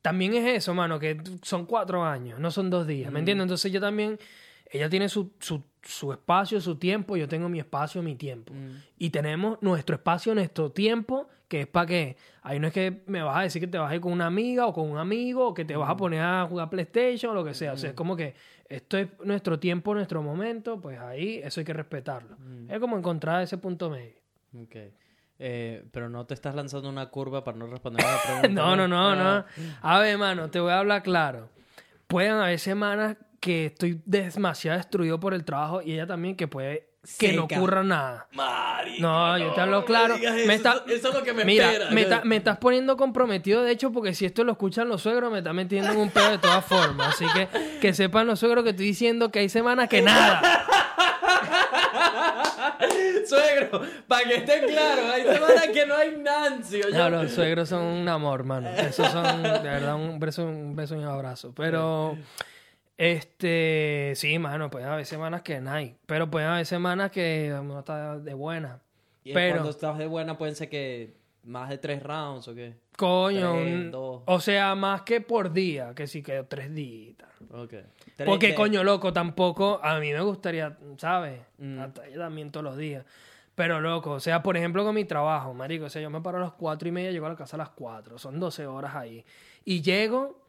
También 0.01 0.33
es 0.33 0.57
eso, 0.57 0.73
mano, 0.73 0.99
que 0.99 1.21
son 1.43 1.67
cuatro 1.67 2.03
años, 2.03 2.41
no 2.41 2.51
son 2.51 2.71
dos 2.71 2.87
días, 2.87 3.13
¿me 3.13 3.19
entiendes? 3.19 3.45
Entonces 3.45 3.71
yo 3.71 3.83
también, 3.83 4.19
ella 4.71 4.89
tiene 4.89 5.11
su, 5.11 5.33
su, 5.39 5.63
su 5.83 6.13
espacio, 6.13 6.59
su 6.63 6.77
tiempo, 6.77 7.19
yo 7.19 7.29
tengo 7.29 7.51
mi 7.51 7.59
espacio, 7.59 8.03
mi 8.03 8.17
tiempo. 8.17 8.55
Y 8.97 9.11
tenemos 9.11 9.59
nuestro 9.61 9.97
espacio, 9.97 10.35
nuestro 10.35 10.73
tiempo, 10.73 11.29
que 11.49 11.63
es 11.63 11.67
para 11.67 11.85
que, 11.85 12.17
ahí 12.41 12.59
no 12.59 12.69
es 12.69 12.73
que 12.73 13.03
me 13.07 13.23
vas 13.23 13.37
a 13.37 13.43
decir 13.43 13.61
que 13.61 13.67
te 13.67 13.77
vas 13.77 13.91
a 13.91 13.95
ir 13.95 14.01
con 14.01 14.13
una 14.13 14.25
amiga 14.27 14.67
o 14.67 14.73
con 14.73 14.89
un 14.89 14.97
amigo, 14.97 15.49
o 15.49 15.53
que 15.53 15.67
te 15.67 15.77
vas 15.77 15.91
a 15.91 15.97
poner 15.97 16.23
a 16.23 16.47
jugar 16.49 16.71
PlayStation 16.71 17.33
o 17.33 17.35
lo 17.35 17.45
que 17.45 17.53
sea. 17.53 17.75
O 17.75 17.77
sea, 17.77 17.91
es 17.91 17.97
como 17.97 18.17
que 18.17 18.35
esto 18.71 18.97
es 18.97 19.09
nuestro 19.25 19.59
tiempo, 19.59 19.93
nuestro 19.93 20.23
momento, 20.23 20.81
pues 20.81 20.99
ahí 20.99 21.41
eso 21.45 21.61
hay 21.61 21.67
que 21.67 21.75
respetarlo. 21.75 22.39
Es 22.69 22.79
como 22.79 22.97
encontrar 22.97 23.43
ese 23.43 23.59
punto 23.59 23.91
medio. 23.91 24.15
Eh, 25.43 25.85
pero 25.91 26.11
no 26.11 26.27
te 26.27 26.35
estás 26.35 26.55
lanzando 26.55 26.89
una 26.91 27.07
curva 27.07 27.43
para 27.43 27.57
no 27.57 27.67
responder 27.67 28.05
a 28.05 28.13
la 28.13 28.19
pregunta. 28.23 28.49
No, 28.51 28.77
no, 28.77 28.87
no, 28.87 29.17
no. 29.17 29.23
Ah, 29.31 29.47
A 29.81 29.99
ver, 30.01 30.19
mano, 30.19 30.51
te 30.51 30.61
voy 30.61 30.71
a 30.71 30.79
hablar 30.81 31.03
claro. 31.03 31.49
Pueden 32.07 32.33
haber 32.33 32.59
semanas 32.59 33.17
que 33.41 33.67
estoy 33.67 34.03
demasiado 34.05 34.77
destruido 34.77 35.19
por 35.19 35.33
el 35.33 35.45
trabajo 35.47 35.81
y 35.81 35.93
ella 35.95 36.07
también 36.07 36.37
que 36.37 36.47
puede 36.47 36.91
que 37.19 37.33
no 37.33 37.45
ocurra 37.45 37.83
nada. 37.83 38.29
No, 38.99 39.39
yo 39.39 39.53
te 39.55 39.61
hablo 39.63 39.87
claro. 39.87 40.17
digas 40.17 40.35
Me 40.35 40.43
eso, 40.43 40.53
está- 40.53 40.73
eso- 40.73 40.85
eso 40.89 41.09
es 41.09 41.15
lo 41.15 41.23
que 41.23 41.33
me 41.33 41.47
Mira, 41.47 41.73
espera. 41.73 41.91
me, 42.21 42.21
me 42.29 42.37
estás 42.37 42.59
poniendo 42.59 42.99
comprometido, 42.99 43.63
de 43.63 43.71
hecho, 43.73 43.91
porque 43.91 44.13
si 44.13 44.27
esto 44.27 44.45
lo 44.45 44.53
escuchan 44.53 44.91
los 44.91 45.01
suegros, 45.01 45.33
me 45.33 45.39
está 45.39 45.55
metiendo 45.55 45.91
en 45.93 45.97
un 45.97 46.11
pedo 46.11 46.31
de 46.33 46.37
todas 46.39 46.63
formas. 46.67 47.15
Así 47.15 47.25
que 47.33 47.49
que 47.81 47.95
sepan 47.95 48.27
los 48.27 48.41
suegros 48.41 48.65
que 48.65 48.71
estoy 48.71 48.85
diciendo 48.85 49.31
que 49.31 49.39
hay 49.39 49.49
semanas 49.49 49.89
que 49.89 50.03
nada. 50.03 50.43
Suegro, 53.31 53.81
para 54.07 54.29
que 54.29 54.35
estén 54.37 54.67
claros, 54.67 55.05
hay 55.07 55.23
semanas 55.23 55.69
que 55.73 55.87
no 55.87 55.95
hay 55.97 56.17
Nancy. 56.19 56.83
oye. 56.83 56.97
No, 56.99 57.09
los 57.11 57.31
suegros 57.33 57.69
son 57.69 57.83
un 57.83 58.09
amor, 58.09 58.45
mano. 58.45 58.69
Esos 58.71 59.09
son, 59.09 59.43
de 59.43 59.49
verdad, 59.61 59.95
un 59.97 60.19
beso, 60.21 60.45
un 60.45 60.77
beso 60.77 60.95
y 60.95 60.99
un 60.99 61.05
abrazo. 61.05 61.53
Pero, 61.55 62.17
este, 62.99 64.13
sí, 64.17 64.39
mano, 64.39 64.71
pueden 64.71 64.89
haber 64.89 65.07
semanas 65.07 65.43
que 65.43 65.61
no 65.61 65.71
hay. 65.73 65.97
Pero 66.07 66.31
pueden 66.31 66.49
haber 66.51 66.67
semanas 66.67 67.11
que 67.11 67.55
uno 67.59 67.79
está 67.79 68.19
de 68.19 68.35
buena. 68.35 68.81
Y 69.25 69.33
Pero, 69.33 69.55
cuando 69.57 69.71
estás 69.71 69.99
de 69.99 70.07
buena 70.07 70.37
pueden 70.37 70.55
ser 70.55 70.69
que 70.69 71.15
más 71.45 71.69
de 71.71 71.79
tres 71.79 72.03
rounds 72.03 72.49
o 72.49 72.55
qué? 72.55 72.75
Coño, 72.97 73.53
Tres, 73.55 73.95
un- 73.95 74.23
o 74.27 74.41
sea, 74.41 74.75
más 74.75 75.03
que 75.03 75.21
por 75.23 75.53
día, 75.53 75.95
que 75.95 76.07
sí 76.07 76.23
que 76.23 76.43
tres 76.43 76.75
días. 76.75 77.17
Ok. 77.51 77.75
Porque, 78.25 78.55
coño, 78.55 78.85
loco, 78.85 79.13
tampoco, 79.13 79.81
a 79.83 79.99
mí 79.99 80.13
me 80.13 80.21
gustaría, 80.21 80.77
¿sabes? 80.97 81.41
Mm. 81.59 81.81
Hasta 81.81 82.09
yo 82.09 82.19
también 82.19 82.51
todos 82.51 82.65
los 82.65 82.77
días. 82.77 83.05
Pero, 83.55 83.81
loco, 83.81 84.13
o 84.13 84.21
sea, 84.21 84.43
por 84.43 84.57
ejemplo, 84.57 84.85
con 84.85 84.95
mi 84.95 85.05
trabajo, 85.05 85.53
marico, 85.53 85.87
o 85.87 85.91
sea, 85.91 86.01
yo 86.01 86.11
me 86.11 86.21
paro 86.21 86.39
a 86.39 86.41
las 86.41 86.53
cuatro 86.53 86.89
y 86.89 86.93
media, 86.93 87.11
llego 87.11 87.27
a 87.27 87.31
la 87.31 87.37
casa 87.37 87.57
a 87.57 87.59
las 87.59 87.71
cuatro, 87.71 88.19
son 88.19 88.41
12 88.41 88.67
horas 88.67 88.95
ahí. 88.95 89.25
Y 89.65 89.83
llego 89.83 90.47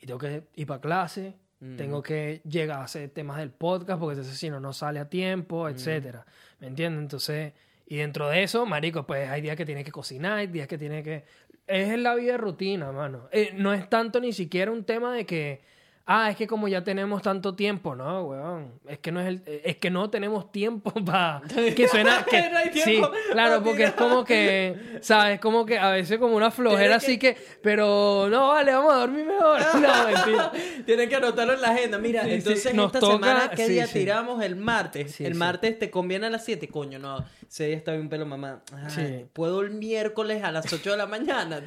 y 0.00 0.06
tengo 0.06 0.18
que 0.18 0.44
ir 0.54 0.66
para 0.66 0.80
clase, 0.80 1.34
Mm. 1.58 1.76
tengo 1.76 2.02
que 2.02 2.42
llegar 2.44 2.80
a 2.80 2.84
hacer 2.84 3.08
temas 3.10 3.38
del 3.38 3.50
podcast, 3.50 3.98
porque 3.98 4.12
entonces 4.12 4.38
si 4.38 4.50
no, 4.50 4.60
no 4.60 4.72
sale 4.72 5.00
a 5.00 5.08
tiempo, 5.08 5.68
etcétera. 5.68 6.26
¿Me 6.60 6.66
entiendes? 6.66 7.02
Entonces, 7.02 7.54
y 7.86 7.96
dentro 7.96 8.28
de 8.28 8.42
eso, 8.42 8.66
marico, 8.66 9.06
pues 9.06 9.30
hay 9.30 9.40
días 9.40 9.56
que 9.56 9.64
tienes 9.64 9.84
que 9.84 9.92
cocinar, 9.92 10.38
hay 10.38 10.48
días 10.48 10.68
que 10.68 10.76
tienes 10.76 11.02
que... 11.02 11.24
Es 11.66 11.98
la 11.98 12.14
vida 12.14 12.32
de 12.32 12.38
rutina, 12.38 12.92
mano. 12.92 13.28
Eh, 13.32 13.52
no 13.54 13.72
es 13.72 13.88
tanto 13.88 14.20
ni 14.20 14.32
siquiera 14.32 14.70
un 14.70 14.84
tema 14.84 15.14
de 15.14 15.24
que... 15.24 15.75
Ah, 16.08 16.30
es 16.30 16.36
que 16.36 16.46
como 16.46 16.68
ya 16.68 16.84
tenemos 16.84 17.20
tanto 17.20 17.56
tiempo, 17.56 17.96
no, 17.96 18.22
weón. 18.26 18.72
Es 18.86 19.00
que 19.00 19.10
no 19.10 19.20
es 19.20 19.26
el, 19.26 19.42
es 19.64 19.76
que 19.78 19.90
no 19.90 20.08
tenemos 20.08 20.52
tiempo 20.52 20.92
para 21.04 21.42
que 21.74 21.88
suena 21.90 22.24
que 22.24 22.48
No 22.48 22.58
hay 22.58 22.70
sí, 22.72 22.82
tiempo 22.84 23.10
claro, 23.32 23.58
pa' 23.58 23.64
porque 23.64 23.84
es 23.84 23.92
como 23.94 24.24
que, 24.24 24.98
sabes, 25.00 25.40
como 25.40 25.66
que 25.66 25.78
a 25.80 25.90
veces 25.90 26.18
como 26.18 26.36
una 26.36 26.52
flojera 26.52 26.94
así 26.96 27.18
que, 27.18 27.36
pero 27.60 28.28
no, 28.30 28.50
vale, 28.50 28.72
vamos 28.72 28.94
a 28.94 28.96
dormir 28.98 29.24
mejor. 29.26 29.60
No, 29.74 30.06
mentira. 30.06 30.52
Tienen 30.86 31.08
que 31.08 31.16
anotarlo 31.16 31.54
en 31.54 31.60
la 31.60 31.70
agenda. 31.70 31.98
Mira, 31.98 32.22
Sí, 32.22 32.28
sí, 32.28 32.34
entonces 32.36 32.74
nos 32.74 32.86
esta 32.86 33.00
toca- 33.00 33.12
semana, 33.14 33.50
¿qué 33.50 33.66
sí, 33.66 33.72
día 33.72 33.86
sí. 33.88 33.98
tiramos? 33.98 34.42
El 34.44 34.54
martes. 34.56 35.12
Sí, 35.12 35.24
el 35.24 35.32
sí. 35.32 35.38
martes 35.38 35.78
te 35.78 35.90
conviene 35.90 36.26
a 36.26 36.30
las 36.30 36.44
7. 36.44 36.68
Coño, 36.68 36.98
no. 37.00 37.24
Ese 37.48 37.66
día 37.66 37.76
está 37.76 37.92
bien 37.92 38.08
pelo, 38.08 38.26
mamá. 38.26 38.62
Ay, 38.72 38.90
Sí. 38.90 39.26
Puedo 39.32 39.62
el 39.62 39.70
miércoles 39.72 40.42
a 40.44 40.52
las 40.52 40.72
8 40.72 40.92
de 40.92 40.96
la 40.96 41.06
mañana. 41.06 41.60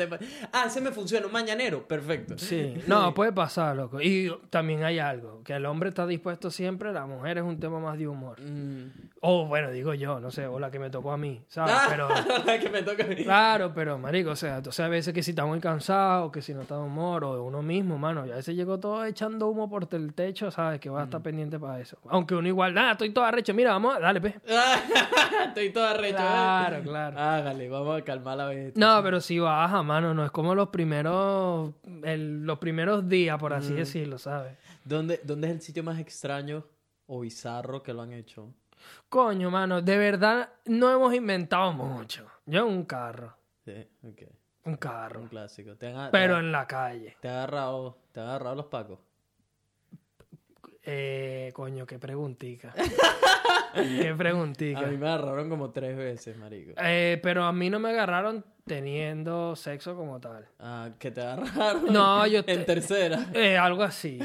Ah, 0.54 0.66
ese 0.68 0.80
me 0.82 0.92
funciona. 0.92 1.26
Un 1.28 1.34
mañanero. 1.34 1.86
Perfecto. 1.88 2.38
Sí, 2.38 2.76
no, 2.88 3.14
puede 3.14 3.32
pasar, 3.34 3.76
loco. 3.76 4.02
Y 4.02 4.29
también 4.50 4.84
hay 4.84 5.00
algo, 5.00 5.42
que 5.44 5.54
el 5.54 5.66
hombre 5.66 5.90
está 5.90 6.06
dispuesto 6.08 6.50
siempre, 6.52 6.92
la 6.94 7.06
mujer 7.06 7.38
es 7.40 7.44
un 7.44 7.60
tema 7.60 7.80
más 7.80 7.98
de 7.98 8.08
humor. 8.08 8.40
Mm. 8.42 9.10
O 9.22 9.46
bueno, 9.48 9.72
digo 9.72 9.94
yo, 9.94 10.20
no 10.20 10.32
sé, 10.32 10.48
o 10.48 10.60
la 10.60 10.72
que 10.72 10.80
me 10.80 10.90
tocó 10.90 11.12
a 11.12 11.18
mí, 11.18 11.42
¿sabes? 11.48 11.74
Ah, 11.76 11.88
Pero, 11.90 12.08
que 12.62 12.70
me 12.70 12.84
toca 12.84 13.04
a 13.04 13.08
mí. 13.08 13.16
claro, 13.24 13.72
pero, 13.74 13.98
marico, 13.98 14.32
o 14.32 14.36
sea, 14.36 14.58
entonces 14.58 14.86
a 14.86 14.88
veces 14.90 15.14
que 15.14 15.24
si 15.24 15.32
está 15.32 15.46
muy 15.46 15.60
cansado, 15.60 16.32
que 16.32 16.42
si 16.42 16.54
no 16.54 16.62
está 16.62 16.76
de 16.76 16.82
humor, 16.84 17.24
o 17.24 17.34
de 17.36 17.42
uno 17.42 17.62
mismo, 17.62 17.98
mano, 17.98 18.26
y 18.26 18.32
a 18.32 18.36
veces 18.36 18.56
llegó 18.56 18.80
todo 18.80 19.04
echando 19.06 19.48
humo 19.48 19.70
por 19.70 19.88
el 19.92 20.14
techo, 20.14 20.52
¿sabes? 20.52 20.80
Que 20.80 20.90
va 20.90 21.02
a 21.02 21.04
estar 21.06 21.22
pendiente 21.22 21.60
para 21.60 21.80
eso. 21.80 21.98
Aunque 22.08 22.36
uno 22.36 22.48
igual, 22.48 22.74
nada, 22.74 22.94
estoy 22.94 23.10
todo 23.12 23.26
arrecho, 23.26 23.54
mira, 23.54 23.72
vamos, 23.72 23.96
a- 23.96 24.00
dale, 24.00 24.22
pe. 24.22 24.36
Estoy 25.48 25.72
toda 25.72 25.94
recha. 25.96 26.18
Claro, 26.18 26.82
claro. 26.84 27.20
Hágale, 27.20 27.70
vamos 27.70 28.02
a 28.02 28.04
calmar 28.04 28.38
la 28.38 28.46
bestia. 28.46 28.86
No, 28.86 29.02
pero 29.04 29.20
sí 29.22 29.40
baja, 29.40 29.82
mano, 29.84 30.14
no 30.14 30.24
es 30.24 30.32
como 30.32 30.54
los 30.56 30.70
primeros, 30.70 31.72
el- 32.04 32.44
los 32.46 32.60
primeros 32.60 33.08
días, 33.10 33.38
por 33.40 33.52
Mm. 33.52 33.56
así 33.56 33.74
decirlo, 33.74 34.18
¿sabes? 34.20 34.56
¿Dónde, 34.84 35.20
¿Dónde 35.24 35.48
es 35.48 35.54
el 35.54 35.62
sitio 35.62 35.84
más 35.84 35.98
extraño 36.00 36.64
o 37.08 37.22
bizarro 37.22 37.82
que 37.82 37.94
lo 37.94 38.02
han 38.04 38.14
hecho? 38.14 38.54
Coño, 39.10 39.50
mano, 39.50 39.82
de 39.82 39.98
verdad 39.98 40.50
no 40.66 40.92
hemos 40.92 41.14
inventado 41.14 41.72
mucho. 41.74 42.28
Yo 42.46 42.66
un 42.68 42.86
carro, 42.86 43.36
Sí, 43.66 43.74
ok. 44.04 44.22
un 44.66 44.72
Un 44.74 44.78
carro, 44.78 45.28
clásico. 45.30 45.76
¿Te 45.76 45.88
han, 45.94 46.12
pero 46.12 46.36
te, 46.36 46.40
en 46.42 46.52
la 46.52 46.66
calle. 46.68 47.18
te 47.22 47.28
ha 47.28 47.38
agarrado, 47.44 47.98
te 48.12 48.20
ha 48.20 48.24
agarrado 48.24 48.56
los 48.56 48.66
pacos? 48.68 49.00
Eh, 50.84 51.52
coño, 51.54 51.86
qué 51.86 52.00
preguntica. 52.00 52.74
qué 54.02 54.14
preguntica. 54.18 54.80
A 54.80 54.84
mí 54.88 54.98
me 54.98 55.08
agarraron 55.08 55.50
como 55.50 55.72
tres 55.72 55.96
veces, 55.98 56.38
marico. 56.38 56.74
Eh, 56.82 57.20
pero 57.24 57.44
a 57.44 57.52
mí 57.54 57.70
no 57.70 57.80
me 57.80 57.90
agarraron 57.90 58.44
teniendo 58.66 59.56
sexo 59.56 59.96
como 59.96 60.20
tal. 60.20 60.48
Ah, 60.60 60.90
que 61.00 61.10
te 61.12 61.22
agarraron 61.22 61.92
No, 61.92 62.26
yo 62.28 62.40
en 62.40 62.46
te- 62.46 62.58
tercera. 62.60 63.26
Eh, 63.34 63.58
algo 63.58 63.84
así. 63.84 64.20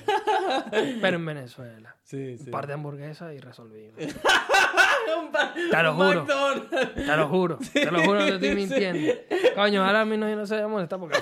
pero 1.01 1.17
en 1.17 1.25
Venezuela. 1.27 1.97
Sí, 2.03 2.37
sí. 2.37 2.45
Un 2.47 2.51
par 2.51 2.67
de 2.67 2.75
hamburguesas 2.75 3.35
y 3.35 3.39
resolvimos. 3.39 3.95
Un 5.19 5.31
par- 5.33 5.55
Te 5.55 5.83
lo 5.83 5.95
juro. 5.95 6.25
McDonald's. 6.25 6.95
Te 6.95 7.17
lo 7.17 7.29
juro, 7.29 7.59
te 7.73 7.91
lo 7.91 8.03
juro, 8.05 8.21
no 8.21 8.27
te 8.27 8.35
estoy 8.35 8.49
sí. 8.51 8.55
mintiendo. 8.55 9.13
Coño, 9.55 9.85
ahora 9.85 10.01
a 10.03 10.05
mí 10.05 10.17
no, 10.17 10.35
no 10.35 10.47
se 10.47 10.67
molesta 10.67 10.99
porque. 10.99 11.19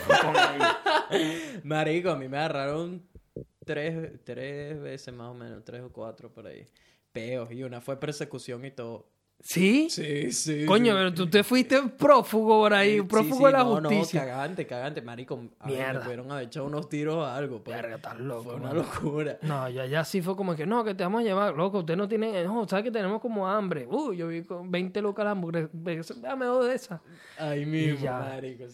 Marico, 1.65 2.11
a 2.11 2.17
mí 2.17 2.29
me 2.29 2.39
agarraron 2.39 3.03
tres, 3.65 4.11
tres 4.25 4.81
veces 4.81 5.15
más 5.15 5.29
o 5.29 5.35
menos, 5.35 5.65
tres 5.65 5.83
o 5.83 5.93
cuatro 5.93 6.31
por 6.31 6.47
ahí. 6.47 6.67
Peos, 7.13 7.53
y 7.53 7.63
una 7.63 7.81
fue 7.81 7.99
persecución 7.99 8.65
y 8.65 8.71
todo. 8.71 9.13
¿Sí? 9.43 9.89
Sí, 9.91 10.31
sí. 10.31 10.65
Coño, 10.67 10.95
pero 10.95 11.13
tú 11.13 11.29
te 11.29 11.43
fuiste 11.43 11.83
prófugo 11.99 12.61
por 12.61 12.75
ahí, 12.75 13.03
prófugo 13.03 13.47
de 13.47 13.53
la 13.53 13.65
no, 13.65 13.81
justicia. 13.81 14.21
No, 14.21 14.29
cagante, 14.29 14.67
cagante, 14.67 15.03
marico. 15.03 15.35
A 15.59 15.67
ver, 15.67 15.77
Mierda. 15.77 15.93
me 15.95 16.01
pudieron 16.01 16.31
haber 16.31 16.47
echado 16.47 16.67
unos 16.67 16.89
tiros 16.89 17.17
o 17.17 17.27
algo. 17.27 17.61
pues. 17.61 17.77
Verga, 17.77 17.97
estás 17.97 18.21
loco, 18.21 18.45
Fue 18.45 18.55
una 18.55 18.73
locura. 18.73 19.39
No, 19.43 19.69
ya, 19.69 19.87
ya 19.87 20.05
sí 20.05 20.23
fue 20.23 20.37
como 20.37 20.55
que, 20.55 20.65
no, 20.65 20.85
que 20.85 20.95
te 20.95 21.03
vamos 21.03 21.23
a 21.23 21.25
llevar, 21.25 21.57
loco, 21.57 21.81
usted 21.81 21.97
no 21.97 22.07
tiene, 22.07 22.45
no, 22.45 22.69
sabes 22.69 22.85
que 22.85 22.93
tenemos 22.93 23.21
como 23.21 23.49
hambre. 23.49 23.85
Uy, 23.91 24.17
yo 24.17 24.29
vi 24.29 24.43
con 24.43 24.71
20 24.71 25.03
lucas 25.03 25.25
la 25.25 25.33
hamburguesa, 25.33 26.15
dame 26.19 26.47
dos 26.47 26.67
de 26.69 26.75
esas. 26.75 27.01
Ahí 27.37 27.67
mismo, 27.67 27.99
ya. 27.99 28.21
marico. 28.21 28.65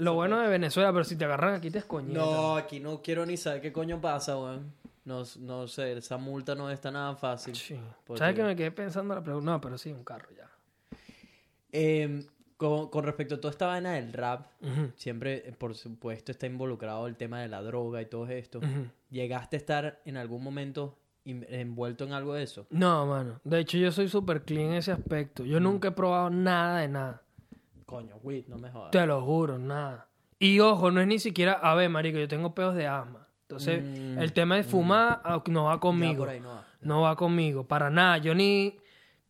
lo 0.00 0.14
bueno 0.14 0.40
de 0.40 0.48
Venezuela, 0.48 0.90
pero 0.92 1.04
si 1.04 1.16
te 1.16 1.26
agarran 1.26 1.56
aquí 1.56 1.70
te 1.70 1.78
escoñetan. 1.78 2.14
No, 2.14 2.56
aquí 2.56 2.80
no 2.80 3.02
quiero 3.02 3.26
ni 3.26 3.36
saber 3.36 3.60
qué 3.60 3.70
coño 3.70 4.00
pasa, 4.00 4.38
weón. 4.38 4.79
No, 5.04 5.22
no 5.38 5.66
sé, 5.66 5.92
esa 5.96 6.18
multa 6.18 6.54
no 6.54 6.70
está 6.70 6.90
nada 6.90 7.16
fácil. 7.16 7.54
Sí. 7.56 7.80
Porque- 8.06 8.18
¿Sabes 8.18 8.34
que 8.36 8.42
me 8.42 8.54
quedé 8.56 8.70
pensando 8.70 9.14
la 9.14 9.22
pregunta? 9.22 9.50
No, 9.50 9.60
pero 9.60 9.78
sí, 9.78 9.90
un 9.92 10.04
carro 10.04 10.28
ya. 10.36 10.48
Eh, 11.72 12.26
con, 12.56 12.88
con 12.90 13.04
respecto 13.04 13.36
a 13.36 13.40
toda 13.40 13.52
esta 13.52 13.66
vaina 13.66 13.92
del 13.92 14.12
rap, 14.12 14.46
siempre, 14.96 15.48
eh, 15.48 15.52
por 15.56 15.74
supuesto, 15.74 16.30
está 16.32 16.46
involucrado 16.46 17.06
el 17.06 17.16
tema 17.16 17.40
de 17.40 17.48
la 17.48 17.62
droga 17.62 18.02
y 18.02 18.06
todo 18.06 18.28
esto. 18.28 18.60
¿Llegaste 19.10 19.56
a 19.56 19.58
estar 19.58 20.00
en 20.04 20.16
algún 20.18 20.42
momento 20.44 20.98
envuelto 21.24 22.04
en 22.04 22.12
algo 22.12 22.34
de 22.34 22.42
eso? 22.42 22.66
No, 22.70 23.06
mano. 23.06 23.40
De 23.44 23.60
hecho, 23.60 23.78
yo 23.78 23.90
soy 23.92 24.08
súper 24.08 24.42
clean 24.42 24.68
en 24.72 24.74
ese 24.74 24.92
aspecto. 24.92 25.42
Mm. 25.44 25.46
Yo 25.46 25.60
nunca 25.60 25.88
he 25.88 25.92
probado 25.92 26.28
nada 26.28 26.80
de 26.80 26.88
nada. 26.88 27.22
Coño, 27.86 28.16
weed, 28.22 28.46
no 28.48 28.58
me 28.58 28.70
jodas. 28.70 28.90
Te 28.90 29.06
lo 29.06 29.22
juro, 29.24 29.58
nada. 29.58 30.08
Y 30.38 30.60
ojo, 30.60 30.90
no 30.90 31.00
es 31.00 31.06
ni 31.06 31.18
siquiera, 31.18 31.54
a 31.54 31.74
ver, 31.74 31.88
marico, 31.88 32.18
yo 32.18 32.28
tengo 32.28 32.54
pedos 32.54 32.74
de 32.74 32.86
asma. 32.86 33.26
Entonces, 33.50 33.82
Mm, 33.82 34.18
el 34.18 34.32
tema 34.32 34.56
de 34.56 34.62
fumar 34.62 35.20
ah, 35.24 35.42
no 35.48 35.64
va 35.64 35.80
conmigo. 35.80 36.24
ahí 36.26 36.38
no 36.40 36.50
va. 36.50 36.64
No 36.82 37.00
va 37.02 37.16
conmigo, 37.16 37.66
para 37.66 37.90
nada. 37.90 38.18
Yo 38.18 38.34
ni, 38.34 38.78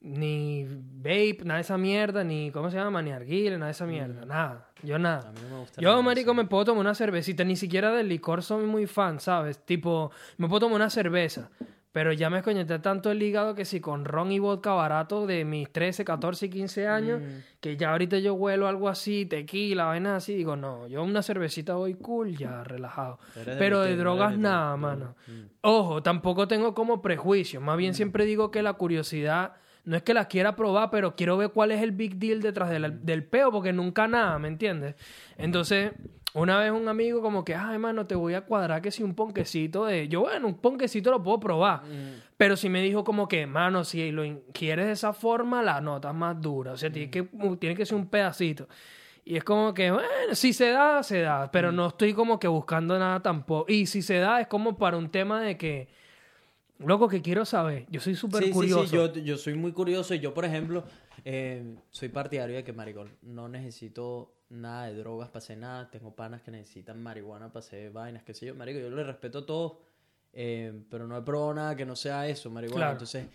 ni 0.00 0.64
vape, 0.68 1.38
nada 1.44 1.56
de 1.56 1.62
esa 1.62 1.76
mierda, 1.78 2.22
ni, 2.22 2.50
¿cómo 2.50 2.70
se 2.70 2.76
llama? 2.76 3.02
Ni 3.02 3.10
arguile, 3.12 3.52
nada 3.56 3.66
de 3.66 3.72
esa 3.72 3.86
mierda. 3.86 4.24
Nada. 4.24 4.68
Yo 4.82 4.96
A 4.96 4.98
nada. 4.98 5.32
mí 5.32 5.40
no 5.42 5.54
me 5.56 5.60
gusta 5.60 5.80
Yo, 5.80 6.02
marico, 6.02 6.32
me 6.34 6.44
puedo 6.44 6.64
tomar 6.66 6.80
una 6.82 6.94
cervecita. 6.94 7.44
Ni 7.44 7.56
siquiera 7.56 7.90
del 7.92 8.08
licor 8.08 8.42
soy 8.42 8.64
muy 8.66 8.86
fan, 8.86 9.20
¿sabes? 9.20 9.58
Tipo, 9.64 10.10
me 10.38 10.48
puedo 10.48 10.60
tomar 10.60 10.76
una 10.76 10.90
cerveza. 10.90 11.50
Pero 11.92 12.12
ya 12.12 12.30
me 12.30 12.38
escoñeté 12.38 12.78
tanto 12.78 13.10
el 13.10 13.20
hígado 13.20 13.56
que 13.56 13.64
si 13.64 13.80
con 13.80 14.04
ron 14.04 14.30
y 14.30 14.38
vodka 14.38 14.72
barato 14.72 15.26
de 15.26 15.44
mis 15.44 15.72
13, 15.72 16.04
14 16.04 16.46
y 16.46 16.48
15 16.50 16.86
años, 16.86 17.20
Mm. 17.20 17.24
que 17.60 17.76
ya 17.76 17.90
ahorita 17.90 18.18
yo 18.20 18.34
huelo 18.34 18.68
algo 18.68 18.88
así, 18.88 19.26
tequila, 19.26 19.86
vainas 19.86 20.18
así, 20.22 20.34
digo, 20.36 20.54
no, 20.54 20.86
yo 20.86 21.02
una 21.02 21.22
cervecita 21.22 21.74
voy 21.74 21.94
cool, 21.94 22.36
ya 22.36 22.62
relajado. 22.62 23.18
De 23.34 23.56
Pero 23.58 23.80
de 23.82 23.96
drogas 23.96 24.38
nada, 24.38 24.76
Mm, 24.76 24.80
mano. 24.80 25.16
mm. 25.26 25.32
Ojo, 25.62 26.00
tampoco 26.02 26.46
tengo 26.46 26.74
como 26.74 27.02
prejuicio. 27.02 27.60
Más 27.60 27.76
bien 27.76 27.92
siempre 27.94 28.24
digo 28.24 28.52
que 28.52 28.62
la 28.62 28.74
curiosidad 28.74 29.54
no 29.84 29.96
es 29.96 30.02
que 30.04 30.14
la 30.14 30.26
quiera 30.28 30.54
probar, 30.54 30.90
pero 30.90 31.16
quiero 31.16 31.36
ver 31.38 31.50
cuál 31.50 31.72
es 31.72 31.82
el 31.82 31.90
big 31.90 32.16
deal 32.18 32.40
detrás 32.40 32.70
de 32.70 32.78
la- 32.78 32.90
del 32.90 33.24
peo, 33.24 33.50
porque 33.50 33.72
nunca 33.72 34.06
nada, 34.06 34.38
¿me 34.38 34.46
entiendes? 34.46 34.94
Entonces, 35.38 35.92
una 36.34 36.58
vez 36.60 36.70
un 36.70 36.86
amigo 36.88 37.20
como 37.22 37.44
que, 37.44 37.54
ay, 37.54 37.78
mano, 37.78 38.06
te 38.06 38.14
voy 38.14 38.34
a 38.34 38.42
cuadrar 38.42 38.80
que 38.80 38.90
si 38.90 39.02
un 39.02 39.14
ponquecito 39.14 39.84
de... 39.86 40.06
Yo, 40.08 40.20
bueno, 40.20 40.46
un 40.46 40.54
ponquecito 40.58 41.10
lo 41.10 41.22
puedo 41.22 41.40
probar. 41.40 41.82
Pero 42.36 42.56
si 42.56 42.68
me 42.68 42.80
dijo 42.82 43.02
como 43.04 43.26
que, 43.26 43.46
mano, 43.46 43.84
si 43.84 44.10
lo 44.12 44.22
quieres 44.52 44.86
de 44.86 44.92
esa 44.92 45.12
forma, 45.12 45.62
la 45.62 45.80
nota 45.80 46.10
es 46.10 46.14
más 46.14 46.40
dura. 46.40 46.72
O 46.72 46.76
sea, 46.76 46.90
tiene, 46.90 47.10
que, 47.10 47.24
tiene 47.58 47.74
que 47.74 47.84
ser 47.84 47.96
un 47.96 48.06
pedacito. 48.06 48.68
Y 49.24 49.36
es 49.36 49.44
como 49.44 49.74
que, 49.74 49.90
bueno, 49.90 50.06
si 50.32 50.52
se 50.52 50.70
da, 50.70 51.02
se 51.02 51.20
da. 51.20 51.50
Pero 51.50 51.72
no 51.72 51.88
estoy 51.88 52.14
como 52.14 52.38
que 52.38 52.48
buscando 52.48 52.98
nada 52.98 53.20
tampoco. 53.20 53.70
Y 53.70 53.86
si 53.86 54.00
se 54.00 54.18
da, 54.18 54.40
es 54.40 54.46
como 54.46 54.76
para 54.76 54.96
un 54.96 55.10
tema 55.10 55.40
de 55.42 55.56
que, 55.56 55.88
loco, 56.78 57.08
que 57.08 57.20
quiero 57.22 57.44
saber. 57.44 57.86
Yo 57.90 58.00
soy 58.00 58.14
súper 58.14 58.44
Sí, 58.44 58.50
curioso. 58.50 58.82
sí, 58.84 58.88
sí, 58.90 58.96
yo, 58.96 59.12
yo 59.14 59.36
soy 59.36 59.54
muy 59.54 59.72
curioso 59.72 60.14
y 60.14 60.20
yo, 60.20 60.32
por 60.32 60.44
ejemplo, 60.44 60.84
eh, 61.24 61.74
soy 61.90 62.08
partidario 62.08 62.56
de 62.56 62.64
que, 62.64 62.72
maricón, 62.72 63.10
no 63.22 63.48
necesito 63.48 64.32
nada 64.50 64.86
de 64.86 64.96
drogas 64.96 65.28
para 65.28 65.38
hacer 65.38 65.58
nada. 65.58 65.90
Tengo 65.90 66.14
panas 66.14 66.42
que 66.42 66.50
necesitan 66.50 67.02
marihuana 67.02 67.48
para 67.48 67.60
hacer 67.60 67.90
vainas, 67.90 68.22
qué 68.22 68.34
sé 68.34 68.46
yo, 68.46 68.54
marico, 68.54 68.78
yo 68.78 68.90
le 68.90 69.04
respeto 69.04 69.38
a 69.38 69.46
todos, 69.46 69.72
eh, 70.32 70.82
pero 70.90 71.06
no 71.06 71.16
he 71.16 71.22
probado 71.22 71.54
nada 71.54 71.76
que 71.76 71.86
no 71.86 71.96
sea 71.96 72.26
eso, 72.26 72.50
marihuana. 72.50 72.76
Claro. 72.78 72.92
Entonces, 72.92 73.26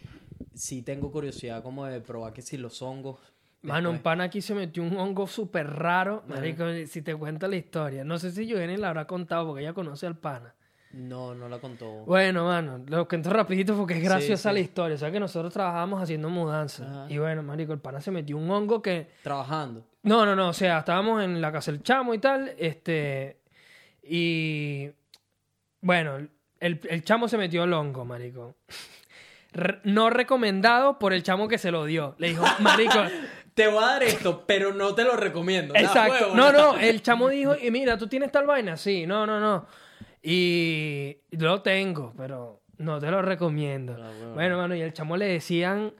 sí 0.53 0.81
tengo 0.81 1.11
curiosidad 1.11 1.63
como 1.63 1.85
de 1.85 2.01
probar 2.01 2.33
que 2.33 2.41
si 2.41 2.57
los 2.57 2.81
hongos... 2.81 3.17
Mano, 3.61 3.89
un 3.89 3.95
después- 3.95 4.03
pan 4.03 4.21
aquí 4.21 4.41
se 4.41 4.53
metió 4.53 4.83
un 4.83 4.95
hongo 4.95 5.25
súper 5.25 5.67
raro. 5.67 6.23
Marico, 6.27 6.65
si 6.85 7.01
te 7.01 7.15
cuento 7.15 7.47
la 7.47 7.55
historia. 7.55 8.03
No 8.03 8.19
sé 8.19 8.29
si 8.29 8.51
Eugenia 8.51 8.77
la 8.77 8.89
habrá 8.89 9.07
contado 9.07 9.47
porque 9.47 9.63
ella 9.63 9.73
conoce 9.73 10.05
al 10.05 10.17
pana. 10.17 10.53
No, 10.91 11.33
no 11.33 11.49
la 11.49 11.57
contó. 11.57 12.05
Bueno, 12.05 12.45
mano, 12.45 12.83
lo 12.87 13.07
cuento 13.07 13.31
rapidito 13.31 13.75
porque 13.75 13.95
es 13.97 14.03
graciosa 14.03 14.49
sí. 14.49 14.53
la 14.53 14.59
historia. 14.59 14.95
O 14.95 14.97
sea 14.99 15.11
que 15.11 15.19
nosotros 15.19 15.51
trabajábamos 15.51 16.01
haciendo 16.01 16.29
mudanza. 16.29 16.85
Ajá. 16.85 17.11
Y 17.11 17.17
bueno, 17.17 17.41
marico, 17.41 17.73
el 17.73 17.79
pana 17.79 17.99
se 17.99 18.11
metió 18.11 18.37
un 18.37 18.49
hongo 18.51 18.83
que... 18.83 19.09
Trabajando. 19.23 19.83
No, 20.05 20.25
no, 20.25 20.35
no, 20.35 20.49
o 20.49 20.53
sea, 20.53 20.79
estábamos 20.79 21.21
en 21.23 21.41
la 21.41 21.51
casa 21.51 21.71
del 21.71 21.83
chamo 21.83 22.13
y 22.13 22.19
tal, 22.19 22.53
este, 22.57 23.37
y 24.03 24.89
bueno, 25.81 26.17
el, 26.59 26.79
el 26.89 27.03
chamo 27.03 27.27
se 27.27 27.37
metió 27.37 27.63
el 27.65 27.73
hongo, 27.73 28.05
marico. 28.05 28.55
Re- 29.51 29.79
no 29.83 30.09
recomendado 30.09 30.97
por 30.99 31.13
el 31.13 31.23
chamo 31.23 31.47
que 31.47 31.57
se 31.57 31.71
lo 31.71 31.85
dio. 31.85 32.15
Le 32.17 32.29
dijo, 32.29 32.43
marico, 32.59 33.03
Te 33.53 33.67
voy 33.67 33.83
a 33.83 33.87
dar 33.87 34.03
esto, 34.03 34.43
pero 34.45 34.73
no 34.73 34.93
te 34.95 35.03
lo 35.03 35.15
recomiendo. 35.15 35.73
Exacto. 35.75 36.35
No, 36.35 36.51
no, 36.51 36.77
el 36.77 37.01
chamo 37.01 37.29
dijo, 37.29 37.55
y 37.55 37.71
mira, 37.71 37.97
¿tú 37.97 38.07
tienes 38.07 38.31
tal 38.31 38.45
vaina? 38.45 38.77
Sí, 38.77 39.05
no, 39.07 39.25
no, 39.25 39.39
no. 39.39 39.65
Y 40.21 41.17
lo 41.31 41.61
tengo, 41.61 42.13
pero 42.17 42.61
no 42.77 42.99
te 42.99 43.09
lo 43.11 43.21
recomiendo. 43.21 43.93
Ah, 43.93 44.09
bueno. 44.17 44.33
Bueno, 44.33 44.57
mano, 44.57 44.75
y 44.75 44.81
el 44.81 44.91
chamo 44.93 45.15
le 45.17 45.25
decían, 45.27 45.93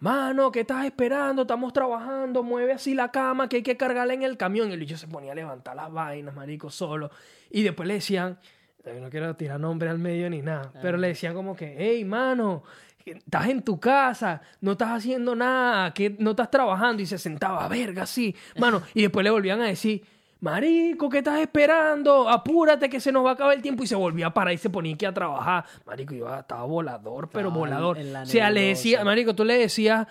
mano, 0.00 0.52
¿qué 0.52 0.60
estás 0.60 0.84
esperando? 0.84 1.42
Estamos 1.42 1.72
trabajando, 1.72 2.42
mueve 2.42 2.72
así 2.72 2.94
la 2.94 3.10
cama 3.10 3.48
que 3.48 3.56
hay 3.56 3.62
que 3.62 3.76
cargarla 3.76 4.14
en 4.14 4.22
el 4.22 4.36
camión. 4.36 4.70
Y 4.70 4.74
el 4.74 4.80
bicho 4.80 4.96
se 4.96 5.08
ponía 5.08 5.32
a 5.32 5.34
levantar 5.34 5.76
las 5.76 5.92
vainas, 5.92 6.34
marico, 6.34 6.70
solo. 6.70 7.10
Y 7.50 7.62
después 7.62 7.86
le 7.86 7.94
decían, 7.94 8.38
no 9.00 9.10
quiero 9.10 9.34
tirar 9.36 9.58
nombre 9.58 9.88
al 9.88 9.98
medio 9.98 10.30
ni 10.30 10.42
nada, 10.42 10.72
pero 10.80 10.96
le 10.96 11.08
decían 11.08 11.34
como 11.34 11.56
que, 11.56 11.74
hey, 11.78 12.04
mano, 12.04 12.62
estás 13.04 13.48
en 13.48 13.62
tu 13.62 13.80
casa, 13.80 14.40
no 14.60 14.72
estás 14.72 14.90
haciendo 14.90 15.34
nada, 15.34 15.92
que 15.92 16.16
no 16.18 16.30
estás 16.30 16.50
trabajando. 16.50 17.02
Y 17.02 17.06
se 17.06 17.18
sentaba, 17.18 17.66
verga, 17.68 18.06
sí, 18.06 18.34
mano. 18.58 18.82
Y 18.94 19.02
después 19.02 19.24
le 19.24 19.30
volvían 19.30 19.60
a 19.60 19.66
decir, 19.66 20.04
Marico, 20.40 21.08
¿qué 21.08 21.18
estás 21.18 21.40
esperando? 21.40 22.28
Apúrate 22.28 22.88
que 22.90 23.00
se 23.00 23.10
nos 23.10 23.24
va 23.24 23.30
a 23.30 23.32
acabar 23.34 23.54
el 23.56 23.62
tiempo. 23.62 23.82
Y 23.82 23.86
se 23.86 23.94
volvía 23.96 24.26
a 24.26 24.34
parar 24.34 24.52
y 24.54 24.58
se 24.58 24.70
ponía 24.70 24.94
aquí 24.94 25.04
a 25.06 25.14
trabajar. 25.14 25.64
Marico, 25.86 26.14
yo 26.14 26.34
estaba 26.34 26.64
volador, 26.64 27.28
pero 27.30 27.48
Estaba 27.48 27.58
volador. 27.58 27.98
O 27.98 28.26
sea, 28.26 28.50
le 28.50 28.62
decía, 28.68 29.02
Marico, 29.04 29.34
tú 29.34 29.44
le 29.44 29.56
decías, 29.58 30.06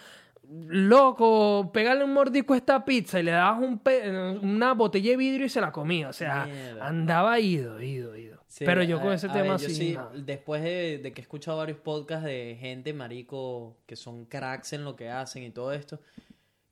loco, 0.50 1.70
pégale 1.72 2.04
un 2.04 2.14
mordisco 2.14 2.54
a 2.54 2.58
esta 2.58 2.84
pizza 2.84 3.20
y 3.20 3.24
le 3.24 3.32
dabas 3.32 3.62
un 3.62 3.82
una 4.42 4.74
botella 4.74 5.12
de 5.12 5.18
vidrio 5.18 5.46
y 5.46 5.50
se 5.50 5.62
la 5.62 5.72
comía. 5.72 6.10
O 6.10 6.14
sea, 6.14 6.46
Mierda. 6.46 6.88
andaba 6.88 7.40
ido, 7.40 7.82
ido, 7.82 8.16
ido. 8.16 8.36
Sí, 8.48 8.64
pero 8.66 8.84
yo 8.84 9.02
con 9.02 9.12
ese 9.12 9.28
a 9.28 9.34
tema 9.34 9.58
ver, 9.58 9.68
yo 9.68 9.70
sí. 9.70 9.98
después 10.16 10.64
de, 10.64 11.00
de 11.00 11.12
que 11.12 11.20
he 11.20 11.24
escuchado 11.24 11.58
varios 11.58 11.78
podcasts 11.80 12.26
de 12.26 12.58
gente, 12.60 12.94
marico, 12.94 13.76
que 13.86 13.98
son 13.98 14.26
cracks 14.26 14.72
en 14.74 14.86
lo 14.86 14.96
que 14.96 15.10
hacen 15.10 15.44
y 15.44 15.50
todo 15.50 15.74
esto, 15.74 16.00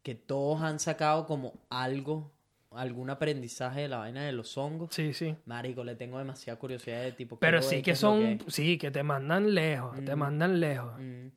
que 0.01 0.15
todos 0.15 0.61
han 0.61 0.79
sacado 0.79 1.25
como 1.25 1.53
algo, 1.69 2.31
algún 2.75 3.09
aprendizaje 3.09 3.81
de 3.81 3.87
la 3.87 3.97
vaina 3.97 4.23
de 4.23 4.31
los 4.31 4.57
hongos. 4.57 4.93
Sí, 4.93 5.13
sí. 5.13 5.35
Marico, 5.45 5.83
le 5.83 5.95
tengo 5.95 6.17
demasiada 6.17 6.59
curiosidad 6.59 7.01
de 7.01 7.11
tipo. 7.11 7.37
Pero 7.39 7.61
sí 7.61 7.81
que 7.81 7.95
son, 7.95 8.37
que 8.37 8.51
sí, 8.51 8.77
que 8.77 8.91
te 8.91 9.03
mandan 9.03 9.53
lejos, 9.53 10.03
te 10.03 10.15
mandan 10.15 10.59
lejos. 10.59 10.93
Mm. 10.99 11.27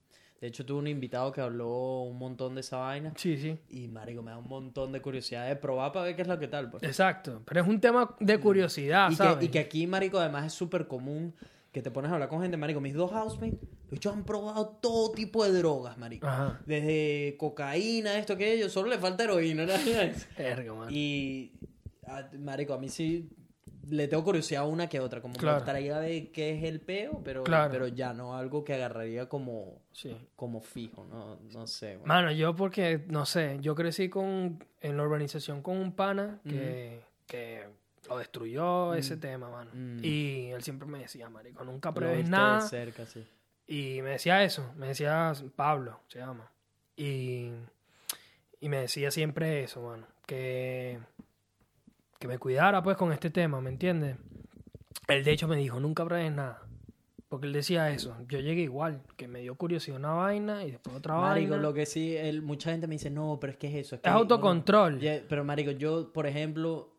De 0.40 0.48
hecho, 0.48 0.66
tuve 0.66 0.80
un 0.80 0.86
invitado 0.86 1.32
que 1.32 1.40
habló 1.40 2.02
un 2.02 2.18
montón 2.18 2.54
de 2.54 2.60
esa 2.60 2.76
vaina. 2.76 3.12
Sí, 3.16 3.38
sí. 3.38 3.58
Y, 3.70 3.88
marico, 3.88 4.22
me 4.22 4.30
da 4.30 4.38
un 4.38 4.46
montón 4.46 4.92
de 4.92 5.00
curiosidad 5.00 5.48
de 5.48 5.56
probar 5.56 5.92
para 5.92 6.04
ver 6.04 6.16
qué 6.16 6.22
es 6.22 6.28
lo 6.28 6.38
que 6.38 6.46
tal, 6.46 6.70
pues. 6.70 6.82
Exacto. 6.82 7.42
Pero 7.46 7.62
es 7.62 7.66
un 7.66 7.80
tema 7.80 8.14
de 8.20 8.38
curiosidad, 8.38 9.10
Y 9.10 9.14
¿sabes? 9.14 9.38
que, 9.38 9.44
y 9.46 9.48
que 9.48 9.58
aquí, 9.58 9.86
marico, 9.86 10.18
además 10.18 10.46
es 10.46 10.52
súper 10.52 10.86
común 10.86 11.34
que 11.76 11.82
te 11.82 11.90
pones 11.90 12.10
a 12.10 12.14
hablar 12.14 12.30
con 12.30 12.40
gente, 12.40 12.56
marico. 12.56 12.80
Mis 12.80 12.94
dos 12.94 13.10
housemates, 13.10 13.60
los 13.82 13.90
bichos 13.90 14.10
han 14.10 14.24
probado 14.24 14.78
todo 14.80 15.12
tipo 15.12 15.44
de 15.44 15.52
drogas, 15.52 15.98
marico. 15.98 16.26
Ajá. 16.26 16.58
Desde 16.64 17.36
cocaína, 17.38 18.16
esto, 18.16 18.32
aquello. 18.32 18.70
Solo 18.70 18.88
le 18.88 18.96
falta 18.96 19.24
heroína, 19.24 19.66
¿no? 19.66 19.72
Y, 20.90 21.52
a- 22.06 22.30
marico, 22.38 22.72
a 22.72 22.78
mí 22.78 22.88
sí 22.88 23.28
le 23.90 24.08
tengo 24.08 24.24
curiosidad 24.24 24.62
a 24.62 24.66
una 24.66 24.88
que 24.88 25.00
otra. 25.00 25.20
Como 25.20 25.34
Claro. 25.34 25.56
me 25.56 25.60
gustaría 25.64 25.98
ver 25.98 26.32
qué 26.32 26.56
es 26.56 26.64
el 26.64 26.80
peo, 26.80 27.20
pero, 27.22 27.44
Claro. 27.44 27.70
pero 27.70 27.88
ya 27.88 28.14
no 28.14 28.34
algo 28.34 28.64
que 28.64 28.72
agarraría 28.72 29.28
como, 29.28 29.82
Sí. 29.92 30.16
como 30.34 30.62
fijo, 30.62 31.04
no, 31.04 31.38
no 31.52 31.66
sé. 31.66 31.96
güey. 31.96 32.06
Mano, 32.08 32.32
yo 32.32 32.56
porque, 32.56 33.04
no 33.08 33.26
sé, 33.26 33.58
yo 33.60 33.74
crecí 33.74 34.08
con, 34.08 34.64
en 34.80 34.96
la 34.96 35.02
urbanización 35.02 35.60
con 35.60 35.76
un 35.76 35.92
pana 35.92 36.40
que, 36.48 37.00
que 37.26 37.64
lo 38.08 38.18
destruyó 38.18 38.94
ese 38.94 39.16
tema, 39.16 39.48
mano. 39.50 39.70
Mm. 39.74 39.98
Y 40.04 40.46
él 40.52 40.62
siempre 40.62 40.86
me 40.88 40.98
decía, 41.00 41.28
marico, 41.28 41.64
nunca 41.64 41.92
pruebes 41.92 42.24
de 42.24 42.30
nada. 42.30 42.60
cerca, 42.60 43.06
sí. 43.06 43.26
Y 43.66 44.00
me 44.02 44.10
decía 44.10 44.42
eso, 44.44 44.72
me 44.76 44.88
decía 44.88 45.32
Pablo, 45.56 46.00
se 46.08 46.18
llama. 46.20 46.50
Y, 46.96 47.50
y 48.60 48.68
me 48.68 48.78
decía 48.78 49.10
siempre 49.10 49.64
eso, 49.64 49.82
mano, 49.82 50.06
que, 50.26 50.98
que 52.18 52.28
me 52.28 52.38
cuidara 52.38 52.82
pues 52.82 52.96
con 52.96 53.12
este 53.12 53.30
tema, 53.30 53.60
¿me 53.60 53.70
entiendes? 53.70 54.16
Él 55.08 55.24
de 55.24 55.32
hecho 55.32 55.48
me 55.48 55.56
dijo, 55.56 55.78
nunca 55.80 56.04
pruebes 56.04 56.32
nada. 56.32 56.62
Porque 57.28 57.48
él 57.48 57.52
decía 57.52 57.90
eso. 57.90 58.16
Yo 58.28 58.38
llegué 58.38 58.62
igual, 58.62 59.02
que 59.16 59.26
me 59.26 59.40
dio 59.40 59.56
curiosidad 59.56 59.96
una 59.98 60.12
vaina 60.12 60.64
y 60.64 60.70
después 60.70 60.94
otra 60.96 61.14
Marico, 61.16 61.50
vaina. 61.50 61.62
lo 61.62 61.74
que 61.74 61.84
sí, 61.84 62.16
el- 62.16 62.40
mucha 62.40 62.70
gente 62.70 62.86
me 62.86 62.94
dice, 62.94 63.10
no, 63.10 63.38
pero 63.40 63.50
es 63.52 63.56
que 63.58 63.66
es 63.66 63.74
eso. 63.86 63.96
Es, 63.96 64.00
que 64.00 64.08
Es 64.08 64.14
autocontrol. 64.14 65.00
Pero, 65.28 65.42
marico, 65.44 65.72
yo, 65.72 66.12
por 66.12 66.28
ejemplo, 66.28 66.95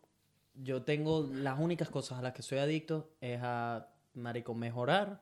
yo 0.62 0.82
tengo 0.82 1.28
las 1.32 1.58
únicas 1.58 1.88
cosas 1.88 2.18
a 2.18 2.22
las 2.22 2.32
que 2.32 2.42
soy 2.42 2.58
adicto 2.58 3.10
es 3.20 3.40
a, 3.42 3.88
marico, 4.14 4.54
mejorar 4.54 5.20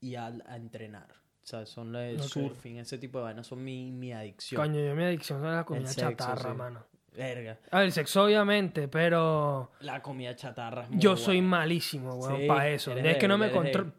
y 0.00 0.16
a, 0.16 0.26
a 0.26 0.56
entrenar. 0.56 1.08
O 1.42 1.46
sea, 1.46 1.66
son 1.66 1.94
el 1.96 2.22
surfing, 2.22 2.78
ese 2.78 2.98
tipo 2.98 3.18
de 3.18 3.24
vainas, 3.24 3.46
son 3.46 3.64
mi, 3.64 3.90
mi 3.90 4.12
adicción. 4.12 4.60
Coño, 4.60 4.80
yo 4.80 4.94
mi 4.94 5.02
adicción 5.02 5.44
a 5.44 5.56
la 5.56 5.64
comida 5.64 5.88
sexo, 5.88 6.10
chatarra, 6.10 6.52
sí. 6.52 6.56
mano. 6.56 6.86
Verga. 7.16 7.58
A 7.70 7.78
ver, 7.78 7.86
el 7.86 7.92
sexo 7.92 8.24
obviamente, 8.24 8.88
pero 8.88 9.72
La 9.80 10.00
comida 10.00 10.34
chatarra 10.34 10.84
es 10.84 10.90
muy 10.90 10.98
yo 10.98 11.16
soy 11.16 11.42
malísimo, 11.42 12.14
weón, 12.14 12.40
Sí, 12.40 12.46
para 12.46 12.68
eso. 12.68 12.92
Es 12.92 13.16
que 13.18 13.28
no 13.28 13.38
me 13.38 13.50
controlo. 13.50 13.92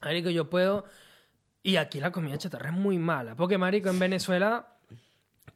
Marico, 0.00 0.30
yo 0.30 0.48
puedo... 0.48 0.84
Y 1.62 1.76
aquí 1.76 2.00
la 2.00 2.10
comida 2.10 2.38
chatarra 2.38 2.70
es 2.70 2.76
muy 2.76 2.98
mala. 2.98 3.36
Porque, 3.36 3.58
marico, 3.58 3.90
en 3.90 3.98
Venezuela 3.98 4.77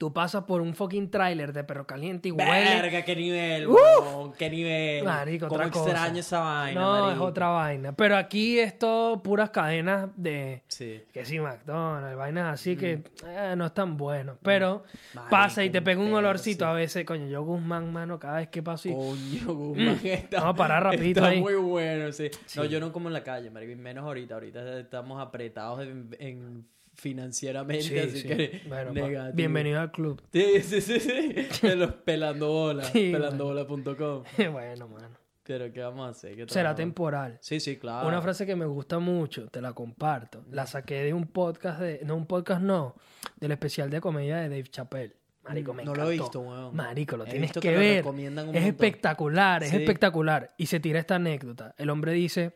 tú 0.02 0.12
pasas 0.12 0.42
por 0.42 0.60
un 0.60 0.74
fucking 0.74 1.12
tráiler 1.12 1.52
de 1.52 1.62
perro 1.62 1.86
caliente 1.86 2.26
y 2.28 2.32
huele... 2.32 2.50
Verga, 2.82 3.02
qué 3.04 3.14
nivel, 3.14 3.68
weón, 3.68 4.32
qué 4.32 4.50
nivel. 4.50 5.04
Marico, 5.04 5.46
Cómo 5.46 5.60
otra 5.60 5.70
cosa. 5.70 5.90
extraño 5.92 6.18
esa 6.18 6.40
vaina, 6.40 6.80
No, 6.80 6.96
es 6.96 7.02
marico. 7.06 7.24
otra 7.24 7.48
vaina. 7.50 7.92
Pero 7.92 8.16
aquí 8.16 8.58
es 8.58 8.76
todo 8.80 9.22
puras 9.22 9.50
cadenas 9.50 10.08
de... 10.16 10.64
Sí. 10.66 11.04
Que 11.12 11.24
sí, 11.24 11.38
McDonald's, 11.38 12.16
vainas 12.16 12.52
así 12.52 12.74
que 12.76 13.04
eh, 13.24 13.54
no 13.56 13.66
es 13.66 13.74
tan 13.74 13.96
bueno. 13.96 14.38
Pero 14.42 14.82
Mm. 14.82 15.14
Marico, 15.18 15.30
pasa 15.30 15.62
y 15.62 15.70
te 15.70 15.80
pega 15.82 16.00
un 16.00 16.12
olorcito 16.12 16.64
sí. 16.64 16.68
a 16.68 16.72
veces. 16.72 17.04
Coño, 17.04 17.28
yo 17.28 17.44
Guzmán, 17.44 17.92
mano, 17.92 18.18
cada 18.18 18.38
vez 18.38 18.48
que 18.48 18.60
paso 18.60 18.88
y... 18.88 18.92
Coño, 18.92 19.54
Guzmán, 19.54 20.00
está, 20.02 20.38
Vamos 20.40 20.54
a 20.54 20.56
parar 20.56 20.82
rapidito 20.82 21.20
está 21.20 21.30
ahí. 21.30 21.40
muy 21.40 21.54
bueno, 21.54 22.10
sí. 22.10 22.28
No, 22.56 22.64
yo 22.64 22.80
no 22.80 22.90
como 22.92 23.06
en 23.08 23.12
la 23.12 23.22
calle, 23.22 23.50
marico, 23.52 23.70
y 23.70 23.76
menos 23.76 24.02
ahorita. 24.04 24.34
Ahorita 24.34 24.80
estamos 24.80 25.20
apretados 25.22 25.80
en, 25.82 26.08
en 26.18 26.66
financieramente, 27.02 27.82
Sí, 27.84 27.98
así 27.98 28.20
sí. 28.22 28.28
que 28.28 28.62
Bueno, 28.68 28.92
negativo. 28.92 29.34
bienvenido 29.36 29.80
al 29.80 29.90
club. 29.90 30.22
Sí, 30.32 30.62
sí, 30.62 30.80
sí, 30.80 31.00
sí. 31.00 31.46
De 31.66 31.76
los 31.76 31.92
pelando 31.94 32.72
pelandobola.com. 32.92 34.22
bueno, 34.52 34.88
mano. 34.88 35.08
Pero 35.44 35.72
¿qué 35.72 35.80
vamos 35.80 36.06
a 36.06 36.10
hacer? 36.10 36.36
¿Qué 36.36 36.46
Será 36.48 36.74
temporal. 36.74 37.36
Sí, 37.40 37.58
sí, 37.58 37.76
claro. 37.76 38.06
Una 38.06 38.22
frase 38.22 38.46
que 38.46 38.54
me 38.54 38.64
gusta 38.64 39.00
mucho, 39.00 39.48
te 39.48 39.60
la 39.60 39.72
comparto. 39.72 40.44
La 40.52 40.66
saqué 40.66 41.02
de 41.02 41.12
un 41.12 41.26
podcast 41.26 41.80
de. 41.80 42.00
No, 42.04 42.14
un 42.14 42.26
podcast 42.26 42.62
no. 42.62 42.94
Del 43.40 43.50
especial 43.50 43.90
de 43.90 44.00
comedia 44.00 44.36
de 44.36 44.48
Dave 44.48 44.68
Chappelle. 44.70 45.16
Marico, 45.42 45.74
me 45.74 45.84
No 45.84 45.96
lo 45.96 46.08
he 46.08 46.12
visto, 46.12 46.38
weón. 46.40 46.76
Marico, 46.76 47.16
lo 47.16 47.26
He 47.26 47.30
tienes 47.30 47.50
que, 47.50 47.58
que 47.58 47.72
lo 47.72 47.80
ver. 47.80 47.96
recomiendan 47.96 48.48
un 48.50 48.54
es 48.54 48.62
montón. 48.62 48.86
espectacular, 48.86 49.62
es 49.64 49.70
Sí. 49.70 49.76
espectacular. 49.78 50.50
Y 50.56 50.66
se 50.66 50.78
tira 50.78 51.00
esta 51.00 51.16
anécdota. 51.16 51.74
El 51.76 51.90
hombre 51.90 52.12
dice 52.12 52.52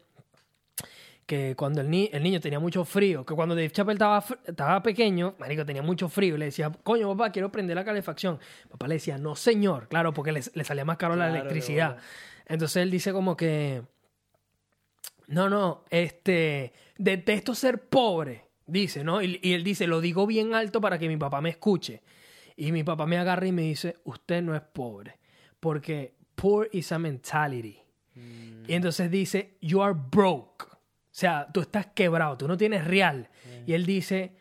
que 1.26 1.54
cuando 1.56 1.80
el, 1.80 1.90
ni- 1.90 2.08
el 2.12 2.22
niño 2.22 2.40
tenía 2.40 2.60
mucho 2.60 2.84
frío, 2.84 3.26
que 3.26 3.34
cuando 3.34 3.54
Dave 3.56 3.70
Chappelle 3.70 3.94
estaba, 3.96 4.24
estaba 4.46 4.82
pequeño, 4.82 5.34
marico, 5.38 5.66
tenía 5.66 5.82
mucho 5.82 6.08
frío, 6.08 6.36
le 6.36 6.46
decía, 6.46 6.70
coño, 6.84 7.08
papá, 7.16 7.32
quiero 7.32 7.50
prender 7.50 7.74
la 7.76 7.84
calefacción. 7.84 8.38
Papá 8.70 8.86
le 8.86 8.94
decía, 8.94 9.18
no, 9.18 9.34
señor, 9.34 9.88
claro, 9.88 10.14
porque 10.14 10.30
le, 10.32 10.40
le 10.54 10.64
salía 10.64 10.84
más 10.84 10.96
caro 10.96 11.16
la 11.16 11.26
Claro, 11.26 11.40
electricidad. 11.40 11.96
Entonces 12.46 12.76
él 12.82 12.90
dice 12.92 13.12
como 13.12 13.36
que, 13.36 13.82
no, 15.26 15.50
no, 15.50 15.84
este, 15.90 16.72
detesto 16.96 17.54
ser 17.54 17.88
pobre, 17.88 18.44
dice, 18.66 19.02
¿no? 19.02 19.20
Y, 19.20 19.40
y 19.42 19.54
él 19.54 19.64
dice, 19.64 19.88
lo 19.88 20.00
digo 20.00 20.26
bien 20.26 20.54
alto 20.54 20.80
para 20.80 20.98
que 20.98 21.08
mi 21.08 21.16
papá 21.16 21.40
me 21.40 21.50
escuche. 21.50 22.02
Y 22.56 22.70
mi 22.72 22.84
papá 22.84 23.04
me 23.06 23.18
agarra 23.18 23.46
y 23.46 23.52
me 23.52 23.62
dice, 23.62 23.96
usted 24.04 24.42
no 24.42 24.54
es 24.54 24.62
pobre, 24.62 25.18
porque 25.58 26.14
poor 26.36 26.68
is 26.72 26.92
a 26.92 26.98
mentality. 26.98 27.78
Y 28.14 28.72
entonces 28.72 29.10
dice, 29.10 29.58
you 29.60 29.82
are 29.82 29.94
broke. 29.94 30.64
O 31.16 31.18
sea, 31.18 31.46
tú 31.50 31.62
estás 31.62 31.86
quebrado, 31.86 32.36
tú 32.36 32.46
no 32.46 32.58
tienes 32.58 32.84
real. 32.84 33.30
Y 33.66 33.72
él 33.72 33.86
dice 33.86 34.34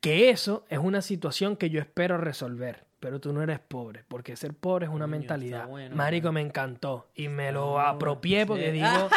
que 0.00 0.30
eso 0.30 0.64
es 0.68 0.78
una 0.78 1.02
situación 1.02 1.56
que 1.56 1.68
yo 1.68 1.80
espero 1.80 2.16
resolver. 2.16 2.84
Pero 3.00 3.20
tú 3.20 3.32
no 3.32 3.42
eres 3.42 3.58
pobre, 3.58 4.04
porque 4.06 4.36
ser 4.36 4.54
pobre 4.54 4.86
es 4.86 4.90
una 4.90 5.00
Coño, 5.04 5.08
mentalidad. 5.08 5.66
bueno, 5.68 5.94
Marico, 5.96 6.30
me 6.32 6.40
encantó. 6.40 7.10
Y 7.16 7.26
me 7.28 7.50
lo 7.52 7.78
apropié 7.80 8.46
porque 8.46 8.66
Sí. 8.66 8.72
digo, 8.78 9.08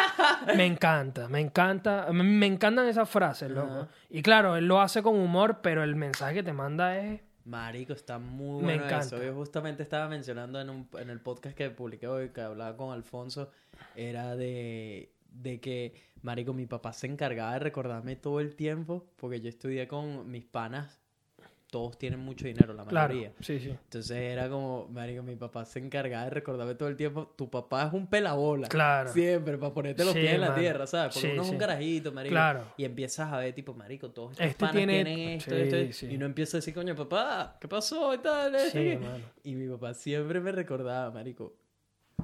me 0.56 0.66
encanta, 0.66 1.28
me 1.28 1.40
encanta. 1.40 2.08
Me, 2.12 2.22
me 2.24 2.46
encantan 2.46 2.86
esas 2.88 3.08
frases, 3.08 3.50
loco. 3.50 3.86
Y 4.10 4.20
claro, 4.22 4.56
él 4.56 4.66
lo 4.66 4.80
hace 4.80 5.00
con 5.02 5.14
humor, 5.16 5.60
pero 5.62 5.84
el 5.84 5.94
mensaje 5.94 6.34
que 6.34 6.42
te 6.42 6.52
manda 6.52 6.98
es... 6.98 7.20
Marico, 7.44 7.92
está 7.94 8.18
muy 8.18 8.56
Me 8.62 8.72
bueno 8.74 8.84
encanta. 8.84 9.06
eso. 9.06 9.22
Yo 9.22 9.32
justamente 9.34 9.82
estaba 9.84 10.06
mencionando 10.08 10.60
en, 10.60 10.68
un, 10.70 10.88
en 10.98 11.08
el 11.08 11.20
podcast 11.20 11.56
que 11.56 11.70
publiqué 11.70 12.08
hoy, 12.08 12.28
que 12.30 12.40
hablaba 12.42 12.76
con 12.76 12.92
Alfonso, 12.92 13.50
era 13.96 14.36
de, 14.36 15.12
de 15.30 15.60
que, 15.60 15.94
Marico, 16.22 16.52
mi 16.52 16.66
papá 16.66 16.92
se 16.92 17.06
encargaba 17.06 17.52
de 17.54 17.58
recordarme 17.60 18.16
todo 18.16 18.40
el 18.40 18.54
tiempo, 18.56 19.06
porque 19.16 19.40
yo 19.40 19.48
estudié 19.48 19.86
con 19.88 20.30
mis 20.30 20.44
panas 20.44 21.00
todos 21.70 21.98
tienen 21.98 22.20
mucho 22.20 22.46
dinero, 22.46 22.72
la 22.72 22.82
Claro, 22.86 23.12
mayoría. 23.12 23.32
sí, 23.40 23.60
sí. 23.60 23.68
Entonces 23.68 24.16
era 24.16 24.48
como, 24.48 24.88
marico, 24.88 25.22
mi 25.22 25.36
papá 25.36 25.66
se 25.66 25.78
encargaba 25.78 26.24
de 26.24 26.30
recordarme 26.30 26.74
todo 26.74 26.88
el 26.88 26.96
tiempo, 26.96 27.26
tu 27.36 27.50
papá 27.50 27.86
es 27.88 27.92
un 27.92 28.06
pelabola. 28.06 28.68
Claro. 28.68 29.12
Siempre, 29.12 29.58
para 29.58 29.74
ponerte 29.74 30.02
los 30.02 30.14
Sí, 30.14 30.20
pies 30.20 30.32
en 30.32 30.40
la 30.40 30.54
tierra, 30.54 30.86
¿sabes? 30.86 31.12
Porque 31.14 31.30
uno 31.34 31.42
es 31.42 31.48
un 31.50 31.58
carajito, 31.58 32.10
marico. 32.10 32.32
Claro. 32.32 32.64
Y 32.78 32.84
empiezas 32.86 33.30
a 33.30 33.36
ver, 33.38 33.54
tipo, 33.54 33.74
marico, 33.74 34.10
todos 34.10 34.32
estos 34.32 34.46
Este 34.46 34.58
panas 34.60 34.72
tiene- 34.76 35.04
tienen 35.04 35.18
esto, 35.40 35.54
esto, 35.54 36.06
y 36.06 36.16
uno 36.16 36.24
empieza 36.24 36.56
a 36.56 36.60
decir, 36.60 36.72
coño, 36.72 36.96
papá, 36.96 37.58
¿qué 37.60 37.68
pasó? 37.68 38.14
Y 38.14 38.18
tal, 38.18 38.58
Sí, 38.60 38.96
mano. 38.98 39.26
Y 39.44 39.54
mi 39.54 39.68
papá 39.68 39.92
siempre 39.92 40.40
me 40.40 40.52
recordaba, 40.52 41.10
marico, 41.10 41.54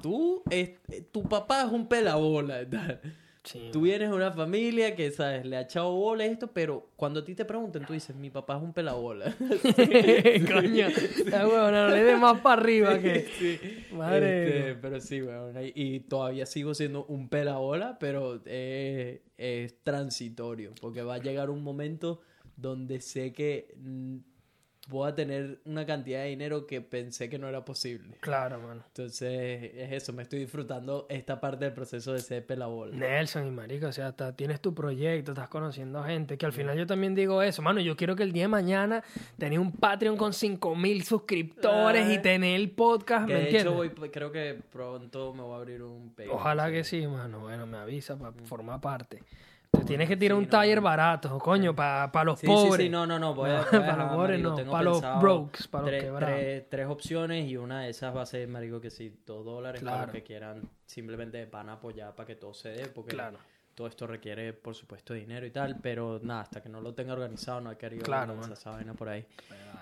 tú, 0.01 0.43
es- 0.49 0.79
tu 1.11 1.21
papá 1.21 1.61
es 1.65 1.71
un 1.71 1.87
pelabola, 1.87 2.63
y 2.63 2.65
tal. 2.65 2.99
Sí, 3.45 3.69
Tú 3.71 3.81
vienes 3.81 4.09
de 4.09 4.15
una 4.15 4.31
familia 4.31 4.95
que, 4.95 5.11
¿sabes? 5.11 5.45
Le 5.45 5.57
ha 5.57 5.61
echado 5.61 5.93
bola 5.93 6.23
a 6.23 6.27
esto, 6.27 6.51
pero 6.51 6.89
cuando 6.95 7.19
a 7.19 7.25
ti 7.25 7.35
te 7.35 7.45
preguntan, 7.45 7.85
tú 7.85 7.93
dices, 7.93 8.15
mi 8.15 8.29
papá 8.31 8.57
es 8.57 8.63
un 8.63 8.73
pelabola. 8.73 9.35
Coño, 9.39 10.87
la 11.25 11.47
huevona, 11.47 11.87
no 11.87 11.95
le 11.95 12.03
dé 12.03 12.15
más 12.15 12.41
para 12.41 12.61
arriba 12.61 12.99
que. 12.99 13.27
Sí. 13.37 13.59
Madre. 13.93 14.69
Este, 14.69 14.75
pero 14.75 14.99
sí, 14.99 15.21
weón. 15.21 15.55
Y, 15.63 15.71
y 15.75 15.99
todavía 16.01 16.45
sigo 16.45 16.73
siendo 16.73 17.05
un 17.05 17.29
pelabola, 17.29 17.97
pero 17.99 18.41
es, 18.45 19.21
es 19.37 19.83
transitorio. 19.83 20.73
Porque 20.81 21.03
va 21.03 21.15
a 21.15 21.19
llegar 21.19 21.49
un 21.51 21.61
momento 21.61 22.21
donde 22.57 22.99
sé 23.01 23.31
que 23.31 23.75
mm, 23.77 24.17
voy 24.87 25.09
a 25.09 25.15
tener 25.15 25.59
una 25.65 25.85
cantidad 25.85 26.21
de 26.21 26.29
dinero 26.29 26.67
que 26.67 26.81
pensé 26.81 27.29
que 27.29 27.39
no 27.39 27.47
era 27.47 27.65
posible. 27.65 28.17
Claro, 28.21 28.59
mano. 28.59 28.83
Entonces, 28.87 29.71
es 29.75 29.91
eso. 29.91 30.13
Me 30.13 30.23
estoy 30.23 30.39
disfrutando 30.39 31.05
esta 31.09 31.39
parte 31.41 31.65
del 31.65 31.73
proceso 31.73 32.13
de 32.13 32.19
ser 32.19 32.45
pelabola. 32.45 32.95
Nelson 32.95 33.47
y 33.47 33.51
marico, 33.51 33.87
o 33.87 33.91
sea, 33.91 34.07
hasta 34.07 34.35
tienes 34.35 34.61
tu 34.61 34.73
proyecto, 34.75 35.31
estás 35.31 35.49
conociendo 35.49 36.03
gente, 36.03 36.37
que 36.37 36.45
al 36.45 36.53
final 36.53 36.77
yo 36.77 36.85
también 36.85 37.15
digo 37.15 37.41
eso, 37.41 37.61
mano, 37.61 37.79
yo 37.81 37.95
quiero 37.95 38.15
que 38.15 38.23
el 38.23 38.31
día 38.31 38.43
de 38.43 38.49
mañana 38.49 39.03
tener 39.37 39.59
un 39.59 39.71
Patreon 39.71 40.17
con 40.17 40.33
5000 40.33 41.03
suscriptores 41.03 42.07
y 42.09 42.17
Ah. 42.17 42.21
tener 42.21 42.55
el 42.59 42.69
podcast, 42.71 43.27
Que 43.27 43.33
¿me 43.33 43.39
de 43.39 43.45
entiendes? 43.45 43.73
hecho, 43.73 43.99
voy, 43.99 44.09
creo 44.11 44.31
que 44.31 44.59
pronto 44.71 45.33
me 45.33 45.41
voy 45.41 45.53
a 45.53 45.57
abrir 45.57 45.81
un 45.83 46.09
Patreon, 46.09 46.35
Ojalá 46.35 46.71
que 46.71 46.83
sí, 46.83 47.05
mano. 47.07 47.39
Bueno, 47.39 47.65
me 47.65 47.77
avisa 47.77 48.17
para 48.17 48.33
formar 48.43 48.81
parte. 48.81 49.23
Te 49.71 49.83
tienes 49.83 50.07
que 50.07 50.17
tirar 50.17 50.35
sí, 50.35 50.39
un 50.39 50.45
no, 50.45 50.49
taller 50.49 50.81
barato, 50.81 51.37
coño, 51.39 51.75
para 51.75 52.23
los 52.23 52.39
Sí, 52.39 52.47
pobres. 52.47 52.75
sí, 52.77 52.83
sí, 52.83 52.89
no, 52.89 53.05
no, 53.05 53.19
no, 53.19 53.35
para 53.35 53.97
los 53.97 54.13
pobres 54.13 54.39
no, 54.41 54.55
para 54.69 54.83
los 54.83 55.01
brokes, 55.19 55.67
para 55.69 55.81
los 55.83 55.89
tres, 55.91 56.03
quebrados. 56.03 56.35
tres- 56.35 56.69
tres 56.69 56.87
opciones 56.87 57.49
y 57.49 57.57
una 57.57 57.81
de 57.81 57.89
esas 57.89 58.15
va 58.15 58.21
a 58.21 58.25
ser, 58.25 58.47
marico, 58.47 58.79
que 58.79 58.89
sí, 58.89 59.21
dos 59.25 59.43
dólares 59.45 59.81
para 59.81 59.91
Claro. 59.97 60.05
los 60.07 60.13
que 60.13 60.23
quieran 60.23 60.61
simplemente 60.85 61.45
van 61.45 61.69
a 61.69 61.73
apoyar 61.73 62.15
para 62.15 62.27
que 62.27 62.35
todo 62.35 62.53
se 62.53 62.69
dé, 62.69 62.87
porque 62.87 63.11
Claro. 63.11 63.37
todo 63.73 63.87
esto 63.87 64.07
requiere, 64.07 64.53
por 64.53 64.75
supuesto, 64.75 65.13
dinero 65.13 65.45
y 65.45 65.51
tal, 65.51 65.77
pero 65.81 66.19
nada, 66.21 66.41
hasta 66.41 66.61
que 66.61 66.69
no 66.69 66.79
lo 66.81 66.93
tenga 66.93 67.13
organizado 67.13 67.59
no 67.61 67.69
hay 67.69 67.75
que 67.75 67.85
arriba 67.85 68.03
Claro, 68.05 68.35
esa 68.51 68.71
vaina 68.71 68.93
por 68.93 69.09
ahí. 69.09 69.25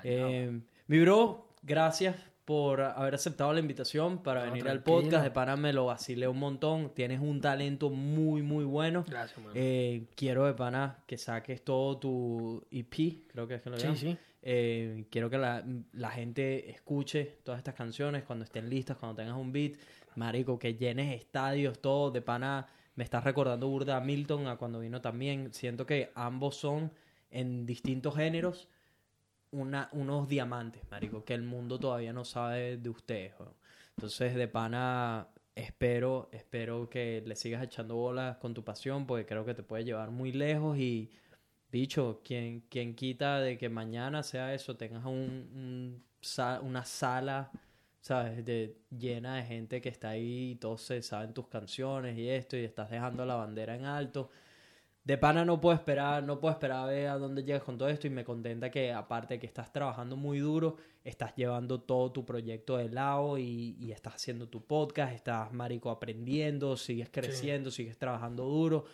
Eh, 0.04 0.60
mi 0.88 1.00
bro, 1.02 1.48
gracias 1.62 2.16
por 2.46 2.82
haber 2.82 3.16
aceptado 3.16 3.54
la 3.54 3.60
invitación 3.60 4.22
para 4.22 4.46
No, 4.46 4.52
venir 4.52 4.68
al 4.68 4.84
podcast. 4.84 5.24
De 5.24 5.32
pana 5.32 5.56
me 5.56 5.72
lo 5.72 5.86
vacilé 5.86 6.28
un 6.28 6.40
montón. 6.40 6.92
Tienes 6.94 7.20
un 7.22 7.40
talento 7.40 7.90
muy, 7.90 8.42
muy 8.42 8.66
bueno. 8.66 9.06
Gracias, 9.08 9.38
mano. 9.40 9.52
Eh, 9.56 10.08
quiero 10.16 10.46
de 10.46 10.54
pana 10.54 11.00
que 11.08 11.18
saques 11.18 11.64
todo 11.64 11.98
tu 11.98 12.66
EP, 12.72 13.26
creo 13.28 13.48
que 13.48 13.56
es 13.56 13.62
que 13.62 13.70
lo 13.70 13.78
sí, 13.78 13.84
llaman. 13.84 13.98
sí. 13.98 14.18
Eh, 14.42 15.06
quiero 15.10 15.30
que 15.30 15.38
la, 15.38 15.64
la 15.94 16.10
gente 16.10 16.70
escuche 16.70 17.38
todas 17.44 17.60
estas 17.60 17.76
canciones 17.76 18.24
cuando 18.24 18.44
estén 18.44 18.70
listas, 18.70 18.98
cuando 18.98 19.16
tengas 19.22 19.38
un 19.38 19.52
beat. 19.54 19.74
Marico, 20.16 20.60
que 20.60 20.76
llenes 20.76 21.16
estadios, 21.16 21.80
todo. 21.80 22.12
De 22.12 22.22
pana, 22.22 22.68
me 22.96 23.04
estás 23.06 23.24
recordando 23.24 23.68
burda 23.70 23.96
a 23.98 24.02
Milton, 24.02 24.48
a 24.48 24.58
cuando 24.58 24.80
vino 24.80 25.00
también. 25.02 25.54
Siento 25.54 25.86
que 25.86 26.12
ambos 26.14 26.58
son 26.58 26.92
en 27.32 27.66
distintos 27.66 28.16
géneros 28.16 28.68
una, 29.54 29.90
unos 29.94 30.28
diamantes, 30.28 30.84
marico, 30.92 31.24
que 31.24 31.34
el 31.34 31.44
mundo 31.44 31.80
todavía 31.80 32.12
no 32.12 32.26
sabe 32.26 32.78
de 32.78 32.90
ustedes. 32.90 33.34
Entonces, 33.96 34.36
de 34.36 34.48
pana, 34.48 35.28
espero, 35.56 36.30
espero 36.32 36.90
que 36.90 37.24
le 37.26 37.36
sigas 37.36 37.64
echando 37.64 37.96
bolas 37.96 38.38
con 38.38 38.54
tu 38.54 38.64
pasión, 38.64 39.06
porque 39.06 39.26
creo 39.26 39.46
que 39.46 39.54
te 39.54 39.64
puede 39.64 39.86
llevar 39.86 40.12
muy 40.12 40.32
lejos 40.32 40.78
y, 40.78 41.12
bicho, 41.72 42.22
quien, 42.24 42.62
quien 42.70 42.96
quita 42.96 43.40
de 43.40 43.58
que 43.58 43.70
mañana 43.70 44.24
sea 44.24 44.54
eso, 44.54 44.76
tengas 44.76 45.06
un, 45.06 46.04
una 46.62 46.86
sala, 46.86 47.52
¿sabes? 48.02 48.44
Llena 48.90 49.36
de 49.36 49.44
gente 49.44 49.82
que 49.82 49.90
está 49.90 50.10
ahí 50.10 50.52
y 50.52 50.56
todos 50.56 50.82
se 50.82 51.02
saben 51.02 51.34
tus 51.34 51.48
canciones 51.48 52.18
y 52.18 52.30
esto, 52.30 52.58
y 52.58 52.64
estás 52.64 52.90
dejando 52.90 53.26
la 53.26 53.36
bandera 53.36 53.76
en 53.76 53.86
alto. 53.86 54.30
De 55.04 55.18
pana 55.18 55.44
no 55.44 55.60
puedo 55.60 55.76
esperar, 55.76 56.24
no 56.24 56.40
puedo 56.40 56.54
esperar 56.54 56.84
a 56.84 56.86
ver 56.86 57.08
a 57.10 57.18
dónde 57.18 57.44
llegas 57.44 57.64
con 57.64 57.78
todo 57.78 57.90
esto 57.90 58.08
y 58.08 58.10
me 58.10 58.24
contenta 58.24 58.72
que 58.72 58.94
aparte 58.94 59.34
de 59.34 59.40
que 59.42 59.48
estás 59.48 59.74
trabajando 59.74 60.16
muy 60.16 60.40
duro, 60.40 60.78
estás 61.04 61.36
llevando 61.36 61.82
todo 61.82 62.12
tu 62.14 62.24
proyecto 62.24 62.78
de 62.78 62.90
lado 62.90 63.38
y, 63.38 63.76
y 63.80 63.92
estás 63.92 64.16
haciendo 64.16 64.48
tu 64.48 64.66
podcast, 64.66 65.14
estás 65.14 65.52
marico 65.52 65.90
aprendiendo, 65.90 66.78
sigues 66.78 67.10
creciendo, 67.12 67.70
sigues 67.70 67.98
trabajando 67.98 68.46
duro. 68.46 68.86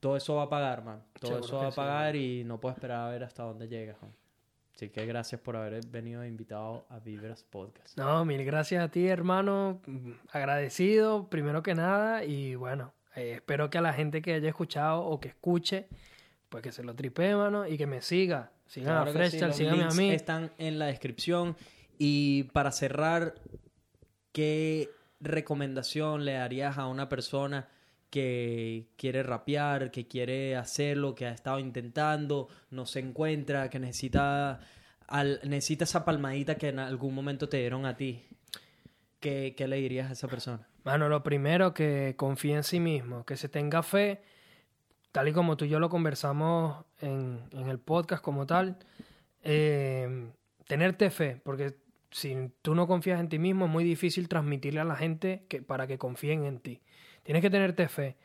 Todo 0.00 0.16
eso 0.16 0.36
va 0.36 0.44
a 0.44 0.48
pagar, 0.48 0.84
man. 0.84 1.02
Todo 1.20 1.32
Seguro 1.32 1.46
eso 1.46 1.56
va 1.58 1.66
a 1.68 1.70
sí, 1.70 1.76
pagar 1.76 2.16
y 2.16 2.44
no 2.44 2.58
puedo 2.58 2.74
esperar 2.74 3.06
a 3.06 3.10
ver 3.10 3.24
hasta 3.24 3.42
dónde 3.42 3.68
llegas, 3.68 4.00
man. 4.00 4.12
Así 4.74 4.90
que 4.90 5.04
gracias 5.06 5.40
por 5.40 5.56
haber 5.56 5.84
venido 5.88 6.24
invitado 6.24 6.86
a 6.88 7.00
Vibras 7.00 7.42
Podcast. 7.42 7.98
No, 7.98 8.24
mil 8.24 8.44
gracias 8.44 8.84
a 8.84 8.88
ti, 8.88 9.08
hermano. 9.08 9.82
Agradecido, 10.30 11.28
primero 11.28 11.64
que 11.64 11.74
nada. 11.74 12.24
Y 12.24 12.54
bueno, 12.54 12.94
eh, 13.18 13.32
espero 13.34 13.68
que 13.70 13.78
a 13.78 13.80
la 13.80 13.92
gente 13.92 14.22
que 14.22 14.34
haya 14.34 14.48
escuchado 14.48 15.02
o 15.04 15.20
que 15.20 15.28
escuche, 15.28 15.88
pues 16.48 16.62
que 16.62 16.72
se 16.72 16.82
lo 16.82 16.94
tripee, 16.94 17.34
mano, 17.34 17.66
y 17.66 17.76
que 17.76 17.86
me 17.86 18.00
siga. 18.00 18.52
Sigan 18.66 19.04
Claro 19.04 19.10
a 19.20 19.30
sí, 19.30 19.38
síganme 19.38 19.82
a 19.84 19.90
mí. 19.90 20.10
Están 20.10 20.52
en 20.58 20.78
la 20.78 20.86
descripción. 20.86 21.56
Y 21.98 22.44
para 22.52 22.70
cerrar, 22.70 23.34
¿qué 24.32 24.90
recomendación 25.20 26.24
le 26.24 26.32
darías 26.32 26.78
a 26.78 26.86
una 26.86 27.08
persona 27.08 27.68
que 28.10 28.86
quiere 28.96 29.22
rapear, 29.22 29.90
que 29.90 30.06
quiere 30.06 30.56
hacerlo, 30.56 31.14
que 31.14 31.26
ha 31.26 31.32
estado 31.32 31.58
intentando, 31.58 32.48
no 32.70 32.86
se 32.86 33.00
encuentra, 33.00 33.68
que 33.68 33.78
necesita, 33.78 34.60
al- 35.06 35.40
necesita 35.44 35.84
esa 35.84 36.04
palmadita 36.04 36.54
que 36.56 36.68
en 36.68 36.78
algún 36.78 37.14
momento 37.14 37.48
te 37.48 37.58
dieron 37.58 37.84
a 37.84 37.96
ti? 37.96 38.22
¿Qué, 39.20 39.54
qué 39.56 39.66
le 39.66 39.76
dirías 39.76 40.08
a 40.08 40.12
esa 40.12 40.28
persona? 40.28 40.66
Mano, 40.88 41.10
lo 41.10 41.22
primero, 41.22 41.74
que 41.74 42.14
confíe 42.16 42.54
en 42.54 42.62
sí 42.62 42.80
mismo, 42.80 43.26
que 43.26 43.36
se 43.36 43.50
tenga 43.50 43.82
fe, 43.82 44.22
tal 45.12 45.28
y 45.28 45.34
como 45.34 45.54
tú 45.58 45.66
y 45.66 45.68
yo 45.68 45.80
lo 45.80 45.90
conversamos 45.90 46.82
en, 47.02 47.42
el 47.52 47.78
podcast 47.78 48.22
como 48.22 48.46
tal, 48.46 48.78
eh, 49.42 50.30
tenerte 50.66 51.10
fe, 51.10 51.42
porque 51.44 51.74
si 52.10 52.34
tú 52.62 52.74
no 52.74 52.86
confías 52.86 53.20
en 53.20 53.28
ti 53.28 53.38
mismo 53.38 53.66
es 53.66 53.70
muy 53.70 53.84
difícil 53.84 54.30
transmitirle 54.30 54.80
a 54.80 54.84
la 54.84 54.96
gente 54.96 55.44
que, 55.50 55.60
para 55.60 55.86
que 55.86 55.98
confíen 55.98 56.46
en 56.46 56.58
ti. 56.58 56.80
Tienes 57.22 57.42
que 57.42 57.50
tenerte 57.50 57.86
fe, 57.88 58.16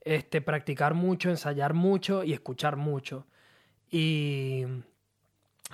este, 0.00 0.40
practicar 0.40 0.94
mucho, 0.94 1.30
ensayar 1.30 1.72
mucho 1.72 2.24
y 2.24 2.32
escuchar 2.32 2.74
mucho. 2.74 3.28
Y 3.92 4.64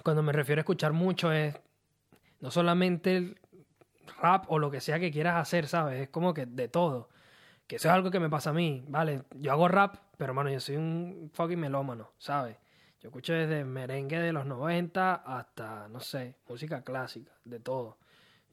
cuando 0.03 0.23
me 0.23 0.35
refiero 0.35 0.61
a 0.61 0.65
escuchar 0.65 0.93
mucho 0.93 1.33
es 1.33 1.55
no 2.41 2.51
solamente 2.51 3.35
rap 4.21 4.45
o 4.49 4.59
lo 4.59 4.71
que 4.71 4.81
sea 4.81 4.99
que 4.99 5.11
quieras 5.11 5.37
hacer, 5.37 5.67
¿sabes? 5.67 6.01
Es 6.01 6.09
como 6.09 6.35
que 6.35 6.47
de 6.47 6.69
todo. 6.69 7.09
Que 7.67 7.77
eso 7.77 7.89
es 7.89 7.95
algo 7.95 8.11
que 8.11 8.21
me 8.21 8.29
pasa 8.29 8.51
a 8.51 8.53
mí, 8.53 8.85
¿vale? 8.89 9.23
Yo 9.37 9.53
hago 9.53 9.69
rap, 9.69 9.97
pero 10.19 10.33
hermano, 10.33 10.51
yo 10.51 10.61
soy 10.61 10.77
un 10.77 11.31
fucking 11.33 11.59
melómano, 11.59 12.13
¿sabes? 12.19 12.57
Yo 13.01 13.09
escucho 13.09 13.33
desde 13.33 13.65
merengue 13.65 14.19
de 14.19 14.33
los 14.33 14.47
90 14.47 15.15
hasta, 15.15 15.89
no 15.89 16.01
sé, 16.01 16.37
música 16.49 16.83
clásica, 16.83 17.33
de 17.45 17.61
todo. 17.61 17.99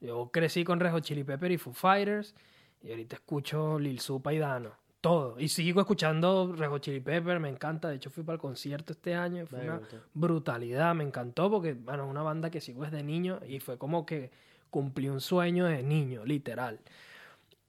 Yo 0.00 0.30
crecí 0.32 0.64
con 0.64 0.80
Rejo 0.80 1.00
Chili 1.00 1.24
Pepper 1.24 1.52
y 1.52 1.58
Foo 1.58 1.72
Fighters, 1.72 2.34
y 2.82 2.90
ahorita 2.90 3.16
escucho 3.16 3.78
Lil 3.78 4.00
Supa 4.00 4.32
y 4.32 4.38
Dano, 4.38 4.72
todo. 5.00 5.38
Y 5.38 5.48
sigo 5.48 5.80
escuchando 5.80 6.52
Rejo 6.56 6.78
Chili 6.78 7.00
Pepper, 7.00 7.38
me 7.38 7.48
encanta. 7.48 7.88
De 7.88 7.96
hecho, 7.96 8.10
fui 8.10 8.24
para 8.24 8.34
el 8.34 8.40
concierto 8.40 8.92
este 8.92 9.14
año, 9.14 9.42
y 9.42 9.46
fue 9.46 9.60
una 9.60 9.80
brutalidad, 10.12 10.94
me 10.94 11.04
encantó 11.04 11.50
porque, 11.50 11.74
bueno, 11.74 12.04
es 12.04 12.10
una 12.10 12.22
banda 12.22 12.50
que 12.50 12.60
sigo 12.60 12.82
desde 12.82 13.02
niño 13.02 13.40
y 13.46 13.60
fue 13.60 13.78
como 13.78 14.04
que 14.04 14.30
cumplí 14.72 15.08
un 15.08 15.20
sueño 15.20 15.66
de 15.66 15.84
niño, 15.84 16.24
literal. 16.24 16.80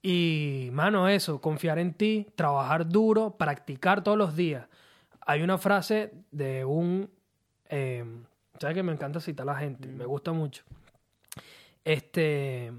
Y, 0.02 0.70
mano, 0.72 1.06
eso, 1.08 1.40
confiar 1.40 1.78
en 1.78 1.94
ti, 1.94 2.26
trabajar 2.34 2.88
duro, 2.88 3.36
practicar 3.36 4.02
todos 4.02 4.18
los 4.18 4.34
días. 4.34 4.66
Hay 5.20 5.42
una 5.42 5.58
frase 5.58 6.12
de 6.32 6.64
un... 6.64 7.08
eh, 7.68 8.04
¿Sabes 8.58 8.74
que 8.74 8.82
me 8.82 8.92
encanta 8.92 9.20
citar 9.20 9.48
a 9.48 9.52
la 9.52 9.58
gente? 9.58 9.86
Me 9.86 10.04
gusta 10.06 10.32
mucho. 10.32 10.64
Este... 11.84 12.72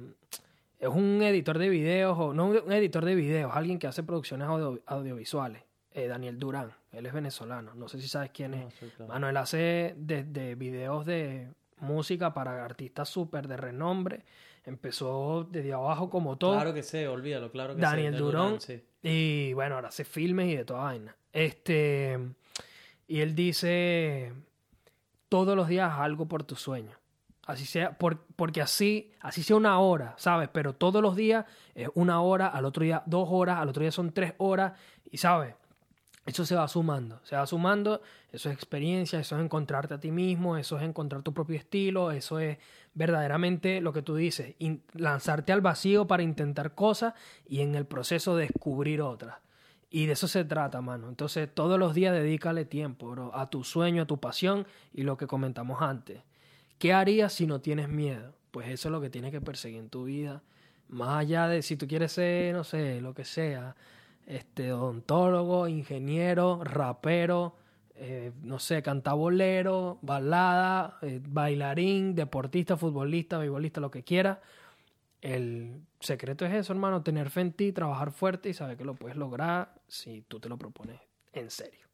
Es 0.77 0.89
un 0.89 1.21
editor 1.23 1.57
de 1.57 1.69
videos, 1.69 2.17
o 2.19 2.33
no 2.33 2.47
un 2.47 2.71
editor 2.73 3.05
de 3.05 3.15
videos, 3.15 3.51
alguien 3.55 3.79
que 3.79 3.87
hace 3.87 4.03
producciones 4.03 4.47
audio- 4.47 4.81
audiovisuales. 4.85 5.63
eh, 5.91 6.07
Daniel 6.07 6.37
Durán, 6.37 6.73
él 6.91 7.05
es 7.05 7.13
venezolano. 7.13 7.73
No 7.73 7.87
sé 7.87 7.99
si 8.01 8.07
sabes 8.07 8.29
quién 8.31 8.53
es. 8.53 8.65
No, 8.65 8.71
sí, 8.71 8.91
claro. 8.95 9.27
Él 9.29 9.37
hace 9.37 9.95
desde 9.97 10.55
videos 10.55 11.05
de 11.05 11.47
música 11.79 12.33
para 12.33 12.63
artistas 12.65 13.09
súper 13.09 13.47
de 13.47 13.57
renombre. 13.57 14.23
Empezó 14.65 15.47
desde 15.49 15.73
abajo 15.73 16.09
como 16.09 16.37
todo. 16.37 16.53
Claro 16.55 16.73
que 16.73 16.81
sé, 16.83 17.07
olvídalo, 17.07 17.51
claro 17.51 17.75
que. 17.75 17.81
Daniel 17.81 18.17
Durón. 18.17 18.59
sí. 18.61 18.83
Y 19.03 19.53
bueno, 19.53 19.75
ahora 19.75 19.89
hace 19.89 20.03
filmes 20.03 20.47
y 20.51 20.55
de 20.55 20.65
toda 20.65 20.83
vaina. 20.83 21.15
Este. 21.31 22.17
Y 23.07 23.19
él 23.19 23.35
dice: 23.35 24.33
todos 25.29 25.55
los 25.55 25.67
días 25.67 25.93
algo 25.97 26.27
por 26.27 26.43
tu 26.43 26.55
sueño. 26.55 26.97
Así 27.45 27.65
sea, 27.67 27.95
por- 27.95 28.25
porque 28.35 28.59
así, 28.59 29.11
así 29.19 29.43
sea 29.43 29.55
una 29.55 29.77
hora, 29.79 30.15
¿sabes? 30.17 30.49
Pero 30.51 30.73
todos 30.73 30.99
los 31.03 31.15
días 31.15 31.45
es 31.75 31.89
una 31.93 32.19
hora, 32.21 32.47
al 32.47 32.65
otro 32.65 32.83
día 32.83 33.03
dos 33.05 33.27
horas, 33.31 33.59
al 33.59 33.69
otro 33.69 33.81
día 33.83 33.91
son 33.91 34.11
tres 34.11 34.33
horas, 34.39 34.73
y 35.11 35.17
¿sabes? 35.17 35.53
Eso 36.25 36.43
se 36.43 36.55
va 36.55 36.67
sumando, 36.67 37.19
se 37.23 37.35
va 37.35 37.45
sumando, 37.45 38.01
eso 38.31 38.49
es 38.49 38.55
experiencia, 38.55 39.19
eso 39.19 39.37
es 39.37 39.43
encontrarte 39.43 39.93
a 39.93 39.99
ti 39.99 40.09
mismo, 40.09 40.57
eso 40.57 40.77
es 40.77 40.83
encontrar 40.83 41.21
tu 41.21 41.33
propio 41.33 41.55
estilo, 41.55 42.11
eso 42.11 42.39
es 42.39 42.57
verdaderamente 42.95 43.79
lo 43.79 43.93
que 43.93 44.01
tú 44.01 44.15
dices, 44.15 44.55
lanzarte 44.93 45.51
al 45.53 45.61
vacío 45.61 46.07
para 46.07 46.23
intentar 46.23 46.73
cosas 46.73 47.13
y 47.47 47.61
en 47.61 47.75
el 47.75 47.85
proceso 47.85 48.35
descubrir 48.35 49.01
otras. 49.01 49.37
Y 49.91 50.07
de 50.07 50.13
eso 50.13 50.27
se 50.27 50.43
trata, 50.43 50.81
mano. 50.81 51.09
Entonces, 51.09 51.47
todos 51.53 51.77
los 51.79 51.93
días 51.93 52.13
dedícale 52.13 52.65
tiempo, 52.65 53.11
bro, 53.11 53.33
a 53.35 53.49
tu 53.49 53.63
sueño, 53.63 54.01
a 54.01 54.07
tu 54.07 54.19
pasión 54.19 54.65
y 54.93 55.03
lo 55.03 55.17
que 55.17 55.27
comentamos 55.27 55.81
antes. 55.81 56.23
¿Qué 56.79 56.91
harías 56.91 57.33
si 57.33 57.45
no 57.45 57.61
tienes 57.61 57.87
miedo? 57.87 58.33
Pues 58.51 58.67
eso 58.69 58.89
es 58.89 58.91
lo 58.91 58.99
que 58.99 59.09
tienes 59.09 59.31
que 59.31 59.41
perseguir 59.41 59.79
en 59.79 59.89
tu 59.89 60.05
vida. 60.05 60.41
Más 60.89 61.19
allá 61.19 61.47
de 61.47 61.61
si 61.61 61.77
tú 61.77 61.87
quieres 61.87 62.11
ser, 62.11 62.53
no 62.53 62.63
sé, 62.63 62.99
lo 62.99 63.13
que 63.13 63.25
sea, 63.25 63.75
este, 64.25 64.73
odontólogo, 64.73 65.67
ingeniero, 65.67 66.63
rapero, 66.63 67.55
eh, 67.95 68.31
no 68.41 68.59
sé, 68.59 68.81
cantabolero, 68.81 69.99
balada, 70.01 70.97
eh, 71.01 71.21
bailarín, 71.23 72.13
deportista, 72.15 72.75
futbolista, 72.75 73.37
beisbolista, 73.37 73.79
lo 73.79 73.91
que 73.91 74.03
quieras. 74.03 74.39
El 75.21 75.81
secreto 75.99 76.45
es 76.45 76.53
eso, 76.53 76.73
hermano, 76.73 77.03
tener 77.03 77.29
fe 77.29 77.41
en 77.41 77.53
ti, 77.53 77.71
trabajar 77.71 78.11
fuerte 78.11 78.49
y 78.49 78.53
saber 78.53 78.77
que 78.77 78.83
lo 78.83 78.95
puedes 78.95 79.17
lograr 79.17 79.73
si 79.87 80.21
tú 80.23 80.39
te 80.39 80.49
lo 80.49 80.57
propones 80.57 80.99
en 81.33 81.49
serio. 81.49 81.87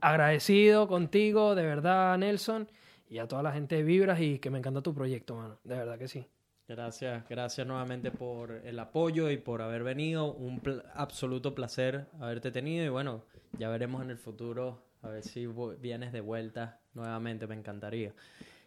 Agradecido 0.00 0.86
contigo, 0.86 1.54
de 1.54 1.64
verdad, 1.64 2.16
Nelson, 2.18 2.68
y 3.08 3.18
a 3.18 3.28
toda 3.28 3.42
la 3.42 3.52
gente 3.52 3.76
de 3.76 3.82
Vibras 3.82 4.20
y 4.20 4.38
que 4.38 4.50
me 4.50 4.58
encanta 4.58 4.82
tu 4.82 4.94
proyecto, 4.94 5.34
mano. 5.34 5.58
De 5.64 5.76
verdad 5.76 5.98
que 5.98 6.08
sí. 6.08 6.26
Gracias, 6.66 7.28
gracias 7.28 7.66
nuevamente 7.66 8.10
por 8.10 8.52
el 8.52 8.78
apoyo 8.78 9.30
y 9.30 9.36
por 9.36 9.60
haber 9.60 9.84
venido. 9.84 10.32
Un 10.32 10.62
absoluto 10.94 11.54
placer 11.54 12.06
haberte 12.18 12.50
tenido 12.50 12.84
y 12.86 12.88
bueno, 12.88 13.24
ya 13.58 13.68
veremos 13.68 14.02
en 14.02 14.10
el 14.10 14.18
futuro 14.18 14.82
a 15.02 15.08
ver 15.08 15.22
si 15.22 15.46
vienes 15.80 16.12
de 16.12 16.20
vuelta 16.22 16.80
nuevamente, 16.94 17.46
me 17.46 17.54
encantaría. 17.54 18.14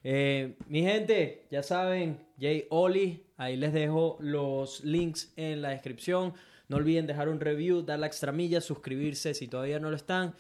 Eh, 0.04 0.56
mi 0.68 0.84
gente, 0.84 1.48
ya 1.50 1.64
saben, 1.64 2.20
Jay 2.40 2.68
Oli, 2.70 3.26
ahí 3.38 3.58
les 3.58 3.74
dejo 3.74 4.18
los 4.22 4.84
links 4.84 5.34
en 5.36 5.62
la 5.64 5.70
descripción. 5.70 6.34
No 6.70 6.78
olviden 6.78 7.08
dejar 7.08 7.30
un 7.30 7.40
review, 7.40 7.82
dar 7.82 8.00
la 8.00 8.08
extramilla, 8.08 8.62
suscribirse 8.62 9.34
si 9.34 9.48
todavía 9.48 9.80
no 9.80 9.90
lo 9.90 9.96
están. 9.96 10.36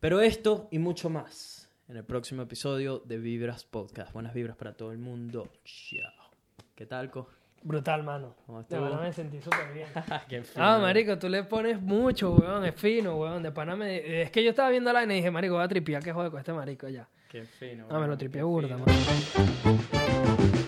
Pero 0.00 0.20
esto 0.20 0.68
y 0.72 0.78
mucho 0.78 1.08
más 1.08 1.70
en 1.88 1.96
el 1.96 2.04
próximo 2.04 2.42
episodio 2.42 2.98
de 2.98 3.18
Vibras 3.18 3.64
Podcast. 3.64 4.12
Buenas 4.12 4.34
vibras 4.34 4.56
para 4.56 4.76
todo 4.76 4.90
el 4.90 4.98
mundo. 4.98 5.48
Chao. 5.64 6.23
¿Qué 6.74 6.86
tal, 6.86 7.10
Co? 7.10 7.28
Brutal, 7.62 8.02
mano. 8.02 8.34
¿Cómo 8.46 8.62
De 8.62 8.78
verdad 8.78 9.00
me 9.00 9.12
sentí 9.12 9.40
súper 9.40 9.72
bien. 9.72 9.86
Qué 10.28 10.42
fino. 10.42 10.64
Ah, 10.64 10.78
marico, 10.78 11.16
tú 11.18 11.28
le 11.28 11.44
pones 11.44 11.80
mucho, 11.80 12.32
weón, 12.32 12.64
es 12.64 12.74
fino, 12.74 13.16
weón. 13.16 13.42
De 13.42 13.52
pana 13.52 13.76
me... 13.76 14.22
Es 14.22 14.30
que 14.30 14.42
yo 14.42 14.50
estaba 14.50 14.70
viendo 14.70 14.92
la 14.92 14.98
vaina 14.98 15.14
y 15.14 15.18
dije, 15.18 15.30
marico, 15.30 15.54
voy 15.54 15.64
a 15.64 15.68
tripear, 15.68 16.02
que 16.02 16.12
joder 16.12 16.30
con 16.30 16.40
este 16.40 16.52
marico 16.52 16.88
ya. 16.88 17.08
Qué 17.30 17.44
fino. 17.44 17.86
Ah, 17.88 18.00
me 18.00 18.06
lo 18.08 18.16
weón, 18.16 18.30
qué 18.30 18.42
burda, 18.42 18.76
fino. 18.76 18.86
mano. 18.86 20.63